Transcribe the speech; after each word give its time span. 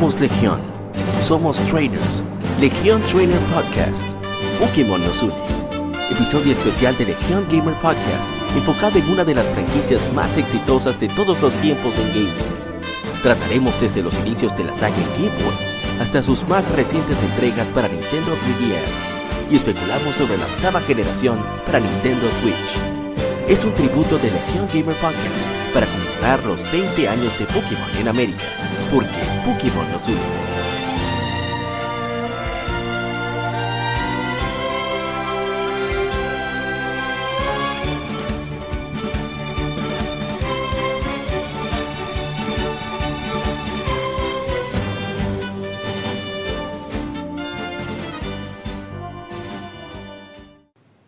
Somos 0.00 0.18
Legión. 0.18 0.60
Somos 1.20 1.60
trainers. 1.66 2.22
Legión 2.58 3.02
Trainer 3.02 3.38
Podcast. 3.52 4.02
Pokémon 4.58 4.98
nos 4.98 5.22
une. 5.22 5.34
Episodio 6.10 6.52
especial 6.52 6.96
de 6.96 7.04
Legión 7.04 7.46
Gamer 7.50 7.74
Podcast, 7.80 8.24
enfocado 8.56 8.98
en 8.98 9.10
una 9.10 9.26
de 9.26 9.34
las 9.34 9.50
franquicias 9.50 10.10
más 10.14 10.34
exitosas 10.38 10.98
de 10.98 11.08
todos 11.08 11.42
los 11.42 11.52
tiempos 11.56 11.92
en 11.98 12.08
gaming. 12.14 12.32
Trataremos 13.22 13.78
desde 13.78 14.02
los 14.02 14.16
inicios 14.20 14.56
de 14.56 14.64
la 14.64 14.74
saga 14.74 14.96
en 14.96 15.22
Game 15.22 15.44
Boy 15.44 16.00
hasta 16.00 16.22
sus 16.22 16.48
más 16.48 16.64
recientes 16.72 17.22
entregas 17.22 17.68
para 17.68 17.88
Nintendo 17.88 18.32
3DS 18.32 19.52
y 19.52 19.56
especulamos 19.56 20.14
sobre 20.14 20.38
la 20.38 20.46
octava 20.46 20.80
generación 20.80 21.38
para 21.66 21.78
Nintendo 21.78 22.26
Switch. 22.40 23.00
Es 23.46 23.66
un 23.66 23.74
tributo 23.74 24.16
de 24.16 24.30
Legion 24.30 24.66
Gamer 24.72 24.96
Podcast 24.96 25.74
para 25.74 25.84
conmemorar 25.84 26.42
los 26.46 26.62
20 26.72 27.06
años 27.06 27.38
de 27.38 27.44
Pokémon 27.44 27.98
en 27.98 28.08
América, 28.08 28.44
porque 28.90 29.06
Pokémon 29.44 29.88
nos 29.92 30.08
une. 30.08 30.18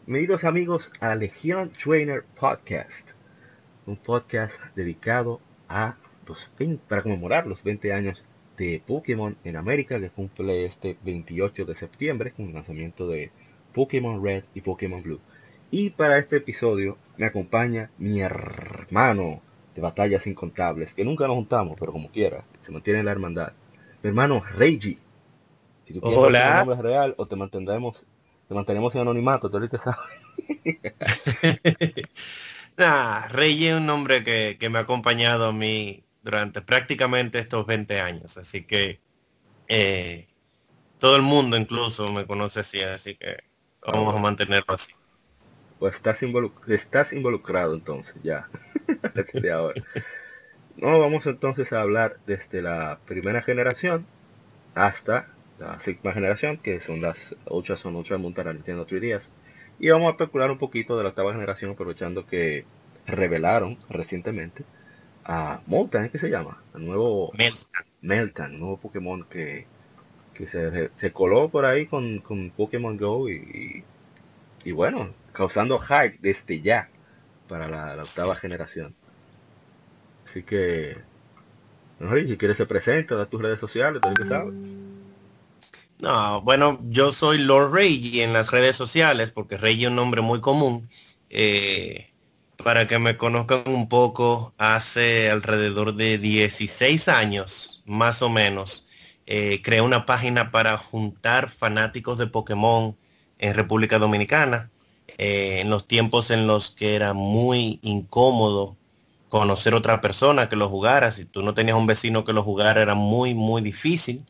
Bienvenidos 0.07 0.45
amigos 0.45 0.93
a 1.01 1.15
Legion 1.17 1.71
Trainer 1.71 2.23
Podcast, 2.39 3.13
un 3.87 3.97
podcast 3.97 4.61
dedicado 4.77 5.41
a 5.69 5.97
los 6.27 6.51
20, 6.59 6.83
para 6.89 7.03
conmemorar 7.03 7.47
los 7.47 7.63
20 7.63 7.93
años 7.93 8.27
de 8.57 8.83
Pokémon 8.87 9.37
en 9.45 9.57
América 9.57 9.99
que 9.99 10.11
cumple 10.11 10.67
este 10.67 10.97
28 11.05 11.65
de 11.65 11.75
septiembre 11.75 12.33
con 12.33 12.47
el 12.47 12.55
lanzamiento 12.55 13.09
de 13.09 13.31
Pokémon 13.73 14.23
Red 14.23 14.45
y 14.55 14.61
Pokémon 14.61 15.03
Blue. 15.03 15.21
Y 15.71 15.91
para 15.91 16.19
este 16.19 16.37
episodio 16.37 16.99
me 17.17 17.27
acompaña 17.27 17.91
mi 17.99 18.21
hermano 18.21 19.41
de 19.75 19.81
batallas 19.81 20.27
incontables, 20.27 20.93
que 20.93 21.05
nunca 21.05 21.27
nos 21.27 21.37
juntamos, 21.37 21.79
pero 21.81 21.93
como 21.93 22.11
quiera, 22.11 22.45
se 22.61 22.73
mantiene 22.73 23.03
la 23.03 23.13
hermandad. 23.13 23.53
Mi 24.03 24.09
hermano 24.09 24.43
Reiji. 24.57 24.99
Si 25.87 25.95
tú 25.95 26.01
Hola. 26.03 26.65
nombre 26.65 26.83
real 26.83 27.15
o 27.17 27.27
te 27.27 27.37
mantendremos 27.37 28.07
te 28.53 28.55
mantenemos 28.55 28.95
en 28.95 29.01
anonimato, 29.01 29.49
tú 29.49 29.57
ahorita 29.57 29.79
sabes. 29.79 29.99
nah, 32.77 33.27
Rey 33.29 33.67
es 33.67 33.75
un 33.75 33.87
nombre 33.87 34.23
que, 34.23 34.69
me 34.69 34.77
ha 34.79 34.83
acompañado 34.83 35.47
a 35.47 35.53
mí 35.55 36.05
durante 36.23 36.63
prácticamente 36.63 37.39
estos 37.39 37.67
20 37.67 38.01
años, 38.01 38.37
así 38.37 38.65
que 38.65 39.01
eh, 39.69 40.29
todo 40.99 41.17
el 41.17 41.23
mundo 41.23 41.57
incluso 41.57 42.13
me 42.13 42.27
conoce 42.27 42.61
así, 42.61 42.81
así 42.83 43.17
que 43.17 43.39
vamos 43.87 44.15
a 44.15 44.19
mantenerlo 44.19 44.75
así. 44.75 44.95
Pues 45.79 45.97
estás, 45.97 46.23
estás 46.69 47.13
involucrado 47.13 47.75
entonces, 47.75 48.17
ya, 48.23 48.49
desde 49.15 49.51
ahora. 49.53 49.83
No, 50.77 50.99
vamos 51.01 51.27
entonces 51.27 51.73
a 51.73 51.81
hablar 51.81 52.19
desde 52.27 52.63
la 52.63 52.99
primera 53.07 53.43
generación 53.43 54.07
hasta 54.75 55.29
la 55.59 55.79
sexta 55.81 56.13
generación, 56.13 56.57
que 56.59 56.81
son 56.81 57.01
las 57.01 57.37
Ultra 57.47 57.77
son 57.77 57.97
Ultra 57.97 58.19
Moon 58.19 58.35
para 58.35 58.53
Nintendo 58.53 58.87
3DS. 58.87 59.33
Y 59.79 59.89
vamos 59.89 60.09
a 60.09 60.13
especular 60.13 60.51
un 60.51 60.59
poquito 60.59 60.97
de 60.97 61.03
la 61.03 61.11
octava 61.11 61.33
generación, 61.33 61.73
aprovechando 61.73 62.27
que 62.27 62.65
revelaron 63.07 63.79
recientemente 63.91 64.65
a 65.25 65.61
Molten, 65.67 66.09
¿qué 66.11 66.19
se 66.19 66.31
llama? 66.31 66.63
El 66.75 66.87
nuevo 66.87 67.31
Meltan, 67.35 67.85
Meltan 68.01 68.59
nuevo 68.59 68.77
Pokémon 68.79 69.25
que, 69.25 69.67
que 70.35 70.47
se, 70.47 70.91
se, 70.95 71.13
coló 71.13 71.49
por 71.49 71.65
ahí 71.65 71.87
con, 71.87 72.21
con 72.21 72.51
Pokémon 72.51 72.97
Go 72.97 73.29
y, 73.29 73.85
y, 74.65 74.73
bueno, 74.73 75.11
causando 75.33 75.79
hype 75.79 76.19
desde 76.21 76.61
ya 76.61 76.89
para 77.49 77.69
la, 77.69 78.01
octava 78.01 78.35
generación. 78.37 78.95
Así 80.27 80.43
que, 80.43 80.97
si 82.27 82.37
quieres 82.37 82.57
se 82.57 82.67
presenta, 82.67 83.15
da 83.15 83.27
tus 83.27 83.43
redes 83.43 83.61
sociales, 83.61 84.01
todo 84.01 84.15
que 84.15 84.27
sabes. 84.27 84.55
No, 86.01 86.41
bueno, 86.43 86.81
yo 86.89 87.13
soy 87.13 87.39
Lord 87.39 87.73
Reggie 87.73 88.25
en 88.25 88.33
las 88.33 88.51
redes 88.51 88.75
sociales, 88.75 89.31
porque 89.31 89.57
Reggie 89.57 89.85
es 89.85 89.91
un 89.91 89.97
nombre 89.97 90.21
muy 90.21 90.41
común. 90.41 90.89
Eh, 91.31 92.12
para 92.57 92.87
que 92.89 92.99
me 92.99 93.17
conozcan 93.17 93.63
un 93.67 93.89
poco, 93.89 94.55
hace 94.59 95.31
alrededor 95.31 95.95
de 95.95 96.19
16 96.19 97.09
años, 97.09 97.83
más 97.87 98.23
o 98.23 98.29
menos, 98.29 98.89
eh, 99.27 99.61
creé 99.63 99.81
una 99.81 100.07
página 100.07 100.51
para 100.51 100.77
juntar 100.79 101.49
fanáticos 101.49 102.19
de 102.19 102.27
Pokémon 102.27 102.97
en 103.39 103.55
República 103.55 103.99
Dominicana, 103.99 104.71
eh, 105.19 105.61
en 105.61 105.71
los 105.71 105.87
tiempos 105.87 106.31
en 106.31 106.47
los 106.47 106.71
que 106.71 106.95
era 106.97 107.13
muy 107.13 107.79
incómodo 107.83 108.77
conocer 109.29 109.75
otra 109.75 110.01
persona 110.01 110.49
que 110.49 110.57
lo 110.57 110.69
jugara. 110.69 111.11
Si 111.11 111.25
tú 111.25 111.43
no 111.43 111.55
tenías 111.55 111.77
un 111.77 111.87
vecino 111.87 112.25
que 112.25 112.33
lo 112.33 112.43
jugara, 112.43 112.83
era 112.83 112.95
muy, 112.95 113.35
muy 113.35 113.63
difícil. 113.63 114.27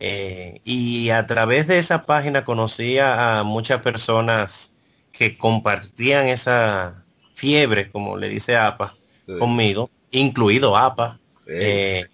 Eh, 0.00 0.60
y 0.64 1.10
a 1.10 1.26
través 1.26 1.66
de 1.68 1.78
esa 1.78 2.06
página 2.06 2.44
conocía 2.44 3.40
a 3.40 3.44
muchas 3.44 3.80
personas 3.82 4.74
que 5.12 5.38
compartían 5.38 6.28
esa 6.28 7.05
fiebre, 7.36 7.90
como 7.90 8.16
le 8.16 8.28
dice 8.28 8.56
APA, 8.56 8.96
conmigo, 9.38 9.90
incluido 10.10 10.76
APA. 10.76 11.20
Eh, 11.46 12.06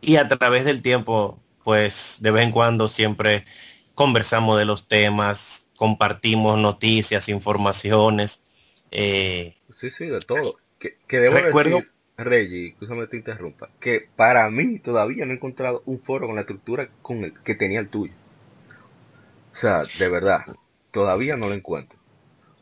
y 0.00 0.16
a 0.16 0.28
través 0.28 0.64
del 0.64 0.80
tiempo, 0.80 1.38
pues 1.64 2.18
de 2.20 2.30
vez 2.30 2.44
en 2.44 2.52
cuando 2.52 2.88
siempre 2.88 3.44
conversamos 3.94 4.58
de 4.58 4.64
los 4.64 4.88
temas, 4.88 5.68
compartimos 5.76 6.58
noticias, 6.58 7.28
informaciones. 7.28 8.44
Eh, 8.92 9.56
sí, 9.70 9.90
sí, 9.90 10.06
de 10.06 10.20
todo. 10.20 10.56
Que, 10.78 10.96
debo 11.08 11.36
recuerdo, 11.38 11.80
Reggie, 12.16 12.68
escúchame 12.68 13.06
te 13.06 13.16
interrumpa, 13.16 13.68
que 13.80 14.08
para 14.16 14.48
mí 14.50 14.78
todavía 14.78 15.26
no 15.26 15.32
he 15.32 15.36
encontrado 15.36 15.82
un 15.86 16.00
foro 16.00 16.26
con 16.26 16.36
la 16.36 16.42
estructura 16.42 16.88
con 17.02 17.24
el 17.24 17.40
que 17.42 17.54
tenía 17.54 17.80
el 17.80 17.88
tuyo. 17.88 18.12
O 19.52 19.56
sea, 19.56 19.82
de 19.98 20.08
verdad, 20.08 20.40
todavía 20.92 21.36
no 21.36 21.48
lo 21.48 21.54
encuentro. 21.54 21.98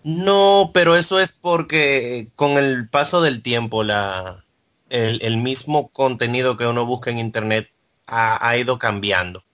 No, 0.02 0.70
pero 0.72 0.96
eso 0.96 1.20
es 1.20 1.32
porque 1.32 2.28
con 2.34 2.52
el 2.56 2.88
paso 2.88 3.20
del 3.20 3.42
tiempo 3.42 3.82
la, 3.82 4.44
el, 4.88 5.36
mismo 5.36 5.90
contenido 5.90 6.56
que 6.56 6.66
uno 6.66 6.86
busca 6.86 7.10
en 7.10 7.18
internet 7.18 7.70
ha, 8.06 8.56
ido 8.56 8.78
cambiando. 8.78 9.44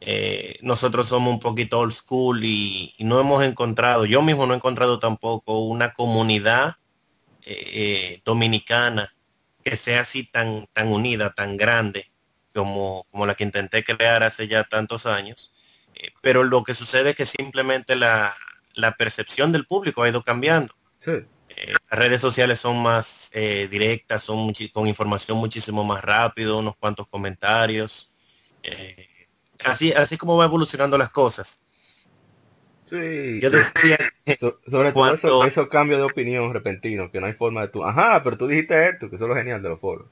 Eh, 0.00 0.56
nosotros 0.62 1.08
somos 1.08 1.34
un 1.34 1.40
poquito 1.40 1.80
old 1.80 1.92
school 1.92 2.44
y, 2.44 2.94
no 3.00 3.20
hemos 3.20 3.42
encontrado, 3.44 4.06
yo 4.06 4.22
mismo 4.22 4.46
no 4.46 4.54
he 4.54 4.56
encontrado 4.56 4.98
tampoco 4.98 5.60
una 5.60 5.92
comunidad 5.92 6.76
eh, 7.42 7.70
eh, 7.72 8.22
dominicana 8.24 9.14
que 9.64 9.76
sea 9.76 10.02
así 10.02 10.24
tan, 10.24 10.68
tan 10.72 10.88
unida, 10.88 11.34
tan 11.34 11.56
grande 11.56 12.10
como, 12.54 13.06
como 13.10 13.26
la 13.26 13.34
que 13.34 13.44
intenté 13.44 13.84
crear 13.84 14.22
hace 14.22 14.48
ya 14.48 14.64
tantos 14.64 15.06
años. 15.06 15.52
Pero 16.22 16.44
lo 16.44 16.64
que 16.64 16.74
sucede 16.74 17.10
es 17.10 17.16
que 17.16 17.26
simplemente 17.26 17.94
la, 17.96 18.34
percepción 18.96 19.52
del 19.52 19.66
público 19.66 20.02
ha 20.02 20.08
ido 20.08 20.22
cambiando. 20.22 20.74
Eh, 21.06 21.26
las 21.90 21.98
redes 21.98 22.20
sociales 22.20 22.58
son 22.58 22.82
más 22.82 23.30
eh, 23.32 23.68
directas, 23.70 24.22
son 24.22 24.52
con 24.72 24.86
información 24.86 25.38
muchísimo 25.38 25.84
más 25.84 26.02
rápido, 26.02 26.58
unos 26.58 26.76
cuantos 26.76 27.06
comentarios. 27.08 28.10
así, 29.64 29.92
así 29.92 30.16
como 30.16 30.36
va 30.36 30.44
evolucionando 30.44 30.96
las 30.98 31.10
cosas. 31.10 31.64
Sí. 32.90 33.38
Yo 33.40 33.50
decía 33.50 33.98
sobre 34.68 34.92
todo 34.92 35.44
eso, 35.44 35.68
cambios 35.68 36.00
de 36.00 36.06
opinión 36.06 36.52
repentinos, 36.52 37.10
que 37.12 37.20
no 37.20 37.26
hay 37.26 37.34
forma 37.34 37.62
de 37.62 37.68
tú. 37.68 37.84
Ajá, 37.84 38.20
pero 38.24 38.36
tú 38.36 38.48
dijiste 38.48 38.88
esto, 38.88 39.08
que 39.08 39.14
eso 39.14 39.26
es 39.26 39.28
lo 39.28 39.36
genial 39.36 39.62
de 39.62 39.68
los 39.68 39.80
foros. 39.80 40.08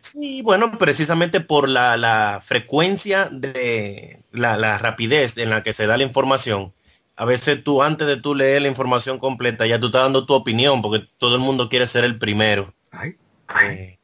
sí, 0.00 0.42
bueno, 0.42 0.78
precisamente 0.78 1.40
por 1.40 1.68
la, 1.68 2.40
frecuencia 2.40 3.28
de 3.32 4.16
la, 4.30 4.78
rapidez 4.78 5.36
en 5.38 5.50
la 5.50 5.64
que 5.64 5.72
se 5.72 5.88
da 5.88 5.96
la 5.96 6.04
información. 6.04 6.72
A 7.16 7.24
veces 7.24 7.64
tú, 7.64 7.82
antes 7.82 8.06
de 8.06 8.18
tú 8.18 8.34
leer 8.34 8.62
la 8.62 8.68
información 8.68 9.18
completa, 9.18 9.66
ya 9.66 9.80
tú 9.80 9.86
estás 9.86 10.02
dando 10.02 10.26
tu 10.26 10.34
opinión, 10.34 10.82
porque 10.82 11.06
todo 11.18 11.34
el 11.34 11.40
mundo 11.40 11.68
quiere 11.68 11.86
ser 11.86 12.04
el 12.04 12.18
primero. 12.18 12.74
Ay, 12.90 13.16
eh, 13.64 13.98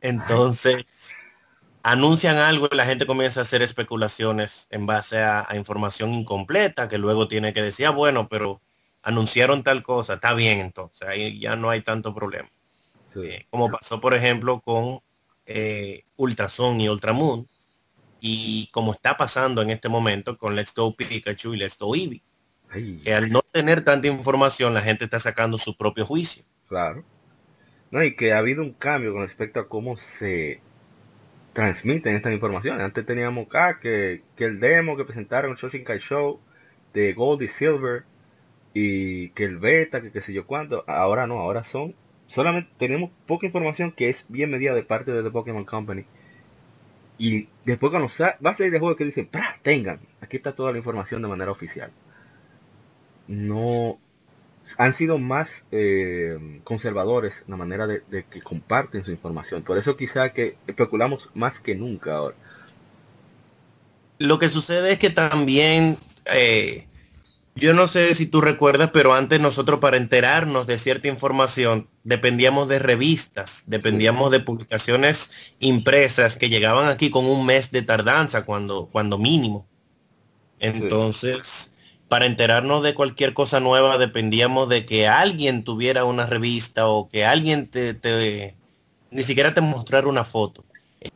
entonces, 0.00 1.14
anuncian 1.82 2.38
algo 2.38 2.68
y 2.70 2.74
la 2.76 2.86
gente 2.86 3.06
comienza 3.06 3.40
a 3.40 3.42
hacer 3.42 3.62
especulaciones 3.62 4.66
en 4.70 4.86
base 4.86 5.18
a, 5.18 5.46
información 5.54 6.14
incompleta, 6.14 6.88
que 6.88 6.98
luego 6.98 7.28
tiene 7.28 7.52
que 7.52 7.62
decir, 7.62 7.86
ah, 7.86 7.90
bueno, 7.90 8.28
pero 8.28 8.60
anunciaron 9.02 9.62
tal 9.62 9.82
cosa, 9.82 10.14
está 10.14 10.34
bien 10.34 10.60
entonces, 10.60 11.06
ahí 11.06 11.38
ya 11.38 11.54
no 11.54 11.70
hay 11.70 11.82
tanto 11.82 12.14
problema. 12.14 12.48
Eh, 13.22 13.46
como 13.50 13.70
pasó, 13.70 14.00
por 14.00 14.14
ejemplo, 14.14 14.60
con 14.60 15.00
eh, 15.46 16.04
Ultrason 16.16 16.80
y 16.80 16.88
Ultramoon, 16.88 17.46
y 18.28 18.68
como 18.72 18.92
está 18.92 19.16
pasando 19.16 19.62
en 19.62 19.70
este 19.70 19.88
momento 19.88 20.36
con 20.36 20.56
Let's 20.56 20.74
Go 20.74 20.96
Pikachu 20.96 21.54
y 21.54 21.58
Let's 21.58 21.78
Go 21.78 21.94
Eevee. 21.94 22.22
Que 23.04 23.14
al 23.14 23.30
no 23.30 23.42
tener 23.42 23.84
tanta 23.84 24.08
información, 24.08 24.74
la 24.74 24.82
gente 24.82 25.04
está 25.04 25.20
sacando 25.20 25.56
su 25.56 25.76
propio 25.76 26.04
juicio. 26.04 26.44
Claro. 26.68 27.04
No, 27.92 28.02
y 28.02 28.16
que 28.16 28.32
ha 28.32 28.38
habido 28.38 28.62
un 28.62 28.72
cambio 28.72 29.12
con 29.12 29.22
respecto 29.22 29.60
a 29.60 29.68
cómo 29.68 29.96
se 29.96 30.60
transmiten 31.52 32.16
esta 32.16 32.32
información. 32.32 32.80
Antes 32.80 33.06
teníamos 33.06 33.46
acá 33.46 33.78
que, 33.80 34.22
el 34.36 34.58
demo 34.60 34.96
que 34.96 35.04
presentaron 35.04 35.52
el 35.52 35.56
Shoshinkai 35.56 36.00
Show 36.00 36.40
de 36.92 37.12
Gold 37.12 37.42
y 37.42 37.48
Silver 37.48 38.04
y 38.74 39.30
que 39.30 39.44
el 39.44 39.58
beta, 39.58 40.02
que 40.02 40.10
qué 40.10 40.20
sé 40.20 40.32
yo 40.32 40.46
cuánto, 40.46 40.84
ahora 40.88 41.26
no, 41.26 41.38
ahora 41.38 41.62
son, 41.62 41.94
solamente 42.26 42.70
tenemos 42.76 43.10
poca 43.26 43.46
información 43.46 43.92
que 43.92 44.08
es 44.10 44.26
bien 44.28 44.50
medida 44.50 44.74
de 44.74 44.82
parte 44.82 45.12
de 45.12 45.22
The 45.22 45.30
Pokémon 45.30 45.64
Company. 45.64 46.04
Y 47.18 47.48
después 47.64 47.90
cuando 47.90 48.08
va 48.44 48.50
a 48.50 48.54
salir 48.54 48.72
de 48.72 48.78
juego 48.78 48.96
que 48.96 49.04
dicen, 49.04 49.26
¡Pra! 49.26 49.58
tengan, 49.62 50.00
aquí 50.20 50.36
está 50.36 50.54
toda 50.54 50.72
la 50.72 50.78
información 50.78 51.22
de 51.22 51.28
manera 51.28 51.50
oficial. 51.50 51.90
No, 53.28 53.98
han 54.78 54.92
sido 54.92 55.18
más 55.18 55.66
eh, 55.70 56.60
conservadores 56.64 57.42
en 57.46 57.50
la 57.52 57.56
manera 57.56 57.86
de, 57.86 58.02
que 58.30 58.42
comparten 58.42 59.04
su 59.04 59.10
información. 59.10 59.62
Por 59.62 59.78
eso 59.78 59.96
quizá 59.96 60.30
que 60.30 60.56
especulamos 60.66 61.30
más 61.34 61.60
que 61.60 61.74
nunca 61.74 62.16
ahora. 62.16 62.36
Lo 64.18 64.38
que 64.38 64.48
sucede 64.48 64.92
es 64.92 64.98
que 64.98 65.10
también, 65.10 65.96
eh, 66.26 66.86
yo 67.56 67.72
no 67.72 67.88
sé 67.88 68.14
si 68.14 68.26
tú 68.26 68.40
recuerdas, 68.40 68.90
pero 68.92 69.14
antes 69.14 69.40
nosotros 69.40 69.80
para 69.80 69.96
enterarnos 69.96 70.66
de 70.66 70.78
cierta 70.78 71.08
información 71.08 71.88
dependíamos 72.04 72.68
de 72.68 72.78
revistas, 72.78 73.64
dependíamos 73.66 74.30
de 74.30 74.40
publicaciones 74.40 75.54
impresas 75.58 76.36
que 76.36 76.48
llegaban 76.48 76.88
aquí 76.88 77.10
con 77.10 77.24
un 77.24 77.46
mes 77.46 77.70
de 77.70 77.82
tardanza 77.82 78.44
cuando, 78.44 78.86
cuando 78.86 79.18
mínimo. 79.18 79.66
Entonces 80.60 81.72
para 82.08 82.26
enterarnos 82.26 82.82
de 82.82 82.94
cualquier 82.94 83.34
cosa 83.34 83.58
nueva 83.58 83.98
dependíamos 83.98 84.68
de 84.68 84.86
que 84.86 85.08
alguien 85.08 85.64
tuviera 85.64 86.04
una 86.04 86.26
revista 86.26 86.86
o 86.86 87.08
que 87.08 87.24
alguien 87.24 87.68
te, 87.68 88.54
ni 89.10 89.22
siquiera 89.22 89.54
te 89.54 89.60
mostrara 89.60 90.06
una 90.06 90.24
foto. 90.24 90.64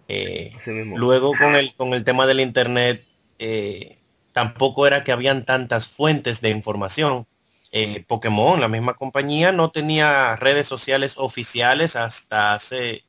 Eh, 0.08 0.52
luego 0.94 1.32
con 1.38 1.54
el, 1.54 1.74
con 1.74 1.94
el 1.94 2.04
tema 2.04 2.26
del 2.26 2.40
internet, 2.40 3.04
eh, 3.38 3.98
tampoco 4.32 4.86
era 4.86 5.04
que 5.04 5.12
habían 5.12 5.44
tantas 5.44 5.88
fuentes 5.88 6.40
de 6.40 6.50
información. 6.50 7.26
Eh, 7.72 8.04
Pokémon, 8.06 8.60
la 8.60 8.68
misma 8.68 8.94
compañía, 8.94 9.52
no 9.52 9.70
tenía 9.70 10.34
redes 10.36 10.66
sociales 10.66 11.14
oficiales 11.18 11.94
hasta 11.94 12.54
hace 12.54 13.04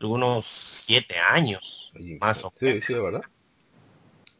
algunos 0.00 0.44
siete 0.44 1.16
años, 1.18 1.92
más 2.20 2.44
o 2.44 2.52
menos. 2.60 2.84
Sí, 2.84 2.94
sí, 2.94 3.00
¿verdad? 3.00 3.22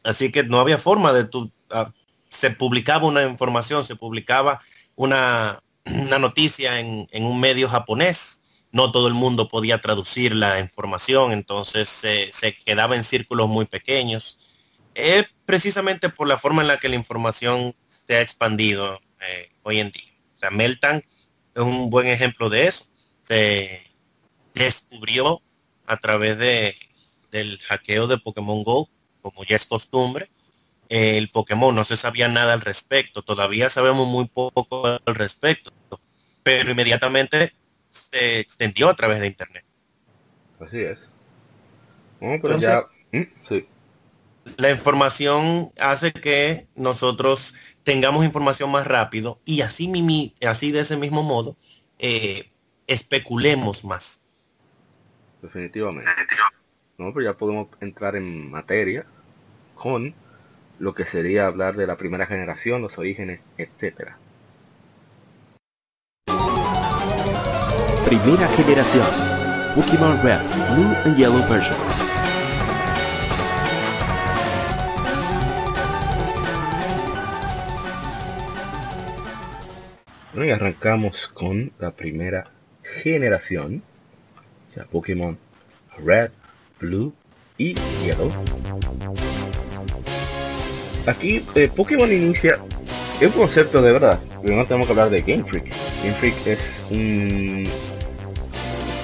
Así 0.05 0.31
que 0.31 0.45
no 0.45 0.61
había 0.61 0.79
forma 0.79 1.13
de 1.13 1.25
tu, 1.25 1.51
ah, 1.71 1.93
se 2.29 2.51
publicaba 2.51 3.07
una 3.07 3.25
información, 3.25 3.83
se 3.83 3.97
publicaba 3.97 4.61
una, 4.95 5.61
noticia 6.21 6.79
en, 6.79 7.09
un 7.13 7.41
medio 7.41 7.69
japonés, 7.69 8.43
no 8.71 8.93
todo 8.93 9.09
el 9.09 9.15
mundo 9.15 9.49
podía 9.49 9.81
traducir 9.81 10.35
la 10.35 10.61
información, 10.61 11.33
entonces 11.33 11.89
se 11.89 12.57
quedaba 12.65 12.97
en 12.97 13.05
círculos 13.05 13.49
muy 13.49 13.65
pequeños. 13.67 14.39
Es 14.95 15.27
precisamente 15.45 16.09
por 16.09 16.29
la 16.29 16.39
forma 16.39 16.63
en 16.63 16.69
la 16.69 16.79
que 16.79 16.89
la 16.89 16.95
información 16.95 17.75
se 17.87 18.17
ha 18.17 18.21
expandido 18.21 19.01
eh, 19.21 19.49
hoy 19.63 19.81
en 19.81 19.91
día. 19.91 20.13
O 20.37 20.39
sea, 20.39 20.51
Meltan 20.51 21.05
es 21.55 21.63
un 21.63 21.91
buen 21.91 22.07
ejemplo 22.07 22.49
de 22.49 22.67
eso. 22.67 22.87
Se 23.23 23.83
descubrió 24.55 25.41
a 25.87 25.97
través 25.97 26.39
de, 26.39 26.77
del 27.31 27.59
hackeo 27.63 28.07
de 28.07 28.19
Pokémon 28.19 28.63
Go, 28.63 28.89
como 29.23 29.45
ya 29.45 29.57
es 29.57 29.67
costumbre, 29.67 30.29
el 30.89 31.29
Pokémon, 31.29 31.75
no 31.75 31.85
se 31.85 31.97
sabía 31.97 32.29
nada 32.29 32.53
al 32.53 32.61
respecto, 32.61 33.23
todavía 33.23 33.71
sabemos 33.71 34.07
muy 34.07 34.27
poco 34.29 34.87
al 34.87 35.15
respecto, 35.15 35.73
pero 36.43 36.71
inmediatamente 36.71 37.55
se 37.89 38.41
extendió 38.41 38.89
a 38.89 38.95
través 38.95 39.21
de 39.21 39.27
Internet. 39.27 39.65
Así 40.61 40.81
es. 40.81 41.11
pero 42.21 42.59
ya... 42.59 42.87
¿Mm? 43.13 43.23
Sí. 43.43 43.67
La 44.57 44.71
información 44.71 45.73
hace 45.81 46.13
que 46.13 46.67
nosotros 46.75 47.55
tengamos 47.83 48.25
información 48.25 48.71
más 48.71 48.87
rápido 48.87 49.41
y 49.45 49.63
así, 49.63 50.35
así 50.47 50.71
de 50.71 50.81
ese 50.81 50.97
mismo 50.97 51.23
modo 51.23 51.57
eh, 51.99 52.51
especulemos 52.87 53.85
más. 53.85 54.23
Definitivamente. 55.43 56.11
No, 56.99 57.13
pero 57.13 57.33
ya 57.33 57.37
podemos 57.37 57.69
entrar 57.81 58.17
en 58.17 58.51
materia 58.51 59.05
con 59.75 60.15
lo 60.79 60.95
que 60.95 61.07
sería 61.07 61.47
hablar 61.47 61.77
de 61.77 61.87
la 61.87 61.97
primera 61.97 62.27
generación, 62.27 62.83
los 62.83 62.99
orígenes, 62.99 63.51
etc. 63.59 64.13
Primera 68.07 68.49
generación. 68.49 69.07
Pokémon 69.75 70.23
Red, 70.23 70.41
Blue 70.75 70.95
and 71.05 71.17
Yellow 71.17 71.49
versions. 71.49 72.04
Y 80.37 80.51
arrancamos 80.51 81.29
con 81.29 81.73
la 81.79 81.91
primera 81.93 82.51
generación. 82.83 83.83
O 84.77 84.87
Pokémon 84.91 85.39
Red, 85.99 86.31
Blue 86.81 87.15
y 87.57 87.75
Yellow 88.03 88.33
aquí 91.07 91.45
eh, 91.55 91.71
Pokémon 91.75 92.11
inicia 92.11 92.59
un 93.21 93.31
concepto 93.31 93.81
de 93.81 93.93
verdad. 93.93 94.19
Primero 94.43 94.67
tenemos 94.67 94.87
que 94.87 94.93
hablar 94.93 95.11
de 95.11 95.23
Game 95.23 95.45
Freak. 95.45 95.67
Game 96.03 96.15
Freak 96.15 96.47
es 96.47 96.83
un, 96.91 97.65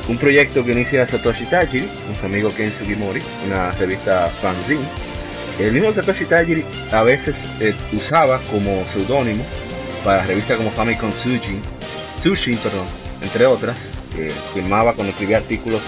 un 0.08 0.18
proyecto 0.18 0.64
que 0.64 0.72
inicia 0.72 1.06
Satoshi 1.06 1.46
Tajiri, 1.46 1.86
con 2.06 2.16
su 2.16 2.26
amigo 2.26 2.50
Ken 2.54 2.70
Sugimori, 2.70 3.20
una 3.46 3.72
revista 3.72 4.28
fanzine. 4.42 4.84
El 5.58 5.72
mismo 5.72 5.92
Satoshi 5.92 6.24
Tajiri 6.26 6.64
a 6.92 7.02
veces 7.02 7.48
eh, 7.60 7.74
usaba 7.92 8.40
como 8.50 8.84
seudónimo 8.86 9.44
para 10.04 10.24
revistas 10.24 10.56
como 10.56 10.70
Famicom 10.70 11.12
Sushi, 11.12 11.58
Sushi, 12.22 12.54
perdón, 12.56 12.86
entre 13.22 13.46
otras, 13.46 13.76
que 14.14 14.30
firmaba 14.54 14.92
cuando 14.94 15.12
escribía 15.12 15.38
artículos 15.38 15.80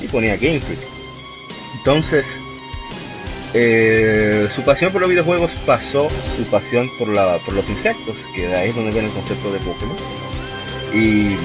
y 0.00 0.06
ponía 0.06 0.36
Game 0.36 0.60
Freak. 0.60 0.80
Entonces, 1.78 2.26
eh, 3.54 4.48
su 4.54 4.62
pasión 4.62 4.92
por 4.92 5.00
los 5.00 5.10
videojuegos 5.10 5.52
pasó 5.66 6.08
su 6.36 6.44
pasión 6.44 6.88
por, 6.98 7.08
la, 7.08 7.38
por 7.44 7.54
los 7.54 7.68
insectos, 7.68 8.16
que 8.34 8.48
de 8.48 8.56
ahí 8.56 8.68
es 8.70 8.74
donde 8.74 8.92
viene 8.92 9.08
el 9.08 9.14
concepto 9.14 9.52
de 9.52 9.58
Pokémon. 9.60 9.96
Y 10.92 11.36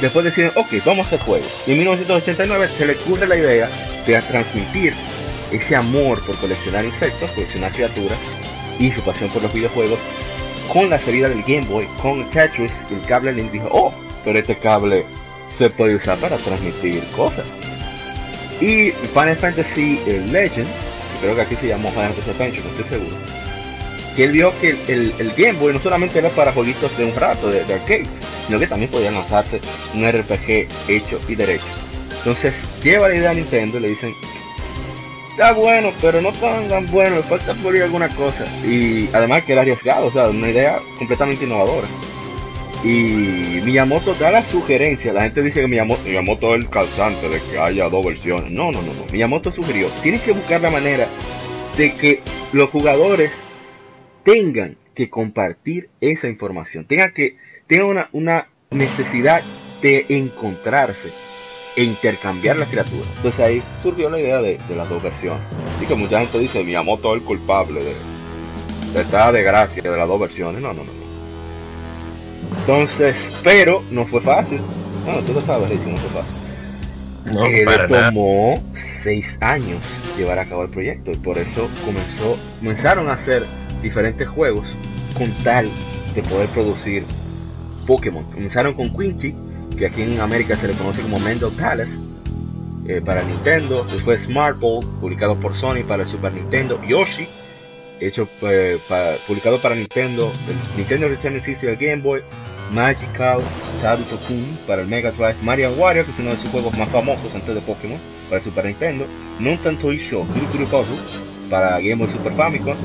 después 0.00 0.24
deciden, 0.24 0.52
ok, 0.54 0.84
vamos 0.84 1.04
a 1.04 1.08
hacer 1.08 1.20
juegos. 1.20 1.48
Y 1.66 1.72
en 1.72 1.78
1989 1.78 2.68
se 2.78 2.86
le 2.86 2.92
ocurre 2.94 3.26
la 3.26 3.36
idea 3.36 3.68
de 4.06 4.22
transmitir 4.22 4.94
ese 5.50 5.76
amor 5.76 6.24
por 6.24 6.36
coleccionar 6.38 6.84
insectos, 6.84 7.30
coleccionar 7.32 7.72
criaturas 7.72 8.18
y 8.78 8.90
su 8.92 9.02
pasión 9.02 9.30
por 9.30 9.42
los 9.42 9.52
videojuegos 9.52 9.98
con 10.72 10.90
la 10.90 10.98
salida 10.98 11.28
del 11.28 11.42
Game 11.42 11.66
Boy, 11.66 11.86
con 12.00 12.28
Tetris, 12.30 12.82
el 12.90 13.00
cable 13.06 13.32
Link 13.32 13.52
dijo, 13.52 13.68
oh, 13.70 13.92
pero 14.24 14.38
este 14.38 14.56
cable 14.56 15.04
se 15.56 15.70
puede 15.70 15.96
usar 15.96 16.18
para 16.18 16.36
transmitir 16.36 17.02
cosas. 17.16 17.44
Y 18.60 18.90
Final 18.90 19.36
Fantasy 19.36 19.98
Legend 20.06 20.68
creo 21.20 21.34
que 21.34 21.42
aquí 21.42 21.56
se 21.56 21.68
llamó 21.68 21.90
Final 21.90 22.12
Fantasy 22.12 22.60
no 22.62 22.70
estoy 22.70 22.84
seguro. 22.84 23.16
Que 24.14 24.24
él 24.24 24.32
vio 24.32 24.58
que 24.60 24.76
el, 24.88 25.34
Game 25.36 25.58
Boy 25.58 25.74
no 25.74 25.80
solamente 25.80 26.18
era 26.18 26.30
para 26.30 26.52
jueguitos 26.52 26.96
de 26.96 27.04
un 27.04 27.14
rato, 27.14 27.50
de, 27.50 27.60
arcades, 27.60 28.08
sino 28.46 28.58
que 28.58 28.66
también 28.66 28.90
podían 28.90 29.14
lanzarse 29.14 29.60
un 29.94 30.10
RPG 30.10 30.68
hecho 30.88 31.20
y 31.28 31.34
derecho. 31.34 31.64
Entonces 32.18 32.64
lleva 32.82 33.08
la 33.08 33.16
idea 33.16 33.30
a 33.30 33.34
Nintendo 33.34 33.78
y 33.78 33.82
le 33.82 33.88
dicen, 33.88 34.14
está 35.36 35.52
bueno, 35.52 35.92
pero 36.00 36.22
no 36.22 36.32
tan, 36.32 36.66
tan 36.66 36.90
bueno, 36.90 37.16
le 37.16 37.22
falta 37.22 37.52
pulir 37.56 37.82
alguna 37.82 38.08
cosa. 38.08 38.46
Y 38.64 39.06
además 39.12 39.44
que 39.44 39.52
era 39.52 39.60
arriesgado, 39.60 40.06
o 40.06 40.10
sea, 40.10 40.30
una 40.30 40.48
idea 40.48 40.78
completamente 40.96 41.44
innovadora. 41.44 41.86
Y 42.82 43.60
Miyamoto 43.62 44.14
da 44.14 44.30
la 44.30 44.40
sugerencia, 44.40 45.12
la 45.12 45.24
gente 45.24 45.42
dice 45.42 45.60
que 45.60 45.68
Miyamoto, 45.68 46.02
Miyamoto 46.04 46.54
es 46.54 46.64
el 46.64 46.70
calzante 46.70 47.28
de 47.28 47.38
que 47.42 47.58
haya 47.58 47.86
dos 47.90 48.06
versiones. 48.06 48.50
No, 48.50 48.72
no, 48.72 48.80
no, 48.80 48.94
no. 48.94 49.04
Miyamoto 49.12 49.50
sugirió, 49.50 49.88
tienes 50.02 50.22
que 50.22 50.32
buscar 50.32 50.62
la 50.62 50.70
manera 50.70 51.06
de 51.76 51.94
que 51.94 52.22
los 52.54 52.70
jugadores 52.70 53.32
tengan 54.24 54.78
que 54.94 55.10
compartir 55.10 55.90
esa 56.00 56.28
información, 56.28 56.86
tengan 56.86 57.12
que 57.12 57.36
tengan 57.66 57.88
una, 57.88 58.08
una 58.12 58.48
necesidad 58.70 59.42
de 59.82 60.06
encontrarse 60.08 61.25
e 61.76 61.84
intercambiar 61.84 62.56
la 62.56 62.66
criatura. 62.66 63.04
Entonces 63.16 63.40
ahí 63.40 63.62
surgió 63.82 64.08
la 64.08 64.18
idea 64.18 64.40
de, 64.40 64.58
las 64.74 64.88
dos 64.88 65.02
versiones. 65.02 65.42
Y 65.80 65.86
que 65.86 65.94
mucha 65.94 66.18
gente 66.20 66.38
dice 66.38 66.64
Miyamoto 66.64 67.14
es 67.14 67.20
el 67.20 67.26
culpable 67.26 67.82
de, 67.82 67.94
de 68.94 69.00
esta 69.00 69.30
desgracia 69.30 69.82
de 69.82 69.96
las 69.96 70.08
dos 70.08 70.20
versiones. 70.20 70.62
No, 70.62 70.72
no, 70.72 70.84
no. 70.84 70.92
Entonces, 72.58 73.38
pero 73.44 73.82
no 73.90 74.06
fue 74.06 74.20
fácil. 74.20 74.60
Bueno, 75.04 75.20
tú 75.20 75.34
lo 75.34 75.40
sabes, 75.40 75.70
no 75.70 75.96
fue 75.96 76.20
fácil. 76.20 76.46
No, 77.32 77.44
eh, 77.44 77.64
tomó 77.88 78.62
seis 78.72 79.36
años 79.40 79.80
llevar 80.16 80.38
a 80.38 80.44
cabo 80.46 80.62
el 80.62 80.70
proyecto 80.70 81.10
y 81.10 81.16
por 81.16 81.38
eso 81.38 81.68
comenzó, 81.84 82.38
comenzaron 82.60 83.08
a 83.08 83.14
hacer 83.14 83.42
diferentes 83.82 84.28
juegos 84.28 84.74
con 85.18 85.28
tal 85.42 85.68
de 86.14 86.22
poder 86.22 86.48
producir 86.48 87.04
Pokémon. 87.86 88.24
Comenzaron 88.32 88.74
con 88.74 88.96
Quincy, 88.96 89.34
que 89.76 89.86
aquí 89.86 90.02
en 90.02 90.20
América 90.20 90.56
se 90.56 90.68
le 90.68 90.74
conoce 90.74 91.02
como 91.02 91.18
Mendel 91.20 91.50
Palace, 91.50 91.98
eh, 92.88 93.00
para 93.04 93.22
Nintendo. 93.22 93.84
Después 93.84 94.22
Smart 94.22 94.58
Ball, 94.58 94.84
publicado 95.00 95.38
por 95.38 95.56
Sony 95.56 95.84
para 95.86 96.02
el 96.02 96.08
Super 96.08 96.32
Nintendo. 96.32 96.80
Yoshi, 96.86 97.26
hecho 98.00 98.28
eh, 98.42 98.78
publicado 99.26 99.58
para 99.58 99.74
Nintendo, 99.74 100.30
el 100.48 100.78
Nintendo 100.78 101.08
Return 101.08 101.40
System 101.40 101.70
del 101.70 101.78
Game 101.78 102.02
Boy. 102.02 102.22
Magical 102.72 103.38
Tabuto 103.80 104.18
Kun 104.26 104.58
para 104.66 104.82
el 104.82 104.88
Mega 104.88 105.12
Drive. 105.12 105.36
Mario 105.42 105.70
Wario, 105.78 106.04
que 106.04 106.10
es 106.10 106.18
uno 106.18 106.30
de 106.30 106.36
sus 106.36 106.50
juegos 106.50 106.76
más 106.76 106.88
famosos 106.88 107.32
antes 107.32 107.54
de 107.54 107.60
Pokémon, 107.60 108.00
para 108.24 108.38
el 108.38 108.42
Super 108.42 108.64
Nintendo. 108.64 109.06
Non 109.38 109.56
Tanto 109.58 109.92
Show 109.92 110.26
para 111.48 111.78
Game 111.78 111.94
Boy 111.94 112.10
Super 112.10 112.32
Famicom. 112.32 112.76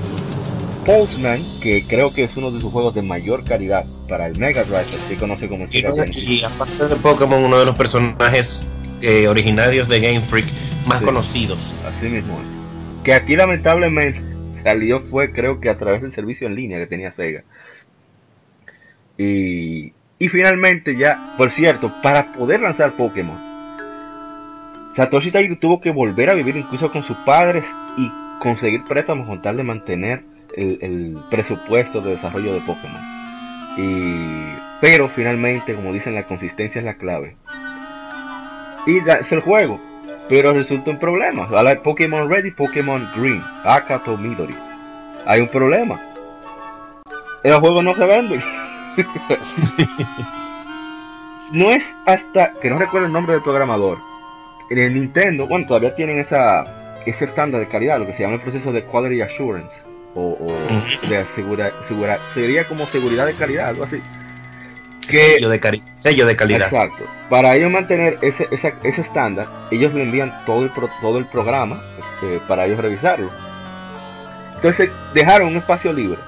Postman, 0.85 1.39
que 1.61 1.83
creo 1.88 2.13
que 2.13 2.23
es 2.23 2.35
uno 2.38 2.51
de 2.51 2.59
sus 2.59 2.71
juegos 2.71 2.95
de 2.95 3.01
mayor 3.01 3.43
calidad 3.43 3.85
para 4.07 4.25
el 4.25 4.38
Mega 4.38 4.63
Drive, 4.63 4.85
se 5.07 5.15
conoce 5.15 5.47
como 5.47 5.65
y, 5.71 6.33
y 6.33 6.43
aparte 6.43 6.88
de 6.88 6.95
Pokémon, 6.95 7.43
uno 7.43 7.59
de 7.59 7.65
los 7.65 7.75
personajes 7.75 8.65
eh, 9.01 9.27
originarios 9.27 9.88
de 9.88 10.00
Game 10.00 10.21
Freak 10.21 10.47
más 10.88 11.01
conocidos. 11.01 11.75
Así 11.88 12.07
mismo 12.07 12.39
es. 12.41 13.03
Que 13.03 13.13
aquí 13.13 13.35
lamentablemente 13.35 14.21
salió 14.63 15.00
fue 15.00 15.31
creo 15.31 15.59
que 15.59 15.69
a 15.69 15.77
través 15.77 16.01
del 16.01 16.11
servicio 16.11 16.47
en 16.47 16.55
línea 16.55 16.79
que 16.79 16.88
tenía 16.88 17.11
Sega. 17.11 17.43
Y, 19.17 19.93
y 20.17 20.29
finalmente 20.29 20.97
ya, 20.97 21.35
por 21.38 21.51
cierto, 21.51 21.93
para 22.01 22.31
poder 22.31 22.61
lanzar 22.61 22.95
Pokémon, 22.95 23.39
Satoshi 24.95 25.31
Tairo 25.31 25.57
tuvo 25.57 25.79
que 25.79 25.91
volver 25.91 26.29
a 26.29 26.33
vivir 26.33 26.57
incluso 26.57 26.91
con 26.91 27.03
sus 27.03 27.17
padres 27.17 27.67
y 27.97 28.11
conseguir 28.39 28.83
préstamos 28.83 29.27
con 29.27 29.41
tal 29.41 29.57
de 29.57 29.63
mantener 29.63 30.23
el, 30.55 31.17
presupuesto 31.29 32.01
de 32.01 32.12
desarrollo 32.12 32.53
de 32.53 32.62
Pokémon. 32.62 33.01
Y, 33.77 34.55
pero 34.81 35.08
finalmente, 35.10 35.75
como 35.75 35.93
dicen, 35.93 36.15
la 36.15 36.25
consistencia 36.25 36.79
es 36.79 36.86
la 36.86 36.96
clave. 36.96 37.36
Y 38.86 38.98
es 38.98 39.31
el 39.31 39.41
juego. 39.41 39.79
Pero 40.27 40.53
resulta 40.53 40.91
un 40.91 41.00
problema. 41.00 41.48
Ahora 41.51 41.81
Pokémon 41.81 42.29
Red 42.29 42.46
y 42.46 42.51
Pokémon 42.51 43.10
Green. 43.15 43.43
Akato 43.63 44.17
Midori. 44.17 44.55
Hay 45.25 45.41
un 45.41 45.48
problema. 45.48 46.00
El 47.43 47.53
juego 47.55 47.81
no 47.81 47.96
se 47.96 48.05
venden. 48.05 48.41
no 51.53 51.72
es 51.72 51.96
hasta 52.05 52.53
que 52.53 52.70
no 52.70 52.77
recuerdo 52.77 53.08
el 53.08 53.13
nombre 53.13 53.34
del 53.34 53.43
programador. 53.43 54.00
En 54.70 54.77
el 54.77 54.93
Nintendo, 54.93 55.48
bueno, 55.48 55.65
todavía 55.67 55.96
tienen 55.96 56.20
esa, 56.20 57.01
ese 57.05 57.25
estándar 57.25 57.60
de 57.60 57.67
calidad, 57.67 58.00
lo 58.00 58.05
que 58.05 58.13
se 58.13 58.24
llama 58.24 58.36
el 58.36 58.41
proceso 58.41 58.72
de 58.72 58.86
Quality 58.86 59.22
Assurance 59.22 59.90
o, 60.15 60.37
de 61.07 61.25
seguridad, 61.25 62.19
sería 62.33 62.65
como 62.65 62.85
seguridad 62.85 63.25
de 63.25 63.33
calidad, 63.33 63.69
algo 63.69 63.83
así. 63.83 64.01
Que, 65.07 65.35
sello, 65.35 65.49
de 65.49 65.81
sello 65.97 66.25
de 66.25 66.35
calidad. 66.35 66.61
Exacto. 66.61 67.05
Para 67.29 67.55
ellos 67.55 67.71
mantener 67.71 68.19
ese, 68.21 68.47
ese, 68.51 69.01
estándar, 69.01 69.47
ellos 69.71 69.93
le 69.93 70.03
envían 70.03 70.45
todo 70.45 70.63
el, 70.63 70.71
todo 71.01 71.17
el 71.17 71.25
programa 71.25 71.81
eh, 72.21 72.39
para 72.47 72.65
ellos 72.65 72.79
revisarlo. 72.79 73.29
Entonces 74.55 74.89
dejaron 75.13 75.49
un 75.49 75.57
espacio 75.57 75.91
libre, 75.91 76.19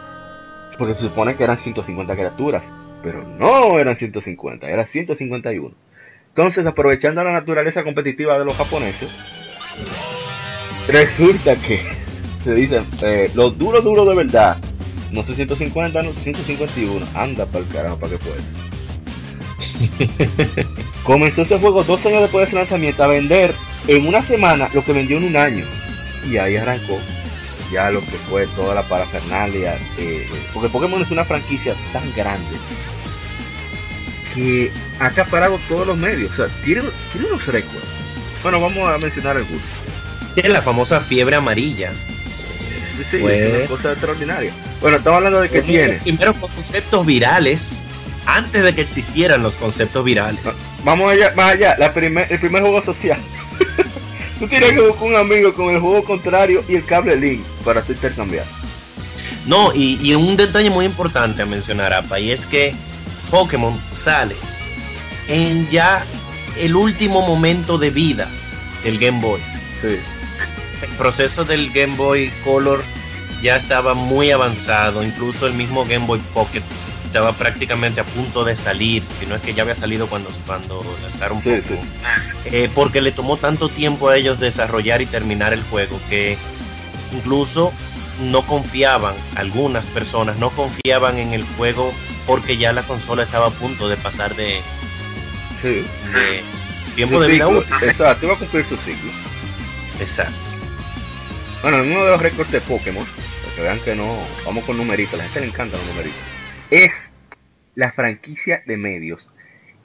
porque 0.78 0.96
se 0.96 1.02
supone 1.02 1.36
que 1.36 1.44
eran 1.44 1.58
150 1.58 2.14
criaturas, 2.14 2.72
pero 3.04 3.24
no 3.24 3.80
eran 3.80 3.96
150, 3.96 4.68
eran 4.68 4.88
151. 4.88 5.76
Entonces, 6.30 6.66
aprovechando 6.66 7.24
la 7.24 7.32
naturaleza 7.32 7.84
competitiva 7.84 8.40
de 8.40 8.46
los 8.46 8.58
japoneses, 8.58 9.08
resulta 10.88 11.56
que 11.58 11.80
te 12.44 12.54
dicen, 12.54 12.86
eh, 13.02 13.32
los 13.34 13.58
duros, 13.58 13.84
duros 13.84 14.08
de 14.08 14.16
verdad. 14.16 14.58
No 15.12 15.24
sé 15.24 15.36
150, 15.36 16.02
no 16.02 16.14
sé 16.14 16.22
151. 16.22 17.06
Anda 17.14 17.46
para 17.46 17.64
el 17.64 17.68
carajo, 17.70 17.98
para 17.98 18.14
que 18.14 18.18
puedes. 18.20 18.44
Comenzó 21.04 21.44
ese 21.44 21.60
juego 21.60 21.84
dos 21.84 22.06
años 22.06 22.22
después 22.22 22.46
de 22.46 22.52
su 22.52 22.56
lanzamiento 22.58 23.04
a 23.04 23.08
vender 23.08 23.54
en 23.88 24.08
una 24.08 24.22
semana 24.22 24.70
lo 24.74 24.84
que 24.84 24.94
vendió 24.94 25.18
en 25.18 25.26
un 25.26 25.38
año. 25.38 25.66
Y 26.30 26.38
ahí 26.38 26.58
arrancó 26.58 27.00
ya 27.72 27.90
lo 27.90 28.02
que 28.02 28.18
fue 28.30 28.48
toda 28.48 28.76
la 28.76 28.84
parafernalia. 28.84 29.78
Eh, 29.98 30.28
porque 30.54 30.70
Pokémon 30.70 31.02
es 31.02 31.12
una 31.12 31.26
franquicia 31.26 31.76
tan 31.92 32.04
grande 32.16 32.58
que 34.34 34.72
ha 35.00 35.08
acaparado 35.08 35.60
todos 35.68 35.88
los 35.88 35.98
medios. 35.98 36.32
O 36.32 36.36
sea, 36.36 36.48
tiene, 36.64 36.82
tiene 37.12 37.28
unos 37.28 37.48
récords. 37.48 38.04
Bueno, 38.42 38.60
vamos 38.60 38.90
a 38.90 38.98
mencionar 38.98 39.38
algunos. 39.38 39.62
Tiene 40.34 40.50
la 40.50 40.62
famosa 40.62 41.00
fiebre 41.00 41.36
amarilla 41.36 41.94
sí, 42.98 43.04
sí, 43.04 43.18
es 43.18 43.24
una 43.24 43.58
pues, 43.58 43.70
cosa 43.70 43.92
extraordinaria. 43.92 44.54
Bueno, 44.82 44.98
estamos 44.98 45.18
hablando 45.18 45.42
de 45.42 45.50
que 45.50 45.62
tiene. 45.62 45.94
Primero 45.96 46.34
conceptos 46.36 47.06
virales, 47.06 47.84
antes 48.26 48.64
de 48.64 48.76
que 48.76 48.82
existieran 48.82 49.44
los 49.44 49.56
conceptos 49.56 50.04
virales. 50.04 50.40
Vamos 50.84 51.12
allá, 51.12 51.34
más 51.36 51.54
allá, 51.54 51.76
la 51.78 51.94
primer, 51.94 52.32
el 52.32 52.40
primer 52.40 52.62
juego 52.62 52.82
social. 52.82 53.20
Tú 54.40 54.48
tienes 54.48 54.72
que 54.72 54.82
buscar 54.82 55.08
un 55.08 55.16
amigo 55.16 55.54
con 55.54 55.74
el 55.74 55.80
juego 55.80 56.04
contrario 56.04 56.64
y 56.68 56.76
el 56.76 56.86
cable 56.86 57.16
link 57.16 57.44
para 57.64 57.82
tu 57.82 57.94
intercambiar. 57.94 58.46
No, 59.46 59.74
y, 59.74 60.00
y, 60.02 60.16
un 60.16 60.38
detalle 60.38 60.70
muy 60.70 60.86
importante 60.86 61.42
a 61.42 61.46
mencionar, 61.46 61.94
Apa, 61.94 62.20
y 62.20 62.32
es 62.32 62.46
que 62.46 62.74
Pokémon 63.30 63.80
sale 63.90 64.36
en 65.28 65.70
ya 65.70 66.06
el 66.58 66.76
último 66.76 67.22
momento 67.22 67.78
de 67.78 67.90
vida 67.90 68.30
del 68.84 69.00
Game 69.00 69.22
Boy. 69.22 69.42
Sí 69.82 70.00
el 70.84 70.90
proceso 70.98 71.46
del 71.46 71.72
Game 71.72 71.96
Boy 71.96 72.32
Color 72.44 72.84
ya 73.42 73.58
estaba 73.58 73.94
muy 73.94 74.32
avanzado, 74.32 75.04
incluso 75.04 75.48
el 75.48 75.54
mismo 75.54 75.86
Game 75.86 76.06
Boy 76.06 76.20
Pocket 76.34 76.64
estaba 77.06 77.32
prácticamente 77.34 78.02
a 78.02 78.04
punto 78.06 78.44
de 78.44 78.56
salir, 78.56 79.04
si 79.04 79.26
no 79.26 79.36
es 79.36 79.42
que 79.42 79.54
ya 79.54 79.64
había 79.64 79.76
salido 79.76 80.08
cuando, 80.08 80.32
cuando 80.48 80.84
lanzaron 81.04 81.40
sí, 81.40 81.52
eh, 82.46 82.70
porque 82.74 83.02
le 83.02 83.12
tomó 83.12 83.38
tanto 83.38 83.70
tiempo 83.70 84.10
a 84.10 84.18
ellos 84.18 84.40
desarrollar 84.40 85.02
y 85.02 85.06
terminar 85.06 85.54
el 85.54 85.62
juego 85.64 86.00
que 86.10 86.38
incluso 87.12 87.72
no 88.20 88.42
confiaban, 88.48 89.16
algunas 89.36 89.86
personas 89.88 90.38
no 90.38 90.50
confiaban 90.50 91.18
en 91.18 91.34
el 91.34 91.44
juego 91.58 91.94
porque 92.26 92.58
ya 92.58 92.74
la 92.74 92.84
consola 92.84 93.24
estaba 93.24 93.48
a 93.48 93.52
punto 93.52 93.90
de 93.90 93.98
pasar 93.98 94.36
de, 94.36 94.62
tiempo 96.96 97.22
de 97.22 97.28
vida 97.28 97.48
útil. 97.48 97.74
Exacto, 97.84 98.26
iba 98.26 98.36
a 98.36 98.40
cumplir 98.40 98.66
su 98.66 98.78
ciclo. 98.78 99.12
Exacto. 100.00 100.53
Bueno, 101.64 101.78
uno 101.82 102.04
de 102.04 102.12
los 102.12 102.22
récords 102.22 102.52
de 102.52 102.60
Pokémon, 102.60 103.06
para 103.06 103.56
que 103.56 103.62
vean 103.62 103.80
que 103.80 103.96
no, 103.96 104.18
vamos 104.46 104.66
con 104.66 104.76
numeritos, 104.76 105.14
a 105.14 105.18
la 105.18 105.24
gente 105.24 105.40
le 105.40 105.46
encantan 105.46 105.80
los 105.80 105.90
numeritos, 105.92 106.20
es 106.70 107.14
la 107.74 107.90
franquicia 107.90 108.62
de 108.66 108.76
medios 108.76 109.32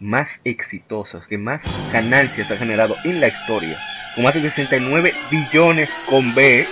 más 0.01 0.41
exitosa, 0.43 1.21
que 1.29 1.39
más 1.39 1.65
ganancias 1.93 2.51
ha 2.51 2.57
generado 2.57 2.97
en 3.05 3.21
la 3.21 3.29
historia, 3.29 3.79
con 4.17 4.25
más 4.25 4.35
de 4.35 4.41
69 4.41 5.15
billones 5.31 5.89
con 6.11 6.35
B 6.35 6.67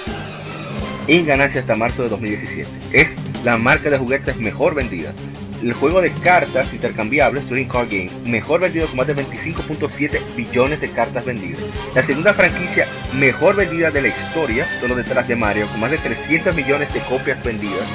en 1.06 1.24
ganancias 1.24 1.62
hasta 1.62 1.76
marzo 1.76 2.02
de 2.02 2.08
2017. 2.08 2.68
Es 2.90 3.14
la 3.44 3.58
marca 3.58 3.90
de 3.90 3.98
juguetes 3.98 4.38
mejor 4.38 4.74
vendida 4.74 5.14
el 5.62 5.72
juego 5.72 6.00
de 6.00 6.12
cartas 6.12 6.72
intercambiables, 6.72 7.46
Trading 7.46 7.66
Card 7.66 7.88
Game, 7.88 8.10
mejor 8.24 8.60
vendido 8.60 8.86
con 8.86 8.96
más 8.96 9.06
de 9.06 9.16
25.7 9.16 10.20
billones 10.36 10.80
de 10.80 10.90
cartas 10.90 11.24
vendidas. 11.24 11.62
La 11.94 12.02
segunda 12.02 12.34
franquicia 12.34 12.86
mejor 13.14 13.56
vendida 13.56 13.90
de 13.90 14.02
la 14.02 14.08
historia, 14.08 14.66
solo 14.80 14.94
detrás 14.94 15.28
de 15.28 15.36
Mario, 15.36 15.66
con 15.68 15.80
más 15.80 15.90
de 15.90 15.98
300 15.98 16.54
millones 16.54 16.92
de 16.92 17.00
copias 17.00 17.42
vendidas 17.42 17.86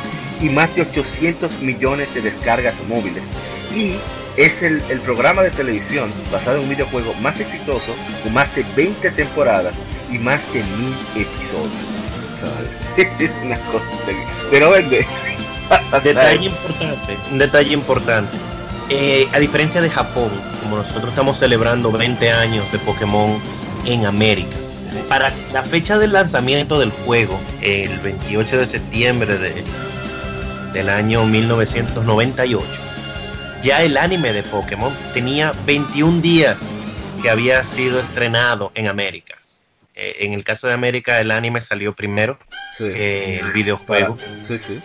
y 0.42 0.50
más 0.50 0.76
de 0.76 0.82
800 0.82 1.62
millones 1.62 2.14
de 2.14 2.22
descargas 2.22 2.76
móviles. 2.88 3.24
Y 3.76 3.94
es 4.38 4.62
el, 4.64 4.82
programa 5.04 5.44
de 5.44 5.52
televisión 5.52 6.12
basado 6.32 6.58
en 6.58 6.64
un 6.64 6.70
videojuego 6.70 7.14
más 7.16 7.40
exitoso, 7.40 7.94
con 8.24 8.34
más 8.34 8.54
de 8.56 8.66
20 8.76 9.12
temporadas 9.12 9.76
y 10.12 10.18
más 10.18 10.52
de 10.54 10.64
mil 10.64 10.96
episodios. 11.16 11.72
es 12.98 13.32
una 13.44 13.58
cosa 13.72 13.86
pero 14.50 14.72
vende. 14.72 15.06
detalle 16.04 16.46
importante, 16.48 17.18
un 17.32 17.38
detalle 17.38 17.74
importante. 17.74 18.38
Eh, 18.90 19.28
a 19.32 19.40
diferencia 19.40 19.82
de 19.82 19.90
Japón, 19.90 20.30
como 20.62 20.78
nosotros 20.78 21.10
estamos 21.10 21.38
celebrando 21.38 21.92
20 21.92 22.30
años 22.32 22.72
de 22.72 22.80
Pokémon 22.80 23.40
en 23.86 24.06
América, 24.06 24.56
para 25.08 25.34
la 25.54 25.64
fecha 25.64 25.98
del 25.98 26.14
lanzamiento 26.14 26.78
del 26.80 26.92
juego, 26.92 27.40
el 27.62 27.98
28 28.00 28.60
de 28.60 28.66
septiembre 28.66 29.38
de, 29.38 29.64
del 30.74 30.90
año 30.90 31.26
1998, 31.26 32.68
ya 33.62 33.82
el 33.84 33.96
anime 33.96 34.34
de 34.34 34.44
Pokémon 34.44 34.94
tenía 35.14 35.54
21 35.66 36.22
días 36.22 36.72
que 37.22 37.30
había 37.30 37.64
sido 37.64 38.00
estrenado 38.00 38.72
en 38.76 38.88
América. 38.88 39.38
Eh, 39.96 40.18
en 40.20 40.34
el 40.34 40.44
caso 40.44 40.68
de 40.68 40.74
América, 40.74 41.20
el 41.20 41.32
anime 41.32 41.62
salió 41.62 41.94
primero 41.94 42.38
que 42.78 43.40
el 43.40 43.52
videojuego. 43.52 44.18
Sí, 44.46 44.58
sí 44.58 44.82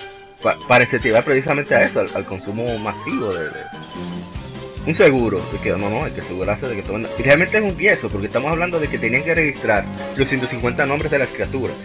para 0.69 0.85
incentivar 0.85 1.25
precisamente 1.25 1.75
a 1.75 1.83
eso, 1.83 2.01
al, 2.01 2.25
consumo 2.25 2.79
masivo 2.79 3.33
de, 3.33 3.49
un 4.87 4.95
seguro, 4.95 5.41
de 5.53 5.59
que 5.59 5.71
no, 5.71 5.91
no, 5.91 6.05
hay 6.05 6.13
que 6.13 6.21
asegurarse 6.21 6.69
de 6.69 6.77
que 6.77 6.83
todo... 6.83 6.99
Y 7.19 7.23
realmente 7.23 7.59
es 7.59 7.65
un 7.65 7.75
piezo, 7.75 8.09
porque 8.09 8.29
estamos 8.29 8.53
hablando 8.53 8.79
de 8.79 8.89
que 8.89 8.99
tenían 8.99 9.25
que 9.25 9.35
registrar 9.35 9.85
los 10.17 10.29
150 10.29 10.87
nombres 10.87 11.11
de 11.11 11.19
las 11.19 11.29
criaturas. 11.31 11.77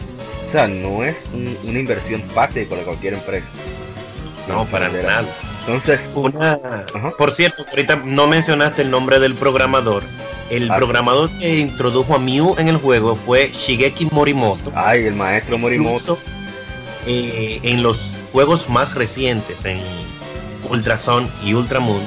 O 0.45 0.49
sea, 0.49 0.67
no 0.67 1.03
es 1.03 1.27
una 1.33 1.79
inversión 1.79 2.21
fácil 2.21 2.67
para 2.67 2.83
cualquier 2.83 3.15
empresa. 3.15 3.49
No, 4.47 4.65
para 4.65 4.89
nada. 4.89 5.25
Entonces, 5.61 6.09
una... 6.13 6.59
Por 7.17 7.31
cierto, 7.31 7.65
ahorita 7.69 7.97
no 7.97 8.27
mencionaste 8.27 8.83
el 8.83 8.91
nombre 8.91 9.19
del 9.19 9.33
programador. 9.33 10.03
el 10.49 10.67
programador 10.67 11.29
que 11.39 11.59
introdujo 11.59 12.15
a 12.15 12.19
Mew 12.19 12.55
en 12.59 12.67
el 12.67 12.77
juego 12.77 13.15
fue 13.15 13.49
Shigeki 13.51 14.09
Morimoto. 14.11 14.71
Ay, 14.75 15.05
el 15.05 15.15
maestro 15.15 15.57
Morimoto. 15.57 16.19
Eh, 17.08 17.60
en 17.63 17.81
los 17.81 18.15
juegos 18.31 18.70
más 18.70 18.96
recientes, 18.96 19.65
en 19.65 19.79
Ultrason 20.70 21.29
y 21.43 21.53
Ultramoon, 21.53 22.01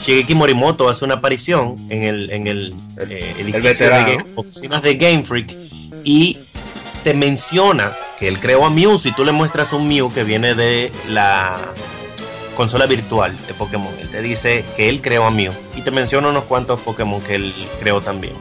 Shigeki 0.00 0.34
Morimoto 0.34 0.88
hace 0.88 1.04
una 1.04 1.14
aparición 1.16 1.76
en 1.90 2.04
el, 2.04 2.30
en 2.30 2.46
el, 2.46 2.74
eh, 3.10 3.34
edificio 3.38 3.86
de 3.88 4.24
oficinas 4.34 4.82
de 4.82 4.94
Game 4.94 5.22
Freak 5.24 5.54
y 6.04 6.38
te 7.04 7.12
menciona 7.12 7.92
que 8.18 8.28
él 8.28 8.40
creó 8.40 8.64
a 8.64 8.70
Mew. 8.70 8.96
Si 8.96 9.12
tú 9.12 9.24
le 9.24 9.32
muestras 9.32 9.72
un 9.72 9.88
Mew 9.88 10.12
que 10.12 10.24
viene 10.24 10.54
de 10.54 10.90
la 11.06 11.58
consola 12.54 12.86
virtual 12.86 13.36
de 13.46 13.54
Pokémon, 13.54 13.92
él 14.00 14.08
te 14.08 14.22
dice 14.22 14.64
que 14.76 14.88
él 14.88 15.00
creó 15.02 15.24
a 15.24 15.30
Mew 15.30 15.52
y 15.76 15.82
te 15.82 15.90
menciona 15.90 16.28
unos 16.28 16.44
cuantos 16.44 16.80
Pokémon 16.80 17.20
que 17.20 17.36
él 17.36 17.54
creó 17.78 18.00
también. 18.00 18.34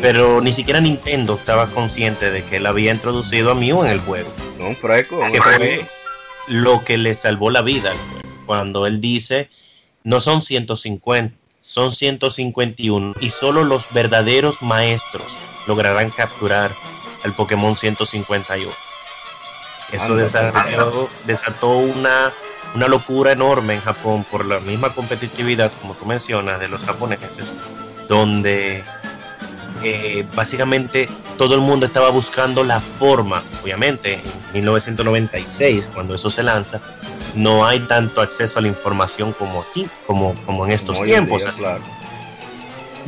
Pero 0.00 0.40
ni 0.40 0.52
siquiera 0.52 0.80
Nintendo 0.80 1.34
estaba 1.34 1.66
consciente 1.68 2.30
de 2.30 2.44
que 2.44 2.56
él 2.56 2.66
había 2.66 2.92
introducido 2.92 3.50
a 3.50 3.54
Mew 3.54 3.84
en 3.84 3.90
el 3.90 4.00
juego. 4.00 4.30
No, 4.58 4.68
un 4.68 4.76
freco. 4.76 5.20
Que 5.30 5.40
fue 5.40 5.86
lo 6.46 6.84
que 6.84 6.96
le 6.96 7.14
salvó 7.14 7.50
la 7.50 7.62
vida 7.62 7.92
cuando 8.46 8.86
él 8.86 9.00
dice 9.00 9.50
no 10.04 10.20
son 10.20 10.40
150, 10.40 11.36
son 11.60 11.90
151 11.90 13.14
y 13.18 13.30
solo 13.30 13.64
los 13.64 13.92
verdaderos 13.92 14.62
maestros 14.62 15.42
lograrán 15.66 16.10
capturar 16.10 16.70
al 17.24 17.34
Pokémon 17.34 17.74
151. 17.74 18.70
Eso 19.90 20.14
desató, 20.14 21.08
desató 21.24 21.76
una, 21.78 22.32
una 22.76 22.88
locura 22.88 23.32
enorme 23.32 23.72
en 23.74 23.80
Japón 23.80 24.26
por 24.30 24.44
la 24.44 24.60
misma 24.60 24.90
competitividad, 24.90 25.72
como 25.80 25.94
tú 25.94 26.04
mencionas, 26.04 26.60
de 26.60 26.68
los 26.68 26.84
japoneses, 26.84 27.56
donde 28.06 28.84
eh, 29.82 30.26
básicamente 30.34 31.08
todo 31.38 31.54
el 31.54 31.62
mundo 31.62 31.86
estaba 31.86 32.10
buscando 32.10 32.64
la 32.64 32.80
forma, 32.80 33.42
obviamente, 33.62 34.14
en 34.14 34.20
1996, 34.52 35.88
cuando 35.94 36.14
eso 36.14 36.28
se 36.28 36.42
lanza, 36.42 36.82
no 37.34 37.64
hay 37.64 37.80
tanto 37.80 38.20
acceso 38.20 38.58
a 38.58 38.62
la 38.62 38.68
información 38.68 39.32
como 39.32 39.62
aquí, 39.62 39.88
como, 40.06 40.34
como 40.44 40.66
en 40.66 40.72
estos 40.72 41.02
tiempos. 41.02 41.44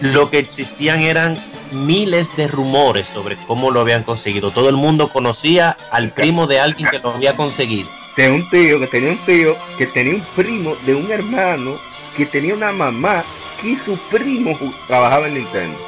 Lo 0.01 0.31
que 0.31 0.39
existían 0.39 1.01
eran 1.01 1.37
miles 1.73 2.35
de 2.37 2.49
rumores 2.49 3.07
sobre 3.07 3.37
cómo 3.47 3.71
lo 3.71 3.81
habían 3.81 4.03
conseguido. 4.03 4.51
Todo 4.51 4.71
el 4.71 4.77
mundo 4.77 5.09
conocía 5.09 5.77
al 5.91 6.11
primo 6.11 6.47
de 6.47 6.59
alguien 6.59 6.89
que 6.89 7.01
lo 7.01 7.11
había 7.11 7.37
conseguido. 7.37 7.91
De 8.19 8.29
un 8.33 8.51
tío 8.51 8.81
que 8.81 8.89
tenía 8.89 9.11
un 9.13 9.19
tío 9.19 9.57
que 9.79 9.87
tenía 9.87 10.15
un 10.15 10.21
primo 10.35 10.75
de 10.85 10.93
un 10.93 11.09
hermano 11.09 11.77
que 12.17 12.27
tenía 12.27 12.53
una 12.53 12.73
mamá 12.73 13.23
que 13.63 13.77
su 13.77 13.97
primo 14.11 14.59
trabajaba 14.89 15.29
en 15.29 15.35
Nintendo. 15.35 15.79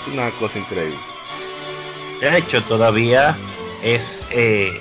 Es 0.00 0.14
una 0.14 0.30
cosa 0.30 0.60
increíble. 0.60 0.96
De 2.20 2.38
hecho, 2.38 2.62
todavía 2.62 3.36
es 3.82 4.24
eh, 4.30 4.80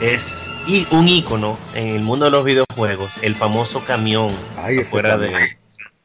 es 0.00 0.52
y 0.66 0.88
un 0.90 1.06
icono 1.06 1.56
en 1.76 1.94
el 1.94 2.02
mundo 2.02 2.24
de 2.24 2.32
los 2.32 2.44
videojuegos, 2.44 3.18
el 3.22 3.36
famoso 3.36 3.84
camión 3.84 4.34
fuera 4.90 5.16
de 5.16 5.56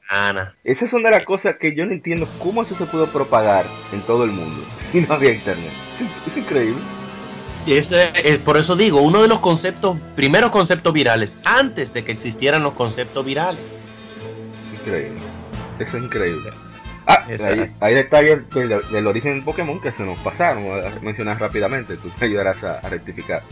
Ana. 0.09 0.55
Esas 0.63 0.91
son 0.91 1.01
de 1.01 1.09
las 1.09 1.25
cosas 1.25 1.55
que 1.55 1.73
yo 1.73 1.87
no 1.87 1.91
entiendo 1.91 2.29
cómo 2.37 2.61
eso 2.61 2.75
se 2.75 2.85
pudo 2.85 3.07
propagar 3.07 3.65
en 3.91 4.03
todo 4.03 4.25
el 4.25 4.31
mundo 4.31 4.63
si 4.91 5.01
no 5.01 5.15
había 5.15 5.33
internet. 5.33 5.71
Es, 6.27 6.37
increíble. 6.37 6.79
Ese, 7.67 8.11
es, 8.23 8.37
por 8.39 8.57
eso 8.57 8.75
digo, 8.75 9.01
uno 9.01 9.21
de 9.21 9.27
los 9.27 9.39
conceptos, 9.39 9.97
primeros 10.15 10.51
conceptos 10.51 10.93
virales, 10.93 11.39
antes 11.45 11.93
de 11.93 12.03
que 12.03 12.11
existieran 12.11 12.63
los 12.63 12.73
conceptos 12.73 13.25
virales. 13.25 13.61
Es 14.63 14.79
increíble. 14.79 15.19
Es 15.79 15.93
increíble. 15.93 16.51
Ah, 17.07 17.23
hay, 17.81 17.93
detalles 17.93 18.39
del, 18.49 19.07
origen 19.07 19.35
del 19.35 19.43
Pokémon 19.43 19.79
que 19.79 19.91
se 19.91 20.03
nos 20.03 20.17
pasaron 20.19 20.63
a 20.85 20.99
mencionar 21.01 21.39
rápidamente. 21.39 21.97
Tú 21.97 22.11
me 22.19 22.27
ayudarás 22.27 22.63
a 22.63 22.81
rectificar 22.81 23.43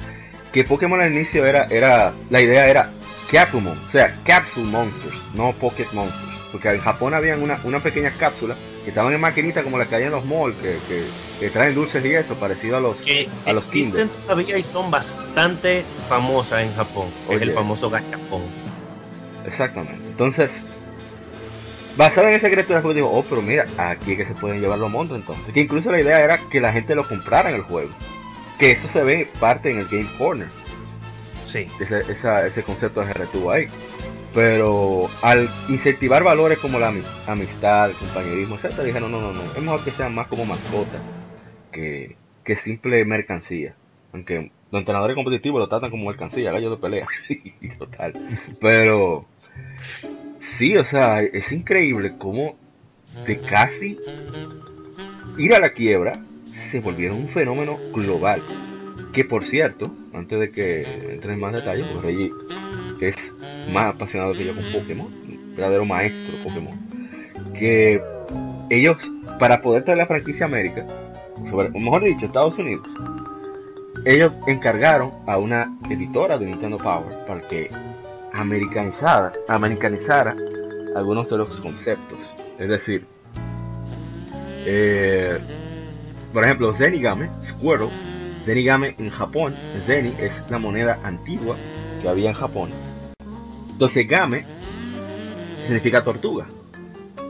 que 0.53 0.63
Pokémon 0.63 1.01
al 1.01 1.11
inicio 1.11 1.45
era, 1.45 1.65
era, 1.65 2.13
la 2.29 2.41
idea 2.41 2.67
era 2.67 2.89
Capumon, 3.29 3.77
o 3.77 3.89
sea, 3.89 4.15
Capsule 4.23 4.67
Monsters, 4.67 5.25
no 5.33 5.51
Pocket 5.53 5.87
Monsters. 5.91 6.31
Porque 6.51 6.69
en 6.69 6.79
Japón 6.79 7.15
había 7.15 7.35
una, 7.35 7.59
una 7.63 7.79
pequeña 7.79 8.11
cápsula 8.11 8.55
que 8.83 8.89
estaban 8.89 9.13
en 9.13 9.21
maquinitas 9.21 9.63
como 9.63 9.77
las 9.77 9.87
que 9.87 9.95
hay 9.95 10.03
en 10.03 10.11
los 10.11 10.25
malls, 10.25 10.55
que, 10.57 10.77
que, 11.39 11.49
traen 11.49 11.75
dulces 11.75 12.03
y 12.03 12.13
eso, 12.13 12.35
parecido 12.35 12.77
a 12.77 12.79
los, 12.79 13.01
que 13.01 13.29
a 13.45 13.53
los 13.53 13.69
Kinder. 13.69 14.09
todavía 14.09 14.57
y 14.57 14.63
son 14.63 14.91
bastante 14.91 15.85
famosas 16.09 16.63
en 16.63 16.73
Japón, 16.75 17.07
es 17.29 17.41
el 17.41 17.51
famoso 17.51 17.89
Gachapon. 17.89 18.41
Exactamente. 19.45 20.05
Entonces, 20.07 20.61
basado 21.97 22.27
en 22.27 22.33
esa 22.33 22.49
criatura, 22.49 22.81
fue 22.81 22.93
digo, 22.93 23.11
oh, 23.11 23.23
pero 23.23 23.41
mira, 23.41 23.65
aquí 23.77 24.13
es 24.13 24.17
que 24.17 24.25
se 24.25 24.33
pueden 24.33 24.61
llevar 24.61 24.79
los 24.79 24.91
montos 24.91 25.17
entonces. 25.17 25.53
Que 25.53 25.61
incluso 25.61 25.91
la 25.91 25.99
idea 25.99 26.21
era 26.21 26.37
que 26.49 26.61
la 26.61 26.71
gente 26.71 26.95
lo 26.95 27.07
comprara 27.07 27.49
en 27.49 27.55
el 27.55 27.61
juego 27.63 27.89
que 28.57 28.71
eso 28.71 28.87
se 28.87 29.03
ve 29.03 29.29
parte 29.39 29.71
en 29.71 29.79
el 29.79 29.87
Game 29.87 30.09
Corner. 30.17 30.47
Sí. 31.41 31.67
Ese, 31.79 32.03
ese 32.09 32.63
concepto 32.63 33.03
se 33.05 33.13
retuvo 33.13 33.51
ahí. 33.51 33.67
Pero 34.33 35.09
al 35.21 35.47
incentivar 35.69 36.23
valores 36.23 36.57
como 36.57 36.79
la 36.79 36.93
amistad, 37.27 37.89
el 37.89 37.95
compañerismo, 37.95 38.55
etc., 38.55 38.79
dijeron, 38.81 39.11
no, 39.11 39.21
no, 39.21 39.31
no, 39.31 39.43
es 39.43 39.61
mejor 39.61 39.83
que 39.83 39.91
sean 39.91 40.15
más 40.15 40.27
como 40.27 40.45
mascotas 40.45 41.19
que, 41.71 42.15
que 42.43 42.55
simple 42.55 43.05
mercancía. 43.05 43.75
Aunque 44.11 44.51
los 44.71 44.79
entrenadores 44.79 45.15
competitivos 45.15 45.59
lo 45.59 45.69
tratan 45.69 45.91
como 45.91 46.07
mercancía, 46.07 46.51
gallo 46.51 46.71
de 46.71 46.77
pelea. 46.77 47.07
Total. 47.77 48.13
Pero 48.59 49.25
sí, 50.39 50.77
o 50.77 50.83
sea, 50.83 51.19
es 51.19 51.51
increíble 51.51 52.15
cómo 52.17 52.55
de 53.27 53.39
casi 53.39 53.99
ir 55.37 55.53
a 55.53 55.59
la 55.59 55.73
quiebra 55.73 56.13
se 56.49 56.79
volvieron 56.79 57.17
un 57.17 57.27
fenómeno 57.27 57.77
global. 57.93 58.41
Que 59.13 59.25
por 59.25 59.43
cierto, 59.43 59.91
antes 60.13 60.39
de 60.39 60.51
que 60.51 61.11
entre 61.11 61.33
en 61.33 61.39
más 61.39 61.53
detalles, 61.53 61.85
pues 61.87 62.03
Reggie, 62.03 62.31
es 63.09 63.35
más 63.71 63.95
apasionado 63.95 64.33
que 64.33 64.45
yo 64.45 64.55
con 64.55 64.63
Pokémon, 64.71 65.07
verdadero 65.55 65.85
maestro 65.85 66.33
Pokémon, 66.43 66.77
que 67.57 68.01
ellos, 68.69 68.97
para 69.39 69.61
poder 69.61 69.83
traer 69.83 69.97
la 69.97 70.05
franquicia 70.07 70.45
América, 70.45 70.85
sobre, 71.49 71.69
mejor 71.69 72.03
dicho, 72.03 72.25
Estados 72.25 72.57
Unidos, 72.57 72.87
ellos 74.05 74.33
encargaron 74.47 75.11
a 75.27 75.37
una 75.37 75.77
editora 75.89 76.37
de 76.37 76.45
Nintendo 76.45 76.77
Power 76.77 77.25
para 77.27 77.47
que 77.47 77.69
americanizara, 78.33 79.31
americanizara 79.47 80.35
algunos 80.95 81.29
de 81.29 81.37
los 81.37 81.59
conceptos. 81.61 82.19
Es 82.59 82.67
decir, 82.67 83.05
eh, 84.65 85.39
por 86.33 86.43
ejemplo, 86.43 86.73
Zenigame, 86.73 87.29
Squirtle, 87.43 87.89
Zenigame 88.43 88.95
en 88.97 89.09
Japón, 89.09 89.55
Zeni 89.85 90.15
es 90.19 90.43
la 90.49 90.57
moneda 90.57 90.99
antigua 91.03 91.55
que 92.01 92.09
había 92.09 92.29
en 92.29 92.35
Japón. 92.35 92.69
Entonces 93.73 94.07
Game 94.07 94.45
significa 95.65 96.03
tortuga. 96.03 96.47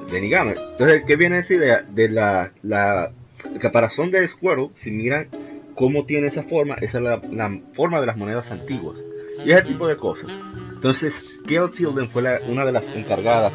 Zenigame. 0.07 0.53
Entonces, 0.71 1.03
¿qué 1.07 1.15
viene 1.15 1.39
esa 1.39 1.53
idea? 1.55 1.81
De 1.81 2.09
la, 2.09 2.51
la 2.61 3.11
caparazón 3.59 4.11
de 4.11 4.27
Squirtle, 4.27 4.69
si 4.73 4.91
miran 4.91 5.27
cómo 5.75 6.05
tiene 6.05 6.27
esa 6.27 6.43
forma, 6.43 6.75
esa 6.75 6.99
es 6.99 7.03
la, 7.03 7.59
forma 7.73 7.99
de 7.99 8.05
las 8.07 8.17
monedas 8.17 8.51
antiguas. 8.51 9.03
Y 9.43 9.51
ese 9.51 9.63
tipo 9.63 9.87
de 9.87 9.97
cosas. 9.97 10.31
Entonces, 10.73 11.25
Gail 11.45 11.71
Tilden 11.71 12.09
fue 12.09 12.23
una 12.47 12.65
de 12.65 12.71
las 12.71 12.87
encargadas 12.95 13.53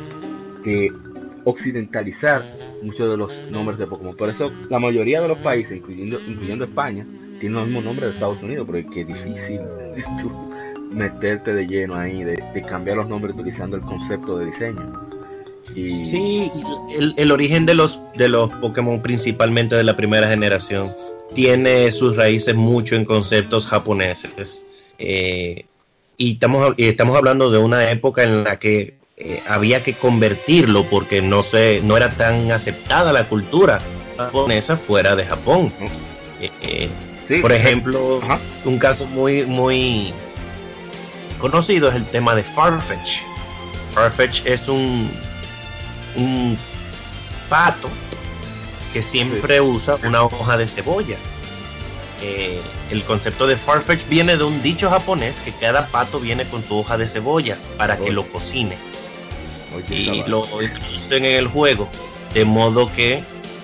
de 0.64 0.92
occidentalizar 1.44 2.42
muchos 2.82 3.08
de 3.08 3.16
los 3.16 3.42
nombres 3.50 3.78
de 3.78 3.86
Pokémon. 3.86 4.16
Por 4.16 4.28
eso 4.28 4.50
la 4.68 4.78
mayoría 4.78 5.20
de 5.20 5.28
los 5.28 5.38
países, 5.38 5.76
incluyendo, 5.76 6.20
incluyendo 6.26 6.64
España, 6.64 7.06
tienen 7.38 7.54
los 7.54 7.66
mismos 7.66 7.84
nombres 7.84 8.08
de 8.08 8.14
Estados 8.14 8.42
Unidos, 8.42 8.66
porque 8.66 9.00
es 9.00 9.06
difícil 9.06 9.60
meterte 10.90 11.54
de 11.54 11.66
lleno 11.66 11.96
ahí, 11.96 12.24
de, 12.24 12.38
cambiar 12.68 12.96
los 12.98 13.08
nombres 13.08 13.34
utilizando 13.36 13.76
el 13.76 13.82
concepto 13.82 14.38
de 14.38 14.46
diseño. 14.46 14.92
Y... 15.74 15.88
Sí, 15.88 16.50
el, 17.16 17.30
origen 17.30 17.66
de 17.66 17.74
los, 17.74 18.00
de 18.14 18.28
los 18.28 18.50
Pokémon, 18.50 19.00
principalmente 19.02 19.76
de 19.76 19.84
la 19.84 19.96
primera 19.96 20.28
generación, 20.28 20.94
tiene 21.34 21.90
sus 21.90 22.16
raíces 22.16 22.54
mucho 22.54 22.96
en 22.96 23.04
conceptos 23.04 23.66
japoneses. 23.66 24.66
Eh, 24.98 25.66
y 26.16 26.32
estamos, 26.32 26.74
estamos 26.76 27.16
hablando 27.16 27.50
de 27.50 27.58
una 27.58 27.90
época 27.90 28.24
en 28.24 28.44
la 28.44 28.58
que 28.58 28.98
eh, 29.20 29.42
había 29.48 29.82
que 29.82 29.94
convertirlo 29.94 30.84
porque 30.84 31.20
no 31.22 31.42
se, 31.42 31.80
no 31.82 31.96
era 31.96 32.10
tan 32.10 32.52
aceptada 32.52 33.12
la 33.12 33.28
cultura 33.28 33.80
japonesa 34.16 34.76
fuera 34.76 35.16
de 35.16 35.24
Japón. 35.24 35.72
Eh, 36.40 36.50
eh, 37.28 37.40
por 37.40 37.52
ejemplo, 37.52 38.20
un 38.64 38.78
caso 38.78 39.06
muy, 39.06 39.44
muy 39.44 40.12
conocido 41.38 41.88
es 41.88 41.94
el 41.94 42.06
tema 42.06 42.34
de 42.34 42.42
Farfetch. 42.42 43.22
Farfetch 43.92 44.46
es 44.46 44.68
un, 44.68 45.10
un 46.16 46.58
pato 47.48 47.88
que 48.92 49.02
siempre 49.02 49.60
usa 49.60 49.96
una 50.04 50.22
hoja 50.22 50.56
de 50.56 50.66
cebolla. 50.66 51.16
el 52.90 53.02
concepto 53.04 53.46
de 53.46 53.56
Farfetch 53.56 54.06
viene 54.08 54.36
de 54.36 54.44
un 54.44 54.62
dicho 54.62 54.90
japonés 54.90 55.40
que 55.40 55.52
cada 55.52 55.86
pato 55.86 56.20
viene 56.20 56.44
con 56.44 56.62
su 56.62 56.76
hoja 56.78 56.98
de 56.98 57.08
cebolla 57.08 57.56
para 57.76 57.98
que 57.98 58.10
lo 58.10 58.26
cocine 58.30 58.76
y 59.90 60.22
lo 60.26 60.44
introducen 60.62 61.24
en 61.24 61.36
el 61.36 61.46
juego. 61.46 61.88
De 62.34 62.44
modo 62.44 62.90
que 62.92 63.22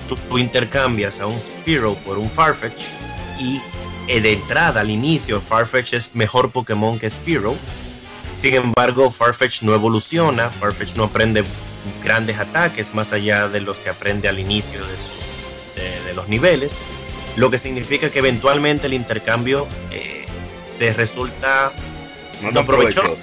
tú, 0.09 0.39
intercambias 0.39 1.21
a 1.21 1.27
un 1.27 1.39
Spearow 1.39 1.97
por 1.97 2.19
un 2.19 2.31
Farfetch 2.31 2.83
y 3.39 3.57
eh, 3.57 3.63
de 4.07 4.33
entrada 4.33 4.81
al 4.81 4.91
inicio 4.91 5.41
Farfetch 5.41 5.95
es 5.95 6.15
mejor 6.15 6.51
Pokémon 6.51 6.99
que 6.99 7.09
Spearow. 7.09 7.57
Sin 8.41 8.55
embargo, 8.55 9.11
Farfetch 9.11 9.63
no 9.63 9.75
evoluciona, 9.75 10.51
Farfetch 10.51 10.97
no 10.97 11.05
aprende 11.05 11.45
grandes 12.03 12.39
ataques 12.39 12.95
más 12.95 13.13
allá 13.13 13.49
de 13.49 13.61
los 13.61 13.79
que 13.79 13.91
aprende 13.91 14.29
al 14.29 14.39
inicio 14.39 14.81
de, 14.85 16.15
los 16.15 16.29
niveles, 16.29 16.81
lo 17.37 17.51
que 17.51 17.59
significa 17.59 18.09
que 18.09 18.21
eventualmente 18.21 18.87
el 18.87 18.95
intercambio 18.95 19.67
eh, 19.91 20.27
te 20.79 20.93
resulta 20.93 21.73
no, 22.53 22.65
provechoso. 22.65 23.19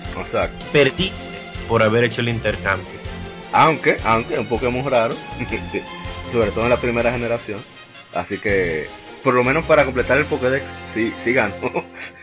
Perdiste 0.74 1.24
por 1.70 1.84
haber 1.84 2.04
hecho 2.04 2.20
el 2.20 2.28
intercambio. 2.28 3.00
Aunque, 3.54 3.98
aunque 4.04 4.34
es 4.34 4.40
un 4.42 4.48
Pokémon 4.48 4.84
raro, 4.90 5.16
sobre 6.34 6.52
todo 6.52 6.66
en 6.66 6.70
la 6.70 6.78
primera 6.78 7.12
generación. 7.14 7.64
Así 8.14 8.38
que, 8.38 8.88
por 9.24 9.34
lo 9.34 9.44
menos 9.44 9.66
para 9.66 9.86
completar 9.86 10.18
el 10.18 10.26
Pokédex, 10.26 10.66
sí, 10.94 11.14
sí 11.24 11.34
gano. 11.34 11.56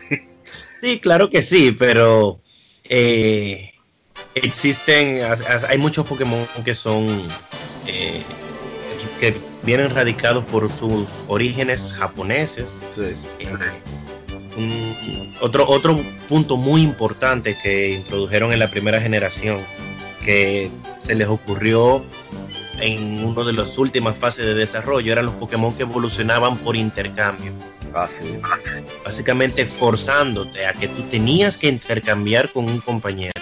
sí, 0.81 0.99
claro 0.99 1.29
que 1.29 1.41
sí, 1.41 1.75
pero 1.77 2.39
eh, 2.85 3.71
existen, 4.35 5.21
hay 5.67 5.77
muchos 5.77 6.05
Pokémon 6.05 6.45
que 6.63 6.73
son, 6.73 7.27
eh, 7.87 8.23
que 9.19 9.35
vienen 9.63 9.93
radicados 9.93 10.43
por 10.45 10.69
sus 10.69 11.23
orígenes 11.27 11.93
japoneses. 11.93 12.85
Sí. 12.95 13.15
Eh, 13.39 13.47
otro, 15.41 15.65
otro 15.67 16.01
punto 16.27 16.57
muy 16.57 16.81
importante 16.81 17.55
que 17.61 17.91
introdujeron 17.91 18.51
en 18.51 18.59
la 18.59 18.69
primera 18.69 18.99
generación, 18.99 19.65
que 20.23 20.69
se 21.01 21.15
les 21.15 21.27
ocurrió 21.27 22.03
en 22.81 23.23
una 23.23 23.43
de 23.43 23.53
las 23.53 23.77
últimas 23.77 24.17
fases 24.17 24.45
de 24.45 24.53
desarrollo, 24.53 25.11
eran 25.11 25.25
los 25.25 25.35
Pokémon 25.35 25.73
que 25.73 25.83
evolucionaban 25.83 26.57
por 26.57 26.75
intercambio. 26.75 27.53
Ah, 27.93 28.07
Básicamente 29.03 29.65
forzándote 29.65 30.65
a 30.65 30.73
que 30.73 30.87
tú 30.87 31.01
tenías 31.03 31.57
que 31.57 31.67
intercambiar 31.67 32.51
con 32.51 32.65
un 32.65 32.79
compañero 32.79 33.33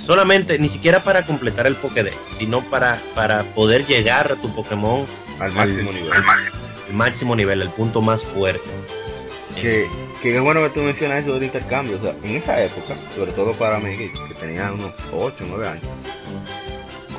solamente, 0.00 0.58
ni 0.58 0.68
siquiera 0.68 1.02
para 1.02 1.24
completar 1.24 1.66
el 1.66 1.76
Pokédex, 1.76 2.16
sino 2.22 2.62
para, 2.68 3.00
para 3.14 3.44
poder 3.54 3.86
llegar 3.86 4.32
a 4.32 4.36
tu 4.36 4.52
Pokémon 4.54 5.06
al 5.38 5.52
máximo 5.52 5.92
nivel. 5.92 6.10
el 6.88 6.94
máximo 6.94 7.36
nivel, 7.36 7.62
el 7.62 7.70
punto 7.70 8.00
más 8.00 8.24
fuerte. 8.24 8.68
Que, 9.60 9.86
que 10.22 10.36
es 10.36 10.42
bueno 10.42 10.62
que 10.62 10.70
tú 10.70 10.80
mencionas 10.80 11.22
eso 11.22 11.34
del 11.34 11.44
intercambio. 11.44 11.98
O 11.98 12.02
sea, 12.02 12.14
en 12.22 12.36
esa 12.36 12.62
época, 12.62 12.96
sobre 13.14 13.32
todo 13.32 13.52
para 13.52 13.78
mí, 13.78 13.96
que, 13.96 14.10
tenía 14.38 14.72
unos 14.72 14.94
8 15.12 15.44
o 15.44 15.46
9 15.46 15.68
años, 15.68 15.86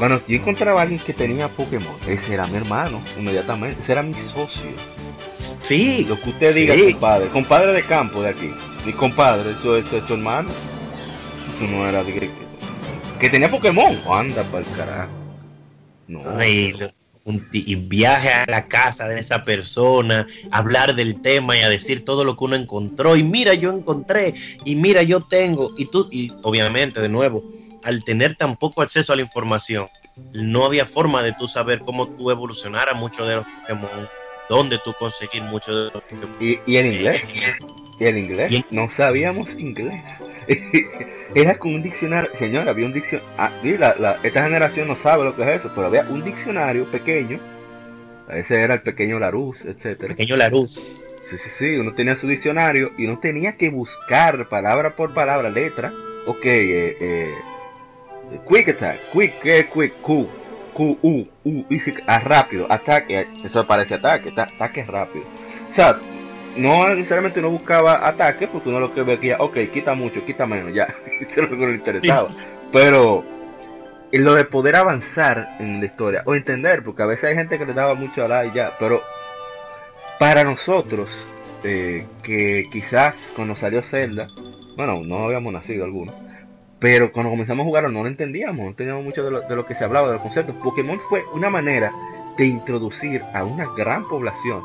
cuando 0.01 0.25
yo 0.25 0.37
encontraba 0.37 0.79
a 0.79 0.81
alguien 0.81 0.99
que 0.99 1.13
tenía 1.13 1.47
Pokémon, 1.47 1.95
ese 2.07 2.33
era 2.33 2.47
mi 2.47 2.57
hermano, 2.57 3.03
inmediatamente, 3.19 3.83
ese 3.83 3.91
era 3.91 4.01
mi 4.01 4.15
socio. 4.15 4.71
Sí. 5.61 6.07
Lo 6.09 6.19
que 6.19 6.31
usted 6.31 6.55
diga, 6.55 6.73
compadre, 6.91 7.27
compadre 7.27 7.71
de 7.71 7.83
campo 7.83 8.23
de 8.23 8.29
aquí, 8.29 8.51
mi 8.83 8.93
compadre, 8.93 9.51
eso, 9.51 9.77
es 9.77 9.85
tu 10.07 10.13
hermano. 10.15 10.49
Eso 11.51 11.67
no 11.67 11.87
era 11.87 12.03
de 12.03 12.13
que, 12.13 12.31
que 13.19 13.29
tenía 13.29 13.51
Pokémon. 13.51 13.95
Anda 14.09 14.41
para 14.45 14.65
el 14.65 14.71
carajo. 14.75 15.11
No. 16.07 16.19
un, 17.23 17.47
y 17.53 17.75
viaje 17.75 18.29
a 18.29 18.45
la 18.47 18.67
casa 18.67 19.07
de 19.07 19.19
esa 19.19 19.43
persona, 19.43 20.25
hablar 20.49 20.95
del 20.95 21.21
tema 21.21 21.55
y 21.55 21.61
a 21.61 21.69
decir 21.69 22.03
todo 22.03 22.23
lo 22.23 22.35
que 22.35 22.45
uno 22.45 22.55
encontró. 22.55 23.15
Y 23.17 23.21
mira, 23.21 23.53
yo 23.53 23.71
encontré, 23.71 24.33
y 24.65 24.75
mira, 24.75 25.03
yo 25.03 25.21
tengo. 25.21 25.75
Y 25.77 25.85
tú, 25.85 26.07
y 26.09 26.33
obviamente, 26.41 27.01
de 27.01 27.09
nuevo, 27.09 27.43
al 27.83 28.03
tener 28.03 28.35
tan 28.35 28.55
poco 28.57 28.81
acceso 28.81 29.13
a 29.13 29.15
la 29.15 29.21
información, 29.21 29.85
no 30.33 30.65
había 30.65 30.85
forma 30.85 31.23
de 31.23 31.33
tú 31.33 31.47
saber 31.47 31.79
cómo 31.79 32.07
tú 32.07 32.31
evolucionar 32.31 32.89
a 32.89 32.93
muchos 32.93 33.27
de 33.27 33.35
los 33.35 33.45
Pokémon, 33.45 34.09
dónde 34.49 34.79
tú 34.83 34.93
conseguir 34.97 35.43
muchos 35.43 35.75
de 35.75 35.81
los 35.81 35.91
Pokémon. 35.91 36.35
Y, 36.39 36.59
y 36.65 36.77
en 36.77 36.93
inglés. 36.93 37.21
Y 37.99 38.07
en 38.07 38.17
inglés. 38.17 38.65
No 38.71 38.89
sabíamos 38.89 39.53
inglés. 39.59 40.03
Era 41.35 41.57
con 41.57 41.75
un 41.75 41.83
diccionario, 41.83 42.31
señor, 42.35 42.67
había 42.67 42.85
un 42.85 42.93
diccionario. 42.93 43.29
Ah, 43.37 43.51
esta 44.23 44.43
generación 44.43 44.87
no 44.87 44.95
sabe 44.95 45.23
lo 45.23 45.35
que 45.35 45.43
es 45.43 45.61
eso, 45.61 45.71
pero 45.75 45.87
había 45.87 46.03
un 46.03 46.23
diccionario 46.23 46.85
pequeño. 46.85 47.39
Ese 48.29 48.61
era 48.61 48.75
el 48.75 48.81
pequeño 48.81 49.19
Larus, 49.19 49.65
etcétera. 49.65 50.15
Pequeño 50.15 50.37
Larus. 50.37 51.05
Sí, 51.21 51.37
sí, 51.37 51.49
sí, 51.49 51.75
uno 51.75 51.93
tenía 51.93 52.15
su 52.15 52.27
diccionario 52.27 52.91
y 52.97 53.05
uno 53.05 53.19
tenía 53.19 53.57
que 53.57 53.69
buscar 53.69 54.47
palabra 54.49 54.95
por 54.95 55.13
palabra, 55.13 55.49
letra. 55.49 55.93
Ok, 56.25 56.45
eh, 56.45 56.97
eh, 56.99 57.35
quick 58.39 58.69
attack, 58.69 58.99
quick, 59.11 59.39
¿qué 59.41 59.69
quick? 59.71 60.01
Q, 60.01 60.27
Q, 60.73 60.97
U, 61.01 61.27
U, 61.43 61.65
easy, 61.69 61.93
ah, 62.07 62.19
rápido, 62.19 62.65
ataque, 62.69 63.27
eso 63.43 63.65
parece 63.67 63.95
ataque, 63.95 64.33
ataque 64.35 64.83
rápido. 64.83 65.25
O 65.69 65.73
sea, 65.73 65.99
no 66.55 66.93
necesariamente 66.95 67.39
uno 67.39 67.49
buscaba 67.49 68.07
ataques 68.07 68.49
porque 68.49 68.69
uno 68.69 68.79
lo 68.79 68.93
que 68.93 69.03
veía, 69.03 69.37
ok, 69.39 69.57
quita 69.71 69.93
mucho, 69.93 70.25
quita 70.25 70.45
menos, 70.45 70.73
ya, 70.73 70.83
eso 71.21 71.43
es 71.43 71.49
lo 71.49 71.57
que 71.57 71.65
le 71.65 71.75
interesaba. 71.75 72.27
Pero 72.71 73.23
lo 74.19 74.33
de 74.33 74.45
poder 74.45 74.75
avanzar 74.75 75.55
en 75.59 75.79
la 75.79 75.85
historia 75.85 76.23
o 76.25 76.35
entender, 76.35 76.83
porque 76.83 77.03
a 77.03 77.05
veces 77.05 77.25
hay 77.25 77.35
gente 77.35 77.57
que 77.57 77.65
le 77.65 77.73
daba 77.73 77.93
mucho 77.95 78.25
a 78.25 78.27
la 78.27 78.45
y 78.45 78.53
ya, 78.53 78.75
pero 78.79 79.01
para 80.19 80.43
nosotros, 80.43 81.25
eh, 81.63 82.05
que 82.23 82.65
quizás 82.71 83.31
cuando 83.35 83.55
salió 83.55 83.81
Zelda, 83.81 84.27
bueno, 84.75 85.01
no 85.03 85.25
habíamos 85.25 85.53
nacido 85.53 85.85
algunos, 85.85 86.15
pero 86.81 87.11
cuando 87.11 87.29
comenzamos 87.29 87.63
a 87.63 87.67
jugar 87.67 87.83
no 87.91 88.01
lo 88.01 88.07
entendíamos, 88.07 88.63
no 88.63 88.69
entendíamos 88.69 89.05
mucho 89.05 89.23
de 89.23 89.29
lo, 89.29 89.41
de 89.41 89.55
lo 89.55 89.67
que 89.67 89.75
se 89.75 89.83
hablaba, 89.83 90.07
de 90.07 90.13
los 90.13 90.23
conceptos. 90.23 90.55
Pokémon 90.55 90.99
fue 90.99 91.23
una 91.31 91.47
manera 91.47 91.93
de 92.37 92.45
introducir 92.47 93.23
a 93.35 93.43
una 93.43 93.67
gran 93.77 94.03
población 94.07 94.63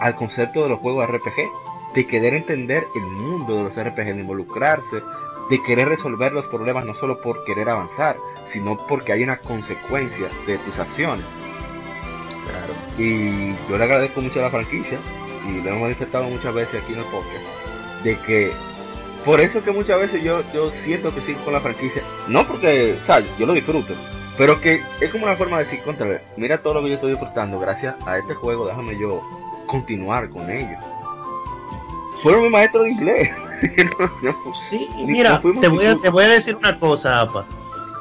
al 0.00 0.14
concepto 0.16 0.62
de 0.62 0.68
los 0.68 0.80
juegos 0.80 1.08
RPG, 1.08 1.48
de 1.94 2.06
querer 2.06 2.34
entender 2.34 2.84
el 2.94 3.02
mundo 3.02 3.56
de 3.56 3.62
los 3.64 3.74
RPG, 3.74 4.04
de 4.04 4.20
involucrarse, 4.20 5.00
de 5.48 5.62
querer 5.62 5.88
resolver 5.88 6.30
los 6.30 6.46
problemas 6.46 6.84
no 6.84 6.94
solo 6.94 7.18
por 7.22 7.42
querer 7.44 7.70
avanzar, 7.70 8.16
sino 8.46 8.76
porque 8.86 9.12
hay 9.12 9.22
una 9.22 9.38
consecuencia 9.38 10.28
de 10.46 10.58
tus 10.58 10.78
acciones. 10.78 11.24
Claro. 12.44 12.74
Y 12.98 13.54
yo 13.68 13.78
le 13.78 13.84
agradezco 13.84 14.20
mucho 14.20 14.40
a 14.40 14.42
la 14.42 14.50
franquicia, 14.50 14.98
y 15.48 15.62
lo 15.62 15.70
hemos 15.70 15.82
manifestado 15.82 16.24
muchas 16.24 16.52
veces 16.52 16.82
aquí 16.82 16.92
en 16.92 16.98
el 16.98 17.06
podcast, 17.06 18.04
de 18.04 18.18
que 18.26 18.52
por 19.24 19.40
eso 19.40 19.62
que 19.62 19.70
muchas 19.70 20.00
veces 20.00 20.22
yo, 20.22 20.42
yo 20.52 20.70
siento 20.70 21.14
que 21.14 21.20
sigo 21.20 21.44
con 21.44 21.52
la 21.52 21.60
franquicia, 21.60 22.02
no 22.28 22.46
porque, 22.46 22.98
o 23.06 23.38
yo 23.38 23.46
lo 23.46 23.52
disfruto, 23.52 23.94
pero 24.38 24.60
que 24.60 24.82
es 25.00 25.10
como 25.10 25.26
una 25.26 25.36
forma 25.36 25.58
de 25.58 25.64
decir, 25.64 25.80
contra, 25.80 26.22
mira 26.36 26.62
todo 26.62 26.74
lo 26.74 26.82
que 26.82 26.88
yo 26.88 26.94
estoy 26.94 27.10
disfrutando 27.10 27.58
gracias 27.58 27.94
a 28.06 28.18
este 28.18 28.34
juego, 28.34 28.66
déjame 28.66 28.98
yo 28.98 29.22
continuar 29.66 30.30
con 30.30 30.50
ellos. 30.50 30.78
Fueron 32.22 32.42
mi 32.42 32.50
maestro 32.50 32.82
de 32.82 32.90
inglés. 32.90 33.30
sí, 34.54 34.88
mira, 35.06 35.40
te, 35.60 35.68
voy 35.68 35.86
a, 35.86 35.96
te 35.96 36.10
voy 36.10 36.24
a 36.24 36.28
decir 36.28 36.56
una 36.56 36.78
cosa, 36.78 37.20
Apa. 37.20 37.46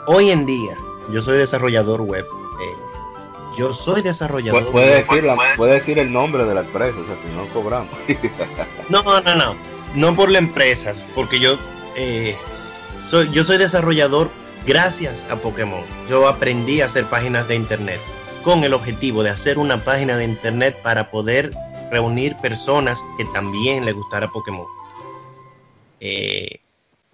Hoy 0.08 0.32
en 0.32 0.46
día, 0.46 0.76
yo 1.12 1.22
soy 1.22 1.38
desarrollador 1.38 2.02
web. 2.02 2.26
Eh, 2.26 3.56
yo 3.58 3.74
soy 3.74 4.02
desarrollador. 4.02 4.72
puede, 4.72 4.98
decir 4.98 5.28
puede 5.56 5.74
decir 5.74 6.00
el 6.00 6.12
nombre 6.12 6.46
de 6.46 6.56
la 6.56 6.62
empresa, 6.62 6.98
o 7.00 7.06
sea, 7.06 7.22
que 7.22 7.32
no 7.32 7.46
cobramos. 7.54 7.90
no, 8.90 9.04
no, 9.04 9.36
no. 9.36 9.79
No 9.96 10.16
por 10.16 10.30
la 10.30 10.38
empresa, 10.38 10.94
porque 11.16 11.40
yo, 11.40 11.58
eh, 11.96 12.36
soy, 12.98 13.32
yo 13.32 13.44
soy 13.44 13.58
desarrollador 13.58 14.30
gracias 14.66 15.26
a 15.32 15.36
Pokémon. 15.38 15.84
Yo 16.08 16.28
aprendí 16.28 16.82
a 16.82 16.86
hacer 16.86 17.06
páginas 17.06 17.48
de 17.48 17.56
internet 17.56 18.00
con 18.44 18.64
el 18.64 18.74
objetivo 18.74 19.24
de 19.24 19.32
hacer 19.32 19.58
una 19.58 19.84
página 19.84 20.16
de 20.16 20.26
internet 20.26 20.78
para 20.84 21.10
poder 21.10 21.52
reunir 21.92 22.36
personas 22.38 23.04
que 23.18 23.26
también 23.26 23.84
le 23.84 23.94
gustara 23.94 24.28
Pokémon. 24.28 24.66
Eh, 26.00 26.60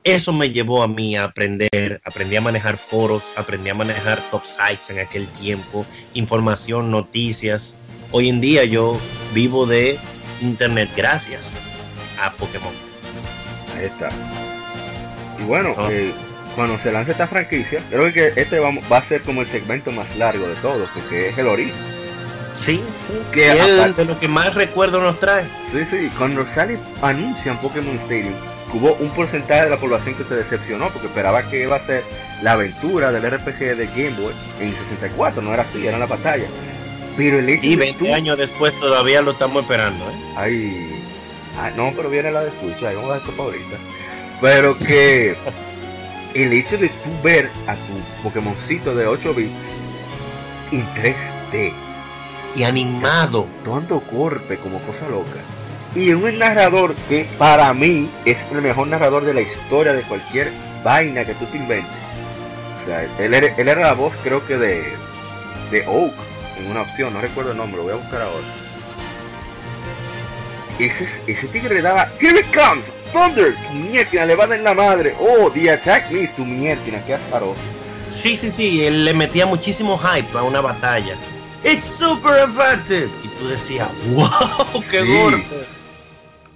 eso 0.03 0.33
me 0.33 0.51
llevó 0.51 0.83
a 0.83 0.87
mí 0.87 1.15
a 1.15 1.23
aprender, 1.23 2.01
aprendí 2.03 2.35
a 2.35 2.41
manejar 2.41 2.77
foros, 2.77 3.31
aprendí 3.37 3.69
a 3.69 3.73
manejar 3.73 4.19
top 4.29 4.43
sites 4.45 4.89
en 4.89 4.99
aquel 4.99 5.27
tiempo, 5.29 5.85
información, 6.13 6.91
noticias. 6.91 7.77
Hoy 8.11 8.29
en 8.29 8.41
día 8.41 8.65
yo 8.65 8.99
vivo 9.33 9.65
de 9.65 9.97
internet 10.41 10.89
gracias 10.95 11.59
a 12.21 12.31
Pokémon. 12.31 12.73
Ahí 13.77 13.85
está. 13.85 14.09
Y 15.39 15.43
bueno, 15.43 15.73
eh, 15.89 16.13
cuando 16.55 16.77
se 16.77 16.91
lance 16.91 17.11
esta 17.11 17.27
franquicia, 17.27 17.81
creo 17.89 18.11
que 18.13 18.33
este 18.35 18.59
va, 18.59 18.71
va, 18.91 18.97
a 18.97 19.03
ser 19.03 19.21
como 19.21 19.41
el 19.41 19.47
segmento 19.47 19.91
más 19.91 20.15
largo 20.15 20.47
de 20.47 20.55
todo, 20.55 20.87
porque 20.93 21.29
es 21.29 21.37
el 21.37 21.47
origen. 21.47 21.73
Sí, 22.53 22.81
sí. 23.07 23.13
Que 23.31 23.51
es 23.51 23.95
de 23.95 24.05
lo 24.05 24.17
que 24.17 24.27
más 24.27 24.55
recuerdo 24.55 25.01
nos 25.01 25.19
trae. 25.19 25.45
Sí, 25.71 25.85
sí. 25.85 26.09
Cuando 26.17 26.47
sale, 26.47 26.79
anuncian 27.01 27.57
Pokémon 27.57 27.95
Stadium, 27.97 28.33
hubo 28.73 28.93
un 28.95 29.09
porcentaje 29.11 29.65
de 29.65 29.69
la 29.69 29.77
población 29.77 30.15
que 30.15 30.23
se 30.23 30.35
decepcionó 30.35 30.89
porque 30.89 31.07
esperaba 31.07 31.43
que 31.43 31.63
iba 31.63 31.75
a 31.75 31.85
ser 31.85 32.03
la 32.41 32.53
aventura 32.53 33.11
del 33.11 33.29
RPG 33.29 33.75
de 33.75 33.85
Game 33.87 34.15
Boy 34.19 34.33
en 34.59 34.75
64, 34.75 35.41
no 35.41 35.53
era 35.53 35.63
así, 35.63 35.85
era 35.85 35.97
la 35.97 36.07
batalla. 36.07 36.47
Pero 37.15 37.39
el 37.39 37.49
hecho 37.49 37.67
y 37.67 37.75
20 37.75 38.13
años 38.13 38.37
después 38.37 38.77
todavía 38.79 39.21
lo 39.21 39.31
estamos 39.31 39.61
esperando, 39.61 40.03
¿eh? 40.09 40.33
Ay, 40.35 40.94
ah, 41.57 41.71
no, 41.75 41.93
pero 41.95 42.09
viene 42.09 42.31
la 42.31 42.43
de 42.43 42.51
Switch, 42.51 42.83
ahí 42.83 42.95
vamos 42.95 43.11
a 43.11 43.17
eso 43.17 43.33
ahorita. 43.37 43.77
Pero 44.41 44.77
que 44.77 45.35
el 46.33 46.53
hecho 46.53 46.77
de 46.77 46.89
tú 46.89 47.09
ver 47.23 47.49
a 47.67 47.75
tu 47.75 48.23
Pokémoncito 48.23 48.95
de 48.95 49.07
8 49.07 49.33
bits 49.33 49.75
en 50.71 50.85
3D. 50.95 51.73
Y 52.55 52.63
animado. 52.63 53.47
Tanto 53.63 53.99
corpe 53.99 54.57
como 54.57 54.79
cosa 54.79 55.07
loca. 55.09 55.39
Y 55.93 56.11
un 56.11 56.39
narrador 56.39 56.93
que 57.09 57.27
para 57.37 57.73
mí 57.73 58.09
es 58.25 58.45
el 58.51 58.61
mejor 58.61 58.87
narrador 58.87 59.25
de 59.25 59.33
la 59.33 59.41
historia 59.41 59.93
de 59.93 60.03
cualquier 60.03 60.51
vaina 60.83 61.25
que 61.25 61.33
tú 61.35 61.45
te 61.45 61.57
inventes. 61.57 61.91
O 62.81 62.85
sea, 62.85 63.03
él 63.03 63.33
él 63.33 63.67
era 63.67 63.81
la 63.81 63.93
voz 63.93 64.13
creo 64.23 64.45
que 64.45 64.57
de, 64.57 64.83
de 65.71 65.87
Oak 65.87 66.13
en 66.57 66.71
una 66.71 66.81
opción, 66.81 67.13
no 67.13 67.21
recuerdo 67.21 67.51
el 67.51 67.57
nombre, 67.57 67.77
lo 67.77 67.83
voy 67.83 67.93
a 67.93 67.97
buscar 67.97 68.21
ahora. 68.21 68.45
Ese, 70.79 71.05
ese 71.27 71.47
tigre 71.47 71.75
le 71.75 71.81
daba, 71.81 72.09
Here 72.19 72.39
it 72.39 72.45
comes, 72.53 72.91
Thunder, 73.13 73.53
tu 73.67 73.73
mierda, 73.73 74.25
le 74.25 74.35
va 74.35 74.43
a 74.43 74.47
dar 74.47 74.57
en 74.57 74.63
la 74.65 74.73
madre. 74.73 75.15
Oh, 75.19 75.49
the 75.51 75.69
attack 75.71 76.11
miss, 76.11 76.35
tu 76.35 76.43
mierda, 76.45 77.01
qué 77.05 77.13
azaroso. 77.13 77.59
Sí, 78.21 78.35
sí, 78.35 78.51
sí, 78.51 78.83
él 78.85 79.05
le 79.05 79.13
metía 79.13 79.45
muchísimo 79.45 79.97
hype 79.97 80.37
a 80.37 80.43
una 80.43 80.59
batalla. 80.61 81.15
It's 81.63 81.85
super 81.85 82.37
effective. 82.43 83.09
Y 83.23 83.27
tú 83.39 83.47
decías, 83.47 83.89
wow, 84.07 84.81
qué 84.91 85.01
Sí. 85.03 85.17
golpe. 85.17 85.45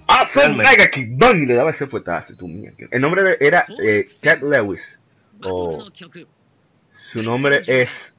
Awesome. 0.07 0.55
Mega 0.57 0.89
Kick, 0.89 1.09
bang, 1.17 1.43
y 1.43 1.45
le 1.45 1.53
daba 1.53 1.69
ese 1.71 1.87
fuetazo, 1.87 2.35
tu 2.35 2.47
mierda. 2.47 2.75
El 2.91 3.01
nombre 3.01 3.23
de- 3.23 3.37
era 3.39 3.65
eh, 3.83 4.07
Cat 4.21 4.41
Lewis. 4.41 4.99
O 5.43 5.85
su 6.91 7.23
nombre 7.23 7.61
es 7.67 8.15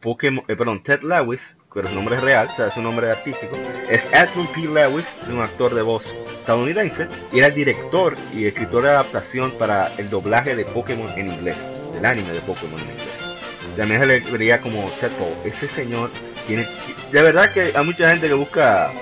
Pokémon, 0.00 0.44
eh, 0.46 0.56
perdón, 0.56 0.82
Ted 0.82 1.00
Lewis, 1.02 1.56
pero 1.72 1.88
su 1.88 1.94
nombre 1.94 2.16
es 2.16 2.22
real, 2.22 2.48
o 2.52 2.54
sea, 2.56 2.70
su 2.70 2.82
nombre 2.82 3.10
artístico, 3.10 3.56
es 3.88 4.06
Edmund 4.12 4.48
P. 4.50 4.60
Lewis, 4.68 5.06
es 5.22 5.28
un 5.28 5.40
actor 5.40 5.74
de 5.74 5.82
voz 5.82 6.14
estadounidense, 6.40 7.08
y 7.32 7.38
era 7.38 7.46
el 7.48 7.54
director 7.54 8.16
y 8.34 8.44
escritor 8.44 8.82
de 8.84 8.90
adaptación 8.90 9.52
para 9.52 9.90
el 9.96 10.10
doblaje 10.10 10.54
de 10.54 10.64
Pokémon 10.66 11.08
en 11.18 11.28
inglés, 11.32 11.56
del 11.92 12.04
anime 12.04 12.30
de 12.32 12.40
Pokémon 12.40 12.78
en 12.80 12.88
inglés. 12.90 13.36
También 13.76 14.00
se 14.00 14.06
le 14.06 14.20
vería 14.20 14.60
como 14.60 14.88
Paul. 15.00 15.34
Ese 15.44 15.66
señor 15.68 16.10
tiene, 16.46 16.66
de 17.10 17.22
verdad 17.22 17.50
que 17.52 17.72
hay 17.74 17.84
mucha 17.84 18.10
gente 18.10 18.28
que 18.28 18.34
busca, 18.34 18.92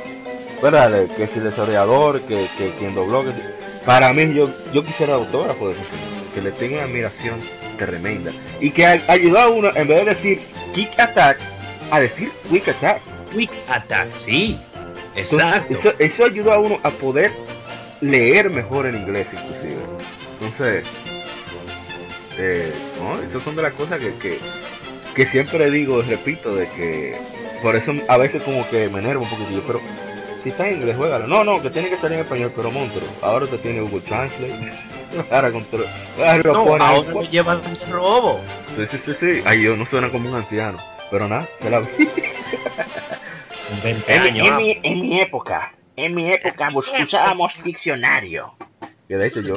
¿verdad? 0.62 1.08
Que 1.16 1.26
si 1.26 1.38
el 1.40 1.44
desarrollador, 1.46 2.20
que, 2.22 2.46
que 2.56 2.70
quien 2.78 2.94
dobló, 2.94 3.24
que 3.24 3.32
si- 3.32 3.42
para 3.84 4.12
mí 4.12 4.32
yo, 4.32 4.48
yo 4.72 4.84
quisiera 4.84 5.14
autógrafo 5.14 5.66
de 5.68 5.74
ese 5.74 5.84
señor, 5.84 6.08
que 6.34 6.40
le 6.40 6.52
tengo 6.52 6.76
una 6.76 6.86
admiración 7.84 8.22
tremenda. 8.22 8.32
Y 8.60 8.70
que 8.70 8.86
ayudó 8.86 9.38
a 9.38 9.48
uno, 9.48 9.70
en 9.74 9.88
vez 9.88 9.98
de 9.98 10.04
decir 10.04 10.40
kick 10.74 10.98
attack, 10.98 11.38
a 11.90 12.00
decir 12.00 12.30
quick 12.50 12.68
attack. 12.68 13.02
Quick 13.34 13.50
attack, 13.68 14.10
sí. 14.12 14.58
Entonces, 15.14 15.32
Exacto. 15.32 15.74
eso, 15.74 15.92
eso 15.98 16.24
ayudó 16.24 16.52
a 16.52 16.58
uno 16.58 16.80
a 16.82 16.90
poder 16.90 17.30
leer 18.00 18.50
mejor 18.50 18.86
en 18.86 18.96
inglés 18.96 19.28
inclusive. 19.32 19.76
Entonces, 20.40 20.84
eh, 22.38 22.72
no, 22.98 23.22
esas 23.22 23.42
son 23.42 23.56
de 23.56 23.62
las 23.62 23.74
cosas 23.74 24.00
que, 24.00 24.14
que, 24.14 24.38
que 25.14 25.26
siempre 25.26 25.70
digo, 25.70 26.02
repito, 26.02 26.54
de 26.54 26.68
que 26.70 27.16
por 27.62 27.76
eso 27.76 27.92
a 28.08 28.16
veces 28.16 28.42
como 28.42 28.68
que 28.68 28.88
me 28.88 29.00
enervo 29.00 29.24
un 29.24 29.30
poquito, 29.30 29.62
pero 29.66 29.80
si 30.42 30.48
está 30.48 30.68
en 30.68 30.78
inglés, 30.78 30.96
juégalo. 30.96 31.26
No, 31.26 31.44
no, 31.44 31.62
que 31.62 31.70
tiene 31.70 31.88
que 31.88 31.96
salir 31.96 32.18
en 32.18 32.24
español, 32.24 32.52
pero 32.56 32.70
monstruo. 32.70 33.06
Ahora 33.20 33.46
te 33.46 33.58
tiene 33.58 33.80
Google 33.80 34.00
Translate. 34.00 34.72
Ahora 35.30 35.50
control. 35.52 35.86
Ahora 36.18 36.36
lo 36.44 36.52
No, 36.52 36.64
pone- 36.64 36.84
ahora 36.84 37.10
lo 37.10 37.22
llevan 37.22 37.60
de 37.62 37.74
robo. 37.92 38.40
Sí, 38.68 38.86
sí, 38.86 38.98
sí, 38.98 39.14
sí. 39.14 39.42
Ay, 39.44 39.62
yo 39.62 39.76
no 39.76 39.84
suena 39.86 40.10
como 40.10 40.28
un 40.30 40.36
anciano. 40.36 40.78
Pero 41.10 41.28
nada, 41.28 41.48
se 41.58 41.68
la 41.70 41.80
vi. 41.80 41.88
Con 41.96 43.82
20 43.82 44.14
En, 44.14 44.22
mi- 44.22 44.28
años. 44.40 44.48
en 44.48 44.56
mi, 44.56 44.78
en 44.82 45.00
mi 45.00 45.20
época, 45.20 45.74
en 45.96 46.14
mi 46.14 46.30
época 46.30 46.68
usábamos 46.74 47.62
diccionario. 47.62 48.54
Que 49.08 49.16
de 49.16 49.26
hecho 49.26 49.40
yo, 49.40 49.56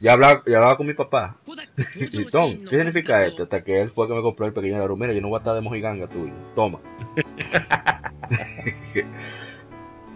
yo 0.00 0.12
hablaba, 0.12 0.42
yo 0.46 0.56
hablaba 0.56 0.76
con 0.76 0.86
mi 0.86 0.94
papá. 0.94 1.36
Y 1.94 2.24
Tom, 2.26 2.64
¿qué 2.68 2.76
significa 2.78 3.24
esto? 3.24 3.44
Hasta 3.44 3.62
que 3.62 3.80
él 3.80 3.90
fue 3.90 4.08
que 4.08 4.14
me 4.14 4.22
compró 4.22 4.46
el 4.46 4.52
pequeño 4.52 4.80
de 4.80 4.94
Mira, 4.96 5.12
yo 5.12 5.20
no 5.20 5.28
voy 5.28 5.36
a 5.36 5.40
estar 5.40 5.54
de 5.54 5.60
mojiganga 5.60 6.08
tuyo. 6.08 6.32
Toma. 6.54 6.80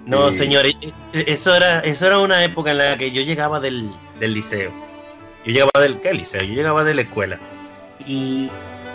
No, 0.07 0.33
señores, 0.33 0.77
eh, 0.81 0.93
eso 1.27 1.55
era, 1.55 1.81
eso 1.81 2.07
era 2.07 2.19
una 2.19 2.45
época 2.45 2.73
en 2.73 2.79
la 2.79 2.99
que 2.99 3.11
yo 3.12 3.23
llegaba 3.23 3.61
del, 3.61 3.93
del 4.19 4.35
liceo. 4.35 4.73
Yo 5.45 5.53
llegaba 5.53 5.81
del 5.81 6.01
¿qué 6.01 6.12
liceo? 6.12 6.43
Yo 6.43 6.55
llegaba 6.55 6.85
de 6.85 6.95
la 6.95 7.03
escuela. 7.03 7.38
Y 8.07 8.51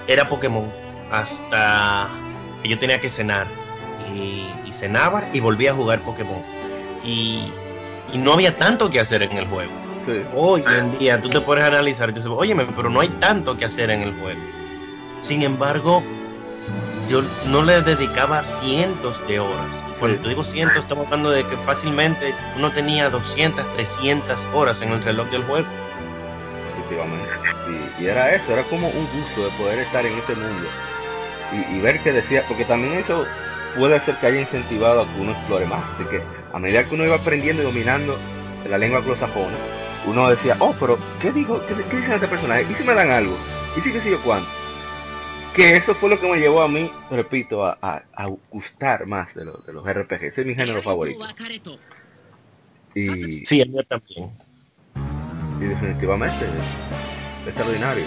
era 0.08 0.28
Pokémon. 0.28 0.72
Hasta 1.12 2.08
que 2.62 2.70
yo 2.70 2.78
tenía 2.78 3.00
que 3.00 3.10
cenar. 3.10 3.48
Y, 4.14 4.46
y 4.66 4.72
cenaba 4.72 5.24
y 5.34 5.40
volvía 5.40 5.72
a 5.72 5.74
jugar 5.74 6.04
Pokémon. 6.04 6.42
Y, 7.04 7.44
y 8.14 8.18
no 8.18 8.34
había 8.34 8.56
tanto 8.56 8.90
que 8.90 9.00
hacer 9.00 9.24
en 9.24 9.32
el 9.38 9.46
juego. 9.48 9.72
Sí. 10.06 10.22
Hoy 10.34 10.64
en 10.78 10.98
día 10.98 11.22
tú 11.22 11.30
te 11.30 11.38
a 11.38 11.68
analizar 11.68 12.10
y 12.10 12.14
dices, 12.14 12.30
óyeme, 12.34 12.66
pero 12.76 12.90
no 12.90 13.02
hay 13.02 13.10
tanto 13.10 13.58
que 13.58 13.66
hacer 13.66 13.90
en 13.90 14.02
el 14.02 14.14
juego. 14.20 14.40
Sin 15.22 15.42
embargo, 15.42 16.04
yo 17.10 17.22
no 17.48 17.64
le 17.64 17.82
dedicaba 17.82 18.44
cientos 18.44 19.26
de 19.28 19.40
horas. 19.40 19.84
Cuando 20.00 20.18
Sí. 20.18 20.24
te 20.24 20.30
digo 20.30 20.44
cientos, 20.44 20.78
estamos 20.80 21.06
hablando 21.06 21.30
de 21.30 21.44
que 21.46 21.56
fácilmente 21.58 22.34
uno 22.58 22.72
tenía 22.72 23.10
200, 23.10 23.66
300 23.74 24.48
horas 24.54 24.82
en 24.82 24.92
el 24.92 25.04
reloj 25.04 25.28
del 25.30 25.44
juego. 25.44 25.68
Efectivamente. 26.72 27.30
Y, 28.00 28.04
y 28.04 28.08
era 28.08 28.34
eso, 28.34 28.54
era 28.54 28.64
como 28.64 28.88
un 28.88 29.08
gusto 29.20 29.44
de 29.46 29.50
poder 29.58 29.80
estar 29.80 30.06
en 30.06 30.18
ese 30.18 30.36
mundo. 30.36 30.68
Y, 31.52 31.78
y 31.78 31.82
ver 31.82 32.00
que 32.02 32.12
decía, 32.12 32.44
porque 32.48 32.66
también 32.66 32.94
eso 32.94 33.26
puede 33.78 34.00
ser 34.02 34.16
que 34.16 34.28
haya 34.28 34.42
incentivado 34.42 35.02
a 35.02 35.06
que 35.06 35.20
uno 35.22 35.32
explore 35.32 35.66
más. 35.66 35.98
De 35.98 36.08
que 36.08 36.22
a 36.54 36.60
medida 36.60 36.84
que 36.84 36.96
uno 36.96 37.06
iba 37.06 37.16
aprendiendo 37.16 37.62
y 37.64 37.66
dominando 37.66 38.18
la 38.70 38.78
lengua 38.78 39.00
anglosajona, 39.00 39.56
uno 40.06 40.30
decía, 40.30 40.56
oh, 40.60 40.74
pero 40.80 40.98
¿qué 41.22 41.32
dijo? 41.32 41.62
¿Qué, 41.68 41.76
qué 41.90 41.98
dicen 41.98 42.14
este 42.16 42.28
personaje? 42.28 42.66
¿Y 42.70 42.74
si 42.74 42.84
me 42.84 42.94
dan 42.94 43.12
algo? 43.12 43.36
¿Y 43.78 43.82
si 43.82 43.92
qué 43.92 44.02
sé 44.02 44.12
yo 44.12 44.22
cuánto? 44.22 44.50
Que 45.58 45.76
eso 45.76 45.96
fue 45.96 46.10
lo 46.12 46.20
que 46.20 46.32
me 46.32 46.38
llevó 46.38 46.62
a 46.62 46.68
mí, 46.68 46.92
repito, 47.10 47.66
a, 47.66 47.78
a- 47.82 48.04
a 48.14 48.28
gustar 48.52 49.08
más 49.08 49.34
de, 49.34 49.44
los 49.44 49.66
de 49.66 49.74
los 49.74 49.84
RPG. 49.86 50.26
Ese 50.26 50.42
es 50.42 50.48
mi 50.48 50.54
género 50.54 50.84
favorito. 50.84 51.20
Y, 52.94 53.32
Sí, 53.32 53.62
el 53.62 53.72
mío 53.72 53.82
también. 53.88 54.30
y 55.60 55.64
definitivamente 55.66 56.46
es 56.46 57.48
extraordinario. 57.48 58.04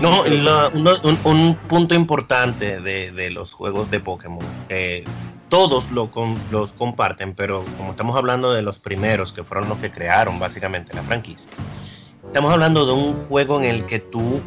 No, 0.00 0.24
la- 0.26 0.68
un, 1.02 1.18
un 1.24 1.56
punto 1.68 1.94
importante 1.96 2.80
de, 2.80 3.10
de 3.10 3.30
los 3.32 3.52
juegos 3.52 3.90
de 3.90 3.98
Pokémon, 3.98 4.44
todos 5.48 5.90
lo 5.90 6.10
con- 6.12 6.38
los 6.52 6.72
comparten, 6.72 7.34
pero 7.34 7.64
como 7.76 7.90
estamos 7.90 8.16
hablando 8.16 8.52
de 8.54 8.62
los 8.62 8.78
primeros, 8.78 9.32
que 9.32 9.42
fueron 9.42 9.68
los 9.68 9.78
que 9.78 9.90
crearon 9.90 10.38
básicamente 10.38 10.94
la 10.94 11.02
franquicia, 11.02 11.50
estamos 12.26 12.52
hablando 12.52 12.86
de 12.86 12.92
un 12.92 13.24
juego 13.24 13.58
en 13.60 13.64
el 13.66 13.86
que 13.86 13.98
tú 13.98 14.40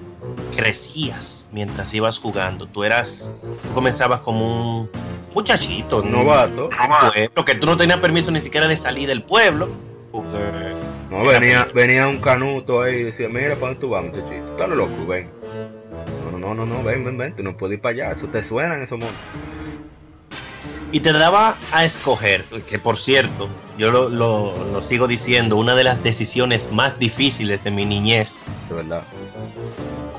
crecías 0.55 1.49
mientras 1.51 1.93
ibas 1.93 2.17
jugando. 2.19 2.67
Tú 2.67 2.83
eras, 2.83 3.31
tú 3.41 3.73
comenzabas 3.73 4.21
como 4.21 4.81
un 4.81 4.89
muchachito, 5.33 6.01
¿no? 6.03 6.23
Novato. 6.23 6.69
pueblo, 7.13 7.45
que 7.45 7.55
tú 7.55 7.67
no 7.67 7.77
tenías 7.77 7.99
permiso 7.99 8.31
ni 8.31 8.39
siquiera 8.39 8.67
de 8.67 8.75
salir 8.77 9.07
del 9.07 9.23
pueblo, 9.23 9.69
porque 10.11 10.73
No, 11.11 11.23
venía, 11.25 11.67
venía 11.73 12.07
un 12.07 12.19
canuto 12.19 12.81
ahí 12.81 12.95
y 12.95 13.03
decía, 13.03 13.27
mira, 13.29 13.55
¿para 13.55 13.67
dónde 13.73 13.79
tú 13.79 13.89
vas, 13.89 14.03
muchachito? 14.03 14.45
Estás 14.51 14.69
loco, 14.69 15.05
ven. 15.07 15.29
No, 16.31 16.37
no, 16.39 16.53
no, 16.53 16.65
no, 16.65 16.83
ven, 16.83 17.03
ven, 17.05 17.17
ven, 17.17 17.35
tú 17.35 17.43
no 17.43 17.55
puedes 17.55 17.75
ir 17.75 17.81
para 17.81 17.93
allá, 18.07 18.11
eso 18.13 18.27
te 18.27 18.43
suenan 18.43 18.81
esos 18.81 18.97
monos. 18.99 19.13
Y 20.91 21.01
te 21.01 21.11
daba 21.11 21.57
a 21.73 21.83
escoger, 21.83 22.45
que 22.65 22.79
por 22.79 22.97
cierto, 22.97 23.49
yo 23.77 23.91
lo, 23.91 24.07
lo- 24.09 24.53
lo 24.71 24.81
sigo 24.81 25.05
diciendo, 25.07 25.57
una 25.57 25.75
de 25.75 25.83
las 25.83 26.01
decisiones 26.01 26.71
más 26.71 26.97
difíciles 26.97 27.63
de 27.63 27.71
mi 27.71 27.85
niñez, 27.85 28.45
De 28.69 28.75
verdad. 28.75 29.03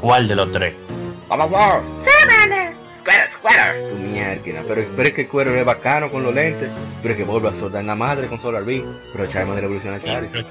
¿Cuál 0.00 0.28
de 0.28 0.36
los 0.36 0.52
tres? 0.52 0.74
¡Salazar! 1.28 1.82
¡Salamander! 2.04 2.74
¡Square, 2.96 3.28
Square! 3.30 3.88
Tu 3.88 3.94
mierda, 3.96 4.62
pero, 4.66 4.86
pero 4.96 5.08
es 5.08 5.14
que 5.14 5.20
el 5.22 5.28
cuero 5.28 5.54
es 5.54 5.64
bacano 5.64 6.10
con 6.10 6.22
los 6.22 6.34
lentes, 6.34 6.70
pero 7.02 7.14
es 7.14 7.18
que 7.18 7.24
vuelve 7.24 7.48
a 7.48 7.54
soltar 7.54 7.84
la 7.84 7.94
madre 7.94 8.28
con 8.28 8.38
Solar 8.38 8.64
Beam, 8.64 8.84
pero 9.12 9.26
Charmander 9.26 9.64
evoluciona 9.64 9.96
a 9.96 10.00
Charizard. 10.00 10.46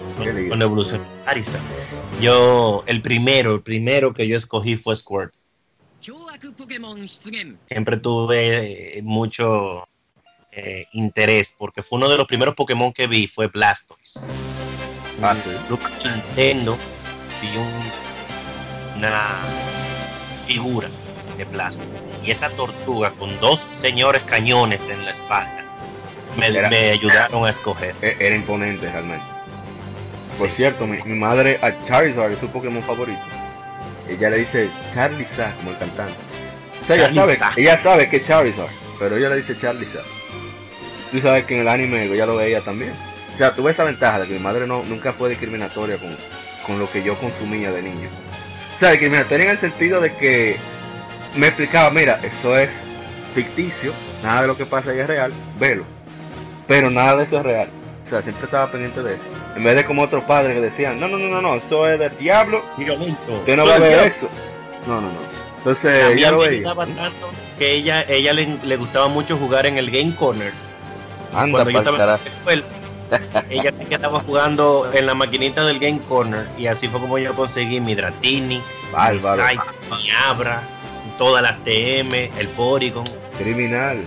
Con 0.49 0.62
evolución 0.62 1.01
Charizard. 1.25 1.62
Yo, 2.19 2.83
el 2.88 3.01
primero, 3.01 3.53
el 3.55 3.62
primero 3.62 4.13
que 4.13 4.27
yo 4.27 4.36
escogí 4.36 4.75
fue 4.75 4.95
Squirt. 4.95 5.33
Siempre 7.67 7.97
tuve 7.97 8.97
eh, 8.97 9.01
mucho 9.03 9.88
eh, 10.51 10.86
interés 10.93 11.55
porque 11.57 11.83
fue 11.83 11.97
uno 11.97 12.10
de 12.10 12.17
los 12.17 12.27
primeros 12.27 12.55
Pokémon 12.55 12.91
que 12.93 13.07
vi, 13.07 13.27
fue 13.27 13.47
Blastoise. 13.47 14.27
Ah. 15.21 15.36
Nintendo, 16.03 16.77
vi 17.41 17.57
un 17.57 18.07
una 18.97 19.36
figura 20.47 20.88
de 21.38 21.45
Blastoise. 21.45 21.89
Y 22.23 22.31
esa 22.31 22.49
tortuga 22.49 23.12
con 23.12 23.39
dos 23.39 23.65
señores 23.69 24.23
cañones 24.23 24.89
en 24.89 25.03
la 25.05 25.12
espalda 25.12 25.63
me, 26.38 26.47
Era- 26.47 26.69
me 26.69 26.89
ayudaron 26.91 27.45
a 27.45 27.49
escoger. 27.49 27.95
E- 28.01 28.17
Era 28.19 28.36
imponente 28.36 28.89
realmente. 28.89 29.25
Por 30.38 30.49
Sí. 30.49 30.55
cierto, 30.57 30.86
mi, 30.86 30.97
mi 31.03 31.15
madre 31.17 31.60
a 31.62 31.73
Charizard 31.86 32.31
es 32.31 32.39
su 32.39 32.49
Pokémon 32.49 32.83
favorito. 32.83 33.21
Ella 34.10 34.29
le 34.29 34.38
dice 34.39 34.69
Charizard 34.93 35.55
como 35.57 35.71
el 35.71 35.77
cantante. 35.77 36.13
O 36.83 36.86
sea, 36.86 36.95
ella 36.95 37.12
sabe, 37.13 37.38
ella 37.57 37.77
sabe 37.79 38.10
que 38.10 38.17
es 38.17 38.27
Charizard, 38.27 38.69
pero 38.99 39.17
ella 39.17 39.29
le 39.29 39.38
dice 39.38 39.57
Charizard. 39.57 40.05
Tú 41.12 41.21
sabes 41.21 41.45
que 41.45 41.55
en 41.55 41.62
el 41.62 41.67
anime 41.67 42.03
ella 42.05 42.25
lo 42.25 42.36
veía 42.36 42.62
también. 42.62 42.93
O 43.33 43.38
sea, 43.38 43.53
tuve 43.55 43.71
esa 43.71 43.83
ventaja 43.83 44.19
de 44.19 44.27
que 44.27 44.33
mi 44.33 44.39
madre 44.39 44.67
no, 44.67 44.83
nunca 44.83 45.13
fue 45.13 45.29
discriminatoria 45.29 45.97
con, 45.97 46.15
con 46.65 46.79
lo 46.79 46.89
que 46.91 47.01
yo 47.03 47.17
consumía 47.17 47.71
de 47.71 47.81
niño. 47.81 48.10
O 48.78 48.80
sea, 48.80 48.92
discriminatoria 48.92 49.46
en 49.46 49.52
el 49.52 49.58
sentido 49.58 50.00
de 50.00 50.13
que 50.13 50.56
me 51.36 51.48
explicaba, 51.48 51.90
mira, 51.90 52.20
eso 52.22 52.56
es 52.56 52.84
ficticio, 53.34 53.92
nada 54.24 54.44
de 54.44 54.48
lo 54.48 54.56
que 54.56 54.68
pasa 54.68 54.92
ahí 54.92 55.00
es 55.00 55.08
real, 55.08 55.34
velo. 55.60 55.84
Pero 56.68 56.92
nada 56.92 57.16
de 57.18 57.24
eso 57.24 57.38
es 57.38 57.44
real. 57.44 57.70
O 58.06 58.10
sea, 58.10 58.22
siempre 58.22 58.46
estaba 58.46 58.72
pendiente 58.72 59.02
de 59.02 59.16
eso. 59.16 59.26
En 59.56 59.63
vez 59.63 59.76
de 59.76 59.84
como 59.86 60.04
otros 60.04 60.24
padres 60.26 60.54
que 60.54 60.62
decían, 60.62 61.00
no, 61.00 61.08
no, 61.08 61.18
no, 61.18 61.28
no, 61.28 61.42
no, 61.42 61.56
eso 61.56 61.90
es 61.90 61.98
del 62.00 62.16
diablo, 62.18 62.63
usted 62.78 63.58
no 63.58 63.66
va 63.66 63.76
a 63.76 63.80
ver 63.80 64.08
eso. 64.08 64.30
No, 64.86 64.96
no, 65.02 65.08
no. 65.08 65.20
Entonces, 65.58 66.04
A 66.04 66.12
ella 66.12 66.32
lo 66.32 66.38
me 66.38 66.48
veía. 66.50 66.74
tanto 66.76 67.32
que 67.58 67.72
ella, 67.74 68.04
ella 68.08 68.32
le, 68.34 68.58
le 68.63 68.78
gustaba 68.78 69.08
mucho 69.08 69.38
jugar 69.38 69.66
en 69.66 69.78
el 69.80 69.90
Game 69.90 70.13
Corner. 70.16 70.54
Anda 71.34 71.63
Cuando 71.63 71.70
yo 71.72 71.80
estaba 71.80 71.98
en 71.98 72.08
la 72.08 72.16
escuela, 72.16 72.63
ella 73.50 73.72
sí 73.72 73.86
que 73.86 73.96
estaba 73.96 74.20
jugando 74.20 74.91
en 74.93 75.06
la 75.06 75.13
maquinita 75.13 75.65
del 75.65 75.80
Game 75.80 76.00
Corner. 76.08 76.48
Y 76.58 76.67
así 76.67 76.88
fue 76.88 77.00
como 77.00 77.17
yo 77.17 77.36
conseguí 77.36 77.80
mi 77.80 77.96
Dratini, 77.96 78.62
mi. 78.91 79.22
Sight, 79.22 79.60
mi 79.89 80.10
Abra, 80.26 80.62
todas 81.17 81.43
las 81.43 81.63
TM, 81.63 82.32
el 82.38 82.48
Porygon. 82.56 83.06
Criminal. 83.38 84.00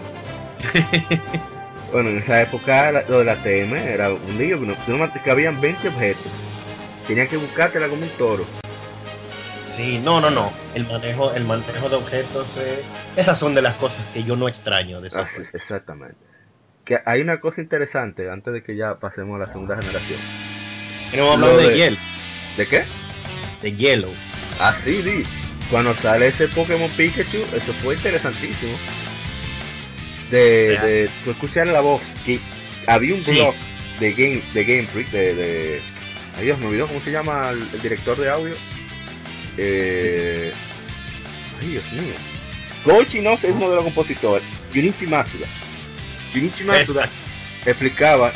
bueno, 1.93 2.11
en 2.11 2.19
esa 2.19 2.41
época 2.43 2.93
lo 3.09 3.21
de 3.21 3.25
la 3.25 3.37
TM 3.37 3.75
era 3.77 4.11
un 4.11 4.39
lío, 4.39 4.59
que 5.25 5.31
habían 5.31 5.61
20 5.61 5.89
objetos. 5.89 6.33
Tenías 7.07 7.29
que 7.29 7.37
buscártela 7.37 7.89
como 7.89 8.03
un 8.03 8.11
toro. 8.11 8.45
Sí, 9.63 10.01
no, 10.05 10.21
no, 10.21 10.31
no. 10.31 10.53
El 10.75 10.87
manejo, 10.87 11.33
el 11.33 11.45
manejo 11.45 11.89
de 11.89 11.97
objetos, 11.97 12.47
eh, 12.59 12.83
esas 13.17 13.39
son 13.39 13.55
de 13.55 13.63
las 13.63 13.75
cosas 13.75 14.09
que 14.09 14.25
yo 14.25 14.37
no 14.37 14.49
extraño 14.49 15.01
de 15.01 15.09
esos 15.09 15.31
juegos. 15.31 15.55
exactamente. 15.55 16.17
Que 16.91 16.99
hay 17.07 17.21
una 17.21 17.39
cosa 17.39 17.61
interesante 17.61 18.29
antes 18.29 18.53
de 18.53 18.65
que 18.65 18.75
ya 18.75 18.97
pasemos 18.99 19.37
a 19.37 19.47
la 19.47 19.53
segunda 19.53 19.77
generación. 19.77 20.19
Lo 21.15 21.57
de, 21.57 21.69
de- 21.71 21.77
Yellow, 21.77 21.99
¿De 22.57 22.67
qué? 22.67 22.83
de 23.63 23.77
Yellow. 23.77 24.13
Así, 24.59 25.01
di. 25.01 25.23
Cuando 25.71 25.95
sale 25.95 26.27
ese 26.27 26.49
Pokémon 26.49 26.91
Pikachu, 26.97 27.45
eso 27.55 27.73
fue 27.75 27.95
interesantísimo. 27.95 28.77
De, 30.33 30.79
de 30.79 31.11
tú 31.23 31.31
escuchar 31.31 31.69
la 31.69 31.81
voz, 31.81 32.13
que 32.27 32.41
había 32.89 33.15
un 33.15 33.23
Sí. 33.23 33.35
blog 33.37 33.55
de 34.01 34.13
Game, 34.13 34.43
de 34.53 34.65
Game 34.65 34.89
Freak, 34.89 35.11
de, 35.13 35.35
de. 35.37 35.81
Ay 36.39 36.45
Dios, 36.47 36.59
me 36.59 36.67
olvidó 36.67 36.89
cómo 36.89 37.01
se 37.01 37.13
llama 37.13 37.51
el, 37.51 37.63
el 37.73 37.83
director 37.83 38.19
de 38.19 38.31
audio. 38.31 38.55
Eh, 39.57 40.53
ay 41.61 41.69
Dios 41.69 41.93
mío. 41.93 42.15
Goichi 42.85 43.21
no 43.21 43.31
es 43.35 43.45
uno 43.45 43.69
de 43.71 43.77
los 43.77 43.85
compositores. 43.85 44.45
Junichi 44.75 45.07
Masuda. 45.07 45.47
Junichi 46.33 46.65
Masuda 46.65 47.09
explicaba 47.67 48.33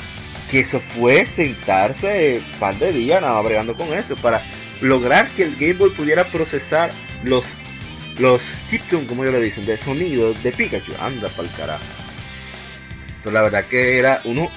que 0.50 0.60
eso 0.60 0.80
fue 0.80 1.26
sentarse 1.26 2.42
un 2.44 2.58
par 2.58 2.78
de 2.78 2.92
días 2.92 3.20
nada 3.20 3.40
bregando 3.40 3.74
con 3.74 3.92
eso 3.92 4.16
para 4.16 4.42
lograr 4.80 5.28
que 5.30 5.44
el 5.44 5.56
Game 5.56 5.74
Boy 5.74 5.90
pudiera 5.90 6.24
procesar 6.24 6.92
los 7.22 7.58
los 8.18 8.40
chiptune, 8.68 9.06
como 9.06 9.24
ellos 9.24 9.34
le 9.34 9.40
dicen, 9.40 9.66
de 9.66 9.76
sonido 9.76 10.34
de 10.34 10.52
Pikachu. 10.52 10.92
Anda 11.00 11.28
pa'l 11.30 11.50
carajo. 11.56 11.82
Pero 13.22 13.34
la 13.34 13.42
verdad 13.42 13.64
que 13.66 13.98
era 13.98 14.20
uno 14.24 14.48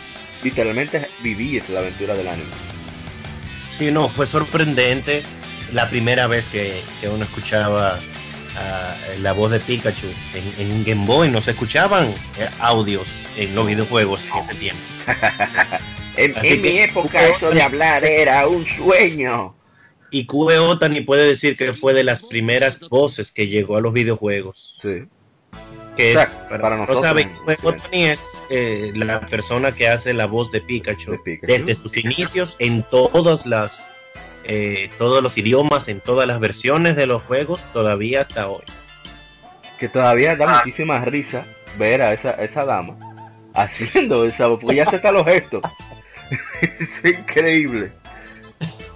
literalmente 0.43 1.09
vivía 1.23 1.63
la 1.69 1.79
aventura 1.79 2.13
del 2.13 2.27
anime. 2.27 2.49
Sí, 3.71 3.91
no, 3.91 4.07
fue 4.09 4.25
sorprendente 4.25 5.23
la 5.71 5.89
primera 5.89 6.27
vez 6.27 6.47
que, 6.47 6.83
que 6.99 7.09
uno 7.09 7.23
escuchaba 7.23 7.99
la 9.19 9.33
voz 9.33 9.51
de 9.51 9.59
Pikachu 9.59 10.07
en, 10.33 10.53
en 10.57 10.71
un 10.71 10.83
Game 10.83 11.05
Boy. 11.05 11.29
No 11.29 11.41
se 11.41 11.51
escuchaban 11.51 12.09
eh, 12.37 12.49
audios 12.59 13.25
en 13.37 13.53
los 13.55 13.65
videojuegos 13.67 14.25
en 14.25 14.37
ese 14.39 14.55
tiempo. 14.55 14.81
En, 16.17 16.35
Así 16.35 16.47
en 16.55 16.61
que- 16.63 16.71
mi 16.73 16.79
época 16.79 17.27
eso 17.27 17.51
de 17.51 17.61
hablar 17.61 18.03
era 18.03 18.47
un 18.47 18.65
sueño. 18.65 19.53
Y 20.09 20.25
QE 20.25 20.57
Otani 20.57 21.01
puede 21.01 21.27
decir 21.27 21.55
que 21.55 21.75
fue 21.75 21.93
de 21.93 22.03
las 22.03 22.23
primeras 22.23 22.79
voces 22.89 23.31
que 23.31 23.45
llegó 23.47 23.77
a 23.77 23.81
los 23.81 23.93
videojuegos. 23.93 24.77
Sí. 24.81 25.03
Que 25.95 26.15
O 26.15 26.19
sea, 26.19 26.23
es, 26.23 26.29
para 26.49 26.59
para 26.61 26.77
nosotros, 26.77 27.03
no 27.03 27.07
saben. 27.07 27.35
Otani 27.61 28.05
es 28.05 28.41
eh, 28.49 28.93
la 28.95 29.19
persona 29.27 29.71
que 29.73 29.87
hace 29.89 30.11
la 30.13 30.25
voz 30.25 30.51
de 30.51 30.61
Pikachu, 30.61 31.11
De 31.11 31.17
Pikachu. 31.19 31.53
desde 31.53 31.75
sus 31.75 31.95
inicios 31.97 32.55
en 32.57 32.81
todas 32.89 33.45
las 33.45 33.91
eh, 34.47 34.89
todos 34.97 35.21
los 35.21 35.37
idiomas, 35.37 35.87
en 35.87 36.01
todas 36.01 36.27
las 36.27 36.39
versiones 36.39 36.95
de 36.95 37.05
los 37.05 37.21
juegos, 37.23 37.63
todavía 37.73 38.21
hasta 38.21 38.47
hoy. 38.49 38.63
que 39.77 39.89
todavía 39.89 40.35
da 40.35 40.47
muchísima 40.47 40.99
risa 41.05 41.45
ver 41.77 42.01
a 42.01 42.13
esa, 42.13 42.31
esa 42.31 42.65
dama 42.65 42.97
haciendo 43.53 44.25
esa 44.25 44.47
voz, 44.47 44.59
porque 44.61 44.77
ya 44.77 44.89
se 44.89 44.97
está 44.97 45.11
los 45.11 45.25
gestos. 45.25 45.61
es 46.61 47.05
increíble. 47.05 47.91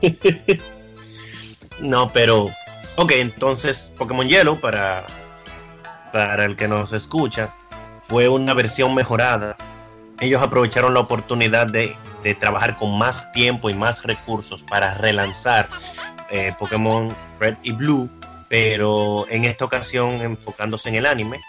No, 1.79 2.07
pero. 2.09 2.45
Ok, 2.95 3.13
entonces 3.13 3.91
Pokémon 3.97 4.27
Yellow, 4.27 4.59
para, 4.59 5.03
para 6.13 6.45
el 6.45 6.55
que 6.55 6.67
nos 6.67 6.93
escucha, 6.93 7.51
fue 8.03 8.27
una 8.27 8.53
versión 8.53 8.93
mejorada. 8.93 9.57
Ellos 10.21 10.41
aprovecharon 10.41 10.93
la 10.93 11.01
oportunidad 11.01 11.67
de, 11.67 11.95
de 12.23 12.35
trabajar 12.35 12.77
con 12.77 12.97
más 12.97 13.31
tiempo 13.33 13.69
y 13.69 13.73
más 13.73 14.03
recursos 14.03 14.63
para 14.63 14.93
relanzar 14.93 15.65
eh, 16.29 16.51
Pokémon 16.57 17.09
Red 17.39 17.57
y 17.63 17.71
Blue, 17.73 18.09
pero 18.47 19.25
en 19.29 19.43
esta 19.45 19.65
ocasión 19.65 20.21
enfocándose 20.21 20.89
en 20.89 20.95
el 20.95 21.05
anime, 21.07 21.41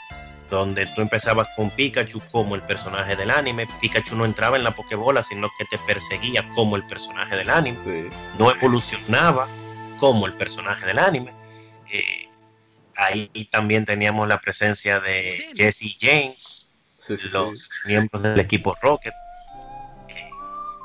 donde 0.49 0.87
tú 0.87 1.01
empezabas 1.03 1.49
con 1.57 1.71
Pikachu 1.71 2.21
como 2.33 2.55
el 2.55 2.63
personaje 2.63 3.15
del 3.15 3.31
anime. 3.31 3.67
Pikachu 3.81 4.17
no 4.17 4.25
entraba 4.25 4.57
en 4.57 4.65
la 4.65 4.71
Pokébola, 4.73 5.23
sino 5.23 5.49
que 5.59 5.65
te 5.67 5.79
perseguía 5.87 6.47
como 6.55 6.77
el 6.77 6.87
personaje 6.87 7.37
del 7.37 7.51
anime 7.51 7.79
Sí. 7.85 8.17
no 8.39 8.51
evolucionaba 8.51 9.47
como 9.99 10.27
el 10.27 10.35
personaje 10.35 10.85
del 10.87 10.99
anime. 10.99 11.33
Eh, 11.93 12.29
ahí 12.97 13.29
también 13.51 13.85
teníamos 13.85 14.27
la 14.29 14.41
presencia 14.41 14.99
de 15.01 15.53
Jesse 15.55 15.97
James, 16.01 16.72
Sí, 17.07 17.17
sí, 17.17 17.29
sí. 17.29 17.33
los 17.33 17.69
miembros 17.87 18.23
del 18.23 18.39
equipo 18.41 18.77
Rocket. 18.81 19.13
Eh, 20.09 20.31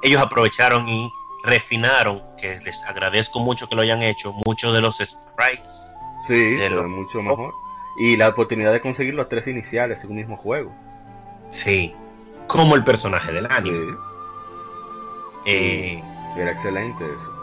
ellos 0.03 0.21
aprovecharon 0.21 0.87
y 0.89 1.09
refinaron, 1.43 2.21
que 2.39 2.59
les 2.65 2.83
agradezco 2.83 3.39
mucho 3.39 3.69
que 3.69 3.75
lo 3.75 3.83
hayan 3.83 4.01
hecho, 4.01 4.33
muchos 4.45 4.73
de 4.73 4.81
los 4.81 4.97
sprites. 4.97 5.93
Sí, 6.27 6.55
de 6.55 6.69
mucho 6.71 7.21
mejor. 7.21 7.53
Y 7.99 8.17
la 8.17 8.29
oportunidad 8.29 8.73
de 8.73 8.81
conseguir 8.81 9.13
los 9.13 9.29
tres 9.29 9.47
iniciales 9.47 10.03
en 10.03 10.09
un 10.11 10.15
mismo 10.17 10.37
juego. 10.37 10.71
Sí, 11.49 11.95
como 12.47 12.75
el 12.75 12.83
personaje 12.83 13.31
del 13.31 13.45
anime. 13.49 13.79
Sí, 13.79 13.93
Eh, 15.45 16.03
era 16.35 16.51
excelente 16.51 17.03
eso. 17.15 17.33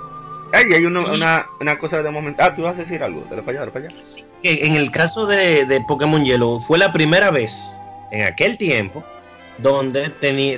Ay, 0.53 0.65
hay 0.75 0.85
una, 0.85 1.01
una, 1.13 1.43
una 1.61 1.79
cosa 1.79 2.03
de 2.03 2.11
momento. 2.11 2.43
Ah, 2.43 2.55
tú 2.55 2.63
vas 2.63 2.77
a 2.77 2.81
decir 2.81 3.03
algo. 3.03 3.25
Dale 3.31 3.43
para 3.43 3.59
allá, 3.59 3.61
dale 3.61 3.73
para 3.73 3.87
allá. 3.87 3.97
que 4.43 4.67
en 4.67 4.75
el 4.77 4.91
caso 4.91 5.27
de, 5.27 5.65
de 5.65 5.81
Pokémon 5.89 6.25
Yellow 6.25 6.61
fue 6.61 6.79
la 6.79 6.93
primera 6.93 7.31
vez 7.31 7.79
en 8.15 8.23
aquel 8.23 8.57
tiempo 8.57 9.05
donde 9.59 10.09
tenía 10.09 10.57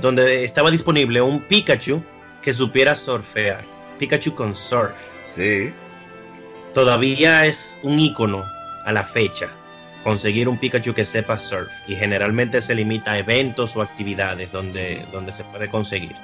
donde 0.00 0.44
estaba 0.44 0.70
disponible 0.70 1.20
un 1.20 1.40
Pikachu 1.40 2.02
que 2.42 2.52
supiera 2.52 2.94
surfear. 2.94 3.64
Pikachu 3.98 4.34
con 4.34 4.54
surf. 4.54 4.98
Sí, 5.26 5.72
Todavía 6.72 7.46
es 7.46 7.78
un 7.82 7.98
icono 8.00 8.44
a 8.84 8.92
la 8.92 9.02
fecha 9.02 9.48
conseguir 10.02 10.48
un 10.48 10.58
Pikachu 10.58 10.92
que 10.92 11.04
sepa 11.04 11.38
surf 11.38 11.72
y 11.86 11.94
generalmente 11.94 12.60
se 12.60 12.74
limita 12.74 13.12
a 13.12 13.18
eventos 13.18 13.76
o 13.76 13.82
actividades 13.82 14.50
donde, 14.52 15.04
donde 15.12 15.32
se 15.32 15.44
puede 15.44 15.68
conseguir. 15.68 16.14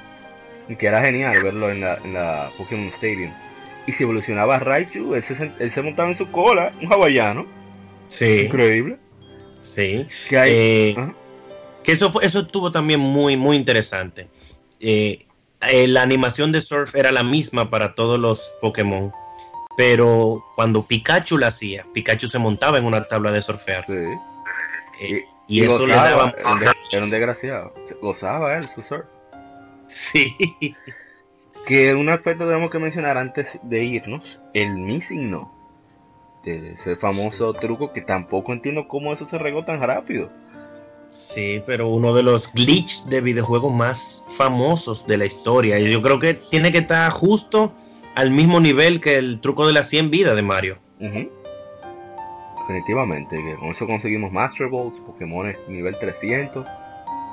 y 0.67 0.75
que 0.75 0.87
era 0.87 1.03
genial 1.03 1.41
verlo 1.43 1.71
en 1.71 1.81
la, 1.81 1.95
en 2.03 2.13
la 2.13 2.51
Pokémon 2.57 2.87
Stadium. 2.89 3.33
Y 3.87 3.91
si 3.93 4.03
evolucionaba 4.03 4.55
a 4.55 4.59
Raichu, 4.59 5.15
él 5.15 5.23
se, 5.23 5.51
él 5.59 5.71
se 5.71 5.81
montaba 5.81 6.09
en 6.09 6.15
su 6.15 6.29
cola, 6.31 6.71
un 6.81 6.91
hawaiano. 6.93 7.45
Sí, 8.07 8.41
Increíble. 8.45 8.97
Sí. 9.75 10.07
Que 10.29 10.37
hay. 10.37 10.51
Eh, 10.53 10.95
que 11.83 11.91
eso 11.93 12.11
fue, 12.11 12.25
eso 12.25 12.41
estuvo 12.41 12.71
también 12.71 12.99
muy, 12.99 13.37
muy 13.37 13.55
interesante. 13.57 14.29
Eh, 14.79 15.19
eh, 15.61 15.87
la 15.87 16.01
animación 16.01 16.51
de 16.51 16.61
Surf 16.61 16.95
era 16.95 17.11
la 17.11 17.23
misma 17.23 17.69
para 17.69 17.95
todos 17.95 18.19
los 18.19 18.53
Pokémon, 18.61 19.11
pero 19.77 20.43
cuando 20.55 20.85
Pikachu 20.85 21.37
la 21.37 21.47
hacía, 21.47 21.85
Pikachu 21.93 22.27
se 22.27 22.39
montaba 22.39 22.77
en 22.77 22.85
una 22.85 23.03
tabla 23.03 23.31
de 23.31 23.41
surfear. 23.41 23.85
Sí. 23.85 23.93
eh, 25.01 25.25
y, 25.47 25.63
eso 25.63 25.85
le 25.85 25.93
daba 25.95 26.33
era 26.37 26.51
un, 26.53 26.59
de- 26.59 26.71
era 26.91 27.03
un 27.03 27.09
desgraciado. 27.09 27.73
Gozaba 28.01 28.55
él 28.55 28.63
su 28.63 28.81
surf. 28.83 29.05
Sí, 29.87 30.33
Que 31.67 31.93
un 31.93 32.09
aspecto 32.09 32.45
tenemos 32.45 32.71
que 32.71 32.79
mencionar 32.79 33.17
antes 33.17 33.59
de 33.63 33.83
irnos, 33.83 34.39
el 34.53 34.71
missing 34.71 35.29
no. 35.29 35.60
De 36.43 36.71
ese 36.73 36.95
famoso 36.95 37.53
truco 37.53 37.93
que 37.93 38.01
tampoco 38.01 38.51
entiendo 38.53 38.87
cómo 38.87 39.13
eso 39.13 39.25
se 39.25 39.37
regó 39.37 39.63
tan 39.63 39.79
rápido. 39.81 40.29
sí, 41.09 41.61
pero 41.65 41.87
uno 41.89 42.13
de 42.15 42.23
los 42.23 42.51
glitch 42.53 43.03
de 43.05 43.21
videojuegos 43.21 43.71
más 43.73 44.25
famosos 44.29 45.05
de 45.05 45.17
la 45.17 45.25
historia. 45.25 45.77
Y 45.79 45.91
yo 45.91 46.01
creo 46.01 46.17
que 46.19 46.33
tiene 46.33 46.71
que 46.71 46.79
estar 46.79 47.11
justo 47.11 47.73
al 48.15 48.31
mismo 48.31 48.59
nivel 48.59 48.99
que 49.01 49.17
el 49.17 49.39
truco 49.41 49.67
de 49.67 49.73
las 49.73 49.87
100 49.89 50.09
vidas 50.09 50.35
de 50.35 50.41
Mario. 50.41 50.77
Definitivamente, 52.59 53.35
que 53.37 53.55
con 53.55 53.69
eso 53.69 53.85
conseguimos 53.87 54.31
Master 54.31 54.67
Balls, 54.69 54.99
Pokémon 54.99 55.53
nivel 55.67 55.97
300, 55.99 56.65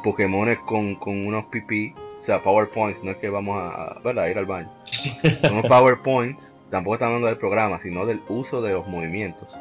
Pokémon 0.02 0.54
con, 0.66 0.94
con 0.96 1.26
unos 1.26 1.44
PP, 1.46 1.94
o 2.18 2.22
sea, 2.22 2.42
PowerPoints, 2.42 3.04
no 3.04 3.10
es 3.12 3.16
que 3.18 3.28
vamos 3.28 3.56
a, 3.60 4.00
a- 4.04 4.22
a 4.22 4.30
ir 4.30 4.38
al 4.38 4.46
baño. 4.46 4.70
Unos 5.52 5.66
PowerPoints, 5.66 6.56
tampoco 6.70 6.94
estamos 6.94 7.14
hablando 7.14 7.28
del 7.28 7.38
programa, 7.38 7.80
sino 7.80 8.06
del 8.06 8.20
uso 8.28 8.60
de 8.62 8.72
los 8.72 8.86
movimientos. 8.86 9.58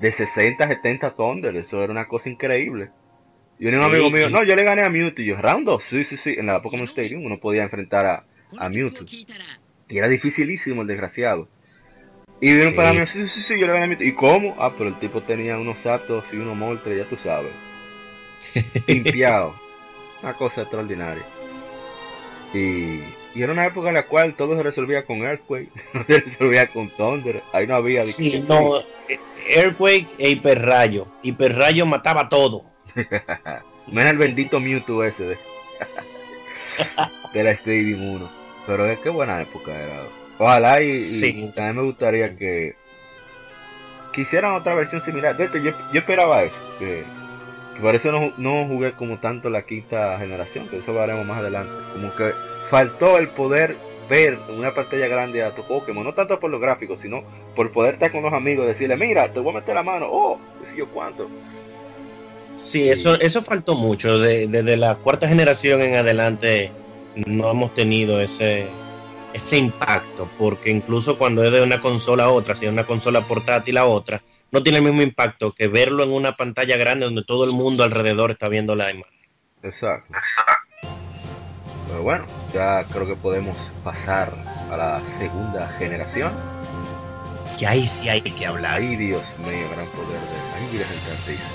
De 0.00 0.12
60 0.12 0.64
a 0.64 0.68
70 0.68 1.14
Thunder, 1.14 1.56
eso 1.56 1.82
era 1.82 1.92
una 1.92 2.08
cosa 2.08 2.30
increíble. 2.30 2.90
Y 3.58 3.68
un 3.68 3.82
amigo 3.82 4.10
mío, 4.10 4.28
no, 4.30 4.42
yo 4.44 4.56
le 4.56 4.64
gané 4.64 4.82
a 4.82 4.90
Mewtwo. 4.90 5.22
Y 5.22 5.26
yo, 5.26 5.36
round 5.36 5.64
2, 5.66 5.82
sí, 5.82 6.04
sí, 6.04 6.16
sí. 6.16 6.34
En 6.36 6.46
la 6.46 6.54
época 6.54 6.64
Pokémon 6.64 6.86
Stadium 6.86 7.24
uno 7.24 7.38
podía 7.38 7.62
enfrentar 7.62 8.06
a, 8.06 8.24
a 8.58 8.68
Mewtwo. 8.68 9.06
Y 9.88 9.98
era 9.98 10.08
dificilísimo 10.08 10.82
el 10.82 10.88
desgraciado. 10.88 11.48
Y 12.40 12.52
vino 12.54 12.70
sí. 12.70 12.76
para 12.76 12.92
mí, 12.92 13.06
sí, 13.06 13.26
sí, 13.28 13.40
sí, 13.40 13.60
yo 13.60 13.66
le 13.66 13.72
gané 13.72 13.84
a 13.84 13.88
Mewtwo. 13.88 14.06
¿Y 14.06 14.12
cómo? 14.14 14.56
Ah, 14.58 14.74
pero 14.76 14.88
el 14.88 14.98
tipo 14.98 15.22
tenía 15.22 15.58
unos 15.58 15.78
Zapdos 15.80 16.32
y 16.32 16.36
unos 16.36 16.56
Moltres, 16.56 16.98
ya 16.98 17.08
tú 17.08 17.16
sabes. 17.16 17.52
limpiado 18.88 19.54
una 20.22 20.34
cosa 20.34 20.62
extraordinaria. 20.62 21.24
Y 22.54 23.00
y 23.34 23.42
era 23.42 23.52
una 23.52 23.66
época 23.66 23.88
en 23.88 23.94
la 23.94 24.06
cual 24.06 24.34
todo 24.34 24.56
se 24.56 24.62
resolvía 24.62 25.06
con 25.06 25.22
Earthquake, 25.22 25.70
no 25.94 26.04
se 26.04 26.20
resolvía 26.20 26.66
con 26.66 26.90
Thunder. 26.90 27.42
Ahí 27.52 27.66
no 27.66 27.76
había. 27.76 28.02
Sí, 28.04 28.40
no, 28.48 28.78
eh, 29.08 29.18
Earthquake 29.48 30.08
e 30.18 30.30
Hiperrayo. 30.30 31.08
Hiperrayo 31.22 31.86
mataba 31.86 32.28
todo. 32.28 32.64
Menos 33.86 34.12
el 34.12 34.18
bendito 34.18 34.60
Mewtwo 34.60 35.02
ese 35.04 35.24
de, 35.24 35.38
de 37.34 37.44
la 37.44 37.50
Stadium 37.52 38.14
1. 38.16 38.30
Pero 38.66 38.86
es 38.86 38.98
que 39.00 39.08
buena 39.08 39.40
época 39.40 39.72
era. 39.72 40.02
Ojalá 40.38 40.82
y, 40.82 40.98
también 41.54 41.76
me 41.76 41.82
gustaría 41.82 42.36
que, 42.36 42.74
hicieran 44.16 44.54
otra 44.54 44.74
versión 44.74 45.00
similar. 45.00 45.36
De 45.36 45.46
hecho, 45.46 45.58
yo, 45.58 45.72
yo 45.92 46.00
esperaba 46.00 46.44
eso. 46.44 46.76
Que, 46.78 47.04
que 47.74 47.80
por 47.80 47.94
eso 47.94 48.12
no, 48.12 48.32
no 48.36 48.66
jugué 48.68 48.92
como 48.92 49.18
tanto 49.18 49.50
la 49.50 49.62
quinta 49.62 50.18
generación, 50.18 50.68
que 50.68 50.78
eso 50.78 50.92
lo 50.92 51.02
haremos 51.02 51.26
más 51.26 51.38
adelante. 51.38 51.72
Como 51.92 52.14
que 52.14 52.32
faltó 52.70 53.18
el 53.18 53.28
poder 53.30 53.76
ver 54.08 54.38
en 54.48 54.58
una 54.58 54.74
pantalla 54.74 55.06
grande 55.06 55.42
a 55.42 55.54
tu 55.54 55.66
Pokémon, 55.66 56.04
no 56.04 56.12
tanto 56.14 56.38
por 56.38 56.50
los 56.50 56.60
gráficos, 56.60 57.00
sino 57.00 57.22
por 57.54 57.72
poder 57.72 57.94
estar 57.94 58.12
con 58.12 58.22
los 58.22 58.32
amigos 58.32 58.64
y 58.64 58.68
decirle, 58.68 58.96
mira, 58.96 59.32
te 59.32 59.40
voy 59.40 59.52
a 59.54 59.60
meter 59.60 59.74
la 59.74 59.82
mano, 59.82 60.06
oh, 60.10 60.38
qué 60.60 60.66
sé 60.66 60.76
yo 60.78 60.88
cuánto. 60.88 61.28
Sí, 62.56 62.88
eso, 62.90 63.14
eso 63.20 63.42
faltó 63.42 63.76
mucho. 63.76 64.18
De- 64.18 64.46
Desde 64.46 64.76
la 64.76 64.94
cuarta 64.94 65.28
generación 65.28 65.80
en 65.80 65.96
adelante 65.96 66.70
no 67.14 67.50
hemos 67.50 67.72
tenido 67.74 68.20
ese, 68.20 68.68
ese 69.32 69.56
impacto, 69.56 70.28
porque 70.38 70.70
incluso 70.70 71.16
cuando 71.18 71.42
es 71.44 71.50
de 71.52 71.62
una 71.62 71.80
consola 71.80 72.24
a 72.24 72.30
otra, 72.30 72.54
si 72.54 72.66
es 72.66 72.72
una 72.72 72.86
consola 72.86 73.22
portátil 73.22 73.78
a 73.78 73.86
otra, 73.86 74.22
no 74.50 74.62
tiene 74.62 74.78
el 74.78 74.84
mismo 74.84 75.02
impacto 75.02 75.52
que 75.52 75.68
verlo 75.68 76.04
en 76.04 76.12
una 76.12 76.36
pantalla 76.36 76.76
grande 76.76 77.06
donde 77.06 77.24
todo 77.24 77.44
el 77.44 77.52
mundo 77.52 77.84
alrededor 77.84 78.30
está 78.30 78.48
viendo 78.48 78.74
la 78.74 78.90
imagen. 78.90 79.18
Exacto. 79.62 80.12
Pero 81.92 82.04
bueno, 82.04 82.24
ya 82.54 82.84
creo 82.84 83.06
que 83.06 83.16
podemos 83.16 83.54
pasar 83.84 84.32
a 84.70 84.76
la 84.78 85.02
segunda 85.18 85.68
generación. 85.78 86.32
Y 87.60 87.66
ahí 87.66 87.86
sí 87.86 88.08
hay 88.08 88.22
que 88.22 88.46
hablar. 88.46 88.80
Ay, 88.80 88.96
Dios 88.96 89.22
mío, 89.40 89.68
gran 89.74 89.86
poder 89.88 90.18
de. 90.18 90.42
Virgen 90.72 90.96
Santísima. 90.96 91.50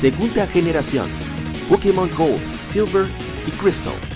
Segunda 0.00 0.46
generación. 0.46 1.08
Pokémon 1.68 2.08
Gold, 2.16 2.40
Silver 2.70 3.08
y 3.48 3.50
Crystal. 3.50 4.15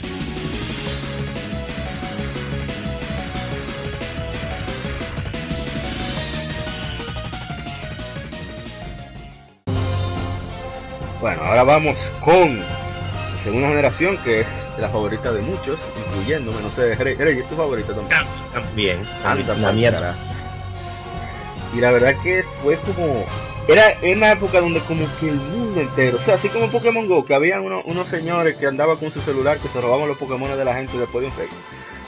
Bueno, 11.20 11.42
ahora 11.44 11.64
vamos 11.64 11.98
con 12.24 12.58
la 12.60 13.42
segunda 13.44 13.68
generación, 13.68 14.16
que 14.18 14.40
es 14.40 14.46
la 14.78 14.88
favorita 14.88 15.32
de 15.32 15.42
muchos, 15.42 15.78
incluyéndome, 16.08 16.62
no 16.62 16.70
sé, 16.70 16.94
Rey, 16.94 17.14
Rey, 17.14 17.38
¿es 17.38 17.48
tu 17.48 17.56
favorita 17.56 17.92
también? 17.94 18.20
También. 18.52 18.98
Anda 19.24 19.54
la 19.54 19.62
pa'l 19.66 19.76
mía 19.76 19.90
carajo. 19.92 20.18
Y 21.76 21.80
la 21.80 21.90
verdad 21.90 22.14
que 22.22 22.44
fue 22.62 22.76
como. 22.78 23.24
Era 23.68 23.92
en 24.02 24.16
una 24.18 24.32
época 24.32 24.60
donde 24.60 24.80
como 24.80 25.06
que 25.20 25.28
el 25.28 25.36
mundo 25.36 25.80
entero, 25.80 26.16
o 26.18 26.20
sea, 26.20 26.34
así 26.34 26.48
como 26.48 26.64
en 26.64 26.70
Pokémon 26.72 27.06
Go, 27.06 27.24
que 27.24 27.34
había 27.34 27.60
uno- 27.60 27.82
unos 27.84 28.08
señores 28.08 28.56
que 28.56 28.66
andaban 28.66 28.96
con 28.96 29.10
su 29.12 29.20
celular 29.20 29.58
que 29.58 29.68
se 29.68 29.80
robaban 29.80 30.08
los 30.08 30.18
Pokémon 30.18 30.48
de 30.56 30.64
la 30.64 30.74
gente 30.74 30.98
después 30.98 31.22
de 31.22 31.30
un 31.30 31.36
rey. 31.36 31.48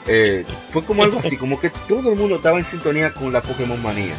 Eh, 0.08 0.44
fue 0.72 0.82
como 0.82 1.04
algo 1.04 1.20
así, 1.20 1.36
como 1.36 1.60
que 1.60 1.70
todo 1.86 2.10
el 2.10 2.18
mundo 2.18 2.36
estaba 2.36 2.58
en 2.58 2.64
sintonía 2.64 3.12
con 3.12 3.32
la 3.32 3.40
Pokémon 3.42 3.80
manía. 3.80 4.14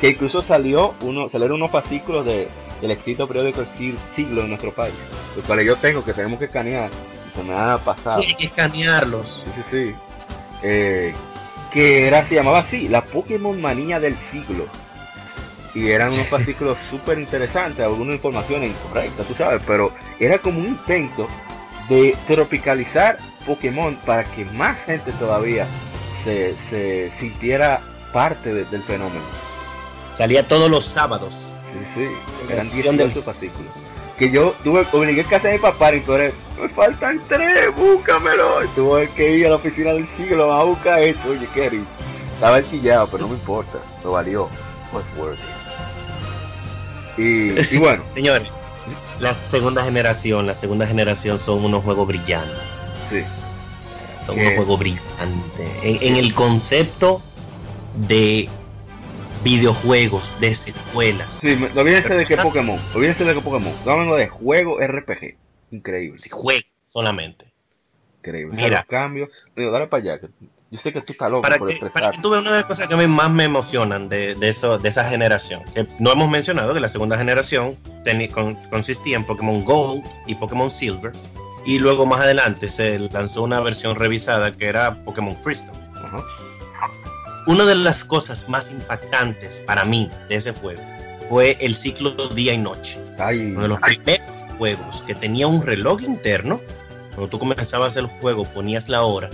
Que 0.00 0.10
incluso 0.10 0.42
salió 0.42 0.94
uno, 1.00 1.30
salieron 1.30 1.56
unos 1.56 1.70
fascículos 1.70 2.26
de, 2.26 2.48
del 2.84 2.90
éxito 2.92 3.26
periódico 3.26 3.62
El 3.62 3.66
Sig- 3.66 3.96
Siglo 4.14 4.42
en 4.42 4.48
nuestro 4.50 4.72
país, 4.72 4.94
los 5.34 5.44
cuales 5.46 5.64
yo 5.66 5.74
tengo 5.76 6.04
que 6.04 6.12
tenemos 6.12 6.38
que 6.38 6.44
escanear, 6.44 6.90
y 7.28 7.34
se 7.34 7.42
me 7.42 7.54
ha 7.54 7.78
pasado. 7.78 8.20
Sí, 8.20 8.28
hay 8.28 8.34
que 8.34 8.44
escanearlos. 8.46 9.42
Sí, 9.44 9.50
sí, 9.54 9.62
sí. 9.70 9.94
Eh, 10.62 11.14
que 11.72 12.06
era, 12.06 12.26
se 12.26 12.34
llamaba 12.34 12.58
así, 12.60 12.88
la 12.88 13.02
Pokémon 13.02 13.60
Manía 13.60 13.98
del 14.00 14.16
siglo. 14.18 14.66
Y 15.74 15.90
eran 15.90 16.12
unos 16.12 16.26
fascículos 16.28 16.78
súper 16.78 17.18
interesantes, 17.18 17.84
alguna 17.84 18.12
información 18.12 18.62
incorrecta, 18.64 19.24
tú 19.24 19.34
sabes, 19.34 19.62
pero 19.66 19.90
era 20.20 20.38
como 20.38 20.60
un 20.60 20.66
intento 20.66 21.26
de 21.88 22.16
tropicalizar 22.26 23.16
Pokémon 23.46 23.96
para 24.06 24.24
que 24.24 24.44
más 24.44 24.78
gente 24.84 25.10
todavía 25.12 25.66
se, 26.22 26.54
se 26.70 27.10
sintiera 27.18 27.80
parte 28.12 28.52
de- 28.54 28.64
del 28.66 28.82
fenómeno. 28.82 29.24
Salía 30.16 30.46
todos 30.46 30.70
los 30.70 30.84
sábados. 30.84 31.48
Sí, 31.74 31.84
sí, 31.94 32.08
eran 32.52 32.68
Versión 32.70 32.96
18 32.96 33.14
del- 33.14 33.24
fascículos. 33.24 33.72
Que 34.18 34.30
yo 34.30 34.54
tuve, 34.62 34.86
obligué 34.92 35.24
que 35.24 35.34
hacer 35.34 35.50
a 35.50 35.54
mi 35.54 35.58
papá 35.58 35.92
y 35.92 36.00
pero 36.00 36.32
me 36.62 36.68
faltan 36.68 37.20
tres, 37.28 37.74
búscamelo. 37.76 38.62
Y 38.64 38.68
tuve 38.68 39.08
que 39.10 39.36
ir 39.38 39.46
a 39.46 39.50
la 39.50 39.56
oficina 39.56 39.92
del 39.92 40.06
siglo 40.06 40.52
a 40.52 40.62
buscar 40.62 41.02
eso. 41.02 41.28
Oye, 41.30 41.48
qué 41.52 41.68
risa. 41.70 41.84
Estaba 42.34 42.56
alquillado, 42.56 43.08
pero 43.08 43.22
no 43.24 43.28
me 43.30 43.34
importa. 43.34 43.78
Lo 44.04 44.12
valió. 44.12 44.48
Was 44.92 45.04
worth 45.18 45.38
it. 45.38 45.44
Y, 47.18 47.74
y 47.74 47.78
bueno, 47.78 48.02
Señores, 48.14 48.48
la 49.18 49.34
segunda 49.34 49.82
generación, 49.84 50.46
la 50.46 50.54
segunda 50.54 50.86
generación 50.86 51.38
son 51.40 51.64
unos 51.64 51.82
juegos 51.84 52.06
brillantes. 52.06 52.56
sí. 53.08 53.22
Son 54.24 54.38
unos 54.38 54.54
juegos 54.54 54.78
brillantes. 54.78 55.68
En, 55.82 55.98
en 56.02 56.16
el 56.16 56.32
concepto 56.32 57.20
de 57.94 58.48
videojuegos, 59.44 60.32
de 60.40 60.54
secuelas. 60.54 61.32
Sí, 61.34 61.54
me- 61.56 61.78
olvídense 61.80 62.14
de 62.14 62.24
que 62.26 62.36
Pokémon. 62.36 62.80
Olvídense 62.94 63.24
de 63.24 63.34
que 63.34 63.40
Pokémon. 63.40 63.72
Hablando 63.86 64.16
de 64.16 64.26
juego 64.28 64.78
RPG. 64.80 65.36
Increíble. 65.70 66.18
Sí, 66.18 66.30
juegos 66.30 66.64
solamente. 66.82 67.52
Increíble. 68.18 68.54
O 68.54 68.56
sea, 68.56 68.64
Mira. 68.64 68.78
los 68.80 68.86
cambios. 68.88 69.28
Digo, 69.54 69.70
dale 69.70 69.86
para 69.86 70.02
allá. 70.02 70.20
que 70.20 70.28
yo 70.70 70.80
sé 70.80 70.92
que 70.92 71.00
tú 71.02 71.12
estás 71.12 71.30
loco 71.30 71.42
Para 71.42 71.58
por 71.58 71.68
que, 71.68 71.76
para 71.76 71.86
expresar. 71.86 72.14
que 72.16 72.20
tú 72.20 72.30
veas 72.30 72.40
una 72.42 72.50
de 72.52 72.56
las 72.58 72.66
cosas 72.66 72.88
que 72.88 72.94
a 72.94 72.96
mí 72.96 73.06
más 73.06 73.30
me 73.30 73.44
emocionan 73.44 74.08
de, 74.08 74.34
de, 74.34 74.48
eso, 74.48 74.76
de 74.78 74.88
esa 74.88 75.08
generación, 75.08 75.62
que 75.72 75.86
no 76.00 76.10
hemos 76.10 76.28
mencionado 76.28 76.74
que 76.74 76.80
la 76.80 76.88
segunda 76.88 77.16
generación 77.16 77.76
con- 78.32 78.56
consistía 78.70 79.16
en 79.16 79.24
Pokémon 79.24 79.64
Gold 79.64 80.02
y 80.26 80.34
Pokémon 80.34 80.68
Silver, 80.70 81.12
y 81.64 81.78
luego 81.78 82.06
más 82.06 82.22
adelante 82.22 82.68
se 82.68 82.98
lanzó 82.98 83.42
una 83.44 83.60
versión 83.60 83.94
revisada 83.94 84.50
que 84.56 84.66
era 84.66 85.04
Pokémon 85.04 85.34
Crystal. 85.36 85.74
Ajá. 85.94 86.24
Una 87.46 87.64
de 87.64 87.74
las 87.74 88.04
cosas 88.04 88.48
más 88.48 88.70
impactantes 88.70 89.62
para 89.66 89.84
mí 89.84 90.10
de 90.28 90.36
ese 90.36 90.52
juego 90.52 90.82
fue 91.28 91.56
el 91.60 91.74
ciclo 91.74 92.10
día 92.28 92.52
y 92.54 92.58
noche. 92.58 92.98
Ay, 93.18 93.52
Uno 93.52 93.62
de 93.62 93.68
los 93.68 93.80
primeros 93.80 94.40
juegos 94.58 95.02
que 95.06 95.14
tenía 95.14 95.46
un 95.46 95.62
reloj 95.62 96.02
interno. 96.02 96.60
Cuando 97.14 97.28
tú 97.28 97.38
comenzabas 97.38 97.96
el 97.96 98.06
juego, 98.06 98.44
ponías 98.44 98.88
la 98.88 99.02
hora. 99.02 99.30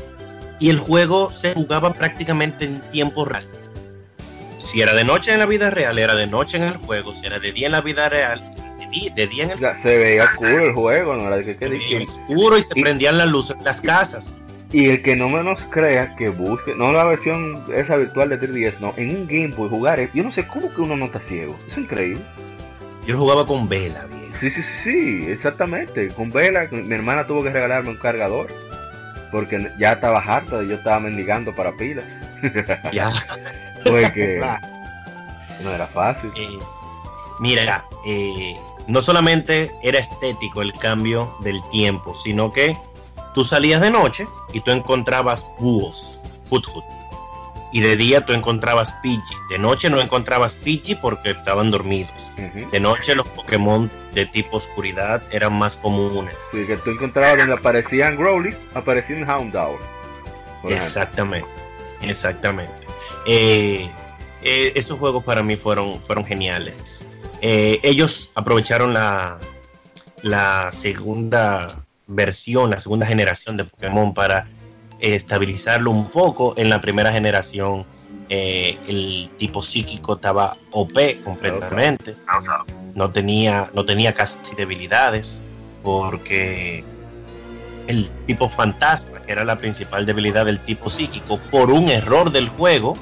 Y 0.59 0.71
el 0.71 0.79
juego 0.79 1.33
se 1.33 1.55
jugaba 1.55 1.93
prácticamente 1.93 2.67
en 2.67 2.81
tiempo 2.91 3.25
real. 3.25 3.47
Si 4.59 4.83
era 4.83 4.95
de 4.95 5.05
noche 5.05 5.33
en 5.33 5.39
la 5.39 5.47
vida 5.47 5.71
real, 5.71 5.99
era 5.99 6.15
de 6.15 6.27
noche 6.27 6.59
en 6.59 6.65
el 6.65 6.77
juego. 6.77 7.15
Si 7.15 7.25
era 7.27 7.39
de 7.39 7.53
día 7.53 7.67
en 7.67 7.73
la 7.73 7.81
vida 7.81 8.09
real, 8.09 8.41
de 9.15 9.27
día, 9.29 9.45
en 9.45 9.51
el 9.53 9.57
o 9.57 9.61
sea, 9.61 9.77
se 9.77 9.97
veía 9.97 10.29
cool 10.37 10.49
el 10.65 10.75
juego, 10.75 11.15
¿no? 11.15 11.33
Era 11.33 11.43
que, 11.45 11.57
que- 11.57 11.67
juego. 11.69 11.81
que- 11.89 12.03
oscuro 12.03 12.59
y 12.59 12.63
se 12.65 12.73
y- 12.79 12.83
prendían 12.83 13.19
las 13.19 13.29
luces 13.29 13.55
en 13.57 13.65
las 13.65 13.81
casas. 13.81 14.43
Y 14.73 14.89
el 14.89 15.03
que 15.03 15.17
no 15.17 15.29
menos 15.29 15.67
crea 15.69 16.15
que 16.15 16.29
busque, 16.29 16.75
no 16.77 16.93
la 16.93 17.05
versión 17.05 17.65
esa 17.75 17.97
virtual 17.97 18.29
de 18.29 18.41
3DS, 18.41 18.79
no, 18.79 18.95
en 18.97 19.11
un 19.11 19.27
Game 19.27 19.49
Boy 19.49 19.69
jugar, 19.69 20.11
yo 20.13 20.23
no 20.23 20.31
sé 20.31 20.47
cómo 20.47 20.73
que 20.73 20.81
uno 20.81 20.97
no 20.97 21.07
está 21.07 21.21
ciego, 21.21 21.59
es 21.67 21.77
increíble. 21.77 22.23
Yo 23.07 23.19
jugaba 23.19 23.45
con 23.45 23.69
vela, 23.69 24.05
bien. 24.07 24.33
Sí, 24.33 24.49
sí, 24.49 24.63
sí, 24.63 24.77
sí, 24.77 25.31
exactamente, 25.31 26.09
con 26.09 26.31
vela, 26.31 26.69
mi 26.71 26.95
hermana 26.95 27.27
tuvo 27.27 27.43
que 27.43 27.51
regalarme 27.51 27.91
un 27.91 27.97
cargador, 27.99 28.55
porque 29.33 29.73
ya 29.79 29.93
estaba 29.93 30.19
harta, 30.21 30.63
yo 30.63 30.77
estaba 30.77 31.01
mendigando 31.01 31.53
para 31.55 31.73
pilas, 31.73 32.05
Ya. 32.93 33.09
porque 33.85 34.41
no 35.65 35.75
era 35.75 35.87
fácil. 35.89 36.31
Eh, 36.37 36.49
mira, 37.41 37.85
eh, 38.07 38.55
no 38.87 39.01
solamente 39.03 39.73
era 39.83 39.99
estético 39.99 40.63
el 40.63 40.73
cambio 40.75 41.37
del 41.41 41.61
tiempo, 41.71 42.15
sino 42.15 42.53
que 42.53 42.77
tú 43.35 43.45
salías 43.45 43.81
de 43.81 43.91
noche 43.91 44.27
y 44.53 44.61
tú 44.61 44.71
encontrabas 44.71 45.47
búhos, 45.59 46.23
hut 46.51 46.65
hut. 46.75 46.85
y 47.73 47.81
de 47.81 47.97
día 47.97 48.25
tú 48.27 48.33
encontrabas 48.33 48.93
Pidgey. 49.03 49.37
De 49.49 49.59
noche 49.59 49.89
no 49.91 50.01
encontrabas 50.01 50.55
Pidgey 50.55 50.97
porque 50.97 51.31
estaban 51.31 51.71
dormidos. 51.71 52.13
De 52.73 52.81
noche 52.81 53.15
los 53.15 53.29
Pokémon 53.29 53.91
de 54.13 54.27
tipo 54.27 54.57
oscuridad 54.57 55.23
eran 55.31 55.53
más 55.53 55.77
comunes. 55.77 56.35
Sí, 56.51 56.67
que 56.67 56.77
tú 56.79 56.91
encontrabas 56.91 57.39
donde 57.39 57.55
aparecían 57.55 58.17
Growly, 58.17 58.57
aparecían 58.75 59.29
Houndour. 59.29 59.79
ejemplo. 60.65 60.77
Exactamente, 60.77 61.49
exactamente. 62.03 62.73
Eh, 63.27 63.89
eh, 64.43 64.73
esos 64.75 64.99
juegos 64.99 65.23
para 65.23 65.43
mí 65.45 65.57
fueron, 65.57 66.01
fueron 66.03 66.25
geniales. 66.25 67.05
Eh, 67.43 67.79
ellos 67.85 68.33
aprovecharon 68.35 68.93
la, 68.95 69.39
la 70.23 70.71
segunda 70.73 71.85
versión, 72.11 72.71
la 72.71 72.79
segunda 72.79 73.07
generación 73.07 73.57
de 73.57 73.65
Pokémon 73.65 74.13
para 74.15 74.47
eh, 75.01 75.15
estabilizarlo 75.15 75.91
un 75.91 76.09
poco. 76.09 76.55
En 76.57 76.69
la 76.69 76.81
primera 76.81 77.13
generación 77.13 77.85
eh, 78.29 78.79
el 78.89 79.31
tipo 79.39 79.63
psíquico 79.63 80.15
estaba 80.17 80.57
OP 80.73 81.23
completamente. 81.25 82.17
No 82.95 83.11
tenía, 83.11 83.71
no 83.75 83.85
tenía 83.85 84.13
casi 84.15 84.39
debilidades 84.57 85.43
porque 85.83 86.85
el 87.87 88.11
tipo 88.27 88.49
fantasma, 88.49 89.21
que 89.23 89.33
era 89.33 89.45
la 89.45 89.57
principal 89.57 90.05
debilidad 90.07 90.45
del 90.47 90.59
tipo 90.61 90.91
psíquico, 90.91 91.39
por 91.51 91.71
un 91.71 91.89
error 91.89 92.31
del 92.31 92.49
juego, 92.49 92.95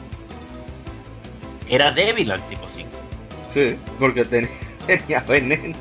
era 1.68 1.90
débil 1.90 2.30
al 2.30 2.40
tipo 2.48 2.68
psíquico. 2.68 2.98
Sí, 3.52 3.76
porque 3.98 4.24
ten- 4.24 4.48
tenía 4.86 5.20
veneno. 5.20 5.74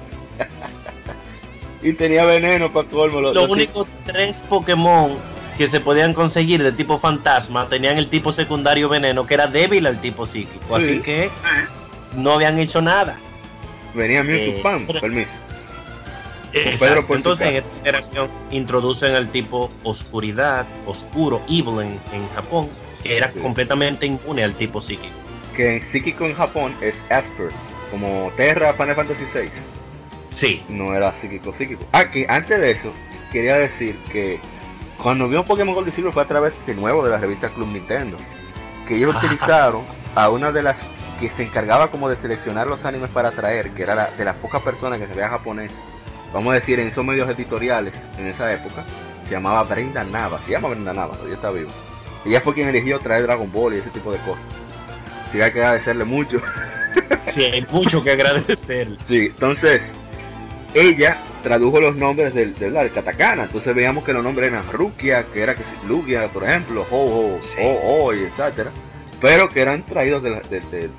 Y 1.81 1.93
tenía 1.93 2.25
veneno 2.25 2.71
para 2.71 2.87
colmo. 2.89 3.21
Los, 3.21 3.35
Los 3.35 3.49
únicos 3.49 3.87
tres 4.05 4.41
Pokémon 4.47 5.17
que 5.57 5.67
se 5.67 5.79
podían 5.79 6.13
conseguir 6.13 6.63
de 6.63 6.71
tipo 6.71 6.97
fantasma 6.99 7.67
tenían 7.67 7.97
el 7.97 8.09
tipo 8.09 8.31
secundario 8.31 8.89
veneno, 8.89 9.25
que 9.25 9.33
era 9.33 9.47
débil 9.47 9.87
al 9.87 9.99
tipo 9.99 10.25
psíquico. 10.27 10.79
Sí. 10.79 10.83
Así 10.91 10.99
que 11.01 11.29
no 12.15 12.33
habían 12.33 12.59
hecho 12.59 12.81
nada. 12.81 13.19
Venía 13.93 14.21
Mewtwo 14.23 14.69
eh, 14.69 14.83
pero- 14.87 15.01
permiso. 15.01 15.31
Pedro 16.79 17.05
Entonces 17.09 17.45
en 17.47 17.55
esta 17.57 17.75
generación 17.77 18.29
introducen 18.51 19.13
el 19.15 19.29
tipo 19.29 19.71
oscuridad, 19.83 20.65
oscuro, 20.85 21.41
evil 21.49 21.81
en, 21.81 21.99
en 22.13 22.27
Japón, 22.33 22.69
que 23.03 23.17
era 23.17 23.31
Sí. 23.31 23.39
completamente 23.39 24.05
inmune 24.05 24.43
al 24.43 24.55
tipo 24.55 24.81
psíquico. 24.81 25.13
Que 25.55 25.75
en 25.77 25.85
psíquico 25.85 26.25
en 26.25 26.33
Japón 26.33 26.73
es 26.81 27.03
Asper, 27.09 27.49
como 27.91 28.31
Terra 28.37 28.73
Final 28.73 28.95
Fantasy 28.95 29.25
VI. 29.33 29.49
Sí, 30.37 30.63
No 30.69 30.93
era 30.93 31.15
psíquico 31.15 31.51
psíquico. 31.53 31.83
Ah, 31.91 32.05
que 32.11 32.27
antes 32.29 32.59
de 32.59 32.69
eso, 32.71 32.91
quería 33.31 33.55
decir 33.55 33.97
que 34.11 34.39
cuando 35.01 35.27
vio 35.27 35.43
Pokémon 35.43 35.73
Gold 35.73 35.87
y 35.87 35.91
Silver 35.91 36.13
fue 36.13 36.21
a 36.23 36.27
través 36.27 36.53
de 36.67 36.75
nuevo 36.75 37.03
de 37.03 37.09
la 37.09 37.17
revista 37.17 37.49
Club 37.49 37.69
Nintendo. 37.69 38.17
Que 38.87 38.95
ellos 38.97 39.15
utilizaron 39.15 39.81
a 40.15 40.29
una 40.29 40.51
de 40.51 40.61
las 40.61 40.79
que 41.19 41.31
se 41.31 41.43
encargaba 41.43 41.89
como 41.89 42.07
de 42.07 42.15
seleccionar 42.15 42.67
los 42.67 42.85
animes 42.85 43.09
para 43.09 43.31
traer, 43.31 43.71
que 43.71 43.81
era 43.81 43.95
la- 43.95 44.11
de 44.11 44.23
las 44.23 44.35
pocas 44.35 44.61
personas 44.61 44.99
que 44.99 45.07
sabía 45.07 45.27
japonés, 45.27 45.71
vamos 46.31 46.51
a 46.51 46.55
decir 46.59 46.79
en 46.79 46.89
esos 46.89 47.03
medios 47.03 47.27
editoriales 47.29 47.99
en 48.19 48.27
esa 48.27 48.53
época, 48.53 48.83
se 49.23 49.31
llamaba 49.31 49.63
Brenda 49.63 50.03
Nava, 50.03 50.39
se 50.45 50.51
llama 50.51 50.69
Brenda 50.69 50.93
Nava, 50.93 51.13
todavía 51.15 51.33
está 51.35 51.49
vivo. 51.49 51.71
Ella 52.25 52.41
fue 52.41 52.53
quien 52.53 52.67
eligió 52.69 52.99
traer 52.99 53.23
Dragon 53.23 53.51
Ball 53.51 53.73
y 53.73 53.77
ese 53.79 53.89
tipo 53.89 54.11
de 54.11 54.19
cosas. 54.19 54.45
Así 55.27 55.39
que 55.39 55.43
hay 55.45 55.51
que 55.51 55.59
agradecerle 55.63 56.03
mucho. 56.03 56.39
sí, 57.25 57.43
hay 57.45 57.65
mucho 57.71 58.03
que 58.03 58.11
agradecer. 58.11 58.95
Sí, 59.05 59.25
entonces 59.31 59.93
ella 60.81 61.17
tradujo 61.43 61.79
los 61.79 61.95
nombres 61.95 62.33
del, 62.33 62.53
del, 62.55 62.73
del 62.73 62.91
katakana. 62.91 63.43
Entonces 63.43 63.73
veíamos 63.75 64.03
que 64.03 64.13
los 64.13 64.23
nombres 64.23 64.49
eran 64.51 64.63
Rukia, 64.71 65.25
que 65.33 65.41
era 65.41 65.55
que 65.55 65.63
Lugia, 65.87 66.27
por 66.27 66.43
ejemplo, 66.43 66.85
Ho, 66.91 67.35
Ho, 67.35 67.41
Sí. 67.41 67.55
Ho, 67.61 68.05
Ho, 68.05 68.13
y 68.13 68.23
etcétera. 68.23 68.71
Pero 69.19 69.49
que 69.49 69.61
eran 69.61 69.83
traídos 69.83 70.21
del, 70.21 70.41
del- 70.49 70.91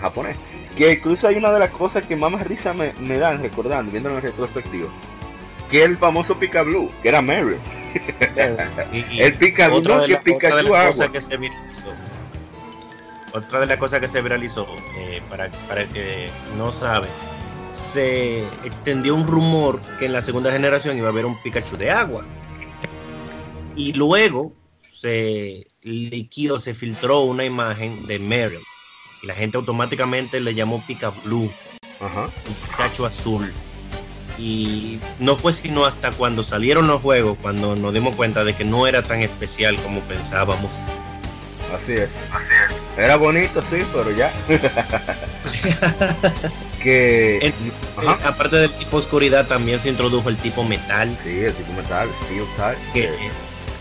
japonés. 0.00 0.36
Que 0.76 0.92
incluso 0.92 1.28
hay 1.28 1.36
una 1.36 1.50
de 1.52 1.58
las 1.58 1.70
cosas 1.70 2.06
que 2.06 2.16
más 2.16 2.32
risa 2.46 2.72
me, 2.72 2.92
me 3.00 3.18
dan 3.18 3.42
recordando, 3.42 3.90
viéndolo 3.92 4.16
en 4.16 4.22
retrospectiva. 4.22 4.88
Que 5.70 5.82
el 5.84 5.96
famoso 5.96 6.38
Pika 6.38 6.62
Blue, 6.62 6.90
que 7.02 7.08
era 7.08 7.20
Mario. 7.22 7.56
Y- 8.92 9.20
El 9.20 9.34
Pikachu, 9.34 9.82
no, 9.82 10.00
de 10.00 10.06
que 10.06 10.12
la- 10.12 10.18
otra 10.18 10.18
de 10.18 10.18
Pikachu 10.22 10.54
las 10.56 10.64
agua. 10.64 10.86
cosas 10.86 11.08
que 11.10 11.20
se 11.20 11.36
viralizó. 11.36 11.88
Otra 13.32 13.60
de 13.60 13.66
las 13.66 13.76
cosas 13.76 14.00
que 14.00 14.08
se 14.08 14.22
viralizó, 14.22 14.66
eh, 14.98 15.20
para, 15.28 15.48
para 15.68 15.82
el 15.82 15.88
que 15.88 16.30
no 16.56 16.70
sabe, 16.72 17.08
se 17.76 18.40
extendió 18.64 19.14
un 19.14 19.26
rumor 19.26 19.80
que 19.98 20.06
en 20.06 20.12
la 20.12 20.22
segunda 20.22 20.50
generación 20.50 20.96
iba 20.96 21.08
a 21.08 21.10
haber 21.10 21.26
un 21.26 21.40
Pikachu 21.42 21.76
de 21.76 21.90
agua. 21.90 22.24
Y 23.76 23.92
luego 23.92 24.52
se 24.90 25.66
liquió, 25.82 26.58
se 26.58 26.72
filtró 26.72 27.20
una 27.20 27.44
imagen 27.44 28.06
de 28.06 28.18
Meryl. 28.18 28.62
Y 29.22 29.26
la 29.26 29.34
gente 29.34 29.58
automáticamente 29.58 30.40
le 30.40 30.54
llamó 30.54 30.82
Pika 30.86 31.10
Blue, 31.24 31.50
Ajá. 32.00 32.30
un 32.48 32.54
Pikachu 32.70 33.04
azul. 33.04 33.52
Y 34.38 34.98
no 35.18 35.36
fue 35.36 35.52
sino 35.52 35.84
hasta 35.84 36.12
cuando 36.12 36.42
salieron 36.42 36.86
los 36.86 37.02
juegos, 37.02 37.36
cuando 37.40 37.76
nos 37.76 37.92
dimos 37.92 38.16
cuenta 38.16 38.44
de 38.44 38.54
que 38.54 38.64
no 38.64 38.86
era 38.86 39.02
tan 39.02 39.20
especial 39.20 39.76
como 39.82 40.00
pensábamos. 40.02 40.72
Así 41.74 41.92
es. 41.92 42.10
Era 42.96 43.16
bonito, 43.16 43.60
sí, 43.60 43.78
pero 43.92 44.10
ya. 44.12 44.32
que. 46.86 47.46
Es- 48.08 48.24
aparte 48.24 48.56
del 48.56 48.70
tipo 48.70 48.96
oscuridad, 48.96 49.46
también 49.46 49.78
se 49.78 49.88
introdujo 49.88 50.28
el 50.28 50.36
tipo 50.36 50.62
metal, 50.64 51.16
Sí, 51.22 51.30
el 51.40 51.52
tipo 51.52 51.72
metal, 51.72 52.08
Steel 52.24 52.44
Type, 52.56 52.92
que 52.92 53.10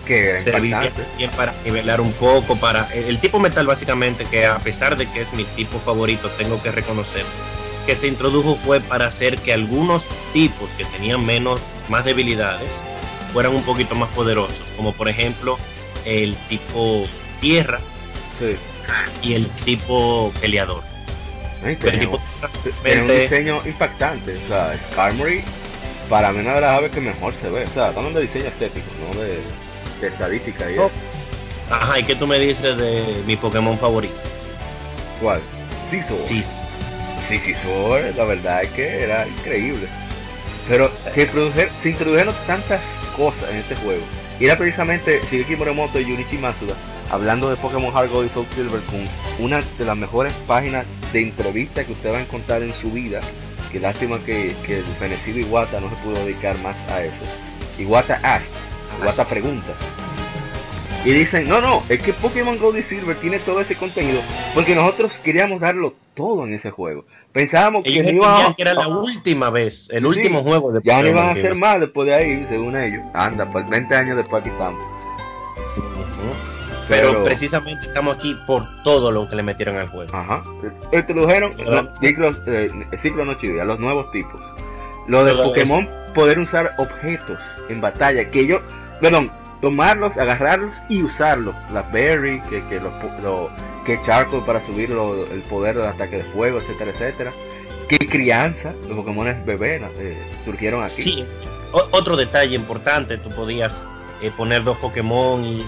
que, 0.05 0.29
era 0.31 0.39
servía 0.39 0.91
bien 1.17 1.31
para 1.31 1.53
nivelar 1.63 1.99
un 2.01 2.11
poco, 2.13 2.55
para 2.57 2.87
el, 2.93 3.05
el 3.05 3.19
tipo 3.19 3.39
metal 3.39 3.65
básicamente, 3.65 4.25
que 4.25 4.45
a 4.45 4.59
pesar 4.59 4.97
de 4.97 5.07
que 5.09 5.19
es 5.21 5.33
mi 5.33 5.45
tipo 5.45 5.79
favorito, 5.79 6.29
tengo 6.37 6.61
que 6.61 6.71
reconocer 6.71 7.23
que 7.87 7.95
se 7.95 8.07
introdujo 8.07 8.55
fue 8.55 8.81
para 8.81 9.05
hacer 9.07 9.37
que 9.39 9.53
algunos 9.53 10.07
tipos 10.33 10.71
que 10.71 10.85
tenían 10.85 11.23
menos, 11.25 11.61
más 11.89 12.03
debilidades, 12.05 12.83
fueran 13.33 13.53
un 13.55 13.61
poquito 13.63 13.93
más 13.95 14.09
poderosos, 14.09 14.71
como 14.75 14.91
por 14.93 15.07
ejemplo 15.09 15.57
el 16.05 16.35
tipo 16.47 17.05
tierra 17.41 17.79
Sí. 18.39 18.57
y 19.21 19.33
el 19.35 19.49
tipo 19.65 20.31
peleador. 20.41 20.83
Ay, 21.65 21.77
Pero 21.79 21.91
el 21.95 21.99
tenía, 21.99 21.99
tipo 21.99 22.21
tenía 22.83 23.01
un 23.01 23.07
diseño 23.07 23.61
impactante. 23.65 24.35
O 24.35 24.47
sea, 24.47 24.77
Skarmory, 24.77 25.43
para 26.09 26.31
mí, 26.31 26.39
una 26.39 26.55
de 26.55 26.61
las 26.61 26.77
aves 26.77 26.91
que 26.91 27.01
mejor 27.01 27.33
se 27.35 27.49
ve. 27.49 27.63
O 27.63 27.67
sea, 27.67 27.87
hablando 27.87 28.19
de 28.19 28.27
diseño 28.27 28.45
estético, 28.45 28.85
no 28.99 29.19
de, 29.19 29.39
de 30.01 30.07
estadística 30.07 30.71
y 30.71 30.77
Oh. 30.77 30.85
eso. 30.87 30.95
Ajá, 31.69 31.99
¿y 31.99 32.03
qué 32.03 32.15
tú 32.15 32.27
me 32.27 32.37
dices 32.37 32.77
de 32.77 33.23
mi 33.25 33.35
Pokémon 33.35 33.77
favorito? 33.77 34.15
¿Cuál? 35.21 35.41
Scizor. 35.89 36.17
Sí, 36.17 36.43
Sí, 37.27 37.53
la 38.15 38.23
verdad 38.23 38.61
es 38.61 38.69
que 38.69 39.03
era 39.03 39.27
increíble. 39.27 39.87
Pero 40.69 40.91
que 41.13 41.27
se 41.81 41.89
introdujeron 41.89 42.35
tantas 42.45 42.81
cosas 43.15 43.49
en 43.49 43.57
este 43.57 43.75
juego. 43.77 44.03
Y 44.39 44.45
era 44.45 44.57
precisamente 44.57 45.21
Shigeki 45.31 45.55
Morimoto 45.55 45.99
y 45.99 46.03
Junichi 46.03 46.37
Masuda 46.37 46.75
hablando 47.11 47.49
de 47.49 47.55
Pokémon 47.57 47.91
Heart 47.93 48.11
Gold 48.11 48.27
y 48.27 48.29
Soul 48.29 48.47
Silver 48.47 48.81
con 48.81 49.03
una 49.43 49.61
de 49.77 49.85
las 49.85 49.97
mejores 49.97 50.33
páginas 50.47 50.85
de 51.13 51.21
entrevista 51.21 51.83
que 51.85 51.91
usted 51.93 52.11
va 52.11 52.17
a 52.17 52.21
encontrar 52.21 52.61
en 52.63 52.73
su 52.73 52.91
vida. 52.91 53.19
Que 53.71 53.79
lástima 53.79 54.19
que, 54.19 54.55
que 54.65 54.77
el 54.79 54.83
fenecido 54.83 55.39
Iwata 55.39 55.79
no 55.81 55.89
se 55.89 55.95
pudo 55.97 56.13
dedicar 56.23 56.57
más 56.59 56.75
a 56.91 57.03
eso. 57.03 57.23
Iwata 57.77 58.19
asks, 58.23 58.49
Iwata 59.01 59.25
pregunta. 59.25 59.73
Y 61.03 61.11
dicen, 61.11 61.47
no, 61.47 61.61
no, 61.61 61.83
es 61.87 62.01
que 62.01 62.13
Pokémon 62.13 62.57
Gold 62.57 62.79
y 62.79 62.83
Silver 62.83 63.15
tiene 63.17 63.37
todo 63.37 63.61
ese 63.61 63.75
contenido 63.75 64.19
porque 64.55 64.73
nosotros 64.73 65.17
queríamos 65.19 65.61
darlo 65.61 65.93
todo 66.15 66.45
en 66.45 66.53
ese 66.53 66.71
juego. 66.71 67.05
Pensábamos 67.31 67.83
que 67.83 68.11
no 68.13 68.55
era 68.57 68.73
la 68.73 68.87
última 68.87 69.51
vez, 69.51 69.89
el 69.91 69.99
Sí, 69.99 70.05
último 70.07 70.39
sí. 70.39 70.45
juego 70.45 70.71
de 70.71 70.79
ya 70.83 71.01
no 71.03 71.09
iban 71.09 71.27
a 71.27 71.31
hacer 71.31 71.55
más 71.57 71.79
después 71.79 72.07
de 72.07 72.15
ahí, 72.15 72.45
según 72.47 72.75
ellos. 72.75 73.03
Anda, 73.13 73.47
pues 73.51 73.69
20 73.69 73.93
años 73.93 74.17
después 74.17 74.41
aquí 74.41 74.49
estamos. 74.49 74.79
Pero, 76.87 77.09
Pero- 77.09 77.23
precisamente 77.23 77.87
estamos 77.87 78.17
aquí 78.17 78.37
por 78.45 78.65
todo 78.83 79.11
lo 79.11 79.27
que 79.27 79.35
le 79.35 79.43
metieron 79.43 79.77
al 79.77 79.87
juego. 79.87 80.15
Ajá. 80.15 80.43
Introdujeron 80.93 81.53
Sí, 81.55 81.63
no, 81.63 81.89
ciclos, 81.99 82.41
eh, 82.47 82.69
ciclo 82.97 83.25
no 83.25 83.35
chivia, 83.37 83.65
los 83.65 83.79
nuevos 83.79 84.11
tipos. 84.11 84.41
Lo 85.07 85.23
de 85.25 85.31
Todo 85.33 85.45
Pokémon, 85.45 85.89
poder 86.13 86.39
usar 86.39 86.73
objetos 86.77 87.39
en 87.69 87.81
batalla, 87.81 88.29
que 88.29 88.45
yo, 88.47 88.59
perdón, 89.01 89.31
tomarlos, 89.61 90.17
agarrarlos 90.17 90.77
y 90.89 91.01
usarlos. 91.03 91.55
Las 91.73 91.91
berry, 91.91 92.39
que, 92.49 92.63
que 92.67 92.79
los 92.79 92.93
po- 93.01 93.11
lo- 93.21 93.49
que 93.85 93.99
charcoal 94.03 94.43
para 94.45 94.61
subir 94.61 94.89
lo- 94.89 95.25
el 95.31 95.41
poder 95.43 95.75
del 95.77 95.85
ataque 95.87 96.17
de 96.17 96.23
fuego, 96.25 96.59
etcétera, 96.59 96.91
etcétera. 96.91 97.31
Que 97.87 97.97
crianza, 97.99 98.73
los 98.87 98.95
Pokémon 98.97 99.27
bebés 99.45 99.81
eh, 99.99 100.17
surgieron 100.43 100.83
aquí. 100.83 101.01
Sí, 101.03 101.25
o- 101.71 101.87
otro 101.91 102.15
detalle 102.15 102.55
importante, 102.55 103.17
tú 103.17 103.29
podías 103.29 103.87
eh, 104.21 104.31
poner 104.35 104.63
dos 104.63 104.77
Pokémon 104.77 105.43
y 105.43 105.63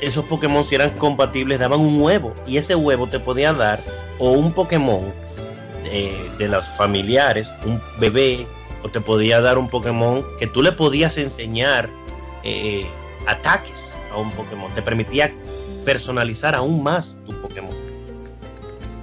esos 0.00 0.24
Pokémon 0.24 0.64
si 0.64 0.74
eran 0.74 0.90
compatibles 0.90 1.58
daban 1.60 1.80
un 1.80 2.00
huevo 2.00 2.34
y 2.46 2.56
ese 2.56 2.74
huevo 2.74 3.06
te 3.08 3.18
podía 3.20 3.52
dar 3.52 3.82
o 4.18 4.32
un 4.32 4.52
Pokémon 4.52 5.12
eh, 5.86 6.30
de 6.38 6.48
los 6.48 6.66
familiares, 6.66 7.54
un 7.64 7.80
bebé, 7.98 8.46
o 8.82 8.88
te 8.88 9.00
podía 9.00 9.40
dar 9.40 9.56
un 9.58 9.68
Pokémon 9.68 10.24
que 10.38 10.46
tú 10.46 10.62
le 10.62 10.72
podías 10.72 11.16
enseñar 11.18 11.88
eh, 12.42 12.86
ataques 13.26 14.00
a 14.12 14.18
un 14.18 14.30
Pokémon. 14.32 14.72
Te 14.74 14.82
permitía 14.82 15.32
personalizar 15.84 16.54
aún 16.54 16.82
más 16.82 17.18
tu 17.26 17.40
Pokémon. 17.40 17.74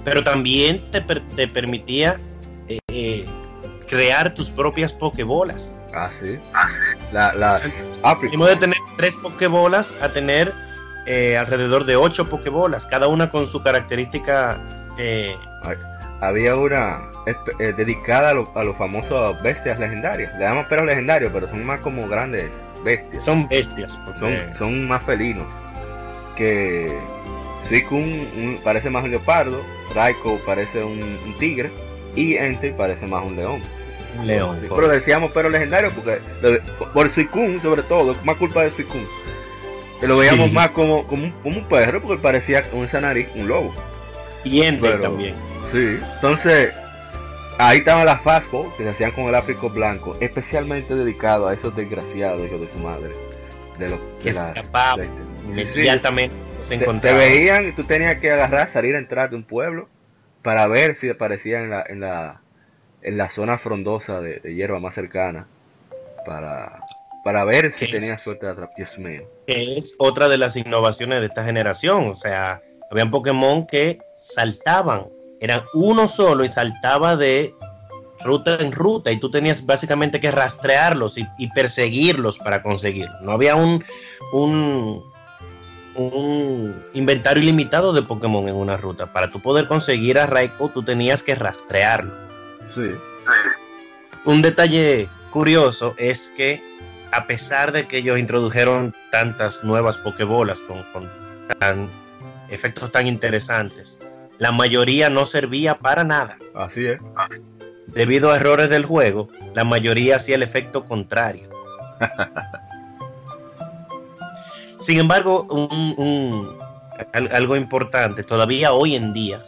Pero 0.04 0.22
también 0.22 0.82
te, 0.90 1.00
per- 1.00 1.26
te 1.36 1.48
permitía 1.48 2.20
eh, 2.68 3.24
crear 3.88 4.34
tus 4.34 4.50
propias 4.50 4.92
Pokébolas. 4.92 5.78
Ah, 5.94 6.10
sí. 6.18 6.38
La, 7.12 7.34
las 7.34 7.62
África. 8.02 8.32
Pasamos 8.32 8.48
de 8.48 8.56
tener 8.56 8.78
tres 8.96 9.16
Pokébolas 9.16 9.94
a 10.00 10.08
tener 10.08 10.52
eh, 11.06 11.36
alrededor 11.36 11.84
de 11.84 11.96
ocho 11.96 12.28
Pokébolas, 12.28 12.86
cada 12.86 13.08
una 13.08 13.30
con 13.30 13.46
su 13.46 13.62
característica. 13.62 14.58
eh, 14.98 15.36
Había 16.20 16.54
una 16.54 17.10
espe- 17.26 17.56
eh, 17.58 17.72
dedicada 17.76 18.30
a, 18.30 18.34
lo- 18.34 18.48
a 18.54 18.62
los 18.62 18.76
famosos 18.76 19.42
bestias 19.42 19.78
legendarias. 19.80 20.32
Le 20.34 20.40
llaman 20.44 20.68
perros 20.68 20.86
legendarios, 20.86 21.32
pero 21.32 21.48
son 21.48 21.64
más 21.66 21.80
como 21.80 22.06
grandes 22.06 22.52
bestias. 22.84 23.24
son 23.24 23.48
bestias. 23.48 23.96
porque- 24.04 24.20
Son, 24.20 24.54
son 24.54 24.86
más 24.86 25.02
felinos. 25.02 25.52
Que 26.36 26.96
Suicune 27.60 28.28
un- 28.36 28.58
parece 28.62 28.88
más 28.90 29.04
un 29.04 29.10
leopardo, 29.10 29.60
Raikou 29.94 30.38
parece 30.46 30.82
un, 30.84 31.00
un 31.26 31.36
tigre 31.38 31.70
y 32.14 32.34
Entei 32.36 32.72
parece 32.72 33.06
más 33.06 33.24
un 33.24 33.34
león. 33.36 33.60
un 34.18 34.26
león. 34.26 34.56
Pero 34.60 34.88
decíamos 34.88 35.32
perro 35.32 35.48
legendario 35.48 35.90
porque 35.90 36.20
por 36.92 37.08
Suicune 37.10 37.58
sobre 37.60 37.82
todo, 37.82 38.14
más 38.24 38.36
culpa 38.36 38.62
de 38.62 38.70
Suicune. 38.70 39.06
Que 40.02 40.08
lo 40.08 40.18
veíamos 40.18 40.48
Sí. 40.50 40.54
más 40.54 40.68
como, 40.72 41.06
como, 41.06 41.24
un, 41.24 41.30
como 41.42 41.58
un 41.60 41.64
perro 41.68 42.02
porque 42.02 42.20
parecía 42.20 42.62
con 42.62 42.84
esa 42.84 43.00
nariz 43.00 43.28
un 43.34 43.48
lobo. 43.48 43.74
Y 44.44 44.60
pero- 44.72 45.00
también. 45.00 45.34
Sí, 45.64 45.98
entonces 46.16 46.74
ahí 47.56 47.78
estaban 47.78 48.04
las 48.04 48.20
fastball 48.22 48.66
que 48.76 48.82
se 48.82 48.90
hacían 48.90 49.12
con 49.12 49.24
el 49.24 49.34
Áfrico 49.36 49.70
blanco, 49.70 50.16
especialmente 50.20 50.94
dedicado 50.94 51.46
a 51.46 51.54
esos 51.54 51.74
desgraciados 51.76 52.44
hijos 52.44 52.60
de 52.60 52.68
su 52.68 52.78
madre. 52.78 53.12
De 53.78 53.88
los 53.88 54.00
Que 54.22 54.32
las- 54.32 54.56
escapaban 54.56 55.00
este- 55.46 55.64
sí, 55.64 55.86
se 56.60 56.78
Te, 56.78 56.84
te 56.86 57.12
veían 57.12 57.68
y 57.68 57.72
tú 57.72 57.84
tenías 57.84 58.18
que 58.18 58.30
agarrar, 58.32 58.68
salir 58.68 58.94
a 58.96 58.98
entrar 58.98 59.30
de 59.30 59.36
un 59.36 59.44
pueblo 59.44 59.88
para 60.42 60.66
ver 60.66 60.96
si 60.96 61.08
aparecían 61.10 61.62
en 61.64 61.70
la, 61.70 61.82
en 61.88 62.00
la, 62.00 62.40
en 63.02 63.16
la 63.18 63.30
zona 63.30 63.56
frondosa 63.58 64.20
de, 64.20 64.40
de 64.40 64.54
hierba 64.54 64.78
más 64.80 64.94
cercana. 64.94 65.46
Para, 66.26 66.80
para 67.24 67.44
ver 67.44 67.72
si 67.72 67.86
¿Qué 67.86 67.92
tenías 67.92 68.14
es? 68.14 68.22
suerte 68.22 68.46
de 68.46 68.52
atrapar. 68.52 68.74
Dios 68.76 68.98
mío. 68.98 69.22
es 69.46 69.94
otra 69.98 70.28
de 70.28 70.38
las 70.38 70.56
innovaciones 70.56 71.20
de 71.20 71.26
esta 71.26 71.44
generación. 71.44 72.08
O 72.08 72.14
sea, 72.14 72.60
habían 72.90 73.10
Pokémon 73.10 73.66
que 73.66 73.98
saltaban, 74.16 75.08
eran 75.40 75.62
uno 75.74 76.06
solo 76.08 76.44
y 76.44 76.48
saltaba 76.48 77.16
de 77.16 77.54
ruta 78.24 78.56
en 78.60 78.70
ruta 78.72 79.10
y 79.10 79.18
tú 79.18 79.30
tenías 79.30 79.66
básicamente 79.66 80.20
que 80.20 80.30
rastrearlos 80.30 81.18
y, 81.18 81.26
y 81.38 81.48
perseguirlos 81.50 82.38
para 82.38 82.62
conseguirlo. 82.62 83.14
No 83.22 83.32
había 83.32 83.56
un, 83.56 83.84
un, 84.32 85.02
un 85.96 86.84
inventario 86.94 87.42
ilimitado 87.42 87.92
de 87.92 88.02
Pokémon 88.02 88.48
en 88.48 88.54
una 88.54 88.76
ruta. 88.76 89.12
Para 89.12 89.28
tú 89.28 89.40
poder 89.40 89.66
conseguir 89.66 90.18
a 90.18 90.26
Raikou, 90.26 90.68
tú 90.68 90.82
tenías 90.84 91.22
que 91.22 91.34
rastrearlo. 91.34 92.14
Sí. 92.74 92.94
Un 94.24 94.40
detalle 94.42 95.08
curioso 95.30 95.94
es 95.98 96.32
que 96.36 96.62
a 97.12 97.26
pesar 97.26 97.72
de 97.72 97.86
que 97.86 97.98
ellos 97.98 98.18
introdujeron 98.18 98.94
tantas 99.10 99.62
nuevas 99.64 99.98
Pokébolas 99.98 100.60
con, 100.62 100.82
con 100.92 101.10
tan- 101.58 101.90
efectos 102.48 102.90
tan 102.92 103.06
interesantes, 103.06 104.00
la 104.38 104.52
mayoría 104.52 105.08
no 105.10 105.24
servía 105.26 105.78
para 105.78 106.04
nada. 106.04 106.38
Así 106.54 106.86
es. 106.86 106.98
Debido 107.86 108.30
a 108.30 108.36
errores 108.36 108.70
del 108.70 108.84
juego, 108.84 109.28
la 109.54 109.64
mayoría 109.64 110.16
hacía 110.16 110.36
el 110.36 110.42
efecto 110.42 110.84
contrario. 110.84 111.48
Sin 114.78 114.98
embargo, 114.98 115.46
un- 115.50 115.94
un- 115.96 116.58
al- 117.12 117.30
algo 117.32 117.56
importante, 117.56 118.24
todavía 118.24 118.72
hoy 118.72 118.96
en 118.96 119.12
día 119.12 119.38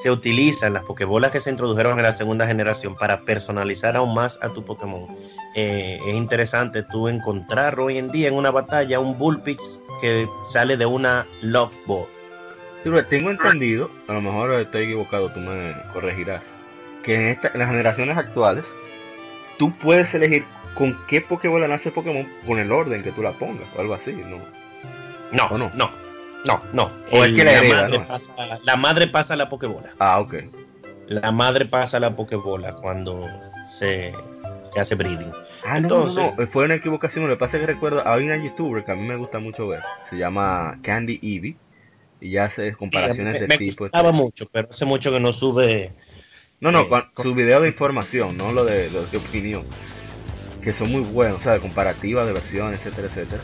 se 0.00 0.10
utilizan 0.10 0.72
las 0.72 0.84
Pokébolas 0.84 1.30
que 1.30 1.40
se 1.40 1.50
introdujeron 1.50 1.98
en 1.98 2.04
la 2.04 2.12
segunda 2.12 2.46
generación 2.46 2.94
para 2.94 3.20
personalizar 3.20 3.96
aún 3.96 4.14
más 4.14 4.42
a 4.42 4.48
tu 4.48 4.64
Pokémon. 4.64 5.06
Eh, 5.54 5.98
es 6.06 6.14
interesante 6.14 6.82
tú 6.82 7.08
encontrar 7.08 7.78
hoy 7.78 7.98
en 7.98 8.08
día 8.08 8.28
en 8.28 8.34
una 8.34 8.50
batalla 8.50 8.98
un 8.98 9.18
Bullpix 9.18 9.82
que 10.00 10.26
sale 10.44 10.78
de 10.78 10.86
una 10.86 11.26
Love 11.42 11.76
Ball. 11.86 12.06
Sí, 12.82 12.88
pero 12.88 13.04
tengo 13.06 13.30
entendido, 13.30 13.90
a 14.08 14.14
lo 14.14 14.22
mejor 14.22 14.54
estoy 14.54 14.84
equivocado, 14.84 15.30
tú 15.32 15.40
me 15.40 15.74
corregirás, 15.92 16.56
que 17.02 17.14
en, 17.14 17.28
esta, 17.28 17.50
en 17.52 17.58
las 17.58 17.68
generaciones 17.68 18.16
actuales, 18.16 18.64
tú 19.58 19.70
puedes 19.70 20.14
elegir 20.14 20.46
con 20.74 20.98
qué 21.08 21.20
Pokébola 21.20 21.68
nace 21.68 21.90
Pokémon 21.90 22.26
con 22.46 22.58
el 22.58 22.72
orden 22.72 23.02
que 23.02 23.12
tú 23.12 23.22
la 23.22 23.38
pongas, 23.38 23.66
o 23.76 23.80
algo 23.82 23.92
así, 23.92 24.14
¿no? 24.14 24.38
No, 25.30 25.46
¿O 25.50 25.58
no, 25.58 25.70
no? 25.74 26.09
No, 26.46 26.60
no. 26.72 26.90
O 27.12 27.24
es 27.24 27.34
que 27.34 27.44
la 27.44 27.52
hereda, 27.58 27.74
madre 27.82 27.98
¿no? 27.98 28.08
pasa, 28.08 28.34
la 28.64 28.76
madre 28.76 29.06
pasa 29.08 29.36
la 29.36 29.48
Pokébola. 29.48 29.90
Ah, 29.98 30.20
ok. 30.20 30.34
La 31.08 31.32
madre 31.32 31.66
pasa 31.66 31.98
la 32.00 32.14
Pokébola 32.16 32.76
cuando 32.76 33.22
se, 33.68 34.12
se 34.72 34.80
hace 34.80 34.94
breeding. 34.94 35.32
Ah, 35.64 35.80
no, 35.80 35.88
no, 35.88 35.96
Entonces- 36.06 36.34
no, 36.38 36.46
fue 36.46 36.64
una 36.64 36.74
equivocación, 36.74 37.26
lo 37.26 37.34
que 37.34 37.38
pasa 37.38 37.56
es 37.56 37.62
que 37.62 37.66
recuerdo, 37.66 38.06
hay 38.06 38.24
una 38.24 38.36
youtuber 38.36 38.84
que 38.84 38.92
a 38.92 38.94
mí 38.94 39.06
me 39.06 39.16
gusta 39.16 39.38
mucho 39.40 39.66
ver, 39.68 39.82
se 40.08 40.16
llama 40.16 40.78
Candy 40.82 41.18
Eevee, 41.22 41.56
y 42.20 42.30
ya 42.32 42.44
hace 42.44 42.74
comparaciones 42.74 43.34
me, 43.34 43.40
de 43.40 43.48
me 43.48 43.58
tipo... 43.58 43.84
gustaba 43.84 44.12
mucho, 44.12 44.46
pero 44.52 44.68
hace 44.70 44.84
mucho 44.84 45.10
que 45.10 45.20
no 45.20 45.32
sube. 45.32 45.92
No, 46.60 46.70
no, 46.70 46.82
Eh, 46.82 46.88
con- 46.88 47.22
su 47.24 47.34
video 47.34 47.60
de 47.62 47.68
información, 47.68 48.36
no 48.36 48.52
lo 48.52 48.64
de, 48.64 48.90
lo 48.90 49.04
de 49.06 49.16
opinión. 49.18 49.64
Que 50.62 50.74
son 50.74 50.92
muy 50.92 51.00
buenos, 51.00 51.38
o 51.38 51.40
sea, 51.40 51.54
de 51.54 51.60
comparativa 51.60 52.24
de 52.26 52.34
versiones, 52.34 52.84
etcétera, 52.84 53.08
etcétera. 53.08 53.42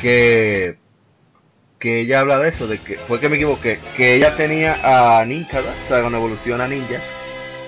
Que, 0.00 0.76
que 1.78 2.00
ella 2.00 2.20
habla 2.20 2.38
de 2.38 2.48
eso, 2.48 2.66
de 2.66 2.78
que 2.78 2.96
fue 2.96 3.20
que 3.20 3.28
me 3.28 3.36
equivoqué, 3.36 3.78
que 3.96 4.14
ella 4.14 4.34
tenía 4.36 5.18
a 5.20 5.24
Ninkada, 5.24 5.74
o 5.84 5.88
sea, 5.88 6.00
cuando 6.00 6.18
evoluciona 6.18 6.66
ninjas, 6.66 7.02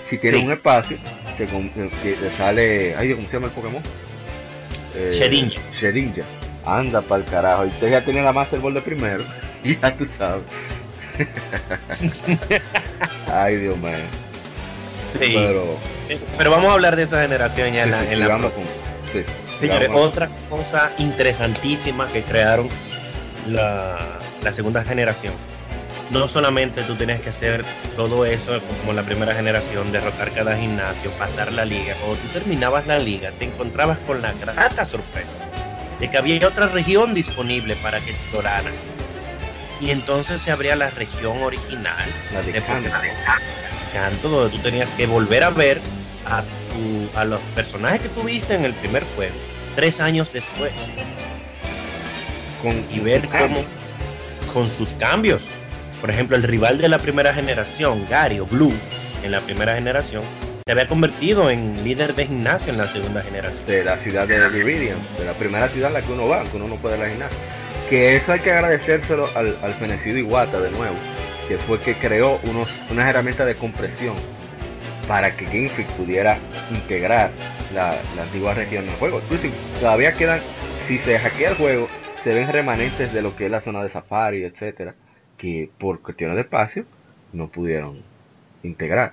si 0.08 0.18
tiene 0.18 0.38
Sí. 0.38 0.44
un 0.44 0.52
espacio, 0.52 0.98
se 1.36 1.46
que 1.46 2.16
le 2.20 2.30
sale, 2.30 2.94
ay 2.96 3.08
Dios, 3.08 3.16
¿cómo 3.16 3.28
se 3.28 3.34
llama 3.34 3.46
el 3.46 3.52
Pokémon? 3.52 3.82
Eh, 4.96 5.08
Shedinja. 5.12 5.60
Shedinja. 5.72 6.22
Anda 6.64 7.00
pa'l 7.02 7.24
carajo, 7.24 7.66
y 7.66 7.68
usted 7.68 7.90
ya 7.90 8.04
tenía 8.04 8.22
la 8.22 8.32
Master 8.32 8.60
Ball 8.60 8.74
de 8.74 8.80
primero, 8.80 9.24
y 9.64 9.76
ya 9.78 9.94
tú 9.94 10.06
sabes. 10.06 10.44
ay 13.32 13.56
Dios 13.56 13.76
mío. 13.78 13.90
Sí. 14.94 15.32
Pero, 15.34 15.78
Pero 16.36 16.50
vamos 16.50 16.70
a 16.70 16.74
hablar 16.74 16.96
de 16.96 17.04
esa 17.04 17.20
generación 17.22 17.72
ya 17.72 17.84
en 17.84 17.90
la, 17.92 18.00
sí, 18.00 18.06
en 18.10 18.18
la 18.20 18.26
sigamos 18.26 18.52
pro- 18.52 18.62
con- 18.62 19.12
sí, 19.12 19.22
Señores, 19.56 19.90
otra 19.92 20.28
cosa 20.48 20.92
interesantísima 20.98 22.08
que 22.12 22.22
crearon 22.22 22.68
la, 23.48 23.98
la 24.42 24.52
segunda 24.52 24.84
generación. 24.84 25.34
No 26.10 26.26
solamente 26.26 26.82
tú 26.84 26.94
tenías 26.94 27.20
que 27.20 27.28
hacer 27.28 27.64
todo 27.94 28.24
eso 28.24 28.60
como 28.80 28.94
la 28.94 29.02
primera 29.02 29.34
generación, 29.34 29.92
derrotar 29.92 30.32
cada 30.32 30.56
gimnasio, 30.56 31.10
pasar 31.12 31.52
la 31.52 31.64
liga. 31.66 31.94
Cuando 32.00 32.16
tú 32.16 32.28
terminabas 32.28 32.86
la 32.86 32.98
liga, 32.98 33.30
te 33.32 33.44
encontrabas 33.44 33.98
con 34.06 34.22
la 34.22 34.32
grata 34.32 34.86
sorpresa 34.86 35.36
de 36.00 36.08
que 36.08 36.16
había 36.16 36.46
otra 36.48 36.68
región 36.68 37.12
disponible 37.12 37.76
para 37.82 38.00
que 38.00 38.10
exploraras. 38.10 38.96
Y 39.80 39.90
entonces 39.90 40.40
se 40.40 40.50
abría 40.50 40.74
la 40.76 40.90
región 40.90 41.42
original 41.42 42.08
La 42.32 42.40
de 42.42 42.52
de. 42.52 42.60
Pokémon 42.62 42.90
Kanto, 43.92 44.28
donde 44.28 44.56
tú 44.56 44.62
tenías 44.62 44.92
que 44.92 45.06
volver 45.06 45.44
a 45.44 45.50
ver 45.50 45.80
a, 46.26 46.42
tu- 46.42 47.18
a 47.18 47.24
los 47.24 47.40
personajes 47.54 48.00
que 48.00 48.08
tuviste 48.08 48.54
en 48.54 48.64
el 48.64 48.74
primer 48.74 49.04
juego, 49.14 49.34
tres 49.76 50.00
años 50.00 50.32
después, 50.32 50.94
con 52.62 52.74
y 52.90 53.00
ver 53.00 53.26
cómo, 53.28 53.64
con 54.52 54.66
sus 54.66 54.92
cambios, 54.94 55.48
por 56.00 56.10
ejemplo, 56.10 56.36
el 56.36 56.42
rival 56.42 56.78
de 56.78 56.88
la 56.88 56.98
primera 56.98 57.34
generación, 57.34 58.06
Gary 58.08 58.38
o 58.40 58.46
Blue, 58.46 58.72
en 59.22 59.32
la 59.32 59.40
primera 59.40 59.74
generación, 59.74 60.22
se 60.64 60.72
había 60.72 60.86
convertido 60.86 61.50
en 61.50 61.82
líder 61.82 62.14
de 62.14 62.26
gimnasio 62.26 62.70
en 62.72 62.78
la 62.78 62.86
segunda 62.86 63.22
generación. 63.22 63.66
de 63.66 63.84
la 63.84 63.98
ciudad 63.98 64.28
de 64.28 64.48
Viridian, 64.48 64.98
de 65.18 65.24
la 65.24 65.32
primera 65.32 65.68
ciudad 65.68 65.88
en 65.88 65.94
la 65.94 66.02
que 66.02 66.12
uno 66.12 66.28
va, 66.28 66.44
que 66.44 66.56
uno 66.56 66.68
no 66.68 66.76
puede 66.76 66.96
ir 66.96 67.02
a 67.02 67.04
la 67.06 67.10
gimnasia. 67.10 67.38
Que 67.88 68.16
eso 68.16 68.32
hay 68.32 68.40
que 68.40 68.52
agradecérselo 68.52 69.28
al, 69.34 69.56
al 69.62 69.72
fenecido 69.74 70.18
Iwata 70.18 70.60
de 70.60 70.70
nuevo, 70.70 70.94
que 71.48 71.56
fue 71.56 71.80
que 71.80 71.94
creó 71.94 72.38
unos, 72.44 72.80
unas 72.90 73.08
herramientas 73.08 73.46
de 73.46 73.54
compresión 73.54 74.14
para 75.08 75.34
que 75.34 75.46
Game 75.46 75.70
Freak 75.70 75.88
pudiera 75.92 76.38
integrar 76.70 77.30
la, 77.74 77.96
la 78.14 78.22
antigua 78.24 78.52
región 78.52 78.84
del 78.84 78.94
juego. 78.96 79.20
Incluso 79.24 79.48
todavía 79.80 80.12
quedan, 80.12 80.40
si 80.86 80.98
se 80.98 81.18
hackea 81.18 81.50
el 81.50 81.56
juego, 81.56 81.88
se 82.22 82.34
ven 82.34 82.52
remanentes 82.52 83.12
de 83.12 83.22
lo 83.22 83.36
que 83.36 83.46
es 83.46 83.50
la 83.50 83.60
zona 83.60 83.82
de 83.82 83.88
Safari, 83.88 84.44
etcétera, 84.44 84.94
que 85.36 85.70
por 85.78 86.00
cuestiones 86.00 86.36
de 86.36 86.42
espacio 86.42 86.84
no 87.32 87.48
pudieron 87.48 88.02
integrar. 88.62 89.12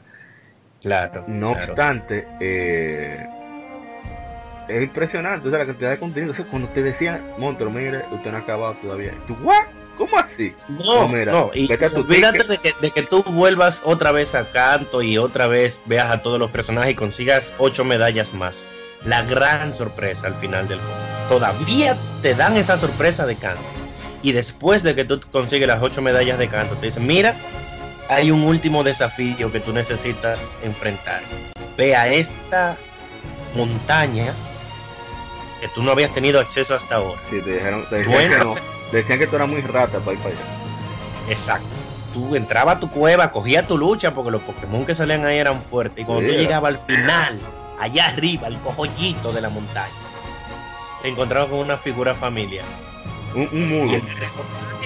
Claro. 0.81 1.23
No 1.27 1.53
claro. 1.53 1.65
obstante, 1.65 2.27
eh, 2.39 3.25
es 4.67 4.83
impresionante 4.83 5.47
o 5.47 5.51
sea, 5.51 5.59
la 5.59 5.65
cantidad 5.65 5.91
de 5.91 5.97
contenido. 5.97 6.31
O 6.31 6.35
sea, 6.35 6.45
cuando 6.45 6.69
te 6.69 6.81
decían, 6.81 7.21
Montro, 7.37 7.69
mire, 7.69 8.05
usted 8.11 8.31
no 8.31 8.37
ha 8.37 8.41
acabado 8.41 8.73
todavía. 8.75 9.13
¿Tú, 9.27 9.35
what? 9.41 9.65
¿Cómo 9.97 10.17
así? 10.17 10.53
No, 10.67 11.01
No, 11.01 11.07
mira, 11.07 11.31
no, 11.31 11.51
y 11.53 11.69
olvídate 11.71 12.43
de 12.43 12.57
que, 12.57 12.73
de 12.81 12.91
que 12.91 13.03
tú 13.03 13.23
vuelvas 13.23 13.81
otra 13.85 14.11
vez 14.11 14.35
a 14.35 14.51
Canto 14.51 15.01
y 15.01 15.17
otra 15.17 15.47
vez 15.47 15.81
veas 15.85 16.11
a 16.11 16.21
todos 16.21 16.37
los 16.37 16.51
personajes 16.51 16.91
y 16.91 16.95
consigas 16.95 17.55
ocho 17.59 17.85
medallas 17.85 18.33
más. 18.33 18.69
La 19.03 19.21
gran 19.23 19.73
sorpresa 19.73 20.27
al 20.27 20.35
final 20.35 20.67
del 20.67 20.79
juego. 20.79 20.95
Todavía 21.29 21.95
te 22.21 22.33
dan 22.35 22.55
esa 22.57 22.77
sorpresa 22.77 23.25
de 23.25 23.35
Canto. 23.35 23.61
y 24.21 24.31
después 24.31 24.81
de 24.83 24.95
que 24.95 25.05
tú 25.05 25.19
consigues 25.31 25.67
las 25.67 25.81
ocho 25.81 26.01
medallas 26.01 26.37
de 26.39 26.47
canto, 26.47 26.75
te 26.77 26.87
dicen, 26.87 27.05
mira, 27.05 27.35
hay 28.09 28.31
un 28.31 28.41
último 28.43 28.83
desafío 28.83 29.51
que 29.51 29.59
tú 29.59 29.71
necesitas 29.73 30.57
enfrentar. 30.63 31.21
Ve 31.77 31.95
a 31.95 32.07
esta 32.07 32.77
montaña 33.55 34.33
que 35.61 35.67
tú 35.69 35.83
no 35.83 35.91
habías 35.91 36.11
tenido 36.13 36.39
acceso 36.39 36.75
hasta 36.75 36.95
ahora. 36.95 37.19
Sí, 37.29 37.39
te 37.41 37.53
dijeron, 37.53 37.85
te 37.89 37.97
decían, 37.97 38.31
que 38.31 38.37
no, 38.39 38.53
decían 38.91 39.19
que 39.19 39.27
tú 39.27 39.35
eras 39.35 39.47
muy 39.47 39.61
rata 39.61 39.99
para 39.99 40.13
ir 40.13 40.19
para 40.19 40.35
allá. 40.35 40.43
Exacto. 41.29 41.67
Tú 42.13 42.35
entrabas 42.35 42.77
a 42.77 42.79
tu 42.79 42.89
cueva, 42.89 43.31
cogías 43.31 43.67
tu 43.67 43.77
lucha 43.77 44.13
porque 44.13 44.31
los 44.31 44.41
Pokémon 44.41 44.85
que 44.85 44.95
salían 44.95 45.25
ahí 45.25 45.37
eran 45.37 45.61
fuertes. 45.61 46.03
Y 46.03 46.05
cuando 46.05 46.27
Sí, 46.27 46.33
tú 46.35 46.41
llegabas 46.41 46.75
al 46.75 46.79
final, 46.87 47.39
allá 47.79 48.07
arriba, 48.07 48.47
el 48.47 48.59
cojollito 48.59 49.31
de 49.33 49.41
la 49.41 49.49
montaña, 49.49 49.93
te 51.01 51.09
encontrabas 51.09 51.49
con 51.49 51.59
una 51.59 51.77
figura 51.77 52.13
familiar. 52.15 52.65
Un, 53.33 53.49
un 53.51 53.89
Y 53.89 53.95
el 53.95 54.01
personaje 54.01 54.45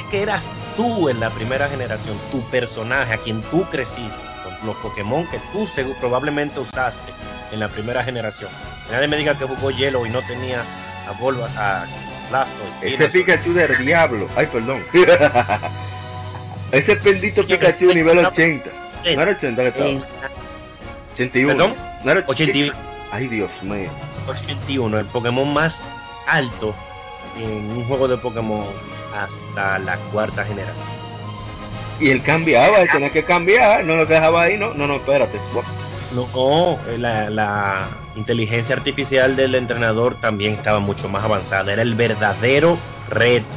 que 0.09 0.23
eras 0.23 0.51
tú 0.75 1.07
en 1.09 1.19
la 1.19 1.29
primera 1.29 1.67
generación, 1.67 2.17
tu 2.31 2.41
personaje, 2.49 3.13
a 3.13 3.17
quien 3.17 3.43
tú 3.43 3.63
creciste, 3.69 4.19
con 4.43 4.65
los 4.65 4.75
Pokémon 4.77 5.27
que 5.27 5.37
tú 5.53 5.67
probablemente 5.99 6.59
usaste 6.59 7.13
en 7.51 7.59
la 7.59 7.67
primera 7.69 8.03
generación. 8.03 8.49
Nadie 8.91 9.07
me 9.07 9.17
diga 9.17 9.37
que 9.37 9.45
jugó 9.45 9.69
Hielo 9.69 10.05
y 10.07 10.09
no 10.09 10.21
tenía 10.23 10.63
a 11.07 11.11
Volva, 11.19 11.47
a 11.57 11.85
Blastoise. 12.29 12.77
Ese. 13.05 13.19
Pikachu 13.19 13.53
del 13.53 13.77
diablo. 13.85 14.27
Ay, 14.35 14.47
perdón. 14.47 14.83
Ese 16.71 16.95
bendito 16.95 17.43
Sí, 17.43 17.47
Pikachu 17.49 17.93
nivel 17.93 18.15
me- 18.17 18.27
80. 18.27 18.69
No 19.15 19.21
era 19.21 19.31
80 19.31 19.61
que 19.61 19.67
estaba. 19.69 19.89
En 19.89 20.03
81. 21.13 21.47
¿Perdón? 21.55 21.75
No 22.03 22.11
era 22.11 22.23
80 22.25 22.75
Ay, 23.11 23.27
Dios 23.27 23.63
mío. 23.63 23.89
81, 24.27 24.99
el 24.99 25.05
Pokémon 25.07 25.51
más 25.51 25.91
alto 26.27 26.75
en 27.37 27.71
un 27.71 27.85
juego 27.85 28.07
de 28.07 28.17
Pokémon 28.17 28.67
hasta 29.15 29.79
la 29.79 29.97
cuarta 30.11 30.45
generación. 30.45 30.87
Y 31.99 32.11
él 32.11 32.21
cambiaba, 32.21 32.81
él 32.81 32.89
tenía 32.91 33.09
que 33.09 33.23
cambiar. 33.23 33.83
No 33.83 33.95
lo 33.95 34.05
dejaba 34.05 34.43
ahí, 34.43 34.57
no. 34.57 34.73
No, 34.73 34.87
no, 34.87 34.97
espérate. 34.97 35.39
No, 36.13 36.79
eh, 36.87 36.97
la, 36.97 37.29
la 37.29 37.87
inteligencia 38.15 38.75
artificial 38.75 39.35
del 39.35 39.55
entrenador 39.55 40.15
también 40.21 40.53
estaba 40.53 40.79
mucho 40.79 41.09
más 41.09 41.23
avanzada. 41.23 41.73
Era 41.73 41.81
el 41.81 41.95
verdadero 41.95 42.77
reto. 43.09 43.47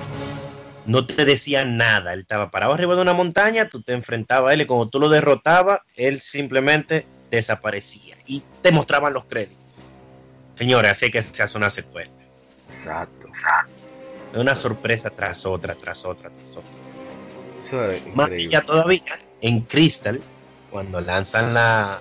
No 0.87 1.05
te 1.05 1.25
decía 1.25 1.65
nada. 1.65 2.15
Él 2.15 2.21
estaba 2.21 2.51
parado 2.51 2.73
arriba 2.73 2.97
de 2.97 3.03
una 3.03 3.15
montaña, 3.15 3.69
tú 3.69 3.83
te 3.83 3.93
enfrentabas 3.93 4.51
a 4.51 4.55
él 4.55 4.63
y 4.63 4.67
cuando 4.67 4.89
tú 4.89 4.99
lo 4.99 5.09
derrotabas, 5.09 5.81
él 5.95 6.21
simplemente 6.21 7.07
desaparecía 7.37 8.17
y 8.27 8.43
te 8.63 8.71
mostraban 8.71 9.13
los 9.13 9.25
créditos. 9.25 9.59
Señores, 10.57 10.93
así 10.93 11.11
que 11.11 11.23
se 11.23 11.43
hace 11.43 11.59
una 11.59 11.71
secuela. 11.71 12.11
Exacto. 12.69 13.29
Una 14.35 14.55
sorpresa 14.55 15.11
tras 15.11 15.45
otra, 15.45 15.75
tras 15.75 16.05
otra, 16.05 16.31
tras 16.31 16.57
otra. 16.57 16.71
Eso 17.63 17.85
es 17.85 18.15
Más 18.15 18.31
ya 18.49 18.63
todavía 18.63 19.19
en 19.41 19.61
Crystal, 19.61 20.21
cuando 20.71 21.01
lanzan 21.01 21.53
la, 21.55 22.01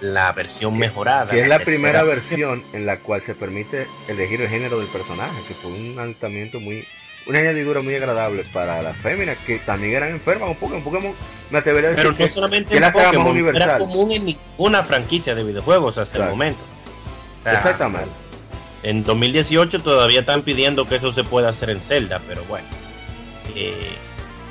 la 0.00 0.32
versión 0.32 0.76
mejorada. 0.78 1.30
Que 1.30 1.40
es 1.40 1.48
la 1.48 1.58
primera 1.58 2.02
versión 2.02 2.62
en 2.72 2.86
la 2.86 2.98
cual 2.98 3.22
se 3.22 3.34
permite 3.34 3.86
elegir 4.08 4.40
el 4.40 4.48
género 4.48 4.78
del 4.78 4.88
personaje, 4.88 5.36
que 5.48 5.54
fue 5.54 5.70
un 5.72 5.98
adaptamiento 5.98 6.60
muy, 6.60 6.86
una 7.26 7.38
añadidura 7.40 7.80
muy 7.82 7.94
agradable 7.94 8.44
para 8.52 8.82
las 8.82 8.96
féminas 8.96 9.36
que 9.46 9.58
también 9.58 9.94
eran 9.94 10.10
enfermas 10.10 10.48
un 10.50 10.56
Pokémon. 10.56 10.82
Pokémon 10.82 11.14
me 11.50 11.58
atrevería 11.58 11.88
a 11.88 11.90
decir 11.90 12.02
Pero 12.04 12.12
no 12.12 12.18
que, 12.18 12.28
solamente 12.28 12.78
que 12.78 12.84
en 12.84 12.92
Pokémon, 12.92 13.26
universal. 13.28 13.62
era 13.62 13.78
común 13.78 14.12
en 14.12 14.24
ninguna 14.26 14.82
franquicia 14.84 15.34
de 15.34 15.44
videojuegos 15.44 15.98
hasta 15.98 16.18
el 16.18 16.30
momento. 16.30 16.64
Sea, 17.42 17.54
exactamente. 17.54 18.10
En 18.82 19.02
2018 19.04 19.82
todavía 19.82 20.20
están 20.20 20.42
pidiendo 20.42 20.86
que 20.88 20.96
eso 20.96 21.10
se 21.10 21.24
pueda 21.24 21.48
hacer 21.48 21.70
en 21.70 21.82
Zelda, 21.82 22.20
pero 22.26 22.44
bueno. 22.44 22.66
eh, 23.54 23.74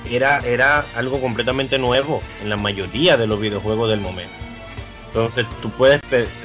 era, 0.09 0.39
era 0.39 0.86
algo 0.95 1.19
completamente 1.19 1.80
nuevo 1.80 2.21
en 2.41 2.49
la 2.49 2.57
mayoría 2.57 3.17
de 3.17 3.28
los 3.28 3.39
videojuegos 3.39 3.89
del 3.89 4.01
momento. 4.01 4.34
Entonces 5.07 5.45
tú 5.61 5.71
puedes, 5.71 6.01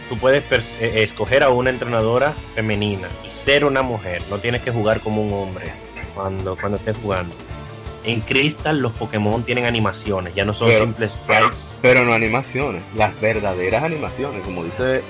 tú 0.08 0.16
puedes 0.16 0.44
eh, 0.80 1.02
escoger 1.02 1.42
a 1.42 1.50
una 1.50 1.70
entrenadora 1.70 2.32
femenina 2.54 3.08
y 3.24 3.28
ser 3.28 3.64
una 3.64 3.82
mujer. 3.82 4.22
No 4.30 4.38
tienes 4.38 4.62
que 4.62 4.70
jugar 4.70 5.00
como 5.00 5.22
un 5.22 5.32
hombre 5.32 5.72
cuando, 6.20 6.56
cuando 6.56 6.78
estés 6.78 6.96
jugando. 7.02 7.34
En 8.02 8.20
Crystal 8.20 8.78
los 8.78 8.92
Pokémon 8.92 9.42
tienen 9.42 9.66
animaciones, 9.66 10.34
ya 10.34 10.44
no 10.44 10.54
son 10.54 10.68
Pero- 10.68 10.84
simples 10.84 11.12
sprites. 11.12 11.78
Pero 11.82 12.04
no 12.04 12.14
animaciones, 12.14 12.82
las 12.96 13.18
verdaderas 13.20 13.82
animaciones, 13.82 14.42
como 14.42 14.64
dice 14.64 15.02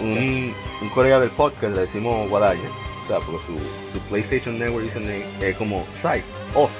un, 0.00 0.54
un 0.80 0.88
colega 0.90 1.18
del 1.18 1.30
podcast, 1.30 1.74
le 1.74 1.80
decimos 1.82 2.28
Guadaña, 2.28 2.68
o 3.04 3.08
sea, 3.08 3.18
porque 3.18 3.44
su, 3.44 3.54
su 3.92 3.98
PlayStation 4.08 4.56
Network 4.58 4.84
dice 4.84 5.00
eh, 5.40 5.54
como 5.58 5.84
Sai, 5.90 6.22
Oz, 6.54 6.72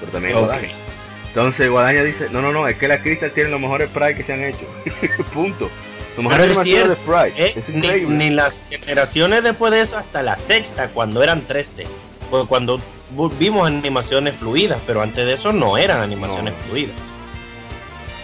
pero 0.00 0.12
también 0.12 0.34
Ok. 0.36 0.44
Guadaña. 0.44 0.68
Entonces 1.28 1.70
Guadaña 1.70 2.02
dice, 2.02 2.28
no, 2.30 2.42
no, 2.42 2.52
no, 2.52 2.68
es 2.68 2.76
que 2.76 2.86
la 2.86 3.00
Crystal 3.02 3.32
tiene 3.32 3.48
los 3.48 3.60
mejores 3.60 3.88
sprites 3.88 4.16
que 4.18 4.24
se 4.24 4.34
han 4.34 4.44
hecho. 4.44 4.66
Punto. 5.32 5.70
Los 6.16 6.24
mejores 6.26 6.50
es 6.50 6.58
animaciones 6.58 6.88
de 6.90 6.94
cierto, 6.96 7.30
sprite. 7.32 7.46
Eh, 7.46 7.52
es 7.96 8.08
ni, 8.10 8.28
las 8.28 8.62
generaciones 8.68 9.42
después 9.42 9.72
de 9.72 9.80
eso, 9.80 9.96
hasta 9.96 10.22
la 10.22 10.36
sexta, 10.36 10.88
cuando 10.88 11.22
eran 11.22 11.48
3D. 11.48 11.86
Pues 12.28 12.44
cuando 12.46 12.78
vimos 13.38 13.66
animaciones 13.66 14.36
fluidas, 14.36 14.80
pero 14.86 15.02
antes 15.02 15.24
de 15.26 15.32
eso 15.34 15.52
no 15.52 15.76
eran 15.78 16.00
animaciones 16.00 16.54
No. 16.54 16.58
fluidas. 16.68 16.96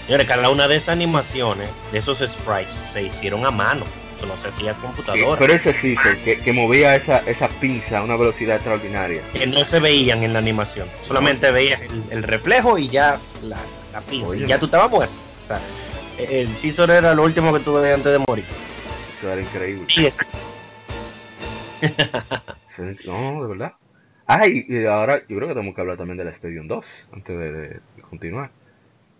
Señores, 0.06 0.26
cada 0.26 0.48
una 0.48 0.68
de 0.68 0.76
esas 0.76 0.90
animaciones, 0.90 1.68
de 1.92 1.98
esos 1.98 2.18
sprites, 2.26 2.72
se 2.72 3.02
hicieron 3.02 3.44
a 3.44 3.50
mano. 3.50 3.84
Eso 4.16 4.26
no 4.26 4.36
se 4.36 4.48
hacía 4.48 4.72
a 4.72 4.74
Sí, 4.74 4.80
computadora. 4.80 5.38
pero 5.38 5.52
ese 5.52 5.72
sí, 5.74 5.94
que, 6.24 6.40
que 6.40 6.52
movía 6.52 6.96
esa, 6.96 7.18
esa 7.18 7.46
pinza 7.48 7.98
a 7.98 8.02
una 8.02 8.16
velocidad 8.16 8.56
extraordinaria. 8.56 9.22
Que 9.32 9.46
no 9.46 9.64
se 9.64 9.78
veían 9.80 10.24
en 10.24 10.32
la 10.32 10.38
animación. 10.40 10.88
Solamente 11.00 11.50
veías 11.52 11.82
el, 11.82 12.02
el 12.10 12.22
reflejo 12.24 12.78
y 12.78 12.88
ya 12.88 13.20
la, 13.44 13.58
la 13.92 14.00
pinza. 14.00 14.30
Oye. 14.30 14.44
Y 14.44 14.48
ya 14.48 14.58
tú 14.58 14.66
estabas 14.66 14.90
muerto. 14.90 15.14
O 15.44 15.46
sea, 15.46 15.60
el 16.18 16.56
Scizor 16.56 16.90
era 16.90 17.14
lo 17.14 17.22
último 17.22 17.52
que 17.52 17.60
tuve 17.60 17.92
antes 17.92 18.10
de 18.10 18.18
morir. 18.26 18.44
Eso 19.18 19.30
era 19.30 19.40
increíble. 19.42 19.86
Es- 21.80 23.06
No, 23.06 23.42
de 23.42 23.48
verdad. 23.48 23.72
Ay, 24.30 24.66
y 24.68 24.84
ahora 24.84 25.20
yo 25.26 25.36
creo 25.36 25.48
que 25.48 25.54
tenemos 25.54 25.74
que 25.74 25.80
hablar 25.80 25.96
también 25.96 26.18
de 26.18 26.24
la 26.24 26.30
Stadium 26.32 26.68
2 26.68 27.08
antes 27.12 27.36
de, 27.38 27.52
de- 27.52 27.68
de 27.96 28.02
continuar. 28.08 28.50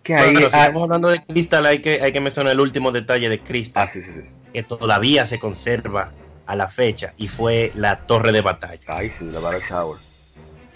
Que 0.03 0.13
ahí, 0.15 0.25
Bueno, 0.25 0.39
pero 0.39 0.49
si 0.51 0.55
ah, 0.55 0.59
estamos 0.61 0.83
hablando 0.83 1.09
de 1.09 1.25
Crystal, 1.25 1.65
hay 1.65 1.79
que, 1.81 2.01
hay 2.01 2.11
que 2.11 2.21
mencionar 2.21 2.53
el 2.53 2.59
último 2.59 2.91
detalle 2.91 3.27
de 3.27 3.39
Crystal, 3.39 3.87
ah, 3.87 3.91
sí, 3.91 4.01
sí, 4.01 4.11
sí. 4.13 4.21
que 4.53 4.63
todavía 4.63 5.25
se 5.25 5.39
conserva 5.39 6.11
a 6.45 6.55
la 6.55 6.67
fecha, 6.69 7.13
y 7.17 7.27
fue 7.27 7.71
la 7.75 8.05
torre 8.07 8.31
de 8.31 8.41
batalla. 8.41 8.79
Ay, 8.87 9.09
sí, 9.09 9.25
la 9.25 9.39
Battle 9.39 9.61
Tower. 9.67 9.97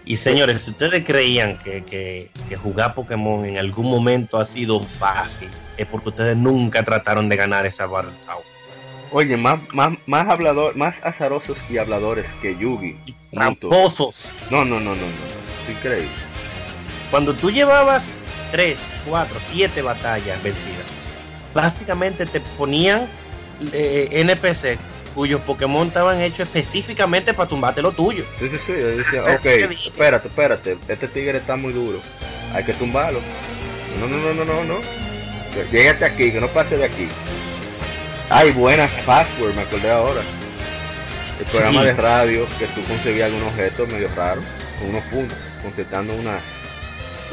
Y 0.06 0.16
señores, 0.18 0.64
si 0.64 0.72
ustedes 0.72 1.06
creían 1.06 1.58
que, 1.60 1.84
que- 1.86 2.30
que 2.50 2.56
jugar 2.58 2.94
Pokémon 2.96 3.46
en 3.46 3.58
algún 3.58 3.86
momento 3.90 4.38
ha 4.40 4.46
sido 4.46 4.80
fácil, 4.82 5.50
es 5.78 5.86
porque 5.86 6.10
ustedes 6.10 6.36
nunca 6.36 6.84
trataron 6.84 7.30
de 7.30 7.36
ganar 7.38 7.66
esa 7.66 7.86
Battle 7.86 8.12
Tower. 8.26 8.46
Oye, 9.16 9.38
más, 9.38 9.60
más, 9.74 9.94
más 10.08 10.28
hablador, 10.28 10.76
más 10.76 11.06
azarosos 11.06 11.60
y 11.70 11.78
habladores 11.78 12.34
que 12.42 12.58
Yugi. 12.58 12.98
Tramposos. 13.32 14.34
No, 14.50 14.66
no, 14.66 14.80
no, 14.80 14.96
no, 14.96 14.96
no. 14.96 15.64
Es 15.64 15.70
increíble. 15.70 16.10
Cuando 17.12 17.36
tú 17.36 17.52
llevabas 17.52 18.16
3, 18.52 18.94
4, 19.08 19.40
7 19.40 19.82
batallas 19.84 20.42
vencidas, 20.42 20.96
básicamente 21.54 22.26
te 22.26 22.40
ponían 22.58 23.08
eh, 23.72 24.10
NPC 24.12 24.80
cuyos 25.14 25.42
Pokémon 25.42 25.88
estaban 25.88 26.20
hechos 26.20 26.48
específicamente 26.48 27.36
para 27.36 27.48
tumbarte 27.48 27.84
lo 27.84 27.92
tuyo. 27.92 28.26
Sí, 28.40 28.50
sí, 28.50 28.58
sí. 28.58 28.72
Yo 28.72 28.98
decía, 28.98 29.22
ok, 29.22 29.46
espérate, 29.46 30.28
espérate. 30.28 30.78
Este 30.88 31.08
tigre 31.08 31.38
está 31.38 31.56
muy 31.56 31.72
duro. 31.72 32.00
Hay 32.52 32.64
que 32.64 32.74
tumbarlo. 32.74 33.22
No, 34.00 34.08
no, 34.08 34.18
no, 34.18 34.34
no, 34.34 34.44
no, 34.44 34.64
no. 34.64 34.80
Llégate 35.72 36.04
aquí, 36.04 36.32
que 36.32 36.42
no 36.42 36.48
pase 36.48 36.78
de 36.78 36.86
aquí. 36.86 37.08
Ay, 38.30 38.52
buenas 38.52 38.92
password, 39.06 39.54
me 39.56 39.62
acordé 39.62 39.92
ahora. 39.92 40.22
El 41.40 41.46
programa 41.46 41.82
Sí. 41.82 41.86
de 41.88 41.94
radio 41.94 42.48
que 42.60 42.66
tú 42.68 42.84
conseguías 42.86 43.28
algún 43.28 43.44
objeto 43.44 43.86
medio 43.88 44.08
raro, 44.16 44.42
con 44.80 44.90
unos 44.90 45.04
puntos, 45.06 45.38
contestando 45.62 46.14
unas 46.14 46.42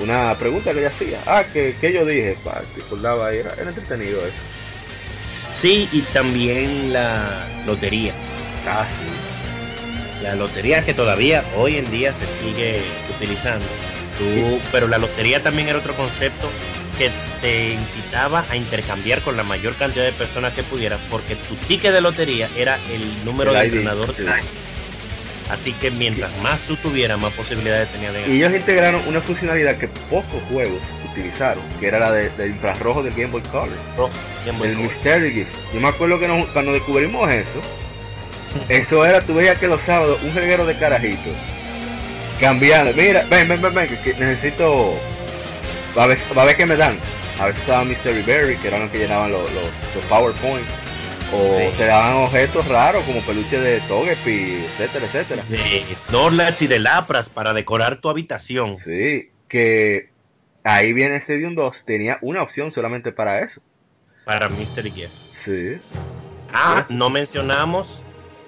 una 0.01 0.35
pregunta 0.39 0.73
que 0.73 0.79
ella 0.79 0.89
hacía. 0.89 1.19
Ah, 1.27 1.43
que, 1.53 1.75
que 1.79 1.93
yo 1.93 2.07
dije, 2.07 2.35
pa, 2.43 2.63
ahí, 3.27 3.39
era, 3.39 3.53
era 3.55 3.69
entretenido 3.69 4.21
eso. 4.21 4.39
Sí, 5.53 5.89
y 5.93 6.01
también 6.03 6.93
la 6.93 7.47
lotería. 7.67 8.15
Ah, 8.67 8.87
sí. 8.89 10.23
La 10.23 10.35
lotería 10.37 10.83
que 10.87 10.95
todavía 10.95 11.45
hoy 11.57 11.77
en 11.77 11.91
día 11.91 12.13
se 12.15 12.25
sigue 12.27 12.81
utilizando. 13.15 13.67
Tú- 14.19 14.59
pero 14.73 14.89
la 14.89 14.97
lotería 14.97 15.43
también 15.43 15.69
era 15.69 15.79
otro 15.79 15.95
concepto 15.95 16.49
que 17.01 17.11
te 17.41 17.71
incitaba 17.71 18.45
a 18.51 18.57
intercambiar 18.57 19.23
con 19.23 19.35
la 19.35 19.43
mayor 19.43 19.75
cantidad 19.77 20.05
de 20.05 20.13
personas 20.13 20.53
que 20.53 20.63
pudieras, 20.63 21.01
porque 21.11 21.35
tu 21.35 21.57
ticket 21.57 21.95
de 21.95 22.03
lotería 22.03 22.51
era 22.55 22.79
el 22.93 23.25
número 23.25 23.53
El 23.53 23.57
de 23.57 23.63
ID, 23.67 23.73
entrenador. 23.79 24.15
sí. 24.15 24.23
Así 25.49 25.73
que 25.73 25.91
mientras 25.91 26.31
más 26.43 26.61
tú 26.67 26.77
tuvieras, 26.77 27.19
más 27.19 27.33
posibilidades 27.33 27.89
tenías 27.89 28.13
de 28.13 28.21
Y 28.21 28.23
ganar. 28.23 28.37
ellos 28.37 28.53
integraron 28.55 29.01
una 29.09 29.21
funcionalidad 29.23 29.77
que 29.79 29.89
pocos 29.89 30.43
juegos 30.51 30.81
utilizaron, 31.11 31.63
que 31.81 31.89
era 31.89 31.99
la 31.99 32.13
de- 32.13 32.47
infrarrojo 32.49 33.03
del 33.03 33.13
Game 33.15 33.29
Boy 33.33 33.41
Color. 33.51 33.69
Game 34.47 34.59
Boy 34.59 34.69
El 34.69 34.75
Color. 34.75 34.89
Mystery 34.91 35.33
Gift. 35.33 35.57
Yo 35.75 35.81
me 35.81 35.89
acuerdo 35.89 36.21
que 36.21 36.29
nos- 36.29 36.47
cuando 36.51 36.73
descubrimos 36.75 37.29
eso, 37.33 37.61
eso 38.69 39.05
era, 39.07 39.21
tú 39.23 39.35
veías 39.35 39.59
que 39.59 39.67
los 39.69 39.81
sábados 39.81 40.19
un 40.23 40.35
reguero 40.35 40.67
de 40.67 40.77
carajitos 40.77 41.33
cambiando. 42.41 42.93
Mira, 42.95 43.25
ven, 43.29 43.49
ven, 43.49 43.61
ven, 43.63 43.75
ven, 43.75 43.99
que 44.05 44.15
necesito. 44.15 44.95
Va 45.97 46.05
a, 46.05 46.07
ver, 46.07 46.19
a 46.37 46.45
ver 46.45 46.57
qué 46.57 46.67
me 46.67 46.77
dan. 46.77 46.99
A 47.41 47.47
veces 47.47 47.61
estaba 47.63 47.85
Mystery 47.85 48.23
Berry, 48.23 48.57
que 48.59 48.69
eran 48.69 48.83
los 48.83 48.91
que 48.91 48.99
llenaban 48.99 49.33
los, 49.33 49.43
los, 49.53 49.65
los 49.95 50.05
PowerPoints. 50.09 50.69
O 51.33 51.43
Sí. 51.43 51.63
te 51.77 51.87
daban 51.87 52.17
objetos 52.17 52.67
raros 52.69 53.05
como 53.05 53.21
peluche 53.21 53.61
de 53.61 53.81
Togepi, 53.83 54.65
etcétera, 54.65 55.07
etcétera. 55.07 55.45
De 55.49 55.85
Snorlax 55.95 56.63
y 56.63 56.67
de 56.67 56.81
Lapras 56.81 57.29
para 57.29 57.53
decorar 57.55 57.99
tu 57.99 58.09
habitación. 58.09 58.77
Sí, 58.77 59.31
que 59.49 60.11
ahí 60.65 60.93
viene 60.93 61.17
Stadium 61.17 61.55
2, 61.55 61.85
tenía 61.85 62.19
una 62.21 62.43
opción 62.43 62.73
solamente 62.73 63.13
para 63.13 63.45
eso. 63.45 63.63
Para 64.25 64.49
Mystery 64.49 64.91
Gear. 64.91 65.11
Sí. 65.33 65.77
Ah, 66.53 66.85
Yes. 66.89 66.97
no 66.97 67.11
mencionamos 67.11 68.03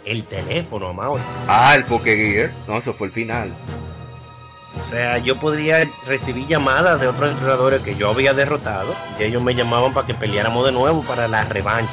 el 0.05 0.24
teléfono, 0.24 0.93
Mauro. 0.93 1.22
Ah, 1.47 1.74
el 1.76 1.84
Pokégear. 1.84 2.51
No, 2.66 2.78
eso 2.78 2.93
fue 2.95 3.07
el 3.07 3.12
final. 3.12 3.53
O 4.80 4.84
sea, 4.90 5.18
yo 5.18 5.38
podía 5.38 5.88
recibir 6.06 6.46
llamadas 6.46 7.00
de 7.00 7.08
otros 7.08 7.30
entrenadores 7.30 7.82
que 7.82 7.94
yo 7.94 8.08
había 8.10 8.34
derrotado 8.34 8.94
y 9.18 9.24
ellos 9.24 9.42
me 9.42 9.54
llamaban 9.54 9.92
para 9.94 10.06
que 10.06 10.14
peleáramos 10.14 10.64
de 10.66 10.72
nuevo 10.72 11.02
para 11.02 11.28
la 11.28 11.44
revancha. 11.44 11.92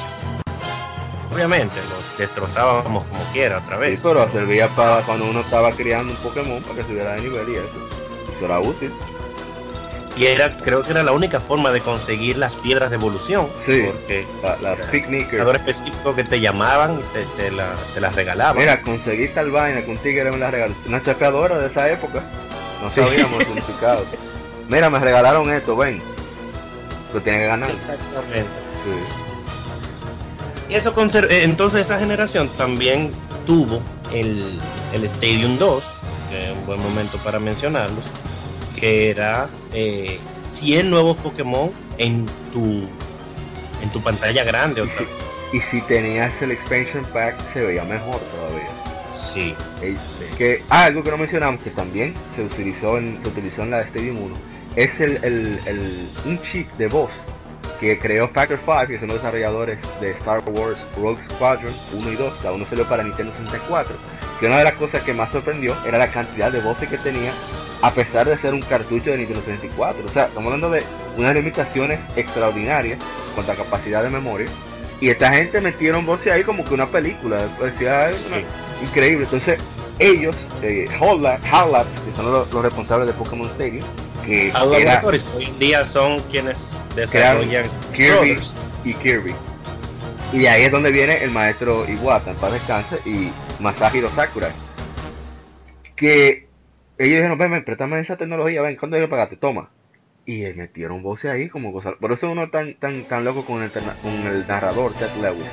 Obviamente, 1.32 1.76
los 1.90 2.18
destrozábamos 2.18 3.04
como 3.04 3.22
quiera 3.32 3.58
otra 3.58 3.76
Sí, 3.76 3.80
vez. 3.82 4.00
pero 4.02 4.30
servía 4.30 4.68
para 4.68 5.00
cuando 5.02 5.26
uno 5.26 5.40
estaba 5.40 5.70
criando 5.72 6.12
un 6.12 6.18
Pokémon 6.18 6.62
para 6.62 6.74
que 6.76 6.84
subiera 6.84 7.12
de 7.12 7.20
nivel 7.22 7.48
y 7.48 7.54
eso. 7.56 7.88
Eso 8.34 8.44
era 8.46 8.58
útil. 8.60 8.92
Y 10.16 10.26
era, 10.26 10.54
creo 10.56 10.82
que 10.82 10.90
era 10.90 11.02
la 11.04 11.12
única 11.12 11.38
forma 11.40 11.70
de 11.70 11.80
conseguir 11.80 12.36
las 12.36 12.56
piedras 12.56 12.90
de 12.90 12.96
evolución. 12.96 13.48
Sí. 13.60 13.84
Porque 13.86 14.26
La- 14.42 14.56
las 14.56 14.80
picnickers. 14.90 15.22
entrenador 15.24 15.56
específico 15.56 16.14
que 16.14 16.24
te 16.24 16.40
llamaban 16.40 16.98
y 16.98 17.02
te, 17.14 17.24
te 17.42 17.50
la- 17.52 17.74
te 17.94 18.00
las 18.00 18.14
regalaban. 18.16 18.56
Mira, 18.58 18.82
conseguí 18.82 19.28
tal 19.28 19.50
vaina 19.50 19.80
un 19.86 19.96
tigre 19.98 20.30
me 20.32 20.36
la 20.38 20.50
regaló. 20.50 20.74
Una 20.86 21.00
chapeadora 21.00 21.58
de 21.58 21.68
esa 21.68 21.88
época. 21.90 22.24
No 22.82 22.90
Sí. 22.90 23.00
sabíamos 23.02 23.40
el 23.40 23.46
significado. 23.46 24.04
Mira, 24.68 24.88
me 24.90 24.98
regalaron 24.98 25.52
esto, 25.52 25.76
ven. 25.76 26.00
Lo 27.12 27.20
tiene 27.20 27.40
que 27.40 27.46
ganar. 27.46 27.70
Exactamente. 27.70 28.48
Sí. 28.84 28.90
Y 30.72 30.74
eso 30.74 30.94
eh, 31.30 31.42
entonces 31.42 31.80
esa 31.82 31.98
generación 31.98 32.48
también 32.56 33.10
tuvo 33.44 33.82
el, 34.12 34.60
el 34.92 35.04
Stadium 35.04 35.58
2, 35.58 35.84
que 36.30 36.44
es 36.50 36.56
un 36.56 36.66
buen 36.66 36.80
momento 36.80 37.18
para 37.18 37.40
mencionarlos, 37.40 38.04
que 38.78 39.10
era 39.10 39.48
eh, 39.72 40.20
100 40.48 40.88
nuevos 40.90 41.16
Pokémon 41.18 41.72
en 41.98 42.26
tu 42.52 42.86
en 43.82 43.90
tu 43.90 44.02
pantalla 44.02 44.44
grande 44.44 44.82
otra 44.82 44.94
Sí. 44.98 45.04
vez. 45.04 45.20
Y 45.52 45.60
si 45.68 45.80
tenías 45.82 46.40
el 46.42 46.52
expansion 46.52 47.04
pack, 47.12 47.34
se 47.52 47.62
veía 47.62 47.82
mejor 47.82 48.20
todavía. 48.20 48.68
Sí. 49.10 49.54
Eh, 49.82 49.96
Que, 50.38 50.62
ah, 50.70 50.84
algo 50.84 51.02
que 51.02 51.10
no 51.10 51.16
mencionamos, 51.18 51.62
que 51.62 51.70
también 51.70 52.14
se 52.34 52.42
utilizó 52.42 52.98
en, 52.98 53.20
se 53.22 53.28
utilizó 53.28 53.62
en 53.62 53.70
la 53.70 53.80
Stadium 53.82 54.22
1, 54.22 54.34
es 54.76 55.00
el, 55.00 55.16
el, 55.24 55.60
el- 55.66 56.08
un 56.24 56.40
chip 56.42 56.70
de 56.78 56.86
voz 56.86 57.10
que 57.80 57.98
creó 57.98 58.28
Factor 58.28 58.58
5, 58.64 58.86
que 58.88 58.98
son 58.98 59.08
los 59.08 59.16
desarrolladores 59.18 59.82
de 60.00 60.10
Star 60.12 60.42
Wars 60.50 60.86
Rogue 60.96 61.22
Squadron 61.22 61.72
1 61.94 62.12
y 62.12 62.16
2, 62.16 62.44
la 62.44 62.52
uno 62.52 62.64
salió 62.66 62.86
para 62.86 63.02
Nintendo 63.02 63.32
64, 63.32 63.96
que 64.38 64.46
una 64.46 64.58
de 64.58 64.64
las 64.64 64.74
cosas 64.74 65.02
que 65.02 65.12
más 65.14 65.32
sorprendió 65.32 65.74
era 65.86 65.96
la 65.98 66.10
cantidad 66.12 66.52
de 66.52 66.60
voces 66.60 66.88
que 66.90 66.98
tenía, 66.98 67.32
a 67.82 67.90
pesar 67.92 68.28
de 68.28 68.36
ser 68.36 68.52
un 68.52 68.60
cartucho 68.60 69.10
de 69.10 69.16
Nintendo 69.18 69.40
64. 69.42 70.04
O 70.04 70.08
sea, 70.08 70.24
estamos 70.26 70.52
hablando 70.52 70.70
de 70.70 70.82
unas 71.16 71.34
limitaciones 71.34 72.02
extraordinarias 72.16 72.98
cuanto 73.34 73.52
a 73.52 73.54
capacidad 73.54 74.02
de 74.02 74.10
memoria. 74.10 74.46
Y 75.00 75.08
esta 75.08 75.32
gente 75.32 75.62
metieron 75.62 76.04
voces 76.04 76.30
ahí 76.34 76.44
como 76.44 76.62
que 76.62 76.74
una 76.74 76.86
película, 76.86 77.38
parecía 77.58 78.06
Sí. 78.08 78.44
Increíble. 78.82 79.24
Entonces, 79.24 79.60
ellos, 79.98 80.36
eh, 80.62 80.86
HAL 80.98 81.18
Lab- 81.20 81.40
HAL 81.50 81.72
Labs, 81.72 81.98
que 82.00 82.12
son 82.14 82.30
los, 82.32 82.52
los 82.52 82.62
responsables 82.62 83.06
de 83.08 83.14
Pokémon 83.14 83.48
Stadium, 83.48 83.84
que 84.24 84.50
A 84.54 84.64
los 84.64 84.76
era 84.76 85.00
hoy 85.04 85.20
en 85.44 85.58
día 85.58 85.84
son 85.84 86.20
quienes 86.30 86.82
desarrollan 86.94 87.66
Kirby 87.94 88.10
Brothers. 88.12 88.54
y 88.84 88.94
Kirby. 88.94 89.34
Y 90.32 90.38
de 90.38 90.48
ahí 90.48 90.62
es 90.62 90.70
donde 90.72 90.90
viene 90.92 91.22
el 91.24 91.30
maestro 91.32 91.84
Iwata, 91.90 92.30
en 92.30 92.36
paz 92.36 92.52
descanse, 92.52 92.98
y 93.04 93.30
Masahiro 93.60 94.08
Sakurai. 94.10 94.52
Que 95.96 96.46
ellos 96.98 97.16
dijeron, 97.16 97.36
ven, 97.38 97.50
ven, 97.50 97.64
préstame 97.64 98.00
esa 98.00 98.16
tecnología, 98.16 98.62
ven, 98.62 98.76
¿cuándo 98.76 98.96
hay 98.96 99.02
que 99.02 99.08
pagarte? 99.08 99.36
Toma. 99.36 99.70
Y 100.26 100.44
eh, 100.44 100.54
metieron 100.54 101.02
voces 101.02 101.30
ahí 101.30 101.48
como 101.48 101.72
cosas. 101.72 101.94
Por 102.00 102.12
eso 102.12 102.30
uno 102.30 102.50
tan, 102.50 102.74
tan, 102.74 103.04
tan 103.04 103.24
loco 103.24 103.44
con 103.44 103.62
el, 103.62 103.70
con 103.70 104.12
el 104.26 104.46
narrador, 104.46 104.92
Ted 104.92 105.08
Lewis. 105.20 105.48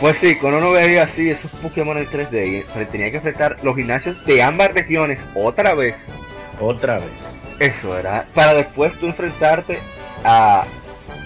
Pues 0.00 0.18
sí, 0.18 0.36
cuando 0.36 0.58
uno 0.58 0.70
veía 0.72 1.02
así 1.02 1.28
esos 1.28 1.50
Pokémon 1.50 1.98
en 1.98 2.06
3D, 2.06 2.64
y 2.80 2.84
tenía 2.86 3.10
que 3.10 3.16
enfrentar 3.16 3.56
los 3.62 3.74
gimnasios 3.74 4.24
de 4.26 4.42
ambas 4.42 4.72
regiones 4.72 5.24
otra 5.34 5.74
vez. 5.74 6.06
Otra 6.60 6.98
vez. 6.98 7.44
Eso 7.58 7.98
era 7.98 8.24
para 8.34 8.54
después 8.54 8.94
tú 8.98 9.06
enfrentarte 9.06 9.80
a, 10.22 10.64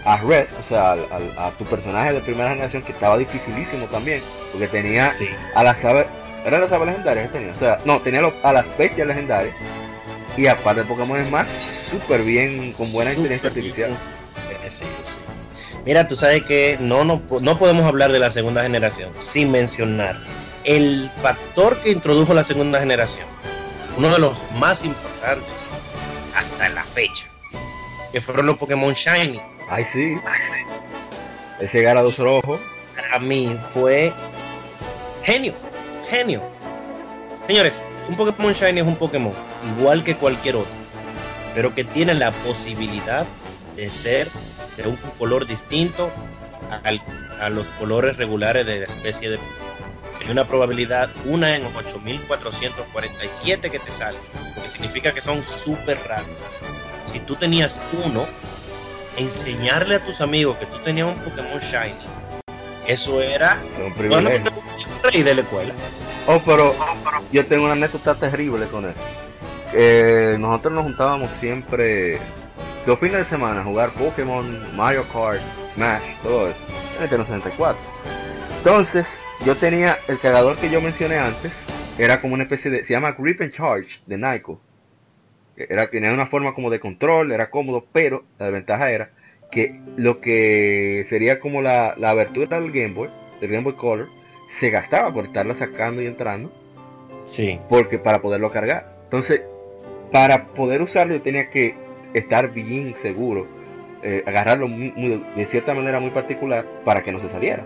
a 0.06 0.16
Red, 0.18 0.46
o 0.58 0.62
sea, 0.62 0.92
al- 0.92 1.06
al- 1.12 1.38
a 1.38 1.50
tu 1.50 1.64
personaje 1.66 2.14
de 2.14 2.20
primera 2.20 2.48
generación 2.48 2.82
que 2.82 2.92
estaba 2.92 3.18
dificilísimo 3.18 3.84
también, 3.86 4.22
porque 4.52 4.68
tenía 4.68 5.10
Sí. 5.10 5.28
a 5.54 5.62
las 5.62 5.84
aves, 5.84 6.06
eran 6.46 6.62
las 6.62 6.72
aves 6.72 6.88
legendarias 6.88 7.26
que 7.26 7.38
tenía, 7.38 7.52
o 7.52 7.56
sea, 7.56 7.78
no, 7.84 8.00
tenía 8.00 8.22
los- 8.22 8.34
a 8.42 8.54
las 8.54 8.74
bestias 8.78 9.06
legendarias 9.06 9.54
y 10.36 10.46
aparte 10.46 10.82
Pokémon 10.84 11.30
más, 11.30 11.46
súper 11.48 12.22
bien, 12.22 12.72
con 12.72 12.90
buena 12.92 13.10
Súper 13.10 13.32
inteligencia 13.32 13.48
artificial. 13.48 13.90
Eh, 14.50 14.70
sí, 14.70 14.86
sí. 15.04 15.18
Mira, 15.84 16.06
tú 16.06 16.14
sabes 16.16 16.44
que 16.44 16.78
no, 16.80 17.04
no, 17.04 17.20
no 17.40 17.58
podemos 17.58 17.84
hablar 17.84 18.12
de 18.12 18.20
la 18.20 18.30
segunda 18.30 18.62
generación 18.62 19.10
sin 19.18 19.50
mencionar 19.50 20.16
el 20.64 21.10
factor 21.10 21.76
que 21.78 21.90
introdujo 21.90 22.34
la 22.34 22.44
segunda 22.44 22.78
generación, 22.78 23.26
uno 23.96 24.12
de 24.12 24.20
los 24.20 24.46
más 24.52 24.84
importantes 24.84 25.68
hasta 26.36 26.68
la 26.68 26.84
fecha, 26.84 27.26
que 28.12 28.20
fueron 28.20 28.46
los 28.46 28.58
Pokémon 28.58 28.92
Shiny. 28.94 29.40
Ay, 29.68 29.84
sí, 29.84 30.16
ese 31.58 31.82
Garados 31.82 32.18
rojo, 32.18 32.60
Para 32.96 33.18
mí 33.18 33.56
fue 33.68 34.12
genio, 35.24 35.54
genio. 36.08 36.42
Señores, 37.46 37.90
un 38.08 38.16
Pokémon 38.16 38.52
Shiny 38.52 38.80
es 38.80 38.86
un 38.86 38.96
Pokémon 38.96 39.32
igual 39.76 40.04
que 40.04 40.14
cualquier 40.16 40.56
otro, 40.56 40.72
pero 41.54 41.74
que 41.74 41.82
tiene 41.82 42.14
la 42.14 42.30
posibilidad 42.30 43.26
de 43.74 43.88
ser 43.88 44.28
de 44.76 44.88
un 44.88 44.96
color 45.18 45.46
distinto 45.46 46.10
al- 46.84 47.02
a 47.40 47.48
los 47.48 47.68
colores 47.68 48.16
regulares 48.16 48.66
de 48.66 48.80
la 48.80 48.86
especie 48.86 49.30
de 49.30 49.38
Hay 50.20 50.30
una 50.30 50.44
probabilidad, 50.46 51.10
una 51.24 51.56
en 51.56 51.64
8447 51.64 53.70
que 53.70 53.78
te 53.80 53.90
sale, 53.90 54.16
lo 54.56 54.62
que 54.62 54.68
significa 54.68 55.10
que 55.12 55.20
son 55.20 55.42
súper 55.42 55.98
raros. 56.06 56.26
Si 57.06 57.18
tú 57.18 57.34
tenías 57.34 57.80
uno, 58.04 58.24
enseñarle 59.16 59.96
a 59.96 60.04
tus 60.04 60.20
amigos 60.20 60.56
que 60.58 60.66
tú 60.66 60.78
tenías 60.84 61.08
un 61.08 61.16
Pokémon 61.24 61.58
Shiny, 61.58 61.96
eso 62.86 63.20
era 63.20 63.60
un 63.76 63.92
bueno, 64.08 64.30
privilegio. 64.30 64.62
rey 65.02 65.22
de 65.24 65.34
la 65.34 65.40
escuela. 65.42 65.74
Oh, 66.28 66.40
pero 66.44 66.72
yo 67.32 67.44
tengo 67.46 67.64
una 67.64 67.72
anécdota 67.72 68.14
terrible 68.14 68.66
con 68.66 68.88
eso. 68.88 69.02
Eh, 69.74 70.36
nosotros 70.38 70.72
nos 70.74 70.84
juntábamos 70.84 71.34
siempre 71.34 72.20
los 72.86 72.98
fines 72.98 73.18
de 73.18 73.24
semana 73.24 73.62
jugar 73.64 73.90
Pokémon, 73.90 74.76
Mario 74.76 75.04
Kart, 75.12 75.40
Smash, 75.74 76.02
todo 76.22 76.48
eso. 76.48 76.64
En 76.66 76.94
el 76.96 77.00
Nintendo 77.02 77.24
64. 77.24 77.80
Entonces, 78.58 79.18
yo 79.44 79.56
tenía 79.56 79.96
el 80.08 80.18
cargador 80.18 80.56
que 80.56 80.70
yo 80.70 80.80
mencioné 80.80 81.18
antes. 81.18 81.64
Era 81.98 82.20
como 82.20 82.34
una 82.34 82.44
especie 82.44 82.70
de. 82.70 82.84
Se 82.84 82.92
llama 82.92 83.14
Grip 83.18 83.40
and 83.40 83.52
Charge 83.52 84.00
de 84.06 84.16
Nyko. 84.18 84.60
Era, 85.56 85.90
tenía 85.90 86.12
una 86.12 86.26
forma 86.26 86.54
como 86.54 86.70
de 86.70 86.80
control, 86.80 87.32
era 87.32 87.50
cómodo, 87.50 87.84
pero 87.92 88.24
la 88.38 88.46
desventaja 88.46 88.90
era 88.90 89.10
que 89.50 89.80
lo 89.96 90.20
que 90.20 91.04
sería 91.06 91.38
como 91.38 91.60
la, 91.60 91.94
la 91.98 92.10
abertura 92.10 92.58
del 92.58 92.72
Game 92.72 92.94
Boy, 92.94 93.10
del 93.40 93.50
Game 93.50 93.64
Boy 93.64 93.74
Color, 93.74 94.08
se 94.48 94.70
gastaba 94.70 95.12
por 95.12 95.24
estarla 95.26 95.54
sacando 95.54 96.00
y 96.02 96.06
entrando, 96.06 96.50
Sí. 97.24 97.60
porque 97.68 97.98
para 97.98 98.22
poderlo 98.22 98.50
cargar. 98.50 98.96
Entonces, 99.04 99.42
para 100.10 100.46
poder 100.54 100.80
usarlo 100.80 101.14
yo 101.14 101.22
tenía 101.22 101.50
que 101.50 101.74
estar 102.14 102.52
bien 102.52 102.94
seguro, 102.96 103.46
eh, 104.02 104.22
agarrarlo 104.26 104.68
muy- 104.68 104.92
muy- 104.96 105.22
de 105.36 105.46
cierta 105.46 105.74
manera 105.74 106.00
muy 106.00 106.10
particular 106.10 106.64
para 106.84 107.02
que 107.02 107.12
no 107.12 107.20
se 107.20 107.28
saliera. 107.28 107.64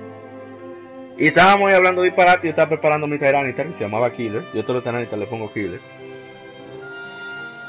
Y 1.19 1.29
estábamos 1.29 1.69
ahí 1.71 1.75
hablando 1.77 2.03
de 2.03 2.09
disparate, 2.09 2.47
yo 2.47 2.51
estaba 2.51 2.69
preparando 2.69 3.07
mi 3.07 3.19
Tyranitar, 3.19 3.67
que 3.67 3.73
se 3.73 3.85
llamaba 3.85 4.13
Killer, 4.13 4.45
yo 4.53 4.63
todo 4.65 4.75
los 4.75 4.85
Tyranitar 4.85 5.19
le 5.19 5.27
pongo 5.27 5.53
Killer. 5.53 5.81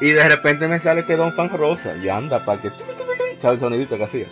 Y 0.02 0.12
de 0.12 0.30
repente 0.30 0.68
me 0.68 0.80
sale 0.80 1.02
este 1.02 1.16
Don 1.16 1.34
Fan 1.34 1.50
Rosa, 1.58 1.96
y 1.96 2.10
anda, 2.10 2.44
para 2.44 2.62
que... 2.62 2.70
¿Sabe 3.38 3.56
el 3.56 3.60
sonidito 3.60 3.98
que 3.98 4.04
hacía? 4.04 4.28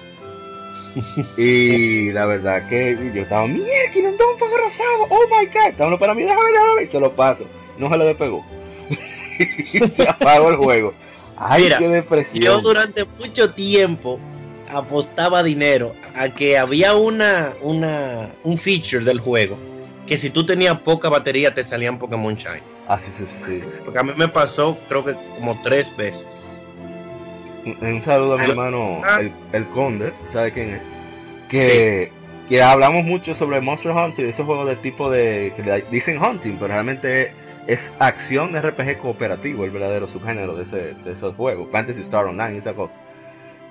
y 1.37 2.11
la 2.11 2.25
verdad 2.25 2.67
que 2.67 3.11
yo 3.13 3.21
estaba, 3.21 3.47
mierda, 3.47 3.69
un 3.95 4.17
Don 4.17 4.37
Fan 4.37 4.49
rosado, 4.63 5.07
oh 5.09 5.27
my 5.29 5.45
god, 5.47 5.67
estaba 5.69 5.87
uno 5.87 5.97
para 5.99 6.13
mí, 6.13 6.23
déjame, 6.23 6.51
déjame, 6.51 6.83
y 6.83 6.87
se 6.87 6.99
lo 6.99 7.15
paso. 7.15 7.45
No 7.77 7.89
se 7.89 7.97
lo 7.97 8.05
despegó. 8.05 8.45
y 9.39 9.63
se 9.63 10.07
apagó 10.09 10.49
el 10.49 10.55
juego. 10.57 10.93
Ay, 11.37 11.63
Mira, 11.63 11.77
qué 11.79 11.83
Yo 11.85 11.89
depresión. 11.91 12.61
durante 12.63 13.05
mucho 13.19 13.51
tiempo 13.53 14.19
apostaba 14.73 15.43
dinero 15.43 15.93
a 16.15 16.29
que 16.29 16.57
había 16.57 16.95
una, 16.95 17.53
una, 17.61 18.29
un 18.43 18.57
feature 18.57 19.03
del 19.03 19.19
juego 19.19 19.57
que 20.07 20.17
si 20.17 20.29
tú 20.29 20.45
tenías 20.45 20.79
poca 20.81 21.09
batería 21.09 21.53
te 21.53 21.63
salían 21.63 21.97
Pokémon 21.97 22.35
Shiny. 22.35 22.61
Ah, 22.87 22.99
sí, 22.99 23.11
sí, 23.11 23.25
sí. 23.25 23.59
Porque 23.83 23.99
a 23.99 24.03
mí 24.03 24.11
me 24.15 24.27
pasó 24.27 24.77
creo 24.87 25.03
que 25.03 25.15
como 25.39 25.59
tres 25.63 25.95
veces. 25.97 26.41
Un, 27.65 27.77
un 27.83 28.01
saludo 28.03 28.33
a 28.33 28.37
mi 28.37 28.45
Yo- 28.45 28.51
hermano, 28.51 29.01
Ah. 29.03 29.17
el, 29.21 29.31
el 29.53 29.65
Conde, 29.69 30.13
¿sabe 30.31 30.51
quién 30.51 30.69
es? 30.75 30.81
Que, 31.49 32.11
que 32.47 32.61
hablamos 32.61 33.03
mucho 33.03 33.33
sobre 33.33 33.59
Monster 33.61 33.91
Hunter, 33.91 34.25
esos 34.25 34.45
juegos 34.45 34.67
de 34.67 34.75
tipo 34.77 35.09
de. 35.09 35.51
que 35.55 35.83
dicen 35.91 36.21
hunting, 36.23 36.53
pero 36.59 36.67
realmente 36.67 37.31
es 37.67 37.91
acción 37.99 38.55
RPG 38.59 38.97
cooperativo, 38.99 39.65
el 39.65 39.71
verdadero 39.71 40.07
subgénero 40.07 40.55
de, 40.55 40.63
ese, 40.63 40.93
de 41.03 41.11
esos 41.13 41.35
juegos. 41.35 41.67
Fantasy 41.71 42.01
Star 42.01 42.25
Online, 42.25 42.57
esa 42.57 42.73
cosa. 42.73 42.95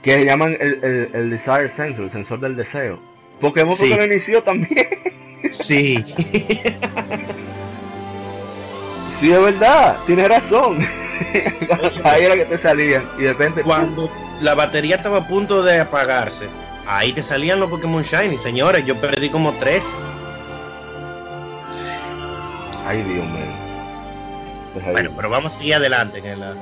Que 0.03 0.15
se 0.15 0.25
llaman 0.25 0.57
el, 0.61 0.85
el, 0.85 1.11
el 1.15 1.31
Desire 1.31 1.69
Sensor, 1.69 2.05
el 2.05 2.11
sensor 2.11 2.41
del 2.41 2.57
deseo. 2.57 2.99
Pokémon 3.41 3.75
Sí. 3.77 3.95
lo 3.95 4.05
inició 4.05 4.43
también. 4.43 4.89
Sí. 5.51 5.97
sí, 9.13 9.33
es 9.33 9.41
verdad, 9.43 9.99
tienes 10.07 10.29
razón. 10.29 10.79
Ahí 12.05 12.25
era 12.25 12.35
que 12.37 12.45
te 12.45 12.59
salían 12.59 13.05
y 13.19 13.23
de 13.23 13.29
repente. 13.33 13.63
Cuando 13.63 14.11
la 14.41 14.55
batería 14.55 14.97
estaba 14.97 15.19
a 15.19 15.27
punto 15.29 15.63
de 15.63 15.79
apagarse, 15.81 16.47
ahí 16.87 17.13
te 17.13 17.23
salían 17.23 17.61
los 17.61 17.71
Pokémon 17.71 18.03
Shiny, 18.03 18.37
señores. 18.37 18.85
Yo 18.85 19.01
perdí 19.01 19.31
como 19.31 19.53
tres. 19.55 19.85
Ay, 22.87 23.03
Dios 23.03 23.25
mío. 23.25 23.64
Pues 24.75 24.85
ahí- 24.87 24.93
Bueno, 24.93 25.13
pero 25.17 25.31
vamos 25.31 25.55
a 25.55 25.59
seguir 25.59 25.77
adelante, 25.77 26.21
que 26.21 26.37
la 26.37 26.55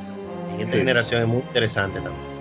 siguiente 0.51 0.73
Sí. 0.73 0.79
generación 0.79 1.23
es 1.23 1.27
muy 1.29 1.39
interesante 1.41 2.01
también. 2.01 2.33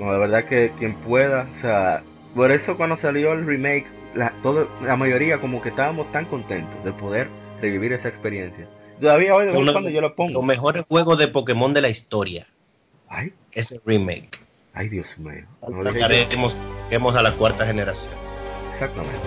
No, 0.00 0.12
de 0.12 0.18
verdad 0.18 0.44
que 0.44 0.72
quien 0.78 0.94
pueda, 0.96 1.46
o 1.52 1.54
sea, 1.54 2.02
por 2.34 2.50
eso 2.50 2.76
cuando 2.76 2.96
salió 2.96 3.32
el 3.32 3.46
remake, 3.46 3.86
la, 4.14 4.32
todo, 4.42 4.68
la 4.82 4.96
mayoría 4.96 5.38
como 5.38 5.60
que 5.60 5.68
estábamos 5.70 6.10
tan 6.12 6.24
contentos 6.24 6.82
de 6.84 6.92
poder 6.92 7.28
revivir 7.60 7.92
esa 7.92 8.08
experiencia. 8.08 8.66
Todavía 9.00 9.34
hoy 9.34 9.46
de 9.46 9.52
vez 9.52 9.70
cuando 9.72 9.90
yo 9.90 10.00
lo 10.00 10.08
Los 10.08 10.16
pongo. 10.16 10.42
mejores 10.42 10.84
juegos 10.88 11.18
de 11.18 11.28
Pokémon 11.28 11.72
de 11.74 11.82
la 11.82 11.88
historia. 11.88 12.46
Ay, 13.08 13.32
Ese 13.52 13.80
remake. 13.86 14.40
ay 14.74 14.88
Dios 14.88 15.18
mío. 15.18 15.44
Llegaremos 15.92 16.56
a 17.16 17.22
la 17.22 17.32
cuarta 17.32 17.66
generación. 17.66 18.12
Exactamente. 18.70 19.18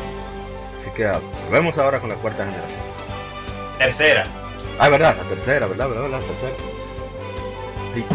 Así 0.80 0.90
que 0.96 1.10
vemos 1.52 1.78
ahora 1.78 2.00
con 2.00 2.10
la 2.10 2.16
cuarta 2.16 2.46
generación. 2.46 2.80
Tercera. 3.78 4.26
Ah, 4.80 4.90
verdad, 4.90 5.16
la 5.18 5.30
tercera, 5.30 5.68
verdad, 5.68 5.90
verdad, 5.90 6.10
la 6.10 6.20
tercera. 6.20 6.56
Sí. 7.94 8.06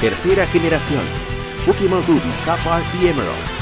Tercera 0.00 0.46
generación. 0.46 1.02
Pokémon 1.66 2.06
Ruby, 2.06 2.32
Sapphire 2.44 2.84
y 3.02 3.08
Emerald. 3.08 3.58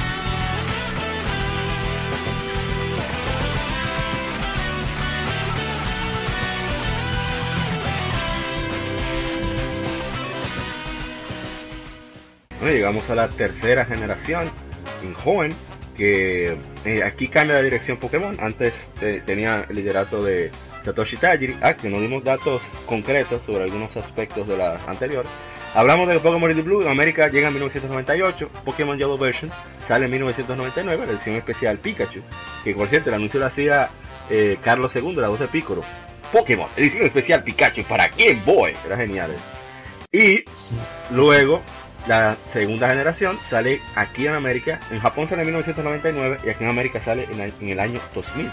Bueno, 12.58 12.74
llegamos 12.74 13.08
a 13.08 13.14
la 13.14 13.28
tercera 13.28 13.86
generación 13.86 14.50
en 15.02 15.14
joven 15.14 15.54
que 15.96 16.56
aquí 17.04 17.28
cambia 17.28 17.56
la 17.56 17.62
dirección 17.62 17.96
Pokémon. 17.96 18.36
Antes 18.40 18.74
tenía 19.24 19.66
el 19.68 19.76
liderato 19.76 20.22
de 20.22 20.50
Satoshi 20.84 21.16
Tajiri. 21.16 21.56
Ah 21.62 21.74
que 21.74 21.88
no 21.88 22.00
dimos 22.00 22.22
datos 22.22 22.62
concretos 22.86 23.44
sobre 23.44 23.64
algunos 23.64 23.96
aspectos 23.96 24.46
de 24.46 24.56
la 24.56 24.76
anterior. 24.86 25.26
Hablamos 25.74 26.08
de 26.08 26.20
Pokémon 26.20 26.48
Red 26.48 26.62
Blue. 26.62 26.82
En 26.82 26.88
América 26.88 27.28
llega 27.28 27.48
en 27.48 27.54
1998 27.54 28.48
Pokémon 28.64 28.96
Yellow 28.96 29.18
Version 29.18 29.50
sale 29.86 30.06
en 30.06 30.10
1999 30.12 31.06
la 31.06 31.12
edición 31.12 31.36
especial 31.36 31.78
Pikachu. 31.78 32.22
Que 32.64 32.74
por 32.74 32.88
cierto 32.88 33.10
el 33.10 33.16
anuncio 33.16 33.40
lo 33.40 33.46
hacía 33.46 33.90
eh, 34.30 34.58
Carlos 34.62 34.94
II 34.94 35.16
la 35.16 35.28
voz 35.28 35.40
de 35.40 35.48
Piccolo. 35.48 35.82
Pokémon 36.32 36.68
edición 36.76 37.04
especial 37.04 37.42
Pikachu. 37.42 37.82
Para 37.84 38.08
Game 38.08 38.40
Boy 38.44 38.74
era 38.86 38.96
genial 38.96 39.32
eso. 39.32 39.48
Y 40.12 40.44
luego 41.10 41.62
la 42.06 42.36
segunda 42.52 42.88
generación 42.88 43.38
sale 43.44 43.80
aquí 43.94 44.26
en 44.26 44.34
América, 44.34 44.78
en 44.90 44.98
Japón 45.00 45.26
sale 45.26 45.42
en 45.42 45.48
1999 45.48 46.38
y 46.44 46.48
aquí 46.50 46.62
en 46.64 46.70
América 46.70 47.00
sale 47.00 47.26
en, 47.32 47.68
el- 47.70 47.80
año 47.80 48.00
2000. 48.14 48.50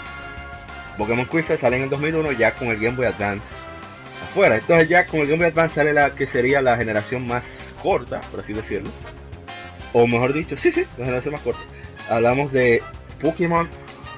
Pokémon 0.97 1.25
Crystal 1.25 1.57
sale 1.57 1.77
en 1.77 1.83
el 1.83 1.89
2001 1.89 2.31
ya 2.33 2.53
con 2.53 2.67
el 2.69 2.77
Game 2.79 2.95
Boy 2.95 3.05
Advance 3.07 3.55
afuera. 4.23 4.55
Entonces 4.57 4.89
ya 4.89 5.05
con 5.05 5.19
el 5.21 5.27
Game 5.27 5.37
Boy 5.39 5.47
Advance 5.47 5.75
sale 5.75 5.93
la 5.93 6.13
que 6.15 6.25
sería 6.27 6.61
la 6.61 6.77
generación 6.77 7.25
más 7.27 7.75
corta, 7.81 8.21
por 8.31 8.39
así 8.41 8.53
decirlo. 8.53 8.89
O 9.93 10.07
mejor 10.07 10.33
dicho, 10.33 10.57
sí, 10.57 10.71
sí, 10.71 10.85
la 10.97 11.05
generación 11.05 11.33
más 11.33 11.41
corta. 11.41 11.61
Hablamos 12.09 12.51
de 12.51 12.81
Pokémon 13.21 13.69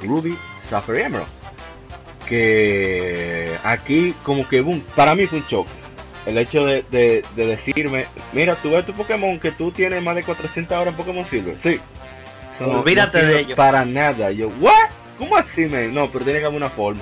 Ruby, 0.02 0.38
Sapphire 0.64 1.04
Emerald. 1.04 1.28
Que 2.28 3.52
aquí 3.64 4.14
como 4.24 4.48
que 4.48 4.62
boom, 4.62 4.82
para 4.96 5.14
mí 5.16 5.28
fue 5.28 5.40
un 5.40 5.48
choque 5.48 5.70
el 6.26 6.38
hecho 6.38 6.66
de, 6.66 6.84
de- 6.92 7.24
de 7.36 7.46
decirme, 7.46 8.06
mira, 8.34 8.56
tú 8.56 8.72
ves 8.72 8.86
tu 8.86 8.94
Pokémon 8.94 9.40
que 9.40 9.52
tú 9.52 9.72
tienes 9.72 10.02
más 10.02 10.16
de 10.16 10.24
400 10.24 10.78
horas 10.78 10.94
en 10.94 10.98
Pokémon 10.98 11.26
Silver. 11.26 11.58
Sí. 11.60 11.80
Olvídate 12.62 13.22
no 13.22 13.28
de 13.28 13.40
ello. 13.42 13.56
Para 13.56 13.86
nada. 13.86 14.32
Yo, 14.32 14.48
¿what? 14.60 14.72
¿Cómo 15.18 15.36
así, 15.38 15.66
man? 15.66 15.94
No, 15.94 16.08
pero 16.10 16.26
tiene 16.26 16.40
que 16.40 16.46
haber 16.46 16.58
una 16.58 16.70
forma. 16.70 17.02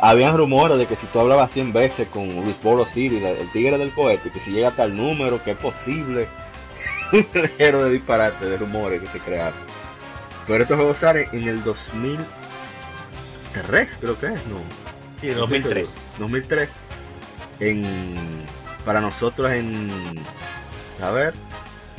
Habían 0.00 0.36
rumores 0.36 0.78
de 0.78 0.86
que 0.86 0.96
si 0.96 1.06
tú 1.06 1.20
hablabas 1.20 1.52
100 1.52 1.72
veces 1.72 2.08
con 2.08 2.44
Risboro 2.44 2.84
City, 2.86 3.20
la- 3.20 3.30
el 3.30 3.50
tigre 3.52 3.78
del 3.78 3.92
cohete, 3.92 4.30
que 4.30 4.40
si 4.40 4.50
llega 4.50 4.68
a 4.68 4.76
tal 4.76 4.96
número, 4.96 5.42
que 5.42 5.52
es 5.52 5.56
posible. 5.56 6.28
Un 7.12 7.26
de 7.32 7.90
disparate, 7.90 8.46
de 8.46 8.56
rumores 8.56 9.00
que 9.00 9.06
se 9.06 9.18
crearon. 9.18 9.58
Pero 10.46 10.62
estos 10.62 10.76
juegos 10.76 10.98
salen 10.98 11.28
en 11.32 11.46
el 11.48 11.62
2003, 11.62 13.98
creo 14.00 14.18
que 14.18 14.26
es, 14.26 14.46
¿no? 14.46 14.58
Sí, 15.20 15.26
No 15.28 15.32
estoy 15.32 15.34
2003. 15.34 15.88
seguro. 15.88 16.18
2003. 16.24 16.68
En, 17.62 17.84
para 18.84 19.00
nosotros 19.00 19.52
en. 19.52 19.88
A 21.00 21.10
ver. 21.10 21.34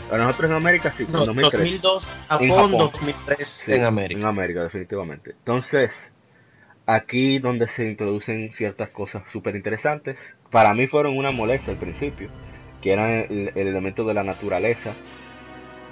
Para 0.10 0.26
nosotros 0.26 0.52
en 0.52 0.58
América 0.58 0.92
sí, 0.92 1.06
No, 1.10 1.20
en 1.22 1.26
2003. 1.28 1.52
2002 1.52 2.16
Japón, 2.28 2.50
Japón. 2.50 2.72
2003 2.78 3.48
Sí, 3.48 3.74
en 3.74 3.84
América. 3.86 4.20
En 4.20 4.28
América, 4.28 4.64
definitivamente. 4.64 5.32
Entonces, 5.32 6.14
aquí 6.86 7.40
donde 7.40 7.68
se 7.68 7.88
introducen 7.88 8.52
ciertas 8.52 8.90
cosas 8.90 9.24
súper 9.32 9.56
interesantes. 9.56 10.36
Para 10.52 10.74
mí 10.74 10.88
fueron 10.88 11.18
una 11.18 11.32
molestia 11.32 11.72
al 11.72 11.80
principio, 11.80 12.30
que 12.82 12.92
eran 12.92 13.10
el, 13.10 13.52
el 13.56 13.68
elemento 13.68 14.04
de 14.04 14.14
la 14.14 14.24
naturaleza 14.24 14.94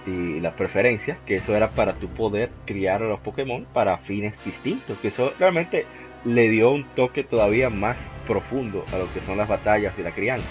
y 0.05 0.39
las 0.41 0.53
preferencias, 0.53 1.17
que 1.25 1.35
eso 1.35 1.55
era 1.55 1.71
para 1.71 1.93
tu 1.93 2.09
poder 2.09 2.49
criar 2.65 3.03
a 3.03 3.07
los 3.07 3.21
Pokémon 3.21 3.65
para 3.73 3.97
fines 3.97 4.35
distintos, 4.43 4.97
que 4.99 5.07
eso 5.07 5.33
realmente 5.39 5.85
le 6.25 6.49
dio 6.49 6.69
un 6.71 6.83
toque 6.95 7.23
todavía 7.23 7.69
más 7.69 7.97
profundo 8.27 8.85
a 8.93 8.97
lo 8.97 9.11
que 9.13 9.21
son 9.23 9.37
las 9.37 9.47
batallas 9.47 9.93
y 9.97 10.03
la 10.03 10.11
crianza. 10.13 10.45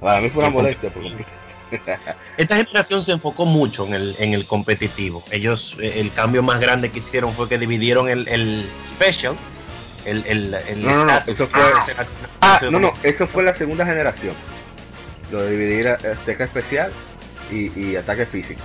Para 0.00 0.20
mí 0.20 0.30
fue 0.30 0.42
una 0.42 0.50
molestia 0.52 0.90
por 0.92 1.02
completo. 1.02 1.30
Esta 2.36 2.56
generación 2.56 3.02
se 3.02 3.12
enfocó 3.12 3.46
mucho 3.46 3.86
en 3.86 3.94
el, 3.94 4.14
en 4.18 4.34
el 4.34 4.44
competitivo. 4.46 5.22
Ellos, 5.30 5.76
eh, 5.80 5.94
el 6.00 6.12
cambio 6.12 6.42
más 6.42 6.60
grande 6.60 6.90
que 6.90 6.98
hicieron 6.98 7.32
fue 7.32 7.48
que 7.48 7.56
dividieron 7.58 8.08
el, 8.10 8.28
el 8.28 8.68
special, 8.84 9.34
el, 10.04 10.22
el, 10.26 10.54
el 10.68 10.82
No, 10.84 10.90
no, 10.96 11.04
no, 11.06 11.18
eso 11.26 11.46
fue- 11.46 11.60
Ah, 11.62 12.58
Ah, 12.60 12.60
no, 12.70 12.78
no, 12.80 12.92
eso 13.04 13.26
fue 13.26 13.42
la 13.44 13.54
segunda 13.54 13.86
generación. 13.86 14.34
Lo 15.30 15.42
de 15.42 15.50
dividir 15.52 15.88
a- 15.88 15.94
ataque 15.94 16.42
especial 16.42 16.92
y, 17.50 17.70
y 17.80 17.96
ataque 17.96 18.26
físico. 18.26 18.60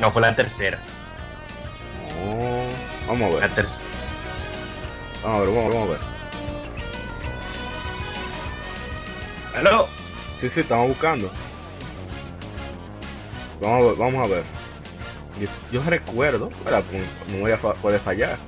No, 0.00 0.10
fue 0.10 0.22
la 0.22 0.34
tercera. 0.34 0.78
Oh, 2.26 2.64
vamos 3.06 3.30
a 3.30 3.34
La 3.34 3.40
ver, 3.46 3.50
tercera. 3.54 3.88
Vamos 5.24 5.38
a 5.38 5.40
ver, 5.40 5.54
vamos, 5.54 5.74
vamos 5.74 5.88
a 5.88 5.92
ver. 5.92 6.00
Aló. 9.56 9.88
Sí, 10.40 10.50
sí, 10.50 10.60
estamos 10.60 10.88
buscando. 10.88 11.30
Vamos 13.60 13.82
a 13.82 13.86
ver, 13.86 13.94
vamos 13.96 14.26
a 14.26 14.30
ver. 14.30 14.42
Yo, 15.40 15.46
yo 15.72 15.82
recuerdo, 15.88 16.50
bueno, 16.62 16.82
no 17.32 17.38
voy 17.38 17.50
a 17.52 17.58
fa- 17.58 17.74
puede 17.74 17.98
fallar, 17.98 18.38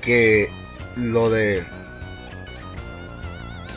que 0.00 0.50
lo 0.96 1.28
de... 1.28 1.62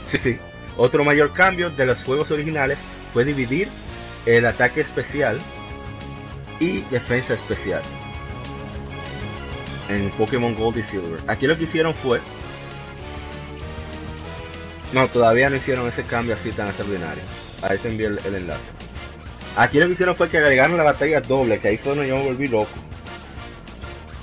Sí, 0.08 0.18
sí. 0.18 0.38
Otro 0.78 1.04
mayor 1.04 1.34
cambio 1.34 1.70
de 1.70 1.86
los 1.86 2.04
juegos 2.04 2.32
originales 2.32 2.78
fue 3.12 3.26
dividir 3.26 3.68
el 4.26 4.46
ataque 4.46 4.80
especial 4.82 5.38
y 6.60 6.82
defensa 6.92 7.34
especial 7.34 7.82
en 9.90 10.10
Pokémon 10.12 10.54
Gold 10.56 10.78
y 10.78 10.84
Silver. 10.84 11.20
Aquí 11.28 11.48
lo 11.48 11.58
que 11.58 11.64
hicieron 11.64 11.94
fue 11.94 12.20
no, 14.94 15.08
todavía 15.08 15.50
no 15.50 15.58
hicieron 15.58 15.88
ese 15.88 16.04
cambio 16.04 16.34
así 16.34 16.52
tan 16.52 16.68
extraordinario. 16.68 17.24
Ahí 17.62 17.78
te 17.78 17.90
envié 17.90 18.08
el, 18.08 18.20
enlace. 18.36 18.62
Aquí 19.58 19.80
lo 19.80 19.88
que 19.88 19.94
hicieron 19.94 20.16
fue 20.16 20.30
que 20.30 20.38
agregaron 20.38 20.78
la 20.78 20.84
batalla 20.84 21.20
doble, 21.20 21.60
que 21.60 21.68
ahí 21.70 21.78
fue 21.78 21.94
donde 21.94 22.08
yo 22.08 22.16
me 22.18 22.24
volví 22.24 22.48
loco. 22.48 22.70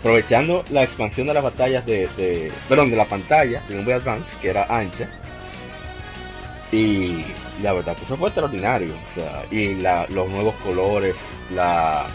Aprovechando 0.01 0.65
la 0.71 0.83
expansión 0.83 1.27
de 1.27 1.35
las 1.35 1.43
batallas 1.43 1.85
de, 1.87 2.09
de 2.17 2.53
perdón, 2.69 2.91
de 2.91 2.97
la 2.97 3.05
pantalla 3.05 3.63
de 3.69 3.75
Game 3.75 3.85
Boy 3.85 3.95
Advance, 3.95 4.31
que 4.41 4.49
era 4.51 4.65
ancha. 4.69 5.09
Y 6.73 7.25
la 7.63 7.73
verdad 7.73 7.97
que 7.97 8.05
eso 8.05 8.17
fue 8.17 8.29
extraordinario. 8.29 8.95
O 8.95 9.15
sea, 9.15 9.45
y 9.51 9.75
la- 9.75 10.07
los 10.09 10.29
nuevos 10.31 10.55
colores, 10.57 11.15
la, 11.51 12.07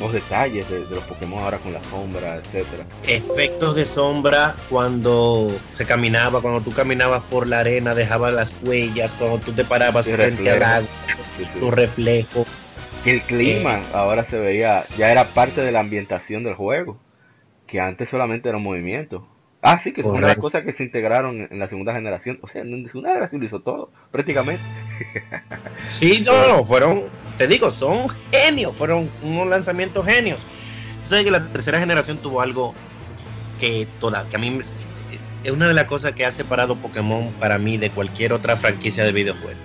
los 0.00 0.12
detalles 0.12 0.68
de, 0.70 0.84
de 0.86 0.94
los 0.96 1.04
Pokémon 1.04 1.44
ahora 1.44 1.58
con 1.58 1.72
la 1.72 1.84
sombra, 1.84 2.36
etcétera. 2.36 2.84
Efectos 3.06 3.74
de 3.76 3.84
sombra 3.84 4.56
cuando 4.70 5.50
se 5.72 5.84
caminaba, 5.86 6.40
cuando 6.40 6.62
tú 6.62 6.72
caminabas 6.72 7.22
por 7.30 7.46
la 7.46 7.60
arena, 7.60 7.94
dejaba 7.94 8.30
las 8.30 8.54
huellas, 8.62 9.14
cuando 9.14 9.38
tú 9.38 9.52
te 9.52 9.64
parabas 9.64 10.06
frente 10.10 10.50
al 10.50 10.58
reflejo. 10.58 10.64
agua, 10.74 10.88
Sí, 11.36 11.44
sí. 11.52 11.60
tu 11.60 11.70
reflejo. 11.70 12.46
Que 13.04 13.12
el 13.12 13.20
clima 13.22 13.80
ahora 13.94 14.24
se 14.24 14.38
veía, 14.38 14.84
ya 14.98 15.10
era 15.12 15.24
parte 15.24 15.60
de 15.62 15.72
la 15.72 15.80
ambientación 15.80 16.44
del 16.44 16.54
juego, 16.54 16.98
que 17.66 17.80
antes 17.80 18.08
solamente 18.10 18.48
era 18.48 18.58
un 18.58 18.64
movimiento. 18.64 19.26
Ah, 19.62 19.78
sí, 19.78 19.92
que 19.92 20.00
es 20.00 20.06
una 20.06 20.20
de 20.20 20.26
las 20.28 20.36
cosas 20.38 20.62
que 20.64 20.72
se 20.72 20.84
integraron 20.84 21.46
en 21.50 21.58
la 21.58 21.68
segunda 21.68 21.92
generación. 21.94 22.38
O 22.40 22.48
sea, 22.48 22.62
en 22.62 22.82
la 22.82 22.88
segunda 22.88 23.10
generación 23.10 23.40
lo 23.40 23.46
hizo 23.46 23.60
todo, 23.60 23.90
prácticamente. 24.10 24.62
Sí, 25.84 26.22
no, 26.24 26.48
no, 26.48 26.64
fueron, 26.64 27.04
te 27.38 27.46
digo, 27.46 27.70
son 27.70 28.08
genios, 28.30 28.74
fueron 28.76 29.10
unos 29.22 29.46
lanzamientos 29.48 30.04
genios. 30.06 30.44
Sabes 31.00 31.24
que 31.24 31.30
la 31.30 31.46
tercera 31.52 31.78
generación 31.80 32.18
tuvo 32.18 32.40
algo 32.42 32.74
que 33.58 33.86
toda, 33.98 34.28
que 34.28 34.36
a 34.36 34.38
mí 34.38 34.50
me- 34.50 34.60
es 34.60 35.50
una 35.50 35.66
de 35.68 35.74
las 35.74 35.84
cosas 35.86 36.12
que 36.12 36.24
ha 36.26 36.30
separado 36.30 36.76
Pokémon 36.76 37.30
para 37.40 37.58
mí 37.58 37.76
de 37.78 37.90
cualquier 37.90 38.32
otra 38.34 38.56
franquicia 38.56 39.04
de 39.04 39.12
videojuegos. 39.12 39.56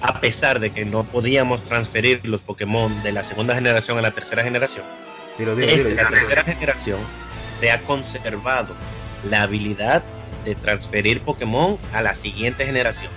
A 0.00 0.20
pesar 0.20 0.60
de 0.60 0.70
que 0.70 0.84
no 0.86 1.04
podíamos 1.04 1.62
transferir 1.62 2.20
los 2.24 2.40
Pokémon 2.40 3.02
de 3.02 3.12
la 3.12 3.22
segunda 3.22 3.54
generación 3.54 3.98
a 3.98 4.02
la 4.02 4.12
tercera 4.12 4.42
generación, 4.42 4.84
desde 5.38 5.84
dilo, 5.84 5.90
la 6.02 6.08
tercera 6.08 6.42
generación 6.44 6.98
se 7.60 7.70
ha 7.70 7.78
conservado 7.82 8.74
la 9.28 9.42
habilidad 9.42 10.02
de 10.44 10.54
transferir 10.54 11.20
Pokémon 11.20 11.78
a 11.92 12.00
la 12.00 12.14
siguiente 12.14 12.64
generación. 12.64 13.12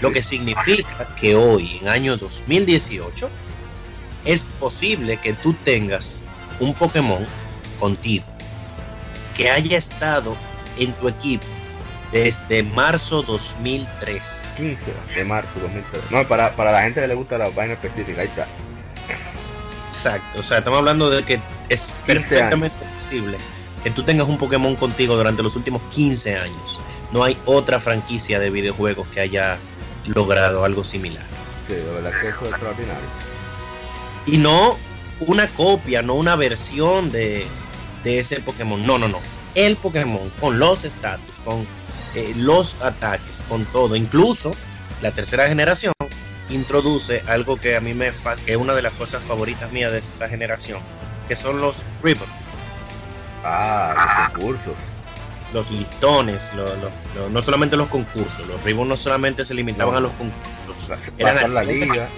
Lo 0.00 0.12
que 0.12 0.22
significa 0.22 1.08
que 1.16 1.34
hoy, 1.34 1.78
en 1.80 1.88
año 1.88 2.16
2018, 2.16 3.28
es 4.24 4.44
posible 4.60 5.16
que 5.16 5.32
tú 5.32 5.52
tengas 5.64 6.24
un 6.60 6.74
Pokémon 6.74 7.26
contigo 7.80 8.26
que 9.36 9.50
haya 9.50 9.78
estado 9.78 10.36
en 10.78 10.92
tu 10.94 11.08
equipo 11.08 11.46
desde 12.12 12.62
marzo 12.62 13.22
2003. 13.22 14.54
15 14.56 14.92
de 15.16 15.24
marzo 15.24 15.54
de 15.56 15.60
2003. 15.62 16.10
No, 16.10 16.26
para, 16.28 16.52
para 16.52 16.72
la 16.72 16.82
gente 16.82 17.00
que 17.00 17.08
le 17.08 17.14
gusta 17.14 17.38
la 17.38 17.48
vaina 17.48 17.74
específica, 17.74 18.20
ahí 18.20 18.28
está. 18.28 18.46
Exacto, 19.88 20.40
o 20.40 20.42
sea, 20.42 20.58
estamos 20.58 20.78
hablando 20.78 21.10
de 21.10 21.24
que 21.24 21.40
es 21.68 21.92
15 21.92 21.94
perfectamente 22.06 22.76
posible 22.94 23.38
que 23.82 23.90
tú 23.90 24.02
tengas 24.02 24.28
un 24.28 24.38
Pokémon 24.38 24.76
contigo 24.76 25.16
durante 25.16 25.42
los 25.42 25.56
últimos 25.56 25.82
15 25.90 26.36
años. 26.36 26.80
No 27.12 27.24
hay 27.24 27.38
otra 27.44 27.80
franquicia 27.80 28.38
de 28.38 28.50
videojuegos 28.50 29.08
que 29.08 29.20
haya 29.20 29.58
logrado 30.06 30.64
algo 30.64 30.84
similar. 30.84 31.24
Sí, 31.66 31.74
de 31.74 31.84
verdad 31.84 32.12
que 32.20 32.28
eso 32.28 32.44
es 32.44 32.50
extraordinario. 32.50 33.08
Y 34.26 34.38
no 34.38 34.76
una 35.26 35.46
copia, 35.48 36.02
no 36.02 36.14
una 36.14 36.36
versión 36.36 37.10
de, 37.10 37.46
de 38.04 38.18
ese 38.18 38.40
Pokémon. 38.40 38.84
No, 38.84 38.98
no, 38.98 39.08
no. 39.08 39.20
El 39.54 39.76
Pokémon 39.76 40.30
con 40.40 40.58
los 40.58 40.84
estatus, 40.84 41.40
con 41.40 41.66
eh, 42.14 42.32
los 42.36 42.80
ataques, 42.82 43.42
con 43.48 43.64
todo. 43.66 43.96
Incluso 43.96 44.54
la 45.02 45.10
tercera 45.10 45.48
generación 45.48 45.92
introduce 46.50 47.22
algo 47.26 47.56
que 47.56 47.76
a 47.76 47.80
mí 47.80 47.94
me 47.94 48.10
que 48.44 48.52
es 48.52 48.56
una 48.56 48.74
de 48.74 48.82
las 48.82 48.92
cosas 48.94 49.24
favoritas 49.24 49.70
mías 49.72 49.92
de 49.92 49.98
esta 49.98 50.28
generación, 50.28 50.80
que 51.26 51.36
son 51.36 51.60
los 51.60 51.84
ribbons, 52.02 52.30
Ah, 53.44 53.94
los 54.32 54.32
concursos. 54.32 54.74
los 55.54 55.70
listones, 55.70 56.52
lo- 56.54 56.66
lo- 56.76 56.90
lo- 57.14 57.30
no 57.30 57.40
solamente 57.40 57.76
los 57.76 57.88
concursos. 57.88 58.46
Los 58.46 58.62
ribbons 58.64 58.88
no 58.88 58.96
solamente 58.98 59.44
se 59.44 59.54
limitaban 59.54 59.96
a 59.96 60.00
los 60.00 60.12
concursos, 60.12 60.98
eran 61.16 61.54
la 61.54 61.62
liga. 61.64 62.08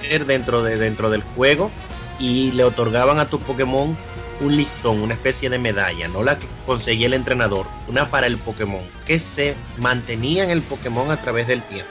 ser 0.00 0.26
dentro, 0.26 0.62
de, 0.62 0.76
dentro 0.76 1.10
del 1.10 1.22
juego 1.22 1.72
y 2.20 2.52
le 2.52 2.62
otorgaban 2.62 3.18
a 3.18 3.28
tu 3.28 3.40
Pokémon 3.40 3.96
un 4.40 4.56
listón, 4.56 5.02
una 5.02 5.14
especie 5.14 5.50
de 5.50 5.58
medalla, 5.58 6.06
no 6.06 6.22
la 6.22 6.38
que 6.38 6.46
conseguía 6.66 7.08
el 7.08 7.14
entrenador, 7.14 7.66
una 7.88 8.06
para 8.08 8.28
el 8.28 8.38
Pokémon, 8.38 8.82
que 9.04 9.18
se 9.18 9.56
mantenía 9.78 10.44
en 10.44 10.50
el 10.50 10.62
Pokémon 10.62 11.10
a 11.10 11.16
través 11.20 11.48
del 11.48 11.62
tiempo. 11.62 11.90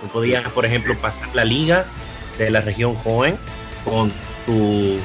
Tú 0.00 0.06
podías, 0.08 0.44
por 0.50 0.64
ejemplo, 0.66 0.94
pasar 1.00 1.28
la 1.34 1.44
liga 1.44 1.84
de 2.38 2.50
la 2.50 2.60
región 2.60 2.94
joven 2.94 3.36
con 3.84 4.12
tu. 4.46 4.98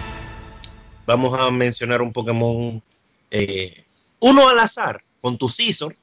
Vamos 1.11 1.37
a 1.37 1.51
mencionar 1.51 2.01
un 2.01 2.13
Pokémon. 2.13 2.81
eh, 3.31 3.83
uno 4.19 4.47
al 4.47 4.59
azar, 4.59 5.03
con 5.19 5.37
tu 5.37 5.49
Scizor. 5.49 5.93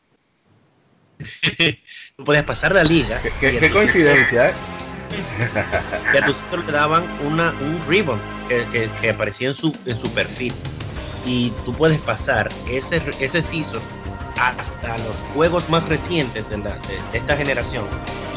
Tú 2.17 2.25
podías 2.25 2.45
pasar 2.45 2.75
la 2.75 2.85
liga. 2.85 3.23
Qué, 3.41 3.53
tu 3.53 3.73
coincidencia, 3.73 4.51
¿eh? 4.51 4.55
que 6.13 6.19
a 6.19 6.25
tus 6.27 6.43
hijos 6.43 6.67
le 6.67 6.73
daban 6.73 7.07
una, 7.25 7.53
un 7.63 7.81
ribbon 7.89 8.21
que, 8.49 8.67
que- 8.71 8.91
que 9.01 9.11
aparecía 9.11 9.49
en 9.49 9.55
su, 9.55 9.75
en 9.87 9.95
su 9.95 10.11
perfil. 10.11 10.53
Y 11.25 11.51
tú 11.65 11.73
puedes 11.73 11.99
pasar 12.01 12.51
ese, 12.71 13.01
ese 13.19 13.41
Scizor 13.43 13.81
hasta 14.39 14.99
los 14.99 15.25
juegos 15.35 15.71
más 15.71 15.89
recientes 15.89 16.51
de, 16.51 16.59
la- 16.59 16.77
de- 16.77 17.01
de 17.13 17.19
esta 17.19 17.35
generación. 17.37 17.87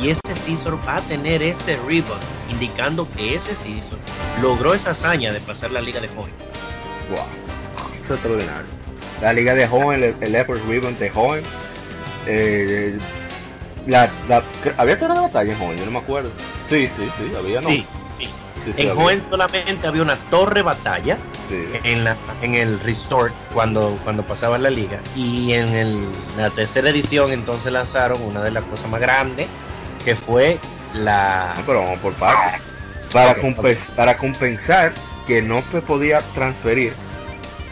Y 0.02 0.10
ese 0.10 0.22
Scizor 0.36 0.80
va 0.88 0.96
a 0.98 1.02
tener 1.02 1.44
ese 1.44 1.76
ribbon, 1.86 2.18
indicando 2.50 3.06
que 3.18 3.36
ese 3.36 3.56
Scizor 3.58 4.00
logró 4.42 4.74
esa 4.74 4.92
hazaña 4.92 5.34
de 5.34 5.42
pasar 5.42 5.72
la 5.72 5.82
liga 5.82 6.00
de 6.00 6.08
joven. 6.08 6.34
Wow. 7.12 7.26
Es 8.04 8.12
extraordinario. 8.12 8.66
La 9.22 9.34
liga 9.34 9.54
de 9.54 9.68
joven, 9.68 10.04
el, 10.04 10.16
el 10.20 10.36
Effort 10.36 10.62
Ribbon 10.68 10.98
de 10.98 11.10
joven. 11.10 11.44
eh, 12.28 12.98
la, 13.88 14.10
había 14.78 14.98
toda 15.00 15.16
la 15.16 15.22
batalla 15.22 15.54
en 15.54 15.60
joven, 15.60 15.78
yo 15.78 15.86
no 15.86 15.92
me 15.92 16.00
acuerdo. 16.00 16.32
Sí, 16.68 16.88
sí, 16.88 17.10
sí, 17.18 17.32
había, 17.38 17.62
¿no? 17.62 17.70
Sí, 17.70 17.86
sí. 18.20 18.30
Sí, 18.64 18.74
sí, 18.74 18.82
En 18.84 18.90
había. 18.92 19.02
joven 19.02 19.24
solamente 19.30 19.88
había 19.88 20.02
una 20.04 20.16
torre 20.30 20.62
batalla 20.62 21.18
Sí. 21.50 21.64
en, 21.84 22.04
la, 22.04 22.16
en 22.44 22.56
el 22.56 22.80
resort 22.80 23.34
cuando, 23.54 23.98
cuando 24.04 24.24
pasaba 24.26 24.58
la 24.60 24.70
liga. 24.70 25.00
Y 25.16 25.54
en 25.54 25.70
el- 25.70 26.08
la 26.38 26.50
tercera 26.52 26.90
edición 26.92 27.32
entonces 27.32 27.72
lanzaron 27.74 28.22
una 28.22 28.42
de 28.42 28.52
las 28.52 28.64
cosas 28.66 28.90
más 28.90 29.02
grandes, 29.02 29.48
que 30.06 30.16
fue 30.16 30.60
la... 30.94 31.54
No, 31.58 31.64
pero 31.66 31.82
vamos 31.84 32.00
por 32.00 32.14
partes. 32.14 32.62
Para 33.96 34.16
compensar 34.16 34.94
que 35.32 35.42
no 35.42 35.64
se 35.72 35.82
podía 35.82 36.20
transferir 36.36 36.92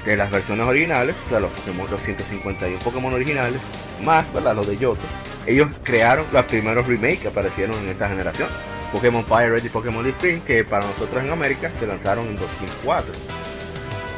de 0.06 0.16
las 0.16 0.32
versiones 0.32 0.66
originales, 0.66 1.14
o 1.26 1.28
sea, 1.28 1.42
los 1.42 1.52
Pokémon, 1.52 1.92
los 1.92 2.02
151 2.02 2.80
Pokémon 2.80 3.14
originales, 3.14 3.60
más, 4.02 4.32
¿verdad? 4.34 4.56
Los 4.56 4.66
de 4.66 4.78
Yoto. 4.78 5.02
Ellos 5.46 5.68
crearon 5.84 6.26
los 6.32 6.46
primeros 6.46 6.88
remakes 6.88 7.20
que 7.20 7.28
aparecieron 7.28 7.78
en 7.80 7.90
esta 7.90 8.08
generación. 8.08 8.48
Pokémon 8.94 9.26
Fire 9.26 9.52
Red 9.52 9.66
y 9.66 9.68
Pokémon 9.68 10.16
Green, 10.22 10.40
que 10.40 10.64
para 10.64 10.88
nosotros 10.88 11.22
en 11.22 11.32
América 11.32 11.70
se 11.74 11.86
lanzaron 11.86 12.28
en 12.28 12.38
2004. 12.38 13.12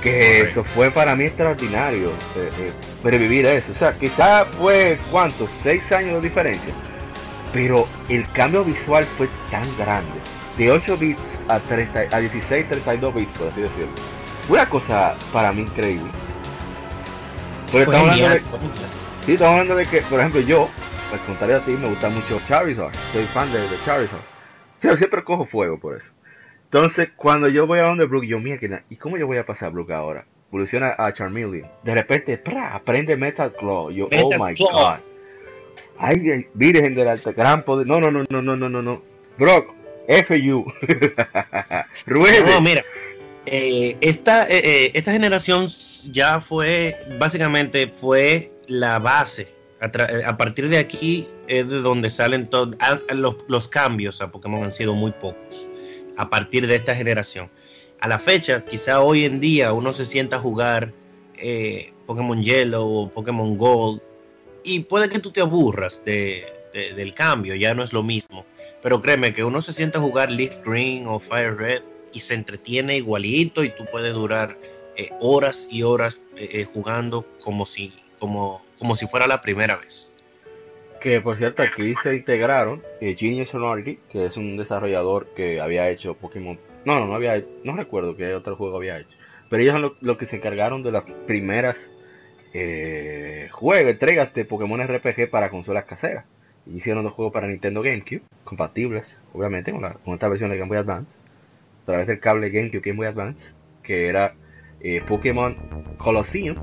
Que 0.03 0.41
eso 0.41 0.63
fue 0.63 0.91
para 0.91 1.15
mí 1.15 1.23
extraordinario, 1.23 2.09
eh, 2.35 2.51
eh, 2.59 2.71
revivir 3.03 3.47
eso. 3.47 3.71
O 3.71 3.75
sea, 3.75 3.97
quizá 3.97 4.45
fue, 4.45 4.99
¿cuántos? 5.09 5.49
6 5.49 5.91
años 5.93 6.21
de 6.21 6.29
diferencia. 6.29 6.75
Pero 7.51 7.87
el 8.07 8.31
cambio 8.33 8.63
visual 8.63 9.03
fue 9.17 9.27
tan 9.49 9.65
grande. 9.79 10.21
De 10.61 10.69
8 10.69 10.95
bits 10.95 11.39
a, 11.47 11.59
30, 11.59 12.15
a 12.15 12.19
16, 12.19 12.67
32 12.67 13.15
bits, 13.15 13.33
por 13.33 13.47
así 13.47 13.61
decirlo. 13.61 13.93
Fue 14.45 14.59
una 14.59 14.69
cosa 14.69 15.15
para 15.33 15.51
mí 15.51 15.63
increíble. 15.63 16.11
Porque 17.65 17.81
estamos 17.81 18.11
hablando, 18.11 18.29
de, 18.29 18.39
sí, 19.25 19.33
estamos 19.33 19.53
hablando 19.53 19.75
de 19.77 19.85
que, 19.87 20.01
por 20.01 20.19
ejemplo, 20.19 20.39
yo, 20.41 20.69
al 21.11 21.19
contrario 21.21 21.57
a 21.57 21.59
ti, 21.61 21.71
me 21.71 21.89
gusta 21.89 22.09
mucho 22.09 22.39
Charizard. 22.47 22.93
Soy 23.11 23.23
fan 23.23 23.51
de, 23.51 23.59
de 23.59 23.75
Charizard. 23.83 24.21
Sea, 24.79 24.95
siempre 24.97 25.23
cojo 25.23 25.45
fuego 25.45 25.79
por 25.79 25.97
eso. 25.97 26.13
Entonces, 26.65 27.09
cuando 27.15 27.47
yo 27.47 27.65
voy 27.65 27.79
a 27.79 27.85
donde 27.85 28.05
Brook, 28.05 28.25
yo, 28.25 28.39
mira, 28.39 28.83
¿y 28.87 28.97
cómo 28.97 29.17
yo 29.17 29.25
voy 29.25 29.39
a 29.39 29.45
pasar 29.47 29.69
a 29.69 29.71
Brook 29.71 29.91
ahora? 29.91 30.27
Evoluciona 30.49 30.93
a 30.95 31.11
Charmeleon. 31.11 31.71
De 31.81 31.95
repente, 31.95 32.37
¡pra! 32.37 32.75
aprende 32.75 33.17
Metal 33.17 33.51
Claw. 33.55 33.89
Yo, 33.89 34.09
Metal 34.11 34.39
oh 34.39 34.45
my 34.45 34.53
Claw. 34.53 34.69
god. 34.71 34.99
Ay, 35.97 36.29
ay, 36.29 36.47
virgen 36.53 36.93
del 36.93 37.07
alta, 37.07 37.31
gran 37.31 37.65
poder. 37.65 37.87
No, 37.87 37.99
no, 37.99 38.11
no, 38.11 38.25
no, 38.29 38.43
no, 38.43 38.55
no, 38.55 38.69
no, 38.69 38.81
no. 38.83 39.01
Brock, 39.39 39.80
FU. 40.25 40.65
No, 42.45 42.61
mira, 42.61 42.83
eh, 43.45 43.97
esta, 44.01 44.47
eh, 44.47 44.61
eh, 44.63 44.91
esta 44.93 45.11
generación 45.11 45.67
ya 46.11 46.39
fue, 46.39 46.97
básicamente 47.19 47.87
fue 47.87 48.51
la 48.67 48.99
base. 48.99 49.53
A, 49.79 50.37
partir 50.37 50.69
de 50.69 50.77
aquí 50.77 51.27
es 51.47 51.67
de 51.67 51.77
donde 51.81 52.11
salen 52.11 52.47
todos 52.47 52.75
los, 53.15 53.37
los 53.47 53.67
cambios 53.67 54.21
a 54.21 54.29
Pokémon 54.29 54.63
han 54.63 54.71
sido 54.71 54.93
muy 54.93 55.11
pocos. 55.11 55.69
A 56.17 56.29
partir 56.29 56.67
de 56.67 56.75
esta 56.75 56.93
generación. 56.93 57.49
A 57.99 58.07
la 58.07 58.19
fecha, 58.19 58.63
quizá 58.63 59.01
hoy 59.01 59.25
en 59.25 59.39
día 59.39 59.73
uno 59.73 59.91
se 59.91 60.05
sienta 60.05 60.35
a 60.35 60.39
jugar 60.39 60.91
Pokémon 62.05 62.43
Yellow 62.43 62.87
o 62.87 63.09
Pokémon 63.09 63.57
Gold 63.57 64.01
y 64.63 64.81
puede 64.81 65.09
que 65.09 65.17
tú 65.17 65.31
te 65.31 65.41
aburras 65.41 66.03
de- 66.05 66.45
de- 66.73 66.93
del 66.93 67.13
cambio, 67.13 67.55
ya 67.55 67.73
no 67.73 67.83
es 67.83 67.93
lo 67.93 68.03
mismo. 68.03 68.45
Pero 68.81 69.01
créeme 69.01 69.33
que 69.33 69.43
uno 69.43 69.61
se 69.61 69.73
sienta 69.73 69.99
a 69.99 70.01
jugar 70.01 70.31
Leaf 70.31 70.59
Green 70.65 71.07
o 71.07 71.19
Fire 71.19 71.55
Red 71.55 71.81
y 72.13 72.19
se 72.19 72.33
entretiene 72.33 72.97
igualito 72.97 73.63
y 73.63 73.69
tú 73.69 73.85
puedes 73.91 74.13
durar 74.13 74.57
eh, 74.97 75.09
horas 75.21 75.67
y 75.71 75.83
horas 75.83 76.21
eh, 76.35 76.49
eh, 76.53 76.63
jugando 76.65 77.25
como 77.41 77.65
si, 77.65 77.93
como, 78.19 78.61
como 78.77 78.95
si 78.95 79.07
fuera 79.07 79.27
la 79.27 79.41
primera 79.41 79.77
vez. 79.77 80.15
Que 80.99 81.19
por 81.21 81.37
cierto, 81.37 81.63
aquí 81.63 81.95
se 82.03 82.15
integraron 82.15 82.83
eh, 82.99 83.15
Genius 83.17 83.49
Sonority, 83.49 83.97
que 84.11 84.25
es 84.25 84.37
un 84.37 84.57
desarrollador 84.57 85.27
que 85.35 85.59
había 85.61 85.89
hecho 85.89 86.13
Pokémon. 86.13 86.59
No, 86.85 86.99
no, 86.99 87.07
no 87.07 87.15
había 87.15 87.41
No 87.63 87.75
recuerdo 87.75 88.15
qué 88.15 88.33
otro 88.35 88.55
juego 88.55 88.77
había 88.77 88.99
hecho. 88.99 89.17
Pero 89.49 89.63
ellos 89.63 89.73
son 89.79 89.93
los 90.01 90.17
que 90.17 90.25
se 90.25 90.35
encargaron 90.37 90.83
de 90.83 90.91
las 90.91 91.03
primeras 91.25 91.91
eh, 92.53 93.47
juegos, 93.51 93.91
entregas 93.91 94.33
de 94.33 94.45
Pokémon 94.45 94.81
RPG 94.85 95.29
para 95.29 95.49
consolas 95.49 95.85
caseras. 95.85 96.25
Hicieron 96.65 97.03
dos 97.03 97.13
juegos 97.13 97.33
para 97.33 97.47
Nintendo 97.47 97.81
GameCube, 97.81 98.21
compatibles, 98.43 99.23
obviamente, 99.33 99.71
con, 99.71 99.81
la, 99.81 99.93
con 99.95 100.13
esta 100.13 100.27
versión 100.27 100.49
de 100.49 100.57
Game 100.57 100.69
Boy 100.69 100.77
Advance, 100.77 101.19
a 101.83 101.85
través 101.85 102.07
del 102.07 102.19
cable 102.19 102.49
GameCube 102.49 102.81
Game 102.81 102.97
Boy 102.97 103.07
Advance, 103.07 103.53
que 103.81 104.07
era 104.07 104.35
eh, 104.79 105.01
Pokémon 105.07 105.55
Colosseum, 105.97 106.57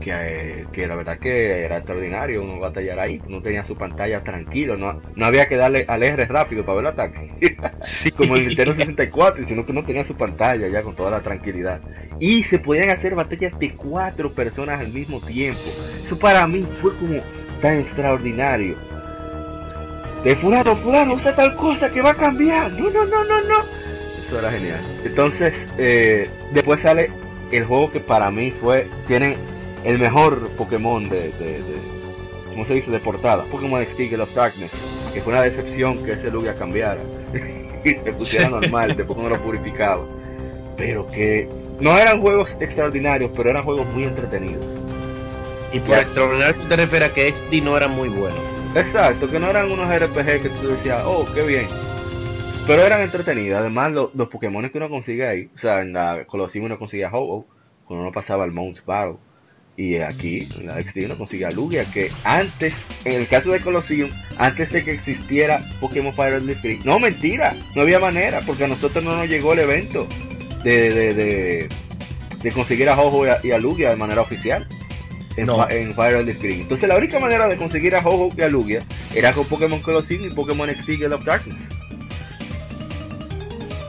que, 0.00 0.10
eh, 0.12 0.66
que, 0.72 0.86
la 0.86 0.96
verdad 0.96 1.18
que 1.18 1.62
era 1.64 1.78
extraordinario 1.78 2.42
uno 2.42 2.58
batallar 2.58 2.98
ahí, 2.98 3.20
no 3.28 3.42
tenía 3.42 3.64
su 3.64 3.76
pantalla 3.76 4.24
tranquilo, 4.24 4.76
no, 4.76 5.00
no 5.14 5.26
había 5.26 5.46
que 5.46 5.56
darle 5.56 5.84
al 5.86 6.02
R 6.02 6.24
rápido 6.26 6.64
para 6.64 6.76
ver 6.76 6.84
el 6.86 6.92
ataque, 6.92 7.56
como 8.16 8.36
el 8.36 8.46
Nintendo 8.46 8.74
64, 8.74 9.46
sino 9.46 9.64
que 9.64 9.72
no 9.72 9.84
tenía 9.84 10.04
su 10.04 10.16
pantalla 10.16 10.68
ya 10.68 10.82
con 10.82 10.94
toda 10.94 11.10
la 11.10 11.22
tranquilidad. 11.22 11.80
Y 12.18 12.42
se 12.44 12.58
podían 12.58 12.90
hacer 12.90 13.14
batallas 13.14 13.58
de 13.58 13.74
cuatro 13.74 14.32
personas 14.32 14.80
al 14.80 14.88
mismo 14.88 15.20
tiempo. 15.20 15.60
Eso 16.04 16.18
para 16.18 16.46
mí 16.46 16.62
fue 16.80 16.96
como 16.96 17.20
tan 17.60 17.78
extraordinario. 17.78 18.76
De 20.24 20.36
fulano, 20.36 20.76
fulano, 20.76 21.14
usa 21.14 21.34
tal 21.34 21.54
cosa 21.56 21.90
que 21.90 22.02
va 22.02 22.10
a 22.10 22.14
cambiar. 22.14 22.70
No, 22.72 22.90
no, 22.90 23.04
no, 23.06 23.24
no, 23.24 23.40
no. 23.42 23.64
Eso 24.18 24.38
era 24.38 24.50
genial. 24.50 24.80
Entonces, 25.04 25.66
eh, 25.78 26.28
después 26.52 26.82
sale 26.82 27.10
el 27.50 27.64
juego 27.64 27.90
que 27.90 28.00
para 28.00 28.30
mí 28.30 28.50
fue, 28.50 28.86
tiene 29.06 29.36
el 29.84 29.98
mejor 29.98 30.48
Pokémon 30.50 31.08
de, 31.08 31.32
de, 31.38 31.62
¿cómo 32.50 32.64
se 32.64 32.74
dice? 32.74 32.90
De 32.90 33.00
portada. 33.00 33.44
Pokémon 33.44 33.84
XT 33.84 34.12
of 34.20 34.34
Darkness. 34.34 34.72
Que 35.14 35.20
fue 35.20 35.32
una 35.32 35.42
decepción 35.42 36.04
que 36.04 36.12
ese 36.12 36.30
Lugia 36.30 36.54
cambiara. 36.54 37.00
y 37.84 37.90
se 37.90 38.12
pusiera 38.12 38.50
normal, 38.50 38.94
después 38.94 39.18
no 39.18 39.28
lo 39.28 39.42
purificaba. 39.42 40.04
Pero 40.76 41.06
que 41.08 41.48
no 41.80 41.96
eran 41.96 42.20
juegos 42.20 42.56
extraordinarios, 42.60 43.30
pero 43.34 43.50
eran 43.50 43.64
juegos 43.64 43.92
muy 43.94 44.04
entretenidos. 44.04 44.66
Y 45.72 45.80
por 45.80 45.98
extraordinario 45.98 46.60
te 46.68 46.76
refieres 46.76 47.10
a 47.10 47.12
que 47.14 47.34
XD 47.34 47.62
no 47.62 47.76
era 47.76 47.88
muy 47.88 48.08
bueno. 48.08 48.36
Exacto, 48.74 49.28
que 49.28 49.38
no 49.38 49.50
eran 49.50 49.70
unos 49.70 49.88
RPG 49.88 50.42
que 50.42 50.48
tú 50.48 50.68
decías, 50.68 51.02
oh, 51.04 51.26
qué 51.34 51.42
bien. 51.42 51.66
Pero 52.66 52.82
eran 52.82 53.00
entretenidos. 53.02 53.60
Además, 53.60 53.92
los 53.92 54.28
Pokémon 54.28 54.68
que 54.68 54.78
uno 54.78 54.88
consigue 54.88 55.26
ahí, 55.26 55.50
o 55.54 55.58
sea, 55.58 55.82
en 55.82 55.92
la 55.92 56.24
Colosseum 56.26 56.66
uno 56.66 56.78
conseguía 56.78 57.10
Ho-Oh, 57.10 57.46
cuando 57.84 58.02
uno 58.02 58.12
pasaba 58.12 58.44
al 58.44 58.52
Mount 58.52 58.84
Battle. 58.84 59.16
Y 59.76 59.96
aquí, 59.96 60.38
en 60.60 60.66
la 60.66 60.80
XD 60.80 61.06
uno 61.06 61.16
consigue 61.16 61.46
a 61.46 61.50
Lugia, 61.50 61.84
que 61.84 62.10
antes, 62.22 62.74
en 63.04 63.14
el 63.14 63.28
caso 63.28 63.52
de 63.52 63.60
Colosseum, 63.60 64.10
antes 64.36 64.70
de 64.72 64.84
que 64.84 64.92
existiera 64.92 65.66
Pokémon 65.80 66.12
Fire 66.12 66.34
Emblem 66.34 66.60
Free, 66.60 66.80
no 66.84 67.00
mentira, 67.00 67.56
no 67.74 67.82
había 67.82 67.98
manera, 67.98 68.40
porque 68.44 68.64
a 68.64 68.68
nosotros 68.68 69.02
no 69.02 69.16
nos 69.16 69.28
llegó 69.28 69.54
el 69.54 69.60
evento 69.60 70.06
de, 70.62 70.90
de, 70.90 71.14
de, 71.14 71.68
de 72.42 72.52
conseguir 72.52 72.88
a 72.88 73.00
Ho-Oh 73.00 73.26
y 73.42 73.52
a 73.52 73.58
Lugia 73.58 73.90
de 73.90 73.96
manera 73.96 74.20
oficial 74.20 74.68
en, 75.36 75.46
no. 75.46 75.68
en 75.70 75.94
Fire 75.94 76.16
and 76.16 76.26
the 76.26 76.34
Screen. 76.34 76.62
Entonces 76.62 76.88
la 76.88 76.96
única 76.96 77.18
manera 77.18 77.48
de 77.48 77.56
conseguir 77.56 77.94
a 77.94 78.00
Ho-Oh 78.00 78.30
y 78.36 78.42
a 78.42 78.48
Lugia 78.48 78.82
era 79.14 79.32
con 79.32 79.44
Pokémon 79.46 79.80
Colosseum 79.80 80.24
y 80.24 80.30
Pokémon 80.30 80.68
XD 80.68 81.12
of 81.12 81.24
Darkness. 81.24 81.60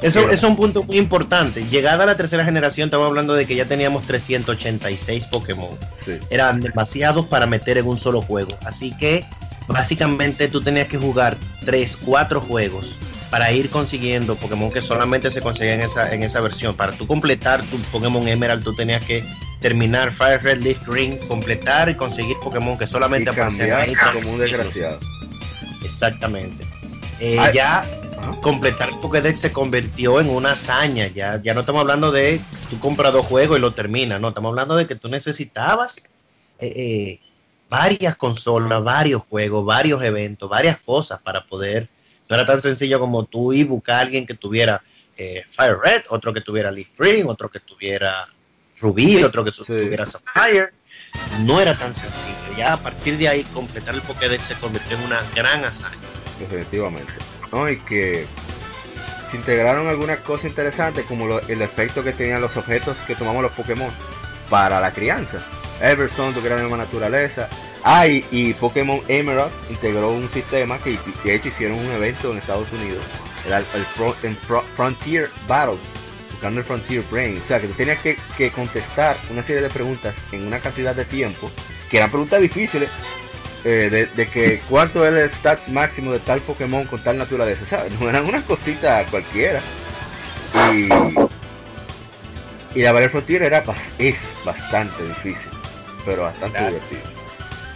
Eso, 0.01 0.21
eso, 0.21 0.31
es 0.31 0.43
un 0.43 0.55
punto 0.55 0.83
muy 0.83 0.97
importante. 0.97 1.63
Llegada 1.69 2.03
a 2.03 2.05
la 2.07 2.17
tercera 2.17 2.43
generación, 2.43 2.87
estamos 2.87 3.05
hablando 3.05 3.35
de 3.35 3.45
que 3.45 3.55
ya 3.55 3.65
teníamos 3.65 4.05
386 4.07 5.27
Pokémon. 5.27 5.77
Sí. 6.03 6.17
Eran 6.31 6.59
demasiados 6.59 7.27
para 7.27 7.45
meter 7.45 7.77
en 7.77 7.87
un 7.87 7.99
solo 7.99 8.21
juego. 8.21 8.57
Así 8.65 8.95
que 8.97 9.25
básicamente 9.67 10.47
tú 10.47 10.59
tenías 10.61 10.87
que 10.87 10.97
jugar 10.97 11.37
3, 11.65 11.97
4 11.97 12.41
juegos 12.41 12.99
para 13.29 13.51
ir 13.53 13.69
consiguiendo 13.69 14.35
Pokémon 14.35 14.71
que 14.71 14.81
solamente 14.81 15.29
se 15.29 15.41
conseguían 15.41 15.79
en 15.79 15.85
esa, 15.85 16.11
en 16.11 16.23
esa 16.23 16.41
versión. 16.41 16.75
Para 16.75 16.93
tú 16.93 17.05
completar 17.05 17.61
tu 17.63 17.77
Pokémon 17.77 18.27
Emerald, 18.27 18.63
tú 18.63 18.73
tenías 18.73 19.03
que 19.05 19.23
terminar 19.61 20.11
Fire 20.11 20.41
Red 20.41 20.63
Leaf 20.63 20.85
Green, 20.87 21.17
completar 21.27 21.87
y 21.89 21.95
conseguir 21.95 22.35
Pokémon 22.41 22.77
que 22.77 22.87
solamente 22.87 23.29
aparecían 23.29 23.71
ahí. 23.71 23.93
Como 24.13 24.31
un 24.31 24.39
desgraciado. 24.39 24.99
Exactamente. 25.83 26.65
Eh, 27.19 27.39
ya 27.53 27.85
completar 28.41 28.89
el 28.89 28.99
Pokédex 28.99 29.39
se 29.39 29.51
convirtió 29.51 30.19
en 30.19 30.29
una 30.29 30.53
hazaña. 30.53 31.07
Ya, 31.07 31.39
ya 31.41 31.53
no 31.53 31.61
estamos 31.61 31.81
hablando 31.81 32.11
de 32.11 32.41
tú 32.69 32.79
compras 32.79 33.13
dos 33.13 33.25
juegos 33.25 33.59
y 33.59 33.61
lo 33.61 33.71
terminas. 33.71 34.19
No, 34.19 34.29
estamos 34.29 34.49
hablando 34.49 34.75
de 34.75 34.87
que 34.87 34.95
tú 34.95 35.09
necesitabas 35.09 36.09
eh, 36.59 36.73
eh, 36.75 37.19
varias 37.69 38.15
consolas, 38.15 38.83
varios 38.83 39.21
juegos, 39.21 39.63
varios 39.63 40.01
eventos, 40.03 40.49
varias 40.49 40.79
cosas 40.79 41.21
para 41.21 41.45
poder. 41.45 41.87
No 42.27 42.35
era 42.35 42.45
tan 42.45 42.61
sencillo 42.61 42.99
como 42.99 43.25
tú 43.25 43.53
y 43.53 43.63
buscar 43.63 43.97
a 43.97 43.99
alguien 44.01 44.25
que 44.25 44.33
tuviera 44.33 44.83
Fire 45.47 45.77
Red, 45.77 46.01
otro 46.09 46.33
que 46.33 46.41
tuviera 46.41 46.71
Leaf 46.71 46.97
Green, 46.97 47.27
otro 47.27 47.47
que 47.47 47.59
tuviera 47.59 48.25
Rubí, 48.81 49.23
otro 49.23 49.43
que 49.43 49.51
tuviera 49.51 50.05
Sapphire. 50.05 50.71
No 51.41 51.61
era 51.61 51.77
tan 51.77 51.93
sencillo. 51.93 52.35
Ya 52.57 52.73
a 52.73 52.77
partir 52.77 53.17
de 53.17 53.27
ahí 53.27 53.43
completar 53.53 53.95
el 53.95 54.01
Pokédex 54.01 54.45
se 54.45 54.55
convirtió 54.55 54.97
en 54.97 55.03
una 55.03 55.21
gran 55.35 55.63
hazaña. 55.63 55.97
Definitivamente. 56.39 57.13
¿no? 57.51 57.69
Y 57.69 57.77
que 57.79 58.25
se 59.29 59.37
integraron 59.37 59.87
algunas 59.87 60.19
cosas 60.19 60.47
interesantes 60.47 61.05
como 61.05 61.27
lo, 61.27 61.39
el 61.47 61.61
efecto 61.61 62.03
que 62.03 62.13
tenían 62.13 62.41
los 62.41 62.57
objetos 62.57 62.97
que 63.01 63.15
tomamos 63.15 63.43
los 63.43 63.51
Pokémon 63.53 63.89
para 64.49 64.79
la 64.81 64.91
crianza. 64.91 65.39
Everstone, 65.81 66.33
tu 66.33 66.41
gran 66.41 66.69
naturaleza. 66.77 67.47
Ah, 67.83 68.05
y, 68.05 68.25
y, 68.29 68.53
Pokémon 68.53 69.01
Emerald 69.07 69.51
integró 69.69 70.11
un 70.11 70.29
sistema 70.29 70.77
que 70.77 70.99
de 71.23 71.35
hecho 71.35 71.47
hicieron 71.47 71.79
un 71.79 71.91
evento 71.91 72.31
en 72.31 72.37
Estados 72.37 72.71
Unidos. 72.71 73.03
El, 73.47 73.53
el 73.53 74.35
Frontier 74.75 75.31
Battle 75.47 75.79
el 76.43 76.63
Frontier 76.63 77.03
Brain. 77.09 77.39
O 77.39 77.43
sea, 77.43 77.59
que 77.59 77.67
tú 77.67 77.73
tenías 77.73 77.99
que, 77.99 78.17
que, 78.37 78.51
contestar 78.51 79.15
una 79.29 79.43
serie 79.43 79.61
de 79.61 79.69
preguntas 79.69 80.15
en 80.31 80.47
una 80.47 80.59
cantidad 80.59 80.95
de 80.95 81.05
tiempo, 81.05 81.51
que 81.89 81.97
eran 81.97 82.09
preguntas 82.09 82.41
difíciles, 82.41 82.89
eh, 83.63 83.89
de, 83.91 84.05
de, 84.07 84.27
que 84.27 84.59
cuánto 84.67 85.05
es 85.05 85.13
el 85.13 85.31
stats 85.31 85.69
máximo 85.69 86.11
de 86.11 86.19
tal 86.19 86.41
Pokémon 86.41 86.87
con 86.87 87.01
tal 87.03 87.17
naturaleza. 87.17 87.65
¿sabes? 87.65 87.93
No 87.99 88.09
eran 88.09 88.25
unas 88.25 88.43
cositas 88.43 89.09
cualquiera. 89.09 89.61
Y, 90.73 90.89
y 92.75 92.81
la 92.81 92.91
Battle 92.91 93.09
Frontier 93.09 93.43
era, 93.43 93.63
es 93.97 94.17
bastante 94.43 95.03
difícil, 95.03 95.51
pero 96.05 96.23
bastante 96.23 96.57
claro. 96.57 96.73
divertido. 96.73 97.01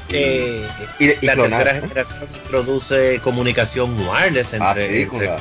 Que 0.07 0.67
y, 0.99 1.05
y, 1.05 1.25
la 1.25 1.33
clonar, 1.33 1.63
tercera 1.63 1.81
generación 1.81 2.29
introduce 2.43 3.19
comunicación 3.21 3.97
wireless 4.07 4.53
entre, 4.53 4.67
ah, 4.67 4.75
sí, 4.75 5.01
entre 5.01 5.25
la, 5.25 5.37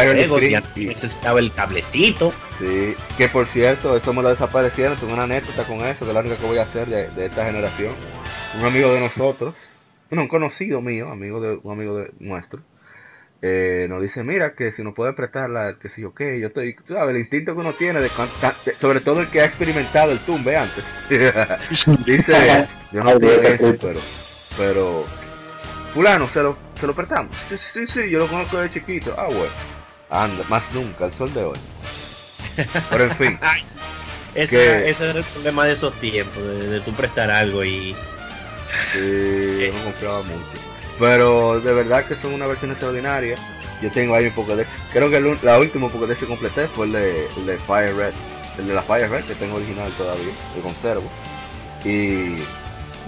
juegos, 0.00 0.48
ya 0.48 0.62
necesitaba 0.76 1.40
el 1.40 1.52
cablecito. 1.52 2.32
Sí, 2.58 2.94
que 3.16 3.28
por 3.28 3.46
cierto, 3.46 3.96
eso 3.96 4.12
me 4.12 4.22
lo 4.22 4.30
desaparecieron. 4.30 4.96
Tengo 4.96 5.12
una 5.12 5.24
anécdota 5.24 5.64
con 5.64 5.84
eso, 5.84 6.04
que 6.04 6.10
es 6.10 6.14
la 6.14 6.20
única 6.20 6.36
que 6.36 6.46
voy 6.46 6.58
a 6.58 6.62
hacer 6.62 6.86
de, 6.88 7.08
de, 7.10 7.26
esta 7.26 7.44
generación. 7.44 7.94
Un 8.58 8.66
amigo 8.66 8.92
de 8.92 9.00
nosotros, 9.00 9.54
bueno, 10.10 10.22
un 10.22 10.28
conocido 10.28 10.80
mío, 10.80 11.10
amigo 11.10 11.40
de 11.40 11.58
un 11.62 11.72
amigo 11.72 11.96
de 11.98 12.10
nuestro, 12.20 12.60
eh, 13.40 13.86
nos 13.88 14.00
dice: 14.00 14.22
Mira, 14.22 14.54
que 14.54 14.72
si 14.72 14.82
nos 14.82 14.94
puede 14.94 15.12
prestar 15.14 15.50
la, 15.50 15.76
que 15.78 15.88
si 15.88 16.02
yo 16.02 16.14
qué, 16.14 16.38
yo 16.38 16.48
estoy, 16.48 16.74
tú 16.76 16.94
sabes, 16.94 17.14
el 17.14 17.20
instinto 17.20 17.54
que 17.54 17.60
uno 17.60 17.72
tiene, 17.72 18.00
de, 18.00 18.08
de, 18.08 18.74
sobre 18.78 19.00
todo 19.00 19.20
el 19.20 19.28
que 19.28 19.40
ha 19.40 19.44
experimentado 19.44 20.12
el 20.12 20.20
tumbe 20.20 20.56
antes. 20.56 20.84
dice: 22.06 22.68
Yo 22.92 23.02
no 23.02 23.18
puedo 23.18 23.42
eso, 23.42 23.74
pero, 23.80 24.00
pero, 24.56 25.04
Fulano, 25.92 26.28
se 26.28 26.42
lo, 26.42 26.56
se 26.74 26.86
lo 26.86 26.94
prestamos. 26.94 27.36
Sí, 27.36 27.56
sí, 27.56 27.86
sí, 27.86 28.10
yo 28.10 28.20
lo 28.20 28.28
conozco 28.28 28.58
de 28.58 28.70
chiquito. 28.70 29.14
Ah, 29.18 29.26
bueno. 29.26 29.81
Anda, 30.12 30.44
más 30.48 30.70
nunca, 30.72 31.06
el 31.06 31.12
sol 31.12 31.32
de 31.32 31.44
hoy. 31.44 31.58
Pero 32.90 33.04
en 33.04 33.16
fin. 33.16 33.38
ese, 34.34 34.56
que... 34.56 34.90
ese, 34.90 35.08
era 35.08 35.18
el 35.18 35.24
problema 35.24 35.64
de 35.64 35.72
esos 35.72 35.92
tiempos, 36.00 36.42
de, 36.42 36.68
de 36.68 36.80
tú 36.80 36.92
prestar 36.92 37.30
algo 37.30 37.64
y. 37.64 37.96
Sí, 38.92 39.66
yo 39.66 39.72
no 39.72 39.84
confiaba 39.84 40.22
mucho. 40.22 40.62
Pero 40.98 41.60
de 41.60 41.74
verdad 41.74 42.04
que 42.04 42.14
son 42.14 42.34
una 42.34 42.46
versión 42.46 42.70
extraordinaria. 42.70 43.36
Yo 43.80 43.90
tengo 43.90 44.14
ahí 44.14 44.26
un 44.26 44.32
Pokédex. 44.32 44.68
Creo 44.92 45.10
que 45.10 45.16
el, 45.16 45.38
la 45.42 45.58
última 45.58 45.88
Pokédex 45.88 46.20
que 46.20 46.26
completé 46.26 46.68
fue 46.68 46.86
el 46.86 46.92
de, 46.92 47.26
el 47.36 47.46
de 47.46 47.56
Fire 47.58 47.96
Red. 47.96 48.12
El 48.58 48.68
de 48.68 48.74
la 48.74 48.82
Fire 48.82 49.10
Red, 49.10 49.24
que 49.24 49.34
tengo 49.34 49.56
original 49.56 49.90
todavía, 49.92 50.32
que 50.54 50.60
conservo. 50.60 51.10
Y 51.84 52.36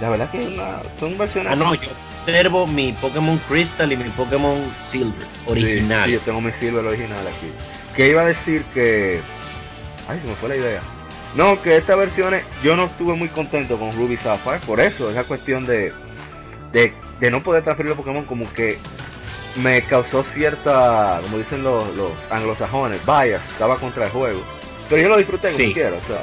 la 0.00 0.10
verdad 0.10 0.30
que 0.30 0.38
una, 0.38 0.82
son 0.98 1.16
versiones. 1.16 1.52
Ah, 1.52 1.56
no, 1.56 1.74
yo 1.74 1.88
observo 2.10 2.66
mi 2.66 2.92
Pokémon 2.92 3.38
Crystal 3.46 3.90
y 3.92 3.96
mi 3.96 4.04
Pokémon 4.10 4.74
Silver 4.78 5.26
original. 5.46 6.04
Sí, 6.04 6.10
sí, 6.10 6.12
yo 6.12 6.20
tengo 6.20 6.40
mi 6.40 6.52
Silver 6.52 6.84
original 6.84 7.20
aquí. 7.20 7.52
Que 7.96 8.08
iba 8.08 8.22
a 8.22 8.26
decir 8.26 8.64
que. 8.74 9.20
Ay, 10.08 10.20
se 10.20 10.26
me 10.26 10.34
fue 10.34 10.48
la 10.50 10.56
idea. 10.56 10.80
No, 11.36 11.60
que 11.62 11.76
estas 11.76 11.96
versiones 11.96 12.44
yo 12.62 12.76
no 12.76 12.84
estuve 12.84 13.14
muy 13.14 13.28
contento 13.28 13.78
con 13.78 13.92
Ruby 13.92 14.16
Sapphire. 14.16 14.60
Por 14.60 14.80
eso, 14.80 15.10
esa 15.10 15.24
cuestión 15.24 15.66
de, 15.66 15.92
de, 16.72 16.92
de 17.20 17.30
no 17.30 17.42
poder 17.42 17.62
transferir 17.64 17.90
los 17.90 17.98
Pokémon, 17.98 18.24
como 18.24 18.52
que 18.52 18.78
me 19.56 19.82
causó 19.82 20.24
cierta, 20.24 21.20
como 21.22 21.38
dicen 21.38 21.62
los, 21.62 21.94
los 21.94 22.12
anglosajones, 22.30 23.00
bias, 23.04 23.42
estaba 23.50 23.76
contra 23.76 24.04
el 24.04 24.10
juego. 24.10 24.42
Pero 24.88 25.02
yo 25.02 25.08
lo 25.08 25.16
disfruté 25.16 25.48
como 25.48 25.58
sí. 25.58 25.72
quiera, 25.72 25.96
o 25.96 26.06
sea. 26.06 26.22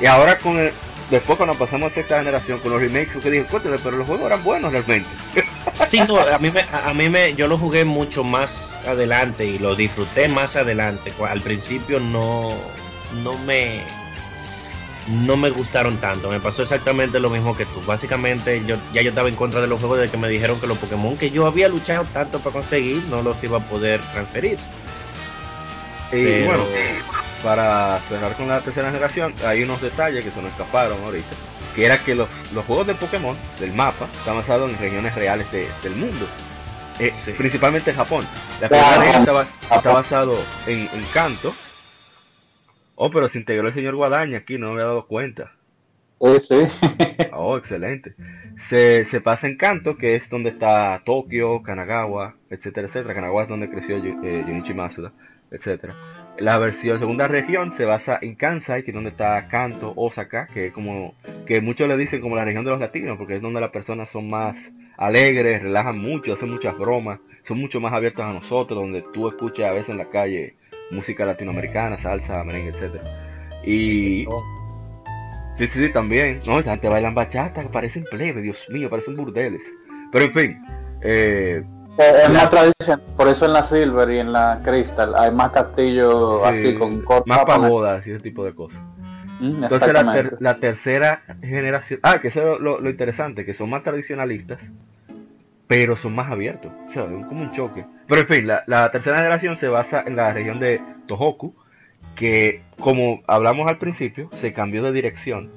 Y 0.00 0.06
ahora 0.06 0.38
con 0.38 0.58
el, 0.58 0.72
después 1.10 1.36
cuando 1.36 1.54
pasamos 1.54 1.92
a 1.92 1.94
sexta 1.94 2.18
generación 2.18 2.58
con 2.60 2.72
los 2.72 2.80
remakes, 2.80 3.16
que 3.16 3.30
dije, 3.30 3.46
pero 3.50 3.96
los 3.96 4.06
juegos 4.06 4.26
eran 4.26 4.42
buenos 4.44 4.72
realmente. 4.72 5.08
Sí, 5.90 6.00
no, 6.06 6.18
a 6.18 6.38
mí, 6.38 6.50
me, 6.50 6.64
a 6.72 6.92
mí 6.92 7.08
me, 7.08 7.34
yo 7.34 7.46
lo 7.46 7.56
jugué 7.56 7.84
mucho 7.84 8.24
más 8.24 8.80
adelante 8.86 9.44
y 9.44 9.58
lo 9.58 9.76
disfruté 9.76 10.26
más 10.28 10.56
adelante. 10.56 11.12
Al 11.26 11.40
principio 11.40 12.00
no, 12.00 12.54
no 13.22 13.38
me, 13.38 13.82
no 15.08 15.36
me 15.36 15.50
gustaron 15.50 15.98
tanto. 15.98 16.30
Me 16.30 16.40
pasó 16.40 16.62
exactamente 16.62 17.20
lo 17.20 17.30
mismo 17.30 17.56
que 17.56 17.64
tú. 17.64 17.80
Básicamente 17.86 18.62
yo 18.66 18.76
ya 18.92 19.02
yo 19.02 19.10
estaba 19.10 19.28
en 19.28 19.36
contra 19.36 19.60
de 19.60 19.66
los 19.66 19.78
juegos 19.78 19.98
de 19.98 20.08
que 20.08 20.16
me 20.16 20.28
dijeron 20.28 20.58
que 20.60 20.66
los 20.66 20.78
Pokémon 20.78 21.16
que 21.16 21.30
yo 21.30 21.46
había 21.46 21.68
luchado 21.68 22.04
tanto 22.12 22.40
para 22.40 22.54
conseguir 22.54 23.04
no 23.04 23.22
los 23.22 23.42
iba 23.44 23.58
a 23.58 23.60
poder 23.60 24.00
transferir. 24.12 24.58
Y 26.12 26.24
Pero- 26.24 26.46
bueno, 26.46 26.64
para 27.42 27.96
cerrar 28.08 28.34
con 28.36 28.48
la 28.48 28.60
tercera 28.60 28.88
generación, 28.90 29.34
hay 29.44 29.62
unos 29.62 29.80
detalles 29.80 30.24
que 30.24 30.30
se 30.30 30.42
nos 30.42 30.52
escaparon 30.52 31.02
ahorita. 31.04 31.28
Que 31.74 31.86
era 31.86 31.98
que 31.98 32.14
los, 32.14 32.28
los 32.52 32.64
juegos 32.64 32.86
de 32.86 32.94
Pokémon, 32.94 33.36
del 33.60 33.72
mapa, 33.72 34.08
están 34.12 34.36
basados 34.36 34.72
en 34.72 34.78
regiones 34.78 35.14
reales 35.14 35.50
de- 35.52 35.68
del 35.82 35.94
mundo. 35.94 36.26
Eh, 36.98 37.12
Sí. 37.12 37.32
Principalmente 37.32 37.90
en 37.90 37.96
Japón. 37.96 38.24
La 38.60 38.68
primera 38.68 39.18
está, 39.20 39.32
bas- 39.32 39.76
está 39.76 39.92
basado 39.92 40.36
en, 40.66 40.80
en 40.92 41.04
Kanto. 41.14 41.54
Oh, 42.96 43.10
pero 43.10 43.28
se 43.28 43.38
integró 43.38 43.68
el 43.68 43.74
señor 43.74 43.94
Guadaña 43.94 44.38
aquí, 44.38 44.58
no 44.58 44.66
me 44.68 44.72
había 44.74 44.86
dado 44.86 45.06
cuenta. 45.06 45.52
Sí, 46.20 46.40
sí. 46.40 46.88
Oh, 47.32 47.56
excelente. 47.56 48.14
Se, 48.56 49.04
se 49.04 49.20
pasa 49.20 49.46
en 49.46 49.56
Kanto, 49.56 49.96
que 49.96 50.16
es 50.16 50.28
donde 50.28 50.50
está 50.50 51.00
Tokio, 51.04 51.62
Kanagawa, 51.62 52.34
etcétera, 52.50 52.88
etcétera. 52.88 53.14
Kanagawa 53.14 53.42
es 53.44 53.48
donde 53.48 53.70
creció 53.70 53.96
eh, 53.98 54.42
Junichi 54.44 54.74
Masuda, 54.74 55.12
etcétera. 55.52 55.94
La 56.38 56.56
versión 56.58 56.98
segunda 56.98 57.26
región 57.26 57.72
se 57.72 57.84
basa 57.84 58.18
en 58.22 58.36
Kansai, 58.36 58.84
que 58.84 58.92
es 58.92 58.94
donde 58.94 59.10
está 59.10 59.48
Kanto, 59.48 59.92
Osaka, 59.96 60.46
que 60.46 60.72
como 60.72 61.14
que 61.46 61.60
muchos 61.60 61.88
le 61.88 61.96
dicen 61.96 62.20
como 62.20 62.36
la 62.36 62.44
región 62.44 62.64
de 62.64 62.70
los 62.70 62.80
latinos, 62.80 63.18
porque 63.18 63.36
es 63.36 63.42
donde 63.42 63.60
las 63.60 63.70
personas 63.70 64.08
son 64.08 64.28
más 64.28 64.72
alegres, 64.96 65.62
relajan 65.62 65.98
mucho, 65.98 66.32
hacen 66.32 66.50
muchas 66.50 66.78
bromas, 66.78 67.18
son 67.42 67.58
mucho 67.58 67.80
más 67.80 67.92
abiertos 67.92 68.24
a 68.24 68.32
nosotros, 68.32 68.80
donde 68.80 69.02
tú 69.12 69.28
escuchas 69.28 69.70
a 69.70 69.72
veces 69.72 69.88
en 69.90 69.98
la 69.98 70.10
calle 70.10 70.54
música 70.90 71.26
latinoamericana, 71.26 71.98
salsa, 71.98 72.44
merengue, 72.44 72.70
etcétera. 72.70 73.04
Y 73.64 74.24
Sí, 75.58 75.66
sí, 75.66 75.86
sí, 75.86 75.92
también. 75.92 76.38
No, 76.46 76.60
esa 76.60 76.70
gente 76.70 76.88
bailan 76.88 77.16
bachata, 77.16 77.68
parecen 77.68 78.04
plebe, 78.04 78.40
Dios 78.40 78.68
mío, 78.70 78.88
parecen 78.88 79.16
burdeles. 79.16 79.64
Pero 80.12 80.26
en 80.26 80.32
fin, 80.32 80.62
eh, 81.02 81.64
Es 81.98 82.30
más 82.30 82.48
tradición, 82.48 83.02
por 83.16 83.26
eso 83.28 83.46
en 83.46 83.52
la 83.52 83.62
Silver 83.64 84.10
y 84.10 84.18
en 84.18 84.32
la 84.32 84.60
Crystal 84.62 85.14
hay 85.16 85.32
más 85.32 85.50
castillos 85.50 86.40
sí, 86.42 86.48
así 86.48 86.74
con 86.76 87.00
corta 87.02 87.24
más 87.26 87.44
pagodas 87.44 88.06
y 88.06 88.12
ese 88.12 88.20
tipo 88.22 88.44
de 88.44 88.54
cosas. 88.54 88.80
Mm, 89.40 89.62
Entonces 89.62 89.92
la, 89.92 90.12
ter- 90.12 90.36
la 90.40 90.58
tercera 90.58 91.22
generación, 91.40 91.98
ah, 92.04 92.20
que 92.20 92.28
eso 92.28 92.54
es 92.54 92.60
lo, 92.60 92.80
lo 92.80 92.88
interesante, 92.90 93.44
que 93.44 93.52
son 93.52 93.70
más 93.70 93.82
tradicionalistas, 93.82 94.72
pero 95.66 95.96
son 95.96 96.14
más 96.14 96.30
abiertos, 96.30 96.70
o 96.86 96.88
sea, 96.88 97.02
es 97.04 97.26
como 97.26 97.42
un 97.42 97.52
choque. 97.52 97.84
Pero 98.06 98.20
en 98.20 98.26
fin, 98.26 98.46
la, 98.46 98.62
la 98.66 98.90
tercera 98.90 99.16
generación 99.18 99.56
se 99.56 99.68
basa 99.68 100.02
en 100.06 100.14
la 100.16 100.32
región 100.32 100.60
de 100.60 100.80
Tohoku, 101.06 101.54
que 102.14 102.62
como 102.78 103.22
hablamos 103.26 103.68
al 103.68 103.78
principio, 103.78 104.28
se 104.32 104.52
cambió 104.52 104.82
de 104.84 104.92
dirección. 104.92 105.50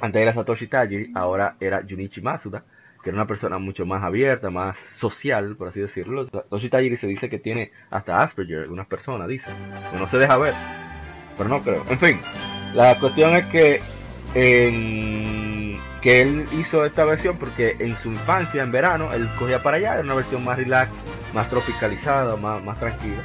Antes 0.00 0.20
era 0.20 0.34
Satoshi 0.34 0.66
Tajiri, 0.66 1.12
ahora 1.14 1.54
era 1.60 1.82
Junichi 1.88 2.20
Masuda, 2.20 2.64
que 3.04 3.10
era 3.10 3.18
una 3.18 3.26
persona 3.26 3.58
mucho 3.58 3.84
más 3.84 4.02
abierta, 4.02 4.48
más 4.48 4.78
social, 4.96 5.56
por 5.56 5.68
así 5.68 5.80
decirlo. 5.80 6.24
Satoshi 6.24 6.70
Tajiri 6.70 6.96
se 6.96 7.06
dice 7.06 7.28
que 7.28 7.38
tiene 7.38 7.70
hasta 7.90 8.22
Asperger, 8.22 8.62
algunas 8.62 8.86
personas 8.86 9.28
dicen, 9.28 9.52
que 9.92 9.98
no 9.98 10.06
se 10.06 10.16
deja 10.16 10.38
ver, 10.38 10.54
pero 11.36 11.50
no 11.50 11.60
creo. 11.60 11.84
En 11.90 11.98
fin, 11.98 12.18
la 12.74 12.98
cuestión 12.98 13.36
es 13.36 13.44
que, 13.46 13.80
que 16.00 16.22
él 16.22 16.46
hizo 16.58 16.86
esta 16.86 17.04
versión 17.04 17.36
porque 17.36 17.76
en 17.78 17.94
su 17.94 18.10
infancia, 18.10 18.62
en 18.62 18.72
verano, 18.72 19.12
él 19.12 19.28
cogía 19.38 19.62
para 19.62 19.76
allá, 19.76 19.92
era 19.92 20.02
una 20.02 20.14
versión 20.14 20.42
más 20.42 20.56
relax, 20.56 20.96
más 21.34 21.50
tropicalizada, 21.50 22.36
más, 22.36 22.64
más 22.64 22.78
tranquila. 22.78 23.22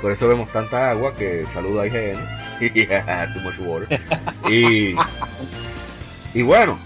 Por 0.00 0.12
eso 0.12 0.26
vemos 0.26 0.50
tanta 0.50 0.90
agua 0.90 1.14
que 1.14 1.44
saluda 1.52 1.82
a 1.82 1.86
IGN. 1.86 2.18
Too 3.34 3.40
much 3.42 3.58
water. 3.58 4.00
Y, 4.48 4.94
y 6.32 6.42
bueno, 6.42 6.78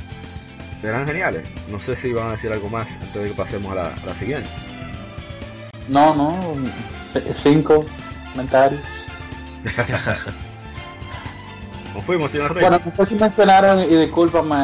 serán 0.83 1.07
geniales. 1.07 1.49
No 1.69 1.81
sé 1.81 1.97
si 1.97 2.13
van 2.13 2.29
a 2.29 2.33
decir 2.33 2.53
algo 2.53 2.69
más 2.69 2.91
antes 2.93 3.15
de 3.15 3.29
que 3.29 3.35
pasemos 3.35 3.73
a 3.73 3.77
la, 3.77 3.87
a 3.87 4.07
la 4.07 4.15
siguiente. 4.15 4.51
No, 5.89 6.15
no, 6.15 6.39
cinco 7.33 7.85
comentarios. 8.33 8.81
Nos 11.95 12.05
fuimos, 12.05 12.31
señor 12.31 12.55
Rey. 12.55 12.63
Bueno, 12.63 12.81
no 12.85 12.97
sé 12.97 13.07
si 13.07 13.15
mencionaron, 13.15 13.81
y 13.81 13.87
discúlpame, 13.97 14.55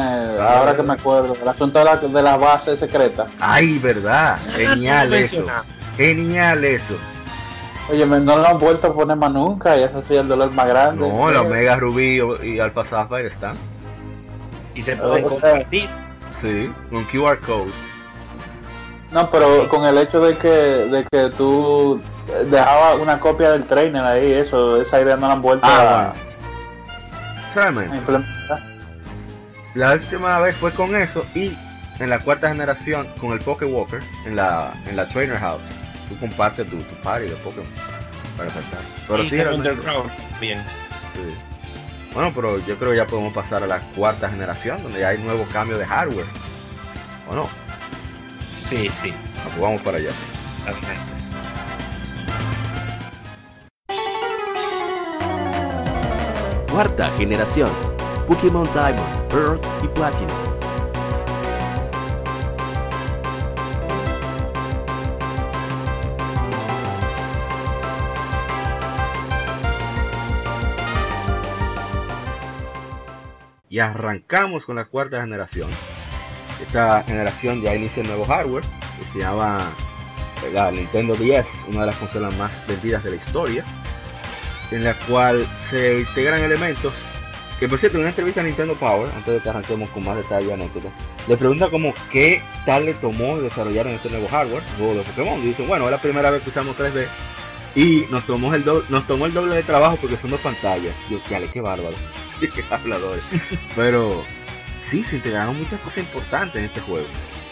ahora 0.41 0.75
que 0.75 0.81
me 0.83 0.93
acuerdo, 0.93 1.35
el 1.39 1.47
asunto 1.47 1.77
de 1.79 1.85
la, 1.85 1.95
de 1.97 2.21
la 2.23 2.37
base 2.37 2.75
secreta. 2.75 3.27
Ay, 3.39 3.77
verdad. 3.77 4.37
Genial 4.55 5.07
Ah, 5.07 5.09
tú 5.09 5.15
eso. 5.15 5.45
Genial 5.95 6.63
eso. 6.65 6.95
Oye, 7.91 8.05
me- 8.05 8.19
no 8.19 8.35
lo 8.37 8.47
han 8.47 8.57
vuelto 8.59 8.87
a 8.87 8.93
poner 8.93 9.15
más 9.15 9.31
nunca 9.31 9.77
y 9.77 9.83
eso 9.83 10.01
sí 10.01 10.15
el 10.15 10.27
dolor 10.27 10.51
más 10.51 10.67
grande. 10.67 11.07
No, 11.07 11.29
la 11.31 11.41
Omega 11.41 11.75
Rubí 11.75 12.19
y 12.43 12.59
Alpha 12.59 12.83
Sapphire 12.83 13.27
están. 13.27 13.55
Y 14.73 14.81
se 14.81 14.95
pueden 14.95 15.25
O 15.25 15.29
sea, 15.29 15.39
compartir. 15.51 15.89
Sí, 16.41 16.71
con 16.89 17.03
QR 17.05 17.37
code. 17.39 17.71
No, 19.11 19.29
pero 19.31 19.67
con 19.69 19.85
el 19.85 19.97
hecho 19.97 20.19
de 20.21 20.37
que, 20.37 20.47
de 20.47 21.05
que 21.11 21.29
tú 21.31 21.99
dejabas 22.49 22.99
una 22.99 23.19
copia 23.19 23.49
del 23.51 23.65
trainer 23.65 24.03
ahí, 24.05 24.31
eso, 24.33 24.79
esa 24.79 25.01
idea 25.01 25.17
no 25.17 25.27
la 25.27 25.33
han 25.33 25.41
vuelto 25.41 25.65
Ah, 25.67 26.13
a, 26.13 27.51
Solamente. 27.53 27.95
a 27.95 27.97
implementar. 27.97 28.63
La 29.73 29.93
última 29.93 30.39
vez 30.39 30.55
fue 30.55 30.71
con 30.71 30.95
eso 30.95 31.25
y 31.33 31.57
en 31.99 32.09
la 32.09 32.19
cuarta 32.19 32.49
generación 32.49 33.07
con 33.19 33.31
el 33.31 33.39
Poké 33.39 33.65
Walker 33.65 33.99
en 34.25 34.35
la, 34.35 34.73
en 34.87 34.95
la 34.95 35.05
Trainer 35.07 35.37
House. 35.39 35.61
Tú 36.07 36.17
compartes 36.19 36.67
tu, 36.69 36.77
tu 36.77 36.95
party 37.01 37.25
de 37.29 37.35
Pokémon 37.37 37.67
para 38.37 38.49
saltar. 38.51 38.79
Pero 39.07 39.23
y 39.23 39.29
sí, 39.29 39.35
realmente- 39.41 39.71
Underground 39.71 40.11
bien. 40.39 40.63
sí. 41.13 41.35
Bueno, 42.13 42.31
pero 42.33 42.57
yo 42.59 42.77
creo 42.77 42.91
que 42.91 42.97
ya 42.97 43.07
podemos 43.07 43.33
pasar 43.33 43.63
a 43.63 43.67
la 43.67 43.79
cuarta 43.79 44.29
generación 44.29 44.81
donde 44.81 44.99
ya 44.99 45.09
hay 45.09 45.19
nuevo 45.19 45.45
cambio 45.51 45.77
de 45.77 45.85
hardware. 45.85 46.25
¿O 47.29 47.35
no? 47.35 47.47
Sí, 48.43 48.89
sí. 48.89 49.13
Ah, 49.37 49.43
pues 49.49 49.61
vamos 49.61 49.81
para 49.81 49.97
allá. 49.97 50.11
Perfecto. 50.65 51.19
Cuarta 56.71 57.09
generación. 57.17 57.69
Pokémon 58.27 58.67
Diamond, 58.73 59.27
Pearl 59.29 59.59
y 59.83 59.87
Platinum. 59.87 60.48
Arrancamos 73.79 74.65
con 74.65 74.75
la 74.75 74.85
cuarta 74.85 75.21
generación. 75.21 75.69
Esta 76.61 77.03
generación 77.03 77.61
ya 77.61 77.75
inicia 77.75 78.01
el 78.01 78.07
nuevo 78.07 78.25
hardware 78.25 78.63
que 78.99 79.05
se 79.05 79.19
llama 79.19 79.61
eh, 80.45 80.51
la 80.53 80.71
Nintendo 80.71 81.15
10, 81.15 81.45
una 81.69 81.81
de 81.81 81.85
las 81.87 81.95
consolas 81.95 82.35
más 82.37 82.67
vendidas 82.67 83.03
de 83.03 83.11
la 83.11 83.15
historia, 83.15 83.63
en 84.71 84.83
la 84.83 84.93
cual 84.93 85.47
se 85.59 85.99
integran 85.99 86.43
elementos 86.43 86.93
que 87.59 87.67
por 87.67 87.77
cierto 87.77 87.97
en 87.97 88.03
una 88.03 88.09
entrevista 88.11 88.39
a 88.39 88.45
Nintendo 88.45 88.73
Power, 88.75 89.11
antes 89.13 89.33
de 89.33 89.39
que 89.41 89.49
arranquemos 89.49 89.89
con 89.89 90.05
más 90.05 90.15
detalle 90.15 90.47
y 90.47 90.51
anécdotas, 90.51 90.93
le 91.27 91.35
pregunta 91.35 91.69
como 91.69 91.93
qué 92.09 92.41
tal 92.65 92.85
le 92.85 92.93
tomó 92.93 93.37
desarrollar 93.37 93.85
en 93.87 93.95
este 93.95 94.09
nuevo 94.09 94.29
hardware, 94.29 94.63
juego 94.77 94.95
de 94.95 95.01
Pokémon, 95.01 95.39
y 95.39 95.47
dicen, 95.47 95.67
bueno, 95.67 95.85
es 95.85 95.91
la 95.91 96.01
primera 96.01 96.29
vez 96.29 96.41
que 96.41 96.49
usamos 96.49 96.77
3D 96.77 97.05
y 97.75 98.05
nos 98.09 98.25
tomó 98.25 98.53
el 98.53 98.63
doble, 98.63 98.85
nos 98.89 99.05
tomó 99.07 99.25
el 99.25 99.33
doble 99.33 99.55
de 99.55 99.63
trabajo 99.63 99.97
porque 99.99 100.17
son 100.17 100.31
dos 100.31 100.41
pantallas. 100.41 100.95
Yo, 101.09 101.19
qué, 101.27 101.47
qué 101.51 101.61
bárbaro. 101.61 101.95
qué 102.39 102.63
habladores. 102.69 103.23
Pero 103.75 104.23
sí, 104.81 105.03
se 105.03 105.17
integraron 105.17 105.57
muchas 105.57 105.79
cosas 105.81 105.99
importantes 105.99 106.55
en 106.57 106.65
este 106.65 106.81
juego. 106.81 107.07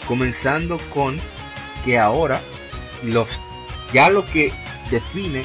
Comenzando 0.06 0.78
con 0.92 1.16
que 1.84 1.98
ahora 1.98 2.40
los 3.02 3.40
ya 3.92 4.10
lo 4.10 4.24
que 4.26 4.52
define 4.90 5.44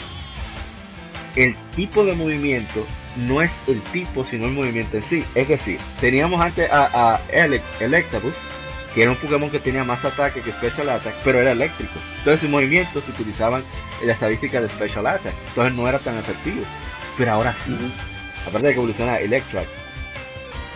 el 1.35 1.55
tipo 1.75 2.03
de 2.05 2.13
movimiento 2.13 2.85
no 3.15 3.41
es 3.41 3.61
el 3.67 3.81
tipo 3.81 4.23
sino 4.25 4.45
el 4.45 4.51
movimiento 4.51 4.97
en 4.97 5.03
sí. 5.03 5.23
Es 5.35 5.47
decir, 5.47 5.79
teníamos 5.99 6.41
antes 6.41 6.71
a, 6.71 7.15
a 7.15 7.21
que 8.93 9.01
era 9.03 9.11
un 9.11 9.17
Pokémon 9.17 9.49
que 9.49 9.59
tenía 9.59 9.83
más 9.83 10.03
ataque 10.05 10.41
que 10.41 10.51
Special 10.51 10.89
Attack, 10.89 11.15
pero 11.23 11.39
era 11.39 11.51
eléctrico. 11.51 11.93
Entonces 12.19 12.41
sus 12.41 12.49
movimientos 12.49 13.03
se 13.03 13.11
utilizaban 13.11 13.63
en 14.01 14.07
la 14.07 14.13
estadística 14.13 14.61
de 14.61 14.69
Special 14.69 15.05
Attack. 15.07 15.33
Entonces 15.49 15.73
no 15.73 15.87
era 15.87 15.99
tan 15.99 16.17
efectivo. 16.17 16.63
Pero 17.17 17.31
ahora 17.31 17.53
sí, 17.63 17.75
aparte 18.47 18.67
de 18.67 18.73
que 18.73 18.79
evoluciona 18.79 19.17
Electric, 19.19 19.67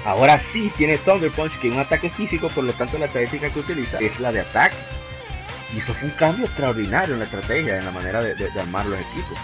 ahora 0.05 0.39
sí 0.39 0.71
tiene 0.77 0.97
Thunder 0.97 1.31
Punch, 1.31 1.59
que 1.59 1.67
es 1.67 1.73
un 1.73 1.79
ataque 1.79 2.09
físico, 2.09 2.47
por 2.49 2.63
lo 2.63 2.73
tanto 2.73 2.97
la 2.97 3.05
estadística 3.05 3.49
que 3.49 3.59
utiliza 3.59 3.99
es 3.99 4.19
la 4.19 4.31
de 4.31 4.41
ataque. 4.41 4.75
Y 5.73 5.79
eso 5.79 5.93
fue 5.93 6.09
un 6.09 6.15
cambio 6.15 6.45
extraordinario 6.45 7.13
en 7.15 7.19
la 7.19 7.25
estrategia, 7.25 7.77
en 7.77 7.85
la 7.85 7.91
manera 7.91 8.21
de, 8.23 8.35
de- 8.35 8.49
de 8.49 8.59
armar 8.61 8.85
los 8.85 8.99
equipos. 8.99 9.37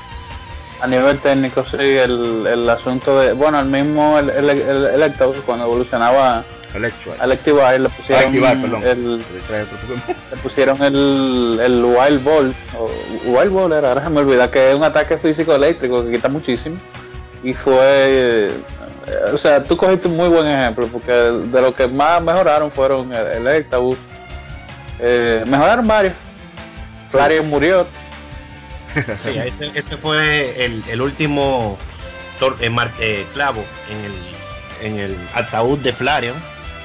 A 0.81 0.87
nivel 0.87 1.17
técnico, 1.19 1.63
sí, 1.65 1.77
el, 1.79 2.45
el 2.47 2.69
asunto 2.69 3.19
de. 3.19 3.33
Bueno, 3.33 3.59
el 3.59 3.67
mismo 3.67 4.17
el, 4.19 4.29
el, 4.29 4.49
el 4.49 4.85
Electabuzz, 4.87 5.37
cuando 5.45 5.65
evolucionaba 5.65 6.43
Electric. 6.73 7.21
Electivire 7.21 7.79
le 7.79 7.89
pusieron 7.89 8.23
Ah, 8.23 8.27
Activar, 8.27 8.61
perdón. 8.61 8.83
el, 8.83 9.17
le 10.31 10.37
pusieron 10.41 10.81
el, 10.83 11.59
el 11.63 11.83
Wild 11.85 12.23
Ball, 12.23 12.55
o 12.77 12.89
Wild 13.25 13.51
Ball 13.51 13.73
era, 13.73 13.89
ahora 13.89 14.03
se 14.03 14.09
me 14.09 14.19
olvida, 14.21 14.49
que 14.49 14.69
es 14.71 14.75
un 14.75 14.83
ataque 14.83 15.17
físico 15.17 15.53
eléctrico 15.55 16.03
que 16.03 16.11
quita 16.11 16.29
muchísimo. 16.29 16.77
Y 17.43 17.53
fue, 17.53 17.75
eh, 17.77 18.51
o 19.33 19.37
sea, 19.37 19.61
tú 19.63 19.75
cogiste 19.77 20.07
un 20.07 20.15
muy 20.17 20.29
buen 20.29 20.47
ejemplo, 20.47 20.87
porque 20.87 21.11
de 21.11 21.61
lo 21.61 21.73
que 21.73 21.87
más 21.87 22.21
mejoraron 22.23 22.71
fueron 22.71 23.13
el, 23.13 23.27
el 23.27 23.47
Electabuzz. 23.47 23.97
Eh, 24.99 25.43
mejoraron 25.45 25.87
varios. 25.87 26.13
Flareon 27.09 27.47
murió. 27.49 27.85
Sí, 29.13 29.29
ese, 29.43 29.71
ese 29.73 29.97
fue 29.97 30.63
el, 30.65 30.83
el 30.87 31.01
último 31.01 31.79
tor- 32.39 32.55
eh, 32.59 32.69
mar- 32.69 32.91
eh, 32.99 33.25
clavo 33.33 33.63
en 33.89 34.05
el, 34.05 34.93
en 34.93 34.99
el 34.99 35.17
ataúd 35.33 35.79
de 35.79 35.91
Flareon. 35.91 36.35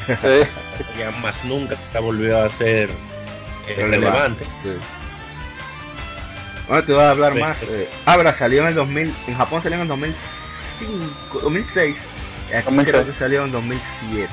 Sí. 0.09 0.89
Ya 0.99 1.11
más 1.23 1.45
nunca 1.45 1.77
volvió 2.01 2.41
a 2.43 2.49
ser 2.49 2.89
eh, 3.69 3.75
Relevante. 3.77 4.45
Sí. 4.63 4.71
Bueno, 6.69 6.85
te 6.85 6.93
voy 6.93 7.03
a 7.03 7.11
hablar 7.11 7.33
Sí. 7.35 7.41
más. 7.41 7.63
Eh, 7.63 7.89
Abra 8.07 8.33
salió 8.35 8.63
en 8.63 8.69
el 8.69 8.75
2000, 8.75 9.15
en 9.27 9.35
Japón 9.35 9.63
salió 9.63 9.77
en 9.77 9.83
el 9.83 9.89
2005, 9.89 11.41
2006. 11.41 11.97
Y 12.51 12.55
aquí 12.55 12.65
2006. 12.65 12.89
creo 12.93 13.07
que 13.07 13.15
salió 13.15 13.45
en 13.45 13.53
2007. 13.53 14.33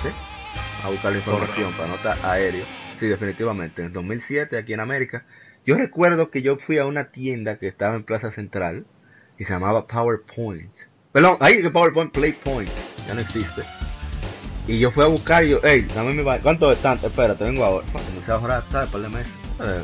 A 0.84 0.90
buscar 0.90 1.12
la 1.12 1.18
información 1.18 1.74
para 1.74 1.90
no 1.90 1.96
estar 1.96 2.18
aéreo. 2.24 2.66
Sí, 2.96 3.08
definitivamente. 3.08 3.84
En 3.84 3.92
2007 3.94 4.58
aquí 4.58 4.74
en 4.74 4.80
América. 4.80 5.26
Yo 5.66 5.76
recuerdo 5.76 6.30
que 6.30 6.42
yo 6.42 6.58
fui 6.58 6.78
a 6.78 6.86
una 6.86 7.06
tienda 7.12 7.58
que 7.58 7.68
estaba 7.68 7.96
en 7.96 8.04
Plaza 8.04 8.30
Central 8.32 8.86
que 9.38 9.46
se 9.46 9.52
llamaba 9.54 9.88
PowerPoint. 9.88 10.72
Perdón, 11.12 11.38
ahí 11.40 11.62
que 11.62 11.70
PowerPoint 11.70 12.12
Play 12.14 12.34
Point. 12.34 12.70
Ya 13.08 13.14
no 13.16 13.22
existe. 13.22 13.64
Y 14.68 14.80
yo 14.80 14.90
fui 14.92 15.04
a 15.04 15.08
buscar 15.08 15.44
y 15.44 15.50
yo, 15.50 15.60
hey, 15.64 15.88
dame 15.94 16.14
mi 16.14 16.24
ba- 16.24 16.40
¿Cuánto 16.40 16.72
es 16.72 16.80
tanto? 16.80 17.08
Espérate, 17.08 17.44
vengo 17.44 17.64
ahora. 17.64 17.86
Bueno, 17.94 18.08
comencé 18.10 18.32
a 18.32 18.36
ahorrar, 18.36 18.64
¿sabes? 18.72 18.90
Par 18.90 19.02
de 19.02 19.10
meses. 19.10 19.32
Eh, 19.62 19.84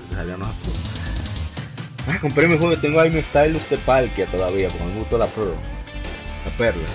Ah, 2.07 2.17
compré 2.19 2.47
mi 2.47 2.57
juego, 2.57 2.75
tengo 2.77 2.99
ahí 2.99 3.11
mi 3.11 3.21
stylus 3.21 3.69
de 3.69 3.77
Palkia 3.77 4.25
todavía, 4.25 4.69
porque 4.69 4.85
me 4.85 4.99
gustó 4.99 5.17
la 5.19 5.27
Pearl. 5.27 5.53
La 6.45 6.51
perla. 6.57 6.87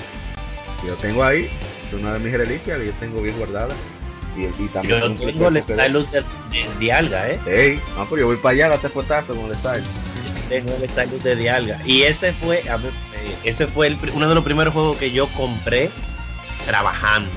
Y 0.82 0.86
lo 0.88 0.94
tengo 0.94 1.22
ahí, 1.22 1.48
es 1.86 1.92
una 1.94 2.14
de 2.14 2.18
mis 2.18 2.32
reliquias 2.32 2.78
que 2.78 2.86
yo 2.86 2.92
tengo 2.98 3.22
bien 3.22 3.36
guardadas. 3.38 3.76
Y, 4.36 4.42
y 4.62 4.68
también 4.68 5.16
Yo 5.16 5.26
tengo 5.26 5.48
el 5.48 5.62
stylus 5.62 6.10
de, 6.10 6.20
de, 6.50 6.66
Dialga, 6.78 7.30
¿eh? 7.30 7.40
Ey, 7.46 7.80
no, 7.96 8.04
pero 8.06 8.16
yo 8.22 8.26
voy 8.26 8.36
para 8.36 8.52
allá 8.54 8.66
a 8.66 8.68
darte 8.70 8.88
fotazo 8.88 9.34
con 9.34 9.46
el 9.46 9.54
style. 9.56 9.84
Tengo 10.48 10.74
el 10.74 10.88
stylus 10.90 11.22
de 11.22 11.36
Dialga. 11.36 11.78
Y 11.86 12.02
ese 12.02 12.32
fue, 12.32 12.68
a 12.68 12.76
ver, 12.76 12.92
eh, 13.14 13.36
ese 13.44 13.66
fue 13.66 13.86
el 13.86 13.96
uno 14.12 14.28
de 14.28 14.34
los 14.34 14.44
primeros 14.44 14.74
juegos 14.74 14.96
que 14.98 15.12
yo 15.12 15.28
compré 15.28 15.88
trabajando. 16.66 17.30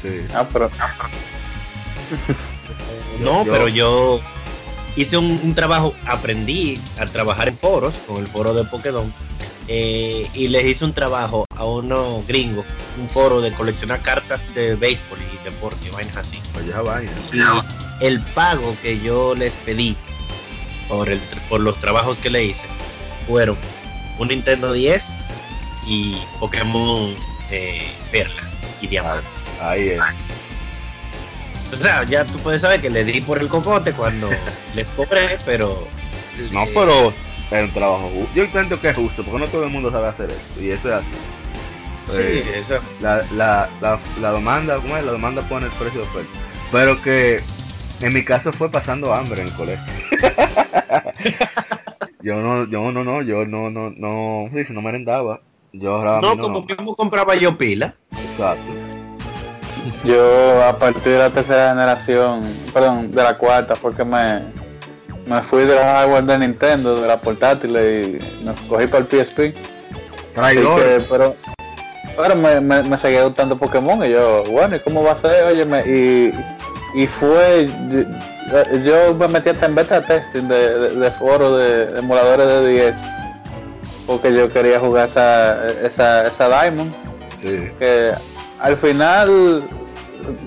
Sí. 0.00 0.20
Ah, 0.34 0.46
pero 0.52 0.70
No, 3.20 3.44
Yo- 3.44 3.52
pero 3.52 3.68
yo 3.68 4.20
hice 4.96 5.16
un, 5.16 5.40
un 5.42 5.54
trabajo, 5.54 5.94
aprendí 6.06 6.80
a 6.98 7.06
trabajar 7.06 7.48
en 7.48 7.56
foros, 7.56 8.00
con 8.06 8.18
el 8.18 8.26
foro 8.26 8.54
de 8.54 8.64
Pokédon, 8.64 9.12
eh, 9.68 10.28
y 10.34 10.48
les 10.48 10.66
hice 10.66 10.84
un 10.84 10.92
trabajo 10.92 11.44
a 11.56 11.64
unos 11.64 12.26
gringos, 12.26 12.64
un 13.00 13.08
foro 13.08 13.40
de 13.40 13.52
coleccionar 13.52 14.02
cartas 14.02 14.54
de 14.54 14.74
béisbol 14.76 15.18
y 15.20 15.44
deporte, 15.44 15.90
vainas 15.90 16.16
así. 16.16 16.40
Y 17.32 17.38
el 18.00 18.20
pago 18.20 18.76
que 18.82 19.00
yo 19.00 19.34
les 19.34 19.56
pedí 19.56 19.96
por, 20.88 21.10
el, 21.10 21.18
por 21.48 21.60
los 21.60 21.76
trabajos 21.80 22.18
que 22.18 22.30
le 22.30 22.44
hice 22.44 22.66
fueron 23.26 23.58
un 24.18 24.28
Nintendo 24.28 24.72
10 24.72 25.04
y 25.88 26.16
Pokémon 26.38 27.14
eh, 27.50 27.90
Perla 28.12 28.42
y 28.80 28.86
Diamante. 28.86 29.26
Ahí 29.60 29.90
es. 29.90 30.00
O 31.72 31.76
sea, 31.82 32.04
ya 32.04 32.24
tú 32.24 32.38
puedes 32.38 32.62
saber 32.62 32.80
que 32.80 32.90
le 32.90 33.04
di 33.04 33.20
por 33.20 33.38
el 33.38 33.48
cocote 33.48 33.92
cuando 33.92 34.30
les 34.74 34.88
cobré, 34.90 35.38
pero. 35.44 35.86
No, 36.52 36.64
pero 36.74 37.12
es 37.50 37.62
un 37.62 37.70
trabajo 37.72 38.10
justo. 38.14 38.30
Yo 38.34 38.44
intento 38.44 38.80
que 38.80 38.90
es 38.90 38.96
justo, 38.96 39.24
porque 39.24 39.40
no 39.40 39.48
todo 39.48 39.64
el 39.64 39.70
mundo 39.70 39.90
sabe 39.90 40.08
hacer 40.08 40.30
eso. 40.30 40.60
Y 40.60 40.70
eso 40.70 40.88
es 40.88 40.94
así. 40.94 41.08
Sí, 42.08 42.22
Eh, 42.22 42.44
eso. 42.58 42.78
la, 43.00 43.24
la, 43.32 43.68
la, 43.80 43.98
la 44.20 44.32
demanda, 44.32 44.76
¿cómo 44.76 44.96
es? 44.96 45.04
La 45.04 45.12
demanda 45.12 45.42
pone 45.42 45.66
el 45.66 45.72
precio 45.72 46.02
de 46.02 46.06
oferta. 46.06 46.30
Pero 46.70 47.02
que 47.02 47.42
en 48.00 48.12
mi 48.12 48.24
caso 48.24 48.52
fue 48.52 48.70
pasando 48.70 49.12
hambre 49.12 49.42
en 49.42 49.48
el 49.48 49.54
colegio. 49.54 49.84
yo 52.22 52.36
no, 52.40 52.64
yo 52.68 52.92
no, 52.92 53.02
no, 53.04 53.22
yo 53.22 53.44
no, 53.44 53.70
no, 53.70 53.90
no, 53.90 54.48
sí, 54.52 54.64
si 54.64 54.72
no 54.72 54.82
merendaba. 54.82 55.40
Yo 55.72 55.96
ahorraba 55.96 56.20
No, 56.20 56.38
como 56.38 56.62
mismo 56.62 56.94
compraba 56.94 57.34
yo 57.34 57.58
pila. 57.58 57.94
Exacto. 58.30 58.62
Yo 60.04 60.62
a 60.64 60.78
partir 60.78 61.12
de 61.12 61.18
la 61.18 61.30
tercera 61.30 61.70
generación, 61.70 62.40
perdón, 62.72 63.10
de 63.12 63.22
la 63.22 63.36
cuarta, 63.36 63.76
fue 63.76 63.94
que 63.94 64.04
me, 64.04 64.42
me 65.26 65.42
fui 65.42 65.64
de 65.64 65.74
la 65.74 65.84
hardware 65.84 66.24
de 66.24 66.38
Nintendo, 66.38 67.00
de 67.00 67.08
la 67.08 67.16
portátil 67.18 67.70
y 67.70 68.44
me 68.44 68.54
cogí 68.68 68.86
para 68.86 69.04
el 69.04 69.06
PSP. 69.26 69.54
Traidor. 70.34 70.82
que, 70.82 71.04
pero 71.08 71.34
pero 72.16 72.34
me, 72.34 72.60
me, 72.60 72.82
me 72.82 72.96
seguía 72.96 73.24
gustando 73.24 73.58
Pokémon 73.58 74.02
y 74.04 74.10
yo, 74.10 74.44
bueno, 74.44 74.76
¿y 74.76 74.80
cómo 74.80 75.02
va 75.02 75.12
a 75.12 75.16
ser? 75.18 75.44
Óyeme, 75.44 75.82
y, 75.86 76.32
y 76.94 77.06
fue, 77.06 77.68
yo, 77.90 78.78
yo 78.82 79.14
me 79.14 79.28
metí 79.28 79.50
hasta 79.50 79.66
en 79.66 79.74
beta 79.74 80.00
testing 80.02 80.48
de, 80.48 80.78
de, 80.78 80.90
de 80.94 81.10
foro 81.10 81.56
de, 81.58 81.86
de 81.86 81.98
emuladores 81.98 82.46
de 82.46 82.68
10 82.68 82.96
porque 84.06 84.32
yo 84.32 84.48
quería 84.48 84.78
jugar 84.80 85.08
esa, 85.08 85.68
esa, 85.82 86.26
esa 86.28 86.48
Diamond 86.48 86.92
Sí. 87.36 87.70
que 87.78 88.12
al 88.60 88.76
final 88.76 89.62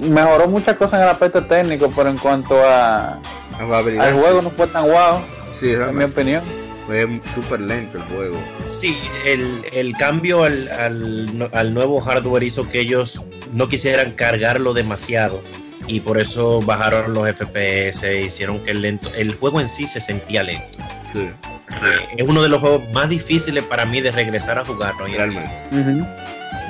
mejoró 0.02 0.48
muchas 0.48 0.76
cosas 0.78 1.00
en 1.00 1.04
el 1.04 1.10
aspecto 1.10 1.44
técnico, 1.46 1.92
pero 1.96 2.10
en 2.10 2.18
cuanto 2.18 2.56
a, 2.68 3.20
La 3.58 3.66
jugabilidad, 3.66 4.08
al 4.08 4.14
juego 4.14 4.42
no 4.42 4.50
fue 4.52 4.68
tan 4.68 4.88
guau, 4.88 5.20
Sí, 5.54 5.72
en 5.72 5.96
mi 5.98 6.04
opinión. 6.04 6.42
fue 6.88 7.22
súper 7.36 7.60
lento 7.62 7.98
el 7.98 8.04
juego. 8.06 8.38
Sí, 8.66 8.98
el, 9.26 9.64
el 9.74 9.94
cambio 9.98 10.44
al, 10.44 10.70
al, 10.70 11.50
al 11.54 11.74
nuevo 11.74 12.00
hardware 12.02 12.44
hizo 12.44 12.68
que 12.70 12.80
ellos 12.80 13.24
no 13.54 13.68
quisieran 13.68 14.12
cargarlo 14.14 14.74
demasiado. 14.74 15.42
Y 15.88 16.02
por 16.02 16.20
eso 16.20 16.62
bajaron 16.62 17.16
los 17.16 17.28
FPS, 17.28 18.04
hicieron 18.24 18.64
que 18.64 18.72
el, 18.72 18.82
lento, 18.84 19.10
el 19.18 19.34
juego 19.36 19.60
en 19.60 19.68
sí 19.68 19.88
se 19.88 20.00
sentía 20.00 20.44
lento. 20.44 20.78
Sí, 21.12 21.20
Eh, 21.70 22.08
es 22.18 22.28
uno 22.28 22.44
de 22.44 22.50
los 22.50 22.60
juegos 22.60 22.84
más 22.94 23.10
difíciles 23.10 23.64
para 23.64 23.86
mí 23.86 24.00
de 24.00 24.12
regresar 24.12 24.60
a 24.60 24.66
jugarlo. 24.66 25.06
realmente. 25.08 25.52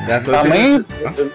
A 0.07 0.43
mí, 0.43 0.83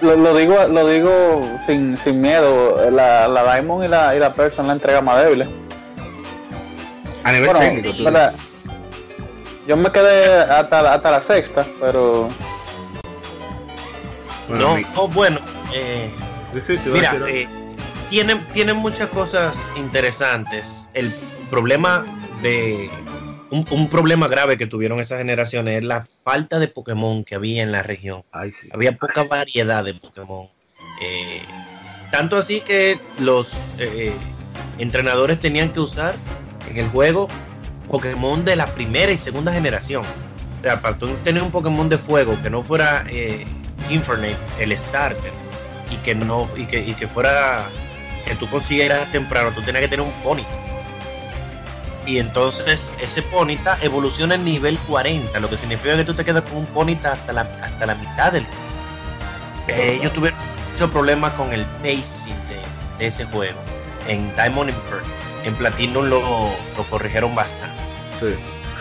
lo, 0.01 0.17
lo 0.17 0.37
digo 0.37 0.67
lo 0.69 0.87
digo 0.89 1.49
sin, 1.67 1.97
sin 1.97 2.21
miedo, 2.21 2.91
la, 2.91 3.29
la 3.29 3.43
Diamond 3.55 3.85
y 3.85 3.89
la, 3.89 4.15
y 4.17 4.19
la 4.19 4.33
Pearl 4.35 4.53
son 4.53 4.67
la 4.67 4.73
entrega 4.73 5.01
más 5.01 5.23
débiles. 5.23 5.49
A 7.25 7.33
nivel 7.33 7.51
Bueno, 7.51 7.61
técnico, 7.61 7.93
tú- 7.97 8.05
yo 9.67 9.77
me 9.77 9.91
quedé 9.93 10.43
hasta, 10.43 10.83
la- 10.83 10.95
hasta 10.95 11.11
la 11.11 11.23
sexta, 11.23 11.65
pero 11.81 12.29
bueno, 14.49 14.77
No, 14.77 14.89
oh, 14.97 15.09
bueno, 15.09 15.39
eh, 15.75 16.11
sí, 16.61 16.79
Mira, 16.87 17.17
eh, 17.29 17.49
tiene, 18.11 18.37
tiene 18.53 18.75
muchas 18.75 19.09
cosas 19.09 19.73
interesantes. 19.77 20.89
El 20.95 21.13
problema 21.51 22.05
de. 22.43 22.91
Un, 23.55 23.65
un 23.71 23.89
problema 23.89 24.27
grave 24.27 24.57
que 24.57 24.67
tuvieron 24.67 24.99
esas 24.99 25.19
generaciones 25.19 25.79
es 25.79 25.85
la 25.85 26.05
falta 26.25 26.59
de 26.59 26.67
Pokémon 26.67 27.23
que 27.23 27.37
había 27.37 27.63
en 27.63 27.71
la 27.71 27.85
región. 27.85 28.25
Ay, 28.33 28.51
sí. 28.51 28.69
Había 28.73 28.97
poca 28.97 29.23
variedad 29.23 29.85
de 29.85 29.95
Pokémon. 29.95 30.49
Eh, 31.01 31.41
tanto 32.11 32.37
así 32.37 32.63
que 32.63 32.99
los 33.21 33.79
eh, 33.79 34.13
entrenadores 34.79 35.39
tenían 35.39 35.73
que 35.73 35.79
usar 35.79 36.17
en 36.69 36.79
el 36.79 36.89
juego 36.89 37.29
Pokémon 37.89 38.45
de 38.45 38.57
la 38.57 38.67
primera 38.67 39.13
y 39.13 39.17
segunda 39.17 39.53
generación. 39.53 40.05
O 40.59 40.65
sea, 40.65 40.81
para 40.81 40.99
tú 40.99 41.07
tener 41.23 41.41
un 41.41 41.53
Pokémon 41.53 41.89
de 41.89 41.97
fuego 41.97 42.37
que 42.43 42.51
no 42.51 42.61
fuera 42.65 43.05
eh, 43.09 43.45
Infernape, 43.89 44.37
el 44.59 44.77
starter, 44.77 45.31
y 45.93 45.97
que 45.99 46.17
no 46.17 46.49
y 46.57 46.67
que, 46.67 46.81
y 46.81 46.95
que 46.95 47.07
fuera 47.07 47.65
que 48.27 48.35
tú 48.35 48.51
consiguieras 48.51 49.13
temprano, 49.13 49.53
tú 49.55 49.63
tenías 49.63 49.83
que 49.83 49.89
tener 49.89 50.05
un 50.05 50.13
Ponyta. 50.25 50.74
Y 52.07 52.19
entonces 52.19 52.95
ese 53.01 53.23
Ponyta 53.23 53.79
evoluciona 53.81 54.35
en 54.35 54.45
nivel 54.45 54.79
40, 54.81 55.39
lo 55.41 55.49
que 55.49 55.57
significa 55.57 55.97
que 55.97 56.05
tú 56.05 56.15
te 56.15 56.25
quedas 56.25 56.43
con 56.43 56.59
un 56.59 56.67
Ponyta 56.67 57.13
hasta 57.13 57.33
la, 57.33 57.43
hasta 57.63 57.87
la 57.87 57.95
mitad 57.95 58.33
del 58.33 58.45
juego. 58.45 58.63
Eh, 59.69 59.99
ellos 60.01 60.13
tuvieron 60.13 60.39
muchos 60.71 60.91
problemas 60.91 61.33
con 61.33 61.53
el 61.53 61.65
pacing 61.83 62.37
de, 62.49 62.61
de 62.99 63.07
ese 63.07 63.25
juego. 63.25 63.59
En 64.07 64.35
Diamond 64.35 64.71
and 64.71 64.81
Pearl. 64.83 65.03
En 65.45 65.55
Platinum 65.55 66.07
lo, 66.09 66.21
lo 66.21 66.85
corrigieron 66.91 67.35
bastante. 67.35 67.77
Sí. 68.21 68.35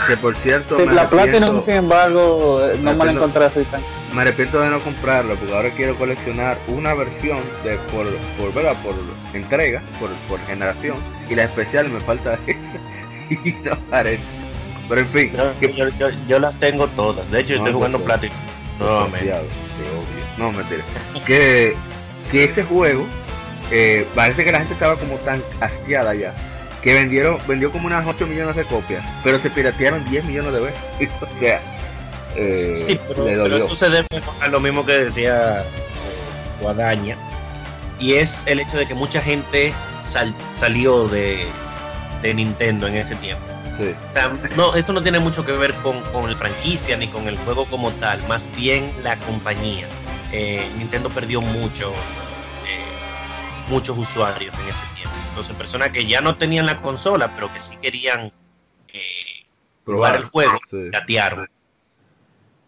Que 0.08 0.18
por 0.18 0.36
cierto, 0.36 0.78
sí, 0.78 0.86
me, 0.86 0.94
la 0.94 1.10
Platinum, 1.10 1.64
sin 1.64 1.74
embargo, 1.76 2.66
eh, 2.66 2.78
no 2.82 2.92
Me 2.92 2.98
me 2.98 3.06
la 3.06 3.12
encontré 3.12 3.46
así 3.46 3.64
tan. 3.66 3.82
me 4.14 4.24
arrepiento 4.24 4.60
de 4.60 4.70
no 4.70 4.80
comprarlo 4.80 5.36
porque 5.36 5.56
ahora 5.56 5.72
quiero 5.76 5.96
coleccionar 5.98 6.60
una 6.68 6.94
versión 6.96 7.38
de 7.64 7.78
por, 7.92 8.08
por, 8.40 8.54
¿verdad? 8.54 8.76
por 8.84 8.96
entrega, 9.34 9.82
por, 10.00 10.10
por 10.28 10.40
generación, 10.48 10.98
y 11.30 11.36
la 11.36 11.44
especial 11.44 11.90
me 11.90 12.00
falta 12.00 12.34
esa 12.48 12.80
no 13.64 13.72
aparece. 13.74 14.24
Pero 14.90 15.02
en 15.02 15.10
fin, 15.10 15.32
Yo, 15.32 15.60
que- 15.60 15.74
yo- 15.74 15.90
yo- 15.90 16.10
yo 16.28 16.40
las 16.40 16.58
tengo 16.60 16.88
todas. 16.90 17.32
De 17.32 17.40
hecho, 17.40 17.54
No, 17.54 17.60
estoy 17.60 17.74
jugando 17.74 18.02
Platinum. 18.04 18.36
No, 20.38 20.52
mentira. 20.52 20.84
Que 21.26 21.74
que 22.32 22.44
ese 22.46 22.64
juego, 22.64 23.06
eh, 23.72 24.08
parece 24.16 24.44
que 24.44 24.52
la 24.52 24.58
gente 24.60 24.74
estaba 24.74 24.98
como 24.98 25.16
tan 25.18 25.42
hastiada 25.62 26.16
ya, 26.16 26.34
que 26.82 26.94
vendieron, 26.96 27.38
vendió 27.48 27.72
como 27.72 27.86
unas 27.88 28.06
8 28.08 28.26
millones 28.26 28.56
de 28.56 28.66
copias, 28.66 29.06
pero 29.24 29.38
se 29.40 29.50
piratearon 29.52 30.04
10 30.10 30.26
millones 30.26 30.52
de 30.54 30.60
veces. 30.60 30.80
o 31.22 31.40
sea, 31.40 31.62
eh, 32.36 32.74
Sí, 32.76 33.00
pero, 33.08 33.24
pero 33.24 33.44
dolió. 33.44 33.58
eso 33.58 33.76
se 33.76 33.90
debe 33.90 34.08
a 34.42 34.48
lo 34.48 34.60
mismo 34.60 34.84
que 34.86 34.94
decía 34.94 35.60
eh, 35.62 35.64
Guadaña. 36.62 37.16
Y 38.00 38.14
es 38.16 38.46
el 38.48 38.60
hecho 38.60 38.78
de 38.78 38.88
que 38.88 38.96
mucha 38.96 39.22
gente 39.22 39.72
sal- 40.02 40.34
salió 40.56 41.08
de, 41.08 41.46
de 42.24 42.34
Nintendo 42.34 42.88
en 42.88 42.96
ese 42.96 43.16
tiempo. 43.18 43.44
Sí. 43.78 43.94
O 44.10 44.14
sea, 44.14 44.32
no, 44.56 44.76
esto 44.76 44.94
no 44.94 45.02
tiene 45.02 45.20
mucho 45.20 45.46
que 45.46 45.52
ver 45.52 45.74
con, 45.76 46.02
con 46.12 46.30
la 46.30 46.36
franquicia 46.36 46.96
ni 46.98 47.08
con 47.08 47.28
el 47.28 47.38
juego 47.38 47.66
como 47.66 47.92
tal, 47.94 48.26
más 48.28 48.50
bien 48.56 48.92
la 49.04 49.18
compañía. 49.20 49.86
Eh, 50.32 50.68
Nintendo 50.78 51.10
perdió 51.10 51.42
mucho, 51.42 51.92
eh, 51.92 53.68
muchos 53.70 53.98
usuarios 53.98 54.54
en 54.64 54.70
ese 54.70 54.84
tiempo. 54.96 55.16
Entonces, 55.30 55.56
personas 55.56 55.90
que 55.90 56.06
ya 56.06 56.22
no 56.22 56.36
tenían 56.38 56.66
la 56.66 56.82
consola, 56.82 57.32
pero 57.36 57.52
que 57.54 57.60
sí 57.60 57.78
querían 57.78 58.32
eh, 58.88 59.46
probar 59.84 60.16
el 60.18 60.24
juego, 60.24 60.54
Sí. 60.70 60.90
gatearon. 60.92 61.50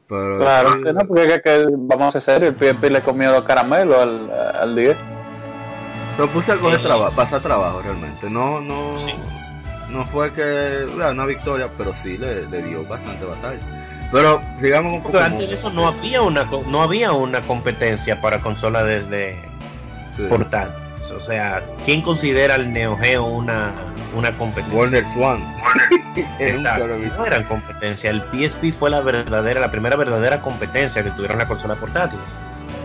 Pero, 0.08 0.40
Claro, 0.40 0.74
sí, 0.74 0.84
no, 0.94 1.00
porque 1.08 1.28
que, 1.28 1.42
que- 1.42 1.66
vamos 1.70 2.16
a 2.16 2.22
ser 2.22 2.44
el 2.44 2.56
PSP 2.56 2.90
le 2.92 3.02
comió 3.02 3.32
los 3.32 3.44
caramelos 3.44 3.98
al, 3.98 4.32
al 4.62 4.76
10. 4.76 4.98
Pero 6.18 6.30
puse 6.30 6.52
algo 6.52 6.70
de 6.70 6.78
Eh, 6.78 6.80
trabajo, 6.80 7.16
pasar 7.16 7.42
trabajo 7.42 7.82
realmente. 7.82 8.30
No, 8.30 8.60
no, 8.62 8.96
Sí. 8.98 9.14
No 9.90 10.06
fue 10.06 10.32
que 10.34 10.86
bueno, 10.96 11.12
una 11.12 11.26
victoria, 11.26 11.70
pero 11.78 11.94
sí 11.96 12.18
le, 12.18 12.46
le 12.48 12.62
dio 12.64 12.84
bastante 12.86 13.26
batalla. 13.26 13.60
Pero 14.12 14.40
sigamos 14.60 14.94
con 14.94 15.02
Porque 15.02 15.18
Pokémon. 15.18 15.34
antes 15.34 15.50
de 15.50 15.56
eso 15.56 15.70
no 15.72 15.88
había 15.88 16.22
una 16.22 16.46
no 16.68 16.82
había 16.84 17.12
una 17.12 17.42
competencia 17.42 18.22
para 18.22 18.40
consola 18.40 18.84
desde 18.84 19.38
Sí. 20.16 20.24
portátiles. 20.30 21.12
O 21.12 21.20
sea, 21.22 21.62
¿quién 21.84 22.02
considera 22.02 22.56
el 22.56 22.72
Neo 22.72 22.98
Geo 22.98 23.26
una, 23.26 23.74
una 24.16 24.32
competencia? 24.38 24.80
Warner 24.80 25.06
Swan. 25.06 25.44
No 27.18 27.26
eran 27.26 27.44
competencia. 27.44 28.10
El 28.10 28.24
PSP 28.32 28.72
fue 28.72 28.90
la 28.90 29.02
verdadera, 29.02 29.60
la 29.60 29.70
primera 29.70 29.96
verdadera 29.98 30.42
competencia 30.42 31.04
que 31.04 31.12
tuvieron 31.12 31.38
las 31.38 31.48
consolas 31.48 31.78
portátiles. 31.78 32.40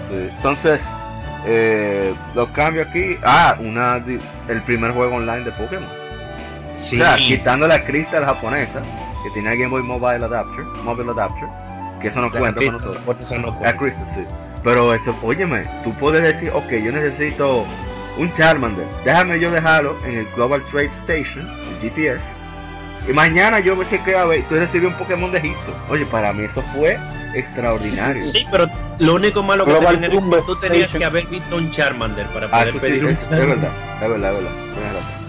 Sí. 0.09 0.28
Entonces, 0.36 0.85
eh, 1.47 2.12
los 2.35 2.48
cambios 2.51 2.89
aquí. 2.89 3.16
Ah, 3.24 3.56
una, 3.60 4.02
el 4.48 4.62
primer 4.64 4.90
juego 4.93 5.16
online 5.16 5.44
de 5.44 5.52
Pokémon. 5.52 5.89
Sí, 6.81 7.01
O 7.01 7.05
sea, 7.05 7.16
quitando 7.16 7.66
la 7.69 7.85
Crystal 7.85 8.24
japonesa, 8.24 8.81
que 9.23 9.31
tenía 9.35 9.51
Game 9.52 9.69
Boy 9.69 9.82
Mobile 9.82 10.24
Adapter, 10.24 10.65
Mobile 10.82 11.11
Adapter, 11.11 11.48
que 12.01 12.09
eso 12.09 12.20
no 12.20 12.31
la 12.31 12.39
cuenta 12.39 12.65
con 12.65 12.73
nosotros. 12.74 13.02
eso 13.20 13.39
no 13.39 13.48
La 13.48 13.52
cuenta. 13.55 13.77
Crystal, 13.77 14.07
sí. 14.12 14.24
Pero 14.65 14.94
eso, 14.94 15.15
óyeme, 15.23 15.65
tú 15.85 15.94
puedes 15.97 16.23
decir, 16.23 16.51
ok, 16.55 16.70
yo 16.85 16.93
necesito 16.93 17.65
un 18.19 18.32
Charmander. 18.35 18.86
Déjame 19.05 19.39
yo 19.40 19.51
dejarlo 19.51 19.97
en 20.07 20.19
el 20.19 20.27
Global 20.35 20.62
Trade 20.70 20.90
Station, 20.93 21.48
el 21.48 21.90
GTS. 21.90 22.23
Y 23.09 23.12
mañana 23.12 23.61
yo 23.61 23.74
me 23.77 23.86
chequeo 23.86 24.19
a 24.19 24.24
ver, 24.27 24.44
tú 24.48 24.57
recibes 24.57 24.89
un 24.89 24.94
Pokémon 24.98 25.32
de 25.32 25.39
Egipto. 25.39 25.74
Oye, 25.89 26.05
para 26.07 26.32
mí 26.35 26.44
eso 26.44 26.61
fue 26.74 26.98
extraordinario. 27.35 28.20
Sí, 28.23 28.47
pero 28.51 28.66
lo 28.98 29.15
único 29.15 29.43
malo 29.43 29.65
que 29.65 29.73
tenía 29.73 29.89
era 29.90 30.01
que 30.09 30.43
tú 30.47 30.57
tenías 30.57 30.82
Station. 30.86 30.98
que 31.01 31.05
haber 31.07 31.27
visto 31.27 31.57
un 31.57 31.70
Charmander 31.70 32.27
para 32.28 32.47
Ah, 32.47 32.51
poder 32.51 32.73
sí, 32.73 32.78
pedir 32.81 33.05
un 33.07 33.12
es, 33.12 33.20
es 33.23 33.31
verdad, 33.31 33.55
es 33.55 34.09
verdad, 34.09 34.31
es 34.32 34.36
verdad, 34.36 34.51
tienes 34.74 34.93
razón. 34.94 35.19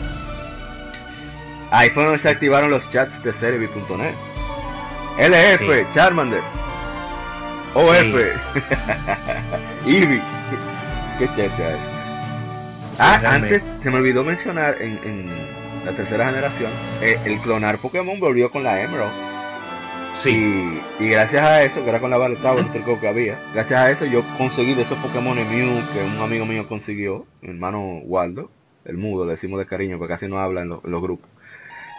Ahí 1.71 1.89
fue 1.89 2.03
donde 2.03 2.19
se 2.19 2.29
activaron 2.29 2.69
los 2.69 2.89
chats 2.91 3.23
de 3.23 3.33
Cerebi.net. 3.33 4.13
LF, 5.17 5.59
Sí. 5.59 5.83
Charmander. 5.93 6.41
OF, 7.73 8.15
Eevee. 9.85 10.21
Qué 11.17 11.27
checha 11.29 11.75
es. 11.75 11.83
Sí, 12.93 12.99
ah, 13.05 13.21
antes 13.25 13.61
se 13.81 13.89
me 13.89 13.97
olvidó 13.97 14.23
mencionar 14.23 14.75
en, 14.81 14.99
en 15.03 15.25
la 15.85 15.93
tercera 15.93 16.25
generación, 16.25 16.71
eh, 17.01 17.17
el 17.25 17.39
clonar 17.39 17.77
Pokémon 17.77 18.19
volvió 18.19 18.51
con 18.51 18.63
la 18.63 18.81
Emerald. 18.81 19.11
Sí, 20.11 20.81
Y, 20.99 21.03
y 21.05 21.09
gracias 21.09 21.41
a 21.45 21.63
eso, 21.63 21.83
que 21.83 21.89
era 21.89 22.01
con 22.01 22.09
la 22.09 22.17
Battle 22.17 22.35
Tower, 22.37 22.65
otro 22.65 22.81
juego 22.83 22.99
que 22.99 23.07
había, 23.07 23.39
gracias 23.53 23.79
a 23.79 23.89
eso 23.91 24.05
yo 24.05 24.23
conseguí 24.37 24.73
de 24.73 24.81
esos 24.81 24.97
Pokémon 24.97 25.37
Mew 25.37 25.81
que 25.93 26.03
un 26.03 26.21
amigo 26.21 26.45
mío 26.45 26.67
consiguió, 26.67 27.25
mi 27.41 27.51
hermano 27.51 27.99
Waldo, 28.03 28.51
el 28.83 28.97
mudo, 28.97 29.23
le 29.25 29.31
decimos 29.31 29.57
de 29.59 29.65
cariño 29.67 29.97
porque 29.97 30.13
casi 30.15 30.27
no 30.27 30.39
habla 30.41 30.61
en, 30.63 30.69
lo- 30.69 30.81
en 30.83 30.91
los 30.91 31.01
grupos. 31.01 31.29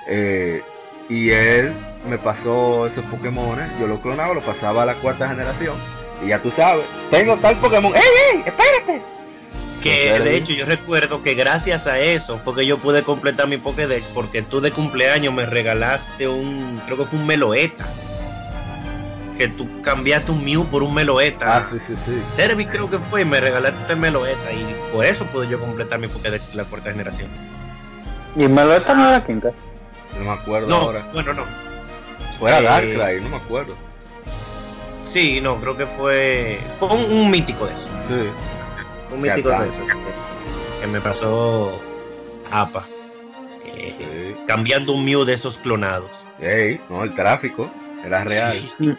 Eh, 0.08 0.62
y 1.08 1.30
él 1.30 1.72
me 2.08 2.18
pasó 2.18 2.86
esos 2.86 3.04
Pokémon, 3.06 3.58
yo 3.80 3.86
lo 3.86 4.00
clonaba, 4.00 4.34
lo 4.34 4.40
pasaba 4.40 4.82
a 4.82 4.86
la 4.86 4.94
cuarta 4.94 5.28
generación. 5.28 5.76
Y 6.24 6.28
ya 6.28 6.40
tú 6.40 6.50
sabes, 6.50 6.84
tengo 7.10 7.36
tal 7.36 7.56
Pokémon, 7.56 7.92
¡ey, 7.94 8.02
ey! 8.34 8.42
¡Espérate! 8.46 9.12
que 9.82 10.20
de 10.20 10.36
hecho 10.36 10.52
yo 10.52 10.64
recuerdo 10.64 11.22
que 11.22 11.34
gracias 11.34 11.86
a 11.86 11.98
eso 11.98 12.38
fue 12.38 12.54
que 12.54 12.66
yo 12.66 12.78
pude 12.78 13.02
completar 13.02 13.48
mi 13.48 13.58
Pokédex 13.58 14.08
porque 14.08 14.42
tú 14.42 14.60
de 14.60 14.70
cumpleaños 14.70 15.34
me 15.34 15.44
regalaste 15.44 16.28
un, 16.28 16.80
creo 16.86 16.98
que 16.98 17.04
fue 17.04 17.18
un 17.18 17.26
Meloeta. 17.26 17.84
Que 19.36 19.48
tú 19.48 19.80
cambiaste 19.82 20.30
un 20.30 20.44
Mew 20.44 20.66
por 20.66 20.82
un 20.82 20.94
Meloeta. 20.94 21.56
Ah, 21.56 21.66
sí, 21.68 21.78
sí, 21.80 21.96
sí. 21.96 22.22
Servi 22.30 22.66
creo 22.66 22.88
que 22.88 22.98
fue 22.98 23.22
y 23.22 23.24
me 23.24 23.40
regalaste 23.40 23.92
el 23.92 23.98
Meloeta 23.98 24.52
y 24.52 24.76
por 24.92 25.04
eso 25.04 25.24
pude 25.26 25.48
yo 25.48 25.58
completar 25.58 25.98
mi 25.98 26.06
Pokédex 26.06 26.50
de 26.50 26.58
la 26.58 26.64
cuarta 26.64 26.90
generación. 26.90 27.28
Y 28.36 28.46
me 28.46 28.64
lo 28.64 28.76
está 28.76 28.94
no 28.94 29.08
era 29.08 29.24
quinta. 29.24 29.52
No 30.18 30.24
me 30.24 30.30
acuerdo 30.30 30.68
No, 30.68 30.76
ahora. 30.76 31.08
bueno, 31.12 31.34
no. 31.34 31.44
Fuera 32.38 32.60
eh, 32.60 32.62
Darkrai, 32.62 33.20
no 33.20 33.28
me 33.30 33.36
acuerdo. 33.36 33.74
Sí, 34.98 35.40
no, 35.40 35.60
creo 35.60 35.76
que 35.76 35.86
fue, 35.86 36.60
fue 36.78 36.88
un, 36.88 37.12
un 37.12 37.30
mítico 37.30 37.66
de 37.66 37.72
eso. 37.72 37.88
Sí. 38.06 38.14
Un 39.14 39.20
mítico 39.20 39.50
de 39.50 39.68
eso. 39.68 39.82
Que, 40.80 40.86
me 40.86 41.00
pasó 41.00 41.80
APA. 42.50 42.84
Eh, 43.64 44.34
sí. 44.36 44.44
cambiando 44.46 44.92
un 44.92 45.04
Mew 45.04 45.24
de 45.24 45.34
esos 45.34 45.58
clonados. 45.58 46.26
Ey, 46.40 46.80
no, 46.88 47.04
el 47.04 47.14
tráfico 47.14 47.70
era 48.04 48.24
real. 48.24 48.56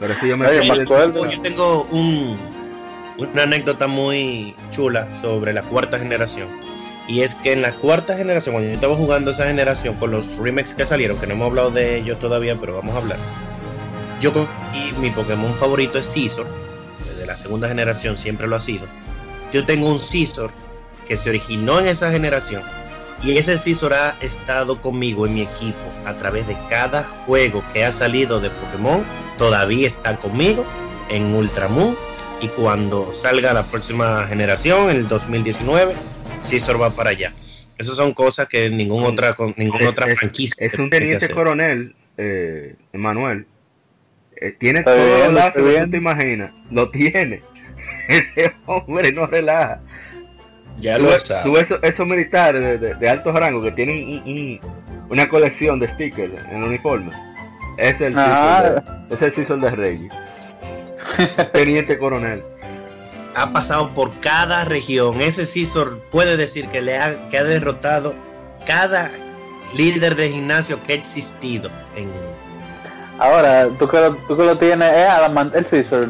Pero 0.00 0.14
sí 0.20 0.28
yo 0.28 0.36
me 0.36 0.48
me 0.48 0.82
acuerdo. 0.82 1.28
Yo 1.28 1.40
tengo 1.40 1.84
un, 1.90 2.38
una 3.18 3.42
anécdota 3.42 3.86
muy 3.86 4.54
chula 4.70 5.10
sobre 5.10 5.52
la 5.52 5.62
cuarta 5.62 5.98
generación. 5.98 6.48
Y 7.10 7.22
es 7.22 7.34
que 7.34 7.52
en 7.52 7.60
la 7.60 7.72
cuarta 7.72 8.16
generación, 8.16 8.52
cuando 8.52 8.68
yo 8.68 8.74
estaba 8.76 8.94
jugando 8.94 9.32
esa 9.32 9.44
generación 9.44 9.96
con 9.96 10.12
los 10.12 10.36
remakes 10.36 10.74
que 10.74 10.86
salieron, 10.86 11.18
que 11.18 11.26
no 11.26 11.34
hemos 11.34 11.48
hablado 11.48 11.72
de 11.72 11.96
ellos 11.96 12.20
todavía, 12.20 12.56
pero 12.60 12.76
vamos 12.76 12.94
a 12.94 12.98
hablar. 12.98 13.18
Yo 14.20 14.46
y 14.72 14.92
mi 15.00 15.10
Pokémon 15.10 15.52
favorito 15.56 15.98
es 15.98 16.06
Scizor. 16.06 16.46
Desde 17.04 17.26
la 17.26 17.34
segunda 17.34 17.66
generación 17.66 18.16
siempre 18.16 18.46
lo 18.46 18.54
ha 18.54 18.60
sido. 18.60 18.86
Yo 19.52 19.66
tengo 19.66 19.88
un 19.88 19.98
Scizor 19.98 20.52
que 21.04 21.16
se 21.16 21.30
originó 21.30 21.80
en 21.80 21.88
esa 21.88 22.12
generación. 22.12 22.62
Y 23.24 23.38
ese 23.38 23.58
Scizor 23.58 23.92
ha 23.92 24.16
estado 24.20 24.80
conmigo 24.80 25.26
en 25.26 25.34
mi 25.34 25.42
equipo 25.42 25.80
a 26.06 26.16
través 26.16 26.46
de 26.46 26.56
cada 26.68 27.02
juego 27.02 27.64
que 27.72 27.84
ha 27.84 27.90
salido 27.90 28.38
de 28.38 28.50
Pokémon. 28.50 29.02
Todavía 29.36 29.88
está 29.88 30.16
conmigo 30.16 30.64
en 31.08 31.34
Ultramoon. 31.34 31.96
Y 32.40 32.46
cuando 32.46 33.12
salga 33.12 33.52
la 33.52 33.64
próxima 33.64 34.24
generación, 34.28 34.90
el 34.90 35.08
2019, 35.08 35.92
Scizor 36.42 36.80
va 36.80 36.90
para 36.90 37.10
allá. 37.10 37.32
Esas 37.78 37.96
son 37.96 38.12
cosas 38.12 38.46
que 38.48 38.70
ninguna 38.70 39.06
otra, 39.08 39.32
con- 39.32 39.54
ninguna 39.56 39.84
Es- 39.84 39.90
otra 39.90 40.06
es- 40.06 40.18
franquicia. 40.18 40.56
Es 40.66 40.78
un 40.78 40.90
teniente 40.90 41.28
coronel, 41.30 41.94
eh, 42.16 42.74
Emanuel. 42.92 43.46
Eh, 44.36 44.52
tiene 44.58 44.82
bien, 44.82 45.24
los 45.24 45.32
lazos 45.34 45.62
que 45.62 45.80
tú 45.82 45.90
te 45.90 45.96
imaginas. 45.96 46.50
Lo 46.70 46.90
tiene. 46.90 47.42
Ese 48.08 48.52
hombre 48.66 49.12
no 49.12 49.26
relaja. 49.26 49.80
Ya 50.76 50.96
Tú 50.96 51.02
lo 51.04 51.08
ves, 51.10 51.22
sabes. 51.22 51.44
tú 51.44 51.52
ves 51.52 51.62
esos, 51.64 51.82
esos 51.82 52.06
militares 52.06 52.62
de, 52.62 52.78
de, 52.78 52.94
de 52.94 53.08
alto 53.08 53.32
rango 53.32 53.60
que 53.60 53.70
tienen 53.72 54.04
un- 54.04 54.22
un- 54.26 54.60
una 55.10 55.28
colección 55.28 55.78
de 55.78 55.88
stickers 55.88 56.40
en 56.50 56.56
el 56.56 56.62
uniforme. 56.64 57.10
El 57.78 58.14
Ah. 58.18 58.82
De, 59.08 59.14
es 59.14 59.22
el 59.22 59.32
Cecil 59.32 59.60
de 59.60 59.70
Reyes. 59.70 60.12
Teniente 61.52 61.98
coronel. 61.98 62.42
Ha 63.34 63.52
pasado 63.52 63.90
por 63.90 64.18
cada 64.20 64.64
región. 64.64 65.20
Ese 65.20 65.46
Scizor 65.46 66.00
puede 66.10 66.36
decir 66.36 66.68
que 66.68 66.80
le 66.82 66.98
ha, 66.98 67.30
que 67.30 67.38
ha 67.38 67.44
derrotado 67.44 68.14
cada 68.66 69.10
líder 69.74 70.16
de 70.16 70.30
gimnasio 70.30 70.82
que 70.82 70.94
ha 70.94 70.96
existido. 70.96 71.70
En... 71.96 72.10
Ahora, 73.18 73.68
tú 73.78 73.86
que 73.88 74.00
lo, 74.00 74.14
tú 74.28 74.36
que 74.36 74.44
lo 74.44 74.56
tienes, 74.58 74.92
es 74.92 75.08
Adamant, 75.08 75.54
el 75.54 75.64
Scissor. 75.64 76.08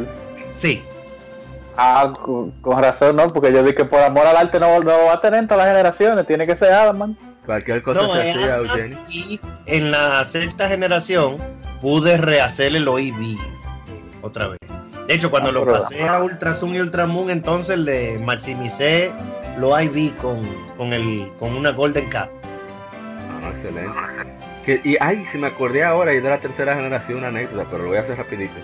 Sí, 0.52 0.82
Ah, 1.82 2.12
con, 2.12 2.50
con 2.60 2.82
razón, 2.82 3.16
¿no? 3.16 3.32
Porque 3.32 3.50
yo 3.52 3.62
dije 3.62 3.74
que 3.76 3.84
por 3.86 4.00
amor 4.00 4.26
al 4.26 4.36
arte 4.36 4.60
no, 4.60 4.80
no 4.80 5.06
va 5.06 5.14
a 5.14 5.20
tener 5.20 5.40
en 5.40 5.48
todas 5.48 5.64
las 5.64 5.72
generaciones, 5.72 6.26
tiene 6.26 6.46
que 6.46 6.54
ser 6.54 6.72
Adamant. 6.72 7.18
Cualquier 7.46 7.82
cosa 7.82 8.02
no, 8.02 8.12
se 8.12 8.30
es 8.30 8.36
hacía, 8.36 8.54
Eugene. 8.56 8.98
y 9.08 9.40
en 9.64 9.90
la 9.90 10.22
sexta 10.24 10.68
generación 10.68 11.38
pude 11.80 12.18
rehacer 12.18 12.76
el 12.76 12.86
OIV 12.86 13.38
otra 14.20 14.48
vez. 14.48 14.58
De 15.10 15.16
hecho, 15.16 15.28
cuando 15.28 15.48
Ah, 15.48 15.52
lo 15.52 15.66
pasé 15.66 16.06
a 16.06 16.22
Ultra 16.22 16.52
Zoom 16.52 16.74
y 16.74 16.80
Ultramoon, 16.80 17.30
entonces 17.30 17.76
le 17.76 18.16
maximicé 18.20 19.10
lo 19.58 19.70
IV 19.80 20.14
con, 20.16 20.48
con, 20.76 20.92
el, 20.92 21.32
con 21.36 21.56
una 21.56 21.70
Golden 21.72 22.08
Cap. 22.08 22.30
Ah, 23.42 23.48
excelente. 23.50 23.90
Que, 24.64 24.80
y 24.84 24.96
ay, 25.00 25.24
se 25.24 25.36
me 25.36 25.48
acordé 25.48 25.82
ahora 25.82 26.14
y 26.14 26.20
de 26.20 26.28
la 26.28 26.38
tercera 26.38 26.76
generación 26.76 27.18
una 27.18 27.26
anécdota, 27.26 27.66
pero 27.68 27.82
lo 27.82 27.88
voy 27.88 27.98
a 27.98 28.02
hacer 28.02 28.18
rapidito. 28.18 28.54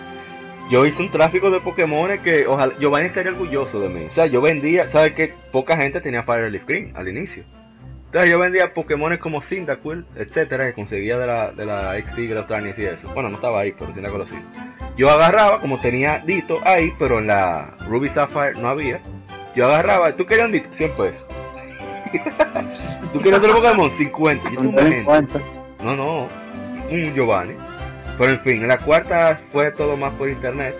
yo 0.70 0.86
hice 0.86 1.02
un 1.02 1.10
tráfico 1.10 1.50
de 1.50 1.58
Pokémon 1.58 2.16
que 2.22 2.46
ojalá 2.46 2.74
Giovanni 2.78 3.06
estaría 3.08 3.32
orgulloso 3.32 3.80
de 3.80 3.88
mí. 3.88 4.04
O 4.06 4.10
sea, 4.12 4.26
yo 4.26 4.40
vendía, 4.40 4.88
¿sabes 4.88 5.14
qué? 5.14 5.34
Poca 5.50 5.76
gente 5.76 6.00
tenía 6.00 6.22
Fire 6.22 6.48
Leaf 6.48 6.64
Green 6.64 6.92
al 6.96 7.08
inicio. 7.08 7.42
Entonces 8.06 8.30
yo 8.30 8.38
vendía 8.38 8.72
Pokémon 8.72 9.16
como 9.18 9.42
Cyndaquil, 9.42 10.06
etcétera, 10.14 10.66
que 10.66 10.74
conseguía 10.74 11.18
de 11.18 11.26
la, 11.26 11.50
de 11.50 11.66
la 11.66 12.00
XT 12.00 12.18
Grautanias 12.30 12.78
y 12.78 12.84
eso. 12.84 13.12
bueno, 13.12 13.28
no 13.28 13.34
estaba 13.34 13.60
ahí, 13.60 13.74
pero 13.78 13.92
sí 13.92 14.00
la 14.00 14.10
conocía. 14.10 14.40
Yo 14.96 15.10
agarraba, 15.10 15.60
como 15.60 15.78
tenía 15.78 16.20
Dito 16.20 16.60
ahí, 16.64 16.92
pero 16.98 17.18
en 17.18 17.26
la 17.26 17.74
Ruby 17.86 18.08
Sapphire 18.08 18.54
no 18.60 18.68
había. 18.68 19.00
Yo 19.54 19.66
agarraba, 19.66 20.14
¿tú 20.16 20.24
querías 20.24 20.46
un 20.46 20.52
Dito? 20.52 20.72
100 20.72 20.90
pesos. 20.92 21.26
¿Tú 23.12 23.18
querías 23.18 23.40
otro 23.40 23.56
Pokémon? 23.56 23.90
50. 23.90 24.50
Yo 24.50 24.60
tuve 24.60 24.82
gente. 24.82 24.98
50. 24.98 25.40
No, 25.82 25.96
no, 25.96 26.28
un 26.90 27.14
Giovanni. 27.14 27.54
Pero 28.18 28.30
en 28.30 28.40
fin, 28.40 28.62
en 28.62 28.68
la 28.68 28.78
cuarta 28.78 29.38
fue 29.52 29.72
todo 29.72 29.96
más 29.96 30.14
por 30.14 30.28
internet. 30.28 30.76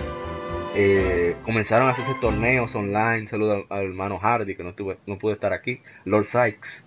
Eh, 0.74 1.36
comenzaron 1.44 1.88
a 1.88 1.90
hacerse 1.90 2.14
torneos 2.20 2.74
online. 2.74 3.26
Saludo 3.28 3.66
al, 3.68 3.78
al 3.78 3.84
hermano 3.84 4.18
Hardy, 4.18 4.56
que 4.56 4.62
no, 4.62 4.74
no 5.06 5.18
pudo 5.18 5.32
estar 5.32 5.52
aquí. 5.52 5.82
Lord 6.04 6.24
Sykes. 6.24 6.85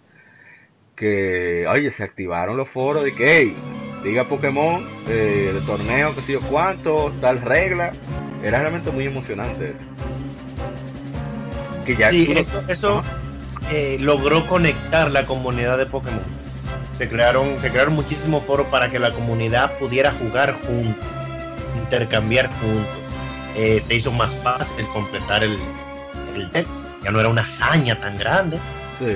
Que, 1.00 1.66
oye, 1.72 1.92
se 1.92 2.04
activaron 2.04 2.58
los 2.58 2.68
foros 2.68 3.06
de 3.06 3.14
que, 3.14 3.38
hey, 3.38 3.56
diga 4.04 4.26
Pokémon, 4.26 4.86
eh, 5.08 5.52
de 5.54 5.62
torneo, 5.62 6.14
que 6.14 6.20
sé 6.20 6.34
yo 6.34 6.42
cuánto, 6.42 7.14
tal 7.22 7.40
regla. 7.40 7.94
Era 8.44 8.60
realmente 8.60 8.92
muy 8.92 9.06
emocionante 9.08 9.72
eso. 9.72 9.84
Que 11.86 11.96
ya 11.96 12.10
Sí, 12.10 12.36
eso, 12.68 13.02
eh, 13.72 13.96
logró 14.02 14.46
conectar 14.46 15.10
la 15.10 15.26
comunidad 15.26 15.78
de 15.78 15.86
Pokémon. 15.86 16.20
Se 16.92 17.08
crearon, 17.08 17.62
se 17.62 17.70
crearon 17.70 17.96
muchísimos 17.96 18.44
foros 18.44 18.68
para 18.68 18.92
que 18.92 19.00
la 19.00 19.14
comunidad 19.14 19.78
pudiera 19.80 20.12
jugar 20.12 20.52
juntos, 20.52 21.08
intercambiar 21.78 22.50
juntos. 22.60 23.10
Eh, 23.56 23.80
se 23.82 23.96
hizo 23.96 24.12
más 24.12 24.36
fácil 24.36 24.86
completar 24.88 25.46
el, 25.46 25.58
el 26.36 26.52
text. 26.52 26.88
Ya 27.06 27.12
no 27.12 27.22
era 27.22 27.30
una 27.30 27.44
hazaña 27.44 27.98
tan 27.98 28.18
grande. 28.18 28.60
Sí, 28.98 29.16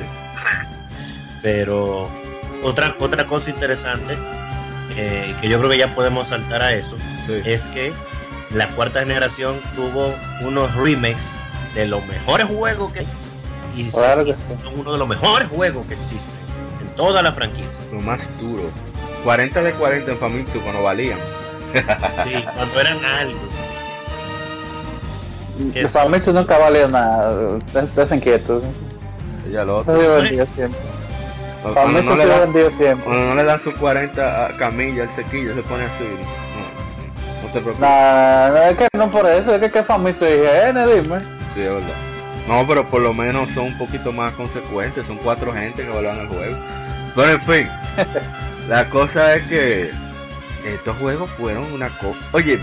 Pero 1.43 2.09
otra, 2.63 2.95
otra 2.99 3.27
cosa 3.27 3.51
interesante, 3.51 4.17
eh, 4.97 5.35
que 5.41 5.49
yo 5.49 5.59
creo 5.59 5.69
que 5.69 5.77
ya 5.77 5.93
podemos 5.93 6.29
saltar 6.29 6.63
a 6.63 6.73
eso, 6.73 6.97
sí. 7.27 7.41
es 7.45 7.63
que 7.67 7.93
la 8.51 8.69
cuarta 8.69 9.01
generación 9.01 9.59
tuvo 9.75 10.15
unos 10.41 10.73
remakes 10.75 11.35
de 11.75 11.85
los 11.87 12.03
mejores 12.05 12.47
juegos 12.47 12.93
que 12.93 13.05
y, 13.75 13.89
Claro 13.91 14.21
y 14.21 14.25
que 14.25 14.33
sí. 14.33 14.41
son 14.63 14.79
uno 14.79 14.93
de 14.93 14.99
los 14.99 15.07
mejores 15.07 15.47
juegos 15.49 15.85
que 15.87 15.95
existen 15.95 16.33
en 16.81 16.95
toda 16.95 17.21
la 17.21 17.33
franquicia. 17.33 17.69
Lo 17.91 17.99
más 18.01 18.21
duro. 18.39 18.63
40 19.23 19.61
de 19.63 19.71
40 19.73 20.11
en 20.11 20.17
Famitsu 20.17 20.61
cuando 20.61 20.83
valían. 20.83 21.19
Sí, 22.23 22.45
cuando 22.55 22.79
eran 22.79 23.03
algo. 23.03 23.39
Los 25.73 25.73
sí. 25.73 25.87
Famitsu 25.87 26.31
nunca 26.33 26.57
valió 26.57 26.87
nada. 26.87 27.57
Estás 27.73 28.11
inquieto. 28.11 28.61
Ya 29.51 29.65
lo 29.65 29.81
Eso 29.81 29.93
Cuando, 31.63 32.03
no 32.03 32.15
le 32.17 32.25
dan, 32.25 32.51
cuando 32.51 33.27
no 33.27 33.35
le 33.35 33.43
dan 33.43 33.59
sus 33.59 33.73
40 33.75 34.45
a 34.45 34.57
Camilla, 34.57 35.03
el 35.03 35.11
sequillo 35.11 35.55
se 35.55 35.61
pone 35.63 35.85
así. 35.85 36.03
No, 36.03 37.47
no 37.47 37.53
te 37.53 37.61
preocupes. 37.61 37.79
Nah, 37.79 38.49
no, 38.49 38.57
es 38.63 38.77
que 38.77 38.87
no 38.97 39.09
por 39.09 39.25
eso, 39.27 39.55
es 39.55 39.61
que 39.61 39.71
que 39.71 39.83
Famitsu 39.83 40.25
y 40.25 40.27
IGN, 40.27 40.85
dime. 40.85 41.19
Sí, 41.53 41.61
es 41.61 41.69
verdad. 41.69 41.95
No, 42.49 42.67
pero 42.67 42.85
por 42.87 43.01
lo 43.01 43.13
menos 43.13 43.49
son 43.49 43.67
un 43.67 43.77
poquito 43.77 44.11
más 44.11 44.33
consecuentes. 44.33 45.07
Son 45.07 45.17
cuatro 45.17 45.53
gente 45.53 45.83
que 45.83 45.89
valoran 45.89 46.19
el 46.19 46.27
juego. 46.27 46.57
Pero 47.15 47.29
en 47.29 47.41
fin, 47.41 47.69
la 48.67 48.89
cosa 48.89 49.35
es 49.35 49.47
que 49.47 49.91
estos 50.65 50.97
juegos 50.97 51.29
fueron 51.31 51.71
una 51.71 51.89
cosa. 51.97 52.19
Oye, 52.33 52.59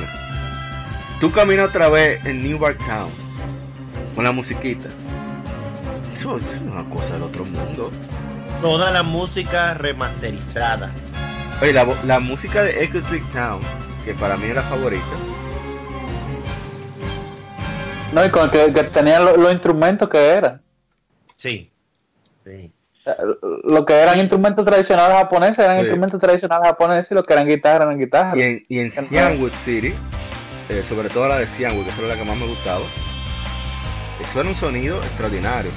tú 1.20 1.30
caminas 1.30 1.70
otra 1.70 1.88
vez 1.88 2.24
en 2.26 2.42
New 2.42 2.58
York 2.58 2.78
Town 2.86 3.10
con 4.14 4.24
la 4.24 4.32
musiquita. 4.32 4.90
Eso, 6.12 6.36
eso 6.36 6.46
es 6.46 6.60
una 6.60 6.84
cosa 6.90 7.14
del 7.14 7.22
otro 7.22 7.44
mundo. 7.46 7.90
Toda 8.60 8.90
la 8.90 9.02
música 9.02 9.74
remasterizada. 9.74 10.90
Oye, 11.62 11.72
la, 11.72 11.86
la 12.06 12.20
música 12.20 12.62
de 12.62 12.84
Electric 12.84 13.24
Town, 13.32 13.60
que 14.04 14.14
para 14.14 14.36
mí 14.36 14.46
es 14.46 14.54
la 14.54 14.62
favorita. 14.62 15.04
No, 18.12 18.24
y 18.24 18.30
con 18.30 18.50
que, 18.50 18.72
que 18.72 18.82
tenían 18.84 19.24
lo- 19.24 19.36
los 19.36 19.52
instrumentos 19.52 20.08
que 20.08 20.18
eran. 20.30 20.60
Sí. 21.36 21.70
sí. 22.44 22.72
Lo 23.64 23.86
que 23.86 23.94
eran 23.94 24.18
instrumentos 24.18 24.64
tradicionales 24.64 25.16
japoneses 25.16 25.58
eran 25.60 25.76
Sí. 25.76 25.80
instrumentos 25.82 26.20
tradicionales 26.20 26.66
japoneses 26.68 27.10
y 27.10 27.14
lo 27.14 27.22
que 27.22 27.32
eran 27.32 27.48
guitarras 27.48 27.86
eran 27.86 27.98
guitarras. 27.98 28.36
Y 28.36 28.42
en, 28.42 28.62
y 28.68 28.78
en 28.80 28.90
Cianwood 28.90 29.52
City, 29.64 29.94
eh, 30.68 30.84
sobre 30.88 31.08
todo 31.08 31.28
la 31.28 31.38
de 31.38 31.46
Cianwood, 31.46 31.86
que 31.86 31.98
era 32.04 32.08
la 32.14 32.16
que 32.16 32.24
más 32.24 32.36
me 32.36 32.46
gustaba, 32.46 32.80
eso 34.20 34.40
era 34.40 34.48
un 34.48 34.54
sonido 34.54 34.98
extraordinario. 34.98 35.70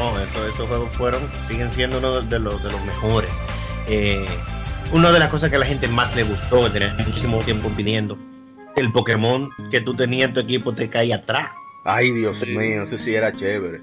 No, 0.00 0.18
eso- 0.18 0.48
esos 0.48 0.66
juegos 0.66 0.90
fueron, 0.92 1.20
siguen 1.40 1.70
siendo 1.70 1.98
uno 1.98 2.22
de 2.22 2.38
los, 2.38 2.62
de 2.62 2.70
los 2.72 2.84
mejores. 2.86 3.30
Eh, 3.86 4.24
una 4.92 5.12
de 5.12 5.18
las 5.18 5.28
cosas 5.28 5.50
que 5.50 5.56
a 5.56 5.58
la 5.58 5.66
gente 5.66 5.88
más 5.88 6.16
le 6.16 6.22
gustó, 6.22 6.64
que 6.64 6.70
tenía 6.70 6.94
muchísimo 7.06 7.38
tiempo 7.40 7.68
pidiendo, 7.76 8.16
el 8.76 8.90
Pokémon 8.92 9.50
que 9.70 9.80
tú 9.82 9.94
tenías 9.94 10.28
en 10.28 10.34
tu 10.34 10.40
equipo 10.40 10.72
te 10.72 10.88
caía 10.88 11.16
atrás. 11.16 11.50
Ay, 11.84 12.10
Dios 12.12 12.38
Sí. 12.38 12.56
mío, 12.56 12.84
eso 12.84 12.96
sí 12.96 13.14
era 13.14 13.30
chévere. 13.32 13.82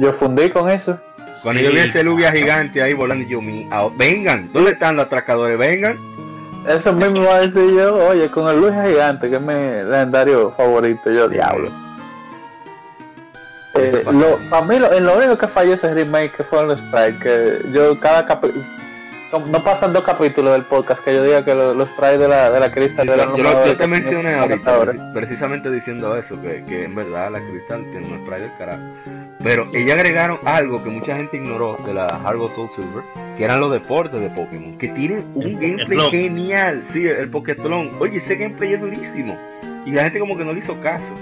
Yo 0.00 0.12
fundí 0.12 0.50
con 0.50 0.68
eso. 0.68 0.98
Cuando 1.42 1.60
Sí. 1.60 1.66
yo 1.68 1.72
vi 1.72 1.78
ese 1.78 2.02
Lugia 2.02 2.32
gigante 2.32 2.82
ahí 2.82 2.92
volando, 2.94 3.26
yo, 3.28 3.40
mi, 3.40 3.68
ah, 3.70 3.88
vengan, 3.96 4.50
¿dónde 4.52 4.72
están 4.72 4.96
los 4.96 5.06
atracadores? 5.06 5.56
Vengan. 5.58 5.96
Eso 6.68 6.92
mismo 6.92 7.18
iba 7.22 7.36
a 7.36 7.40
decir 7.40 7.70
yo, 7.76 7.94
oye, 8.08 8.28
con 8.30 8.48
el 8.48 8.60
Luis 8.60 8.72
Gigante, 8.84 9.30
que 9.30 9.36
es 9.36 9.40
mi 9.42 9.54
legendario 9.88 10.50
favorito, 10.50 11.08
yo 11.12 11.28
diablo. 11.28 11.70
Eh, 13.78 14.02
lo, 14.12 14.38
para 14.50 14.62
mí, 14.66 14.78
lo, 14.78 14.92
en 14.92 15.04
lo 15.06 15.16
único 15.16 15.36
que 15.36 15.48
falló 15.48 15.74
ese 15.74 15.92
remake 15.92 16.32
que 16.32 16.42
fue 16.42 16.60
el 16.64 16.76
sprite, 16.76 17.18
que 17.22 17.58
yo 17.72 17.98
cada 18.00 18.24
capítulo, 18.26 18.62
no 19.48 19.62
pasan 19.64 19.92
dos 19.92 20.04
capítulos 20.04 20.52
del 20.52 20.62
podcast 20.62 21.02
que 21.04 21.12
yo 21.12 21.22
diga 21.22 21.44
que 21.44 21.54
lo- 21.54 21.74
los 21.74 21.88
sprites 21.90 22.20
de 22.20 22.28
la, 22.28 22.48
de 22.50 22.60
la 22.60 22.70
cristal 22.70 23.06
Sí, 23.06 23.10
yo, 23.10 23.16
los 23.16 23.26
lo- 23.32 23.36
yo 23.36 23.42
mejores 23.44 23.72
te 23.72 23.76
que 23.78 23.86
mencioné 23.86 24.34
ahorita, 24.34 25.12
precisamente 25.12 25.70
diciendo 25.70 26.16
eso, 26.16 26.40
que, 26.40 26.64
que 26.64 26.84
en 26.84 26.94
verdad 26.94 27.30
la 27.32 27.40
Cristal 27.40 27.84
tiene 27.90 28.06
un 28.06 28.20
spray 28.24 28.40
del 28.42 28.50
carajo. 28.56 28.80
Pero 29.42 29.64
ella 29.74 29.94
agregaron 29.94 30.38
algo 30.44 30.82
que 30.82 30.90
mucha 30.90 31.16
gente 31.16 31.36
ignoró 31.36 31.76
de 31.84 31.92
la 31.92 32.06
Hargo 32.06 32.48
Soul 32.48 32.70
Silver, 32.70 33.02
que 33.36 33.44
eran 33.44 33.60
los 33.60 33.70
deportes 33.72 34.20
de 34.20 34.30
Pokémon, 34.30 34.78
que 34.78 34.88
tienen 34.88 35.26
un 35.34 35.42
El 35.42 35.54
gameplay 35.58 35.98
genial, 36.10 36.84
sí, 36.86 37.06
el 37.06 37.28
Pokétlon. 37.28 37.90
Oye, 38.00 38.18
ese 38.18 38.36
gameplay 38.36 38.74
es 38.74 38.80
durísimo. 38.80 39.36
Y 39.84 39.90
la 39.90 40.04
gente 40.04 40.18
como 40.18 40.36
que 40.38 40.44
no 40.44 40.52
le 40.52 40.60
hizo 40.60 40.80
caso. 40.80 41.14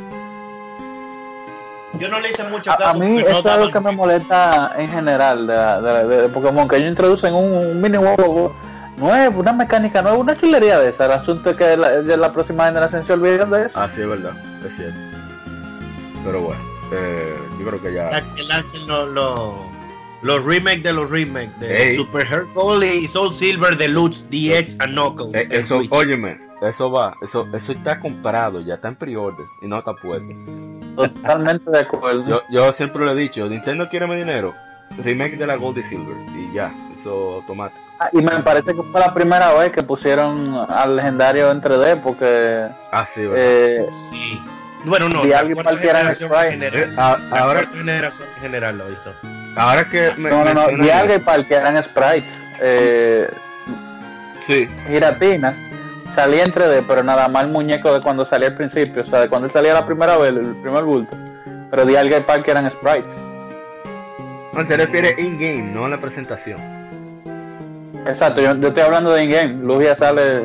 Yo 1.98 2.08
no 2.08 2.18
le 2.20 2.30
hice 2.30 2.44
mucho 2.44 2.70
A, 2.70 2.74
a 2.74 2.76
caso. 2.78 2.98
mí 2.98 3.06
no 3.14 3.20
eso 3.20 3.38
es 3.38 3.46
algo 3.46 3.66
daban- 3.66 3.72
que 3.72 3.80
me 3.80 3.92
molesta 3.92 4.72
en 4.76 4.90
general 4.90 5.46
de, 5.46 5.54
la- 5.54 5.80
de, 5.80 5.92
la- 5.92 6.04
de 6.22 6.28
Pokémon, 6.28 6.66
que 6.68 6.76
ellos 6.76 6.88
introducen 6.90 7.34
un, 7.34 7.52
un 7.52 7.80
minijuego 7.80 8.54
nuevo, 8.96 9.40
una 9.40 9.52
mecánica 9.52 10.02
nueva, 10.02 10.18
una 10.18 10.36
chulería 10.38 10.78
de 10.80 10.90
esa. 10.90 11.06
El 11.06 11.12
asunto 11.12 11.50
es 11.50 11.56
que 11.56 11.76
la, 11.76 11.90
de 12.02 12.16
la 12.16 12.32
próxima 12.32 12.66
generación 12.66 13.06
se 13.06 13.12
olviden 13.12 13.50
de 13.50 13.66
eso. 13.66 13.78
Ah, 13.80 13.88
sí, 13.92 14.02
es 14.02 14.08
verdad, 14.08 14.32
es 14.66 14.74
cierto. 14.76 14.96
Pero 16.24 16.40
bueno, 16.42 16.62
eh, 16.92 17.34
yo 17.60 17.66
creo 17.68 17.82
que 17.82 17.92
ya... 17.94 18.10
Ya 18.10 18.34
que 18.34 18.42
lancen 18.44 18.86
los 18.86 19.08
los- 19.10 19.54
los 20.22 20.42
remakes 20.46 20.82
de 20.82 20.92
los 20.94 21.10
remakes 21.10 21.60
de 21.60 21.88
Ey. 21.90 21.96
Super 21.96 22.26
Heart 22.26 22.46
Gold 22.54 22.82
y 22.82 23.06
Soul 23.06 23.30
Silver 23.32 23.76
Deluxe 23.76 24.24
DX 24.30 24.80
and 24.80 24.94
Knuckles. 24.94 25.34
Eh, 25.34 25.48
eso, 25.50 25.76
Switch. 25.80 25.92
óyeme, 25.92 26.40
eso 26.62 26.90
va, 26.90 27.14
eso, 27.20 27.46
eso 27.52 27.72
está 27.72 28.00
comprado, 28.00 28.60
ya 28.62 28.74
está 28.76 28.88
en 28.88 28.96
pre-order 28.96 29.44
y 29.60 29.66
no 29.68 29.78
está 29.78 29.92
puesto. 29.92 30.34
Totalmente 30.96 31.70
de 31.70 31.78
acuerdo. 31.80 32.24
Yo, 32.28 32.42
yo 32.48 32.72
siempre 32.72 33.04
lo 33.04 33.12
he 33.12 33.14
dicho, 33.16 33.46
Nintendo 33.48 33.88
quiere 33.88 34.06
mi 34.06 34.16
dinero, 34.16 34.54
remake 35.02 35.36
de 35.36 35.46
la 35.46 35.56
Gold 35.56 35.78
y 35.78 35.82
Silver 35.84 36.16
y 36.36 36.52
ya, 36.52 36.72
eso 36.92 37.34
automático. 37.36 37.80
Ah, 38.00 38.08
Y 38.12 38.18
me 38.22 38.30
parece 38.40 38.74
que 38.74 38.82
fue 38.90 39.00
la 39.00 39.12
primera 39.14 39.52
vez 39.54 39.72
que 39.72 39.82
pusieron 39.82 40.54
al 40.68 40.96
legendario 40.96 41.50
en 41.50 41.60
3D 41.60 42.00
porque 42.02 42.68
Ah, 42.92 43.06
sí, 43.06 43.22
¿verdad? 43.22 43.36
eh, 43.38 43.86
Sí. 43.90 44.40
Bueno, 44.86 45.08
no, 45.08 45.24
Y 45.24 45.28
la 45.30 45.38
alguien 45.38 45.62
cualquiera 45.62 46.00
en 46.02 46.14
Sprite. 46.14 46.48
en 46.52 46.62
Eh, 46.62 46.70
general. 46.70 46.94
a- 46.98 47.18
La 47.30 47.38
ahora, 47.40 47.60
cuarta 47.60 47.78
generación 47.78 48.28
en 48.36 48.42
general 48.42 48.78
lo 48.78 48.92
hizo. 48.92 49.12
ahora 49.56 49.84
que 49.88 50.12
me 50.18 50.28
no, 50.28 50.44
no, 50.44 50.52
no, 50.54 50.84
eso, 50.84 51.24
Parque 51.24 51.54
eran 51.54 51.82
sprites. 51.82 52.24
Eh, 52.60 53.30
sí, 54.42 54.68
Giratina 54.86 55.54
salía 56.14 56.44
en 56.44 56.52
3D, 56.52 56.84
pero 56.86 57.02
nada 57.02 57.28
más 57.28 57.44
el 57.44 57.50
muñeco 57.50 57.92
de 57.92 58.00
cuando 58.00 58.24
salía 58.26 58.48
al 58.48 58.54
principio, 58.56 59.02
o 59.02 59.06
sea, 59.06 59.20
de 59.20 59.28
cuando 59.28 59.46
él 59.46 59.52
salía 59.52 59.74
la 59.74 59.84
primera 59.86 60.16
vez, 60.16 60.30
el 60.30 60.54
primer 60.62 60.84
bulto. 60.84 61.16
Pero 61.70 61.84
Dialga 61.84 62.18
y 62.18 62.20
Parque 62.22 62.50
eran 62.52 62.70
sprites. 62.70 63.04
no, 64.52 64.64
se 64.66 64.76
refiere 64.76 65.14
in-game, 65.18 65.72
no 65.72 65.84
en 65.86 65.90
la 65.90 65.98
presentación. 66.00 66.58
Exacto, 68.06 68.40
yo, 68.42 68.54
yo 68.56 68.68
estoy 68.68 68.82
hablando 68.82 69.12
de 69.12 69.24
in-game. 69.24 69.54
Lugia 69.64 69.96
sale. 69.96 70.42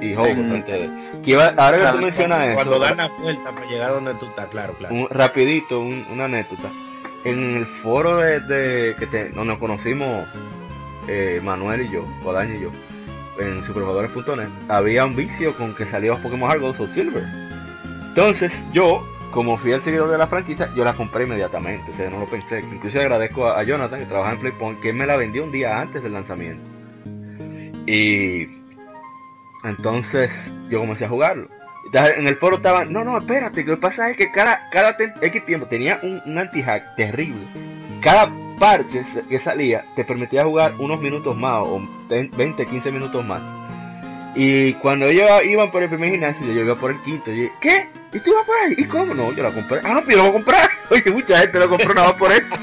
Y 0.00 0.12
En- 0.12 0.64
de- 0.64 0.90
que 1.24 1.30
iba- 1.30 1.54
ahora 1.56 1.78
que 1.78 1.96
tú 1.98 2.04
mencionas 2.04 2.46
eso, 2.48 2.54
Cuando 2.56 2.78
dan 2.78 2.96
la 2.98 3.08
vuelta 3.08 3.52
para 3.52 3.66
llegar 3.66 3.90
donde 3.92 4.14
tú 4.14 4.26
estás, 4.26 4.46
claro, 4.48 4.74
claro. 4.74 4.94
un, 4.94 5.08
rapidito, 5.08 5.80
un- 5.80 6.04
una 6.12 6.26
anécdota. 6.26 6.68
En 7.24 7.56
el 7.56 7.66
foro 7.66 8.18
de, 8.18 8.40
de- 8.40 8.94
que 8.98 9.06
te- 9.06 9.30
donde 9.30 9.44
nos 9.46 9.58
conocimos 9.58 10.28
eh, 11.08 11.40
Manuel 11.42 11.82
y 11.82 11.90
yo, 11.90 12.04
Guadaña 12.22 12.54
y 12.56 12.60
yo, 12.60 12.70
en 13.38 13.64
superjugadores.net, 13.64 14.48
había 14.68 15.04
un 15.04 15.16
vicio 15.16 15.54
con 15.54 15.74
que 15.74 15.86
salía 15.86 16.14
Pokémon 16.16 16.50
Hard 16.50 16.60
Gold 16.60 16.80
o 16.80 16.86
Silver. 16.86 17.24
Entonces, 18.08 18.64
yo, 18.72 19.04
como 19.32 19.56
fui 19.56 19.72
el 19.72 19.82
seguidor 19.82 20.10
de 20.10 20.18
la 20.18 20.26
franquicia, 20.26 20.70
yo 20.76 20.84
la 20.84 20.94
compré 20.94 21.24
inmediatamente, 21.24 21.90
o 21.90 21.94
sea, 21.94 22.08
no 22.10 22.20
lo 22.20 22.26
pensé. 22.26 22.60
Incluso 22.60 23.00
agradezco 23.00 23.48
a, 23.48 23.62
Jonathan, 23.62 23.98
que 23.98 24.06
trabaja 24.06 24.32
en 24.32 24.38
Playpoint, 24.40 24.80
que 24.80 24.92
me 24.92 25.06
la 25.06 25.16
vendió 25.16 25.44
un 25.44 25.52
día 25.52 25.80
antes 25.80 26.02
del 26.02 26.12
lanzamiento. 26.12 26.62
Y 27.86 28.46
entonces 29.64 30.52
yo 30.70 30.78
comencé 30.78 31.06
a 31.06 31.08
jugarlo. 31.08 31.48
En 31.92 32.26
el 32.26 32.36
foro 32.36 32.56
estaban, 32.56 32.92
no, 32.92 33.04
no, 33.04 33.18
espérate, 33.18 33.62
lo 33.62 33.74
que 33.74 33.80
pasa 33.80 34.10
es 34.10 34.16
que 34.16 34.30
cada, 34.32 34.68
cada 34.70 34.96
X 35.20 35.44
tiempo 35.44 35.66
tenía 35.66 36.00
un, 36.02 36.22
un 36.24 36.38
anti-hack 36.38 36.96
terrible. 36.96 37.46
Cada 38.00 38.28
parche 38.58 39.04
se- 39.04 39.22
que 39.22 39.38
salía 39.38 39.84
te 39.96 40.04
permitía 40.04 40.44
jugar 40.44 40.74
unos 40.78 41.00
minutos 41.00 41.36
más, 41.36 41.62
o 41.62 41.80
20, 42.08 42.66
15 42.66 42.90
minutos 42.92 43.24
más. 43.24 43.40
Y 44.36 44.72
cuando 44.74 45.06
ellos 45.06 45.28
iban 45.44 45.70
por 45.70 45.82
el 45.82 45.88
primer 45.88 46.10
gimnasio, 46.10 46.46
yo 46.52 46.60
iba 46.62 46.74
por 46.74 46.90
el 46.90 47.00
quinto. 47.02 47.30
Y 47.32 47.44
yo, 47.44 47.48
¿qué? 47.60 47.88
¿Y 48.12 48.18
tú 48.20 48.32
vas 48.34 48.44
por 48.46 48.56
ahí? 48.56 48.74
¿Y 48.78 48.84
cómo 48.84 49.14
no? 49.14 49.32
Yo 49.32 49.42
la 49.44 49.50
compré. 49.50 49.80
Ah, 49.84 49.94
no, 49.94 50.00
pero 50.04 50.10
yo 50.10 50.16
la 50.16 50.22
voy 50.22 50.30
a 50.30 50.32
comprar. 50.32 50.68
Oye, 50.90 51.10
mucha 51.12 51.38
gente 51.38 51.58
lo 51.58 51.68
compró 51.68 51.94
nada 51.94 52.08
más 52.08 52.16
por 52.16 52.32
eso. 52.32 52.54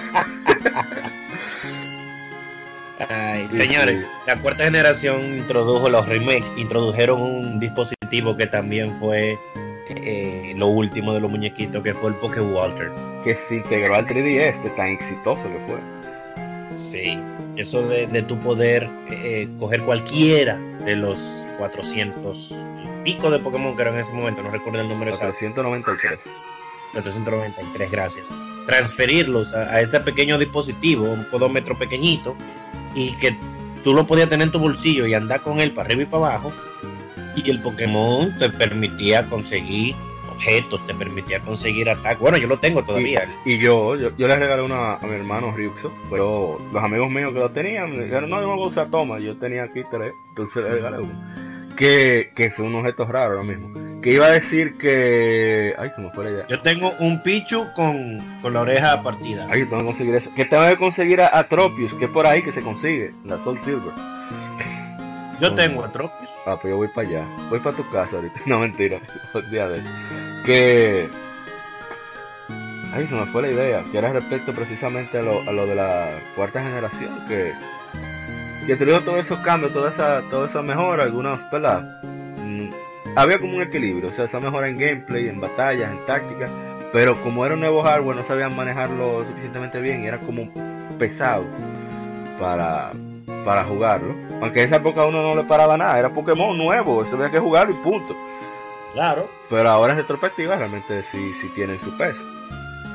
Ay, 3.10 3.48
señores, 3.50 4.06
la 4.28 4.36
cuarta 4.36 4.66
generación 4.66 5.38
introdujo 5.38 5.90
los 5.90 6.08
remakes, 6.08 6.56
introdujeron 6.58 7.22
un 7.22 7.60
dispositivo 7.60 8.38
que 8.38 8.46
también 8.46 8.96
fue 8.98 9.40
eh, 9.98 10.54
lo 10.58 10.68
último 10.68 11.14
de 11.14 11.22
los 11.22 11.30
muñequitos, 11.30 11.82
que 11.84 11.94
fue 11.94 12.12
el 12.12 12.16
Poké 12.18 12.42
Walter. 12.42 12.92
Que 13.24 13.36
se 13.36 13.58
integró 13.58 13.96
al 13.96 14.08
3DS 14.08 14.62
de 14.64 14.70
tan 14.72 14.88
exitoso 14.88 15.50
que 15.50 15.60
fue. 15.68 15.80
Sí, 16.76 17.18
eso 17.58 17.88
de, 17.88 18.08
de 18.08 18.22
tu 18.24 18.38
poder 18.40 18.90
eh, 19.10 19.48
coger 19.60 19.82
cualquiera 19.84 20.58
de 20.86 20.96
los 20.96 21.48
400 21.58 22.52
y 22.52 23.04
pico 23.04 23.30
de 23.30 23.40
Pokémon 23.40 23.76
que 23.76 23.82
eran 23.82 23.96
en 23.96 24.02
ese 24.02 24.14
momento, 24.14 24.42
no 24.42 24.52
recuerdo 24.52 24.82
el 24.82 24.88
número 24.88 25.12
exacto. 25.12 25.38
493. 25.40 26.20
493, 26.94 27.92
gracias. 27.92 28.34
Transferirlos 28.66 29.54
a, 29.54 29.74
a 29.74 29.82
este 29.82 30.00
pequeño 30.00 30.38
dispositivo, 30.38 31.06
un 31.06 31.26
podómetro 31.26 31.78
pequeñito, 31.78 32.36
y 32.96 33.12
que 33.14 33.36
tú 33.84 33.94
lo 33.94 34.06
podías 34.06 34.30
tener 34.30 34.48
en 34.48 34.52
tu 34.52 34.60
bolsillo 34.60 35.06
y 35.08 35.14
andar 35.14 35.42
con 35.42 35.60
él 35.60 35.74
para 35.74 35.88
arriba 35.88 36.04
y 36.04 36.06
para 36.06 36.28
abajo. 36.28 36.54
Y 37.36 37.50
el 37.50 37.62
Pokémon 37.62 38.38
te 38.38 38.50
permitía 38.50 39.26
conseguir 39.26 39.96
objetos, 40.42 40.86
te 40.86 40.94
permitía 40.94 41.40
conseguir 41.40 41.90
ataques. 41.90 42.20
Bueno, 42.20 42.38
yo 42.38 42.48
lo 42.48 42.58
tengo 42.58 42.84
todavía. 42.84 43.30
Y 43.46 43.60
yo, 43.60 43.96
yo, 43.96 44.16
yo 44.18 44.28
le 44.28 44.36
regalé 44.36 44.64
uno 44.64 44.76
a, 44.76 45.00
mi 45.04 45.16
hermano 45.16 45.52
Ryuxo, 45.56 45.92
pero 46.10 46.60
los 46.74 46.84
amigos 46.84 47.10
míos 47.10 47.34
que 47.34 47.40
lo 47.40 47.52
tenían 47.52 47.92
me 47.92 48.04
dijeron, 48.04 48.30
no, 48.30 48.42
yo 48.42 48.48
no 48.48 48.56
voy 48.56 48.66
a 48.66 48.68
usar 48.68 48.90
toma, 48.90 49.20
yo 49.20 49.38
tenía 49.38 49.64
aquí 49.64 49.82
tres, 49.92 50.14
entonces 50.30 50.64
le 50.64 50.70
regalé 50.70 51.00
uno. 51.00 51.14
Que, 51.76 52.32
que 52.36 52.52
son 52.52 52.76
objetos 52.76 53.08
raros 53.08 53.38
lo 53.38 53.44
mismo. 53.44 54.02
Que 54.02 54.14
iba 54.14 54.26
a 54.26 54.32
decir 54.32 54.78
que... 54.78 55.74
Ay, 55.78 55.90
se 55.96 56.02
me 56.02 56.10
fue 56.12 56.26
la 56.26 56.32
idea. 56.32 56.48
Yo 56.48 56.60
tengo 56.62 56.92
un 57.00 57.22
Pichu 57.24 57.68
con, 57.76 58.20
con 58.42 58.54
la 58.54 58.62
oreja 58.62 59.02
partida. 59.02 59.48
Ay, 59.50 59.62
yo 59.62 59.70
tengo 59.70 59.80
que 59.80 59.86
conseguir 59.86 60.16
eso. 60.16 60.34
Que 60.36 60.46
tengo 60.46 60.66
que 60.68 60.76
conseguir 60.76 61.22
a, 61.22 61.38
a 61.38 61.44
Tropius, 61.44 61.94
que 61.94 62.06
es 62.06 62.12
por 62.12 62.26
ahí 62.26 62.42
que 62.42 62.52
se 62.52 62.62
consigue, 62.62 63.14
la 63.26 63.38
Soul 63.38 63.60
Silver. 63.60 63.94
Yo 65.40 65.56
tengo 65.56 65.84
a 65.84 65.92
Tropius. 65.92 66.21
Ah, 66.46 66.58
pues 66.60 66.72
yo 66.72 66.78
voy 66.78 66.88
para 66.88 67.08
allá. 67.08 67.26
Voy 67.50 67.60
para 67.60 67.76
tu 67.76 67.90
casa. 67.90 68.18
No, 68.46 68.60
mentira. 68.60 69.00
Día 69.52 69.68
Que. 70.46 71.10
Ay, 72.94 73.08
se 73.08 73.16
me 73.16 73.26
fue 73.28 73.44
la 73.44 73.50
idea. 73.50 73.84
Que 73.92 73.98
era 73.98 74.12
respecto 74.12 74.52
precisamente 74.54 75.20
a 75.20 75.22
lo, 75.22 75.40
a 75.42 75.52
lo 75.52 75.66
de 75.66 75.76
la 75.76 76.10
cuarta 76.36 76.62
generación. 76.62 77.12
Que. 77.28 77.54
Que 78.66 78.76
tuvieron 78.76 79.04
todos 79.04 79.20
esos 79.20 79.40
cambios, 79.40 79.74
toda 79.74 79.90
esa, 79.90 80.22
toda 80.30 80.48
esa 80.48 80.62
mejora, 80.62 81.04
algunas, 81.04 81.50
¿verdad? 81.52 81.82
Mm, 82.04 82.70
Había 83.16 83.40
como 83.40 83.58
un 83.58 83.64
equilibrio, 83.64 84.10
o 84.10 84.14
sea, 84.14 84.26
esa 84.26 84.40
mejora 84.40 84.70
en 84.70 84.78
gameplay, 84.78 85.28
en 85.30 85.42
batallas, 85.42 85.92
en 85.92 86.06
táctica. 86.06 86.48
Pero 86.94 87.20
como 87.24 87.44
era 87.44 87.56
un 87.56 87.62
nuevo 87.62 87.82
hardware, 87.82 88.18
no 88.18 88.24
sabían 88.24 88.56
manejarlo 88.56 89.26
suficientemente 89.26 89.80
bien 89.82 90.04
era 90.04 90.20
como 90.20 90.52
pesado 91.00 91.46
para, 92.40 92.92
para 93.46 93.64
jugarlo. 93.64 94.16
Aunque 94.42 94.62
en 94.62 94.68
esa 94.68 94.78
época 94.78 95.06
uno 95.06 95.22
no 95.22 95.36
le 95.36 95.44
paraba 95.44 95.78
nada, 95.78 95.98
era 96.00 96.10
Pokémon 96.14 96.58
nuevo, 96.58 97.06
se 97.06 97.16
había 97.16 97.32
que 97.32 97.40
jugarlo 97.40 97.74
y 97.74 97.78
punto. 97.84 98.16
Claro. 98.94 99.28
Pero 99.50 99.70
ahora 99.70 99.94
en 99.94 100.00
retrospectiva 100.00 100.56
realmente 100.56 101.04
sí, 101.04 101.34
sí 101.40 101.48
tienen 101.56 101.80
su 101.80 101.96
peso. 101.98 102.22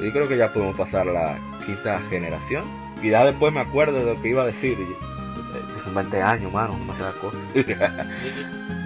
Yo 0.00 0.12
creo 0.12 0.28
que 0.28 0.36
ya 0.36 0.52
podemos 0.52 0.76
pasar 0.76 1.06
la 1.06 1.38
quinta 1.64 2.00
generación. 2.10 2.64
Y 3.02 3.10
ya 3.10 3.24
después 3.24 3.52
me 3.52 3.60
acuerdo 3.60 3.98
de 3.98 4.14
lo 4.14 4.20
que 4.22 4.28
iba 4.28 4.42
a 4.42 4.46
decir. 4.46 4.78
eh, 4.78 5.78
son 5.82 5.94
20 5.94 6.20
años, 6.22 6.52
mano, 6.52 6.74
demasiadas 6.74 7.14
cosas. 7.16 7.40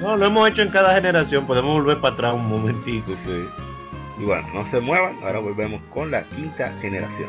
No, 0.01 0.17
lo 0.17 0.27
hemos 0.27 0.49
hecho 0.49 0.63
en 0.63 0.71
cada 0.71 0.95
generación. 0.95 1.47
Podemos 1.47 1.75
volver 1.75 1.99
para 2.01 2.15
atrás 2.15 2.35
un 2.35 2.49
momentito. 2.49 3.09
Sí, 3.15 3.17
sí. 3.25 3.49
Y 4.19 4.25
bueno, 4.25 4.47
no 4.55 4.67
se 4.67 4.81
muevan, 4.81 5.17
ahora 5.23 5.39
volvemos 5.39 5.81
con 5.93 6.11
la 6.11 6.23
quinta 6.25 6.73
generación. 6.81 7.29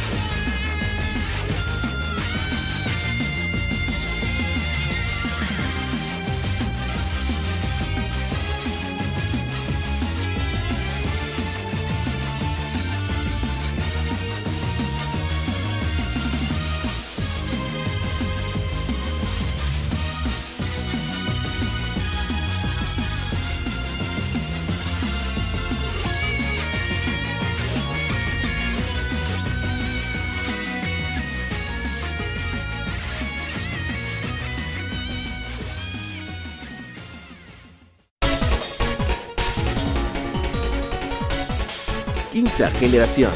Generación. 42.81 43.31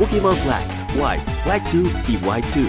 Pokémon 0.00 0.36
Black, 0.44 0.66
White, 0.96 1.22
Black 1.44 1.62
2 1.72 2.08
y 2.08 2.16
White 2.26 2.48
2. 2.56 2.66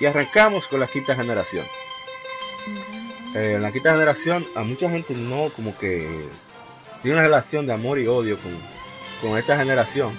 Y 0.00 0.06
arrancamos 0.06 0.66
con 0.66 0.80
la 0.80 0.88
quinta 0.88 1.14
generación. 1.14 1.64
Eh, 3.36 3.58
la 3.60 3.70
quinta 3.70 3.92
generación 3.92 4.44
a 4.56 4.64
mucha 4.64 4.90
gente 4.90 5.14
no 5.14 5.48
como 5.54 5.78
que 5.78 6.28
tiene 7.02 7.18
una 7.18 7.22
relación 7.22 7.68
de 7.68 7.72
amor 7.72 8.00
y 8.00 8.08
odio 8.08 8.36
con, 8.36 8.50
con 9.22 9.38
esta 9.38 9.56
generación. 9.56 10.10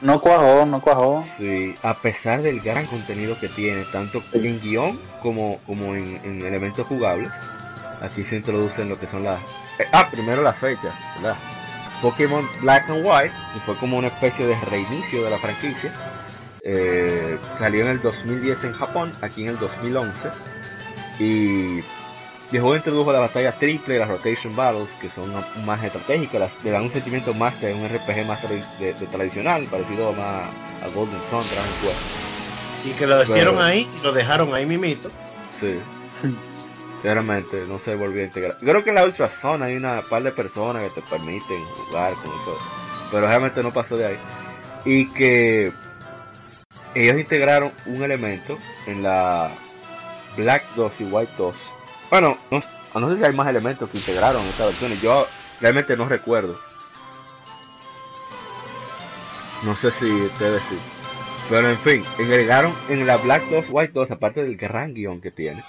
No 0.00 0.20
cuajó, 0.20 0.64
no 0.64 0.80
cuajó. 0.80 1.22
Sí, 1.22 1.74
a 1.82 1.94
pesar 1.94 2.42
del 2.42 2.60
gran 2.60 2.86
contenido 2.86 3.38
que 3.38 3.48
tiene, 3.48 3.84
tanto 3.92 4.22
en 4.32 4.60
guion 4.60 4.98
como, 5.22 5.58
como 5.66 5.94
en, 5.94 6.20
en 6.24 6.42
elementos 6.42 6.86
jugables. 6.86 7.30
Aquí 8.00 8.24
se 8.24 8.36
introducen 8.36 8.88
lo 8.88 8.98
que 8.98 9.06
son 9.06 9.24
las... 9.24 9.40
eh, 9.78 9.84
ah, 9.92 10.08
primero 10.10 10.42
las 10.42 10.58
fechas, 10.58 10.94
¿verdad? 11.16 11.36
Pokémon 12.00 12.48
Black 12.62 12.88
and 12.88 13.04
White, 13.04 13.34
que 13.52 13.60
fue 13.60 13.74
como 13.76 13.98
una 13.98 14.06
especie 14.08 14.46
de 14.46 14.54
reinicio 14.70 15.22
de 15.22 15.30
la 15.30 15.38
franquicia. 15.38 15.92
Eh, 16.62 17.38
salió 17.58 17.82
en 17.82 17.88
el 17.90 18.00
2010 18.00 18.64
en 18.64 18.72
Japón, 18.72 19.12
aquí 19.20 19.42
en 19.42 19.50
el 19.50 19.58
2011. 19.58 20.30
Y 21.18 21.80
juego 22.58 22.74
introdujo 22.76 23.12
la 23.12 23.20
batalla 23.20 23.52
triple 23.52 23.98
las 23.98 24.08
rotation 24.08 24.56
battles, 24.56 24.90
que 25.00 25.08
son 25.08 25.32
más 25.64 25.84
estratégicas, 25.84 26.40
las- 26.40 26.64
le 26.64 26.70
dan 26.72 26.82
un 26.84 26.90
sentimiento 26.90 27.32
más 27.34 27.60
de 27.60 27.72
un 27.74 27.84
RPG 27.88 28.26
más 28.26 28.42
tradi- 28.42 28.78
de, 28.78 28.94
de 28.94 29.06
tradicional, 29.06 29.64
parecido 29.70 30.12
más 30.12 30.48
a 30.82 30.88
Golden 30.94 31.20
Sun, 31.22 31.40
Dragon 31.40 31.72
Quest. 31.82 32.86
Y 32.86 32.90
que 32.98 33.06
lo 33.06 33.22
hicieron 33.22 33.54
Pero- 33.56 33.66
ahí 33.66 33.88
y 33.98 34.02
lo 34.02 34.12
dejaron 34.12 34.52
ahí 34.54 34.66
mimito. 34.66 35.10
Sí. 35.60 35.78
Realmente 37.02 37.64
no 37.66 37.78
se 37.78 37.94
volvió 37.94 38.22
a 38.22 38.26
integrar. 38.26 38.56
Creo 38.58 38.82
que 38.84 38.90
en 38.90 38.96
la 38.96 39.04
Ultra 39.04 39.30
Zone 39.30 39.64
hay 39.64 39.76
una 39.76 40.02
par 40.02 40.22
de 40.22 40.32
personas 40.32 40.82
que 40.92 41.00
te 41.00 41.06
permiten 41.08 41.64
jugar 41.64 42.12
con 42.14 42.26
eso. 42.40 42.58
Pero 43.10 43.26
realmente 43.26 43.62
no 43.62 43.72
pasó 43.72 43.96
de 43.96 44.06
ahí. 44.06 44.18
Y 44.84 45.06
que 45.12 45.72
ellos 46.94 47.18
integraron 47.18 47.72
un 47.86 48.02
elemento 48.02 48.58
en 48.86 49.02
la 49.02 49.50
Black 50.36 50.64
2 50.76 51.00
y 51.00 51.04
White 51.04 51.32
2. 51.38 51.56
Bueno, 52.10 52.36
no, 52.50 52.60
no 53.00 53.10
sé 53.10 53.18
si 53.18 53.24
hay 53.24 53.32
más 53.32 53.48
elementos 53.48 53.88
que 53.88 53.98
integraron 53.98 54.42
en 54.42 54.48
estas 54.48 54.66
versiones. 54.66 55.00
Yo 55.00 55.26
realmente 55.60 55.96
no 55.96 56.06
recuerdo. 56.06 56.58
No 59.64 59.74
sé 59.76 59.90
si 59.90 60.10
ustedes 60.10 60.62
sí. 60.68 60.78
Pero 61.48 61.68
en 61.68 61.78
fin, 61.78 62.04
agregaron 62.18 62.72
en 62.88 63.06
la 63.06 63.16
Black 63.16 63.42
2 63.50 63.66
White 63.70 63.92
2, 63.92 64.10
aparte 64.12 64.42
del 64.42 64.56
gran 64.56 64.94
guion 64.94 65.20
que 65.20 65.30
tiene, 65.30 65.64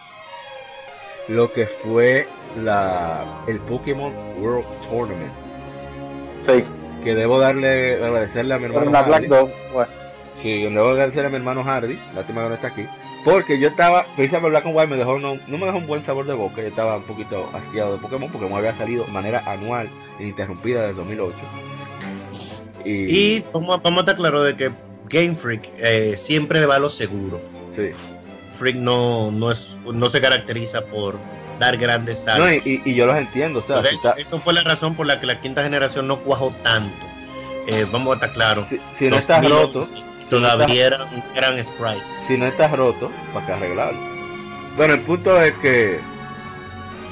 lo 1.27 1.51
que 1.51 1.65
fue 1.68 2.27
la 2.55 3.43
el 3.47 3.59
Pokémon 3.59 4.13
World 4.39 4.65
Tournament. 4.89 5.34
Sí, 6.43 6.63
Que 7.03 7.15
debo 7.15 7.39
darle 7.39 7.95
agradecerle 8.03 8.53
a 8.53 8.59
mi 8.59 8.65
hermano. 8.65 8.81
pero 8.81 8.91
la 8.91 9.01
Black 9.03 9.22
Hardy. 9.23 9.27
Dog, 9.27 9.51
bueno, 9.73 9.91
Sí, 10.34 10.63
debo 10.63 10.89
agradecerle 10.89 11.27
a 11.27 11.30
mi 11.31 11.38
hermano 11.38 11.63
Hardy. 11.63 11.99
Lástima 12.15 12.43
que 12.43 12.49
no 12.49 12.55
está 12.55 12.68
aquí. 12.68 12.88
Porque 13.23 13.60
yo 13.60 13.68
estaba, 13.69 14.06
precisamente 14.15 14.49
Black 14.49 14.65
and 14.65 14.76
White 14.76 14.88
me 14.88 14.98
dejó, 14.98 15.19
no, 15.19 15.35
no 15.48 15.57
me 15.57 15.65
dejó 15.68 15.77
un 15.77 15.88
buen 15.88 16.03
sabor 16.03 16.26
de 16.26 16.34
boca. 16.34 16.61
Yo 16.61 16.68
estaba 16.69 16.98
un 16.98 17.03
poquito 17.03 17.49
hastiado 17.53 17.93
de 17.93 17.98
Pokémon. 17.99 18.31
Pokémon 18.31 18.57
había 18.57 18.76
salido 18.76 19.03
de 19.06 19.11
manera 19.11 19.43
anual 19.45 19.89
e 20.19 20.23
ininterrumpida 20.23 20.81
desde 20.81 20.95
2008. 20.95 21.35
Y, 22.85 22.89
Y 23.38 23.45
vamos, 23.53 23.81
vamos 23.84 23.98
a 23.99 24.02
estar 24.02 24.15
claros 24.15 24.45
de 24.45 24.56
que 24.56 24.72
Game 25.10 25.35
Freak 25.35 25.69
eh, 25.77 26.15
siempre 26.18 26.65
va 26.65 26.76
a 26.76 26.80
lo 26.80 26.89
seguro. 26.89 27.39
sí. 27.72 27.89
Freak 28.53 28.76
no, 28.76 29.31
no, 29.31 29.49
es, 29.49 29.80
no 29.91 30.10
se 30.10 30.19
caracteriza 30.22 30.85
por 30.85 31.18
dar 31.57 31.77
grandes 31.77 32.19
saltos. 32.26 32.45
No, 32.48 32.53
y, 32.85 32.93
yo 32.95 33.06
los 33.06 33.15
entiendo. 33.18 33.60
O 33.60 33.61
sea, 33.61 33.81
si, 33.81 33.88
eso, 33.95 34.10
está- 34.10 34.22
eso 34.22 34.39
fue 34.39 34.53
la 34.53 34.61
razón 34.61 34.93
por 34.93 35.06
la 35.07 35.19
que 35.19 35.26
la 35.26 35.39
quinta 35.39 35.64
generación 35.64 36.06
no 36.07 36.19
cuajó 36.19 36.49
tanto. 36.61 37.07
Eh, 37.68 37.85
vamos 37.91 38.11
a 38.11 38.15
estar 38.15 38.34
claros. 38.34 38.68
si- 38.68 38.80
si 38.91 39.07
no 39.07 39.15
estás 39.18 39.48
roto, 39.49 39.80
Todavía 40.31 40.87
eran, 40.87 41.23
eran 41.35 41.63
sprites. 41.63 42.25
si 42.27 42.37
no 42.37 42.47
estás 42.47 42.71
roto, 42.71 43.11
para 43.33 43.45
que 43.45 43.51
arreglarlo. 43.53 43.99
Bueno, 44.77 44.93
el 44.93 45.01
punto 45.01 45.39
es 45.41 45.53
que 45.61 45.99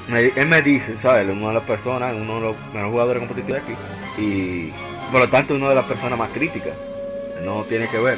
me- 0.08 0.32
él 0.36 0.48
me 0.48 0.62
dice, 0.62 0.98
¿sabes? 0.98 1.28
Una 1.30 1.50
de 1.50 1.54
las 1.56 1.64
personas, 1.64 2.16
uno 2.16 2.36
de 2.36 2.42
los 2.42 2.56
mejores 2.74 2.92
jugadores 2.92 3.20
competitivos 3.28 3.62
aquí. 3.62 3.76
Y 4.22 4.72
por 5.12 5.22
lo 5.22 5.28
tanto, 5.30 5.54
una 5.56 5.70
de 5.70 5.76
las 5.76 5.86
personas 5.86 6.18
más 6.18 6.30
críticas. 6.32 6.74
No 7.44 7.64
tiene 7.64 7.88
que 7.88 7.98
ver. 8.00 8.18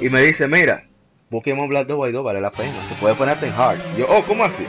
Y 0.00 0.08
me 0.10 0.20
dice, 0.22 0.46
mira, 0.46 0.84
Pokémon 1.30 1.68
Black 1.68 1.86
2 1.86 1.98
White 1.98 2.12
2 2.12 2.24
vale 2.24 2.40
la 2.40 2.50
pena. 2.50 2.72
Se 2.88 2.94
puede 2.96 3.14
ponerte 3.14 3.46
en 3.46 3.52
hard. 3.54 3.78
Yo, 3.96 4.06
oh, 4.08 4.22
¿cómo 4.24 4.44
así? 4.44 4.64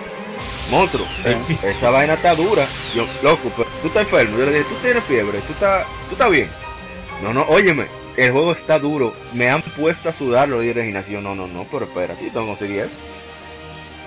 Monstruo, 0.71 1.05
Sí. 1.17 1.29
esa 1.63 1.89
vaina 1.89 2.13
está 2.13 2.35
dura. 2.35 2.63
Yo, 2.95 3.05
loco, 3.23 3.51
pero 3.55 3.67
tú 3.81 3.87
estás 3.87 4.03
enfermo. 4.03 4.37
Yo 4.37 4.45
le 4.45 4.51
dije, 4.51 4.65
tú 4.69 4.75
tienes 4.81 5.03
fiebre, 5.05 5.39
tú 5.47 5.53
estás, 5.53 5.85
tú 6.07 6.13
estás 6.13 6.29
bien. 6.29 6.49
No, 7.23 7.33
no, 7.33 7.43
óyeme, 7.49 7.85
el 8.25 8.31
juego 8.31 8.51
está 8.51 8.79
duro. 8.79 9.13
Me 9.33 9.49
han 9.49 9.61
puesto 9.61 10.09
a 10.09 10.13
sudar 10.13 10.47
los 10.49 10.61
días 10.61 10.75
de 10.75 10.85
gimnasio. 10.85 11.21
No, 11.21 11.35
no, 11.35 11.47
no, 11.47 11.65
pero 11.71 11.85
espérate, 11.85 12.25
yo 12.25 12.31
tengo 12.31 12.45
que 12.45 12.49
conseguir 12.51 12.79
eso. 12.81 12.99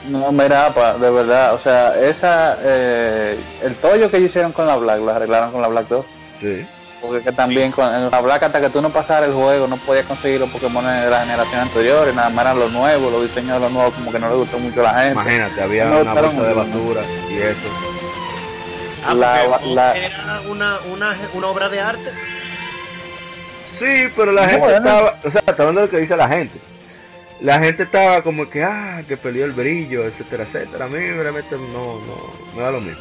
no, 0.09 0.33
mira, 0.33 0.73
pa, 0.75 0.95
de 0.95 1.11
verdad, 1.11 1.55
o 1.55 1.59
sea, 1.59 1.95
esa, 2.01 2.59
eh, 2.63 3.39
el 3.63 3.75
tollo 3.77 4.11
que 4.11 4.17
ellos 4.19 4.31
hicieron 4.31 4.53
con 4.53 4.67
la 4.67 4.77
Black, 4.77 4.99
lo 5.01 5.11
arreglaron 5.13 5.53
con 5.53 5.63
la 5.63 5.69
Black 5.69 5.87
2. 5.89 6.05
Sí. 6.41 6.67
Porque 7.01 7.23
que 7.25 7.33
también 7.33 7.73
con 7.73 7.93
en 7.93 8.11
la 8.11 8.21
Black 8.21 8.45
hasta 8.45 8.61
que 8.61 8.71
tú 8.71 8.81
no 8.81 8.91
pasaras 8.91 9.29
el 9.29 9.35
juego 9.35 9.67
no 9.67 9.77
podías 9.77 10.07
conseguir 10.07 10.39
los 10.39 10.51
Pokémon 10.51 10.85
de 10.85 11.11
la 11.11 11.21
generación 11.23 11.61
anterior, 11.63 12.07
nada 12.15 12.29
más 12.31 12.45
eran 12.45 12.59
los 12.61 12.71
nuevos, 12.73 13.11
los 13.11 13.23
diseños 13.23 13.55
de 13.55 13.61
los 13.61 13.73
nuevos 13.73 13.93
como 13.95 14.13
que 14.13 14.21
no 14.21 14.29
le 14.29 14.37
gustó 14.37 14.59
mucho 14.61 14.81
a 14.81 14.85
la 14.85 14.95
gente. 15.01 15.13
Imagínate, 15.13 15.63
había 15.63 15.85
No, 15.87 16.01
una 16.01 16.15
bolsa 16.15 16.43
de 16.43 16.49
no. 16.51 16.55
basura 16.55 17.03
y 17.29 17.39
eso. 17.39 17.67
Ah, 19.05 19.15
La- 19.15 19.43
porque 19.51 19.75
la- 19.75 19.97
era 19.97 20.41
una, 20.49 20.79
una, 20.93 21.17
una 21.35 21.47
obra 21.49 21.69
de 21.69 21.81
arte. 21.81 22.09
Sí, 23.83 24.13
pero 24.17 24.33
la 24.33 24.43
gente 24.45 24.59
Bueno. 24.61 24.77
estaba, 24.77 25.19
o 25.25 25.31
sea, 25.31 25.41
está 25.47 25.53
hablando 25.63 25.81
de 25.83 25.87
lo 25.87 25.91
que 25.91 25.99
dice 26.01 26.17
la 26.17 26.29
gente. 26.29 26.59
La 27.41 27.59
gente 27.59 27.83
estaba 27.83 28.23
como 28.23 28.49
que, 28.49 28.63
ah, 28.63 29.03
que 29.09 29.17
perdió 29.17 29.45
el 29.45 29.53
brillo, 29.53 30.05
etcétera, 30.05 30.45
etcétera. 30.45 30.85
A 30.85 30.89
mí 30.89 30.99
realmente 31.11 31.57
no, 31.57 31.95
no, 31.99 32.33
me 32.55 32.63
da 32.63 32.71
lo 32.71 32.81
mismo. 32.81 33.01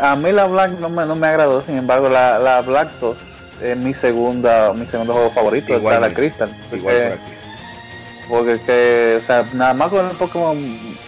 A 0.00 0.16
mí 0.16 0.32
la 0.32 0.46
Black 0.46 0.72
no 0.80 0.88
me, 0.88 1.06
no 1.06 1.14
me 1.14 1.26
agradó, 1.28 1.62
sin 1.62 1.76
embargo 1.78 2.08
la, 2.08 2.38
la 2.38 2.60
Black 2.62 2.88
2 3.00 3.16
es 3.62 3.76
mi 3.76 3.94
segunda, 3.94 4.72
mi 4.72 4.86
segundo 4.86 5.12
juego 5.12 5.30
favorito, 5.30 5.74
está 5.76 6.00
la. 6.00 6.10
Crystal. 6.12 6.50
Igual 6.72 7.18
Porque, 8.28 8.56
porque 8.56 8.60
que, 8.64 9.20
o 9.22 9.26
sea, 9.26 9.44
nada 9.52 9.74
más 9.74 9.88
con 9.88 10.04
el 10.06 10.16
Pokémon 10.16 10.56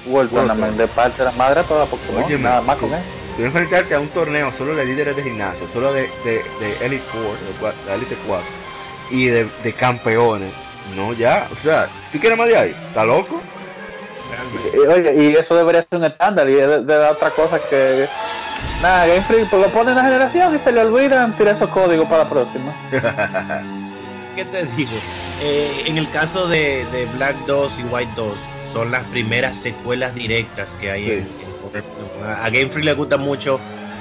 World 0.06 0.30
Tournament 0.30 0.76
de 0.76 0.86
parte 0.88 1.18
de 1.18 1.24
la 1.24 1.32
madre 1.32 1.62
toda 1.64 1.86
Pokémon, 1.86 2.24
Óyeme, 2.24 2.44
nada 2.44 2.60
más 2.62 2.78
con 2.78 2.92
él. 2.94 3.00
Tú 3.36 3.44
enfrentarte 3.44 3.94
a 3.94 4.00
un 4.00 4.08
torneo 4.08 4.52
solo 4.52 4.74
de 4.74 4.84
líderes 4.84 5.14
de 5.16 5.22
gimnasio, 5.22 5.68
solo 5.68 5.92
de, 5.92 6.02
de, 6.24 6.42
de 6.60 6.86
Elite 6.86 7.04
Four, 7.12 7.22
de, 7.22 7.60
cua- 7.60 7.86
de 7.86 7.94
Elite 7.94 8.16
4 8.26 8.44
y 9.10 9.26
de, 9.26 9.46
de 9.62 9.72
campeones. 9.72 10.52
No, 10.96 11.12
ya, 11.12 11.46
o 11.52 11.56
sea, 11.62 11.88
¿tú 12.12 12.18
quieres 12.18 12.36
más 12.38 12.48
de 12.48 12.56
ahí? 12.56 12.76
¿Está 12.88 13.04
loco? 13.04 13.40
Y, 14.74 14.78
oye, 14.78 15.14
y 15.22 15.36
eso 15.36 15.54
debería 15.56 15.86
ser 15.88 15.98
un 15.98 16.04
estándar 16.04 16.48
y 16.48 16.54
es 16.58 16.66
de, 16.66 16.80
de 16.82 16.96
otra 17.08 17.30
cosa 17.30 17.60
que 17.60 18.08
nada, 18.82 19.06
Game 19.06 19.22
Freak 19.22 19.48
pues, 19.50 19.62
lo 19.62 19.68
pone 19.68 19.90
en 19.90 19.96
la 19.96 20.04
generación 20.04 20.54
y 20.54 20.58
se 20.58 20.72
le 20.72 20.80
olvidan 20.80 21.36
tirar 21.36 21.54
esos 21.54 21.68
códigos 21.70 22.08
para 22.08 22.24
la 22.24 22.28
próxima. 22.30 22.72
¿Qué 24.36 24.44
te 24.44 24.64
digo? 24.76 24.90
Eh, 25.42 25.82
en 25.86 25.98
el 25.98 26.08
caso 26.10 26.46
de, 26.48 26.84
de 26.92 27.06
Black 27.16 27.36
2 27.46 27.80
y 27.80 27.82
White 27.84 28.12
2, 28.16 28.38
son 28.72 28.90
las 28.90 29.04
primeras 29.04 29.56
secuelas 29.56 30.14
directas 30.14 30.74
que 30.80 30.90
hay 30.90 31.02
Sí. 31.04 31.10
en, 31.12 31.18
en 31.18 31.52
Pokémon. 31.62 31.90
A 32.24 32.44
a 32.46 32.50
Game 32.50 32.70
Freak 32.70 32.84
le 32.84 32.92
gusta 32.94 33.16
mucho 33.16 33.58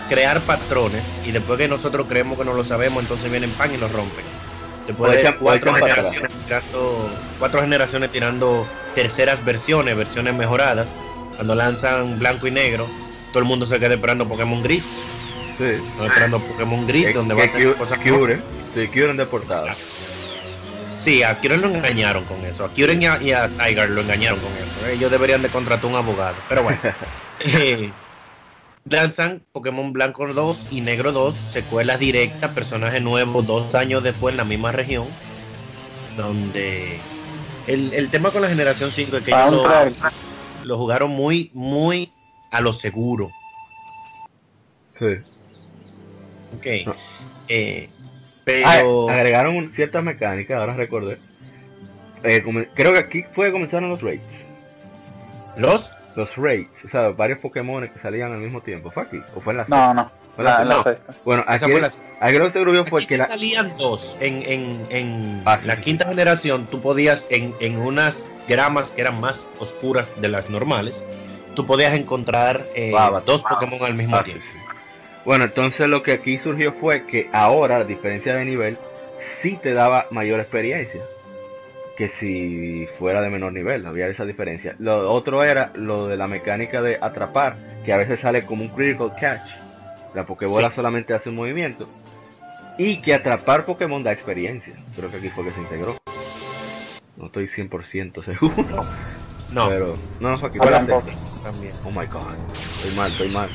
crear 0.09 0.39
patrones 0.41 1.17
y 1.25 1.31
después 1.31 1.57
que 1.59 1.67
nosotros 1.67 2.05
creemos 2.07 2.37
que 2.37 2.45
no 2.45 2.53
lo 2.53 2.63
sabemos, 2.63 3.01
entonces 3.03 3.29
vienen 3.29 3.51
pan 3.51 3.73
y 3.73 3.77
nos 3.77 3.91
rompen. 3.91 4.25
Después 4.89 5.23
de 5.23 5.35
cuatro 5.35 5.75
generaciones, 5.75 6.31
tirando, 6.45 7.09
cuatro 7.37 7.61
generaciones 7.61 8.11
tirando 8.11 8.67
terceras 8.95 9.45
versiones, 9.45 9.95
versiones 9.95 10.33
mejoradas, 10.33 10.93
cuando 11.35 11.53
lanzan 11.53 12.17
blanco 12.17 12.47
y 12.47 12.51
negro, 12.51 12.87
todo 13.31 13.39
el 13.39 13.45
mundo 13.45 13.67
se 13.67 13.79
queda 13.79 13.93
esperando 13.93 14.27
Pokémon 14.27 14.63
gris. 14.63 14.91
Sí. 15.55 15.63
Están 15.65 16.07
esperando 16.07 16.39
Pokémon 16.39 16.87
gris, 16.87 17.05
Que- 17.07 17.13
donde 17.13 17.35
que 17.35 17.41
va 17.41 17.47
a 17.47 17.51
tener 17.51 17.75
cosas 17.75 17.99
Cure, 17.99 18.39
sí, 18.73 18.87
Cure 18.87 19.13
de 19.13 19.25
portada. 19.27 19.75
Sí, 20.95 21.21
a 21.21 21.39
Kieran 21.39 21.61
lo 21.61 21.67
engañaron 21.67 22.25
con 22.25 22.43
eso. 22.43 22.65
A 22.65 22.71
Kieran 22.71 22.99
y 23.01 23.05
a, 23.05 23.21
y 23.21 23.31
a 23.31 23.47
Zygar 23.47 23.89
lo 23.89 24.01
engañaron 24.01 24.39
con 24.39 24.51
eso. 24.53 24.87
¿eh? 24.87 24.93
Ellos 24.95 25.11
deberían 25.11 25.43
de 25.43 25.49
contratar 25.49 25.85
un 25.85 25.95
abogado. 25.95 26.35
Pero 26.49 26.63
bueno. 26.63 26.79
Lanzan 28.89 29.43
Pokémon 29.51 29.93
Blanco 29.93 30.27
2 30.33 30.69
y 30.71 30.81
Negro 30.81 31.11
2, 31.11 31.35
secuelas 31.35 31.99
directas, 31.99 32.51
personaje 32.51 32.99
nuevo 32.99 33.41
dos 33.43 33.75
años 33.75 34.03
después 34.03 34.33
en 34.33 34.37
la 34.37 34.45
misma 34.45 34.71
región. 34.71 35.05
Donde 36.17 36.97
el, 37.67 37.93
el 37.93 38.09
tema 38.09 38.31
con 38.31 38.41
la 38.41 38.49
generación 38.49 38.89
5 38.89 39.17
es 39.17 39.23
que 39.23 39.31
ellos 39.31 39.51
lo, 39.51 39.63
lo 40.65 40.77
jugaron 40.77 41.11
muy, 41.11 41.51
muy 41.53 42.11
a 42.51 42.61
lo 42.61 42.73
seguro. 42.73 43.29
Sí. 44.97 45.05
Ok. 46.57 46.65
No. 46.87 46.95
Eh, 47.47 47.89
Ah, 48.65 48.77
pero. 48.81 49.09
agregaron 49.11 49.55
un- 49.55 49.69
ciertas 49.69 50.03
mecánicas, 50.03 50.57
ahora 50.59 50.73
recordé. 50.75 51.19
Eh, 52.23 52.43
creo 52.73 52.93
que 52.93 52.97
aquí 52.99 53.23
fue 53.31 53.45
que 53.45 53.51
comenzaron 53.51 53.89
los 53.89 54.01
raids. 54.01 54.47
¿Los? 55.55 55.91
Los 56.19 56.35
raids, 56.35 56.83
o 56.83 56.87
sea, 56.89 57.09
varios 57.09 57.39
Pokémon 57.39 57.87
que 57.87 57.97
salían 57.97 58.33
al 58.33 58.39
mismo 58.41 58.61
tiempo. 58.61 58.91
¿Fue 58.91 59.03
aquí? 59.03 59.21
¿O 59.35 59.39
fue 59.39 59.53
en 59.53 59.57
la 59.57 59.65
No, 59.69 59.75
sexta? 59.77 59.93
no. 59.93 60.11
¿Fue 60.35 60.43
en 60.43 60.51
la 60.51 60.57
La, 60.59 60.65
la 60.65 60.73
sexta? 60.83 60.91
sexta. 60.95 61.13
Bueno, 61.23 61.43
Esa 61.47 61.53
aquí, 61.65 61.71
fue 61.71 61.79
la- 61.81 61.91
aquí 62.19 62.37
lo 62.37 62.45
que 62.45 62.51
se 62.51 62.59
grubió 62.59 62.85
fue 62.85 62.99
Aquí 63.01 63.07
que 63.07 63.17
salían 63.23 63.73
dos. 63.77 64.17
En, 64.19 64.43
en, 64.45 64.85
en 64.89 65.41
Ah, 65.45 65.57
sí, 65.61 65.67
la 65.67 65.75
sí, 65.77 65.81
quinta 65.81 66.07
generación, 66.09 66.67
tú 66.67 66.81
podías, 66.81 67.25
en, 67.29 67.55
en 67.61 67.77
unas 67.77 68.29
gramas 68.49 68.91
que 68.91 68.99
eran 69.01 69.19
más 69.21 69.49
oscuras 69.59 70.13
de 70.19 70.27
las 70.27 70.49
normales, 70.49 71.05
tú 71.55 71.65
podías 71.65 71.93
encontrar 71.93 72.65
eh, 72.75 72.91
dos 73.25 73.43
Pokémon 73.43 73.81
al 73.83 73.95
mismo 73.95 74.17
Ah, 74.17 74.23
tiempo. 74.23 74.43
sí. 74.43 74.57
Bueno, 75.23 75.45
entonces 75.45 75.87
lo 75.87 76.03
que 76.03 76.11
aquí 76.11 76.37
surgió 76.37 76.73
fue 76.73 77.05
que 77.05 77.29
ahora, 77.31 77.77
a 77.77 77.83
diferencia 77.85 78.35
de 78.35 78.43
nivel, 78.43 78.77
sí 79.19 79.57
te 79.61 79.73
daba 79.73 80.07
mayor 80.11 80.39
experiencia 80.41 81.01
que 81.99 82.07
si 82.07 82.87
fuera 82.97 83.21
de 83.21 83.29
menor 83.29 83.51
nivel, 83.51 83.85
había 83.85 84.07
esa 84.07 84.23
diferencia. 84.23 84.73
Lo 84.79 85.11
otro 85.11 85.43
era 85.43 85.71
lo 85.75 86.07
de 86.07 86.15
la 86.15 86.27
mecánica 86.29 86.81
de 86.81 86.97
atrapar, 87.01 87.57
que 87.83 87.91
a 87.91 87.97
veces 87.97 88.21
sale 88.21 88.45
como 88.45 88.63
un 88.63 88.69
critical 88.69 89.11
catch. 89.19 89.49
La 90.15 90.25
Pokébola 90.25 90.69
Sí. 90.69 90.75
solamente 90.75 91.13
hace 91.13 91.27
un 91.29 91.35
movimiento. 91.35 91.89
Y 92.77 93.01
que 93.01 93.13
atrapar 93.13 93.65
Pokémon 93.65 94.01
da 94.01 94.13
experiencia. 94.13 94.75
Creo 94.95 95.11
que 95.11 95.17
aquí 95.17 95.29
fue 95.29 95.43
que 95.43 95.51
se 95.51 95.59
integró. 95.59 95.97
No 97.17 97.25
estoy 97.25 97.49
100% 97.49 98.23
seguro. 98.23 98.85
No, 99.51 99.67
Pero 99.67 99.97
no, 100.21 100.29
no 100.29 100.37
fue 100.37 100.47
aquí. 100.47 100.57
Fue 100.57 100.71
la 100.71 100.81
sexta. 100.81 101.11
también. 101.43 101.73
Oh 101.83 101.89
my 101.89 102.05
god. 102.05 102.33
Estoy 102.77 102.95
mal, 102.95 103.11
estoy 103.11 103.27
mal. 103.29 103.49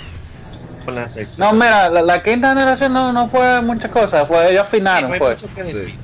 Con 0.85 0.95
la 0.97 1.09
sexta. 1.09 1.43
No, 1.47 1.55
mira, 1.55 1.89
la, 1.89 2.03
la 2.03 2.23
quinta 2.23 2.51
generación 2.51 2.93
no, 2.93 3.11
no 3.11 3.27
fue 3.31 3.63
muchas 3.63 3.91
cosas, 3.91 4.29
fue 4.29 4.51
ellos 4.51 4.67
Sí, 4.71 4.77
afinaron, 4.77 5.09
no 5.09 5.15
hay 5.15 5.19
pues. 5.21 5.43
mucho 5.43 5.55
que 5.55 5.63
decir. 5.63 5.95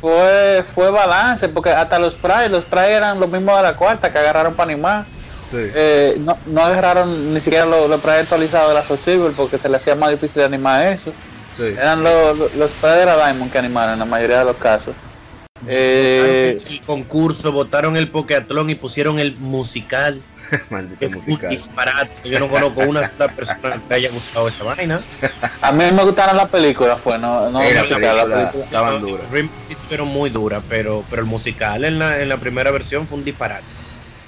Fue, 0.00 0.64
fue 0.74 0.90
balance, 0.90 1.48
porque 1.48 1.70
hasta 1.70 1.98
los 1.98 2.14
sprays, 2.14 2.50
los 2.50 2.64
sprays 2.64 2.96
eran 2.96 3.20
los 3.20 3.30
mismos 3.30 3.56
de 3.56 3.62
la 3.62 3.74
cuarta 3.76 4.10
que 4.10 4.18
agarraron 4.18 4.54
para 4.54 4.72
animar. 4.72 5.04
Sí. 5.50 5.56
eh, 5.58 6.16
no, 6.20 6.38
no 6.46 6.62
agarraron 6.62 7.34
ni 7.34 7.40
siquiera 7.40 7.66
los 7.66 7.90
lo 7.90 7.98
preactualizados 7.98 8.68
de 8.68 8.74
la 8.74 8.86
Soul 8.86 9.00
Silver 9.04 9.32
porque 9.32 9.58
se 9.58 9.68
le 9.68 9.76
hacía 9.76 9.96
más 9.96 10.10
difícil 10.10 10.36
de 10.36 10.44
animar 10.44 10.86
eso. 10.86 11.12
Sí. 11.56 11.74
Eran 11.76 12.02
los, 12.04 12.38
los, 12.38 12.54
los 12.54 12.70
Federal 12.70 13.18
Diamond 13.18 13.50
que 13.50 13.58
animaron 13.58 13.94
en 13.94 13.98
la 13.98 14.04
mayoría 14.04 14.38
de 14.38 14.44
los 14.44 14.56
casos. 14.56 14.94
Eh, 15.66 16.58
el 16.70 16.80
concurso, 16.82 17.52
votaron 17.52 17.96
el 17.96 18.10
Pokeatlón 18.10 18.70
y 18.70 18.74
pusieron 18.74 19.18
el 19.18 19.36
musical. 19.38 20.20
Un 20.70 21.48
disparate. 21.48 22.28
Yo 22.28 22.38
no 22.40 22.48
conozco 22.48 22.80
una 22.80 23.06
sola 23.06 23.28
persona 23.28 23.80
que 23.88 23.94
haya 23.94 24.10
gustado 24.10 24.48
esa 24.48 24.64
vaina. 24.64 25.00
a 25.62 25.72
mí 25.72 25.84
me 25.92 26.04
gustaron 26.04 26.36
las 26.36 26.48
películas, 26.48 27.00
fue, 27.00 27.18
no, 27.18 27.50
no 27.50 27.60
Eh, 27.62 27.74
la 27.74 27.82
me 27.82 27.88
gustaron 27.88 28.16
las 28.16 28.24
película 28.24 28.36
películas. 28.50 28.66
estaban 28.66 29.00
No, 29.00 29.06
duras. 29.06 29.26
Estuvieron 29.68 30.08
muy 30.08 30.30
duras, 30.30 30.62
pero, 30.68 31.04
pero 31.10 31.22
el 31.22 31.28
musical 31.28 31.84
en 31.84 31.98
la, 31.98 32.20
en 32.20 32.28
la 32.28 32.36
primera 32.36 32.70
versión 32.70 33.06
fue 33.06 33.18
un 33.18 33.24
disparate. 33.24 33.64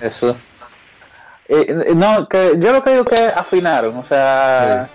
Eso. 0.00 0.36
Eh, 1.48 1.66
eh, 1.68 1.92
no, 1.94 2.28
que 2.28 2.54
yo 2.58 2.72
lo 2.72 2.82
que 2.82 2.90
digo 2.90 3.04
que 3.04 3.16
afinaron, 3.16 3.96
o 3.96 4.04
sea, 4.04 4.88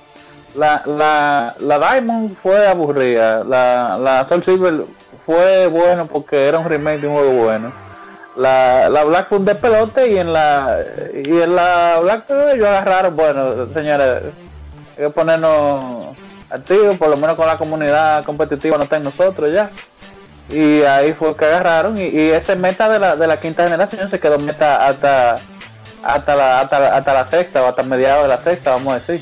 la, 0.56 0.82
la, 0.86 1.56
la 1.60 1.80
Diamond 1.80 2.36
fue 2.36 2.68
aburrida, 2.68 3.44
la, 3.44 3.98
la 4.00 4.28
Soul 4.28 4.44
Silver 4.44 4.86
fue 5.26 5.68
bueno 5.68 6.08
porque 6.08 6.48
era 6.48 6.58
un 6.58 6.68
remake 6.70 7.02
de 7.02 7.08
un 7.08 7.14
juego 7.16 7.32
bueno. 7.34 7.87
La, 8.38 8.88
la 8.90 9.04
Black 9.04 9.30
fue 9.30 9.40
un 9.40 9.46
despelote 9.46 10.10
y 10.12 10.18
en 10.18 10.32
la 10.32 10.80
y 11.14 11.42
en 11.42 11.56
la 11.56 12.00
Black 12.02 12.26
ellos 12.30 12.68
agarraron, 12.68 13.16
bueno, 13.16 13.68
señores, 13.74 14.24
hay 14.98 15.04
que 15.06 15.10
ponernos 15.10 16.16
activos, 16.50 16.98
por 16.98 17.10
lo 17.10 17.18
menos 17.18 17.36
con 17.36 17.48
la 17.48 17.58
comunidad 17.58 18.24
competitiva 18.24 18.78
no 18.78 18.84
está 18.84 18.98
en 18.98 19.04
nosotros 19.04 19.52
ya. 19.54 19.70
Y 20.50 20.84
ahí 20.84 21.14
fue 21.14 21.36
que 21.36 21.46
agarraron 21.46 21.98
y, 21.98 22.04
y 22.04 22.30
ese 22.30 22.56
meta 22.56 22.88
de 22.88 23.00
la, 23.00 23.16
de 23.16 23.28
la 23.28 23.40
quinta 23.40 23.64
generación 23.64 24.10
se 24.10 24.20
quedó 24.20 24.38
meta 24.40 24.86
hasta 24.88 25.38
hasta 26.04 26.36
la, 26.36 26.62
hasta 26.62 26.80
la, 26.80 26.96
hasta 26.96 27.14
la 27.14 27.28
sexta 27.28 27.64
o 27.64 27.68
hasta 27.68 27.84
mediados 27.84 28.24
de 28.24 28.30
la 28.30 28.42
sexta, 28.42 28.72
vamos 28.72 28.94
a 28.94 29.00
decir. 29.00 29.22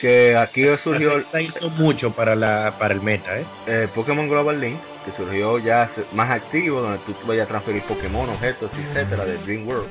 Que 0.00 0.36
aquí 0.36 0.66
surgió 0.76 1.22
La 1.32 1.40
hizo 1.40 1.68
mucho 1.70 2.12
para, 2.12 2.34
la, 2.34 2.72
para 2.78 2.94
el 2.94 3.00
meta, 3.00 3.38
¿eh? 3.38 3.44
eh, 3.66 3.88
Pokémon 3.94 4.28
Global 4.28 4.60
Link, 4.60 4.78
que 5.04 5.12
surgió 5.12 5.58
ya 5.58 5.88
más 6.12 6.30
activo, 6.30 6.80
donde 6.80 6.98
tú 6.98 7.14
vayas 7.26 7.46
a 7.46 7.48
transferir 7.48 7.82
Pokémon, 7.82 8.28
objetos, 8.30 8.72
etcétera, 8.78 9.24
de 9.24 9.36
Dream 9.38 9.66
World. 9.66 9.88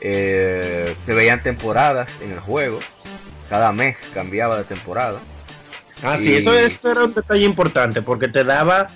Eh, 0.00 0.94
te 1.06 1.14
veían 1.14 1.42
temporadas 1.42 2.20
en 2.20 2.32
el 2.32 2.40
juego, 2.40 2.78
cada 3.48 3.72
mes 3.72 4.10
cambiaba 4.14 4.56
de 4.56 4.64
temporada. 4.64 5.18
Ah, 6.02 6.16
sí, 6.16 6.36
eso, 6.36 6.56
esto 6.58 6.92
era 6.92 7.04
un 7.04 7.14
detalle 7.14 7.44
importante 7.44 8.02
porque 8.02 8.28
te 8.28 8.44
daba 8.44 8.88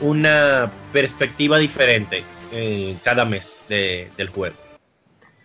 una 0.00 0.70
perspectiva 0.92 1.58
diferente 1.58 2.24
eh, 2.52 2.96
cada 3.04 3.24
mes 3.24 3.60
de- 3.68 4.10
del 4.16 4.28
juego. 4.28 4.56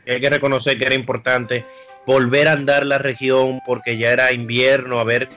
Hay 0.07 0.19
que 0.19 0.29
reconocer 0.29 0.77
que 0.77 0.85
era 0.85 0.95
importante 0.95 1.65
volver 2.05 2.47
a 2.47 2.53
andar 2.53 2.85
la 2.85 2.97
región 2.97 3.61
porque 3.65 3.97
ya 3.97 4.11
era 4.11 4.31
invierno, 4.33 4.99
a 4.99 5.03
ver 5.03 5.29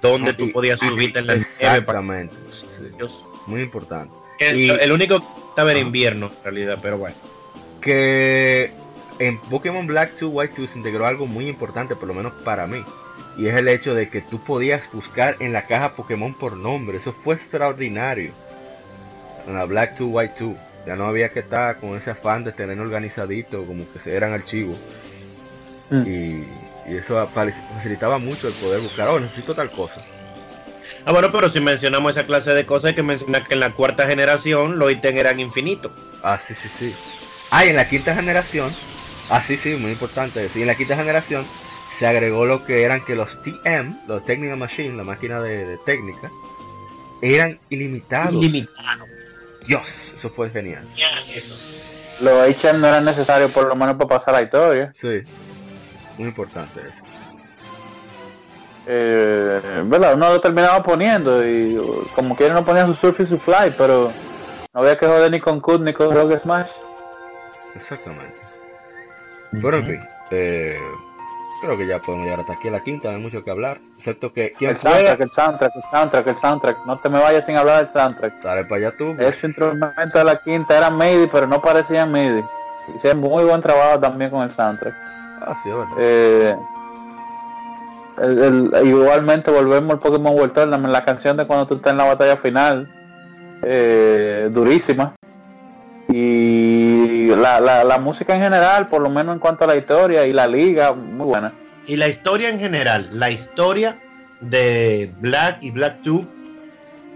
dónde 0.00 0.32
tú 0.34 0.52
podías 0.52 0.80
subirte 0.80 1.18
en 1.20 1.26
la 1.26 1.34
nieve. 1.34 1.48
Exactamente, 1.58 2.34
Dios. 2.96 3.24
Muy 3.46 3.60
importante. 3.62 4.14
El, 4.38 4.56
Y- 4.58 4.70
el 4.70 4.92
único 4.92 5.20
que 5.20 5.26
estaba 5.50 5.70
era 5.70 5.80
invierno, 5.80 6.26
en 6.38 6.44
realidad, 6.44 6.78
pero 6.82 6.98
bueno. 6.98 7.14
que 7.80 8.70
en 9.18 9.38
Pokémon 9.38 9.86
Black 9.86 10.12
2 10.18 10.30
White 10.32 10.54
2 10.56 10.70
se 10.70 10.78
integró 10.78 11.06
algo 11.06 11.26
muy 11.26 11.48
importante, 11.48 11.94
por 11.96 12.08
lo 12.08 12.14
menos 12.14 12.32
para 12.44 12.66
mí. 12.66 12.84
Y 13.36 13.46
es 13.46 13.54
el 13.56 13.68
hecho 13.68 13.94
de 13.94 14.08
que 14.08 14.20
tú 14.20 14.40
podías 14.40 14.90
buscar 14.92 15.36
en 15.40 15.52
la 15.52 15.66
caja 15.66 15.92
Pokémon 15.94 16.34
por 16.34 16.56
nombre. 16.56 16.98
Eso 16.98 17.12
fue 17.12 17.34
extraordinario. 17.34 18.32
En 19.46 19.54
la 19.54 19.64
Black 19.64 19.96
2 19.98 20.08
White 20.12 20.34
2. 20.44 20.54
Ya 20.86 20.96
no 20.96 21.06
había 21.06 21.28
que 21.30 21.40
estar 21.40 21.78
con 21.78 21.96
ese 21.96 22.10
afán 22.10 22.44
de 22.44 22.52
tener 22.52 22.78
organizadito, 22.80 23.64
como 23.64 23.90
que 23.92 23.98
se 24.00 24.14
eran 24.14 24.32
archivos. 24.32 24.76
Mm. 25.90 26.02
Y, 26.06 26.46
y 26.92 26.96
eso 26.96 27.28
facilitaba 27.34 28.18
mucho 28.18 28.48
el 28.48 28.54
poder 28.54 28.80
buscar, 28.80 29.08
oh, 29.08 29.20
necesito 29.20 29.54
tal 29.54 29.70
cosa. 29.70 30.02
Ah, 31.04 31.12
bueno, 31.12 31.30
pero 31.32 31.48
si 31.48 31.60
mencionamos 31.60 32.16
esa 32.16 32.26
clase 32.26 32.52
de 32.52 32.66
cosas, 32.66 32.90
hay 32.90 32.94
que 32.94 33.02
mencionar 33.02 33.46
que 33.46 33.54
en 33.54 33.60
la 33.60 33.72
cuarta 33.72 34.06
generación 34.06 34.78
los 34.78 34.90
ítems 34.90 35.18
eran 35.18 35.40
infinitos. 35.40 35.92
Ah, 36.22 36.38
sí, 36.38 36.54
sí, 36.54 36.68
sí. 36.68 36.94
Ah, 37.50 37.64
y 37.64 37.70
en 37.70 37.76
la 37.76 37.88
quinta 37.88 38.14
generación, 38.14 38.72
ah, 39.30 39.42
sí, 39.46 39.56
sí, 39.56 39.76
muy 39.76 39.92
importante 39.92 40.44
eso. 40.44 40.58
Y 40.58 40.62
en 40.62 40.68
la 40.68 40.74
quinta 40.74 40.96
generación 40.96 41.44
se 41.98 42.06
agregó 42.06 42.46
lo 42.46 42.64
que 42.64 42.82
eran 42.82 43.04
que 43.04 43.14
los 43.14 43.42
TM, 43.42 44.06
los 44.06 44.24
Technical 44.24 44.56
Machine, 44.56 44.96
la 44.96 45.04
máquina 45.04 45.40
de, 45.40 45.66
de 45.66 45.78
técnica, 45.78 46.30
eran 47.20 47.58
ilimitados. 47.70 48.34
Ilimitado. 48.34 49.04
Dios, 49.66 50.12
eso 50.16 50.30
fue 50.30 50.50
genial. 50.50 50.86
Eso. 51.32 51.54
Los 52.20 52.48
HM 52.48 52.80
no 52.80 52.88
eran 52.88 53.04
necesarios 53.04 53.50
por 53.50 53.66
lo 53.66 53.76
menos 53.76 53.96
para 53.96 54.08
pasar 54.08 54.34
la 54.34 54.42
historia. 54.42 54.92
Sí, 54.94 55.22
muy 56.18 56.28
importante 56.28 56.80
eso. 56.88 57.02
Eh, 58.86 59.82
¿verdad? 59.84 60.14
Uno 60.14 60.30
lo 60.30 60.40
terminaba 60.40 60.82
poniendo 60.82 61.46
y 61.46 61.76
uh, 61.78 62.06
como 62.14 62.34
quiera 62.34 62.54
no 62.54 62.64
ponía 62.64 62.86
su 62.86 62.94
surf 62.94 63.20
y 63.20 63.26
su 63.26 63.38
fly, 63.38 63.72
pero 63.78 64.10
no 64.74 64.80
había 64.80 64.96
que 64.96 65.06
joder 65.06 65.30
ni 65.30 65.40
con 65.40 65.60
Cut 65.60 65.82
ni 65.82 65.92
con 65.92 66.14
Rogue 66.14 66.38
Smash. 66.40 66.70
Exactamente. 67.74 68.36
Pero 69.52 69.76
en 69.76 69.86
fin, 69.86 70.00
eh, 70.30 70.78
creo 71.60 71.76
que 71.76 71.86
ya 71.86 72.00
podemos 72.00 72.24
llegar 72.24 72.40
hasta 72.40 72.54
aquí 72.54 72.68
a 72.68 72.72
la 72.72 72.82
quinta, 72.82 73.10
no 73.10 73.16
hay 73.16 73.22
mucho 73.22 73.44
que 73.44 73.50
hablar. 73.50 73.80
Excepto 73.96 74.32
que, 74.32 74.52
¿quién 74.58 74.70
El 74.72 74.78
soundtrack, 74.78 75.20
el 75.20 75.30
soundtrack, 75.30 75.76
el 75.76 75.82
soundtrack, 75.90 76.26
el 76.26 76.36
soundtrack. 76.36 76.86
No 76.86 76.98
te 76.98 77.08
me 77.08 77.20
vayas 77.20 77.46
sin 77.46 77.56
hablar 77.56 77.84
del 77.84 77.92
soundtrack. 77.92 78.42
Dale 78.42 78.64
para 78.64 78.76
allá 78.88 78.96
tú. 78.96 79.14
Ese 79.18 79.46
instrumento 79.46 80.18
de 80.18 80.24
la 80.24 80.36
quinta 80.36 80.76
era 80.76 80.90
MIDI, 80.90 81.28
pero 81.28 81.46
no 81.46 81.60
parecía 81.60 82.04
MIDI. 82.04 82.42
Hicieron 82.96 83.20
muy 83.20 83.44
buen 83.44 83.60
trabajo 83.60 84.00
también 84.00 84.30
con 84.30 84.42
el 84.42 84.50
soundtrack. 84.50 84.94
Ah, 85.42 85.56
sí, 85.62 85.68
verdad. 85.70 85.96
Eh, 85.98 86.56
el- 88.20 88.70
el- 88.74 88.86
igualmente 88.86 89.50
volvemos 89.50 89.92
al 89.92 89.98
Pokémon 90.00 90.34
World 90.34 90.52
Tournament, 90.54 90.92
la 90.92 91.04
canción 91.04 91.36
de 91.36 91.46
cuando 91.46 91.66
tú 91.66 91.76
estás 91.76 91.92
en 91.92 91.98
la 91.98 92.04
batalla 92.04 92.36
final, 92.36 92.90
eh, 93.62 94.48
durísima. 94.52 95.14
Y 96.08 97.26
la, 97.28 97.60
la, 97.60 97.84
la 97.84 97.98
música 97.98 98.34
en 98.34 98.42
general, 98.42 98.88
por 98.88 99.00
lo 99.00 99.08
menos 99.08 99.34
en 99.34 99.38
cuanto 99.38 99.64
a 99.64 99.68
la 99.68 99.76
historia 99.76 100.26
y 100.26 100.32
la 100.32 100.46
liga, 100.46 100.92
muy 100.92 101.26
buena. 101.26 101.52
Y 101.86 101.96
la 101.96 102.08
historia 102.08 102.48
en 102.50 102.60
general, 102.60 103.08
la 103.12 103.30
historia 103.30 103.98
de 104.40 105.12
Black 105.20 105.58
y 105.62 105.70
Black 105.70 106.00
2 106.02 106.22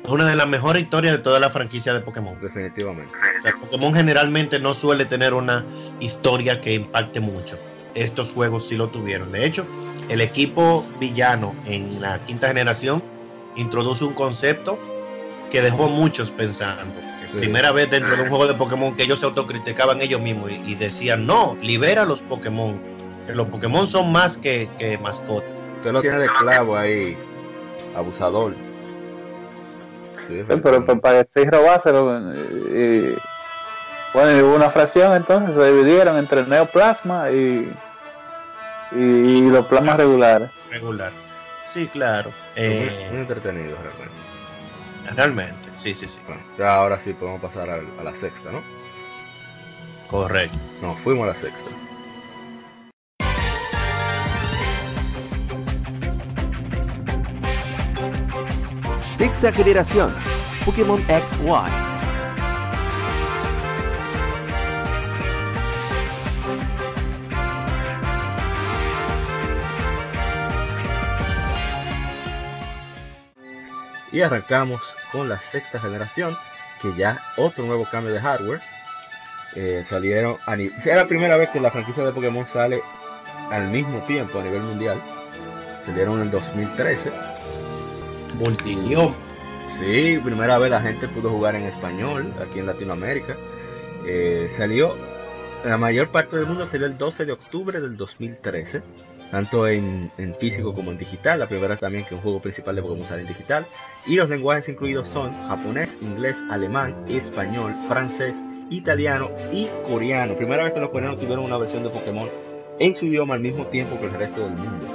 es 0.03 0.09
una 0.09 0.27
de 0.29 0.37
las 0.37 0.47
mejores 0.49 0.85
historias 0.85 1.13
de 1.15 1.19
toda 1.19 1.41
la 1.41 1.51
franquicia 1.51 1.93
de 1.93 2.01
Pokémon. 2.01 2.37
Definitivamente. 2.41 3.13
O 3.39 3.43
sea, 3.43 3.53
Pokémon 3.61 3.93
generalmente 3.95 4.59
no 4.59 4.73
suele 4.73 5.05
tener 5.05 5.35
una 5.35 5.65
historia 6.01 6.61
que 6.61 6.75
impacte 6.75 7.21
mucho. 7.21 7.59
Estos 7.95 8.33
juegos 8.33 8.67
sí 8.69 8.77
lo 8.77 8.89
tuvieron. 8.89 9.31
De 9.33 9.45
hecho, 9.45 9.67
el 10.09 10.21
equipo 10.21 10.87
villano 11.01 11.55
en 11.67 12.01
la 12.01 12.19
quinta 12.21 12.49
generación 12.49 13.03
introduce 13.57 14.05
un 14.05 14.15
concepto 14.15 14.79
que 15.51 15.63
dejó 15.63 15.89
muchos 15.89 16.31
pensando. 16.31 16.95
Sí. 17.33 17.39
Primera 17.39 17.73
vez 17.73 17.91
dentro 17.91 18.17
de 18.17 18.23
un 18.23 18.29
juego 18.29 18.47
de 18.47 18.55
Pokémon 18.55 18.95
que 18.95 19.03
ellos 19.05 19.19
se 19.21 19.27
autocriticaban 19.27 20.01
ellos 20.01 20.21
mismos 20.21 20.51
y, 20.51 20.73
y 20.73 20.75
decían, 20.75 21.27
no, 21.27 21.57
libera 21.61 22.03
a 22.03 22.05
los 22.05 22.21
Pokémon. 22.23 22.79
Que 23.27 23.35
los 23.35 23.49
Pokémon 23.49 23.87
son 23.87 24.13
más 24.13 24.37
que, 24.37 24.69
que 24.79 24.97
mascotas. 24.99 25.63
Usted 25.77 25.93
lo 25.93 26.01
tiene 26.01 26.19
de 26.21 26.29
clavo 26.29 26.77
ahí, 26.77 27.17
abusador. 27.97 28.55
Sí, 30.29 30.43
Sí, 30.47 30.53
pero 30.63 30.85
pa- 30.85 30.97
para 30.97 31.23
decir 31.25 31.49
robárselo, 31.51 32.21
y, 32.71 33.15
bueno, 34.13 34.37
y 34.39 34.43
hubo 34.43 34.57
una 34.57 34.71
fracción 34.71 35.13
entonces, 35.15 35.55
se 35.55 35.73
dividieron 35.73 36.17
entre 36.19 36.41
el 36.41 36.49
neoplasma 36.49 37.31
y, 37.31 37.69
y, 38.93 38.97
y 38.99 39.51
los 39.51 39.67
plasmas 39.67 39.99
regulares. 39.99 40.51
Regular. 40.71 41.13
Sí, 41.67 41.89
claro. 41.89 42.31
muy, 42.31 42.65
Eh, 42.65 43.09
muy 43.11 43.21
entretenido 43.21 43.77
realmente. 43.77 45.15
realmente, 45.15 45.69
sí, 45.73 45.95
sí, 45.95 46.09
sí. 46.09 46.19
Bueno, 46.27 46.43
ya 46.59 46.75
ahora 46.77 46.99
sí 47.01 47.13
podemos 47.13 47.41
pasar 47.41 47.69
al- 47.71 47.87
a, 47.99 48.03
la 48.05 48.15
sexta, 48.15 48.51
¿no? 48.53 48.63
Correcto. 50.07 50.59
No, 50.81 50.95
fuimos 50.97 51.25
a 51.25 51.33
la 51.33 51.35
sexta. 51.35 51.71
Sexta 59.17 59.53
generación, 59.53 60.13
Pokémon 60.65 61.03
XY. 61.07 61.86
Y 74.17 74.23
arrancamos 74.23 74.81
con 75.13 75.29
la 75.29 75.39
sexta 75.43 75.79
generación, 75.79 76.39
que 76.81 76.95
ya 76.95 77.21
otro 77.37 77.67
nuevo 77.67 77.85
cambio 77.85 78.15
de 78.15 78.21
hardware. 78.23 78.63
Eh, 79.55 79.85
salieron 79.87 80.39
a 80.47 80.57
ni- 80.57 80.69
es 80.69 80.87
la 80.87 81.07
primera 81.07 81.37
vez 81.37 81.51
que 81.51 81.61
la 81.61 81.71
franquicia 81.71 82.03
de 82.03 82.13
Pokémon 82.13 82.47
sale 82.47 82.81
al 83.51 83.69
mismo 83.69 83.99
tiempo 84.07 84.39
a 84.39 84.43
nivel 84.43 84.63
mundial. 84.63 85.03
Salieron 85.85 86.15
en 86.15 86.23
el 86.23 86.31
2013. 86.31 87.13
Multidioma. 88.39 89.15
Sí, 89.79 90.19
primera 90.25 90.57
vez 90.57 90.71
la 90.71 90.81
gente 90.81 91.09
pudo 91.09 91.29
jugar 91.29 91.55
en 91.55 91.65
español 91.65 92.33
aquí 92.41 92.61
en 92.61 92.67
Latinoamérica. 92.67 93.37
Eh, 94.07 94.51
salió 94.57 94.97
la 95.63 95.77
mayor 95.77 96.09
parte 96.11 96.37
del 96.37 96.47
mundo 96.47 96.65
salió 96.65 96.87
el 96.87 96.97
12 96.97 97.27
de 97.27 97.33
octubre 97.33 97.81
del 97.83 97.99
2013, 97.99 98.81
tanto 99.31 99.67
en, 99.69 100.11
en 100.19 100.35
físico 100.37 100.75
como 100.75 100.91
en 100.93 100.99
digital. 100.99 101.39
La 101.41 101.47
primera 101.49 101.77
también 101.77 102.05
que 102.05 102.15
un 102.15 102.21
juego 102.21 102.41
principal 102.41 102.77
de 102.77 102.83
Pokémon 102.83 103.07
sale 103.07 103.23
en 103.23 103.29
digital. 103.29 103.67
Y 104.07 104.17
los 104.17 104.29
lenguajes 104.29 104.69
incluidos 104.69 105.09
son 105.09 105.33
japonés, 105.49 105.97
inglés, 106.01 106.39
alemán, 106.51 106.95
español, 107.09 107.75
francés, 107.89 108.37
italiano 108.71 109.31
y 109.53 109.69
coreano. 109.89 110.35
Primera 110.37 110.65
vez 110.65 110.73
que 110.73 110.81
los 110.81 110.91
coreanos 110.91 111.19
tuvieron 111.19 111.45
una 111.45 111.57
versión 111.59 111.83
de 111.83 111.91
Pokémon 111.91 112.29
en 112.79 112.95
su 112.97 113.07
idioma 113.07 113.35
al 113.35 113.41
mismo 113.41 113.67
tiempo 113.67 113.99
que 113.99 114.07
el 114.07 114.13
resto 114.15 114.43
del 114.43 114.51
mundo. 114.51 114.87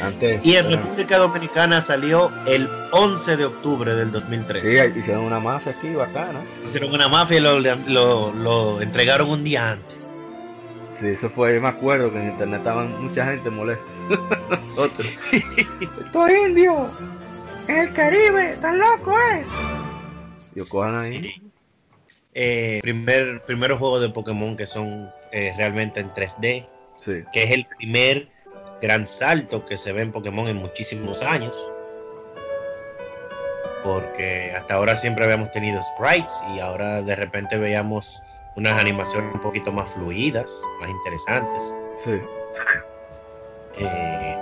Antes, 0.00 0.46
Y 0.46 0.54
en 0.54 0.70
República 0.70 1.18
Dominicana 1.18 1.80
salió 1.80 2.30
el 2.46 2.68
11 2.92 3.36
de 3.36 3.44
octubre 3.46 3.96
del 3.96 4.12
2013. 4.12 4.92
sí, 4.92 4.98
hicieron 5.00 5.24
una 5.24 5.40
mafia 5.40 5.72
aquí 5.72 5.88
bacana. 5.88 6.40
Hicieron 6.62 6.94
una 6.94 7.08
mafia 7.08 7.38
y 7.38 7.40
lo, 7.40 7.58
lo- 7.58 8.32
lo 8.32 8.80
entregaron 8.80 9.28
un 9.28 9.42
día 9.42 9.72
antes. 9.72 9.97
Sí, 10.98 11.08
eso 11.08 11.30
fue, 11.30 11.54
yo 11.54 11.60
me 11.60 11.68
acuerdo 11.68 12.12
que 12.12 12.18
en 12.18 12.30
internet 12.30 12.58
estaban 12.58 13.02
mucha 13.04 13.24
gente 13.26 13.50
molesta. 13.50 13.84
Nosotros. 14.50 15.32
Estos 15.32 16.30
indios 16.30 16.88
en 17.68 17.78
el 17.78 17.92
Caribe, 17.92 18.56
tan 18.60 18.78
loco, 18.78 19.14
eh. 19.18 19.44
Yo 20.54 20.68
cojan 20.68 20.96
ahí. 20.96 21.22
Sí. 21.22 21.42
Eh, 22.34 22.78
primer, 22.82 23.42
primeros 23.44 23.78
juegos 23.78 24.00
de 24.02 24.08
Pokémon 24.10 24.56
que 24.56 24.66
son 24.66 25.10
eh, 25.32 25.52
realmente 25.56 26.00
en 26.00 26.12
3D, 26.12 26.66
Sí. 26.98 27.22
que 27.32 27.44
es 27.44 27.50
el 27.52 27.64
primer 27.78 28.28
gran 28.82 29.06
salto 29.06 29.64
que 29.64 29.76
se 29.76 29.92
ve 29.92 30.02
en 30.02 30.10
Pokémon 30.12 30.48
en 30.48 30.56
muchísimos 30.56 31.22
años. 31.22 31.54
Porque 33.84 34.52
hasta 34.56 34.74
ahora 34.74 34.96
siempre 34.96 35.24
habíamos 35.24 35.52
tenido 35.52 35.80
sprites 35.82 36.42
y 36.54 36.58
ahora 36.58 37.02
de 37.02 37.14
repente 37.14 37.56
veíamos 37.56 38.22
unas 38.58 38.76
animaciones 38.76 39.32
un 39.32 39.40
poquito 39.40 39.70
más 39.70 39.88
fluidas, 39.90 40.62
más 40.80 40.90
interesantes. 40.90 41.76
Sí. 42.04 42.10
Eh, 43.78 44.36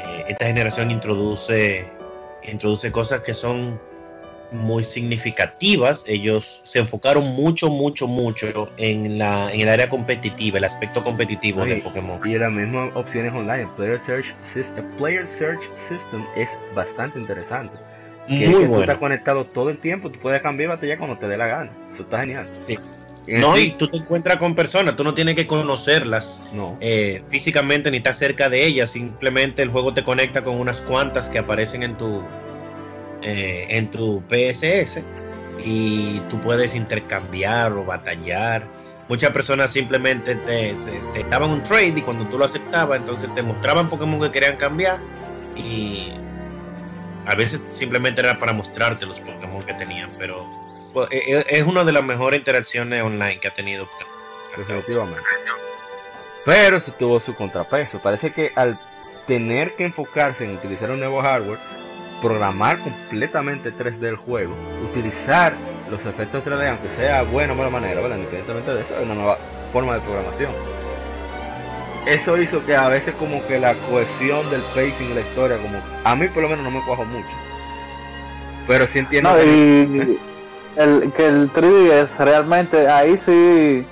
eh, 0.00 0.24
esta 0.26 0.46
generación 0.46 0.90
introduce, 0.90 1.88
introduce 2.42 2.90
cosas 2.90 3.20
que 3.20 3.32
son 3.32 3.80
muy 4.50 4.82
significativas. 4.82 6.04
Ellos 6.08 6.62
se 6.64 6.80
enfocaron 6.80 7.24
mucho, 7.36 7.70
mucho, 7.70 8.08
mucho 8.08 8.68
en, 8.76 9.18
la, 9.18 9.52
en 9.52 9.60
el 9.60 9.68
área 9.68 9.88
competitiva, 9.88 10.58
el 10.58 10.64
aspecto 10.64 11.04
competitivo 11.04 11.64
de 11.64 11.76
Pokémon. 11.76 12.20
Y 12.28 12.36
las 12.38 12.50
mismas 12.50 12.90
opciones 12.96 13.32
online. 13.32 13.62
El 13.62 13.68
Player 13.70 14.00
Search, 14.00 14.34
el 14.76 14.84
Player 14.96 15.24
Search 15.24 15.62
System 15.74 16.26
es 16.34 16.58
bastante 16.74 17.20
interesante. 17.20 17.76
Que 18.28 18.34
Muy 18.34 18.46
que 18.46 18.52
tú 18.52 18.58
bueno. 18.66 18.80
estás 18.80 18.96
conectado 18.98 19.44
todo 19.44 19.70
el 19.70 19.78
tiempo, 19.78 20.10
tú 20.10 20.18
puedes 20.20 20.40
cambiar 20.42 20.68
batería 20.70 20.96
cuando 20.98 21.18
te 21.18 21.26
dé 21.26 21.36
la 21.36 21.46
gana. 21.46 21.70
Eso 21.90 22.02
está 22.02 22.20
genial. 22.20 22.48
Sí. 22.66 22.78
En 23.26 23.40
No, 23.42 23.56
y 23.58 23.72
tú 23.72 23.86
te 23.88 23.98
encuentras 23.98 24.38
con 24.38 24.54
personas, 24.54 24.96
tú 24.96 25.04
no 25.04 25.12
tienes 25.14 25.34
que 25.34 25.46
conocerlas 25.46 26.42
no. 26.54 26.76
eh, 26.80 27.22
físicamente 27.28 27.90
ni 27.90 27.98
estar 27.98 28.14
cerca 28.14 28.48
de 28.48 28.64
ellas, 28.64 28.90
simplemente 28.90 29.62
el 29.62 29.68
juego 29.68 29.92
te 29.92 30.02
conecta 30.02 30.42
con 30.42 30.58
unas 30.58 30.80
cuantas 30.80 31.28
que 31.28 31.38
aparecen 31.38 31.82
en 31.82 31.96
tu 31.96 32.22
eh, 33.22 33.66
en 33.68 33.90
tu 33.90 34.22
PSS 34.28 35.02
y 35.64 36.20
tú 36.30 36.40
puedes 36.40 36.74
intercambiar 36.74 37.72
o 37.72 37.84
batallar. 37.84 38.66
Muchas 39.08 39.30
personas 39.30 39.70
simplemente 39.70 40.36
te, 40.36 40.70
se- 40.80 41.00
te 41.12 41.22
daban 41.28 41.50
un 41.50 41.62
trade 41.62 41.88
y 41.96 42.00
cuando 42.02 42.24
tú 42.26 42.38
lo 42.38 42.46
aceptabas, 42.46 42.98
entonces 43.00 43.28
te 43.34 43.42
mostraban 43.42 43.90
Pokémon 43.90 44.20
que 44.20 44.30
querían 44.30 44.56
cambiar 44.56 44.98
y 45.56 46.12
a 47.26 47.34
veces 47.34 47.60
simplemente 47.70 48.20
era 48.20 48.38
para 48.38 48.52
mostrarte 48.52 49.06
los 49.06 49.20
Pokémon 49.20 49.62
que 49.64 49.74
tenían, 49.74 50.10
pero 50.18 50.46
pues, 50.92 51.08
e- 51.10 51.38
e- 51.38 51.44
es 51.58 51.64
una 51.64 51.84
de 51.84 51.92
las 51.92 52.02
mejores 52.02 52.38
interacciones 52.38 53.02
online 53.02 53.38
que 53.38 53.48
ha 53.48 53.54
tenido. 53.54 53.88
Definitivamente. 54.56 55.20
Pero 56.44 56.78
eso 56.78 56.92
tuvo 56.98 57.20
su 57.20 57.34
contrapeso. 57.34 58.00
Parece 58.00 58.32
que 58.32 58.52
al 58.56 58.78
tener 59.26 59.74
que 59.74 59.84
enfocarse 59.84 60.44
en 60.44 60.56
utilizar 60.56 60.90
un 60.90 60.98
nuevo 60.98 61.22
hardware, 61.22 61.58
programar 62.20 62.80
completamente 62.80 63.72
3D 63.72 64.08
el 64.08 64.16
juego, 64.16 64.54
utilizar 64.84 65.54
los 65.88 66.04
efectos 66.06 66.44
3D, 66.44 66.68
aunque 66.68 66.90
sea 66.90 67.22
buena 67.22 67.52
o 67.52 67.56
mala 67.56 67.70
manera, 67.70 68.00
¿verdad? 68.00 68.16
independientemente 68.16 68.74
de 68.74 68.82
eso, 68.82 68.96
es 68.96 69.04
una 69.04 69.14
nueva 69.14 69.38
forma 69.72 69.94
de 69.94 70.00
programación. 70.00 70.52
Eso 72.06 72.38
hizo 72.40 72.64
que 72.64 72.74
a 72.74 72.88
veces 72.88 73.14
como 73.18 73.46
que 73.46 73.58
la 73.58 73.74
cohesión 73.90 74.48
del 74.50 74.62
pacing 74.74 75.10
y 75.10 75.14
la 75.14 75.20
historia, 75.20 75.58
como 75.58 75.78
a 76.04 76.16
mí 76.16 76.28
por 76.28 76.42
lo 76.42 76.48
menos 76.48 76.64
no 76.64 76.70
me 76.70 76.80
cuajo 76.84 77.04
mucho. 77.04 77.28
Pero 78.66 78.86
sí 78.86 79.00
entiendo 79.00 79.30
No, 79.30 79.36
que- 79.36 79.44
y 79.46 80.18
el, 80.76 81.12
que 81.12 81.26
el 81.26 81.50
3DS 81.52 82.16
realmente 82.18 82.88
ahí 82.88 83.18
sí, 83.18 83.84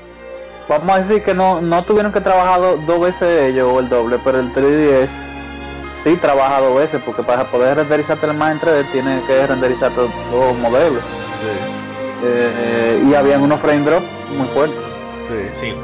vamos 0.68 0.90
a 0.90 0.98
decir 1.00 1.22
que 1.22 1.34
no, 1.34 1.60
no 1.60 1.84
tuvieron 1.84 2.12
que 2.12 2.20
trabajar 2.20 2.60
do- 2.60 2.76
dos 2.86 3.00
veces 3.00 3.50
ellos 3.50 3.68
o 3.72 3.80
el 3.80 3.88
doble, 3.88 4.18
pero 4.24 4.40
el 4.40 4.52
3DS 4.52 5.12
sí 6.02 6.16
trabaja 6.16 6.60
dos 6.60 6.76
veces 6.78 7.02
porque 7.04 7.22
para 7.22 7.44
poder 7.50 7.76
renderizarte 7.76 8.24
el 8.26 8.34
más 8.34 8.52
en 8.52 8.60
3D 8.60 8.84
tiene 8.92 9.20
que 9.26 9.46
renderizar 9.46 9.90
todos 9.92 10.10
los 10.32 10.56
modelos. 10.56 11.02
Sí, 11.40 11.46
Eh, 12.24 13.04
y 13.08 13.14
habían 13.14 13.42
unos 13.42 13.60
frame 13.60 13.84
drop 13.84 14.02
muy 14.36 14.48
fuertes. 14.48 14.78
sí. 15.28 15.50
Sí. 15.52 15.74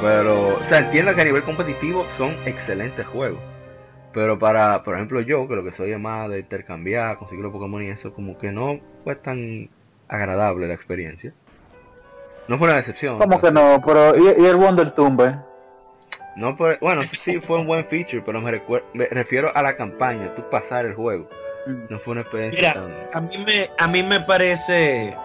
Pero, 0.00 0.56
o 0.56 0.64
sea, 0.64 0.78
entiendo 0.78 1.14
que 1.14 1.20
a 1.20 1.24
nivel 1.24 1.42
competitivo 1.42 2.06
son 2.10 2.34
excelentes 2.46 3.06
juegos. 3.06 3.40
Pero 4.12 4.38
para, 4.38 4.82
por 4.82 4.96
ejemplo, 4.96 5.20
yo, 5.20 5.46
que 5.46 5.54
lo 5.54 5.62
que 5.64 5.72
soy 5.72 5.92
es 5.92 6.00
más 6.00 6.28
de 6.28 6.40
intercambiar, 6.40 7.16
conseguir 7.18 7.44
los 7.44 7.52
Pokémon 7.52 7.82
y 7.82 7.90
eso, 7.90 8.12
como 8.12 8.38
que 8.38 8.50
no 8.50 8.80
fue 9.04 9.14
tan 9.16 9.68
agradable 10.08 10.66
la 10.66 10.74
experiencia. 10.74 11.32
No 12.48 12.58
fue 12.58 12.66
una 12.66 12.76
decepción. 12.78 13.18
¿Cómo 13.18 13.40
que 13.40 13.52
pero 13.52 13.52
no? 13.52 13.82
Pero 13.86 14.16
y, 14.16 14.42
y 14.42 14.46
el 14.46 14.56
Wonder 14.56 14.90
Tumble. 14.90 15.36
No, 16.34 16.56
por- 16.56 16.78
bueno, 16.80 17.02
sí 17.02 17.40
fue 17.40 17.58
un 17.58 17.66
buen 17.66 17.84
feature, 17.86 18.22
pero 18.24 18.40
me, 18.40 18.60
me 18.94 19.06
refiero 19.06 19.54
a 19.54 19.62
la 19.62 19.76
campaña, 19.76 20.34
tú 20.34 20.42
pasar 20.50 20.86
el 20.86 20.94
juego. 20.94 21.28
No 21.88 21.98
fue 21.98 22.12
una 22.12 22.22
experiencia 22.22 22.72
Mira, 22.74 22.88
tan... 23.12 23.22
a 23.22 23.26
mí 23.26 23.44
me, 23.44 23.68
a 23.78 23.86
mí 23.86 24.02
me 24.02 24.20
parece. 24.20 25.16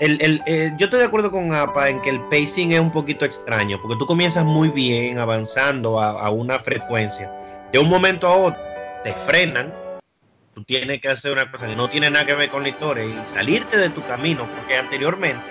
El, 0.00 0.22
el, 0.22 0.40
eh, 0.46 0.72
yo 0.76 0.84
estoy 0.84 1.00
de 1.00 1.06
acuerdo 1.06 1.32
con 1.32 1.52
APA 1.52 1.88
en 1.88 2.00
que 2.02 2.10
el 2.10 2.20
pacing 2.28 2.72
es 2.72 2.78
un 2.78 2.92
poquito 2.92 3.24
extraño, 3.24 3.80
porque 3.80 3.96
tú 3.98 4.06
comienzas 4.06 4.44
muy 4.44 4.68
bien 4.68 5.18
avanzando 5.18 5.98
a, 5.98 6.10
a 6.10 6.30
una 6.30 6.60
frecuencia. 6.60 7.32
De 7.72 7.80
un 7.80 7.88
momento 7.88 8.28
a 8.28 8.36
otro 8.36 8.60
te 9.02 9.12
frenan, 9.12 9.74
tú 10.54 10.62
tienes 10.62 11.00
que 11.00 11.08
hacer 11.08 11.32
una 11.32 11.50
cosa 11.50 11.66
que 11.66 11.74
no 11.74 11.88
tiene 11.88 12.10
nada 12.10 12.24
que 12.24 12.34
ver 12.34 12.48
con 12.48 12.62
la 12.62 12.68
historia 12.68 13.04
y 13.04 13.12
salirte 13.24 13.76
de 13.76 13.90
tu 13.90 14.02
camino, 14.02 14.48
porque 14.56 14.76
anteriormente 14.76 15.42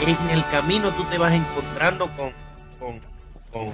en 0.00 0.30
el 0.30 0.48
camino 0.48 0.92
tú 0.92 1.04
te 1.04 1.18
vas 1.18 1.32
encontrando 1.34 2.10
con, 2.16 2.32
con, 2.78 3.00
con 3.52 3.70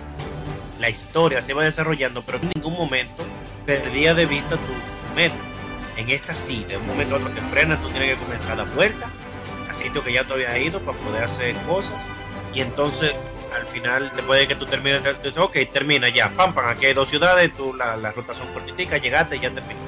la 0.81 0.91
historia, 0.91 1.41
se 1.41 1.55
va 1.55 1.63
desarrollando, 1.63 2.23
pero 2.23 2.39
en 2.39 2.51
ningún 2.57 2.75
momento 2.75 3.25
perdía 3.65 4.13
de 4.13 4.27
vista 4.27 4.57
tu 4.57 5.15
meta. 5.15 5.37
En 5.97 6.11
esta 6.11 6.35
sí, 6.35 6.65
de 6.69 6.77
un 6.77 6.87
momento 6.87 7.15
a 7.15 7.19
otro 7.19 7.31
te 7.31 7.41
frenas, 7.43 7.81
tú 7.81 7.89
tienes 7.91 8.19
que 8.19 8.25
comenzar 8.25 8.53
a 8.53 8.57
dar 8.65 8.75
vuelta 8.75 9.09
a 9.69 9.73
sitio 9.75 10.03
que 10.03 10.13
ya 10.13 10.25
te 10.25 10.33
había 10.35 10.57
ido 10.59 10.81
para 10.81 10.97
poder 10.99 11.25
hacer 11.25 11.55
cosas. 11.69 12.09
Y 12.55 12.61
entonces, 12.61 13.15
al 13.55 13.67
final, 13.67 14.13
después 14.17 14.41
de 14.41 14.49
que 14.49 14.55
tú 14.55 14.67
termines, 14.67 15.03
tú 15.03 15.29
dices, 15.29 15.39
ok, 15.39 15.57
termina 15.73 16.09
ya, 16.09 16.31
pam, 16.31 16.55
pam, 16.55 16.67
aquí 16.69 16.87
hay 16.87 16.95
dos 16.95 17.09
ciudades, 17.09 17.53
tú, 17.57 17.75
la, 17.75 17.97
la 17.97 18.13
ruta 18.13 18.35
son 18.35 18.49
cortitas, 18.53 19.01
llegaste 19.01 19.37
y 19.37 19.41
ya 19.41 19.51
terminó. 19.51 19.81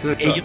Sí, 0.00 0.08
sí. 0.16 0.24
Ellos 0.30 0.44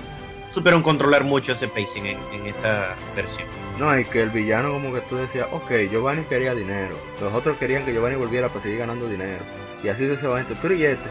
supieron 0.49 0.83
controlar 0.83 1.23
mucho 1.23 1.51
ese 1.53 1.67
pacing 1.67 2.05
en, 2.05 2.17
en 2.33 2.47
esta 2.47 2.95
versión. 3.15 3.47
No, 3.79 3.97
y 3.97 4.05
que 4.05 4.21
el 4.21 4.29
villano 4.29 4.71
como 4.73 4.93
que 4.93 5.01
tú 5.01 5.15
decías, 5.15 5.47
ok, 5.51 5.71
Giovanni 5.89 6.23
quería 6.25 6.53
dinero. 6.53 6.95
Los 7.19 7.33
otros 7.33 7.57
querían 7.57 7.85
que 7.85 7.91
Giovanni 7.93 8.15
volviera 8.17 8.49
para 8.49 8.61
seguir 8.61 8.79
ganando 8.79 9.07
dinero. 9.07 9.43
Y 9.83 9.89
así 9.89 10.07
sucesivamente. 10.07 10.55
Pero 10.61 10.75
y 10.75 10.85
este. 10.85 11.09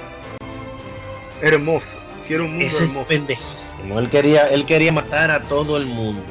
Hermoso. 1.40 1.98
Quiero 2.24 2.44
un 2.44 2.50
mundo 2.50 2.64
Ese 2.64 2.84
es 2.84 2.92
hermoso. 2.92 3.06
pendejísimo. 3.08 3.98
Él 3.98 4.08
quería, 4.08 4.46
él 4.46 4.64
quería 4.64 4.92
matar 4.92 5.30
a 5.32 5.40
todo 5.40 5.76
el 5.76 5.86
mundo. 5.86 6.22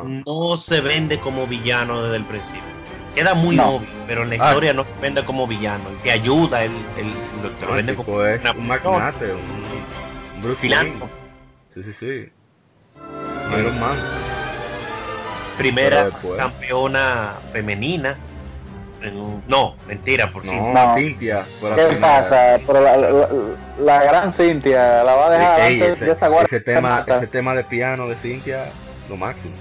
Ajá. 0.00 0.02
no 0.26 0.56
se 0.56 0.80
vende 0.80 1.20
como 1.20 1.46
villano 1.46 2.02
desde 2.02 2.16
el 2.16 2.24
principio. 2.24 2.62
Queda 3.14 3.34
muy 3.34 3.54
No. 3.56 3.76
obvio, 3.76 3.88
pero 4.08 4.22
en 4.24 4.30
la 4.30 4.36
Ah, 4.44 4.48
historia 4.48 4.72
no 4.72 4.84
se 4.84 4.96
vende 4.98 5.24
como 5.24 5.46
villano. 5.46 5.84
Te 6.02 6.10
ayuda, 6.10 6.64
él, 6.64 6.72
él 6.98 7.12
lo, 7.42 7.50
te 7.50 7.64
lo 7.66 7.70
el 7.70 7.76
vende 7.76 7.94
como 7.94 8.24
es 8.24 8.40
una 8.40 8.50
un 8.52 8.66
magnate, 8.66 9.26
un, 9.32 9.38
un 10.36 10.42
Bruce. 10.42 10.68
Sí, 11.72 11.82
sí, 11.82 11.92
sí. 11.92 12.28
Iron 13.56 13.78
Man. 13.78 13.96
Primera 15.56 16.08
campeona 16.36 17.34
femenina. 17.52 18.16
un- 19.04 19.42
no, 19.46 19.76
mentira, 19.86 20.30
por 20.32 20.44
No, 20.44 20.50
sí. 20.50 20.58
No. 20.60 20.94
Cintia. 20.96 21.44
la 21.62 21.76
¿Qué 21.76 21.96
pasa? 21.96 22.58
Pero 22.66 22.80
la, 22.80 22.96
la, 22.96 23.28
la 23.78 24.02
gran 24.02 24.32
Cintia 24.32 25.04
la 25.04 25.14
va 25.14 25.26
a 25.26 25.30
dejar 25.30 25.60
Ey, 25.60 25.74
antes 25.74 25.96
ese, 25.96 26.04
de 26.06 26.12
esa 26.12 26.28
guarda. 26.28 26.46
ese 26.46 26.60
tema, 26.60 27.04
ese 27.06 27.26
tema 27.26 27.54
de 27.54 27.64
piano 27.64 28.08
de 28.08 28.16
Cintia, 28.16 28.64
lo 29.08 29.16
máximo. 29.16 29.54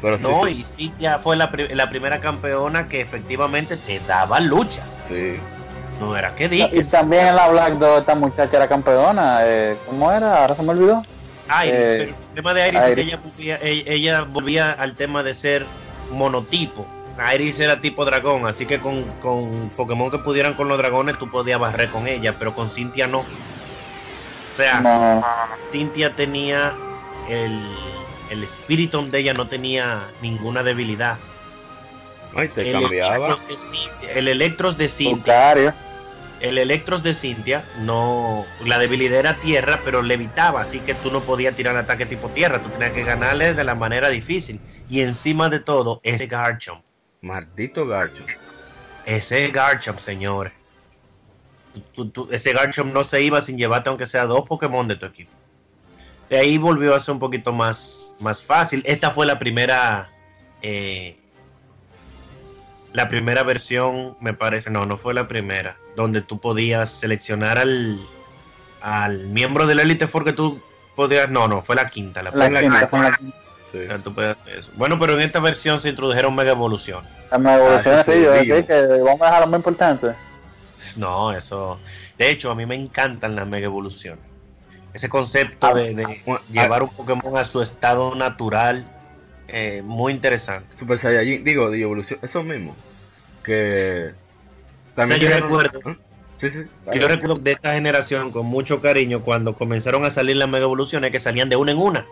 Pero 0.00 0.18
No, 0.18 0.44
sí, 0.44 0.50
y 0.60 0.64
sí, 0.64 0.92
ya 1.00 1.18
fue 1.18 1.36
la, 1.36 1.50
pri- 1.50 1.74
la 1.74 1.90
primera 1.90 2.20
campeona 2.20 2.88
que 2.88 3.00
efectivamente 3.00 3.76
te 3.76 4.00
daba 4.00 4.40
lucha. 4.40 4.82
sí. 5.06 5.38
No 6.00 6.16
era 6.16 6.32
que 6.36 6.44
Y 6.44 6.48
diques. 6.48 6.92
también 6.92 7.26
en 7.26 7.34
la 7.34 7.48
Black 7.48 7.72
Dog 7.72 7.98
esta 7.98 8.14
muchacha 8.14 8.56
era 8.56 8.68
campeona. 8.68 9.40
Eh, 9.42 9.76
¿Cómo 9.84 10.12
era? 10.12 10.42
Ahora 10.42 10.54
se 10.54 10.62
me 10.62 10.70
olvidó. 10.70 11.02
Iris, 11.64 11.80
eh, 11.80 11.96
pero 11.98 12.16
el 12.28 12.34
tema 12.36 12.54
de 12.54 12.68
Iris, 12.68 12.82
es 12.82 12.94
que 12.94 13.00
ella 13.00 13.18
volvía, 13.24 13.58
ella, 13.60 13.82
ella 13.92 14.22
volvía 14.22 14.72
al 14.72 14.94
tema 14.94 15.24
de 15.24 15.34
ser 15.34 15.66
monotipo. 16.12 16.86
Iris 17.34 17.58
era 17.58 17.80
tipo 17.80 18.04
dragón, 18.04 18.46
así 18.46 18.64
que 18.64 18.78
con, 18.78 19.02
con 19.20 19.70
Pokémon 19.70 20.08
que 20.08 20.18
pudieran 20.18 20.54
con 20.54 20.68
los 20.68 20.78
dragones 20.78 21.18
tú 21.18 21.28
podías 21.28 21.58
barrer 21.58 21.88
con 21.90 22.06
ella, 22.06 22.32
pero 22.38 22.54
con 22.54 22.70
Cintia 22.70 23.08
no. 23.08 23.20
O 23.20 23.24
sea, 24.56 24.80
No, 24.80 25.24
Cintia 25.72 26.14
tenía 26.14 26.74
el, 27.28 27.60
el 28.30 28.42
espíritu 28.42 29.08
de 29.10 29.18
ella 29.18 29.34
no 29.34 29.48
tenía 29.48 30.08
ninguna 30.22 30.62
debilidad. 30.62 31.18
Ay, 32.34 32.48
te 32.48 32.70
El 32.70 32.80
cambiaba. 32.80 33.16
Electros 33.16 33.48
de 33.48 34.18
el 34.18 34.28
Electros 34.28 34.76
de 34.76 34.88
Cintia 34.88 35.74
el 36.40 36.58
Electros 36.58 37.02
de 37.02 37.14
Cintia 37.14 37.64
no. 37.80 38.46
La 38.64 38.78
debilidad 38.78 39.18
era 39.18 39.34
tierra, 39.34 39.80
pero 39.84 40.02
levitaba, 40.02 40.60
así 40.60 40.80
que 40.80 40.94
tú 40.94 41.10
no 41.10 41.20
podías 41.20 41.54
tirar 41.56 41.76
ataque 41.76 42.06
tipo 42.06 42.28
tierra. 42.28 42.62
Tú 42.62 42.68
tenías 42.68 42.92
que 42.92 43.02
ganarle 43.02 43.54
de 43.54 43.64
la 43.64 43.74
manera 43.74 44.08
difícil. 44.08 44.60
Y 44.88 45.00
encima 45.00 45.48
de 45.48 45.60
todo, 45.60 46.00
ese 46.02 46.26
Garchomp. 46.26 46.82
Maldito 47.20 47.86
Garcho. 47.86 48.24
Ese 49.04 49.48
Garchomp, 49.48 49.98
señores. 49.98 50.52
Ese 52.30 52.52
Garchomp 52.52 52.92
no 52.92 53.04
se 53.04 53.22
iba 53.22 53.40
sin 53.40 53.58
llevarte, 53.58 53.88
aunque 53.88 54.06
sea 54.06 54.24
dos 54.24 54.42
Pokémon 54.42 54.86
de 54.86 54.96
tu 54.96 55.06
equipo. 55.06 55.32
De 56.30 56.38
ahí 56.38 56.58
volvió 56.58 56.94
a 56.94 57.00
ser 57.00 57.14
un 57.14 57.18
poquito 57.20 57.52
más, 57.52 58.14
más 58.20 58.42
fácil. 58.42 58.82
Esta 58.86 59.10
fue 59.10 59.24
la 59.26 59.38
primera. 59.38 60.10
eh, 60.62 61.16
la 62.92 63.08
primera 63.08 63.42
versión, 63.42 64.16
me 64.20 64.32
parece. 64.34 64.70
No, 64.70 64.86
no 64.86 64.96
fue 64.96 65.14
la 65.14 65.28
primera. 65.28 65.76
Donde 65.94 66.22
tú 66.22 66.40
podías 66.40 66.90
seleccionar 66.90 67.58
al, 67.58 68.00
al 68.80 69.26
miembro 69.28 69.66
del 69.66 69.80
Elite 69.80 70.06
Four 70.06 70.24
que 70.24 70.32
tú 70.32 70.60
podías. 70.96 71.28
No, 71.30 71.48
no, 71.48 71.62
fue 71.62 71.76
la 71.76 71.86
quinta. 71.86 72.22
La, 72.22 72.30
La 72.30 72.46
primera. 72.46 72.60
quinta, 72.62 72.88
fue 72.88 73.00
la 73.00 73.16
quinta. 73.16 73.36
Sí. 73.70 73.78
O 73.78 73.86
sea, 73.86 73.98
tú 73.98 74.14
podías 74.14 74.40
hacer 74.40 74.58
eso. 74.58 74.70
Bueno, 74.76 74.98
pero 74.98 75.12
en 75.14 75.20
esta 75.20 75.40
versión 75.40 75.80
se 75.80 75.90
introdujeron 75.90 76.34
Mega 76.34 76.52
Evolución. 76.52 77.04
La 77.30 77.38
mega 77.38 77.76
Ah, 77.76 77.80
eso 77.80 78.12
sí, 78.12 78.18
sí, 78.40 78.46
yo 78.46 78.66
que 78.66 78.82
vamos 79.04 79.20
a 79.20 79.24
dejar 79.26 79.40
lo 79.42 79.46
más 79.48 79.58
importante. 79.58 80.06
No, 80.96 81.32
eso. 81.32 81.78
De 82.16 82.30
hecho, 82.30 82.50
a 82.50 82.54
mí 82.54 82.64
me 82.64 82.74
encantan 82.74 83.36
las 83.36 83.46
mega 83.46 83.66
evoluciones. 83.66 84.24
Ese 84.94 85.08
concepto 85.08 85.66
Ah, 85.68 85.74
de, 85.74 85.94
de 85.94 86.22
ah, 86.28 86.40
llevar 86.50 86.82
un 86.82 86.88
Pokémon 86.90 87.36
a 87.36 87.44
su 87.44 87.60
estado 87.62 88.14
natural, 88.14 88.84
eh, 89.48 89.82
muy 89.84 90.12
interesante. 90.12 90.76
Super 90.76 90.98
Saiyajin, 90.98 91.44
digo, 91.44 91.70
de 91.70 91.80
evolución, 91.80 92.18
eso 92.22 92.42
mismo. 92.42 92.74
Que 93.44 94.12
también 94.94 95.18
O 95.20 95.20
sea, 95.20 95.28
yo 95.30 95.36
llegaron- 95.36 95.48
recuerdo. 95.62 95.80
¿Ah? 95.90 95.96
Sí, 96.38 96.50
sí. 96.50 96.58
Yo 96.94 97.08
recuerdo 97.08 97.34
de 97.34 97.52
esta 97.52 97.74
generación 97.74 98.30
con 98.30 98.46
mucho 98.46 98.80
cariño 98.80 99.22
cuando 99.24 99.54
comenzaron 99.56 100.04
a 100.04 100.10
salir 100.10 100.36
las 100.36 100.48
mega 100.48 100.64
evoluciones 100.64 101.10
que 101.10 101.18
salían 101.18 101.48
de 101.48 101.56
una 101.56 101.72
en 101.72 101.78
una. 101.78 102.06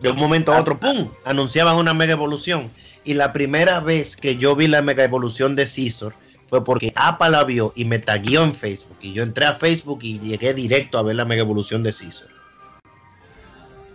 De 0.00 0.10
un 0.10 0.18
momento 0.18 0.52
a 0.52 0.60
otro, 0.60 0.78
¡pum! 0.78 1.10
Anunciaban 1.24 1.76
una 1.76 1.94
mega 1.94 2.12
evolución. 2.12 2.70
Y 3.04 3.14
la 3.14 3.32
primera 3.32 3.80
vez 3.80 4.16
que 4.16 4.36
yo 4.36 4.54
vi 4.56 4.66
la 4.66 4.82
mega 4.82 5.04
evolución 5.04 5.54
de 5.56 5.66
Scizor 5.66 6.14
fue 6.48 6.64
porque 6.64 6.92
APA 6.96 7.28
la 7.28 7.44
vio 7.44 7.72
y 7.76 7.84
me 7.84 7.98
taguió 7.98 8.42
en 8.42 8.54
Facebook. 8.54 8.96
Y 9.00 9.12
yo 9.12 9.22
entré 9.22 9.46
a 9.46 9.54
Facebook 9.54 10.00
y 10.02 10.18
llegué 10.18 10.54
directo 10.54 10.98
a 10.98 11.02
ver 11.02 11.16
la 11.16 11.24
mega 11.24 11.42
evolución 11.42 11.82
de 11.82 11.92
Scizor. 11.92 12.30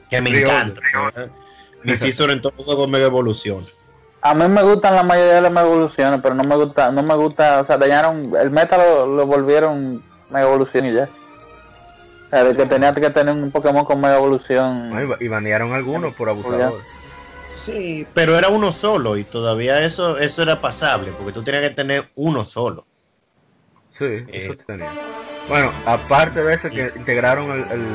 Que 0.09 0.21
me 0.21 0.29
encanta. 0.29 0.81
¿verdad? 0.93 1.31
Mi 1.83 1.95
Scizor 1.95 2.31
en 2.31 2.41
todos 2.41 2.55
los 2.57 2.65
juegos 2.65 2.87
mega 2.87 3.05
evolución. 3.05 3.67
A 4.21 4.33
mí 4.33 4.47
me 4.47 4.63
gustan 4.63 4.95
la 4.95 5.03
mayoría 5.03 5.33
de 5.33 5.41
las 5.41 5.51
mega 5.51 5.67
evoluciones, 5.67 6.19
pero 6.23 6.35
no 6.35 6.43
me 6.43 6.55
gusta, 6.55 6.91
no 6.91 7.03
me 7.03 7.15
gusta, 7.15 7.59
o 7.59 7.65
sea, 7.65 7.77
dañaron, 7.77 8.31
el 8.39 8.51
meta 8.51 8.77
lo, 8.77 9.05
lo 9.05 9.25
volvieron 9.25 10.01
mega 10.29 10.45
evolución 10.45 10.85
y 10.85 10.93
ya. 10.93 11.09
O 12.27 12.29
sea, 12.29 12.43
de 12.45 12.55
que 12.55 12.65
tenía 12.65 12.93
que 12.93 13.09
tener 13.09 13.35
un 13.35 13.51
Pokémon 13.51 13.83
con 13.83 13.99
mega 13.99 14.15
evolución. 14.15 14.91
Ay, 14.93 15.07
y 15.19 15.27
banearon 15.27 15.73
algunos 15.73 16.13
por 16.13 16.29
abusadores. 16.29 16.81
Sí, 17.53 18.07
pero 18.15 18.35
era 18.37 18.49
uno 18.49 18.71
solo 18.71 19.15
y 19.15 19.23
todavía 19.23 19.83
eso, 19.85 20.17
eso 20.17 20.41
era 20.41 20.59
pasable 20.59 21.11
porque 21.15 21.31
tú 21.33 21.43
tenías 21.43 21.61
que 21.63 21.69
tener 21.75 22.09
uno 22.15 22.43
solo. 22.43 22.85
Sí, 23.91 24.05
Eh. 24.05 24.25
eso 24.31 24.55
tenía. 24.65 24.91
Bueno, 25.47 25.71
aparte 25.85 26.41
de 26.43 26.53
eso, 26.55 26.69
que 26.69 26.91
integraron 26.95 27.51
el, 27.51 27.59
el, 27.71 27.85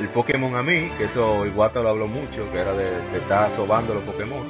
el 0.00 0.08
Pokémon 0.08 0.54
a 0.56 0.62
mí, 0.62 0.90
que 0.96 1.04
eso 1.04 1.44
Iwata 1.44 1.80
lo 1.80 1.90
habló 1.90 2.06
mucho, 2.06 2.50
que 2.52 2.58
era 2.60 2.72
de, 2.72 2.84
de 3.10 3.18
estar 3.18 3.50
sobando 3.50 3.92
los 3.94 4.04
Pokémon. 4.04 4.42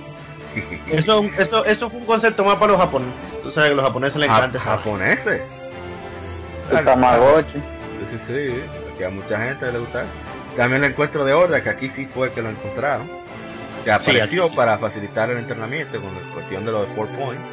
Eso, 0.90 1.24
eso, 1.38 1.64
eso 1.64 1.88
fue 1.88 2.00
un 2.00 2.04
concepto 2.04 2.44
más 2.44 2.56
para 2.56 2.72
los 2.72 2.80
japoneses. 2.80 3.40
Tú 3.40 3.50
sabes 3.50 3.70
que 3.70 3.72
a 3.72 3.76
los 3.76 3.86
japoneses 3.86 4.20
les 4.20 4.28
encanta 4.28 4.58
esa 4.58 4.76
japoneses. 4.76 5.40
el 6.70 6.84
Tamagotchi. 6.84 7.58
Sí, 7.58 8.06
sí, 8.06 8.18
sí, 8.18 8.62
que 8.98 9.06
a 9.06 9.10
mucha 9.10 9.38
gente 9.38 9.72
le 9.72 9.78
gusta. 9.78 10.04
También 10.54 10.84
el 10.84 10.90
encuentro 10.90 11.24
de 11.24 11.32
horda, 11.32 11.62
que 11.62 11.70
aquí 11.70 11.88
sí 11.88 12.04
fue 12.06 12.30
que 12.32 12.42
lo 12.42 12.50
encontraron. 12.50 13.08
Que 13.84 13.90
apareció 13.92 14.44
sí. 14.48 14.56
para 14.56 14.78
facilitar 14.78 15.30
el 15.30 15.38
entrenamiento 15.38 16.00
con 16.00 16.14
la 16.14 16.34
cuestión 16.34 16.64
de 16.64 16.72
los 16.72 16.86
4 16.94 17.16
points. 17.16 17.52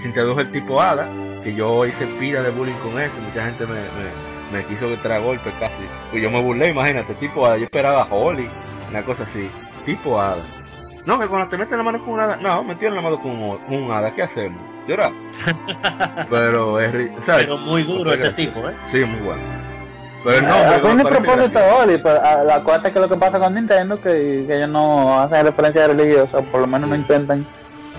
Se 0.00 0.08
introdujo 0.08 0.40
el 0.40 0.50
tipo 0.52 0.80
Hada, 0.80 1.08
que 1.42 1.54
yo 1.54 1.84
hice 1.86 2.06
pila 2.18 2.42
de 2.42 2.50
bullying 2.50 2.74
con 2.76 3.00
eso. 3.00 3.20
Mucha 3.22 3.44
gente 3.46 3.66
me, 3.66 3.74
me, 3.74 4.58
me 4.58 4.64
quiso 4.66 4.88
que 4.88 4.96
traga 4.98 5.18
golpe 5.24 5.52
casi. 5.58 5.82
Pues 6.10 6.22
yo 6.22 6.30
me 6.30 6.40
burlé, 6.42 6.68
imagínate, 6.68 7.14
tipo 7.14 7.46
Hada. 7.46 7.56
Yo 7.58 7.64
esperaba 7.64 8.06
Holly, 8.10 8.48
una 8.90 9.04
cosa 9.04 9.24
así. 9.24 9.50
Tipo 9.84 10.20
Hada. 10.20 10.42
No, 11.06 11.20
que 11.20 11.28
cuando 11.28 11.48
te 11.48 11.56
meten 11.56 11.78
la 11.78 11.84
mano 11.84 12.00
con 12.00 12.14
un 12.14 12.20
hada, 12.20 12.34
no, 12.36 12.64
metieron 12.64 12.96
la 12.96 13.02
mano 13.02 13.20
con 13.22 13.30
un, 13.30 13.58
con 13.58 13.74
un 13.74 13.92
hada, 13.92 14.12
¿qué 14.12 14.22
hacemos? 14.24 14.60
Llorar. 14.88 15.12
Pero 16.30 16.80
es, 16.80 16.92
ri- 16.92 17.22
¿sabes? 17.22 17.44
Pero 17.44 17.58
muy 17.58 17.84
duro 17.84 18.12
ese 18.12 18.30
tipo, 18.30 18.68
¿eh? 18.68 18.74
Sí, 18.84 19.04
muy 19.04 19.20
bueno. 19.20 19.40
Pero 20.26 20.42
no, 20.42 20.54
Ah, 20.54 20.72
no, 20.76 20.80
Fue 20.80 20.94
me 20.94 21.02
parece 21.04 21.22
propósito 21.22 21.58
gracioso. 21.60 21.82
Oli, 21.82 21.98
pero 21.98 22.20
ah, 22.22 22.42
la 22.44 22.60
cuarta 22.62 22.92
que 22.92 22.98
lo 23.00 23.08
que 23.08 23.16
pasa 23.16 23.38
con 23.38 23.54
Nintendo 23.54 23.96
que, 23.96 24.44
que 24.46 24.56
ellos 24.56 24.68
no 24.68 25.20
hacen 25.20 25.44
referencia 25.46 25.86
religiosa, 25.86 26.38
o 26.38 26.42
por 26.44 26.60
lo 26.60 26.66
menos 26.66 26.90
no 26.90 26.96
intentan 26.96 27.46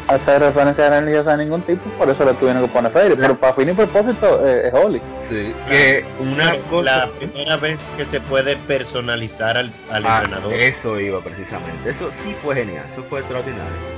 hacer 0.07 0.41
referencia 0.41 0.89
religiosa 0.89 1.31
de 1.31 1.37
ningún 1.43 1.61
tipo, 1.63 1.83
por 1.97 2.09
eso 2.09 2.23
le 2.23 2.33
tuvieron 2.35 2.61
que 2.61 2.67
poner 2.69 2.91
feria. 2.91 3.17
Pero 3.19 3.37
para 3.39 3.53
fin 3.53 3.69
y 3.69 3.73
propósito 3.73 4.41
eh, 4.47 4.67
es 4.69 4.73
Oli. 4.73 5.01
Sí, 5.27 5.53
que 5.67 6.05
una 6.19 6.51
Pero 6.51 6.63
cosa. 6.69 6.83
La 6.97 7.07
primera 7.07 7.57
vez 7.57 7.91
que 7.97 8.05
se 8.05 8.21
puede 8.21 8.55
personalizar 8.55 9.57
al, 9.57 9.71
al 9.91 10.05
Ah, 10.05 10.19
entrenador. 10.23 10.53
eso 10.53 10.99
iba 10.99 11.19
precisamente. 11.21 11.89
Eso 11.89 12.09
sí 12.11 12.35
fue 12.43 12.55
genial, 12.55 12.85
eso 12.91 13.03
fue 13.09 13.19
extraordinario. 13.19 13.97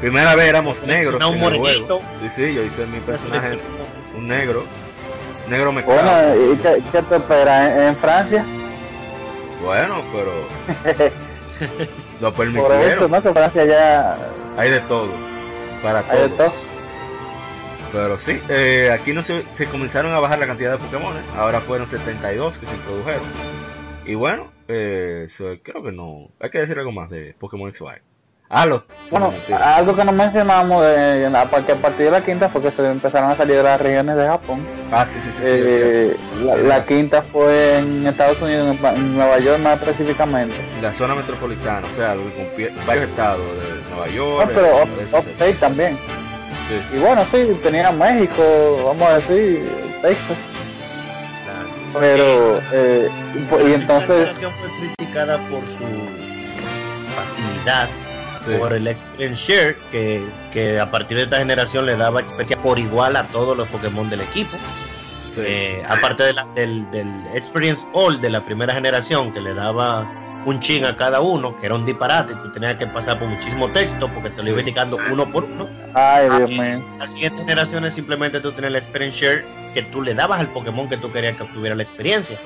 Primera 0.00 0.34
vez 0.36 0.48
éramos 0.48 0.84
negros. 0.84 1.14
un 1.14 1.22
en 1.22 1.28
el 1.34 1.38
morenito. 1.40 1.98
juego. 1.98 2.02
Sí, 2.20 2.28
sí, 2.28 2.54
yo 2.54 2.62
hice 2.62 2.86
mi 2.86 3.00
personaje, 3.00 3.58
un 4.16 4.28
negro. 4.28 4.64
Negro 5.48 5.72
me 5.72 5.82
Bueno, 5.82 6.10
¿y 6.34 6.56
qué, 6.56 6.78
qué 6.92 7.02
te 7.02 7.16
espera? 7.16 7.72
¿En, 7.74 7.88
en 7.88 7.96
Francia? 7.96 8.44
Bueno, 9.62 10.02
pero 10.12 11.10
lo 12.20 12.32
Por 12.32 12.46
eso. 12.72 13.08
¿no? 13.08 13.22
Que 13.22 13.32
Francia 13.32 13.64
ya... 13.64 14.16
Hay 14.56 14.70
de 14.70 14.80
todo. 14.80 15.08
Para 15.82 16.04
Hay 16.08 16.22
de 16.22 16.28
todos. 16.30 16.52
todo. 16.52 16.68
Pero 17.92 18.18
sí, 18.18 18.40
eh, 18.48 18.90
aquí 18.92 19.12
no 19.12 19.22
se, 19.22 19.44
se 19.56 19.66
comenzaron 19.66 20.12
a 20.12 20.20
bajar 20.20 20.38
la 20.38 20.46
cantidad 20.46 20.72
de 20.72 20.78
Pokémon. 20.78 21.14
Ahora 21.36 21.60
fueron 21.60 21.86
72 21.88 22.58
que 22.58 22.66
se 22.66 22.74
introdujeron. 22.74 23.22
Y 24.04 24.14
bueno, 24.14 24.52
eh, 24.68 25.26
creo 25.62 25.82
que 25.82 25.92
no. 25.92 26.30
Hay 26.40 26.50
que 26.50 26.58
decir 26.58 26.78
algo 26.78 26.92
más 26.92 27.08
de 27.08 27.34
Pokémon 27.38 27.72
XY. 27.74 27.86
Ah, 28.50 28.64
los. 28.64 28.82
Bueno, 29.10 29.32
algo 29.62 29.94
que 29.94 30.04
no 30.04 30.12
mencionamos, 30.12 30.82
la- 30.82 31.46
que 31.66 31.72
a 31.72 31.76
partir 31.76 32.06
de 32.06 32.10
la 32.12 32.22
quinta 32.24 32.48
fue 32.48 32.62
que 32.62 32.70
se 32.70 32.82
empezaron 32.86 33.30
a 33.30 33.36
salir 33.36 33.56
de 33.56 33.62
las 33.62 33.78
regiones 33.80 34.16
de 34.16 34.26
Japón. 34.26 34.66
Ah, 34.90 35.06
sí, 35.10 35.18
sí, 35.22 35.30
sí. 35.32 35.42
Eh, 35.44 36.16
sí, 36.16 36.44
la, 36.44 36.54
sí. 36.56 36.62
la 36.62 36.84
quinta 36.84 37.20
fue 37.22 37.78
en 37.78 38.06
Estados 38.06 38.40
Unidos, 38.40 38.74
en, 38.82 38.86
en 38.96 39.16
Nueva 39.16 39.38
York 39.38 39.58
más 39.60 39.78
específicamente. 39.82 40.56
La 40.80 40.94
zona 40.94 41.14
metropolitana, 41.14 41.86
o 41.86 41.94
sea, 41.94 42.14
varios 42.86 43.10
estados 43.10 43.40
de 43.40 43.90
Nueva 43.94 44.08
York. 44.08 44.50
Pero 44.54 44.62
de- 44.62 44.82
up- 44.82 45.18
upstate 45.18 45.54
también. 45.54 45.98
sí. 46.68 46.96
Y 46.96 46.98
bueno, 47.00 47.22
sí, 47.30 47.54
tenía 47.62 47.92
México, 47.92 48.42
vamos 48.86 49.08
a 49.10 49.14
decir, 49.16 49.70
Texas. 50.00 50.36
Claro. 51.92 52.00
Pero, 52.00 52.60
eh, 52.72 53.08
y 53.34 53.72
Esta 53.72 53.74
entonces, 53.74 54.08
generación 54.08 54.52
fue 54.52 54.68
criticada 54.96 55.38
por 55.48 55.66
su 55.66 55.84
facilidad 57.14 57.88
Sí. 58.54 58.58
por 58.58 58.72
el 58.72 58.86
Experience 58.86 59.52
Share, 59.52 59.76
que, 59.90 60.22
que 60.52 60.78
a 60.80 60.90
partir 60.90 61.16
de 61.18 61.24
esta 61.24 61.38
generación 61.38 61.86
le 61.86 61.96
daba 61.96 62.20
experiencia 62.20 62.56
por 62.60 62.78
igual 62.78 63.16
a 63.16 63.24
todos 63.28 63.56
los 63.56 63.68
Pokémon 63.68 64.08
del 64.10 64.20
equipo. 64.22 64.56
Sí. 65.34 65.42
Eh, 65.44 65.82
aparte 65.88 66.22
de 66.24 66.32
la- 66.32 66.46
del, 66.54 66.90
del 66.90 67.08
Experience 67.34 67.86
All 67.92 68.20
de 68.20 68.30
la 68.30 68.44
primera 68.44 68.74
generación, 68.74 69.32
que 69.32 69.40
le 69.40 69.54
daba 69.54 70.10
un 70.46 70.60
chin 70.60 70.84
a 70.86 70.96
cada 70.96 71.20
uno, 71.20 71.54
que 71.56 71.66
era 71.66 71.74
un 71.74 71.84
disparate, 71.84 72.34
tú 72.36 72.50
tenías 72.52 72.76
que 72.76 72.86
pasar 72.86 73.18
por 73.18 73.28
muchísimo 73.28 73.68
texto 73.68 74.08
porque 74.08 74.30
te 74.30 74.42
lo 74.42 74.50
iba 74.50 74.60
indicando 74.60 74.96
uno 75.12 75.30
por 75.30 75.44
uno. 75.44 75.68
ay 75.94 76.28
Dios 76.28 76.50
Y 76.50 76.58
mío. 76.60 76.84
las 76.98 77.12
siguientes 77.12 77.40
generaciones 77.42 77.92
simplemente 77.94 78.40
tú 78.40 78.52
tenías 78.52 78.70
el 78.70 78.76
Experience 78.76 79.18
Share 79.18 79.44
que 79.74 79.82
tú 79.82 80.00
le 80.00 80.14
dabas 80.14 80.40
al 80.40 80.48
Pokémon 80.48 80.88
que 80.88 80.96
tú 80.96 81.12
querías 81.12 81.36
que 81.36 81.42
obtuviera 81.42 81.76
la 81.76 81.82
experiencia. 81.82 82.36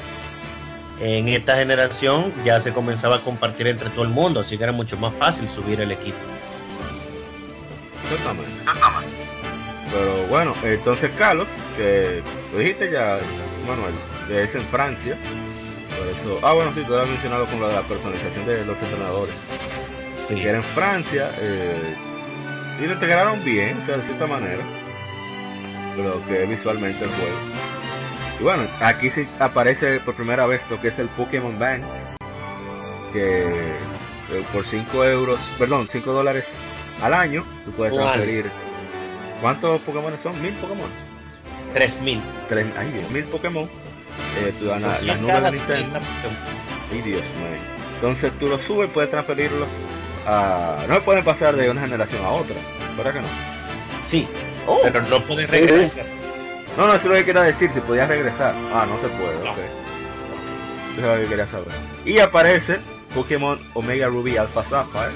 En 1.02 1.28
esta 1.28 1.56
generación 1.56 2.32
ya 2.44 2.60
se 2.60 2.72
comenzaba 2.72 3.16
a 3.16 3.20
compartir 3.22 3.66
entre 3.66 3.90
todo 3.90 4.04
el 4.04 4.10
mundo, 4.10 4.38
así 4.38 4.56
que 4.56 4.62
era 4.62 4.72
mucho 4.72 4.96
más 4.96 5.12
fácil 5.12 5.48
subir 5.48 5.80
el 5.80 5.90
equipo. 5.90 6.16
Exactamente. 8.04 8.52
Pero 9.90 10.26
bueno, 10.28 10.54
entonces 10.62 11.10
Carlos, 11.18 11.48
que 11.76 12.22
lo 12.52 12.58
dijiste 12.60 12.92
ya, 12.92 13.18
Manuel, 13.66 13.94
que 14.28 14.44
es 14.44 14.54
en 14.54 14.62
Francia. 14.66 15.18
Por 15.98 16.06
eso, 16.06 16.38
ah, 16.46 16.52
bueno, 16.52 16.72
sí, 16.72 16.82
tú 16.86 16.92
lo 16.92 17.02
has 17.02 17.08
mencionado 17.08 17.46
con 17.46 17.58
lo 17.58 17.66
de 17.66 17.74
la 17.74 17.82
personalización 17.82 18.46
de 18.46 18.64
los 18.64 18.80
entrenadores. 18.80 19.34
Que 20.28 20.40
era 20.40 20.58
en 20.58 20.62
Francia, 20.62 21.28
eh, 21.40 21.96
Y 22.80 22.86
lo 22.86 22.92
integraron 22.92 23.42
bien, 23.44 23.80
o 23.80 23.84
sea, 23.84 23.96
de 23.96 24.04
cierta 24.04 24.26
manera. 24.28 24.64
Lo 25.96 26.24
que 26.26 26.46
visualmente 26.46 27.04
el 27.04 27.10
juego. 27.10 27.81
Y 28.42 28.44
bueno, 28.44 28.66
aquí 28.80 29.08
sí 29.08 29.24
aparece 29.38 30.00
por 30.00 30.16
primera 30.16 30.46
vez 30.46 30.68
lo 30.68 30.80
que 30.80 30.88
es 30.88 30.98
el 30.98 31.06
Pokémon 31.10 31.56
Bank. 31.60 31.84
Que 33.12 33.46
eh, 33.46 34.44
por 34.52 34.66
5 34.66 35.04
euros, 35.04 35.38
perdón, 35.60 35.86
5 35.88 36.12
dólares 36.12 36.56
al 37.04 37.14
año, 37.14 37.44
tú 37.64 37.70
puedes 37.70 37.94
transferir. 37.94 38.46
¿Cuántos 39.40 39.80
Pokémon 39.82 40.18
son? 40.18 40.42
¿Mil 40.42 40.54
Pokémon? 40.54 40.88
3000. 41.72 42.20
Tres, 42.48 42.66
ay, 42.76 42.90
Dios, 42.90 43.10
mil 43.12 43.22
Pokémon. 43.26 43.62
Eh, 44.40 44.52
tú 44.58 44.66
dan 44.66 44.80
Son 44.80 44.90
la, 44.90 44.96
100 44.96 45.08
la 45.08 45.20
nube 45.22 45.32
cada 45.32 45.50
de 45.52 45.56
Nintendo. 45.58 45.76
30 45.76 46.00
Pokémon. 46.00 46.36
Ay, 46.90 47.02
Dios 47.02 47.22
mío. 47.22 47.62
Entonces 47.94 48.32
tú 48.40 48.48
lo 48.48 48.58
subes, 48.58 48.90
puedes 48.90 49.08
transferirlo 49.10 49.66
a. 50.26 50.78
No 50.88 51.00
pueden 51.02 51.22
pasar 51.22 51.54
de 51.54 51.70
una 51.70 51.80
generación 51.80 52.24
a 52.24 52.30
otra, 52.30 52.56
¿verdad 52.96 53.12
que 53.12 53.20
no? 53.20 53.28
Sí, 54.02 54.26
Oh. 54.66 54.80
pero 54.82 55.00
no 55.02 55.22
puedes 55.24 55.48
regresar. 55.48 56.21
No, 56.76 56.86
no, 56.86 56.94
eso 56.94 57.04
es 57.04 57.04
lo 57.06 57.14
que 57.14 57.24
quería 57.24 57.42
decir, 57.42 57.70
si 57.70 57.80
podías 57.80 58.08
regresar. 58.08 58.54
Ah, 58.72 58.86
no 58.88 58.98
se 58.98 59.08
puede, 59.08 59.34
No. 59.44 59.52
ok. 59.52 59.58
Eso 60.96 61.00
es 61.12 61.16
lo 61.18 61.22
que 61.24 61.28
quería 61.28 61.46
saber. 61.46 61.68
Y 62.04 62.18
aparece 62.18 62.78
Pokémon 63.14 63.58
Omega 63.74 64.08
Ruby 64.08 64.36
Alpha 64.36 64.62
Sapphire 64.62 65.12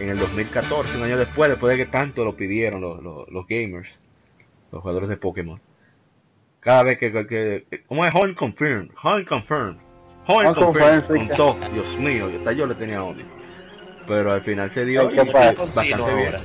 en 0.00 0.10
el 0.10 0.18
2014, 0.18 0.98
un 0.98 1.04
año 1.04 1.16
después, 1.18 1.48
después 1.48 1.76
de 1.76 1.84
que 1.84 1.90
tanto 1.90 2.24
lo 2.24 2.36
pidieron 2.36 2.80
los, 2.80 3.02
los, 3.02 3.28
los 3.30 3.46
gamers, 3.46 4.02
los 4.70 4.82
jugadores 4.82 5.08
de 5.08 5.16
Pokémon. 5.16 5.60
Cada 6.60 6.82
vez 6.82 6.98
que, 6.98 7.12
que, 7.26 7.82
¿cómo 7.86 8.04
es? 8.04 8.14
Home 8.14 8.34
Confirm, 8.34 8.90
Home 9.02 9.24
Confirm, 9.24 9.78
Home 10.26 10.48
Home 10.48 10.54
Confirm, 10.54 11.02
Confirm, 11.02 11.36
con 11.60 11.72
Dios 11.72 11.98
mío, 11.98 12.28
yo, 12.28 12.38
hasta 12.38 12.52
yo 12.52 12.66
le 12.66 12.74
tenía 12.74 13.02
odio. 13.02 13.24
Pero 14.06 14.32
al 14.32 14.40
final 14.40 14.70
se 14.70 14.84
dio 14.84 15.10
y 15.10 15.16
bastante 15.16 15.80
bien. 15.84 16.00
ahora. 16.00 16.40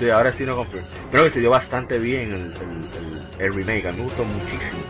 Sí, 0.00 0.08
ahora 0.10 0.32
sí 0.32 0.44
no 0.44 0.56
confirm. 0.56 0.82
Creo 1.10 1.24
que 1.24 1.30
se 1.30 1.40
dio 1.40 1.50
bastante 1.50 1.98
bien 1.98 2.32
el, 2.32 2.40
el, 2.40 3.42
el, 3.42 3.46
el 3.46 3.52
remake, 3.54 3.84
a 3.86 3.90
mí 3.90 3.98
me 3.98 4.04
gustó 4.04 4.24
muchísimo. 4.24 4.80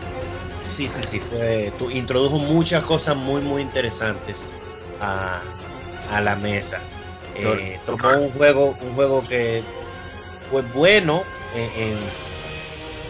Sí, 0.63 0.87
sí, 0.87 1.05
sí, 1.05 1.19
fue. 1.19 1.73
Tú 1.77 1.91
introdujo 1.91 2.39
muchas 2.39 2.83
cosas 2.85 3.17
muy, 3.17 3.41
muy 3.41 3.61
interesantes 3.61 4.53
a, 5.01 5.41
a 6.11 6.21
la 6.21 6.35
mesa. 6.37 6.79
Eh, 7.35 7.77
tomó 7.85 8.07
un 8.17 8.31
juego, 8.31 8.77
un 8.81 8.95
juego 8.95 9.21
que 9.27 9.61
fue 10.49 10.61
bueno 10.61 11.23
en, 11.55 11.97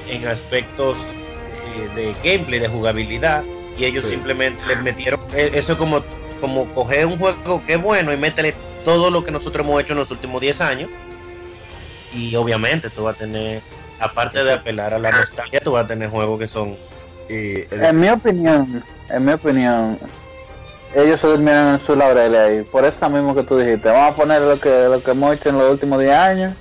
en, 0.10 0.22
en 0.24 0.28
aspectos 0.28 1.14
eh, 1.78 1.90
de 1.96 2.14
gameplay, 2.28 2.60
de 2.60 2.68
jugabilidad, 2.68 3.44
y 3.78 3.86
ellos 3.86 4.06
Sí. 4.06 4.12
simplemente 4.16 4.66
les 4.66 4.82
metieron. 4.82 5.20
eh, 5.36 5.52
Eso 5.54 5.74
es 5.74 5.78
como, 5.78 6.02
como 6.40 6.66
coger 6.74 7.06
un 7.06 7.20
juego 7.20 7.62
que 7.66 7.74
es 7.74 7.82
bueno 7.82 8.12
y 8.12 8.18
métele 8.18 8.56
todo 8.84 9.12
lo 9.12 9.24
que 9.24 9.30
nosotros 9.30 9.64
hemos 9.64 9.80
hecho 9.82 9.94
en 9.94 10.00
los 10.00 10.10
últimos 10.10 10.42
10 10.42 10.62
años. 10.62 10.90
Y 12.14 12.36
obviamente 12.36 12.90
tú 12.90 13.04
vas 13.04 13.16
a 13.16 13.20
tener, 13.20 13.62
aparte 14.00 14.44
de 14.44 14.54
apelar 14.54 14.94
a 14.94 15.00
la 15.00 15.12
nostalgia, 15.12 15.60
tú 15.62 15.72
vas 15.74 15.86
a 15.86 15.88
tener 15.88 16.10
juegos 16.10 16.40
que 16.40 16.48
son 16.48 16.78
Y 17.30 17.62
el- 17.74 17.86
En 17.86 18.00
mi 18.00 18.10
opinión, 18.10 18.84
en 19.10 19.26
mi 19.26 19.32
opinión, 19.32 19.98
ellos 20.94 21.22
se 21.22 21.28
durmieron 21.28 21.76
en 21.76 21.86
su 21.86 21.96
laureles 21.96 22.40
ahí. 22.40 22.62
Por 22.64 22.84
eso 22.84 23.10
mismo 23.10 23.34
que 23.34 23.44
tú 23.44 23.58
dijiste, 23.58 23.88
vamos 23.88 24.12
a 24.12 24.16
poner 24.16 24.42
lo 24.42 24.60
que, 24.60 24.70
lo 24.90 25.02
que 25.02 25.12
hemos 25.12 25.36
hecho 25.36 25.48
en 25.50 25.58
los 25.58 25.72
últimos 25.72 26.00
10 26.02 26.14
años 26.14 26.54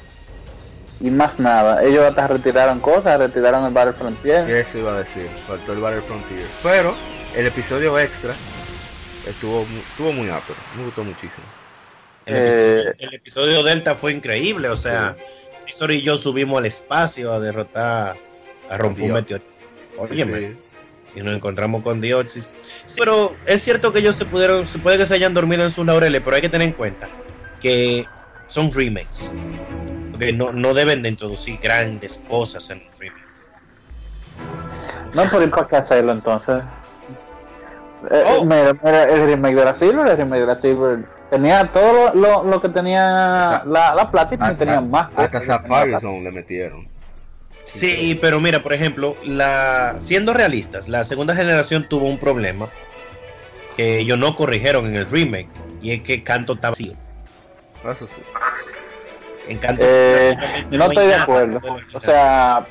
y 1.00 1.10
más 1.10 1.40
nada. 1.40 1.82
Ellos 1.82 2.04
hasta 2.04 2.28
retiraron 2.28 2.78
cosas, 2.78 3.18
retiraron 3.18 3.64
el 3.66 3.72
Battlefront 3.72 4.22
10. 4.22 4.48
eso 4.48 4.78
iba 4.78 4.94
a 4.94 4.98
decir, 5.00 5.26
faltó 5.48 5.72
el 5.72 5.80
Battle 5.80 6.02
Frontier. 6.02 6.46
Pero 6.62 6.94
el 7.34 7.46
episodio 7.46 7.98
extra 7.98 8.32
estuvo, 9.26 9.66
estuvo 9.90 10.12
muy 10.12 10.28
ápero, 10.28 10.58
me 10.76 10.84
gustó 10.84 11.02
muchísimo. 11.02 11.44
El, 12.26 12.36
Eh, 12.36 12.44
episodio, 12.46 12.94
el 13.08 13.14
episodio 13.14 13.62
Delta 13.64 13.94
fue 13.96 14.12
increíble, 14.12 14.68
o 14.68 14.76
sea, 14.76 15.16
Y 15.90 16.02
yo 16.02 16.16
subimos 16.18 16.58
al 16.58 16.66
espacio 16.66 17.32
a 17.32 17.40
derrotar, 17.40 18.16
a 18.68 18.76
romper 18.78 19.04
un 19.04 19.12
meteorito. 19.12 19.50
Óyeme, 19.98 20.38
sí. 20.40 20.56
y 21.16 21.22
nos 21.22 21.34
encontramos 21.36 21.82
con 21.82 22.00
Dioxis. 22.00 22.50
Sí, 22.62 22.96
pero 22.98 23.34
es 23.46 23.62
cierto 23.62 23.92
que 23.92 23.98
ellos 24.00 24.16
se 24.16 24.24
pudieron, 24.24 24.66
se 24.66 24.78
puede 24.78 24.98
que 24.98 25.06
se 25.06 25.14
hayan 25.14 25.34
dormido 25.34 25.62
en 25.64 25.70
sus 25.70 25.84
laureles, 25.86 26.20
pero 26.22 26.36
hay 26.36 26.42
que 26.42 26.48
tener 26.48 26.68
en 26.68 26.74
cuenta 26.74 27.08
que 27.60 28.06
son 28.46 28.70
remakes. 28.72 29.34
Que 30.18 30.32
no, 30.32 30.52
no 30.52 30.74
deben 30.74 31.02
de 31.02 31.08
introducir 31.10 31.58
grandes 31.62 32.22
cosas 32.28 32.68
en 32.70 32.78
un 32.78 32.84
remake. 32.98 33.20
No, 35.14 35.22
pero 35.30 35.42
¿y 35.44 35.46
para 35.48 35.66
qué 35.66 35.76
hacerlo 35.76 36.12
entonces? 36.12 36.56
Eh, 38.10 38.22
Oh. 38.26 38.44
mira, 38.44 38.72
mira, 38.82 39.04
el 39.04 39.26
remake 39.26 39.54
de 39.56 39.64
la 39.64 39.74
Silver, 39.74 40.06
el 40.08 40.16
remake 40.16 40.40
de 40.40 40.46
la 40.46 40.58
Silver 40.60 40.98
tenía 41.30 41.70
todo 41.72 42.12
lo, 42.12 42.14
lo, 42.14 42.44
lo 42.44 42.60
que 42.60 42.68
tenía 42.68 43.62
la, 43.64 43.94
la 43.94 44.10
Platinum 44.10 44.50
y 44.50 44.54
tenía 44.56 44.80
más. 44.80 45.08
Hasta. 45.16 45.40
Sapphire 45.42 45.98
le 46.00 46.32
metieron. 46.32 46.88
Sí, 47.64 48.18
pero 48.20 48.40
mira, 48.40 48.62
por 48.62 48.72
ejemplo, 48.72 49.16
la 49.22 49.96
siendo 50.00 50.34
realistas, 50.34 50.88
la 50.88 51.04
segunda 51.04 51.34
generación 51.34 51.88
tuvo 51.88 52.06
un 52.06 52.18
problema 52.18 52.68
que 53.76 54.00
ellos 54.00 54.18
no 54.18 54.34
corrigieron 54.34 54.86
en 54.86 54.96
el 54.96 55.08
remake 55.08 55.48
y 55.80 55.92
es 55.92 56.02
que 56.02 56.22
Canto 56.22 56.54
está 56.54 56.70
vacío. 56.70 56.92
Eso 57.90 58.06
sí. 58.06 58.22
En 59.48 59.58
Canto 59.58 59.84
Eh, 59.86 60.36
no 60.70 60.86
estoy 60.86 61.06
de 61.06 61.14
acuerdo. 61.14 61.60
O 61.94 62.00
sea, 62.00 62.66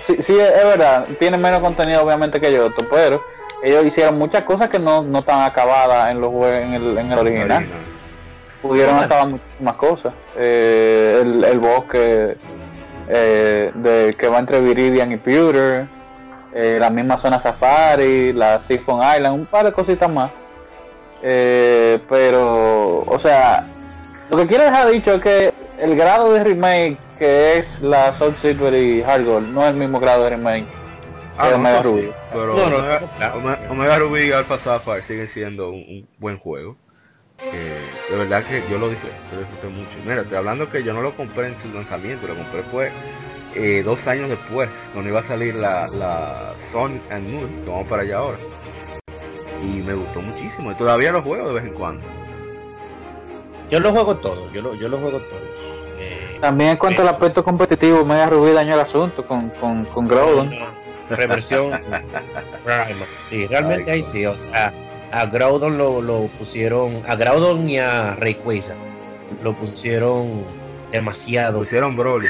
sí, 0.00 0.16
sí, 0.20 0.38
es 0.38 0.64
verdad, 0.64 1.06
tiene 1.18 1.36
menos 1.38 1.60
contenido 1.60 2.02
obviamente 2.02 2.40
que 2.40 2.52
yo, 2.52 2.72
pero 2.90 3.22
ellos 3.62 3.84
hicieron 3.84 4.16
muchas 4.16 4.42
cosas 4.42 4.68
que 4.68 4.78
no, 4.78 5.02
no 5.02 5.20
están 5.20 5.40
acabadas 5.42 6.12
en 6.12 6.20
los 6.20 6.32
en 6.32 6.74
el, 6.74 6.98
en 6.98 7.12
el 7.12 7.18
original. 7.18 7.66
Pudieron 8.68 8.98
acabar 8.98 9.28
muchísimas 9.28 9.76
cosas. 9.76 10.12
Eh, 10.36 11.20
el, 11.22 11.44
el 11.44 11.58
bosque 11.58 12.36
eh, 13.08 13.70
de, 13.74 14.14
que 14.18 14.28
va 14.28 14.38
entre 14.38 14.60
Viridian 14.60 15.12
y 15.12 15.16
Pewter, 15.16 15.86
eh, 16.54 16.78
la 16.80 16.90
misma 16.90 17.16
zona 17.18 17.38
Safari, 17.40 18.32
la 18.32 18.58
Siphon 18.60 19.00
Island, 19.00 19.34
un 19.34 19.46
par 19.46 19.64
de 19.66 19.72
cositas 19.72 20.10
más. 20.10 20.30
Eh, 21.22 21.98
pero, 22.08 23.00
o 23.06 23.18
sea, 23.18 23.66
lo 24.30 24.36
que 24.38 24.46
quiero 24.46 24.64
dejar 24.64 24.88
dicho 24.90 25.12
es 25.14 25.22
que 25.22 25.54
el 25.78 25.96
grado 25.96 26.32
de 26.32 26.44
remake 26.44 26.98
que 27.18 27.56
es 27.58 27.80
la 27.80 28.12
Soul 28.12 28.36
Silver 28.36 28.74
y 28.74 29.02
Hard 29.02 29.24
Gold 29.24 29.48
no 29.48 29.62
es 29.62 29.70
el 29.70 29.76
mismo 29.76 29.98
grado 29.98 30.24
de 30.24 30.30
remake 30.30 30.66
Ah, 31.38 31.44
que 31.46 31.50
no, 31.50 31.56
Omega 31.56 31.82
sí, 31.82 31.88
Ruby. 31.88 32.12
pero 32.32 32.46
No, 32.56 32.70
no, 32.70 32.76
Omega, 32.76 33.00
no, 33.66 33.72
Omega 33.72 33.98
Ruby 33.98 34.20
y 34.22 34.32
Alpha 34.32 34.58
Sapphire 34.58 35.02
siguen 35.02 35.28
siendo 35.28 35.68
un, 35.70 35.76
un 35.76 36.08
buen 36.18 36.38
juego. 36.38 36.76
Eh, 37.42 37.90
de 38.10 38.16
verdad 38.16 38.42
que 38.44 38.62
yo 38.70 38.78
lo 38.78 38.88
disfruté, 38.88 39.14
lo 39.32 39.40
disfruté 39.40 39.68
mucho. 39.68 39.90
Mira, 40.04 40.22
estoy 40.22 40.38
hablando 40.38 40.70
que 40.70 40.82
yo 40.82 40.92
no 40.94 41.02
lo 41.02 41.14
compré 41.16 41.48
en 41.48 41.58
su 41.58 41.68
lanzamiento, 41.72 42.26
lo 42.26 42.34
compré 42.34 42.62
fue 42.62 42.90
eh, 43.54 43.82
dos 43.84 44.06
años 44.06 44.28
después, 44.30 44.68
cuando 44.92 45.10
iba 45.10 45.20
a 45.20 45.22
salir 45.22 45.54
la, 45.54 45.88
la 45.88 46.54
Sun 46.70 47.00
and 47.10 47.28
Moon, 47.28 47.62
que 47.64 47.70
vamos 47.70 47.88
para 47.88 48.02
allá 48.02 48.16
ahora. 48.18 48.38
Y 49.62 49.82
me 49.82 49.94
gustó 49.94 50.20
muchísimo, 50.20 50.72
y 50.72 50.74
todavía 50.76 51.10
lo 51.12 51.22
juego 51.22 51.48
de 51.48 51.54
vez 51.54 51.64
en 51.64 51.74
cuando. 51.74 52.06
Yo 53.70 53.80
lo 53.80 53.90
juego 53.90 54.16
todo, 54.16 54.50
yo 54.52 54.62
lo, 54.62 54.74
yo 54.74 54.88
lo 54.88 54.98
juego 54.98 55.18
todos. 55.20 55.42
Eh, 55.98 56.38
También 56.40 56.70
en 56.70 56.76
cuanto 56.76 57.02
al 57.02 57.08
aspecto 57.08 57.42
competitivo, 57.44 58.00
Omega 58.00 58.26
Ruby 58.28 58.52
dañó 58.52 58.74
el 58.74 58.80
asunto 58.80 59.26
con, 59.26 59.50
con, 59.50 59.84
con 59.84 60.06
Groudon. 60.08 60.50
reversión. 61.10 61.80
Sí, 63.18 63.46
realmente 63.46 63.90
Ay, 63.90 63.96
ahí 63.96 64.02
sí, 64.02 64.26
o 64.26 64.36
sea, 64.36 64.72
a 65.12 65.26
Groudon 65.26 65.78
lo, 65.78 66.00
lo 66.00 66.26
pusieron, 66.38 67.02
a 67.06 67.16
Groudon 67.16 67.68
y 67.68 67.78
a 67.78 68.16
Rayquaza 68.16 68.76
lo 69.42 69.54
pusieron 69.54 70.44
demasiado. 70.92 71.60
Pusieron 71.60 71.96
Broly. 71.96 72.26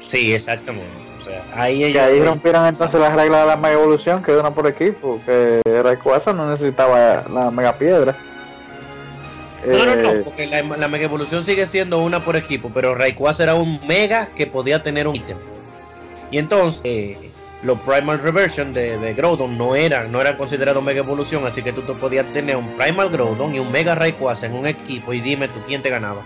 Sí, 0.00 0.34
exactamente. 0.34 0.88
O 1.18 1.20
sea, 1.20 1.42
ahí 1.54 1.80
Que 1.80 1.88
ellos 1.88 2.02
ahí 2.02 2.22
rompieron 2.22 2.66
entonces 2.66 3.00
las 3.00 3.14
reglas 3.14 3.40
de 3.42 3.46
la 3.48 3.56
mega 3.56 3.74
evolución, 3.74 4.22
que 4.22 4.32
es 4.32 4.38
una 4.38 4.54
por 4.54 4.66
equipo, 4.66 5.20
que 5.26 5.60
Rayquaza 5.82 6.32
no 6.32 6.48
necesitaba 6.50 7.24
la 7.32 7.50
mega 7.50 7.76
piedra. 7.76 8.16
No, 9.66 9.84
no, 9.84 9.96
no, 9.96 10.10
Eh, 10.10 10.20
porque 10.22 10.46
la, 10.46 10.62
la 10.62 10.86
mega 10.86 11.04
evolución 11.04 11.42
sigue 11.42 11.66
siendo 11.66 11.98
una 11.98 12.24
por 12.24 12.36
equipo, 12.36 12.70
pero 12.72 12.94
Rayquaza 12.94 13.42
era 13.42 13.54
un 13.54 13.80
mega 13.86 14.28
que 14.36 14.46
podía 14.46 14.82
tener 14.82 15.08
un 15.08 15.16
ítem. 15.16 15.36
Y 16.30 16.38
entonces, 16.38 16.82
eh, 16.84 17.25
los 17.62 17.78
Primal 17.80 18.18
Reversion 18.20 18.72
de, 18.72 18.98
de 18.98 19.14
Groudon 19.14 19.56
no 19.56 19.74
eran, 19.74 20.12
no 20.12 20.20
eran 20.20 20.36
considerados 20.36 20.82
mega 20.82 20.98
evolución, 21.00 21.46
así 21.46 21.62
que 21.62 21.72
tú 21.72 21.82
te 21.82 21.92
podías 21.94 22.26
tener 22.32 22.56
un 22.56 22.68
Primal 22.76 23.08
Groudon 23.10 23.54
y 23.54 23.58
un 23.58 23.70
Mega 23.72 23.94
Rayquaza 23.94 24.46
en 24.46 24.54
un 24.54 24.66
equipo 24.66 25.12
y 25.12 25.20
dime 25.20 25.48
tú 25.48 25.60
quién 25.66 25.82
te 25.82 25.90
ganaba. 25.90 26.20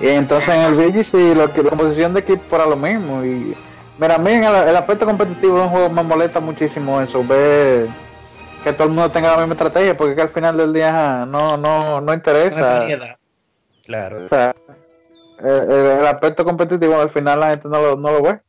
Y 0.00 0.08
entonces 0.08 0.48
en 0.54 0.60
el 0.62 0.74
VGC 0.74 1.36
lo 1.36 1.52
que 1.52 1.62
la 1.62 1.70
composición 1.70 2.12
de 2.14 2.20
equipo 2.20 2.56
era 2.56 2.66
lo 2.66 2.76
mismo. 2.76 3.24
Y 3.24 3.54
mira, 3.98 4.16
a 4.16 4.18
mí 4.18 4.30
en 4.32 4.44
el, 4.44 4.68
el 4.68 4.76
aspecto 4.76 5.06
competitivo 5.06 5.56
de 5.56 5.62
un 5.64 5.68
juego 5.70 5.90
me 5.90 6.02
molesta 6.02 6.40
muchísimo 6.40 7.00
eso, 7.00 7.24
ver 7.24 7.86
que 8.64 8.72
todo 8.72 8.84
el 8.88 8.94
mundo 8.94 9.10
tenga 9.10 9.30
la 9.32 9.38
misma 9.38 9.52
estrategia, 9.54 9.96
porque 9.96 10.16
que 10.16 10.22
al 10.22 10.28
final 10.30 10.56
del 10.56 10.72
día 10.72 11.24
no, 11.26 11.56
no, 11.56 12.00
no 12.00 12.12
interesa. 12.12 12.80
Claro. 13.86 14.24
O 14.24 14.28
sea, 14.28 14.54
el- 15.40 15.70
el 16.00 16.06
aspecto 16.06 16.44
competitivo 16.44 17.00
al 17.00 17.10
final 17.10 17.38
la 17.40 17.50
gente 17.50 17.68
no 17.68 17.80
lo, 17.80 17.96
no 17.96 18.10
lo 18.12 18.22
ve. 18.22 18.40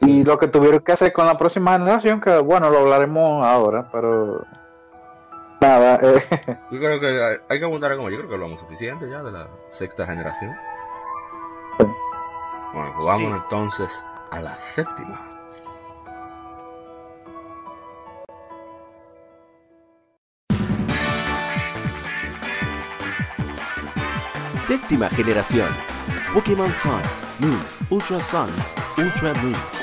Y 0.00 0.24
lo 0.24 0.38
que 0.38 0.48
tuvieron 0.48 0.80
que 0.80 0.92
hacer 0.92 1.12
con 1.12 1.26
la 1.26 1.36
próxima 1.36 1.72
generación, 1.72 2.20
que 2.20 2.38
bueno, 2.38 2.70
lo 2.70 2.78
hablaremos 2.78 3.44
ahora, 3.44 3.88
pero 3.92 4.44
nada, 5.60 6.00
eh, 6.02 6.22
Yo 6.70 6.78
creo 6.78 6.98
que 7.00 7.06
hay, 7.06 7.36
hay 7.48 7.58
que 7.58 7.64
abundar 7.64 7.94
como 7.96 8.08
yo 8.08 8.16
creo 8.16 8.28
que 8.28 8.34
hablamos 8.34 8.60
suficiente 8.60 9.08
ya 9.10 9.22
de 9.22 9.30
la 9.32 9.48
sexta 9.70 10.06
generación. 10.06 10.56
Bueno, 12.72 12.94
pues 12.98 13.16
Sí. 13.16 13.24
entonces 13.24 14.04
a 14.30 14.40
la 14.40 14.58
séptima. 14.58 15.26
Séptima 24.66 25.08
generación. 25.08 25.68
Pokémon 26.32 26.72
Sun, 26.74 27.00
Moon, 27.40 27.60
Ultra 27.90 28.20
Sun, 28.20 28.48
Ultra 28.96 29.34
Moon. 29.42 29.79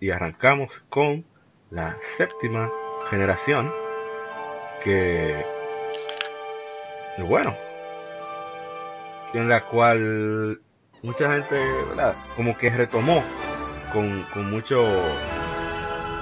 Y 0.00 0.10
arrancamos 0.10 0.84
con 0.88 1.24
la 1.70 1.96
séptima 2.16 2.70
generación. 3.10 3.72
Que. 4.82 5.44
Bueno. 7.18 7.54
En 9.34 9.48
la 9.48 9.64
cual 9.64 10.60
mucha 11.02 11.32
gente, 11.32 11.56
¿verdad? 11.88 12.14
Como 12.36 12.56
que 12.56 12.70
retomó 12.70 13.22
con, 13.92 14.22
con 14.32 14.50
mucho. 14.50 14.84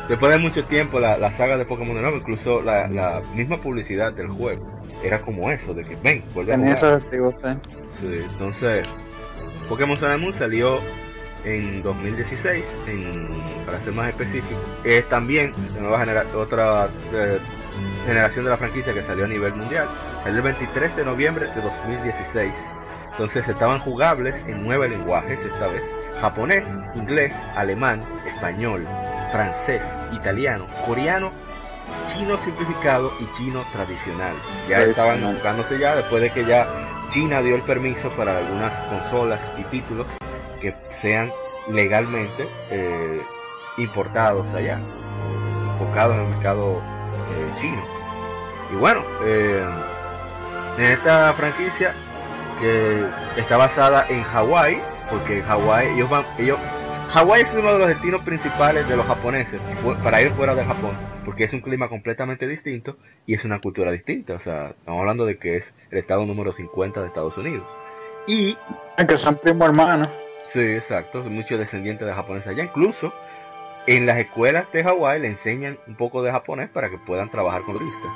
Después 0.08 0.32
de 0.32 0.38
mucho 0.38 0.64
tiempo 0.64 1.00
la, 1.00 1.18
la 1.18 1.32
saga 1.32 1.56
de 1.56 1.66
Pokémon 1.66 1.94
de 1.96 2.02
nuevo, 2.02 2.16
incluso 2.18 2.62
la, 2.62 2.86
la 2.88 3.22
misma 3.34 3.58
publicidad 3.58 4.12
del 4.12 4.28
juego 4.28 4.64
era 5.02 5.20
como 5.20 5.50
eso, 5.50 5.74
de 5.74 5.84
que 5.84 5.96
ven, 5.96 6.22
vuelve 6.32 6.54
a 6.54 6.58
jugar. 6.58 6.78
sí. 7.40 7.60
Sí, 8.00 8.06
entonces, 8.30 8.86
Pokémon 9.68 9.96
Sun 9.96 10.32
salió 10.32 10.80
en 11.46 11.82
2016, 11.82 12.78
en, 12.88 13.28
para 13.64 13.80
ser 13.80 13.92
más 13.92 14.08
específico. 14.08 14.60
Es 14.84 15.08
también 15.08 15.52
nueva 15.78 16.00
genera 16.00 16.24
otra 16.34 16.88
eh, 17.12 17.38
generación 18.04 18.44
de 18.44 18.50
la 18.50 18.56
franquicia 18.56 18.92
que 18.92 19.02
salió 19.02 19.24
a 19.24 19.28
nivel 19.28 19.54
mundial. 19.54 19.86
Salió 20.24 20.38
el 20.38 20.42
23 20.42 20.96
de 20.96 21.04
noviembre 21.04 21.46
de 21.54 21.62
2016. 21.62 22.52
Entonces 23.12 23.48
estaban 23.48 23.78
jugables 23.78 24.44
en 24.46 24.62
nueve 24.64 24.88
lenguajes 24.88 25.40
esta 25.40 25.68
vez. 25.68 25.82
Japonés, 26.20 26.66
inglés, 26.94 27.34
alemán, 27.54 28.02
español, 28.26 28.86
francés, 29.30 29.82
italiano, 30.12 30.66
coreano, 30.84 31.32
chino 32.08 32.36
simplificado 32.38 33.12
y 33.20 33.36
chino 33.36 33.64
tradicional. 33.72 34.34
Ya 34.68 34.82
estaban 34.82 35.22
buscándose 35.22 35.78
ya 35.78 35.94
después 35.94 36.20
de 36.22 36.30
que 36.30 36.44
ya 36.44 36.66
China 37.10 37.40
dio 37.40 37.54
el 37.54 37.62
permiso 37.62 38.10
para 38.10 38.38
algunas 38.38 38.78
consolas 38.82 39.52
y 39.58 39.62
títulos 39.64 40.08
que 40.60 40.74
sean 40.90 41.32
legalmente 41.68 42.48
eh, 42.70 43.22
importados 43.78 44.52
allá, 44.54 44.80
enfocados 45.72 46.16
en 46.16 46.22
el 46.22 46.28
mercado 46.28 46.80
eh, 47.32 47.52
chino. 47.56 47.82
Y 48.72 48.76
bueno, 48.76 49.02
eh, 49.22 49.64
en 50.78 50.84
esta 50.84 51.32
franquicia 51.34 51.94
que 52.60 53.04
está 53.36 53.56
basada 53.56 54.06
en 54.08 54.22
Hawái, 54.22 54.80
porque 55.10 55.42
Hawái, 55.42 55.94
ellos 55.94 56.10
van, 56.10 56.24
ellos, 56.38 56.58
Hawái 57.10 57.42
es 57.42 57.52
uno 57.54 57.72
de 57.72 57.78
los 57.78 57.88
destinos 57.88 58.22
principales 58.22 58.88
de 58.88 58.96
los 58.96 59.06
japoneses 59.06 59.60
para 60.02 60.20
ir 60.22 60.30
fuera 60.32 60.54
de 60.54 60.64
Japón, 60.64 60.96
porque 61.24 61.44
es 61.44 61.52
un 61.52 61.60
clima 61.60 61.88
completamente 61.88 62.48
distinto 62.48 62.96
y 63.26 63.34
es 63.34 63.44
una 63.44 63.60
cultura 63.60 63.92
distinta. 63.92 64.34
O 64.34 64.40
sea, 64.40 64.70
estamos 64.70 65.00
hablando 65.00 65.26
de 65.26 65.38
que 65.38 65.56
es 65.56 65.72
el 65.90 65.98
estado 65.98 66.24
número 66.24 66.52
50 66.52 67.00
de 67.00 67.06
Estados 67.06 67.36
Unidos. 67.38 67.66
Y 68.26 68.56
que 69.06 69.16
son 69.16 69.36
primo 69.36 69.64
hermanos. 69.64 70.08
Sí, 70.48 70.60
exacto, 70.60 71.22
muchos 71.24 71.58
descendientes 71.58 72.06
de 72.06 72.14
japoneses 72.14 72.48
allá. 72.48 72.64
Incluso 72.64 73.12
en 73.86 74.06
las 74.06 74.18
escuelas 74.18 74.70
de 74.72 74.82
Hawái 74.82 75.20
le 75.20 75.28
enseñan 75.28 75.78
un 75.86 75.96
poco 75.96 76.22
de 76.22 76.32
japonés 76.32 76.68
para 76.70 76.90
que 76.90 76.98
puedan 76.98 77.30
trabajar 77.30 77.62
con 77.62 77.78
turistas. 77.78 78.12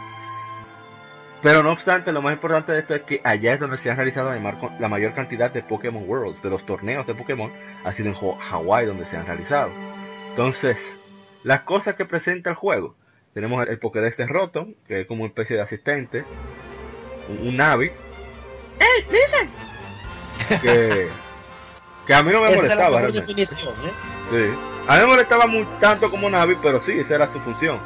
Pero 1.42 1.62
no 1.62 1.72
obstante, 1.72 2.12
lo 2.12 2.20
más 2.20 2.34
importante 2.34 2.72
de 2.72 2.80
esto 2.80 2.94
es 2.94 3.02
que 3.02 3.20
allá 3.24 3.54
es 3.54 3.60
donde 3.60 3.78
se 3.78 3.90
han 3.90 3.96
realizado 3.96 4.30
la 4.78 4.88
mayor 4.88 5.14
cantidad 5.14 5.50
de 5.50 5.62
Pokémon 5.62 6.06
Worlds, 6.06 6.42
de 6.42 6.50
los 6.50 6.66
torneos 6.66 7.06
de 7.06 7.14
Pokémon, 7.14 7.50
ha 7.82 7.92
sido 7.92 8.10
en 8.10 8.14
Hawái 8.14 8.84
donde 8.84 9.06
se 9.06 9.16
han 9.16 9.26
realizado. 9.26 9.70
Entonces, 10.28 10.78
las 11.42 11.62
cosas 11.62 11.94
que 11.94 12.04
presenta 12.04 12.50
el 12.50 12.56
juego. 12.56 12.94
Tenemos 13.32 13.66
el 13.68 13.78
Pokédex 13.78 14.16
de 14.16 14.26
Rotom, 14.26 14.74
que 14.86 15.02
es 15.02 15.06
como 15.06 15.22
una 15.22 15.28
especie 15.28 15.56
de 15.56 15.62
asistente, 15.62 16.24
un, 17.28 17.48
un 17.48 17.56
Navi. 17.56 17.86
¡Ey, 18.80 19.06
listen! 19.10 19.48
Que, 20.60 21.08
que 22.10 22.18
a 22.18 22.22
mí 22.24 22.32
no 22.32 22.42
me 22.42 22.50
Esa 22.50 22.66
es 22.66 22.76
la 22.76 22.88
molestaba. 22.88 22.90
mejor 22.90 23.12
realmente. 23.12 23.20
definición, 23.20 23.74
¿eh? 23.84 23.96
Sí. 24.30 24.60
A 24.86 24.94
mí 24.96 25.00
me 25.02 25.06
molestaba 25.06 25.46
muy 25.46 25.66
tanto 25.80 26.10
como 26.10 26.28
Navi, 26.30 26.56
pero 26.62 26.80
sí, 26.80 26.98
esa 26.98 27.14
era 27.16 27.26
su 27.28 27.40
función. 27.40 27.80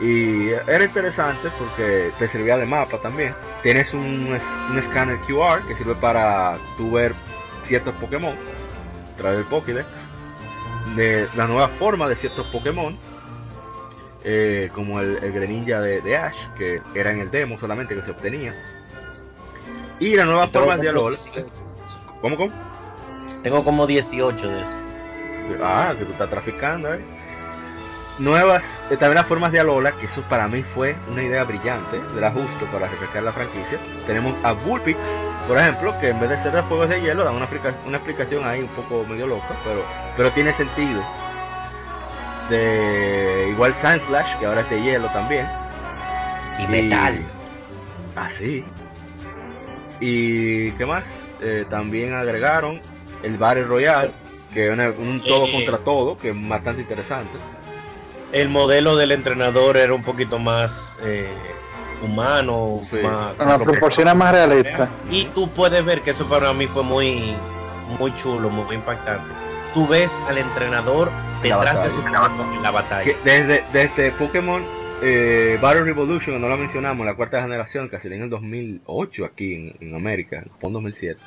Y 0.00 0.50
era 0.50 0.84
interesante 0.84 1.50
porque 1.58 2.12
te 2.18 2.28
servía 2.28 2.56
de 2.56 2.66
mapa 2.66 3.00
también. 3.00 3.36
Tienes 3.62 3.94
un, 3.94 4.38
un 4.70 4.78
escáner 4.78 5.20
QR 5.20 5.66
que 5.66 5.76
sirve 5.76 5.94
para 5.96 6.58
tú 6.76 6.92
ver 6.92 7.14
ciertos 7.66 7.94
Pokémon 7.96 8.38
a 9.14 9.16
través 9.16 9.38
del 9.38 9.46
Pokédex. 9.46 9.88
De 10.96 11.28
la 11.34 11.46
nueva 11.46 11.68
forma 11.68 12.08
de 12.08 12.16
ciertos 12.16 12.46
Pokémon. 12.48 12.98
eh, 14.24 14.70
como 14.74 15.00
el, 15.00 15.18
el 15.22 15.32
Greninja 15.32 15.80
de, 15.80 16.00
de 16.00 16.16
Ash, 16.16 16.38
que 16.56 16.82
era 16.94 17.10
en 17.12 17.20
el 17.20 17.30
demo 17.30 17.58
solamente 17.58 17.94
que 17.94 18.02
se 18.02 18.12
obtenía. 18.12 18.54
Y 19.98 20.14
las 20.14 20.26
nuevas 20.26 20.50
Tengo 20.50 20.66
formas 20.66 20.80
de 20.80 20.88
Alola. 20.88 21.16
18. 21.16 21.64
¿Cómo, 22.20 22.36
cómo? 22.36 22.71
Tengo 23.42 23.64
como 23.64 23.86
18 23.86 24.48
de 24.48 24.60
eso. 24.60 24.70
Ah, 25.62 25.94
que 25.98 26.04
tú 26.04 26.12
estás 26.12 26.30
traficando, 26.30 26.94
¿eh? 26.94 27.00
Nuevas, 28.18 28.62
eh, 28.90 28.96
también 28.96 29.16
las 29.16 29.26
formas 29.26 29.52
de 29.52 29.60
Alola, 29.60 29.92
que 29.92 30.06
eso 30.06 30.22
para 30.28 30.46
mí 30.46 30.62
fue 30.62 30.96
una 31.10 31.22
idea 31.22 31.44
brillante, 31.44 32.00
era 32.16 32.30
justo 32.30 32.66
para 32.66 32.86
refrescar 32.86 33.22
la 33.22 33.32
franquicia. 33.32 33.78
Tenemos 34.06 34.34
a 34.44 34.52
Vulpix, 34.52 34.98
por 35.48 35.58
ejemplo, 35.58 35.98
que 35.98 36.10
en 36.10 36.20
vez 36.20 36.30
de 36.30 36.38
ser 36.38 36.52
de 36.52 36.62
fuegos 36.64 36.88
de 36.88 37.00
hielo, 37.00 37.24
da 37.24 37.30
una, 37.30 37.48
una 37.86 37.96
explicación 37.96 38.44
ahí 38.44 38.60
un 38.60 38.68
poco 38.68 39.04
medio 39.08 39.26
loca, 39.26 39.56
pero, 39.64 39.82
pero 40.16 40.30
tiene 40.32 40.52
sentido. 40.52 41.02
De 42.50 43.48
igual 43.50 43.74
Sandslash, 43.74 44.38
que 44.38 44.46
ahora 44.46 44.60
es 44.60 44.70
de 44.70 44.82
hielo 44.82 45.08
también. 45.08 45.46
Y 46.58 46.66
metal. 46.68 47.24
Ah, 48.14 48.28
sí. 48.28 48.64
¿Y 50.00 50.70
qué 50.72 50.84
más? 50.84 51.24
Eh, 51.40 51.64
también 51.68 52.12
agregaron 52.12 52.80
el 53.22 53.36
Battle 53.38 53.64
Royale, 53.64 54.10
que 54.52 54.72
es 54.72 54.98
un 54.98 55.20
todo 55.20 55.46
Eh. 55.46 55.52
contra 55.52 55.78
todo, 55.78 56.18
que 56.18 56.30
es 56.30 56.48
bastante 56.48 56.82
interesante. 56.82 57.38
El 58.32 58.48
modelo 58.48 58.96
del 58.96 59.12
entrenador 59.12 59.76
era 59.76 59.92
un 59.94 60.02
poquito 60.02 60.38
más 60.38 60.98
eh, 61.04 61.28
humano, 62.02 62.80
Sí. 62.82 62.96
más 63.02 63.62
proporciones 63.62 64.14
más 64.14 64.32
realistas. 64.32 64.88
Y 65.10 65.26
tú 65.26 65.48
puedes 65.50 65.84
ver 65.84 66.00
que 66.02 66.10
eso 66.10 66.26
para 66.26 66.52
mí 66.52 66.66
fue 66.66 66.82
muy, 66.82 67.34
muy 67.98 68.12
chulo, 68.14 68.50
muy 68.50 68.74
impactante. 68.74 69.32
Tú 69.74 69.86
ves 69.86 70.18
al 70.28 70.38
entrenador 70.38 71.10
detrás 71.42 71.82
de 71.82 71.90
su 71.90 72.02
Pokémon 72.02 72.54
en 72.54 72.62
la 72.62 72.70
batalla. 72.70 73.04
Que 73.04 73.16
desde, 73.24 73.64
desde 73.72 74.12
Pokémon 74.12 74.62
eh, 75.02 75.58
Battle 75.60 75.82
Revolution, 75.82 76.40
no 76.40 76.48
lo 76.48 76.56
mencionamos, 76.56 77.04
la 77.04 77.14
cuarta 77.14 77.42
generación, 77.42 77.88
que 77.88 77.98
salió 77.98 78.16
en 78.18 78.22
el 78.24 78.30
2008 78.30 79.24
aquí 79.24 79.54
en, 79.54 79.76
en 79.88 79.94
América, 79.96 80.36
en 80.36 80.44
Japón 80.52 80.74
2007, 80.74 81.18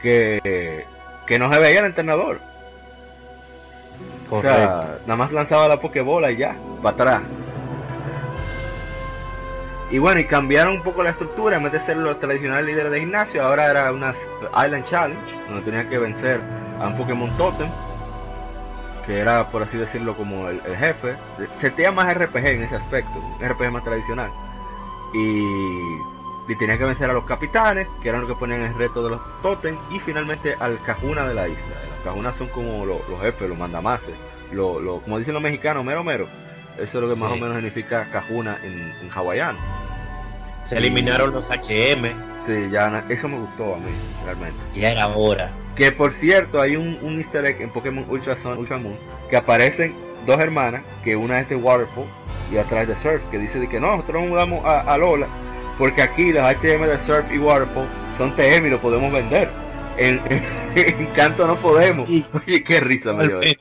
que, 0.00 0.86
que 1.26 1.38
no 1.38 1.52
se 1.52 1.58
veía 1.58 1.80
el 1.80 1.86
entrenador. 1.86 2.40
O 4.30 4.40
sea, 4.40 4.98
nada 5.06 5.16
más 5.16 5.32
lanzaba 5.32 5.68
la 5.68 5.80
Pokébola 5.80 6.30
y 6.30 6.36
ya, 6.36 6.56
para 6.82 6.94
atrás. 6.94 7.22
Y 9.90 9.98
bueno, 9.98 10.20
y 10.20 10.26
cambiaron 10.26 10.74
un 10.74 10.82
poco 10.82 11.02
la 11.02 11.10
estructura, 11.10 11.56
en 11.56 11.62
vez 11.62 11.72
de 11.72 11.80
ser 11.80 11.96
los 11.96 12.20
tradicionales 12.20 12.66
líderes 12.66 12.92
de 12.92 13.00
gimnasio, 13.00 13.42
ahora 13.42 13.70
era 13.70 13.90
una 13.90 14.12
Island 14.64 14.84
Challenge, 14.84 15.34
donde 15.48 15.62
tenía 15.62 15.88
que 15.88 15.98
vencer 15.98 16.42
a 16.78 16.88
un 16.88 16.96
Pokémon 16.96 17.34
Totem, 17.38 17.68
que 19.06 19.18
era, 19.18 19.46
por 19.46 19.62
así 19.62 19.78
decirlo, 19.78 20.14
como 20.14 20.48
el, 20.48 20.60
el 20.66 20.76
jefe. 20.76 21.16
Sentía 21.54 21.90
más 21.90 22.12
RPG 22.14 22.46
en 22.46 22.62
ese 22.64 22.76
aspecto, 22.76 23.18
RPG 23.40 23.72
más 23.72 23.82
tradicional. 23.82 24.30
Y, 25.14 25.42
y 26.48 26.56
tenía 26.56 26.78
que 26.78 26.84
vencer 26.84 27.10
a 27.10 27.12
los 27.12 27.24
capitanes, 27.24 27.86
que 28.02 28.08
eran 28.08 28.22
los 28.22 28.30
que 28.30 28.36
ponían 28.36 28.62
el 28.62 28.74
reto 28.74 29.02
de 29.04 29.10
los 29.10 29.20
Totem, 29.42 29.76
y 29.90 30.00
finalmente 30.00 30.56
al 30.58 30.80
Cajuna 30.82 31.26
de 31.28 31.34
la 31.34 31.46
isla. 31.48 31.66
Los 31.96 32.04
Cajunas 32.04 32.36
son 32.36 32.48
como 32.48 32.86
lo- 32.86 33.02
los 33.08 33.20
jefes, 33.20 33.48
los 33.48 33.58
mandamases, 33.58 34.14
lo, 34.52 34.80
lo- 34.80 35.00
como 35.02 35.18
dicen 35.18 35.34
los 35.34 35.42
mexicanos, 35.42 35.84
mero 35.84 36.02
mero. 36.02 36.26
Eso 36.78 36.98
es 36.98 37.04
lo 37.04 37.10
que 37.12 37.18
más 37.20 37.32
o 37.32 37.36
menos 37.36 37.56
significa 37.56 38.08
Cajuna 38.10 38.56
en, 38.62 38.72
en 39.02 39.10
hawaiano. 39.14 39.58
Se 40.64 40.76
eliminaron 40.78 41.32
los 41.32 41.50
HM, 41.50 42.04
Sí, 42.44 42.68
ya 42.70 43.04
eso 43.08 43.28
me 43.28 43.38
gustó 43.38 43.74
a 43.74 43.78
mí, 43.78 43.90
realmente. 44.24 44.56
ya 44.74 44.90
era 44.92 45.08
hora. 45.08 45.50
Que 45.74 45.92
por 45.92 46.12
cierto, 46.12 46.60
hay 46.60 46.76
un, 46.76 46.98
un 47.02 47.18
easter 47.18 47.44
egg 47.46 47.60
en 47.62 47.70
Pokémon 47.70 48.04
Ultra 48.08 48.36
Sun, 48.36 48.58
Ultra 48.58 48.78
Moon, 48.78 48.96
que 49.30 49.36
aparecen 49.36 49.94
dos 50.26 50.38
hermanas, 50.40 50.82
que 51.04 51.14
una 51.16 51.40
es 51.40 51.48
de 51.48 51.56
Waterfall 51.56 52.04
y 52.52 52.56
otra 52.56 52.82
es 52.82 52.88
de 52.88 52.96
Surf, 52.96 53.22
que 53.30 53.38
dice 53.38 53.58
de 53.60 53.68
que 53.68 53.80
no, 53.80 53.92
nosotros 53.96 54.22
nos 54.22 54.30
mudamos 54.30 54.64
a, 54.64 54.80
a 54.80 54.98
Lola, 54.98 55.26
porque 55.78 56.02
aquí 56.02 56.32
los 56.32 56.42
HM 56.42 56.86
de 56.86 56.98
Surf 56.98 57.32
y 57.32 57.38
Waterfall 57.38 57.86
son 58.16 58.34
TM 58.36 58.66
y 58.66 58.70
lo 58.70 58.80
podemos 58.80 59.12
vender. 59.12 59.48
En, 59.96 60.20
en, 60.28 60.44
en 60.76 61.06
Canto 61.06 61.46
no 61.46 61.56
podemos. 61.56 62.08
Sí. 62.08 62.26
Oye, 62.32 62.62
qué 62.64 62.80
risa 62.80 63.12
me 63.12 63.26
dio 63.26 63.40
eso. 63.40 63.60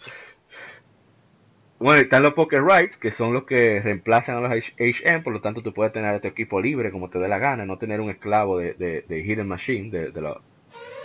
Bueno, 1.80 2.02
están 2.02 2.24
los 2.24 2.34
Poker 2.34 2.64
Rights, 2.64 2.98
que 2.98 3.12
son 3.12 3.34
los 3.34 3.44
que 3.44 3.80
reemplazan 3.84 4.36
a 4.38 4.40
los 4.42 4.52
HM, 4.80 5.22
por 5.24 5.32
lo 5.32 5.42
tanto 5.42 5.62
tú 5.62 5.74
puedes 5.74 5.94
tener 5.94 6.14
a 6.16 6.20
tu 6.20 6.28
equipo 6.28 6.60
libre 6.60 6.92
como 6.92 7.08
te 7.10 7.20
dé 7.20 7.28
la 7.28 7.38
gana, 7.38 7.66
no 7.66 7.78
tener 7.78 8.02
un 8.02 8.10
esclavo 8.10 8.58
de, 8.58 8.74
de, 8.74 9.06
de 9.08 9.20
Hidden 9.20 9.48
Machine, 9.48 9.92
de, 9.92 10.10
de, 10.12 10.22
la- 10.22 10.42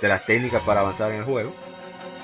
de 0.01 0.09
las 0.09 0.24
técnicas 0.24 0.62
para 0.62 0.80
avanzar 0.80 1.10
en 1.12 1.18
el 1.18 1.24
juego. 1.24 1.52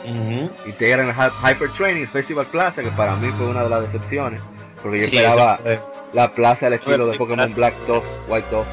Ujú. 0.05 0.51
Integran 0.66 1.09
el 1.10 1.15
Hy- 1.15 1.31
Hyper 1.52 1.70
Training 1.73 2.06
Festival 2.06 2.47
Plaza, 2.47 2.82
que 2.82 2.90
para 2.93 3.16
mí 3.16 3.28
fue 3.36 3.48
una 3.48 3.65
de 3.65 3.69
las 3.69 3.82
decepciones, 3.82 4.40
porque 4.82 4.98
yo 5.01 5.05
Sí, 5.09 5.16
esperaba 5.19 5.59
eso 5.62 5.93
la 6.12 6.35
plaza 6.35 6.66
al 6.66 6.74
estilo 6.74 7.06
de 7.06 7.16
Pokémon. 7.18 7.55
Black 7.55 7.74
2, 7.86 8.02
White 8.28 8.47
2, 8.51 8.66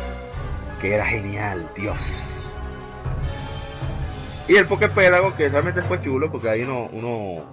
que 0.82 0.94
era 0.96 1.06
genial, 1.06 1.70
Dios. 1.76 2.00
Y 4.48 4.56
el 4.56 4.68
Poképédago, 4.68 5.36
que 5.36 5.50
realmente 5.50 5.82
fue 5.82 6.00
chulo, 6.02 6.32
porque 6.32 6.50
hay 6.50 6.62
uno, 6.62 6.88
uno 6.92 7.44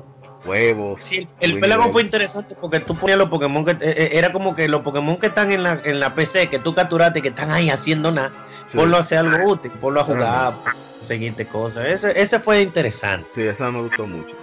huevos. 0.44 1.02
Sí, 1.02 1.26
el, 1.40 1.52
el 1.52 1.60
Pélago 1.60 1.84
fue 1.84 2.02
interesante 2.02 2.54
porque 2.60 2.80
tú 2.80 2.94
ponías 2.94 3.18
los 3.18 3.28
Pokémon 3.28 3.64
que 3.64 3.70
eh, 3.72 3.76
eh, 3.80 4.10
era 4.12 4.30
como 4.32 4.54
que 4.54 4.68
los 4.68 4.82
Pokémon 4.82 5.16
que 5.16 5.28
están 5.28 5.52
en 5.52 5.62
la, 5.62 5.80
en 5.84 6.00
la 6.00 6.14
PC, 6.14 6.48
que 6.48 6.59
tú 6.59 6.74
capturaste 6.74 7.20
y 7.20 7.22
que 7.22 7.28
están 7.28 7.50
ahí 7.50 7.70
haciendo 7.70 8.12
nada, 8.12 8.32
Sí. 8.66 8.76
ponlo 8.76 8.96
a 8.96 9.00
hacer 9.00 9.18
algo 9.18 9.50
útil, 9.50 9.70
ponlo 9.72 10.00
a 10.00 10.04
jugar, 10.04 10.52
seguirte 11.00 11.46
cosas. 11.46 11.86
Ese, 11.86 12.20
ese 12.20 12.38
fue 12.38 12.60
interesante. 12.62 13.28
Sí, 13.30 13.42
eso 13.42 13.70
me 13.72 13.82
gustó 13.82 14.06
mucho. 14.06 14.36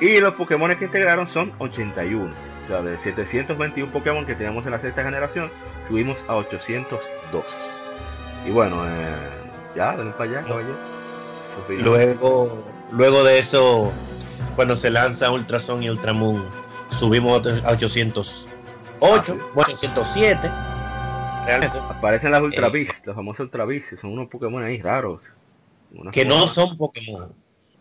Y 0.00 0.18
los 0.20 0.34
Pokémon 0.34 0.74
que 0.76 0.84
integraron 0.86 1.28
son 1.28 1.52
81. 1.58 2.34
O 2.62 2.66
sea, 2.66 2.82
de 2.82 2.98
721 2.98 3.92
Pokémon 3.92 4.26
que 4.26 4.34
teníamos 4.34 4.64
en 4.66 4.72
la 4.72 4.80
sexta 4.80 5.02
generación, 5.04 5.50
subimos 5.86 6.24
a 6.28 6.36
802. 6.36 7.80
Y 8.46 8.50
bueno, 8.50 8.84
eh, 8.88 9.30
ya, 9.76 9.96
denle 9.96 10.12
para 10.12 10.24
allá, 10.30 10.42
caballeros. 10.42 10.76
Luego, 11.68 12.58
luego 12.90 13.22
de 13.24 13.38
eso, 13.38 13.92
cuando 14.56 14.74
se 14.76 14.90
lanza 14.90 15.30
Ultrason 15.30 15.82
y 15.82 15.90
Ultramoon, 15.90 16.44
subimos 16.88 17.46
a 17.64 17.70
808, 17.70 18.50
Ah, 19.02 19.22
sí. 19.24 19.32
bueno, 19.54 19.70
807. 19.72 20.50
Realmente. 21.46 21.78
Aparecen 21.78 22.32
las 22.32 22.40
Ultra 22.40 22.68
Eh, 22.68 22.70
Beasts, 22.70 23.06
los 23.06 23.14
famosos 23.14 23.44
Ultra 23.44 23.64
Beasts, 23.66 23.90
que 23.90 23.96
son 23.98 24.12
unos 24.12 24.28
Pokémon 24.28 24.64
ahí 24.64 24.80
raros. 24.80 25.30
Que 26.10 26.24
no 26.24 26.48
son 26.48 26.76
Pokémon. 26.76 27.32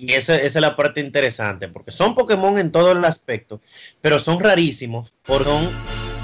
Y 0.04 0.14
esa, 0.14 0.36
esa 0.36 0.46
es 0.46 0.62
la 0.62 0.76
parte 0.76 1.00
interesante, 1.00 1.70
porque 1.70 1.92
son 1.92 2.14
Pokémon 2.14 2.58
en 2.58 2.72
todo 2.72 2.92
el 2.92 3.06
aspecto, 3.06 3.62
pero 4.02 4.20
son 4.20 4.40
rarísimos, 4.42 5.14
porque 5.26 5.46
son 5.46 5.70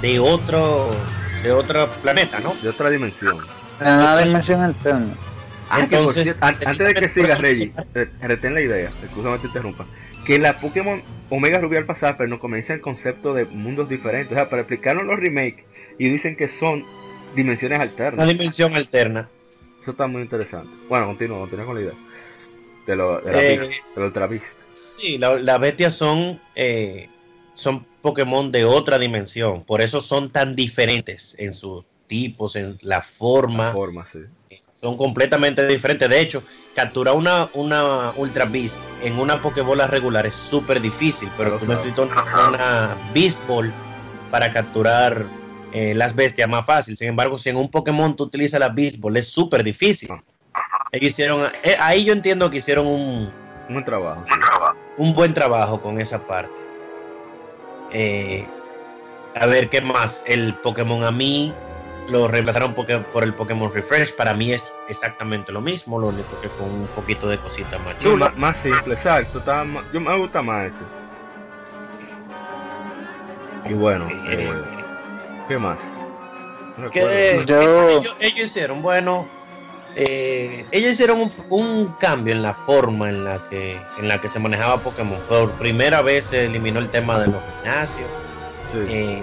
de 0.02 0.18
otro, 0.18 0.90
de 1.42 1.50
otro 1.52 1.90
planeta, 2.02 2.40
¿no? 2.40 2.52
de 2.62 2.68
otra 2.68 2.90
dimensión. 2.90 3.38
En 3.80 3.94
una 3.94 4.18
dimensión 4.18 4.60
alterna. 4.60 5.14
Ah, 5.70 5.86
que 5.88 5.96
por 5.96 5.98
Entonces, 5.98 6.24
cierto, 6.24 6.44
antes 6.44 6.78
de 6.78 6.94
que 6.94 7.00
por 7.00 7.10
sigas, 7.10 7.40
Reggie, 7.40 7.72
retén 8.20 8.54
la 8.54 8.60
idea, 8.60 8.90
excúsame 9.02 9.36
que 9.36 9.42
te 9.42 9.46
interrumpa. 9.46 9.86
Que 10.26 10.38
la 10.38 10.58
Pokémon 10.58 11.02
Omega 11.30 11.58
Rubí 11.58 11.76
Alpha 11.76 11.94
Sapphire 11.94 12.28
nos 12.28 12.40
comienza 12.40 12.74
el 12.74 12.82
concepto 12.82 13.32
de 13.32 13.46
mundos 13.46 13.88
diferentes. 13.88 14.32
O 14.32 14.34
sea, 14.34 14.50
para 14.50 14.62
explicarnos 14.62 15.04
los 15.04 15.18
remakes 15.18 15.64
y 15.98 16.10
dicen 16.10 16.36
que 16.36 16.48
son 16.48 16.84
dimensiones 17.34 17.78
Una 17.78 17.84
alternas. 17.84 18.28
dimensión 18.28 18.74
alterna. 18.74 19.30
Eso 19.80 19.92
está 19.92 20.06
muy 20.06 20.20
interesante. 20.22 20.68
Bueno, 20.88 21.06
continúa, 21.06 21.38
continúa 21.38 21.64
con 21.64 21.76
la 21.76 21.80
idea. 21.80 21.94
De, 22.86 22.96
lo, 22.96 23.20
de 23.20 23.32
la 23.32 23.42
Eh, 23.42 23.58
Beast, 23.58 23.96
Ultra 23.96 24.26
Beast. 24.26 24.60
Sí, 24.72 25.18
la- 25.18 25.38
las 25.38 25.60
bestias 25.60 25.94
son, 25.94 26.40
eh, 26.54 27.08
son 27.52 27.86
Pokémon 28.02 28.50
de 28.50 28.64
otra 28.64 28.98
dimensión, 28.98 29.62
por 29.64 29.80
eso 29.80 30.00
son 30.00 30.30
tan 30.30 30.56
diferentes 30.56 31.36
en 31.38 31.52
sus 31.52 31.84
tipos, 32.06 32.56
en 32.56 32.78
la 32.82 33.02
forma. 33.02 33.72
Forma, 33.72 34.06
sí. 34.06 34.20
son 34.74 34.96
completamente 34.96 35.66
diferentes. 35.66 36.08
De 36.08 36.18
hecho, 36.20 36.42
capturar 36.74 37.14
una, 37.14 37.50
una 37.52 38.12
Ultra 38.16 38.46
Beast 38.46 38.78
en 39.02 39.18
una 39.18 39.42
Pokébola 39.42 39.86
regular 39.86 40.24
es 40.26 40.34
súper 40.34 40.80
difícil, 40.80 41.28
pero 41.36 41.58
tú 41.58 41.66
necesitas 41.66 42.06
una, 42.10 42.48
una 42.48 43.10
Beast 43.14 43.46
Ball 43.46 43.70
para 44.30 44.50
capturar 44.52 45.26
eh, 45.74 45.92
las 45.94 46.16
bestias 46.16 46.48
más 46.48 46.64
fácil. 46.64 46.96
Sin 46.96 47.08
embargo, 47.08 47.36
si 47.36 47.50
en 47.50 47.56
un 47.56 47.70
Pokémon 47.70 48.16
tú 48.16 48.24
utilizas 48.24 48.58
la 48.58 48.70
Beast 48.70 48.98
Ball, 49.00 49.18
es 49.18 49.26
súper 49.28 49.62
difícil. 49.62 50.08
Ellos 50.92 51.12
hicieron, 51.12 51.42
eh, 51.62 51.76
ahí 51.78 52.04
yo 52.04 52.12
entiendo 52.12 52.50
que 52.50 52.56
hicieron 52.58 52.86
un, 52.86 53.32
Un 53.68 53.74
buen 53.74 53.84
trabajo. 53.84 54.24
sí. 54.26 54.34
un 54.96 55.14
buen 55.14 55.32
trabajo 55.34 55.80
con 55.80 56.00
esa 56.00 56.26
parte. 56.26 56.52
Eh, 57.92 58.46
a 59.40 59.46
ver, 59.46 59.68
¿qué 59.68 59.80
más? 59.80 60.24
El 60.26 60.54
Pokémon 60.56 61.04
a 61.04 61.10
mí 61.12 61.54
lo 62.08 62.26
reemplazaron 62.26 62.74
por 62.74 63.22
el 63.22 63.34
Pokémon 63.34 63.72
Refresh. 63.72 64.14
Para 64.16 64.34
mí 64.34 64.52
es 64.52 64.74
exactamente 64.88 65.52
lo 65.52 65.60
mismo, 65.60 65.98
lo 65.98 66.08
único 66.08 66.40
que 66.40 66.48
con 66.48 66.68
un 66.68 66.86
poquito 66.88 67.28
de 67.28 67.38
cositas 67.38 67.80
más 67.84 67.94
Sí, 67.98 68.08
chulas. 68.10 68.30
más, 68.30 68.38
más 68.38 68.56
simple, 68.60 68.94
exacto. 68.94 69.38
Está 69.38 69.64
yo 69.92 70.00
me 70.00 70.16
gusta 70.18 70.42
más 70.42 70.66
este. 70.66 70.84
Y 73.70 73.74
bueno, 73.74 74.08
eh, 74.28 74.48
¿qué 75.46 75.56
más? 75.58 75.78
No 76.76 76.90
¿Qué- 76.90 77.04
recuerdo. 77.04 77.44
Yo- 77.46 77.88
ellos, 78.00 78.16
ellos 78.20 78.40
hicieron, 78.40 78.82
bueno, 78.82 79.28
eh, 79.96 80.64
ellos 80.70 80.92
hicieron 80.92 81.20
un, 81.20 81.32
un 81.50 81.94
cambio 81.98 82.34
en 82.34 82.42
la 82.42 82.54
forma 82.54 83.08
en 83.08 83.24
la 83.24 83.42
que 83.44 83.80
en 83.98 84.08
la 84.08 84.20
que 84.20 84.28
se 84.28 84.38
manejaba 84.38 84.78
Pokémon. 84.78 85.18
Por 85.28 85.50
primera 85.52 86.02
vez 86.02 86.24
se 86.24 86.46
eliminó 86.46 86.78
el 86.78 86.90
tema 86.90 87.18
de 87.18 87.28
los 87.28 87.42
gimnasios. 87.62 88.08
Sí. 88.66 88.78
eh, 88.88 89.22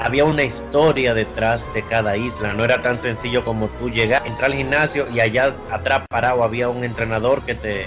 había 0.00 0.24
una 0.24 0.42
historia 0.42 1.14
detrás 1.14 1.72
de 1.74 1.82
cada 1.82 2.16
isla. 2.16 2.52
No 2.54 2.64
era 2.64 2.80
tan 2.82 2.98
sencillo 2.98 3.44
como 3.44 3.68
tú 3.68 3.90
llegar, 3.90 4.26
entrar 4.26 4.50
al 4.50 4.56
gimnasio 4.56 5.06
y 5.12 5.20
allá 5.20 5.54
atrás 5.70 6.02
parado 6.08 6.42
había 6.42 6.68
un 6.68 6.84
entrenador 6.84 7.42
que 7.42 7.54
te 7.54 7.86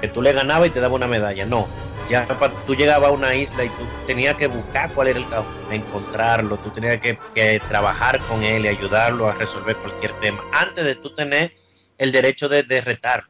que 0.00 0.08
tú 0.08 0.22
le 0.22 0.32
ganabas 0.32 0.68
y 0.68 0.70
te 0.70 0.80
daba 0.80 0.94
una 0.94 1.06
medalla. 1.06 1.44
No, 1.46 1.66
ya 2.08 2.26
tú 2.66 2.74
llegabas 2.74 3.08
a 3.10 3.12
una 3.12 3.34
isla 3.34 3.64
y 3.64 3.68
tú 3.70 3.86
tenías 4.06 4.36
que 4.36 4.46
buscar 4.48 4.92
cuál 4.92 5.08
era 5.08 5.18
el 5.18 5.28
caos, 5.28 5.46
encontrarlo, 5.70 6.56
tú 6.58 6.70
tenías 6.70 6.98
que, 7.00 7.18
que 7.34 7.60
trabajar 7.68 8.20
con 8.26 8.42
él 8.42 8.64
y 8.66 8.68
ayudarlo 8.68 9.28
a 9.28 9.34
resolver 9.34 9.76
cualquier 9.76 10.14
tema 10.16 10.42
antes 10.52 10.84
de 10.84 10.94
tú 10.96 11.14
tener 11.14 11.52
el 11.98 12.12
derecho 12.12 12.48
de, 12.48 12.62
de 12.64 12.80
retar. 12.80 13.24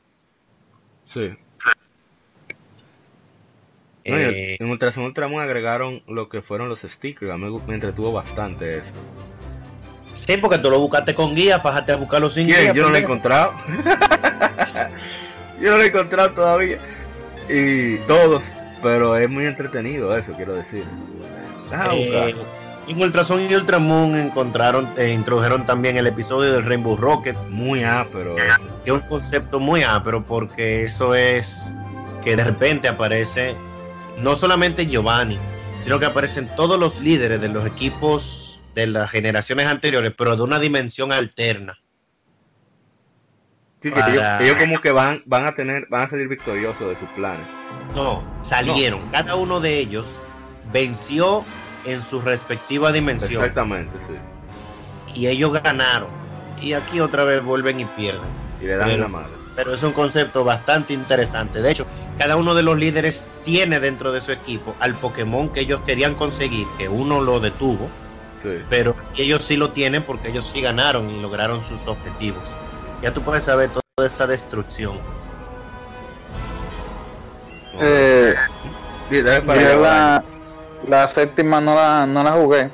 sí. 1.06 1.36
No, 4.06 4.18
Eh, 4.20 4.56
en 4.59 4.68
Ultrason 4.70 5.05
Ultramon 5.05 5.42
agregaron 5.42 6.02
lo 6.06 6.28
que 6.28 6.42
fueron 6.42 6.68
los 6.68 6.80
stickers. 6.82 7.32
A 7.32 7.38
mí 7.38 7.48
me, 7.66 7.74
entretuvo 7.74 8.12
bastante 8.12 8.78
eso. 8.78 8.94
sí, 10.12 10.36
porque 10.36 10.59
tú 10.59 10.70
lo 10.70 10.78
buscaste 10.80 11.14
con 11.14 11.34
guía, 11.34 11.59
fájate 11.60 11.92
a 11.92 11.96
buscarlo 11.96 12.30
sin 12.30 12.48
¿Quién? 12.48 12.72
guía. 12.72 12.72
Yo 12.72 12.82
no 12.84 12.90
lo 12.90 12.96
he 12.96 13.01
encontrado. 13.01 13.62
Yo 15.59 15.70
no 15.70 15.76
lo 15.78 15.82
he 15.82 15.86
encontrado 15.86 16.34
todavía. 16.34 16.78
Y 17.48 17.98
todos. 18.06 18.56
Pero 18.85 19.16
es 19.16 19.31
muy 19.31 19.47
entretenido 19.47 20.15
eso, 20.15 20.35
quiero 20.35 20.55
decir. 20.55 20.85
Eh, 21.90 22.35
en 22.86 23.01
Ultrason 23.01 23.40
y 23.51 23.55
Ultramoon 23.55 24.15
encontraron, 24.15 24.93
eh, 24.98 25.11
introdujeron 25.15 25.65
también 25.65 25.97
el 25.97 26.06
episodio 26.06 26.52
del 26.52 26.66
Rainbow 26.66 26.94
Rocket, 26.94 27.35
Muy 27.48 27.82
ápero 27.82 28.36
eso. 28.36 28.69
que 28.85 28.90
es 28.90 28.97
un 28.97 29.01
concepto 29.09 29.59
muy 29.59 29.82
ápero 29.82 30.24
porque 30.27 30.85
eso 30.85 31.15
es 31.15 31.74
que 32.23 32.36
de 32.36 32.44
repente 32.44 32.86
aparece 32.86 33.56
no 34.19 34.36
solamente 34.36 34.86
Giovanni, 34.86 35.39
sino 35.81 35.98
que 35.98 36.05
aparecen 36.05 36.55
todos 36.55 36.78
los 36.78 37.01
líderes 37.01 37.40
de 37.40 37.48
los 37.48 37.66
equipos 37.66 38.61
de 38.74 38.86
las 38.86 39.11
generaciones 39.11 39.66
anteriores, 39.66 40.12
pero 40.16 40.36
de 40.36 40.43
una 40.43 40.59
dimensión 40.59 41.11
alterna. 41.11 41.78
Sí, 43.85 43.90
que 43.90 44.01
Para- 44.01 44.12
ellos, 44.39 44.40
ellos 44.40 44.56
como 44.62 44.81
que 44.81 44.93
van, 44.93 45.23
van 45.27 45.47
a 45.47 45.55
tener, 45.55 45.86
van 45.90 46.01
a 46.01 46.09
salir 46.09 46.27
victoriosos 46.27 46.89
de 46.89 46.97
sus 46.97 47.06
planes. 47.11 47.44
No, 47.94 48.24
salieron. 48.40 49.02
Cada 49.11 49.35
uno 49.35 49.61
de 49.61 49.78
ellos 49.78 50.23
venció 50.73 51.44
en 51.85 52.02
su 52.02 52.23
respectiva 52.23 52.93
dimensión 52.93 53.43
Exactamente, 53.43 53.98
sí. 54.06 54.15
y 55.20 55.27
ellos 55.27 55.52
ganaron. 55.62 56.09
Y 56.62 56.73
aquí 56.73 57.01
otra 57.01 57.24
vez 57.24 57.44
vuelven 57.44 57.78
y 57.81 57.85
pierden. 57.85 58.23
Y 58.62 58.65
le 58.65 58.77
dan 58.77 58.89
Pero- 58.89 59.02
la 59.02 59.09
madre. 59.09 59.32
pero 59.55 59.74
es 59.74 59.82
un 59.82 59.93
concepto 59.93 60.44
bastante 60.44 60.94
interesante. 60.94 61.61
De 61.61 61.70
hecho, 61.70 61.85
cada 62.16 62.36
uno 62.36 62.55
de 62.55 62.62
los 62.62 62.78
líderes 62.78 63.28
tiene 63.44 63.81
dentro 63.81 64.12
de 64.12 64.23
su 64.23 64.32
equipo 64.32 64.74
al 64.81 64.94
Pokémon 64.94 65.51
que 65.51 65.61
ellos 65.61 65.81
querían 65.85 66.15
conseguir, 66.15 66.66
que 66.78 66.89
uno 66.89 67.20
lo 67.20 67.39
detuvo, 67.39 67.90
Sí. 68.43 68.48
pero 68.70 68.97
ellos 69.19 69.43
sí 69.43 69.59
lo 69.59 69.73
tienen 69.73 70.05
porque 70.05 70.28
ellos 70.31 70.47
sí 70.47 70.62
ganaron 70.62 71.11
y 71.11 71.20
lograron 71.20 71.62
sus 71.62 71.86
objetivos. 71.86 72.56
Ya 73.02 73.12
tú 73.12 73.20
puedes 73.22 73.42
saber 73.42 73.70
toda 73.70 74.06
esa 74.06 74.26
destrucción. 74.26 74.98
Eh, 77.80 78.34
Sí, 79.10 79.20
dale 79.20 79.42
para 79.42 79.60
yo 79.60 79.68
allá, 79.68 79.78
la, 79.80 80.24
la 80.88 81.08
séptima 81.08 81.60
no 81.60 81.74
la, 81.74 82.06
no 82.06 82.22
la 82.24 82.32
jugué. 82.32 82.70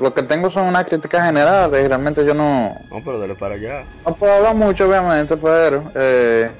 Lo 0.00 0.12
que 0.14 0.22
tengo 0.22 0.50
son 0.50 0.66
unas 0.66 0.86
críticas 0.86 1.24
generales 1.26 1.84
y 1.84 1.86
realmente 1.88 2.24
yo 2.24 2.32
no, 2.34 2.74
No, 2.90 3.00
pero 3.04 3.18
dale 3.20 3.34
para 3.34 3.54
allá. 3.54 3.84
no 4.06 4.14
puedo 4.16 4.32
hablar 4.32 4.54
mucho, 4.54 4.88
obviamente, 4.88 5.36
pero 5.36 5.84
eh, 5.94 6.50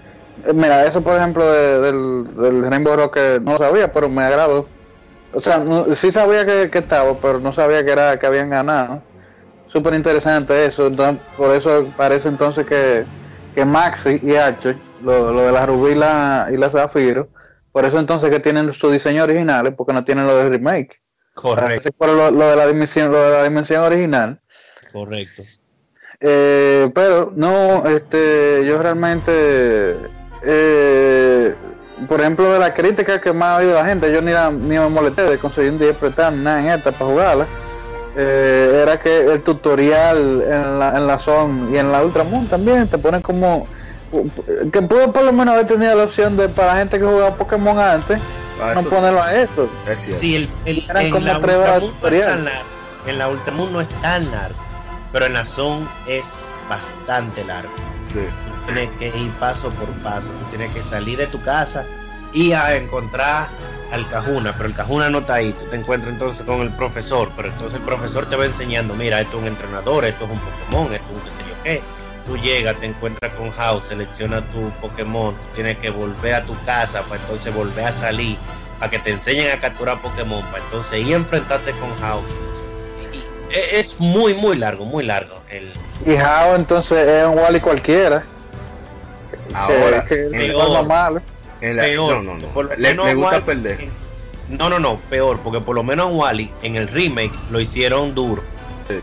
eh, 0.46 0.52
mira, 0.52 0.84
eso 0.86 1.00
por 1.02 1.16
ejemplo 1.16 1.50
de- 1.50 1.80
del, 1.80 2.36
del 2.36 2.70
Rainbow 2.70 2.94
Rocket 2.94 3.40
no 3.42 3.52
lo 3.52 3.58
sabía, 3.58 3.90
pero 3.92 4.08
me 4.08 4.22
agradó. 4.22 4.68
O 5.32 5.40
sea, 5.40 5.58
no- 5.58 5.92
sí 5.94 6.12
sabía 6.12 6.44
que, 6.46 6.70
que 6.70 6.78
estaba, 6.78 7.14
pero 7.16 7.40
no 7.40 7.52
sabía 7.52 7.84
que 7.84 7.90
era 7.90 8.18
que 8.18 8.26
habían 8.26 8.50
ganado. 8.50 9.02
Súper 9.74 9.94
interesante 9.94 10.64
eso, 10.66 10.86
entonces, 10.86 11.20
por 11.36 11.52
eso 11.54 11.84
parece 11.96 12.28
entonces 12.28 12.64
que, 12.64 13.04
que 13.56 13.64
Maxi 13.64 14.20
y 14.22 14.36
H, 14.36 14.76
lo, 15.02 15.32
lo 15.32 15.42
de 15.42 15.50
la 15.52 15.66
Rubí 15.66 15.90
y 15.90 15.94
la, 15.96 16.48
y 16.52 16.56
la 16.56 16.70
Zafiro, 16.70 17.28
Por 17.72 17.84
eso 17.84 17.98
entonces 17.98 18.30
que 18.30 18.38
tienen 18.38 18.72
su 18.72 18.88
diseño 18.88 19.24
original, 19.24 19.74
porque 19.74 19.92
no 19.92 20.04
tienen 20.04 20.28
lo 20.28 20.36
de 20.36 20.48
remake. 20.48 21.02
Correcto, 21.34 21.90
Por 21.98 22.08
lo, 22.10 22.30
lo 22.30 22.46
de 22.50 22.54
la 22.56 22.68
dimensión, 22.68 23.10
lo 23.10 23.18
de 23.20 23.36
la 23.36 23.42
dimensión 23.42 23.82
original. 23.82 24.40
correcto. 24.92 25.42
Eh, 26.20 26.88
pero 26.94 27.32
no, 27.34 27.84
este, 27.86 28.64
yo 28.64 28.78
realmente, 28.80 29.96
eh, 30.44 31.54
por 32.08 32.20
ejemplo, 32.20 32.52
de 32.52 32.60
la 32.60 32.72
crítica 32.72 33.20
que 33.20 33.32
más 33.32 33.48
ha 33.50 33.56
oído 33.62 33.74
la 33.74 33.84
gente, 33.84 34.12
yo 34.12 34.22
ni, 34.22 34.30
la- 34.30 34.50
ni 34.52 34.78
me 34.78 34.88
molesté 34.88 35.22
de 35.22 35.36
conseguir 35.38 35.72
un 35.72 35.78
10 35.78 35.96
prestar 35.96 36.32
ni 36.32 36.44
nada 36.44 36.60
en 36.60 36.68
esta 36.68 36.92
para 36.92 37.10
jugarla. 37.10 37.46
Eh, 38.16 38.80
era 38.82 39.00
que 39.00 39.18
el 39.32 39.42
tutorial 39.42 40.42
en 40.48 40.78
la, 40.78 40.96
en 40.96 41.06
la 41.06 41.18
Zone 41.18 41.72
y 41.74 41.78
en 41.78 41.90
la 41.90 42.02
Ultramoon 42.04 42.46
también 42.46 42.86
te 42.86 42.96
ponen 42.98 43.20
como 43.22 43.66
que 44.72 44.82
pudo 44.82 45.10
por 45.12 45.24
lo 45.24 45.32
menos 45.32 45.54
haber 45.54 45.66
tenido 45.66 45.96
la 45.96 46.04
opción 46.04 46.36
de 46.36 46.48
para 46.48 46.74
la 46.74 46.78
gente 46.78 46.98
que 47.00 47.04
jugaba 47.04 47.34
Pokémon 47.34 47.76
antes 47.78 48.20
Ah, 48.62 48.70
no 48.76 48.82
ponerlo 48.84 49.20
a 49.20 49.34
esto. 49.34 49.68
es. 49.90 50.00
Sí, 50.00 50.36
el, 50.36 50.48
el- 50.64 50.84
Eran 50.88 51.02
en 51.06 51.10
como 51.10 51.26
la 51.26 51.38
no 51.40 51.46
es 51.48 51.80
tutorial. 51.80 52.28
tan 52.28 52.44
largo. 52.44 52.60
En 53.08 53.18
la 53.18 53.28
Ultramoon 53.28 53.72
no 53.72 53.80
es 53.80 53.88
tan 54.00 54.30
largo, 54.30 54.58
pero 55.12 55.26
en 55.26 55.32
la 55.32 55.44
Zone 55.44 55.84
es 56.06 56.54
bastante 56.70 57.44
largo. 57.44 57.72
Sí. 58.12 58.20
Tú 58.20 58.72
tienes 58.72 58.90
que 59.00 59.08
ir 59.08 59.30
paso 59.40 59.70
por 59.70 59.88
paso, 60.04 60.28
tú 60.38 60.44
tienes 60.50 60.72
que 60.72 60.82
salir 60.82 61.18
de 61.18 61.26
tu 61.26 61.42
casa 61.42 61.84
y 62.32 62.52
a 62.52 62.76
encontrar 62.76 63.48
al 63.92 64.08
Cajuna, 64.08 64.54
pero 64.56 64.68
el 64.68 64.74
Cajuna 64.74 65.08
no 65.10 65.18
está 65.18 65.34
ahí, 65.34 65.52
tú 65.52 65.66
te 65.66 65.76
encuentras 65.76 66.12
entonces 66.12 66.42
con 66.44 66.60
el 66.62 66.70
profesor, 66.70 67.30
pero 67.36 67.48
entonces 67.48 67.78
el 67.78 67.84
profesor 67.84 68.28
te 68.28 68.34
va 68.36 68.44
enseñando, 68.44 68.94
mira, 68.94 69.20
esto 69.20 69.36
es 69.36 69.42
un 69.42 69.48
entrenador, 69.48 70.04
esto 70.04 70.24
es 70.24 70.30
un 70.30 70.38
Pokémon, 70.40 70.92
esto 70.92 71.06
es 71.08 71.14
un 71.14 71.20
qué 71.20 71.30
sé 71.30 71.42
yo 71.48 71.54
qué. 71.62 71.82
Tú 72.26 72.38
llegas, 72.38 72.76
te 72.80 72.86
encuentras 72.86 73.32
con 73.34 73.50
House, 73.52 73.84
selecciona 73.84 74.40
tu 74.50 74.70
Pokémon, 74.80 75.34
tú 75.34 75.46
tienes 75.54 75.76
que 75.78 75.90
volver 75.90 76.34
a 76.34 76.40
tu 76.42 76.54
casa 76.64 77.02
para 77.02 77.20
entonces 77.20 77.54
volver 77.54 77.84
a 77.84 77.92
salir, 77.92 78.36
para 78.78 78.90
que 78.90 78.98
te 78.98 79.10
enseñen 79.10 79.50
a 79.56 79.60
capturar 79.60 80.00
Pokémon, 80.00 80.42
para 80.50 80.64
entonces 80.64 81.06
ir 81.06 81.12
a 81.14 81.18
enfrentarte 81.18 81.72
con 81.72 81.94
House. 82.00 82.24
Y- 83.12 83.16
y 83.16 83.54
e- 83.54 83.78
es 83.78 84.00
muy, 84.00 84.32
muy 84.34 84.56
largo, 84.56 84.86
muy 84.86 85.04
largo. 85.04 85.36
El, 85.50 85.70
Y 86.06 86.14
How 86.14 86.54
entonces 86.56 87.06
es 87.06 87.26
un 87.26 87.38
Wally 87.38 87.60
cualquiera. 87.60 88.24
Ahora, 89.54 90.04
que, 90.08 90.28
que 90.30 90.46
es 90.48 90.54
mala. 90.56 91.22
En 91.60 91.76
la- 91.76 91.82
peor. 91.82 92.22
no, 92.22 92.34
no, 92.34 92.48
no. 92.54 92.62
Le, 92.76 92.94
le 92.94 93.14
gusta 93.14 93.38
Wally- 93.38 93.44
perder. 93.44 93.88
No, 94.48 94.68
no, 94.68 94.78
no, 94.78 94.98
peor, 95.08 95.40
porque 95.40 95.60
por 95.60 95.74
lo 95.74 95.82
menos 95.82 96.10
en 96.10 96.16
Wally, 96.16 96.50
en 96.62 96.76
el 96.76 96.88
remake, 96.88 97.32
lo 97.50 97.60
hicieron 97.60 98.14
duro. 98.14 98.42
Sí. 98.88 98.96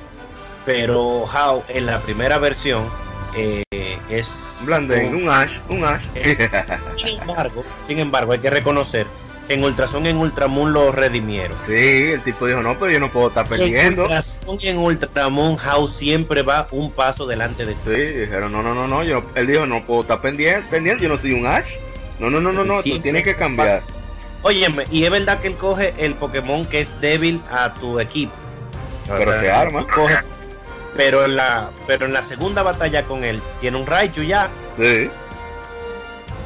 Pero 0.66 1.24
How, 1.24 1.64
en 1.70 1.88
la 1.88 2.00
primera 2.00 2.38
versión, 2.38 2.88
eh, 3.36 3.64
es. 4.10 4.58
Un 4.62 4.66
Blanding, 4.68 5.16
un 5.16 5.30
Ash, 5.30 5.58
un 5.70 5.84
Ash. 5.84 6.04
Es- 6.14 6.38
Sin 6.98 7.20
embargo, 7.22 7.64
sin 7.88 8.00
embargo, 8.00 8.34
hay 8.34 8.40
que 8.40 8.50
reconocer 8.52 9.08
que 9.48 9.56
en 9.56 9.64
Ultrason 9.64 10.06
y 10.06 10.10
en 10.10 10.18
Ultramoon 10.18 10.72
lo 10.72 10.92
redimieron. 10.92 11.58
sí, 11.66 11.74
el 12.12 12.22
tipo 12.22 12.46
dijo, 12.46 12.62
no, 12.62 12.78
pero 12.78 12.92
yo 12.92 13.00
no 13.00 13.10
puedo 13.12 13.30
estar 13.30 13.46
Y 13.50 13.54
en 13.54 13.60
perdiendo. 13.60 14.04
Ultrason 14.04 14.58
y 14.62 14.68
en 14.68 14.78
Ultramoon, 14.78 15.58
How 15.60 15.88
siempre 15.88 16.44
va 16.44 16.68
un 16.70 16.92
paso 16.92 17.26
delante 17.26 17.66
de 17.66 17.74
ti. 17.74 17.80
Sí, 17.86 17.92
dijeron, 18.20 18.52
no, 18.52 18.62
no, 18.62 18.76
no, 18.76 18.88
no, 18.88 19.04
yo, 19.04 19.24
él 19.34 19.48
dijo, 19.48 19.66
no 19.66 19.84
puedo 19.84 20.02
estar 20.02 20.22
pendiente, 20.22 20.68
pendiente, 20.70 21.02
yo 21.04 21.10
no 21.10 21.18
soy 21.18 21.32
un 21.34 21.48
Ash. 21.48 21.72
No, 22.22 22.30
no, 22.30 22.40
no, 22.40 22.54
no, 22.54 22.64
no, 22.64 22.82
tú 22.82 23.00
tienes 23.00 23.24
que 23.24 23.36
cambiar. 23.36 23.82
Óyeme, 24.44 24.86
y 24.90 25.04
es 25.04 25.12
verdad 25.12 25.40
que 25.40 25.48
él 25.50 25.56
coge 25.58 25.94
el 25.98 26.14
Pokémon 26.16 26.66
que 26.66 26.80
es 26.82 27.00
débil 27.02 27.42
a 27.52 27.74
tu 27.74 28.00
equipo. 28.00 28.34
O 29.12 29.18
Pero 29.18 29.40
se 29.40 29.52
arma. 29.52 29.86
coge- 29.88 30.24
pero 30.96 31.26
en 31.26 31.36
la 31.36 31.72
pero 31.88 32.06
en 32.06 32.14
la 32.14 32.22
segunda 32.22 32.64
batalla 32.64 33.04
con 33.04 33.24
él 33.24 33.42
tiene 33.60 33.78
un 33.78 33.86
Raichu 33.88 34.24
ya, 34.24 34.50
Sí, 34.82 35.10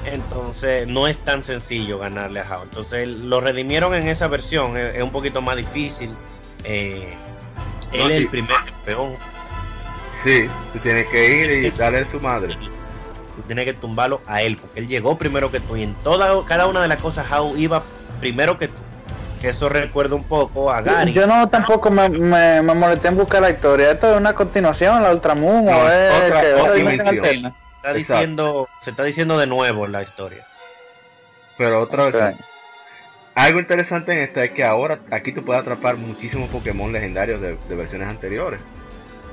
entonces 0.05 0.87
no 0.87 1.07
es 1.07 1.19
tan 1.19 1.43
sencillo 1.43 1.97
ganarle 1.99 2.39
a 2.41 2.43
How. 2.57 2.63
Entonces 2.63 3.07
lo 3.07 3.41
redimieron 3.41 3.93
en 3.95 4.07
esa 4.07 4.27
versión, 4.27 4.77
es, 4.77 4.95
es 4.95 5.01
un 5.03 5.11
poquito 5.11 5.41
más 5.41 5.55
difícil. 5.57 6.11
Eh, 6.63 7.13
él 7.91 7.99
No, 7.99 8.05
es 8.09 8.11
el 8.17 8.27
primer 8.27 8.55
campeón. 8.65 9.15
sí, 10.23 10.47
tú 10.73 10.79
tienes 10.79 11.07
que 11.07 11.35
ir 11.41 11.65
y 11.65 11.71
darle 11.71 12.07
su 12.07 12.19
madre. 12.19 12.55
Tú 13.45 13.49
tienes 13.49 13.65
que 13.65 13.73
tumbarlo 13.73 14.21
a 14.25 14.41
él, 14.41 14.57
porque 14.57 14.79
él 14.79 14.87
llegó 14.87 15.17
primero 15.17 15.51
que 15.51 15.59
tú. 15.59 15.75
Y 15.77 15.83
en 15.83 15.93
toda, 16.03 16.43
cada 16.45 16.65
una 16.65 16.81
de 16.81 16.87
las 16.87 16.97
cosas, 16.99 17.31
How 17.31 17.55
iba 17.55 17.83
primero 18.19 18.57
que 18.57 18.69
tú. 18.69 18.73
Que 19.39 19.49
eso 19.49 19.69
recuerda 19.69 20.15
un 20.15 20.23
poco 20.23 20.71
a 20.71 20.81
Gary. 20.81 21.13
Yo 21.13 21.27
no 21.27 21.47
tampoco 21.49 21.91
me, 21.91 22.09
me, 22.09 22.63
me 22.63 22.73
molesté 22.73 23.09
en 23.09 23.17
buscar 23.17 23.41
la 23.43 23.51
historia. 23.51 23.91
¿Esto 23.91 24.11
es 24.11 24.17
una 24.17 24.33
continuación, 24.33 25.03
la 25.03 25.11
Ultramoon? 25.11 25.65
No, 25.65 25.71
o 25.77 25.89
es 25.89 26.23
otra- 26.25 26.41
que 26.41 26.53
otra 26.55 26.73
dimensión. 26.73 27.25
está 27.75 27.93
diciendo, 27.93 28.67
se 28.81 28.89
está 28.89 29.03
diciendo 29.03 29.37
de 29.37 29.45
nuevo 29.45 29.85
la 29.85 30.01
historia. 30.01 30.47
Pero 31.57 31.81
otra 31.83 32.05
vez. 32.07 32.35
Algo 33.35 33.59
interesante 33.59 34.13
en 34.13 34.19
esta 34.19 34.43
es 34.43 34.51
que 34.51 34.63
ahora 34.63 34.99
aquí 35.11 35.33
tú 35.33 35.43
puedes 35.43 35.61
atrapar 35.61 35.97
muchísimos 35.97 36.49
Pokémon 36.49 36.91
legendarios 36.91 37.41
de, 37.41 37.57
de 37.67 37.75
versiones 37.75 38.07
anteriores. 38.07 38.61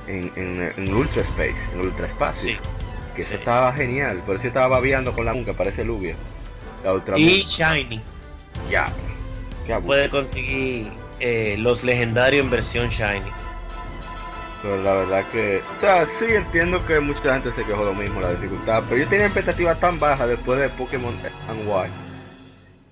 En, 0.08 0.32
en, 0.34 0.73
en 0.76 0.94
Ultra 0.94 1.23
Space, 1.23 1.70
en 1.73 1.81
Ultra 1.81 2.07
Espacio. 2.08 2.50
Sí. 2.50 2.58
Que 3.15 3.20
eso 3.23 3.31
sí. 3.31 3.36
estaba 3.36 3.73
genial. 3.74 4.23
Por 4.26 4.36
eso 4.36 4.47
estaba 4.47 4.68
babeando 4.68 5.12
con 5.12 5.24
la 5.26 5.32
que 5.44 5.52
parece 5.55 5.84
Lubia. 5.84 6.15
La 6.84 6.92
Ultra 6.94 7.18
Y 7.18 7.42
Shiny. 7.42 8.00
Ya. 8.70 8.86
Abuso. 9.66 9.86
Puede 9.86 10.10
conseguir 10.10 10.92
eh, 11.20 11.57
los 11.58 11.84
legendarios 11.84 12.44
en 12.44 12.50
versión 12.50 12.89
Shiny. 12.89 13.31
Pero 14.62 14.82
la 14.82 14.94
verdad 14.94 15.24
que. 15.32 15.60
O 15.76 15.81
sea, 15.81 16.07
sí 16.07 16.26
entiendo 16.28 16.84
que 16.86 17.00
mucha 17.00 17.34
gente 17.34 17.52
se 17.52 17.65
quejó 17.65 17.84
lo 17.84 17.94
mismo, 17.94 18.20
la 18.20 18.31
dificultad. 18.32 18.82
Pero 18.89 19.02
yo 19.02 19.08
tenía 19.08 19.26
expectativas 19.26 19.78
tan 19.81 19.99
bajas 19.99 20.28
después 20.28 20.58
de 20.60 20.68
Pokémon 20.70 21.15
and 21.49 21.60
Y. 21.68 21.91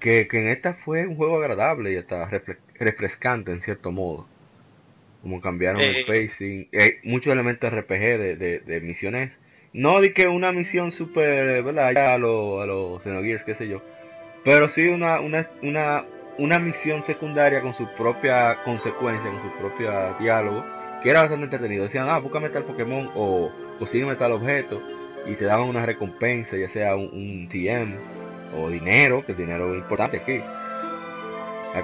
Que, 0.01 0.27
que 0.29 0.39
en 0.41 0.49
esta 0.49 0.75
fue 0.75 1.07
un 1.07 1.17
juego 1.17 1.37
agradable 1.39 1.93
y 1.93 1.97
hasta 1.97 2.29
refre- 2.31 2.59
refrescante 2.79 3.53
en 3.53 3.61
cierto 3.61 3.93
modo. 3.93 4.27
Como 5.23 5.41
cambiaron 5.41 5.81
el 5.81 5.97
Eh. 5.97 6.05
pacing. 6.07 6.69
Hay 6.73 6.95
muchos 7.05 7.33
elementos 7.33 7.71
RPG 7.73 8.01
de, 8.01 8.37
de, 8.37 8.61
de 8.61 8.81
misiones. 8.81 9.39
No 9.73 10.01
di 10.01 10.13
que 10.13 10.27
una 10.29 10.53
misión 10.53 10.91
super, 10.91 11.63
¿verdad? 11.63 11.93
Ya 11.95 12.15
a 12.15 12.19
los 12.19 12.63
a 12.63 12.67
los 12.67 13.03
Xenogears, 13.03 13.45
qué 13.45 13.55
sé 13.55 13.69
yo. 13.69 13.83
Pero 14.45 14.69
sí 14.69 14.89
una, 14.89 15.21
una, 15.21 15.49
una, 15.63 16.05
una 16.39 16.59
misión 16.59 17.03
secundaria 17.03 17.61
con 17.61 17.75
su 17.75 17.87
propia 17.95 18.63
consecuencia, 18.65 19.31
con 19.31 19.41
su 19.41 19.51
propio 19.59 20.17
diálogo 20.19 20.65
que 21.03 21.11
era 21.11 21.21
bastante 21.21 21.45
entretenido. 21.45 21.85
Decían, 21.85 22.09
ah, 22.09 22.19
búscame 22.19 22.51
tal 22.51 22.65
Pokémon 22.65 23.11
o 23.15 23.51
consígueme 23.79 24.17
tal 24.17 24.33
objeto 24.33 24.81
y 25.27 25.35
te 25.35 25.45
daban 25.45 25.69
una 25.69 25.85
recompensa, 25.85 26.57
ya 26.57 26.69
sea 26.69 26.97
un, 26.97 27.11
un 27.13 27.49
TM 27.49 27.95
o 28.57 28.69
dinero, 28.69 29.25
que 29.25 29.33
el 29.33 29.39
dinero 29.39 29.73
es 29.75 29.81
importante 29.81 30.19
aquí. 30.19 30.41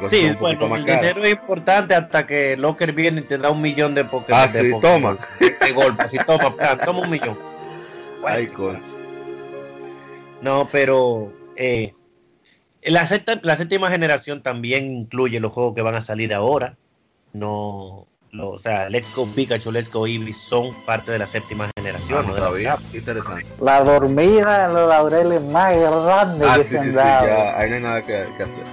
Sí, 0.08 0.32
bueno, 0.40 0.74
el 0.74 0.84
cara. 0.84 1.00
dinero 1.00 1.24
es 1.24 1.32
importante 1.32 1.94
hasta 1.94 2.26
que 2.26 2.56
Locker 2.56 2.92
viene 2.92 3.20
y 3.20 3.24
te 3.24 3.38
da 3.38 3.50
un 3.50 3.60
millón 3.60 3.94
de 3.94 4.04
Pokémon. 4.04 4.40
Ah, 4.42 4.46
de 4.48 4.60
sí, 4.62 4.70
Pokémon. 4.70 5.16
toma. 5.16 5.28
De 5.38 5.72
golpe, 5.72 6.02
así 6.02 6.18
toma, 6.26 6.54
plan, 6.56 6.78
toma 6.84 7.02
un 7.02 7.10
millón. 7.10 7.38
Ay, 8.34 8.46
concha. 8.48 8.82
No, 10.42 10.68
pero 10.70 11.32
eh, 11.56 11.94
la, 12.82 13.06
sexta- 13.06 13.40
la 13.42 13.56
séptima 13.56 13.90
generación 13.90 14.42
también 14.42 14.90
incluye 14.90 15.40
los 15.40 15.52
juegos 15.52 15.74
que 15.74 15.82
van 15.82 15.94
a 15.94 16.00
salir 16.00 16.34
ahora. 16.34 16.76
No, 17.32 18.06
lo- 18.32 18.50
o 18.50 18.58
sea, 18.58 18.88
Let's 18.88 19.14
Go 19.14 19.26
Pikachu, 19.26 19.70
Let's 19.72 19.90
Go 19.90 20.06
Eevee 20.06 20.32
son 20.32 20.74
parte 20.84 21.12
de 21.12 21.18
la 21.18 21.26
séptima 21.26 21.68
generación. 21.76 22.24
Ah, 22.28 22.32
no 22.40 22.58
la. 22.58 22.78
Interesante. 22.92 23.46
La 23.60 23.82
dormida 23.82 24.66
en 24.66 24.74
los 24.74 24.88
laureles 24.88 25.42
más 25.42 25.74
grandes 25.76 26.48
Ah, 26.50 26.56
que 26.56 26.64
sí, 26.64 26.70
se 26.70 26.74
sí, 26.74 26.78
han 26.78 26.90
sí, 26.90 26.96
dado. 26.96 27.26
ya, 27.26 27.58
ahí 27.58 27.68
no 27.70 27.76
hay 27.76 27.82
nada 27.82 28.02
que, 28.02 28.26
que 28.36 28.42
hacer. 28.42 28.64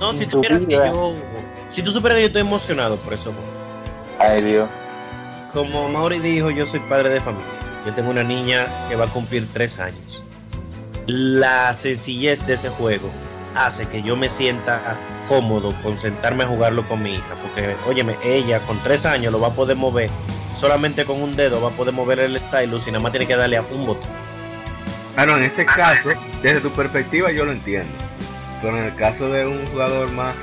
No, 0.00 0.12
si 0.12 0.26
tuvieras 0.26 0.66
que 0.66 0.72
yo, 0.74 1.14
si 1.68 1.82
tú 1.82 1.90
supieras 1.90 2.16
que 2.16 2.22
yo 2.22 2.26
estoy 2.28 2.40
emocionado 2.42 2.96
por 2.96 3.12
esos 3.14 3.34
juegos. 3.34 3.52
Ay, 4.18 4.42
Dios. 4.42 4.68
Como 5.52 5.88
Mauri 5.88 6.18
dijo, 6.18 6.50
yo 6.50 6.64
soy 6.66 6.80
padre 6.80 7.10
de 7.10 7.20
familia. 7.20 7.46
Yo 7.84 7.92
tengo 7.94 8.10
una 8.10 8.22
niña 8.22 8.66
que 8.88 8.96
va 8.96 9.06
a 9.06 9.08
cumplir 9.08 9.46
tres 9.52 9.80
años. 9.80 10.24
La 11.06 11.72
sencillez 11.74 12.46
de 12.46 12.54
ese 12.54 12.68
juego 12.68 13.10
hace 13.54 13.88
que 13.88 14.02
yo 14.02 14.16
me 14.16 14.28
sienta 14.28 14.98
cómodo 15.28 15.74
con 15.82 15.96
sentarme 15.96 16.44
a 16.44 16.46
jugarlo 16.46 16.86
con 16.86 17.02
mi 17.02 17.14
hija. 17.14 17.34
Porque, 17.42 17.76
óyeme, 17.86 18.16
ella 18.24 18.60
con 18.60 18.78
tres 18.78 19.04
años 19.06 19.32
lo 19.32 19.40
va 19.40 19.48
a 19.48 19.52
poder 19.52 19.76
mover. 19.76 20.10
Solamente 20.56 21.04
con 21.04 21.20
un 21.20 21.34
dedo 21.34 21.60
va 21.60 21.68
a 21.68 21.72
poder 21.72 21.94
mover 21.94 22.20
el 22.20 22.38
stylus 22.38 22.86
y 22.86 22.92
nada 22.92 23.02
más 23.02 23.12
tiene 23.12 23.26
que 23.26 23.36
darle 23.36 23.56
a 23.56 23.62
un 23.62 23.86
botón. 23.86 24.10
Ah, 25.16 25.26
no, 25.26 25.36
en 25.36 25.42
ese 25.42 25.66
caso, 25.66 26.10
desde 26.42 26.60
tu 26.60 26.70
perspectiva 26.70 27.32
yo 27.32 27.44
lo 27.44 27.52
entiendo. 27.52 27.92
Pero 28.62 28.78
en 28.78 28.84
el 28.84 28.94
caso 28.94 29.28
de 29.28 29.46
un 29.46 29.66
jugador 29.66 30.10
más 30.12 30.34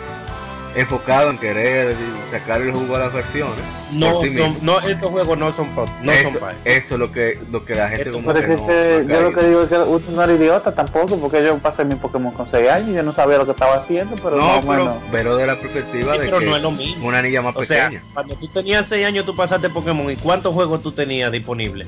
enfocado 0.76 1.30
en 1.32 1.38
querer 1.40 1.96
sacar 2.32 2.62
el 2.62 2.72
jugo 2.72 2.96
a 2.96 3.00
las 3.00 3.14
versiones, 3.14 3.56
No 3.92 4.14
por 4.14 4.28
sí 4.28 4.36
son, 4.36 4.58
no, 4.62 4.80
estos 4.82 5.10
juegos 5.10 5.38
no 5.38 5.52
son 5.52 5.70
no 6.04 6.12
eso, 6.12 6.30
son 6.30 6.40
para. 6.40 6.54
eso 6.64 6.94
es 6.94 7.00
lo 7.00 7.12
que, 7.12 7.40
lo 7.52 7.66
que 7.66 7.74
la 7.76 7.90
gente 7.90 8.04
Esto 8.10 8.14
como 8.20 8.34
Pero 8.34 8.48
que 8.48 8.54
es 8.54 8.60
no, 8.60 8.66
que 8.68 9.04
no 9.04 9.14
ha 9.14 9.18
yo 9.18 9.22
lo 9.22 9.34
que 9.36 9.48
digo 9.48 9.64
es 9.64 9.70
que 9.70 9.78
usted 9.80 10.14
no 10.14 10.24
era 10.24 10.34
idiota 10.34 10.72
tampoco, 10.76 11.18
porque 11.18 11.44
yo 11.44 11.58
pasé 11.58 11.86
mi 11.86 11.96
Pokémon 11.96 12.32
con 12.34 12.46
6 12.46 12.70
años 12.70 12.90
y 12.90 12.94
yo 12.94 13.04
no 13.04 13.14
sabía 13.14 13.38
lo 13.38 13.46
que 13.46 13.52
estaba 13.52 13.76
haciendo, 13.76 14.16
pero 14.16 14.36
No, 14.38 14.62
pero, 14.62 14.68
menos. 14.86 14.98
pero 15.12 15.36
de 15.38 15.48
la 15.48 15.60
perspectiva 15.60 16.14
Sí, 16.14 16.20
de 16.20 16.26
pero 16.26 16.40
que 16.40 16.46
no 16.46 16.56
es 16.56 16.62
lo 16.62 16.72
mismo. 16.72 17.08
una 17.08 17.22
niña 17.22 17.42
más 17.42 17.56
O 17.56 17.64
sea, 17.64 17.86
pequeña. 17.90 18.04
cuando 18.14 18.36
tú 18.36 18.48
tenías 18.50 18.86
seis 18.86 19.06
años 19.06 19.26
tú 19.26 19.36
pasaste 19.36 19.70
Pokémon 19.70 20.12
y 20.12 20.16
cuántos 20.18 20.54
juegos 20.54 20.84
tú 20.84 20.92
tenías 20.92 21.32
disponibles. 21.32 21.88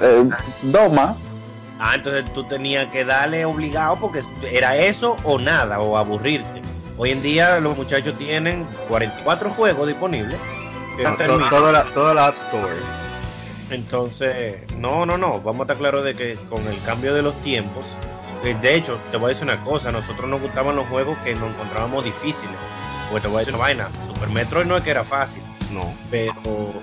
Eh, 0.00 0.28
dos 0.62 0.92
más. 0.92 1.16
Ah, 1.78 1.94
entonces 1.94 2.24
tú 2.32 2.44
tenías 2.44 2.86
que 2.86 3.04
darle 3.04 3.44
obligado 3.44 3.96
porque 4.00 4.20
era 4.50 4.76
eso 4.76 5.16
o 5.24 5.38
nada, 5.38 5.80
o 5.80 5.96
aburrirte. 5.96 6.62
Hoy 6.98 7.10
en 7.10 7.22
día 7.22 7.60
los 7.60 7.76
muchachos 7.76 8.16
tienen 8.18 8.64
44 8.88 9.50
juegos 9.50 9.86
disponibles. 9.86 10.38
To- 11.02 11.14
terminado. 11.16 11.50
toda, 11.50 11.72
la, 11.72 11.84
toda 11.92 12.14
la 12.14 12.26
App 12.28 12.36
Store. 12.36 12.72
Entonces, 13.70 14.60
no, 14.78 15.04
no, 15.04 15.18
no, 15.18 15.40
vamos 15.40 15.60
a 15.60 15.62
estar 15.64 15.76
claros 15.76 16.04
de 16.04 16.14
que 16.14 16.36
con 16.48 16.66
el 16.68 16.80
cambio 16.84 17.12
de 17.14 17.22
los 17.22 17.34
tiempos, 17.42 17.96
eh, 18.44 18.56
de 18.62 18.74
hecho, 18.76 18.98
te 19.10 19.16
voy 19.16 19.26
a 19.26 19.28
decir 19.30 19.44
una 19.44 19.62
cosa, 19.64 19.90
nosotros 19.92 20.28
nos 20.30 20.40
gustaban 20.40 20.76
los 20.76 20.86
juegos 20.86 21.18
que 21.18 21.34
nos 21.34 21.50
encontrábamos 21.50 22.04
difíciles. 22.04 22.54
Pues 23.10 23.22
te 23.22 23.28
voy 23.28 23.36
a 23.36 23.38
decir 23.40 23.54
una 23.54 23.64
vaina, 23.64 23.88
Super 24.06 24.28
Metroid 24.30 24.66
no 24.66 24.76
es 24.76 24.84
que 24.84 24.90
era 24.90 25.04
fácil, 25.04 25.42
No. 25.72 25.92
pero 26.10 26.32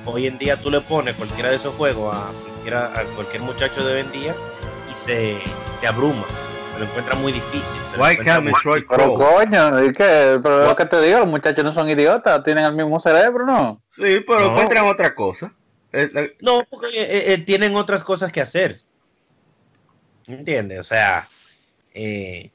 hoy 0.05 0.27
en 0.27 0.37
día 0.37 0.57
tú 0.57 0.69
le 0.69 0.81
pones 0.81 1.15
cualquiera 1.15 1.49
de 1.49 1.55
esos 1.55 1.73
juegos 1.75 2.15
a, 2.15 2.31
cualquiera- 2.51 2.91
a 2.99 3.03
cualquier 3.15 3.41
muchacho 3.43 3.83
de 3.85 3.93
hoy 3.95 3.99
en 4.01 4.11
día 4.11 4.35
y 4.91 4.93
se, 4.93 5.37
se 5.79 5.87
abruma, 5.87 6.23
lo 6.79 6.85
encuentra 6.85 7.15
muy 7.15 7.31
difícil. 7.31 7.79
se 7.85 7.97
lo 7.97 8.03
Why 8.03 8.11
encuentra 8.11 8.33
can't 8.35 8.43
muy- 8.43 8.53
Metroid 8.53 8.83
Pero 8.89 9.13
coño, 9.15 9.83
¿y 9.83 9.91
qué? 9.93 10.39
Pero 10.41 10.65
lo 10.67 10.75
que 10.75 10.85
te 10.85 11.01
digo, 11.01 11.19
los 11.19 11.27
muchachos 11.27 11.63
no 11.63 11.73
son 11.73 11.89
idiotas, 11.89 12.43
tienen 12.43 12.65
el 12.65 12.73
mismo 12.73 12.99
cerebro, 12.99 13.45
¿no? 13.45 13.81
Sí, 13.89 14.21
pero 14.25 14.39
No. 14.41 14.51
encuentran 14.51 14.85
otra 14.87 15.13
cosa. 15.15 15.53
Eh, 15.91 16.35
No, 16.41 16.63
porque 16.69 16.87
eh, 17.01 17.33
eh, 17.33 17.37
tienen 17.39 17.75
otras 17.75 18.03
cosas 18.03 18.31
que 18.31 18.41
hacer. 18.41 18.79
¿Entiendes? 20.27 20.79
O 20.79 20.83
sea, 20.83 21.27
eh, 21.93 22.49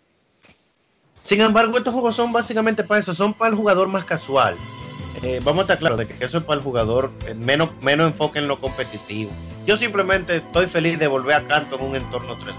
sin 1.18 1.40
embargo, 1.42 1.76
estos 1.76 1.92
juegos 1.92 2.14
son 2.16 2.32
básicamente 2.32 2.82
para 2.82 3.00
eso, 3.00 3.12
son 3.14 3.34
para 3.34 3.50
el 3.50 3.56
jugador 3.56 3.88
más 3.88 4.04
casual. 4.04 4.56
Eh, 5.22 5.40
vamos 5.44 5.60
a 5.60 5.62
estar 5.62 5.78
claros 5.78 5.98
de 5.98 6.06
que 6.06 6.24
eso 6.24 6.38
es 6.38 6.44
para 6.44 6.58
el 6.58 6.64
jugador 6.64 7.10
eh, 7.26 7.34
menos, 7.34 7.70
menos 7.82 8.06
enfoque 8.06 8.38
en 8.38 8.48
lo 8.48 8.60
competitivo. 8.60 9.30
Yo 9.66 9.76
simplemente 9.76 10.36
estoy 10.36 10.66
feliz 10.66 10.98
de 10.98 11.08
volver 11.08 11.34
a 11.36 11.46
canto 11.46 11.76
en 11.76 11.84
un 11.84 11.96
entorno 11.96 12.36
3D. 12.36 12.54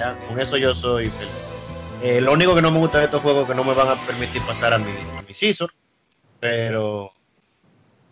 Ya, 0.00 0.16
con 0.26 0.40
eso 0.40 0.56
yo 0.56 0.72
soy 0.72 1.10
feliz. 1.10 1.30
Eh, 2.02 2.22
lo 2.22 2.32
único 2.32 2.54
que 2.54 2.62
no 2.62 2.70
me 2.70 2.78
gusta 2.78 2.98
de 2.98 3.04
estos 3.04 3.20
juegos 3.20 3.42
es 3.42 3.48
que 3.50 3.54
no 3.54 3.64
me 3.64 3.74
van 3.74 3.88
a 3.88 3.94
permitir 3.96 4.40
pasar 4.42 4.72
a 4.72 4.78
mi, 4.78 4.90
a 5.18 5.20
mi 5.20 5.34
Scissor, 5.34 5.70
pero 6.40 7.12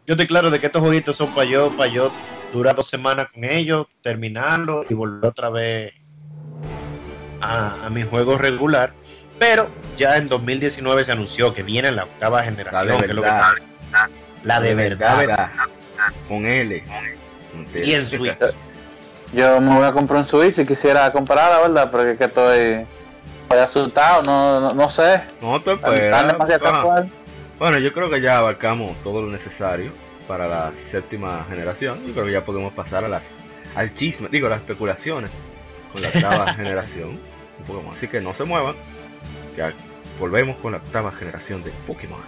yo 0.06 0.12
estoy 0.12 0.26
claro 0.26 0.50
de 0.50 0.60
que 0.60 0.66
estos 0.66 0.82
jueguitos 0.82 1.16
son 1.16 1.34
para 1.34 1.48
yo, 1.48 1.74
para 1.78 1.90
yo 1.90 2.12
durar 2.52 2.74
dos 2.74 2.88
semanas 2.88 3.28
con 3.32 3.44
ellos, 3.44 3.86
terminarlo 4.02 4.84
y 4.90 4.92
volver 4.92 5.30
otra 5.30 5.48
vez 5.48 5.94
a, 7.40 7.86
a 7.86 7.88
mi 7.88 8.02
juego 8.02 8.36
regular. 8.36 8.92
Pero 9.38 9.70
ya 9.96 10.18
en 10.18 10.28
2019 10.28 11.04
se 11.04 11.12
anunció 11.12 11.54
que 11.54 11.62
viene 11.62 11.90
la 11.90 12.04
octava 12.04 12.38
la 12.38 12.44
generación, 12.44 13.00
de 13.00 13.04
que 13.04 13.06
es 13.06 13.14
lo 13.14 13.22
que 13.22 13.30
verdad. 13.30 13.52
la 14.42 14.60
de 14.60 14.74
verdad. 14.74 15.18
verdad. 15.18 15.50
Con 16.28 16.44
L. 16.44 16.84
Y 17.82 17.92
en 17.92 18.04
Switch. 18.06 18.36
Yo 19.32 19.60
me 19.60 19.74
voy 19.74 19.84
a 19.84 19.92
comprar 19.92 20.20
un 20.20 20.26
Switch 20.26 20.54
si 20.54 20.64
quisiera 20.64 21.10
comprarla, 21.12 21.60
¿verdad? 21.68 21.90
Porque 21.90 22.12
es 22.12 22.18
que 22.18 22.24
estoy, 22.24 22.86
estoy 23.42 23.58
asustado, 23.58 24.22
no, 24.22 24.60
no, 24.60 24.72
no 24.72 24.88
sé. 24.88 25.22
No 25.42 25.60
te 25.60 25.72
Están 25.74 25.94
esperas. 25.94 26.32
demasiado 26.32 26.64
casual. 26.64 27.10
Bueno, 27.58 27.78
yo 27.78 27.92
creo 27.92 28.08
que 28.08 28.20
ya 28.20 28.38
abarcamos 28.38 28.96
todo 29.02 29.20
lo 29.22 29.28
necesario 29.30 29.92
para 30.26 30.46
la 30.46 30.72
séptima 30.76 31.44
generación. 31.50 31.98
Yo 32.06 32.12
creo 32.14 32.24
que 32.26 32.32
ya 32.32 32.44
podemos 32.44 32.72
pasar 32.72 33.04
a 33.04 33.08
las 33.08 33.40
al 33.74 33.94
chisme, 33.94 34.28
digo, 34.30 34.46
a 34.46 34.50
las 34.50 34.60
especulaciones 34.60 35.30
con 35.92 36.02
la 36.02 36.08
octava 36.08 36.52
generación 36.54 37.16
de 37.58 37.64
Pokémon. 37.66 37.94
Así 37.94 38.08
que 38.08 38.20
no 38.20 38.32
se 38.32 38.44
muevan, 38.44 38.76
que 39.54 39.72
volvemos 40.18 40.56
con 40.56 40.72
la 40.72 40.78
octava 40.78 41.10
generación 41.12 41.62
de 41.62 41.70
Pokémon. 41.86 42.20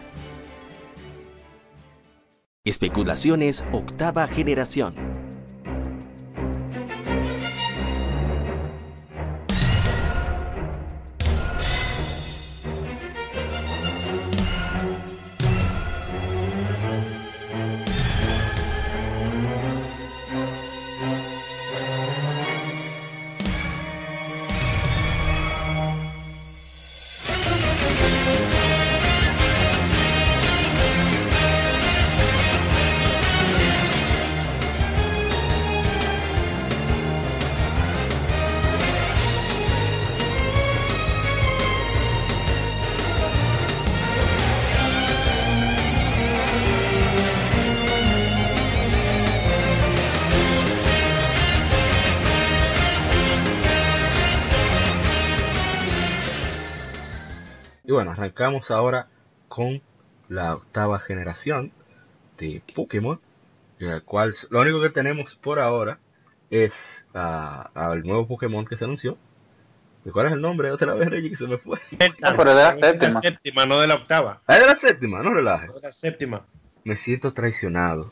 Especulaciones 2.64 3.64
octava 3.72 4.28
generación. 4.28 4.94
Arrancamos 58.20 58.70
ahora 58.70 59.08
con 59.48 59.80
la 60.28 60.54
octava 60.54 61.00
generación 61.00 61.72
de 62.38 62.62
Pokémon, 62.74 63.18
en 63.78 63.88
la 63.88 64.00
cual 64.02 64.34
lo 64.50 64.60
único 64.60 64.80
que 64.82 64.90
tenemos 64.90 65.34
por 65.34 65.58
ahora 65.58 65.98
es 66.50 67.04
al 67.14 68.02
nuevo 68.02 68.28
Pokémon 68.28 68.66
que 68.66 68.76
se 68.76 68.84
anunció. 68.84 69.16
¿Y 70.04 70.10
¿Cuál 70.10 70.26
es 70.26 70.32
el 70.32 70.40
nombre? 70.40 70.70
Otra 70.70 70.94
vez, 70.94 71.08
Reggie, 71.08 71.30
que 71.30 71.36
se 71.36 71.46
me 71.46 71.58
fue. 71.58 71.78
Ah, 72.22 72.34
pero 72.36 72.54
de 72.54 72.62
la 72.62 72.76
séptima. 72.76 73.12
la 73.12 73.20
séptima, 73.20 73.66
no 73.66 73.80
de 73.80 73.86
la 73.86 73.94
octava. 73.94 74.42
Ah, 74.46 74.58
de 74.58 74.66
la 74.66 74.76
séptima, 74.76 75.22
no 75.22 75.34
relajes. 75.34 75.74
De 75.74 75.80
la 75.82 75.92
séptima. 75.92 76.46
Me 76.84 76.96
siento 76.96 77.32
traicionado. 77.32 78.10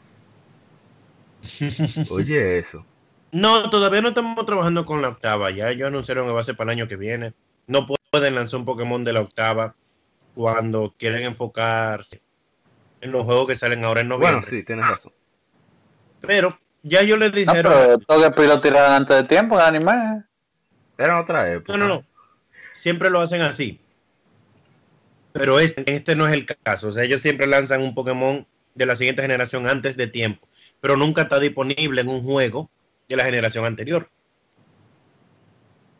Oye, 2.10 2.58
eso. 2.58 2.84
No, 3.32 3.70
todavía 3.70 4.02
no 4.02 4.08
estamos 4.08 4.44
trabajando 4.44 4.84
con 4.84 5.00
la 5.00 5.08
octava. 5.08 5.50
Ya 5.50 5.70
ellos 5.70 5.88
anunciaron 5.88 6.26
que 6.26 6.32
va 6.32 6.40
a 6.40 6.44
ser 6.44 6.56
para 6.56 6.72
el 6.72 6.78
año 6.78 6.88
que 6.88 6.96
viene. 6.96 7.34
No 7.66 7.86
pueden 8.10 8.34
lanzar 8.34 8.60
un 8.60 8.66
Pokémon 8.66 9.04
de 9.04 9.12
la 9.12 9.22
octava 9.22 9.74
cuando 10.38 10.94
quieren 10.96 11.24
enfocarse 11.24 12.22
en 13.00 13.10
los 13.10 13.24
juegos 13.24 13.48
que 13.48 13.56
salen 13.56 13.84
ahora 13.84 14.02
en 14.02 14.08
noviembre. 14.08 14.34
Bueno, 14.34 14.46
sí, 14.46 14.62
tienes 14.62 14.86
razón. 14.86 15.12
Pero 16.20 16.56
ya 16.84 17.02
yo 17.02 17.16
les 17.16 17.30
No, 17.32 17.36
dijeron. 17.36 17.72
pero 17.72 17.98
todo 17.98 18.32
que 18.32 18.46
lo 18.46 18.60
tiraron 18.60 18.92
antes 18.92 19.16
de 19.16 19.24
tiempo 19.24 19.56
en 19.56 19.62
anime. 19.66 20.22
Era 20.96 21.20
otra 21.20 21.52
época. 21.52 21.76
No, 21.76 21.88
no, 21.88 21.92
no. 21.92 22.04
Siempre 22.72 23.10
lo 23.10 23.20
hacen 23.20 23.42
así. 23.42 23.80
Pero 25.32 25.58
este, 25.58 25.92
este 25.92 26.14
no 26.14 26.28
es 26.28 26.34
el 26.34 26.46
caso. 26.46 26.86
O 26.86 26.92
sea, 26.92 27.02
ellos 27.02 27.20
siempre 27.20 27.48
lanzan 27.48 27.82
un 27.82 27.96
Pokémon 27.96 28.46
de 28.76 28.86
la 28.86 28.94
siguiente 28.94 29.22
generación 29.22 29.66
antes 29.66 29.96
de 29.96 30.06
tiempo. 30.06 30.46
Pero 30.80 30.96
nunca 30.96 31.22
está 31.22 31.40
disponible 31.40 32.00
en 32.00 32.08
un 32.08 32.22
juego 32.22 32.70
de 33.08 33.16
la 33.16 33.24
generación 33.24 33.66
anterior. 33.66 34.08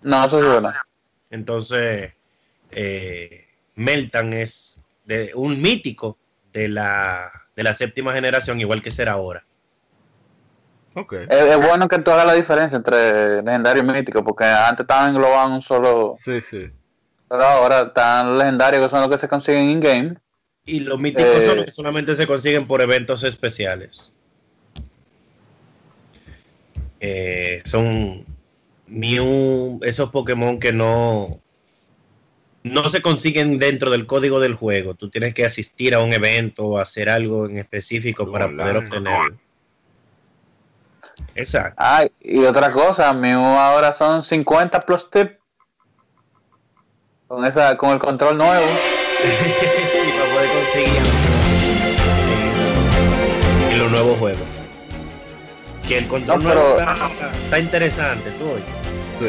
No, 0.02 0.24
eso 0.24 0.38
es 0.38 0.44
verdad. 0.48 0.74
Entonces, 1.28 2.12
eh, 2.70 3.47
Meltan 3.78 4.32
es 4.32 4.80
de, 5.06 5.30
un 5.34 5.60
mítico 5.62 6.18
de 6.52 6.68
la, 6.68 7.30
de 7.54 7.62
la 7.62 7.72
séptima 7.74 8.12
generación, 8.12 8.60
igual 8.60 8.82
que 8.82 8.90
será 8.90 9.12
ahora. 9.12 9.44
Ok. 10.94 11.12
Es, 11.28 11.28
es 11.30 11.66
bueno 11.66 11.88
que 11.88 11.98
tú 12.00 12.10
hagas 12.10 12.26
la 12.26 12.34
diferencia 12.34 12.76
entre 12.76 13.40
legendario 13.42 13.82
y 13.82 13.86
mítico, 13.86 14.24
porque 14.24 14.44
antes 14.44 14.82
estaban 14.84 15.10
englobados 15.10 15.46
en 15.46 15.52
un 15.52 15.62
solo. 15.62 16.14
Sí, 16.22 16.40
sí. 16.40 16.70
Pero 17.28 17.44
ahora 17.44 17.82
están 17.82 18.36
legendarios 18.36 18.82
que 18.84 18.90
son 18.90 19.02
los 19.02 19.10
que 19.10 19.18
se 19.18 19.28
consiguen 19.28 19.70
in-game. 19.70 20.16
Y 20.64 20.80
los 20.80 20.98
míticos 20.98 21.36
Eh. 21.36 21.46
son 21.46 21.56
los 21.56 21.64
que 21.66 21.70
solamente 21.70 22.14
se 22.14 22.26
consiguen 22.26 22.66
por 22.66 22.80
eventos 22.80 23.22
especiales. 23.22 24.12
Eh, 27.00 27.62
son 27.64 28.24
Mew, 28.88 29.78
esos 29.82 30.10
Pokémon 30.10 30.58
que 30.58 30.72
no, 30.72 31.28
no 32.72 32.88
se 32.88 33.02
consiguen 33.02 33.58
dentro 33.58 33.90
del 33.90 34.06
código 34.06 34.40
del 34.40 34.54
juego. 34.54 34.94
Tú 34.94 35.10
tienes 35.10 35.34
que 35.34 35.44
asistir 35.44 35.94
a 35.94 36.00
un 36.00 36.12
evento 36.12 36.64
o 36.64 36.78
hacer 36.78 37.08
algo 37.08 37.46
en 37.46 37.58
específico 37.58 38.30
para 38.30 38.48
poder 38.48 38.76
obtenerlo. 38.76 39.36
Exacto. 41.34 41.74
Ah, 41.78 42.04
y 42.20 42.44
otra 42.44 42.72
cosa, 42.72 43.12
Mew 43.12 43.40
ahora 43.40 43.92
son 43.92 44.22
50 44.22 44.80
plus 44.80 45.10
tip. 45.10 45.32
Con, 47.26 47.44
esa, 47.44 47.76
con 47.76 47.90
el 47.90 47.98
control 47.98 48.38
nuevo. 48.38 48.66
sí, 49.22 50.12
para 50.18 50.34
poder 50.34 50.50
conseguir 50.50 51.02
en, 53.72 53.78
los 53.78 53.90
nuevos 53.90 54.18
juegos. 54.18 54.42
Que 55.86 55.98
el 55.98 56.08
control 56.08 56.42
No, 56.42 56.54
nuevo 56.54 56.76
pero- 56.76 56.92
está, 56.92 57.30
está 57.44 57.58
interesante, 57.58 58.30
tú 58.32 58.44
oye. 58.50 58.64
Sí. 59.18 59.28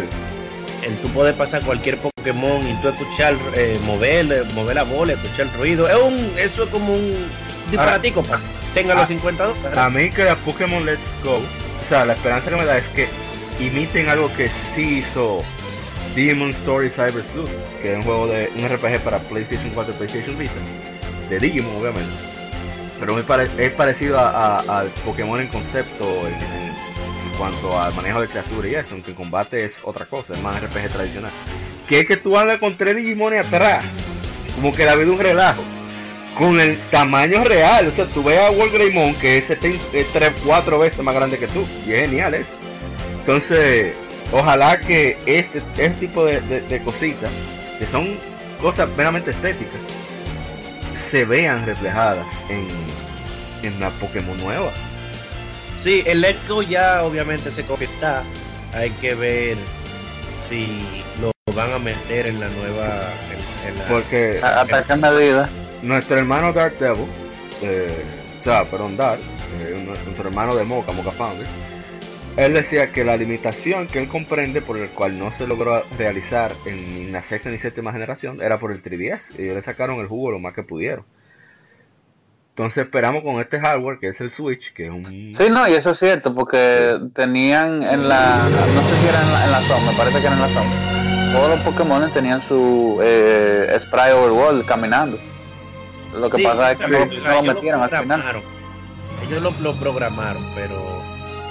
El 0.84 0.96
tú 0.98 1.10
puedes 1.10 1.34
pasar 1.34 1.62
cualquier 1.64 1.98
Pokémon 1.98 2.66
y 2.68 2.74
tú 2.82 2.90
escuchar, 2.90 3.36
eh, 3.56 3.78
mover, 3.86 4.46
mover 4.56 4.76
la 4.76 4.84
bola, 4.84 5.14
escuchar 5.14 5.48
el 5.48 5.54
ruido. 5.54 5.88
Es 5.90 5.96
un, 5.96 6.32
eso 6.38 6.64
es 6.64 6.70
como 6.70 6.94
un 6.94 7.16
disparatico 7.70 8.24
para 8.24 8.40
tenga 8.74 8.94
Ah. 8.94 9.00
los 9.00 9.08
50 9.08 9.44
dólares. 9.46 9.78
A 9.78 9.90
mí 9.90 10.10
que 10.10 10.30
a 10.30 10.36
Pokémon 10.38 10.86
Let's 10.86 11.18
Go, 11.24 11.36
o 11.82 11.86
sea, 11.86 12.06
la 12.06 12.14
esperanza 12.14 12.50
que 12.50 12.56
me 12.56 12.66
da 12.66 12.78
es 12.78 12.88
que 12.90 13.08
imiten 13.60 14.08
algo 14.10 14.32
que 14.36 14.48
sí 14.48 15.00
hizo 15.00 15.42
Demon 16.16 16.52
Story 16.52 16.90
Cyber 16.90 17.24
Sleuth, 17.24 17.50
que 17.82 17.92
es 17.92 17.98
un 17.98 18.04
juego 18.04 18.28
de 18.28 18.52
un 18.58 18.68
RPG 18.70 19.00
para 19.04 19.20
PlayStation 19.20 19.70
4 19.74 19.94
y 19.94 19.98
PlayStation 19.98 20.38
Vita, 20.38 20.54
de 21.30 21.40
Digimon 21.40 21.76
obviamente. 21.76 22.12
Pero 23.00 23.18
es 23.18 23.72
parecido 23.72 24.20
a- 24.20 24.58
a- 24.58 24.80
al 24.80 24.88
Pokémon 25.06 25.40
en 25.40 25.48
concepto 25.48 26.06
en 26.28 26.34
cuanto 27.40 27.80
al 27.80 27.94
manejo 27.96 28.20
de 28.20 28.28
criaturas 28.28 28.72
y 28.72 28.76
eso, 28.76 28.94
aunque 28.96 29.16
combate 29.16 29.64
es 29.64 29.80
otra 29.84 30.06
cosa, 30.06 30.34
es 30.34 30.42
más 30.42 30.62
RPG 30.62 30.90
tradicional. 30.92 31.32
Que 31.88 32.02
es 32.02 32.06
que 32.06 32.18
tú 32.18 32.38
andas 32.38 32.60
con 32.60 32.76
tres 32.76 32.98
Digimon 32.98 33.34
atrás, 33.34 33.84
como 34.56 34.74
que 34.74 34.86
la 34.86 34.96
vida 34.96 35.10
un 35.10 35.20
relajo. 35.20 35.64
Con 36.38 36.60
el 36.60 36.78
tamaño 36.92 37.44
real, 37.44 37.88
o 37.88 37.92
sea, 37.92 38.06
tú 38.06 38.24
ves 38.24 38.40
a 38.40 38.52
Wargreymon 38.52 39.16
que 39.16 39.38
es 39.40 39.48
3, 39.48 39.76
4 40.46 40.80
veces 40.80 41.00
más 41.00 41.16
grande 41.16 41.38
que 41.38 41.48
tú, 41.48 41.66
y 41.88 41.94
es 41.94 42.02
genial 42.02 42.34
eso. 42.34 42.56
Entonces, 43.20 43.94
ojalá 44.32 44.80
que 44.80 45.18
este, 45.26 45.62
este 45.78 45.90
tipo 45.92 46.26
de, 46.26 46.82
cositas, 46.86 47.32
que 47.80 47.88
son 47.88 48.18
cosas 48.62 48.90
meramente 48.96 49.32
estéticas, 49.32 49.80
se 51.10 51.26
vean 51.26 51.66
reflejadas 51.66 52.28
en, 52.50 52.68
en 53.64 53.80
la 53.80 53.90
Pokémon 53.92 54.38
nueva. 54.38 54.72
Sí, 55.80 56.04
el 56.06 56.20
Let's 56.22 56.48
Go 56.48 56.62
ya 56.62 57.04
obviamente 57.04 57.50
se 57.52 57.64
está. 57.84 58.24
Hay 58.74 58.90
que 58.92 59.16
ver 59.16 59.56
si 60.36 60.68
lo 61.22 61.32
van 61.56 61.72
a 61.72 61.80
meter 61.80 62.28
en 62.28 62.40
la 62.40 62.50
nueva. 62.50 63.00
En, 63.64 63.70
en 63.72 63.80
la- 63.80 63.86
Porque 63.86 64.40
nuestro 65.82 66.18
hermano 66.18 66.52
Dark 66.52 66.78
Devil, 66.80 67.06
eh, 67.62 68.04
o 68.38 68.44
sea, 68.44 68.66
perdón, 68.66 68.98
Dark, 68.98 69.20
eh, 69.62 69.82
nuestro 70.06 70.28
hermano 70.28 70.54
de 70.56 70.66
Mocha, 70.66 70.92
Mocha 70.92 71.12
Founder, 71.12 71.48
él 72.36 72.54
decía 72.54 72.92
que 72.92 73.04
la 73.06 73.16
limitación 73.18 73.88
que 73.88 74.00
él 74.00 74.08
comprende 74.08 74.62
por 74.62 74.78
el 74.78 74.90
cual 74.90 75.18
no 75.18 75.32
se 75.32 75.48
logró 75.48 75.84
realizar 75.98 76.52
en 76.66 77.12
la 77.12 77.24
sexta 77.24 77.50
ni 77.50 77.58
séptima 77.58 77.92
generación 77.94 78.42
era 78.42 78.58
por 78.58 78.72
el 78.72 78.82
3DS. 78.84 79.36
Y 79.38 79.44
ellos 79.44 79.56
le 79.56 79.62
sacaron 79.64 80.00
el 80.00 80.08
jugo 80.08 80.32
lo 80.32 80.40
más 80.40 80.54
que 80.54 80.64
pudieron. 80.64 81.06
Entonces 82.60 82.84
esperamos 82.84 83.24
con 83.24 83.40
este 83.40 83.58
hardware 83.58 84.00
que 84.00 84.10
es 84.10 84.20
el 84.20 84.30
Switch, 84.32 84.74
que 84.74 84.88
es 84.88 84.92
un... 84.92 85.34
Sí, 85.38 85.50
no, 85.50 85.66
y 85.70 85.76
eso 85.76 85.92
es 85.92 86.00
cierto, 86.00 86.36
porque 86.36 87.00
tenían 87.16 87.82
en 87.84 88.10
la, 88.10 88.36
no 88.76 88.82
sé 88.82 88.98
si 88.98 89.08
era 89.08 89.22
en 89.22 89.32
la, 89.32 89.46
en 89.46 89.52
la 89.54 89.62
zona, 89.62 89.92
me 89.92 89.98
parece 89.98 90.20
que 90.20 90.26
era 90.28 90.36
en 90.36 90.42
la 90.42 90.50
zona, 90.50 91.32
todos 91.32 91.50
los 91.52 91.60
Pokémon 91.62 92.12
tenían 92.12 92.42
su 92.42 93.00
eh, 93.02 93.78
spray 93.80 94.12
overworld 94.12 94.66
caminando. 94.66 95.18
Lo 96.14 96.30
que 96.30 96.36
Sí, 96.36 96.44
pasa 96.44 96.72
es 96.74 96.82
que 96.82 96.90
no, 96.92 97.04
o 97.06 97.08
sea, 97.10 97.30
no 97.30 97.42
lo 97.44 97.54
metieron 97.54 97.82
al 97.82 97.90
final. 97.98 98.22
Ellos 99.26 99.42
lo, 99.42 99.54
lo 99.62 99.74
programaron, 99.76 100.44
pero 100.54 101.02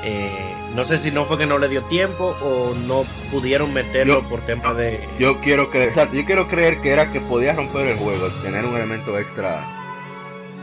eh, 0.05 0.53
no 0.75 0.85
sé 0.85 0.99
si 0.99 1.11
no 1.11 1.25
fue 1.25 1.39
que 1.39 1.47
no 1.47 1.59
le 1.59 1.69
dio 1.71 1.85
tiempo 1.85 2.37
o 2.43 2.75
no 2.87 3.05
pudieron 3.31 3.73
meterlo 3.73 4.21
Yo- 4.21 4.29
por 4.29 4.43
tema 4.43 4.75
de. 4.75 5.01
Yo 5.19 5.41
quiero 5.41 5.71
creer, 5.71 5.89
exacto, 5.89 6.15
yo 6.17 6.27
quiero 6.27 6.47
creer 6.49 6.83
que 6.83 6.93
era 6.93 7.11
que 7.11 7.23
podía 7.23 7.55
romper 7.55 7.87
el 7.87 7.97
juego, 7.97 8.29
tener 8.43 8.67
un 8.67 8.77
elemento 8.77 9.19
extra 9.19 9.67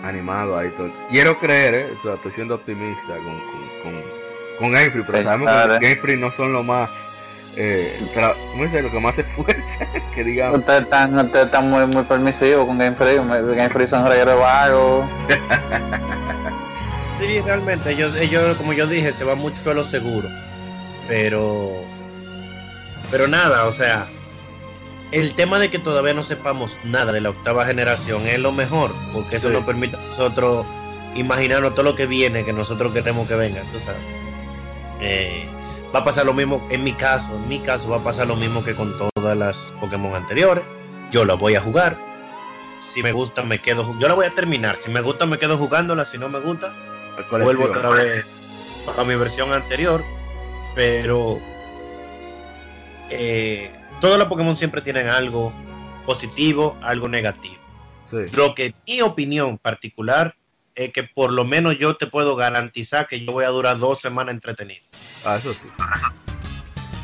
animado 0.05 0.57
ahí 0.57 0.69
todo. 0.71 0.91
Quiero 1.09 1.39
creer, 1.39 1.73
eh, 1.75 1.93
o 1.97 2.01
sea, 2.01 2.13
estoy 2.15 2.31
siendo 2.31 2.55
optimista 2.55 3.15
con, 3.15 3.23
con, 3.25 3.81
con, 3.83 4.01
con 4.59 4.71
Game 4.71 4.91
Freak, 4.91 5.05
pero 5.05 5.17
Sí, 5.19 5.23
sabemos 5.23 5.51
claro. 5.51 5.79
que 5.79 5.87
Game 5.89 6.01
Freak 6.01 6.19
no 6.19 6.31
son 6.31 6.53
lo 6.53 6.63
más, 6.63 6.89
eh, 7.57 7.91
¿cómo 8.51 8.63
dice? 8.63 8.81
Lo 8.81 8.91
que 8.91 8.99
más 8.99 9.15
se 9.15 9.21
esfuerza, 9.21 9.87
que 10.13 10.23
digamos. 10.23 10.59
Ustedes 10.59 10.83
están, 10.83 11.15
ustedes 11.17 11.45
están 11.45 11.69
muy, 11.69 11.85
muy 11.87 12.03
permisivos 12.03 12.65
con 12.67 12.77
Game 12.77 12.95
Freak, 12.95 13.21
me- 13.23 13.55
Game 13.55 13.69
Freak 13.69 13.89
son 13.89 14.05
regueros 14.07 14.39
vagos. 14.39 15.05
Sí, 17.17 17.39
realmente, 17.39 17.91
ellos, 17.91 18.15
ellos, 18.17 18.57
como 18.57 18.73
yo 18.73 18.87
dije, 18.87 19.09
se 19.13 19.23
van 19.23 19.37
mucho 19.39 19.71
a 19.71 19.73
lo 19.73 19.85
seguro. 19.85 20.27
Pero. 21.07 21.71
Pero 23.09 23.27
nada, 23.29 23.63
o 23.65 23.71
sea. 23.71 24.05
El 25.15 25.33
tema 25.33 25.59
de 25.59 25.71
que 25.71 25.79
todavía 25.79 26.13
no 26.13 26.23
sepamos 26.23 26.79
nada 26.83 27.13
de 27.13 27.21
la 27.21 27.29
octava 27.29 27.65
generación 27.65 28.27
es 28.27 28.37
lo 28.37 28.51
mejor, 28.51 28.93
porque 29.13 29.37
eso 29.37 29.47
Sí. 29.47 29.53
nos 29.53 29.63
permite 29.63 29.95
a 29.95 29.99
nosotros 30.01 30.65
imaginarnos 31.15 31.73
todo 31.73 31.83
lo 31.83 31.95
que 31.95 32.05
viene, 32.05 32.43
que 32.43 32.51
nosotros 32.51 32.91
queremos 32.91 33.25
que 33.25 33.35
venga, 33.35 33.61
sabes. 33.79 34.01
Eh, 34.99 35.45
va 35.95 35.99
a 35.99 36.03
pasar 36.03 36.25
lo 36.25 36.33
mismo, 36.33 36.67
en 36.69 36.83
mi 36.83 36.91
caso, 36.91 37.33
en 37.33 37.47
mi 37.47 37.59
caso 37.59 37.87
va 37.87 37.95
a 37.97 38.03
pasar 38.03 38.27
lo 38.27 38.35
mismo 38.35 38.61
que 38.61 38.75
con 38.75 38.93
todas 38.97 39.37
las 39.37 39.73
Pokémon 39.79 40.13
anteriores. 40.13 40.65
Yo 41.11 41.23
la 41.23 41.35
voy 41.35 41.55
a 41.55 41.61
jugar. 41.61 41.97
Si 42.81 43.01
me 43.01 43.13
gusta, 43.13 43.41
me 43.43 43.61
quedo. 43.61 43.97
Yo 43.99 44.09
la 44.09 44.15
voy 44.15 44.25
a 44.25 44.31
terminar. 44.31 44.75
Si 44.75 44.91
me 44.91 44.99
gusta, 44.99 45.25
me 45.25 45.39
quedo 45.39 45.57
jugándola. 45.57 46.03
Si 46.03 46.17
no 46.17 46.27
me 46.27 46.39
gusta, 46.41 46.75
vuelvo 47.31 47.63
otra 47.63 47.89
vez 47.89 48.25
a 48.97 49.03
mi 49.05 49.15
versión 49.15 49.53
anterior. 49.53 50.03
Pero 50.75 51.39
eh, 53.09 53.71
todos 54.05 54.19
los 54.19 54.27
Pokémon 54.27 54.55
siempre 54.55 54.81
tienen 54.81 55.07
algo 55.07 55.51
positivo, 56.05 56.77
algo 56.83 57.09
negativo. 57.09 57.55
Sí. 58.05 58.17
Lo 58.33 58.53
que 58.53 58.75
mi 58.85 59.01
opinión 59.01 59.57
particular 59.57 60.35
es 60.75 60.93
que 60.93 61.01
por 61.05 61.33
lo 61.33 61.43
menos 61.43 61.79
yo 61.79 61.97
te 61.97 62.05
puedo 62.05 62.35
garantizar 62.35 63.07
que 63.07 63.25
yo 63.25 63.31
voy 63.31 63.45
a 63.45 63.49
durar 63.49 63.79
dos 63.79 63.99
semanas 63.99 64.35
entretenido. 64.35 64.83
Ah, 65.23 65.37
eso 65.37 65.55
sí. 65.55 65.67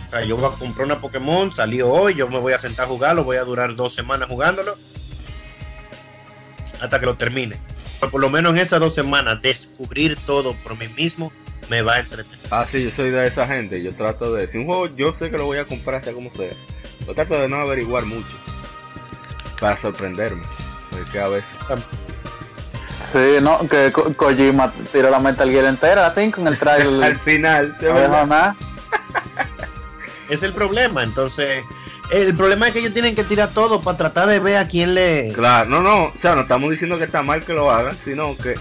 O 0.06 0.10
sea, 0.12 0.24
yo 0.26 0.38
voy 0.38 0.46
a 0.46 0.56
comprar 0.56 0.86
una 0.86 1.02
Pokémon, 1.02 1.52
salió 1.52 1.90
hoy, 1.90 2.14
yo 2.14 2.30
me 2.30 2.38
voy 2.38 2.54
a 2.54 2.60
sentar 2.60 2.86
a 2.86 2.90
jugarlo, 2.90 3.24
voy 3.24 3.38
a 3.38 3.46
durar 3.46 3.74
dos 3.74 3.96
semanas 3.96 4.30
jugándolo 4.30 4.76
hasta 6.82 7.00
que 7.00 7.08
lo 7.08 7.18
termine. 7.18 7.60
Pero 8.00 8.12
por 8.12 8.22
lo 8.22 8.30
menos 8.30 8.54
en 8.54 8.60
esas 8.60 8.80
dos 8.80 8.94
semanas, 8.94 9.42
descubrir 9.42 10.18
todo 10.28 10.56
por 10.58 10.78
mí 10.78 10.88
mismo 10.90 11.32
me 11.68 11.82
va 11.82 11.96
a 11.96 12.00
entretener. 12.02 12.46
Ah, 12.52 12.68
sí, 12.70 12.84
yo 12.84 12.92
soy 12.92 13.10
de 13.10 13.26
esa 13.26 13.48
gente. 13.48 13.82
Yo 13.82 13.92
trato 13.92 14.36
de. 14.36 14.48
Si 14.48 14.60
un 14.60 14.68
juego 14.68 14.96
yo 14.96 15.16
sé 15.16 15.32
que 15.32 15.38
lo 15.40 15.46
voy 15.46 15.58
a 15.58 15.66
comprar, 15.66 16.04
sea 16.04 16.14
como 16.14 16.30
sea. 16.30 16.52
Yo 17.08 17.14
trato 17.14 17.34
de 17.40 17.48
no 17.48 17.58
averiguar 17.58 18.06
mucho. 18.06 18.38
Para 19.60 19.78
sorprenderme. 19.78 20.44
Porque 20.90 21.20
a 21.20 21.28
veces. 21.28 21.52
Sí, 23.12 23.38
no, 23.42 23.60
que 23.68 23.92
Ko- 23.92 24.14
Kojima 24.16 24.72
tiró 24.92 25.10
la 25.10 25.20
Metal 25.20 25.50
Gear 25.50 25.66
entera 25.66 26.08
así 26.08 26.32
con 26.32 26.48
el 26.48 26.54
Al 26.54 26.60
trailer. 26.60 27.20
final, 27.20 27.78
de 27.78 27.94
no 27.94 28.00
dejó 28.00 28.26
nada. 28.26 28.56
Es 30.30 30.44
el 30.44 30.54
problema. 30.54 31.04
Entonces, 31.04 31.64
el 32.12 32.36
problema 32.36 32.68
es 32.68 32.74
que 32.74 32.80
ellos 32.80 32.94
tienen 32.94 33.16
que 33.16 33.24
tirar 33.24 33.50
todo 33.50 33.82
para 33.82 33.98
tratar 33.98 34.28
de 34.28 34.40
ver 34.40 34.58
a 34.58 34.68
quién 34.68 34.94
le. 34.96 35.34
Claro, 35.34 35.70
no, 35.70 35.82
no. 35.82 36.06
O 36.06 36.12
sea, 36.16 36.36
no 36.36 36.42
estamos 36.44 36.72
diciendo 36.72 36.98
que 36.98 37.04
está 37.06 37.22
mal 37.22 37.44
que 37.44 37.54
lo 37.54 37.70
hagan, 37.72 37.96
sino 37.98 38.36
que. 38.38 38.56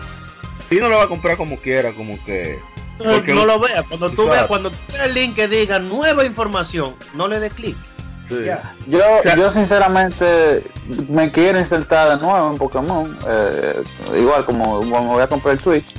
Si 0.68 0.76
no 0.78 0.88
lo 0.88 0.96
va 0.98 1.04
a 1.04 1.08
comprar 1.08 1.36
como 1.36 1.60
quiera, 1.60 1.92
como 1.94 2.22
que. 2.24 2.60
porque 2.98 3.32
no 3.34 3.44
lo 3.46 3.58
veas. 3.60 3.84
Cuando 3.88 4.08
tú 4.10 4.22
Exacto. 4.22 4.30
veas, 4.32 4.46
cuando 4.46 4.70
tú 4.70 4.76
veas 4.92 5.04
el 5.06 5.14
link 5.14 5.34
que 5.36 5.46
diga 5.48 5.78
nueva 5.78 6.24
información, 6.24 6.96
no 7.14 7.28
le 7.28 7.38
des 7.40 7.52
clic. 7.52 7.78
Sí. 8.36 8.44
Yo, 8.86 9.00
sea- 9.22 9.36
yo 9.36 9.50
sinceramente 9.50 10.64
me 11.08 11.30
quiero 11.30 11.58
insertar 11.58 12.10
de 12.18 12.24
nuevo 12.26 12.50
en 12.52 12.58
Pokémon, 12.58 13.18
eh, 13.26 13.82
igual 14.16 14.44
como 14.44 14.80
como 14.80 15.04
voy 15.12 15.22
a 15.22 15.26
comprar 15.26 15.54
el 15.56 15.60
Switch, 15.60 15.94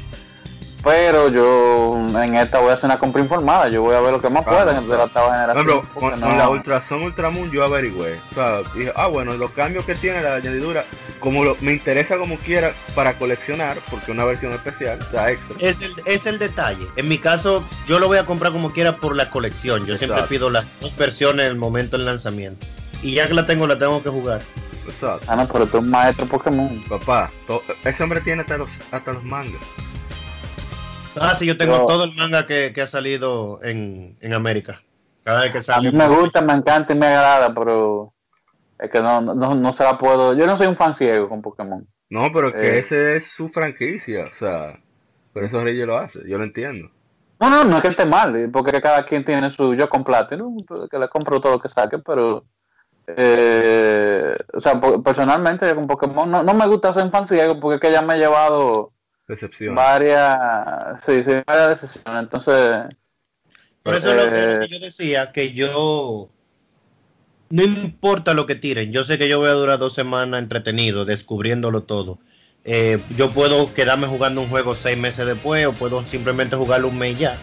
pero 0.84 1.30
yo 1.30 1.95
en 2.22 2.35
esta 2.35 2.60
voy 2.60 2.72
a 2.72 2.74
hacer 2.74 2.85
una 2.85 2.98
compra 3.00 3.22
informada, 3.22 3.69
yo 3.69 3.82
voy 3.82 3.95
a 3.95 4.00
ver 4.00 4.11
lo 4.11 4.19
que 4.19 4.30
más 4.30 4.43
Ah, 4.45 4.50
pueda 4.50 4.74
no 4.74 4.82
de 4.82 4.98
la 4.98 5.03
octava 5.03 5.34
generación. 5.34 5.82
con, 5.93 6.19
no- 6.19 6.27
con 6.27 6.38
la 6.38 6.50
Ultrason 6.50 7.03
Ultramoon 7.03 7.51
yo 7.51 7.64
averigüé. 7.64 8.19
O 8.30 8.34
sea, 8.34 8.61
dije, 8.76 8.92
ah, 8.95 9.08
bueno, 9.08 9.34
los 9.35 9.51
cambios 9.51 9.85
que 9.85 9.95
tiene 9.95 10.22
la 10.22 10.35
añadidura, 10.35 10.85
como 11.19 11.43
lo- 11.43 11.56
me 11.61 11.74
interesa 11.74 12.18
como 12.18 12.38
quiera 12.38 12.74
para 12.95 13.18
coleccionar, 13.18 13.77
porque 13.90 14.06
es 14.06 14.10
una 14.10 14.26
versión 14.26 14.53
especial, 14.53 15.00
o 15.06 15.10
sea, 15.10 15.30
extra. 15.30 15.56
Es 15.60 15.82
el, 15.84 15.92
es 16.06 16.26
el 16.26 16.40
detalle. 16.40 16.88
En 16.95 17.08
mi 17.08 17.18
caso, 17.19 17.64
yo 17.85 18.00
lo 18.00 18.08
voy 18.08 18.18
a 18.18 18.26
comprar 18.26 18.51
como 18.51 18.72
quiera 18.72 18.98
por 18.98 19.16
la 19.16 19.30
colección. 19.30 19.85
Yo 19.85 19.95
siempre 19.95 20.24
pido 20.24 20.50
las 20.50 20.66
dos 20.80 20.95
versiones 20.98 21.45
en 21.45 21.51
el 21.51 21.58
momento 21.58 21.98
del 21.98 22.06
lanzamiento. 22.08 22.66
Y 23.03 23.14
ya 23.14 23.27
que 23.27 23.34
la 23.34 23.45
tengo, 23.45 23.68
la 23.68 23.77
tengo 23.77 24.01
que 24.03 24.10
jugar. 24.10 24.42
Exacto. 24.88 25.26
Ah, 25.27 25.35
no, 25.35 25.48
pero 25.48 25.66
tú 25.68 25.77
eres 25.77 25.85
un 25.85 25.92
maestro 25.92 26.26
Pokémon. 26.26 26.82
Papá, 26.90 27.32
to- 27.45 27.64
ese 27.84 28.01
hombre 28.03 28.22
tiene 28.22 28.42
hasta 28.42 28.58
los, 28.58 28.72
hasta 28.92 29.14
los 29.14 29.24
mangas. 29.24 29.61
Ah, 31.15 31.35
sí, 31.35 31.45
yo 31.45 31.57
tengo 31.57 31.85
todo 31.85 32.03
el 32.06 32.15
manga 32.15 32.45
que, 32.48 32.72
que 32.73 32.81
ha 32.81 32.88
salido 32.88 33.59
en, 33.64 34.17
en 34.22 34.33
América. 34.33 34.81
Cada 35.23 35.41
vez 35.41 35.51
que 35.51 35.61
A 35.72 35.81
sale. 35.81 35.81
mí 35.81 35.91
me 35.91 36.07
gusta, 36.07 36.41
me 36.41 36.53
encanta 36.53 36.93
y 36.93 36.95
me 36.98 37.07
agrada, 37.07 37.53
pero 37.53 38.14
es 38.80 38.90
que 38.91 39.01
no, 39.01 39.22
no, 39.22 39.56
no 39.56 39.73
se 39.73 39.83
la 39.83 39.98
puedo. 39.98 40.33
Yo 40.35 40.48
no 40.48 40.57
soy 40.57 40.67
un 40.67 40.75
fan 40.75 40.95
ciego 40.95 41.30
con 41.30 41.41
Pokémon. 41.41 41.88
No, 42.11 42.31
pero 42.31 42.56
que 42.56 42.77
Eh. 42.77 42.80
ese 42.80 43.15
es 43.15 43.31
su 43.31 43.49
franquicia, 43.49 44.25
o 44.25 44.33
sea, 44.35 44.80
por 45.33 45.43
eso 45.43 45.64
Reyes 45.64 45.88
lo 45.88 45.98
hace, 45.98 46.30
yo 46.30 46.38
lo 46.38 46.43
entiendo. 46.43 46.91
No, 47.40 47.49
no, 47.49 47.64
no 47.64 47.77
es 47.77 47.81
que 47.81 47.88
esté 47.90 48.06
mal, 48.06 48.35
eh, 48.35 48.49
porque 48.49 48.80
cada 48.81 49.03
quien 49.03 49.25
tiene 49.25 49.49
su. 49.49 49.73
Yo 49.73 49.90
con 49.90 50.03
Platinum, 50.03 50.57
que 50.90 50.99
le 50.99 51.09
compro 51.09 51.41
todo 51.41 51.53
lo 51.53 51.59
que 51.59 51.69
saque, 51.69 51.98
pero. 51.99 52.45
eh, 53.07 54.35
o 54.53 54.61
sea, 54.61 54.80
personalmente 55.03 55.67
yo 55.67 55.75
con 55.75 55.88
Pokémon 55.88 56.30
no, 56.31 56.43
no 56.43 56.53
me 56.56 56.67
gusta 56.67 56.93
ser 56.93 57.09
fan 57.11 57.25
ciego 57.27 57.59
porque 57.59 57.75
es 57.77 57.81
que 57.81 57.91
ya 57.91 58.01
me 58.03 58.15
he 58.15 58.19
llevado 58.19 58.93
Decepción. 59.32 59.76
varias. 59.76 61.01
Sí, 61.06 61.24
sí, 61.24 61.32
varias 61.48 61.82
decisiones. 61.82 62.24
Entonces. 62.24 62.95
Por 63.84 63.95
eso 63.95 64.11
es 64.11 64.18
lo 64.26 64.32
que- 64.32 64.40
eh, 64.40 64.53
lo 64.56 64.60
que 64.61 64.68
yo 64.68 64.80
decía, 64.80 65.32
que 65.32 65.53
yo. 65.53 66.30
No 67.50 67.64
importa 67.64 68.34
lo 68.34 68.45
que 68.45 68.56
tiren, 68.56 68.92
yo 68.93 69.03
sé 69.03 69.18
que 69.18 69.27
yo 69.27 69.40
voy 69.40 69.50
a 69.50 69.53
durar 69.53 69.77
dos 69.77 69.93
semanas 69.93 70.40
entretenido, 70.42 71.03
descubriéndolo 71.06 71.84
todo. 71.84 72.19
Eh, 72.64 73.00
yo 73.18 73.32
puedo 73.32 73.74
quedarme 73.74 74.08
jugando 74.08 74.40
un 74.42 74.48
juego 74.50 74.76
seis 74.76 74.98
meses 74.98 75.26
después 75.26 75.66
o 75.66 75.74
puedo 75.74 76.01
simplemente 76.01 76.56
jugarlo 76.56 76.88
un 76.90 76.98
mes 76.98 77.18
ya. 77.18 77.38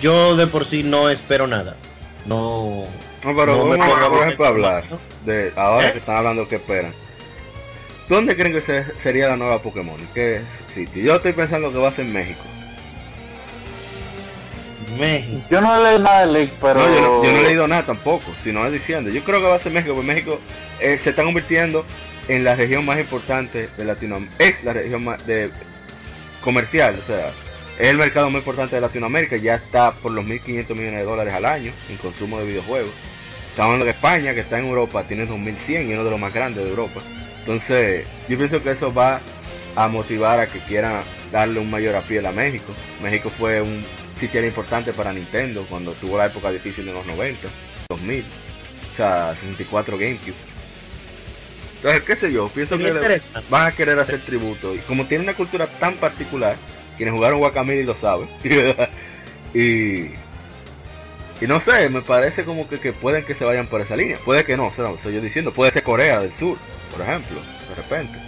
yo 0.00 0.34
de 0.36 0.46
por 0.46 0.64
sí 0.64 0.82
no 0.82 1.08
espero 1.10 1.46
nada. 1.46 1.76
No. 2.26 2.86
No, 3.24 3.36
pero 3.36 3.56
No 3.56 3.64
me 3.66 3.76
pongo 3.76 4.44
a 4.44 4.48
hablar 4.48 4.82
de 5.26 5.52
ahora 5.56 5.88
¿Eh? 5.88 5.92
que 5.92 5.98
están 5.98 6.16
hablando 6.16 6.48
que 6.48 6.56
esperan. 6.56 6.92
¿Dónde 8.10 8.36
creen 8.36 8.52
que 8.52 8.60
se- 8.60 8.84
sería 9.02 9.28
la 9.28 9.36
nueva 9.36 9.62
Pokémon? 9.62 9.98
¿En 9.98 10.06
¿Qué 10.08 10.40
sitio? 10.74 11.02
Yo 11.02 11.14
estoy 11.16 11.32
pensando 11.32 11.72
que 11.72 11.78
va 11.78 11.88
a 11.88 11.92
ser 11.92 12.04
México. 12.06 12.42
México. 14.98 15.40
Yo 15.48 15.60
no 15.60 15.76
he 15.78 15.82
leído 15.84 15.98
nada 16.00 16.26
de 16.26 16.32
League, 16.32 16.52
pero. 16.60 16.80
No, 16.80 16.92
yo, 16.94 17.00
no, 17.00 17.24
yo 17.24 17.32
no 17.32 17.38
he 17.38 17.42
leído 17.44 17.68
nada 17.68 17.82
tampoco, 17.86 18.34
sino 18.42 18.66
es 18.66 18.72
diciendo. 18.72 19.10
Yo 19.10 19.22
creo 19.22 19.40
que 19.40 19.46
va 19.46 19.54
a 19.54 19.60
ser 19.60 19.72
México, 19.72 19.94
porque 19.94 20.08
México 20.08 20.40
eh, 20.80 20.98
se 20.98 21.10
está 21.10 21.22
convirtiendo 21.22 21.86
en 22.28 22.42
la 22.44 22.56
región 22.56 22.84
más 22.84 22.98
importante 22.98 23.68
de 23.76 23.84
Latinoamérica. 23.84 24.34
Es 24.44 24.64
la 24.64 24.72
región 24.72 25.04
más 25.04 25.24
de 25.26 25.50
comercial, 26.42 26.98
o 27.00 27.06
sea, 27.06 27.28
es 27.78 27.88
el 27.88 27.96
mercado 27.96 28.28
más 28.30 28.40
importante 28.40 28.74
de 28.74 28.80
Latinoamérica. 28.80 29.36
Ya 29.36 29.54
está 29.54 29.92
por 29.92 30.10
los 30.10 30.24
1.500 30.24 30.74
millones 30.74 30.98
de 30.98 31.04
dólares 31.04 31.32
al 31.32 31.44
año 31.44 31.72
en 31.88 31.96
consumo 31.98 32.40
de 32.40 32.46
videojuegos. 32.46 32.90
Estamos 33.50 33.66
hablando 33.72 33.84
de 33.84 33.92
España, 33.92 34.34
que 34.34 34.40
está 34.40 34.58
en 34.58 34.66
Europa, 34.66 35.04
tiene 35.06 35.28
2.100 35.28 35.88
y 35.88 35.92
uno 35.92 36.02
de 36.04 36.10
los 36.10 36.18
más 36.18 36.34
grandes 36.34 36.64
de 36.64 36.70
Europa. 36.70 37.00
Entonces, 37.50 38.06
yo 38.28 38.38
pienso 38.38 38.62
que 38.62 38.70
eso 38.70 38.94
va 38.94 39.20
a 39.74 39.88
motivar 39.88 40.38
a 40.38 40.46
que 40.46 40.60
quieran 40.60 41.02
darle 41.32 41.58
un 41.58 41.68
mayor 41.68 41.96
apiel 41.96 42.24
a 42.26 42.30
México. 42.30 42.72
México 43.02 43.28
fue 43.28 43.60
un 43.60 43.84
sitio 44.14 44.46
importante 44.46 44.92
para 44.92 45.12
Nintendo 45.12 45.66
cuando 45.68 45.94
tuvo 45.94 46.16
la 46.16 46.26
época 46.26 46.52
difícil 46.52 46.86
de 46.86 46.92
los 46.92 47.04
90, 47.06 47.48
2000, 47.88 48.24
o 48.92 48.96
sea, 48.96 49.34
64 49.34 49.98
GameCube. 49.98 50.34
Entonces, 51.78 52.02
qué 52.02 52.14
sé 52.14 52.32
yo, 52.32 52.48
pienso 52.50 52.76
que 52.78 52.84
le- 52.94 53.00
van 53.50 53.66
a 53.66 53.72
querer 53.72 53.98
hacer 53.98 54.24
tributo. 54.24 54.72
Y 54.72 54.78
como 54.78 55.06
tiene 55.06 55.24
una 55.24 55.34
cultura 55.34 55.66
tan 55.66 55.94
particular, 55.94 56.54
quienes 56.96 57.12
jugaron 57.12 57.40
Guacamole 57.40 57.82
lo 57.82 57.96
saben. 57.96 58.28
y, 59.54 60.02
y 61.42 61.46
no 61.48 61.58
sé, 61.58 61.88
me 61.88 62.00
parece 62.02 62.44
como 62.44 62.68
que, 62.68 62.78
que 62.78 62.92
pueden 62.92 63.24
que 63.24 63.34
se 63.34 63.44
vayan 63.44 63.66
por 63.66 63.80
esa 63.80 63.96
línea. 63.96 64.18
Puede 64.24 64.44
que 64.44 64.56
no, 64.56 64.66
o 64.68 64.72
sea, 64.72 64.84
no, 64.84 64.94
estoy 64.94 65.14
yo 65.14 65.20
diciendo, 65.20 65.52
puede 65.52 65.72
ser 65.72 65.82
Corea 65.82 66.20
del 66.20 66.32
Sur, 66.32 66.56
por 66.90 67.00
ejemplo, 67.02 67.40
de 67.68 67.74
repente. 67.74 68.18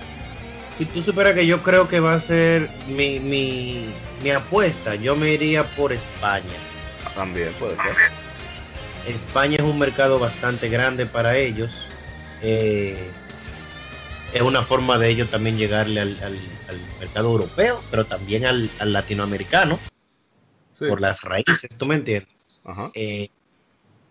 Si 0.75 0.85
tú 0.87 1.03
supieras 1.03 1.35
que 1.35 1.47
yo 1.47 1.63
creo 1.63 1.87
que 1.89 2.01
va 2.01 2.15
a 2.15 2.19
ser 2.19 2.71
mi, 2.89 3.21
mi, 3.21 3.87
mi 4.23 4.31
apuesta, 4.31 4.95
yo 4.95 5.15
me 5.17 5.31
iría 5.31 5.65
por 5.77 5.93
España. 5.93 6.45
También 7.15 7.53
puede 7.59 7.77
ser. 7.77 7.95
España 9.07 9.57
es 9.59 9.63
un 9.65 9.79
mercado 9.79 10.19
bastante 10.19 10.69
grande 10.69 11.05
para 11.07 11.37
ellos. 11.37 11.87
Eh, 12.41 13.11
es 14.33 14.43
una 14.43 14.63
forma 14.63 14.97
de 14.97 15.11
ellos 15.11 15.29
también 15.29 15.59
llegarle 15.59 16.01
al, 16.01 16.17
al- 16.23 16.39
al 16.69 16.81
mercado 17.01 17.29
europeo, 17.31 17.83
pero 17.91 18.07
también 18.07 18.47
al, 18.47 18.71
al 18.79 18.93
latinoamericano, 18.93 19.79
Sí. 20.73 20.87
por 20.89 21.03
las 21.03 21.21
raíces, 21.23 21.69
¿tú 21.77 21.85
me 21.85 21.97
entiendes? 21.97 22.33
Ajá. 22.65 22.91
Eh, 22.95 23.29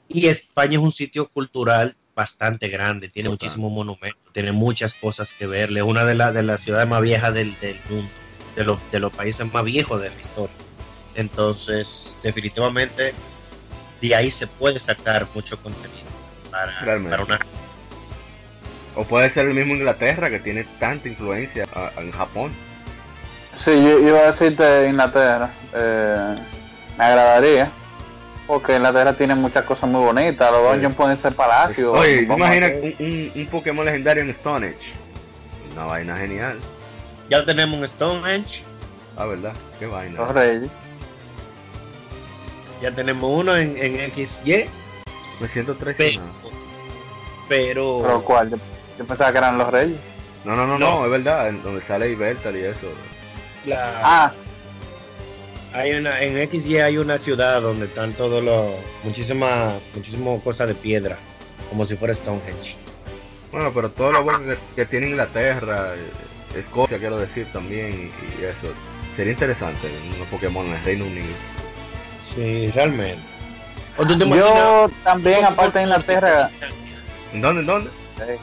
y 0.08 0.28
España 0.28 0.78
es 0.78 0.84
un 0.84 0.92
sitio 0.92 1.28
cultural 1.28 1.96
bastante 2.16 2.68
grande, 2.68 3.10
tiene 3.10 3.30
Total. 3.30 3.46
muchísimos 3.48 3.72
monumentos, 3.72 4.22
tiene 4.34 4.52
muchas 4.52 4.94
cosas 4.94 5.34
que 5.34 5.48
verle, 5.48 5.80
es 5.80 5.86
una 5.86 6.06
de, 6.06 6.16
la- 6.16 6.32
de 6.32 6.44
las 6.44 6.60
ciudades 6.62 6.88
más 6.88 7.02
viejas 7.02 7.34
del, 7.34 7.58
del 7.60 7.80
mundo, 7.90 8.10
de 8.56 8.64
los, 8.66 8.92
de 8.92 9.00
los 9.00 9.12
países 9.14 9.52
más 9.52 9.64
viejos 9.64 10.02
de 10.02 10.10
la 10.10 10.20
historia. 10.20 10.56
Entonces, 11.16 12.18
definitivamente, 12.24 13.14
de 14.02 14.16
ahí 14.16 14.32
se 14.32 14.48
puede 14.48 14.80
sacar 14.80 15.28
mucho 15.34 15.62
contenido 15.62 16.08
para, 16.50 16.74
para 17.10 17.24
una... 17.24 17.40
O 18.96 19.04
puede 19.06 19.30
ser 19.30 19.48
el 19.48 19.54
mismo 19.54 19.74
Inglaterra 19.76 20.30
que 20.30 20.40
tiene 20.40 20.66
tanta 20.80 21.08
influencia 21.08 21.66
en 21.98 22.12
Japón. 22.12 22.52
Sí, 23.58 23.72
yo, 23.72 24.00
yo 24.02 24.08
iba 24.10 24.20
a 24.20 24.32
decirte 24.32 24.90
Inglaterra. 24.90 25.54
eh, 25.74 26.36
me 26.98 27.06
agradaría. 27.06 27.72
Porque 28.52 28.76
Inglaterra 28.76 29.14
tiene 29.14 29.34
muchas 29.34 29.64
cosas 29.64 29.90
muy 29.90 30.02
bonitas. 30.04 30.52
Los 30.52 30.62
Sí. 30.66 30.72
dungeons 30.74 30.96
pueden 30.96 31.16
ser 31.16 31.34
palacios. 31.34 31.98
Oye, 31.98 32.26
vamos 32.26 32.50
a 32.50 32.56
imagina 32.58 32.68
ver. 32.68 32.96
un, 33.00 33.06
un, 33.06 33.32
un 33.34 33.48
Pokémon 33.48 33.86
legendario 33.86 34.24
en 34.24 34.30
Stone 34.32 34.68
Age. 34.68 34.92
Una 35.72 35.86
vaina 35.86 36.18
genial. 36.18 36.60
Ya 37.30 37.46
tenemos 37.46 37.80
un 37.80 37.88
Stonehenge, 37.88 38.64
La 39.18 39.24
verdad, 39.26 39.54
qué 39.80 39.86
vaina. 39.86 40.18
Los 40.18 40.32
reyes. 40.34 40.70
ya 42.82 42.92
tenemos 42.92 43.40
uno 43.40 43.56
en, 43.56 43.78
en 43.78 44.12
XY, 44.12 44.66
Me 45.40 45.48
siento 45.48 45.74
pero... 45.78 45.96
traicionado. 45.96 46.34
pero 47.48 48.02
Pero 48.04 48.22
cuál? 48.26 48.50
Yo, 48.50 48.58
yo 49.00 49.06
pensaba 49.08 49.32
que 49.32 49.38
eran 49.38 49.58
los 49.58 49.72
reyes. 49.72 50.02
No, 50.44 50.58
no, 50.58 50.68
no, 50.68 50.78
no, 50.78 50.98
No. 51.00 51.06
es 51.06 51.12
verdad, 51.12 51.48
en 51.48 51.64
donde 51.64 51.82
sale 51.82 52.10
Ibertal 52.12 52.58
y 52.58 52.66
eso. 52.66 52.88
la- 53.66 53.94
Ah, 54.04 54.32
Hay 55.74 55.92
una, 55.94 56.22
en 56.22 56.50
XY 56.52 56.78
hay 56.80 56.98
una 56.98 57.18
ciudad 57.18 57.62
donde 57.62 57.86
están 57.86 58.14
todos 58.14 58.44
los, 58.44 58.72
muchísimas, 59.04 59.76
muchísimas 59.96 60.42
cosas 60.42 60.68
de 60.68 60.76
piedra, 60.76 61.18
como 61.70 61.86
si 61.86 61.96
fuera 61.96 62.14
Stonehenge. 62.14 62.76
Bueno, 63.52 63.72
pero 63.74 63.90
todo 63.90 64.12
lo 64.12 64.24
bueno 64.24 64.40
que, 64.40 64.58
que 64.76 64.86
tiene 64.86 65.08
Inglaterra, 65.10 65.94
eh, 65.96 66.60
Escocia, 66.60 67.00
quiero 67.00 67.18
decir 67.18 67.48
también, 67.54 68.12
y, 68.38 68.42
y 68.42 68.46
eso. 68.46 68.68
Sería 69.16 69.34
interesante 69.34 69.88
unos 70.16 70.28
Pokémon 70.30 70.66
en 70.68 70.74
el 70.74 70.84
Reino 70.84 71.06
Unido. 71.06 71.26
Sí, 72.20 72.70
realmente. 72.72 73.22
¿O 73.98 74.06
tú 74.06 74.18
te 74.18 74.24
imaginas 74.24 74.50
yo 74.56 74.92
también, 75.04 75.44
aparte 75.46 75.80
de 75.80 75.84
Inglaterra. 75.86 76.50
en 77.34 77.42
dónde, 77.42 77.62
en 77.62 77.68
dónde? 77.68 77.90
eh, 78.28 78.38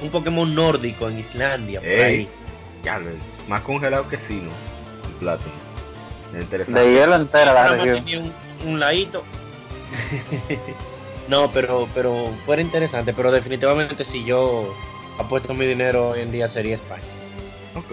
Un 0.00 0.10
Pokémon 0.10 0.54
nórdico 0.54 1.08
en 1.08 1.18
Islandia, 1.18 1.80
por 1.80 1.88
Ey. 1.88 2.00
ahí. 2.02 2.28
Ya, 2.84 2.98
ves, 2.98 3.14
más 3.48 3.60
congelado 3.62 4.08
que 4.08 4.18
Sino, 4.18 4.50
en 5.06 5.12
Plátano. 5.18 5.61
Es 6.34 6.42
interesante. 6.42 6.80
de 6.80 6.92
hielo 6.94 7.14
entera 7.16 7.52
la 7.52 7.68
región. 7.68 8.04
tenía 8.04 8.20
un, 8.20 8.32
un 8.72 8.80
ladito. 8.80 9.22
no, 11.28 11.50
pero, 11.52 11.88
pero 11.94 12.28
fuera 12.44 12.62
interesante, 12.62 13.12
pero 13.12 13.30
definitivamente 13.30 14.04
si 14.04 14.24
yo 14.24 14.74
apuesto 15.18 15.54
mi 15.54 15.66
dinero 15.66 16.10
hoy 16.10 16.20
en 16.20 16.32
día 16.32 16.48
sería 16.48 16.74
España. 16.74 17.02
Ok. 17.76 17.92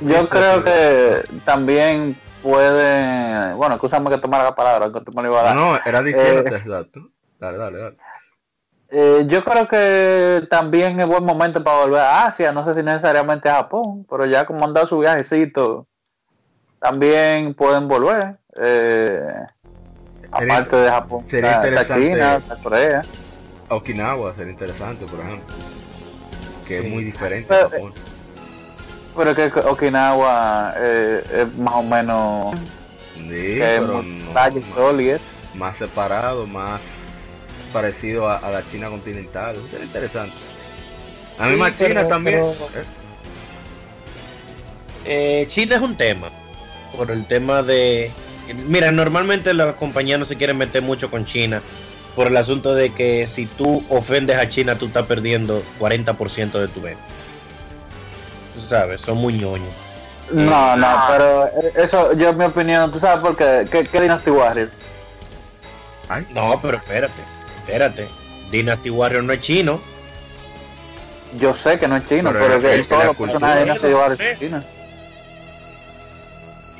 Yo 0.00 0.28
creo 0.28 0.64
que 0.64 1.22
también 1.44 2.16
puede. 2.42 3.52
Bueno, 3.54 3.74
escúchame 3.74 4.10
que 4.10 4.18
tomara 4.18 4.44
la 4.44 4.54
palabra, 4.54 4.90
que 4.92 5.04
tú 5.04 5.12
me 5.14 5.22
lo 5.22 5.28
ibas 5.28 5.46
a 5.46 5.54
No, 5.54 5.72
dar. 5.72 5.80
no, 5.84 5.86
era 5.90 6.02
diciéndote 6.02 6.54
Eh. 6.56 6.62
dato. 6.66 7.00
Dale, 7.38 7.58
dale, 7.58 7.78
dale. 7.78 7.96
Eh, 8.92 9.24
yo 9.28 9.44
creo 9.44 9.68
que 9.68 10.46
también 10.50 10.98
es 11.00 11.06
buen 11.06 11.24
momento 11.24 11.62
para 11.62 11.78
volver 11.82 12.00
a 12.00 12.26
Asia, 12.26 12.50
no 12.50 12.64
sé 12.64 12.74
si 12.74 12.82
necesariamente 12.82 13.48
a 13.48 13.56
Japón, 13.56 14.04
pero 14.10 14.26
ya 14.26 14.44
como 14.46 14.64
han 14.64 14.74
dado 14.74 14.86
su 14.88 14.98
viajecito, 14.98 15.86
también 16.80 17.54
pueden 17.54 17.86
volver. 17.88 18.36
Eh, 18.60 19.20
Sería- 20.38 20.54
aparte 20.58 20.76
de 20.76 20.90
Japón, 20.90 21.24
sería 21.28 21.50
está, 21.52 21.68
interesante. 21.68 22.08
China, 22.08 22.36
está 22.36 22.56
Corea. 22.56 23.02
Okinawa 23.68 24.34
sería 24.34 24.52
interesante, 24.52 25.06
por 25.06 25.20
ejemplo. 25.20 25.54
Que 26.66 26.78
es 26.78 26.88
muy 26.88 27.04
diferente 27.04 27.46
Pero, 27.48 27.66
a 27.66 27.70
Japón. 27.70 27.92
Pero 29.16 29.34
que 29.34 29.44
Okinawa 29.68 30.74
eh, 30.78 31.22
es 31.32 31.54
más 31.56 31.74
o 31.74 31.82
menos 31.82 32.54
Sí, 33.14 33.28
que 33.28 33.76
es 33.76 33.82
no, 33.82 34.02
más 35.54 35.76
separado, 35.78 36.46
más 36.46 36.80
parecido 37.72 38.28
a, 38.28 38.38
a 38.38 38.50
la 38.50 38.62
China 38.70 38.88
continental. 38.88 39.52
Eso 39.56 39.66
sería 39.68 39.86
interesante. 39.86 40.34
A 41.38 41.46
mí 41.46 41.52
Sí, 41.54 41.58
más 41.58 41.76
China 41.76 41.88
pero- 41.96 42.08
también. 42.08 42.36
pero- 42.72 42.84
Eh, 45.04 45.44
China 45.48 45.74
es 45.76 45.80
un 45.80 45.96
tema. 45.96 46.28
Por 46.96 47.10
el 47.10 47.24
tema 47.26 47.62
de. 47.62 48.10
Mira, 48.66 48.90
normalmente 48.90 49.54
las 49.54 49.74
compañías 49.74 50.18
no 50.18 50.24
se 50.24 50.36
quieren 50.36 50.56
meter 50.58 50.82
mucho 50.82 51.10
con 51.10 51.24
China. 51.24 51.62
Por 52.16 52.26
el 52.26 52.36
asunto 52.36 52.74
de 52.74 52.92
que 52.92 53.26
si 53.26 53.46
tú 53.46 53.84
ofendes 53.88 54.36
a 54.36 54.48
China, 54.48 54.74
tú 54.74 54.86
estás 54.86 55.06
perdiendo 55.06 55.62
40% 55.78 56.52
de 56.52 56.68
tu 56.68 56.80
venta. 56.80 57.02
Tú 58.54 58.60
sabes, 58.60 59.00
son 59.00 59.18
muy 59.18 59.34
ñoños. 59.34 59.70
No, 60.32 60.76
no, 60.76 61.04
pero 61.08 61.46
eh, 61.46 61.72
eso, 61.76 62.12
yo 62.14 62.30
en 62.30 62.38
mi 62.38 62.44
opinión, 62.44 62.90
¿tú 62.92 63.00
sabes 63.00 63.22
por 63.24 63.36
qué? 63.36 63.66
¿Qué, 63.70 63.84
qué 63.84 64.00
Dynasty 64.00 64.30
Warriors? 64.30 64.70
Ay, 66.08 66.26
No, 66.30 66.58
pero 66.60 66.76
espérate, 66.76 67.20
espérate. 67.58 68.08
Dynasty 68.50 68.90
Warrior 68.90 69.22
no 69.24 69.32
es 69.32 69.40
chino. 69.40 69.80
Yo 71.38 71.54
sé 71.54 71.78
que 71.78 71.86
no 71.86 71.96
es 71.96 72.06
chino, 72.08 72.32
Pero 72.32 72.58
pero, 72.58 72.68
es 72.68 72.88
que 72.88 72.94
todos 72.94 73.04
los 73.06 73.16
personajes 73.16 73.58
de. 73.58 73.64
Dynasty 73.64 73.94
Warriors 73.94 74.20
Es- 74.20 74.38
son 74.38 74.48
chinos. 74.48 74.64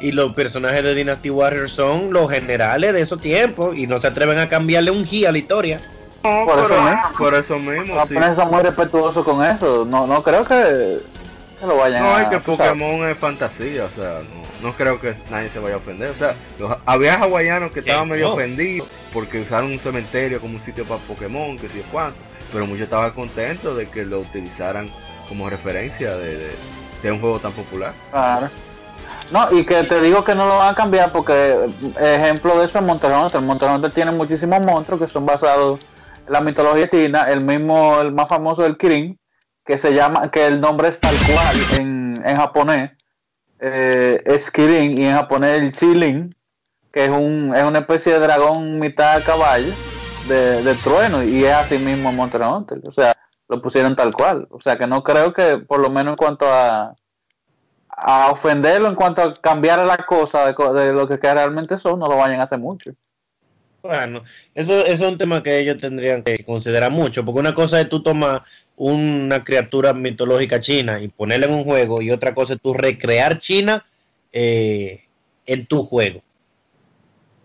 Y 0.00 0.12
los 0.12 0.32
personajes 0.34 0.82
de 0.82 0.94
Dynasty 0.94 1.30
Warrior 1.30 1.68
son 1.68 2.12
los 2.12 2.30
generales 2.30 2.92
de 2.94 3.00
esos 3.02 3.20
tiempos. 3.20 3.76
Y 3.76 3.86
no 3.86 3.98
se 3.98 4.06
atreven 4.06 4.38
a 4.38 4.48
cambiarle 4.48 4.90
un 4.90 5.04
G 5.04 5.26
a 5.26 5.32
la 5.32 5.38
historia. 5.38 5.80
no, 6.24 6.44
Por 6.46 6.58
eso 6.58 6.68
pero- 6.68 6.82
mismo. 6.82 7.00
por 7.18 7.34
eso 7.34 7.58
mismo, 7.58 7.94
Los 7.94 8.08
sí. 8.08 8.14
son 8.36 8.50
muy 8.50 8.62
respetuosos 8.62 9.24
con 9.24 9.44
eso. 9.44 9.84
No, 9.84 10.06
no 10.06 10.22
creo 10.22 10.44
que, 10.44 10.98
que 11.60 11.66
lo 11.66 11.76
vayan 11.76 12.02
No, 12.02 12.14
a. 12.16 12.22
es 12.22 12.28
que 12.28 12.40
sabes. 12.40 12.44
Pokémon 12.58 13.08
es 13.08 13.16
fantasía, 13.18 13.84
o 13.84 13.90
sea, 13.98 14.20
no, 14.62 14.68
no 14.68 14.76
creo 14.76 15.00
que 15.00 15.14
nadie 15.30 15.48
se 15.50 15.58
vaya 15.58 15.74
a 15.74 15.78
ofender. 15.78 16.10
O 16.10 16.14
sea, 16.14 16.34
los- 16.58 16.76
había 16.86 17.14
hawaianos 17.14 17.72
que 17.72 17.80
Sí, 17.82 17.88
estaban 17.90 18.08
medio 18.08 18.28
no. 18.28 18.34
ofendidos 18.34 18.88
porque 19.14 19.40
usaron 19.40 19.72
un 19.72 19.78
cementerio 19.78 20.40
como 20.40 20.54
un 20.56 20.60
sitio 20.62 20.84
para 20.84 21.00
Pokémon, 21.02 21.58
que 21.58 21.68
sé 21.70 21.78
yo 21.78 21.84
cuánto, 21.90 22.18
pero 22.52 22.66
muchos 22.66 22.84
estaban 22.84 23.12
contentos 23.12 23.76
de 23.76 23.86
que 23.88 24.04
lo 24.04 24.20
utilizaran 24.20 24.90
como 25.28 25.48
referencia 25.48 26.14
de, 26.16 26.36
de- 26.36 26.56
de 27.02 27.12
un 27.12 27.18
juego 27.20 27.38
tan 27.38 27.52
popular. 27.52 27.92
Claro. 28.10 28.50
No, 29.32 29.46
y 29.52 29.64
que 29.64 29.82
te 29.84 30.00
digo 30.00 30.24
que 30.24 30.34
no 30.34 30.46
lo 30.46 30.58
van 30.58 30.72
a 30.72 30.74
cambiar 30.74 31.12
porque 31.12 31.72
ejemplo 32.00 32.58
de 32.58 32.64
eso 32.64 32.78
es 32.78 32.84
Monster 32.84 33.12
Hunter. 33.12 33.40
Monster 33.40 33.70
Hunter 33.70 33.92
tiene 33.92 34.10
muchísimos 34.10 34.60
monstruos 34.60 35.00
que 35.00 35.06
son 35.06 35.24
basados 35.24 35.80
en 36.26 36.32
la 36.32 36.40
mitología 36.40 36.88
china. 36.88 37.26
El 37.28 37.44
mismo, 37.44 38.00
el 38.00 38.12
más 38.12 38.28
famoso 38.28 38.62
del 38.62 38.76
Kirin, 38.76 39.18
que 39.64 39.78
se 39.78 39.94
llama, 39.94 40.30
que 40.30 40.46
el 40.46 40.60
nombre 40.60 40.88
es 40.88 40.98
tal 40.98 41.14
cual 41.32 41.80
en, 41.80 42.20
en 42.24 42.36
japonés, 42.36 42.90
eh, 43.60 44.20
es 44.24 44.50
Kirin 44.50 45.00
y 45.00 45.04
en 45.04 45.14
japonés 45.14 45.60
el 45.60 45.72
Chilin, 45.72 46.34
que 46.92 47.04
es, 47.04 47.10
un, 47.10 47.54
es 47.54 47.62
una 47.62 47.80
especie 47.80 48.12
de 48.12 48.18
dragón 48.18 48.80
mitad 48.80 49.22
caballo 49.22 49.72
de, 50.26 50.62
de 50.64 50.74
trueno 50.74 51.22
y 51.22 51.44
es 51.44 51.52
así 51.52 51.78
mismo 51.78 52.10
Monster 52.10 52.42
Hunter. 52.42 52.80
O 52.88 52.92
sea, 52.92 53.16
lo 53.48 53.62
pusieron 53.62 53.94
tal 53.94 54.12
cual. 54.12 54.48
O 54.50 54.60
sea 54.60 54.76
que 54.76 54.88
no 54.88 55.04
creo 55.04 55.32
que 55.32 55.58
por 55.58 55.80
lo 55.80 55.88
menos 55.88 56.12
en 56.12 56.16
cuanto 56.16 56.46
a 56.50 56.96
a 58.02 58.30
ofenderlo 58.30 58.88
en 58.88 58.94
cuanto 58.94 59.22
a 59.22 59.34
cambiar 59.34 59.78
la 59.80 59.98
cosa 59.98 60.46
de, 60.46 60.92
lo 60.92 61.06
que 61.06 61.16
realmente 61.16 61.76
son, 61.76 62.00
no 62.00 62.06
lo 62.06 62.16
vayan 62.16 62.40
a 62.40 62.44
hacer 62.44 62.58
mucho. 62.58 62.92
Bueno, 63.82 64.22
eso, 64.54 64.84
eso 64.84 65.06
es 65.06 65.12
un 65.12 65.18
tema 65.18 65.42
que 65.42 65.58
ellos 65.58 65.78
tendrían 65.78 66.22
que 66.22 66.44
considerar 66.44 66.90
mucho, 66.90 67.24
porque 67.24 67.40
una 67.40 67.54
cosa 67.54 67.80
es 67.80 67.88
tú 67.88 68.02
tomar 68.02 68.42
una 68.76 69.42
criatura 69.42 69.94
mitológica 69.94 70.60
china 70.60 71.00
y 71.00 71.08
ponerla 71.08 71.46
en 71.46 71.54
un 71.54 71.64
juego, 71.64 72.02
y 72.02 72.10
otra 72.10 72.34
cosa 72.34 72.54
es 72.54 72.60
tú 72.60 72.74
recrear 72.74 73.38
China 73.38 73.84
eh, 74.32 75.00
en 75.46 75.66
tu 75.66 75.82
juego. 75.84 76.22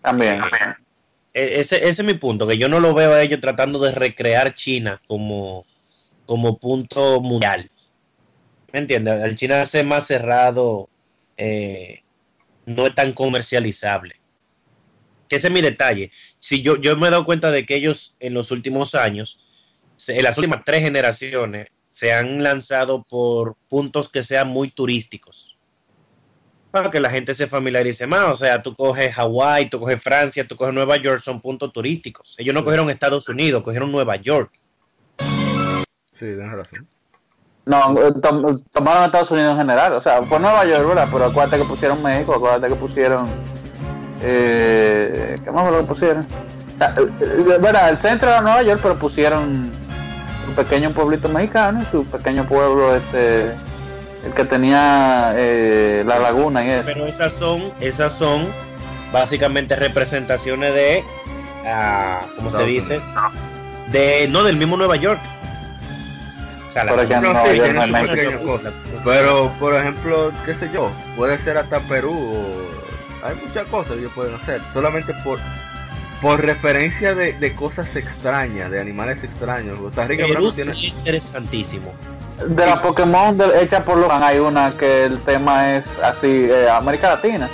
También. 0.01 0.42
E- 1.34 1.59
Ese, 1.59 1.77
ese 1.77 1.88
es 1.88 2.03
mi 2.03 2.16
punto, 2.16 2.48
que 2.48 2.58
yo 2.58 2.69
no 2.69 2.80
lo 2.80 2.93
veo 2.93 3.14
a 3.14 3.22
ellos 3.22 3.40
tratando 3.40 3.80
de 3.80 3.92
recrear 3.92 4.53
China 4.53 5.01
como, 5.08 5.66
como 6.25 6.58
punto 6.58 7.22
mundial. 7.22 7.69
¿Me 8.75 8.81
entiendes? 8.81 9.23
El 9.23 9.35
China 9.35 9.61
hace 9.61 9.85
más 9.85 10.05
cerrado, 10.05 10.89
eh, 11.37 12.03
no 12.65 12.87
es 12.87 12.93
tan 12.93 13.13
comercializable. 13.13 14.19
Que 15.29 15.37
ese 15.37 15.47
es 15.47 15.53
mi 15.53 15.61
detalle. 15.61 16.11
Si 16.39 16.61
yo, 16.61 16.75
yo 16.75 16.97
me 16.97 17.07
he 17.07 17.09
dado 17.09 17.23
cuenta 17.23 17.51
de 17.51 17.65
que 17.65 17.75
ellos 17.75 18.17
en 18.19 18.33
los 18.33 18.51
últimos 18.51 18.93
años, 18.93 19.47
en 20.09 20.21
las 20.21 20.37
últimas 20.37 20.63
tres 20.65 20.83
generaciones, 20.83 21.69
se 21.89 22.11
han 22.11 22.43
lanzado 22.43 23.03
por 23.03 23.55
puntos 23.69 24.09
que 24.09 24.21
sean 24.21 24.49
muy 24.49 24.67
turísticos. 24.71 25.57
Para 26.71 26.91
que 26.91 26.99
la 26.99 27.09
gente 27.09 27.33
se 27.33 27.47
familiarice 27.47 28.05
más. 28.07 28.25
O 28.25 28.35
sea, 28.35 28.61
tú 28.61 28.75
coges 28.75 29.15
Hawái, 29.15 29.69
tú 29.69 29.79
coges 29.79 30.03
Francia, 30.03 30.45
tú 30.45 30.57
coges 30.57 30.73
Nueva 30.73 30.97
York, 30.97 31.21
son 31.21 31.39
puntos 31.39 31.71
turísticos. 31.71 32.35
Ellos 32.37 32.53
no 32.53 32.65
cogieron 32.65 32.89
Estados 32.89 33.29
Unidos, 33.29 33.63
cogieron 33.63 33.89
Nueva 33.89 34.17
York. 34.17 34.51
Sí, 36.11 36.25
tienes 36.25 36.51
razón. 36.51 36.89
No, 37.65 37.95
tom- 38.21 38.61
tomaron 38.71 39.03
a 39.03 39.05
Estados 39.07 39.31
Unidos 39.31 39.51
en 39.53 39.57
general. 39.57 39.93
O 39.93 40.01
sea, 40.01 40.21
fue 40.23 40.39
Nueva 40.39 40.65
York, 40.65 40.87
¿verdad? 40.87 41.07
Pero 41.11 41.25
acuérdate 41.25 41.57
que 41.57 41.67
pusieron 41.67 42.01
México, 42.03 42.33
acuérdate 42.35 42.67
que 42.67 42.75
pusieron. 42.75 43.27
Eh, 44.21 45.37
¿Qué 45.43 45.51
más 45.51 45.63
fue 45.63 45.71
lo 45.71 45.79
que 45.79 45.85
pusieron? 45.85 46.25
O 46.75 46.77
sea, 46.77 46.93
¿verdad? 47.59 47.89
El 47.89 47.97
centro 47.97 48.29
era 48.29 48.41
Nueva 48.41 48.61
York, 48.63 48.79
pero 48.83 48.95
pusieron 48.95 49.71
su 50.45 50.53
pequeño 50.53 50.91
pueblito 50.91 51.27
mexicano 51.29 51.81
y 51.81 51.85
su 51.85 52.05
pequeño 52.05 52.45
pueblo, 52.47 52.95
este. 52.95 53.51
El 54.25 54.31
que 54.33 54.43
tenía 54.43 55.33
eh, 55.35 56.03
la 56.05 56.17
laguna 56.17 56.65
y 56.65 56.69
eso. 56.69 56.83
Pero 56.85 57.05
esas 57.05 57.31
son, 57.33 57.71
esas 57.79 58.11
son 58.11 58.47
básicamente 59.13 59.75
representaciones 59.75 60.73
de, 60.73 61.03
ah, 61.67 62.21
¿cómo 62.35 62.49
se 62.49 62.63
dice? 62.65 62.99
De, 63.91 64.27
no, 64.27 64.43
del 64.43 64.57
mismo 64.57 64.77
Nueva 64.77 64.95
York. 64.95 65.19
Por 66.83 66.99
ejemplo, 67.03 67.33
No, 67.33 67.45
sí, 67.45 67.59
no 67.73 68.43
cosas. 68.43 68.73
Pero, 69.03 69.51
por 69.59 69.73
ejemplo, 69.75 70.31
qué 70.45 70.53
sé 70.53 70.69
yo, 70.73 70.91
puede 71.15 71.39
ser 71.39 71.57
hasta 71.57 71.79
Perú. 71.79 72.11
o- 72.13 73.25
Hay 73.25 73.35
muchas 73.43 73.65
cosas 73.67 73.93
que 73.93 73.99
ellos 73.99 74.11
pueden 74.13 74.35
hacer. 74.35 74.61
Solamente 74.73 75.13
por 75.23 75.39
por 76.21 76.41
referencia 76.43 77.13
de, 77.13 77.33
de 77.33 77.53
cosas 77.55 77.95
extrañas, 77.95 78.71
de 78.71 78.79
animales 78.81 79.23
extraños. 79.23 79.77
Costa 79.77 80.05
Rica, 80.05 80.25
Perú 80.27 80.51
tiene... 80.51 80.71
es 80.71 80.83
interesantísimo. 80.85 81.93
De 82.47 82.65
la 82.65 82.81
Pokémon 82.81 83.37
de- 83.37 83.61
hecha 83.61 83.83
por 83.83 83.97
Logan 83.97 84.23
hay 84.23 84.39
una 84.39 84.71
que 84.71 85.03
el 85.05 85.19
tema 85.19 85.75
es 85.75 85.87
así, 86.01 86.47
eh, 86.49 86.67
América 86.69 87.09
Latina. 87.15 87.49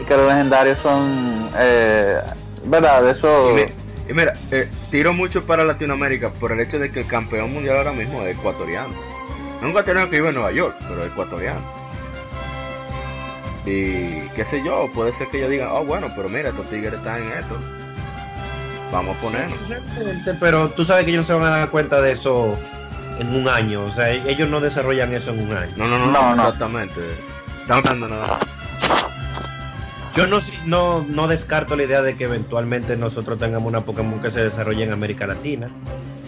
Y 0.00 0.04
que 0.04 0.16
los 0.16 0.26
legendarios 0.28 0.78
son, 0.78 1.50
eh, 1.58 2.16
¿verdad? 2.64 3.02
De 3.02 3.10
eso... 3.12 3.56
Y, 3.58 3.66
y 4.10 4.12
mira, 4.12 4.34
eh, 4.50 4.68
tiro 4.90 5.12
mucho 5.12 5.44
para 5.46 5.64
Latinoamérica 5.64 6.30
por 6.30 6.50
el 6.50 6.58
hecho 6.60 6.80
de 6.80 6.90
que 6.90 7.00
el 7.00 7.06
campeón 7.06 7.52
mundial 7.52 7.76
ahora 7.76 7.92
mismo 7.92 8.22
es 8.22 8.36
ecuatoriano. 8.36 8.92
No 9.60 9.66
un 9.66 9.70
ecuatoriano 9.70 10.10
que 10.10 10.16
vive 10.16 10.28
en 10.30 10.34
Nueva 10.34 10.50
York, 10.50 10.74
pero 10.88 11.04
es 11.04 11.12
ecuatoriano. 11.12 11.60
Y 13.64 14.26
qué 14.34 14.44
sé 14.44 14.64
yo, 14.64 14.90
puede 14.92 15.12
ser 15.14 15.28
que 15.28 15.38
ellos 15.38 15.50
digan, 15.50 15.68
oh 15.70 15.84
bueno, 15.84 16.08
pero 16.16 16.28
mira, 16.28 16.48
estos 16.48 16.68
tigres 16.68 16.94
están 16.94 17.22
en 17.22 17.30
esto. 17.38 17.56
Vamos 18.90 19.16
a 19.16 19.20
ponernos. 19.20 19.58
Sí, 19.68 20.30
pero 20.40 20.70
tú 20.70 20.84
sabes 20.84 21.04
que 21.04 21.12
ellos 21.12 21.28
no 21.28 21.34
se 21.34 21.40
van 21.40 21.52
a 21.52 21.58
dar 21.58 21.70
cuenta 21.70 22.00
de 22.00 22.10
eso 22.10 22.58
en 23.20 23.32
un 23.36 23.46
año. 23.48 23.84
O 23.84 23.90
sea, 23.90 24.10
ellos 24.10 24.48
no 24.48 24.60
desarrollan 24.60 25.12
eso 25.12 25.30
en 25.30 25.40
un 25.48 25.56
año. 25.56 25.72
No, 25.76 25.86
no, 25.86 25.98
no, 25.98 26.06
No, 26.06 26.12
no, 26.12 26.34
no. 26.34 26.42
exactamente. 26.42 27.00
Están 27.60 27.82
dando 27.82 28.08
nada. 28.08 28.40
Yo 30.16 30.26
no, 30.26 30.38
no, 30.66 31.04
no 31.08 31.28
descarto 31.28 31.76
la 31.76 31.84
idea 31.84 32.02
de 32.02 32.16
que 32.16 32.24
eventualmente 32.24 32.96
nosotros 32.96 33.38
tengamos 33.38 33.68
una 33.68 33.82
Pokémon 33.82 34.20
que 34.20 34.30
se 34.30 34.42
desarrolle 34.42 34.84
en 34.84 34.92
América 34.92 35.26
Latina. 35.26 35.70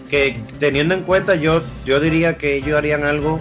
Que 0.08 0.40
teniendo 0.58 0.94
en 0.94 1.02
cuenta, 1.02 1.34
yo, 1.34 1.62
yo 1.84 1.98
diría 1.98 2.36
que 2.36 2.54
ellos 2.56 2.76
harían 2.78 3.04
algo 3.04 3.40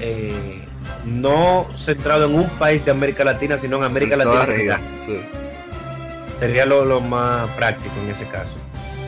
eh, 0.00 0.62
no 1.04 1.66
centrado 1.76 2.26
en 2.26 2.34
un 2.34 2.48
país 2.50 2.84
de 2.84 2.90
América 2.90 3.24
Latina, 3.24 3.56
sino 3.56 3.78
en 3.78 3.84
América 3.84 4.14
En 4.14 4.18
Latina. 4.20 4.44
región, 4.44 4.80
sí. 5.06 5.20
Sería 6.38 6.66
lo, 6.66 6.84
lo 6.84 7.00
más 7.00 7.48
práctico 7.50 7.94
en 8.04 8.10
ese 8.10 8.26
caso. 8.26 8.58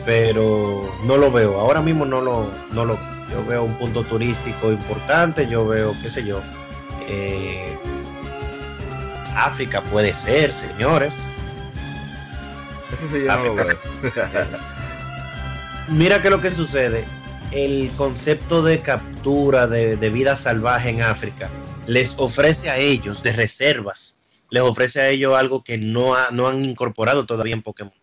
Pero 0.05 0.91
no 1.05 1.17
lo 1.17 1.31
veo. 1.31 1.59
Ahora 1.59 1.81
mismo 1.81 2.05
no 2.05 2.19
lo, 2.21 2.49
no 2.71 2.83
lo 2.85 2.97
Yo 3.31 3.45
veo 3.47 3.63
un 3.63 3.73
punto 3.75 4.03
turístico 4.03 4.71
importante. 4.71 5.47
Yo 5.47 5.67
veo, 5.67 5.93
qué 6.01 6.09
sé 6.09 6.23
yo. 6.25 6.41
eh, 7.07 7.77
África 9.35 9.81
puede 9.81 10.13
ser, 10.13 10.51
señores. 10.51 11.13
Eso 12.93 13.07
sí 13.09 13.23
yo 13.23 13.35
no 13.35 13.43
lo 13.45 13.55
veo. 13.55 13.77
Mira 15.89 16.21
que 16.21 16.29
lo 16.29 16.39
que 16.41 16.49
sucede. 16.49 17.05
El 17.51 17.91
concepto 17.97 18.63
de 18.63 18.79
captura 18.79 19.67
de, 19.67 19.95
de 19.97 20.09
vida 20.09 20.35
salvaje 20.35 20.89
en 20.89 21.01
África 21.03 21.49
les 21.85 22.15
ofrece 22.17 22.69
a 22.69 22.77
ellos 22.77 23.21
de 23.21 23.33
reservas. 23.33 24.19
Les 24.49 24.63
ofrece 24.63 25.01
a 25.01 25.09
ellos 25.09 25.35
algo 25.37 25.63
que 25.63 25.77
no, 25.77 26.15
ha- 26.15 26.29
no 26.31 26.47
han 26.47 26.63
incorporado 26.65 27.25
todavía 27.25 27.53
en 27.53 27.61
Pokémon. 27.61 27.93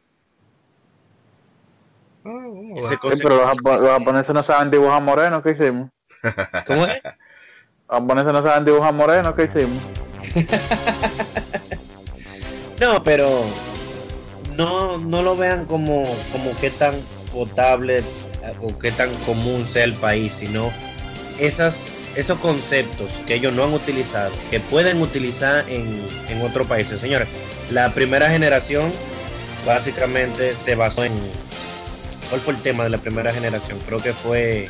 Sí, 2.23 2.97
concepto- 2.97 3.23
pero 3.23 3.36
los, 3.36 3.47
japo- 3.47 3.78
los 3.81 3.91
japoneses 3.91 4.34
no 4.34 4.44
saben 4.44 4.70
dibujar 4.70 5.02
morenos, 5.02 5.42
¿qué 5.42 5.50
hicimos? 5.52 5.91
¿Cómo 6.67 6.84
es? 6.84 7.02
Los 7.91 7.99
japoneses 8.00 8.33
no 8.33 8.42
saben 8.44 8.65
dibujar 8.65 8.94
morenos, 8.94 9.34
¿qué 9.34 9.44
hicimos? 9.44 9.83
No, 12.81 13.02
pero 13.02 13.44
no, 14.57 14.97
no 14.97 15.20
lo 15.20 15.36
vean 15.36 15.67
como, 15.67 16.05
como 16.33 16.57
qué 16.60 16.70
tan 16.70 16.94
potable 17.31 17.99
eh, 17.99 18.02
o 18.59 18.78
qué 18.78 18.91
tan 18.91 19.12
común 19.26 19.68
sea 19.68 19.84
el 19.84 19.92
país, 19.92 20.33
sino 20.33 20.73
esas, 21.39 21.99
esos 22.17 22.39
conceptos 22.39 23.20
que 23.26 23.34
ellos 23.34 23.52
no 23.52 23.65
han 23.65 23.75
utilizado, 23.75 24.33
que 24.50 24.60
pueden 24.60 25.02
utilizar 25.02 25.68
en, 25.68 26.07
en 26.31 26.41
otros 26.41 26.67
países. 26.67 26.99
Señores, 26.99 27.28
la 27.70 27.92
primera 27.92 28.31
generación 28.31 28.92
básicamente 29.67 30.57
se 30.57 30.75
basó 30.75 31.05
en... 31.05 31.12
¿Cuál 32.31 32.41
fue 32.41 32.55
el 32.55 32.62
tema 32.62 32.84
de 32.84 32.91
la 32.91 32.99
primera 32.99 33.31
generación? 33.31 33.78
Creo 33.86 34.00
que 34.00 34.15
fue... 34.15 34.68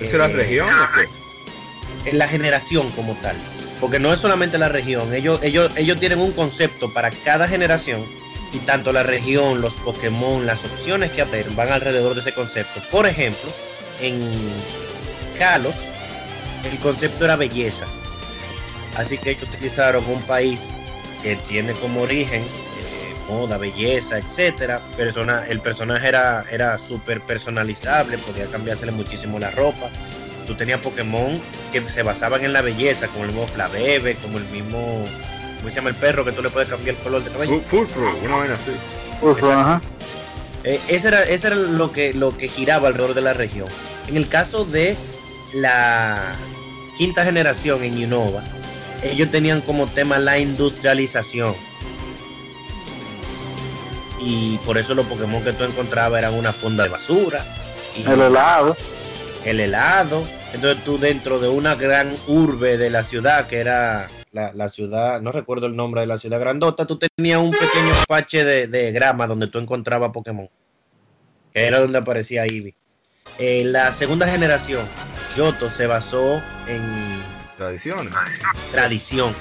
¿Esa 0.00 0.04
es 0.04 0.12
la 0.14 0.26
eh, 0.26 0.32
región 0.32 0.68
o 0.68 0.88
qué? 0.94 2.10
en 2.10 2.18
la 2.18 2.28
generación 2.28 2.88
como 2.90 3.14
tal. 3.16 3.36
Porque 3.80 3.98
no 3.98 4.12
es 4.12 4.20
solamente 4.20 4.58
la 4.58 4.68
región, 4.68 5.12
ellos, 5.14 5.40
ellos, 5.42 5.70
ellos 5.76 6.00
tienen 6.00 6.18
un 6.18 6.32
concepto 6.32 6.92
para 6.92 7.10
cada 7.10 7.46
generación 7.46 8.04
y 8.52 8.58
tanto 8.60 8.92
la 8.92 9.02
región, 9.02 9.60
los 9.60 9.74
Pokémon, 9.76 10.46
las 10.46 10.64
opciones 10.64 11.10
que 11.10 11.22
aparecen 11.22 11.54
van 11.56 11.72
alrededor 11.72 12.14
de 12.14 12.20
ese 12.20 12.32
concepto. 12.32 12.80
Por 12.90 13.06
ejemplo, 13.06 13.50
en 14.00 14.30
Kalos, 15.38 15.92
el 16.64 16.78
concepto 16.78 17.24
era 17.24 17.36
belleza. 17.36 17.86
Así 18.96 19.18
que 19.18 19.32
ellos 19.32 19.48
utilizaron 19.48 20.04
un 20.08 20.22
país 20.22 20.74
que 21.22 21.36
tiene 21.36 21.74
como 21.74 22.02
origen 22.02 22.42
eh, 22.42 23.14
moda, 23.28 23.58
belleza, 23.58 24.16
etcétera. 24.16 24.80
Persona, 24.96 25.44
el 25.48 25.60
personaje 25.60 26.08
era, 26.08 26.44
era 26.50 26.78
súper 26.78 27.20
personalizable, 27.20 28.16
podía 28.18 28.46
cambiársele 28.46 28.92
muchísimo 28.92 29.38
la 29.38 29.50
ropa 29.50 29.90
tú 30.46 30.54
tenías 30.54 30.80
Pokémon 30.80 31.40
que 31.72 31.86
se 31.88 32.02
basaban 32.02 32.44
en 32.44 32.52
la 32.52 32.62
belleza, 32.62 33.08
como 33.08 33.24
el 33.24 33.30
mismo 33.30 33.46
Flaveve, 33.46 34.16
como 34.16 34.38
el 34.38 34.44
mismo, 34.46 35.04
¿cómo 35.58 35.70
se 35.70 35.76
llama 35.76 35.90
el 35.90 35.96
perro 35.96 36.24
que 36.24 36.32
tú 36.32 36.42
le 36.42 36.50
puedes 36.50 36.68
cambiar 36.68 36.96
el 36.96 37.02
color 37.02 37.22
de 37.22 37.30
cabello? 37.30 37.62
Pro, 37.68 37.86
una 38.24 38.36
vaina 38.36 38.54
así. 38.54 38.70
Exacto. 38.70 39.52
ajá. 39.52 39.82
Eh, 40.64 40.80
ese 40.88 41.08
era, 41.08 41.22
ese 41.22 41.46
era 41.48 41.56
lo 41.56 41.92
que 41.92 42.12
lo 42.12 42.36
que 42.36 42.48
giraba 42.48 42.88
alrededor 42.88 43.14
de 43.14 43.20
la 43.20 43.34
región. 43.34 43.68
En 44.08 44.16
el 44.16 44.28
caso 44.28 44.64
de 44.64 44.96
la 45.54 46.34
quinta 46.96 47.24
generación 47.24 47.84
en 47.84 48.04
Unova, 48.04 48.42
ellos 49.02 49.30
tenían 49.30 49.60
como 49.60 49.86
tema 49.86 50.18
la 50.18 50.38
industrialización. 50.38 51.54
Y 54.20 54.58
por 54.58 54.78
eso 54.78 54.94
los 54.94 55.06
Pokémon 55.06 55.44
que 55.44 55.52
tú 55.52 55.62
encontrabas 55.62 56.18
eran 56.18 56.34
una 56.34 56.52
funda 56.52 56.84
de 56.84 56.88
basura. 56.88 57.46
Y 57.96 58.02
El 58.10 58.20
helado. 58.20 58.76
El 59.46 59.60
helado. 59.60 60.26
Entonces 60.52 60.82
tú 60.84 60.98
dentro 60.98 61.38
de 61.38 61.48
una 61.48 61.74
gran 61.74 62.16
urbe 62.26 62.76
de 62.76 62.90
la 62.90 63.02
ciudad, 63.02 63.46
que 63.46 63.58
era 63.58 64.08
la, 64.32 64.52
la 64.52 64.68
ciudad, 64.68 65.20
no 65.20 65.32
recuerdo 65.32 65.66
el 65.66 65.76
nombre 65.76 66.02
de 66.02 66.06
la 66.08 66.18
ciudad 66.18 66.40
grandota, 66.40 66.86
tú 66.86 66.98
tenías 66.98 67.38
un 67.38 67.52
pequeño 67.52 67.92
pache 68.08 68.44
de, 68.44 68.66
de 68.66 68.92
grama 68.92 69.26
donde 69.26 69.46
tú 69.46 69.58
encontrabas 69.58 70.10
Pokémon. 70.12 70.48
Que 71.52 71.66
era 71.66 71.80
donde 71.80 71.98
aparecía 71.98 72.44
Eevee. 72.44 72.74
En 73.38 73.72
la 73.72 73.92
segunda 73.92 74.26
generación, 74.28 74.86
Yoto 75.36 75.68
se 75.68 75.86
basó 75.86 76.42
en 76.66 76.82
Tradiciones. 77.56 78.12
tradición. 78.72 79.34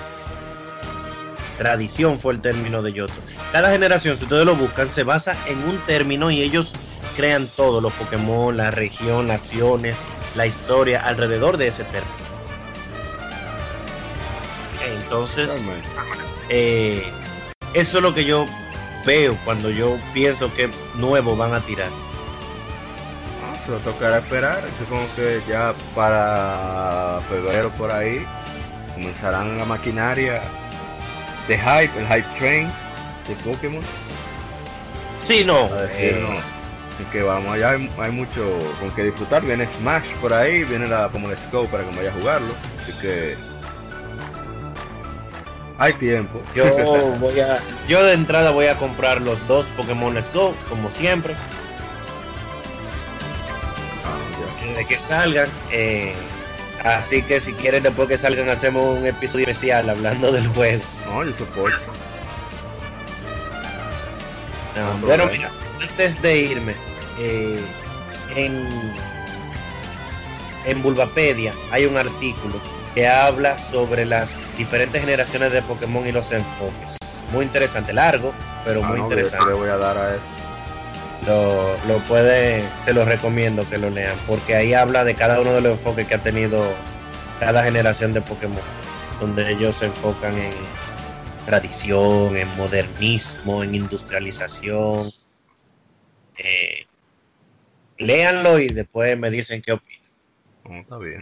Tradición 1.58 2.20
fue 2.20 2.34
el 2.34 2.42
término 2.42 2.82
de 2.82 2.94
Yoto. 2.94 3.14
Cada 3.52 3.70
generación, 3.70 4.18
si 4.18 4.24
ustedes 4.24 4.46
lo 4.46 4.56
buscan, 4.56 4.88
se 4.88 5.04
basa 5.04 5.36
en 5.48 5.64
un 5.64 5.84
término 5.86 6.32
y 6.32 6.42
ellos 6.42 6.76
crean 7.16 7.48
todo, 7.56 7.82
los 7.82 7.94
Pokémon, 7.94 8.56
la 8.56 8.72
región, 8.72 9.28
naciones, 9.28 10.12
la 10.36 10.46
historia 10.46 11.02
alrededor 11.02 11.58
de 11.58 11.68
ese 11.68 11.84
término. 11.86 12.26
Entonces, 14.98 15.64
eh, 16.50 17.04
eso 17.74 17.98
es 17.98 18.04
lo 18.04 18.14
que 18.14 18.26
yo 18.26 18.46
veo 19.06 19.38
cuando 19.46 19.70
yo 19.70 19.98
pienso 20.14 20.54
que 20.54 20.70
nuevo 20.96 21.36
van 21.36 21.54
a 21.54 21.62
tirar. 21.62 21.90
Ah, 23.44 23.56
se 23.64 23.72
lo 23.72 23.78
tocará 23.80 24.18
esperar. 24.20 24.64
Supongo 24.80 25.06
que 25.16 25.42
ya 25.48 25.74
para 25.96 27.22
febrero 27.30 27.74
por 27.76 27.92
ahí 27.92 28.26
comenzarán 28.94 29.58
la 29.58 29.66
maquinaria 29.66 30.42
de 31.48 31.58
hype, 31.58 32.00
el 32.00 32.08
hype 32.08 32.40
train 32.40 32.68
de 33.28 33.36
Pokémon. 33.44 33.82
Sí, 35.18 35.44
no. 35.46 35.66
A 35.66 35.84
decirnos 35.84 36.40
que 37.12 37.24
vamos 37.24 37.52
allá, 37.52 37.72
hay, 37.72 37.90
hay 37.98 38.12
mucho 38.12 38.58
con 38.80 38.92
que 38.92 39.04
disfrutar. 39.04 39.44
Viene 39.44 39.68
Smash 39.68 40.08
por 40.22 40.34
ahí, 40.34 40.64
viene 40.64 40.88
la 40.88 41.10
como 41.10 41.28
Let's 41.28 41.50
Go 41.52 41.66
para 41.66 41.84
que 41.84 41.96
vaya 41.98 42.10
a 42.10 42.14
jugarlo. 42.14 42.54
Así 42.80 42.94
que 43.02 43.36
hay 45.78 45.94
tiempo. 45.94 46.42
Yo 46.56 46.66
voy 47.20 47.40
a, 47.40 47.60
yo 47.88 48.04
de 48.04 48.14
entrada 48.14 48.52
voy 48.52 48.68
a 48.68 48.76
comprar 48.78 49.22
los 49.22 49.46
dos 49.48 49.68
Pokémon 49.76 50.14
Let's 50.14 50.32
Go, 50.34 50.56
como 50.70 50.90
siempre. 50.90 51.36
Ah, 54.06 54.66
ya. 54.66 54.74
de 54.78 54.86
que 54.86 55.00
salgan. 55.00 55.50
eh, 55.72 56.14
así 56.86 57.22
que 57.24 57.40
si 57.42 57.54
quieren 57.54 57.84
después 57.84 58.08
que 58.08 58.18
salgan 58.18 58.50
hacemos 58.50 58.98
un 58.98 59.06
episodio 59.06 59.46
especial 59.48 59.90
hablando 59.90 60.32
del 60.32 60.48
juego. 60.48 60.84
No, 61.10 61.24
yo 61.24 61.34
soporto. 61.34 61.78
No, 64.76 64.94
No, 65.00 65.08
pero 65.08 65.26
no. 65.26 65.32
mira, 65.32 65.52
antes 65.82 66.22
de 66.22 66.38
irme, 66.38 66.76
eh, 67.20 67.60
en, 68.36 68.68
en 70.66 70.82
Bulbapedia 70.84 71.54
hay 71.72 71.86
un 71.86 71.98
artículo 71.98 72.56
que 72.94 73.08
habla 73.08 73.58
sobre 73.58 74.06
las 74.06 74.38
diferentes 74.58 75.02
generaciones 75.02 75.52
de 75.52 75.62
Pokémon 75.62 76.06
y 76.08 76.12
los 76.12 76.32
enfoques. 76.32 76.98
Muy 77.32 77.44
interesante, 77.46 77.92
largo, 77.94 78.34
pero 78.66 78.82
Ah, 78.84 78.88
muy 78.88 78.98
no, 79.00 79.04
interesante. 79.06 79.48
Le 79.48 79.54
voy 79.54 79.70
a 79.70 79.78
dar 79.78 79.98
a 79.98 80.16
eso. 80.16 80.26
Lo, 81.26 81.78
lo 81.88 82.00
puede, 82.06 82.64
se 82.80 82.94
lo 82.94 83.06
recomiendo 83.06 83.68
que 83.70 83.78
lo 83.78 83.90
lean, 83.90 84.18
porque 84.28 84.56
ahí 84.56 84.74
habla 84.74 85.04
de 85.04 85.16
cada 85.16 85.40
uno 85.42 85.54
de 85.54 85.62
los 85.62 85.74
enfoques 85.74 86.08
que 86.08 86.16
ha 86.16 86.22
tenido 86.22 86.64
cada 87.40 87.64
generación 87.64 88.14
de 88.14 88.22
Pokémon, 88.22 88.62
donde 89.20 89.52
ellos 89.52 89.78
se 89.78 89.88
enfocan 89.88 90.38
en 90.38 90.54
tradición, 91.46 92.38
en 92.38 92.48
modernismo, 92.58 93.64
en 93.64 93.76
industrialización. 93.76 95.12
Eh, 96.38 96.86
léanlo 97.98 98.60
y 98.60 98.70
después 98.70 99.18
me 99.18 99.30
dicen 99.30 99.62
qué 99.62 99.74
opinan. 99.74 100.10
No, 100.66 100.80
está 100.80 100.98
bien. 100.98 101.22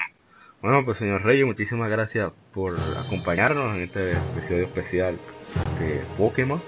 Bueno, 0.61 0.85
pues 0.85 0.97
señor 0.97 1.23
Reyes, 1.23 1.45
muchísimas 1.45 1.89
gracias 1.89 2.31
por 2.53 2.77
acompañarnos 3.05 3.75
en 3.75 3.83
este 3.83 4.13
episodio 4.13 4.63
especial 4.63 5.19
de 5.79 6.01
Pokémon, 6.17 6.61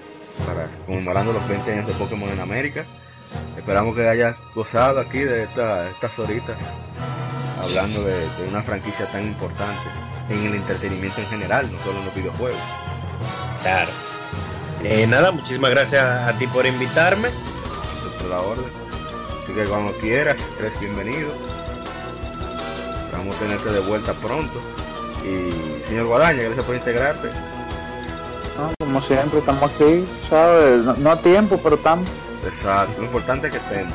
para 0.46 0.68
conmemorando 0.84 1.32
los 1.32 1.48
20 1.48 1.72
años 1.72 1.86
de 1.86 1.94
Pokémon 1.94 2.28
en 2.28 2.40
América. 2.40 2.84
Esperamos 3.56 3.96
que 3.96 4.08
hayas 4.08 4.36
gozado 4.54 5.00
aquí 5.00 5.18
de 5.18 5.44
esta- 5.44 5.88
estas 5.90 6.18
horitas, 6.18 6.56
hablando 7.62 8.02
de, 8.04 8.14
de 8.20 8.48
una 8.48 8.62
franquicia 8.62 9.06
tan 9.10 9.22
importante 9.26 9.88
en 10.30 10.44
el 10.46 10.54
entretenimiento 10.54 11.20
en 11.20 11.26
general, 11.28 11.70
no 11.72 11.82
solo 11.82 11.98
en 12.00 12.04
los 12.06 12.14
videojuegos. 12.14 12.60
Claro. 13.62 13.90
Eh, 14.84 15.06
nada, 15.06 15.32
muchísimas 15.32 15.70
gracias 15.70 16.04
a 16.04 16.32
ti 16.38 16.46
por 16.46 16.66
invitarme. 16.66 17.28
Por 18.20 18.30
la 18.30 18.40
orden. 18.40 18.64
Así 19.42 19.52
que 19.52 19.64
cuando 19.64 19.92
quieras, 19.98 20.36
eres 20.60 20.78
bienvenido. 20.78 21.30
Vamos 23.12 23.34
a 23.36 23.38
tenerte 23.38 23.70
de 23.70 23.80
vuelta 23.80 24.12
pronto. 24.14 24.60
Y 25.24 25.86
señor 25.88 26.06
Guadaña, 26.06 26.42
gracias 26.42 26.64
por 26.66 26.74
integrarte. 26.76 27.28
No, 28.58 28.72
como 28.78 29.02
siempre, 29.02 29.38
estamos 29.40 29.62
aquí, 29.72 30.06
¿sabes? 30.30 30.78
No, 30.84 30.94
no 30.94 31.10
a 31.10 31.16
tiempo, 31.20 31.58
pero 31.62 31.76
estamos. 31.76 32.08
Exacto, 32.46 33.00
lo 33.00 33.06
importante 33.06 33.48
es 33.48 33.54
que 33.54 33.58
estemos. 33.58 33.92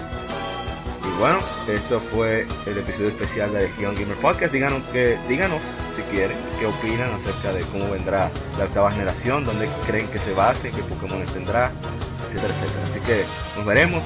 Y 1.04 1.20
bueno, 1.20 1.40
esto 1.68 2.00
fue 2.00 2.46
el 2.66 2.78
episodio 2.78 3.10
especial 3.10 3.54
de 3.54 3.64
Legion 3.64 3.96
Gamer 3.96 4.18
Podcast. 4.18 4.54
Díganos, 4.54 4.84
que, 4.92 5.18
díganos 5.28 5.62
si 5.96 6.02
quieren, 6.04 6.38
qué 6.60 6.66
opinan 6.66 7.14
acerca 7.16 7.54
de 7.54 7.62
cómo 7.72 7.90
vendrá 7.90 8.30
la 8.58 8.66
octava 8.66 8.92
generación, 8.92 9.46
dónde 9.46 9.70
creen 9.88 10.08
que 10.10 10.20
se 10.20 10.34
base, 10.34 10.70
qué 10.72 10.82
Pokémon 10.84 11.24
tendrá, 11.28 11.72
etcétera, 12.28 12.54
etcétera. 12.54 12.84
Así 12.84 13.00
que 13.02 13.24
nos 13.58 13.66
veremos 13.66 14.04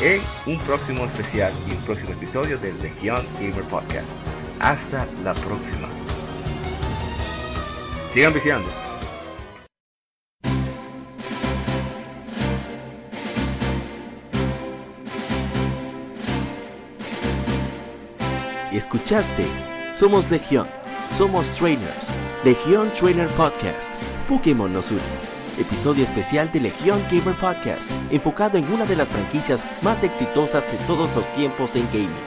en 0.00 0.20
un 0.46 0.58
próximo 0.60 1.04
especial 1.06 1.52
y 1.66 1.72
un 1.72 1.82
próximo 1.82 2.12
episodio 2.12 2.58
del 2.58 2.80
Legion 2.80 3.24
Gamer 3.40 3.64
Podcast. 3.64 4.08
Hasta 4.60 5.06
la 5.24 5.34
próxima. 5.34 5.88
Sigan 8.12 8.32
viciando. 8.32 8.87
Escuchaste 18.78 19.44
Somos 19.92 20.30
Legión, 20.30 20.68
Somos 21.12 21.50
Trainers, 21.50 22.06
Legión 22.44 22.92
Trainer 22.92 23.26
Podcast, 23.30 23.90
Pokémon 24.28 24.72
nos 24.72 24.92
une. 24.92 25.00
Episodio 25.58 26.04
especial 26.04 26.52
de 26.52 26.60
Legión 26.60 27.02
Gamer 27.10 27.34
Podcast, 27.34 27.90
enfocado 28.12 28.56
en 28.56 28.72
una 28.72 28.86
de 28.86 28.94
las 28.94 29.08
franquicias 29.08 29.64
más 29.82 30.04
exitosas 30.04 30.64
de 30.70 30.78
todos 30.86 31.12
los 31.16 31.26
tiempos 31.34 31.74
en 31.74 31.88
gaming. 31.88 32.24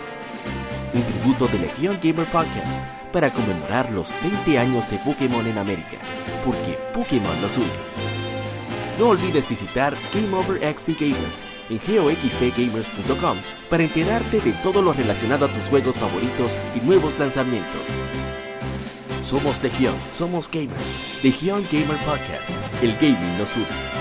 Un 0.94 1.04
tributo 1.04 1.48
de 1.48 1.60
Legión 1.60 1.98
Gamer 2.04 2.28
Podcast 2.28 2.82
para 3.14 3.30
conmemorar 3.30 3.90
los 3.90 4.12
20 4.22 4.60
años 4.60 4.92
de 4.92 4.98
Pokémon 4.98 5.48
en 5.48 5.58
América, 5.58 6.00
porque 6.44 6.78
Pokémon 6.94 7.42
nos 7.42 7.56
une. 7.56 9.00
No 9.00 9.08
olvides 9.08 9.48
visitar 9.48 9.96
Game 10.14 10.36
Over 10.36 10.60
XP 10.76 11.00
Gamers 11.00 11.51
en 11.72 11.80
geoxpgamers.com 11.80 13.38
para 13.70 13.84
enterarte 13.84 14.40
de 14.42 14.52
todo 14.62 14.82
lo 14.82 14.94
relacionado 14.94 15.46
a 15.46 15.54
tus 15.54 15.70
juegos 15.70 15.96
favoritos 15.96 16.56
y 16.76 16.86
nuevos 16.86 17.18
lanzamientos. 17.18 17.82
Somos 19.24 19.64
Legión, 19.64 19.96
somos 20.12 20.50
gamers. 20.52 21.24
Legión 21.24 21.64
Gamer 21.72 21.98
Podcast. 22.06 22.50
El 22.82 22.94
gaming 22.96 23.38
nos 23.38 23.56
une. 23.56 24.01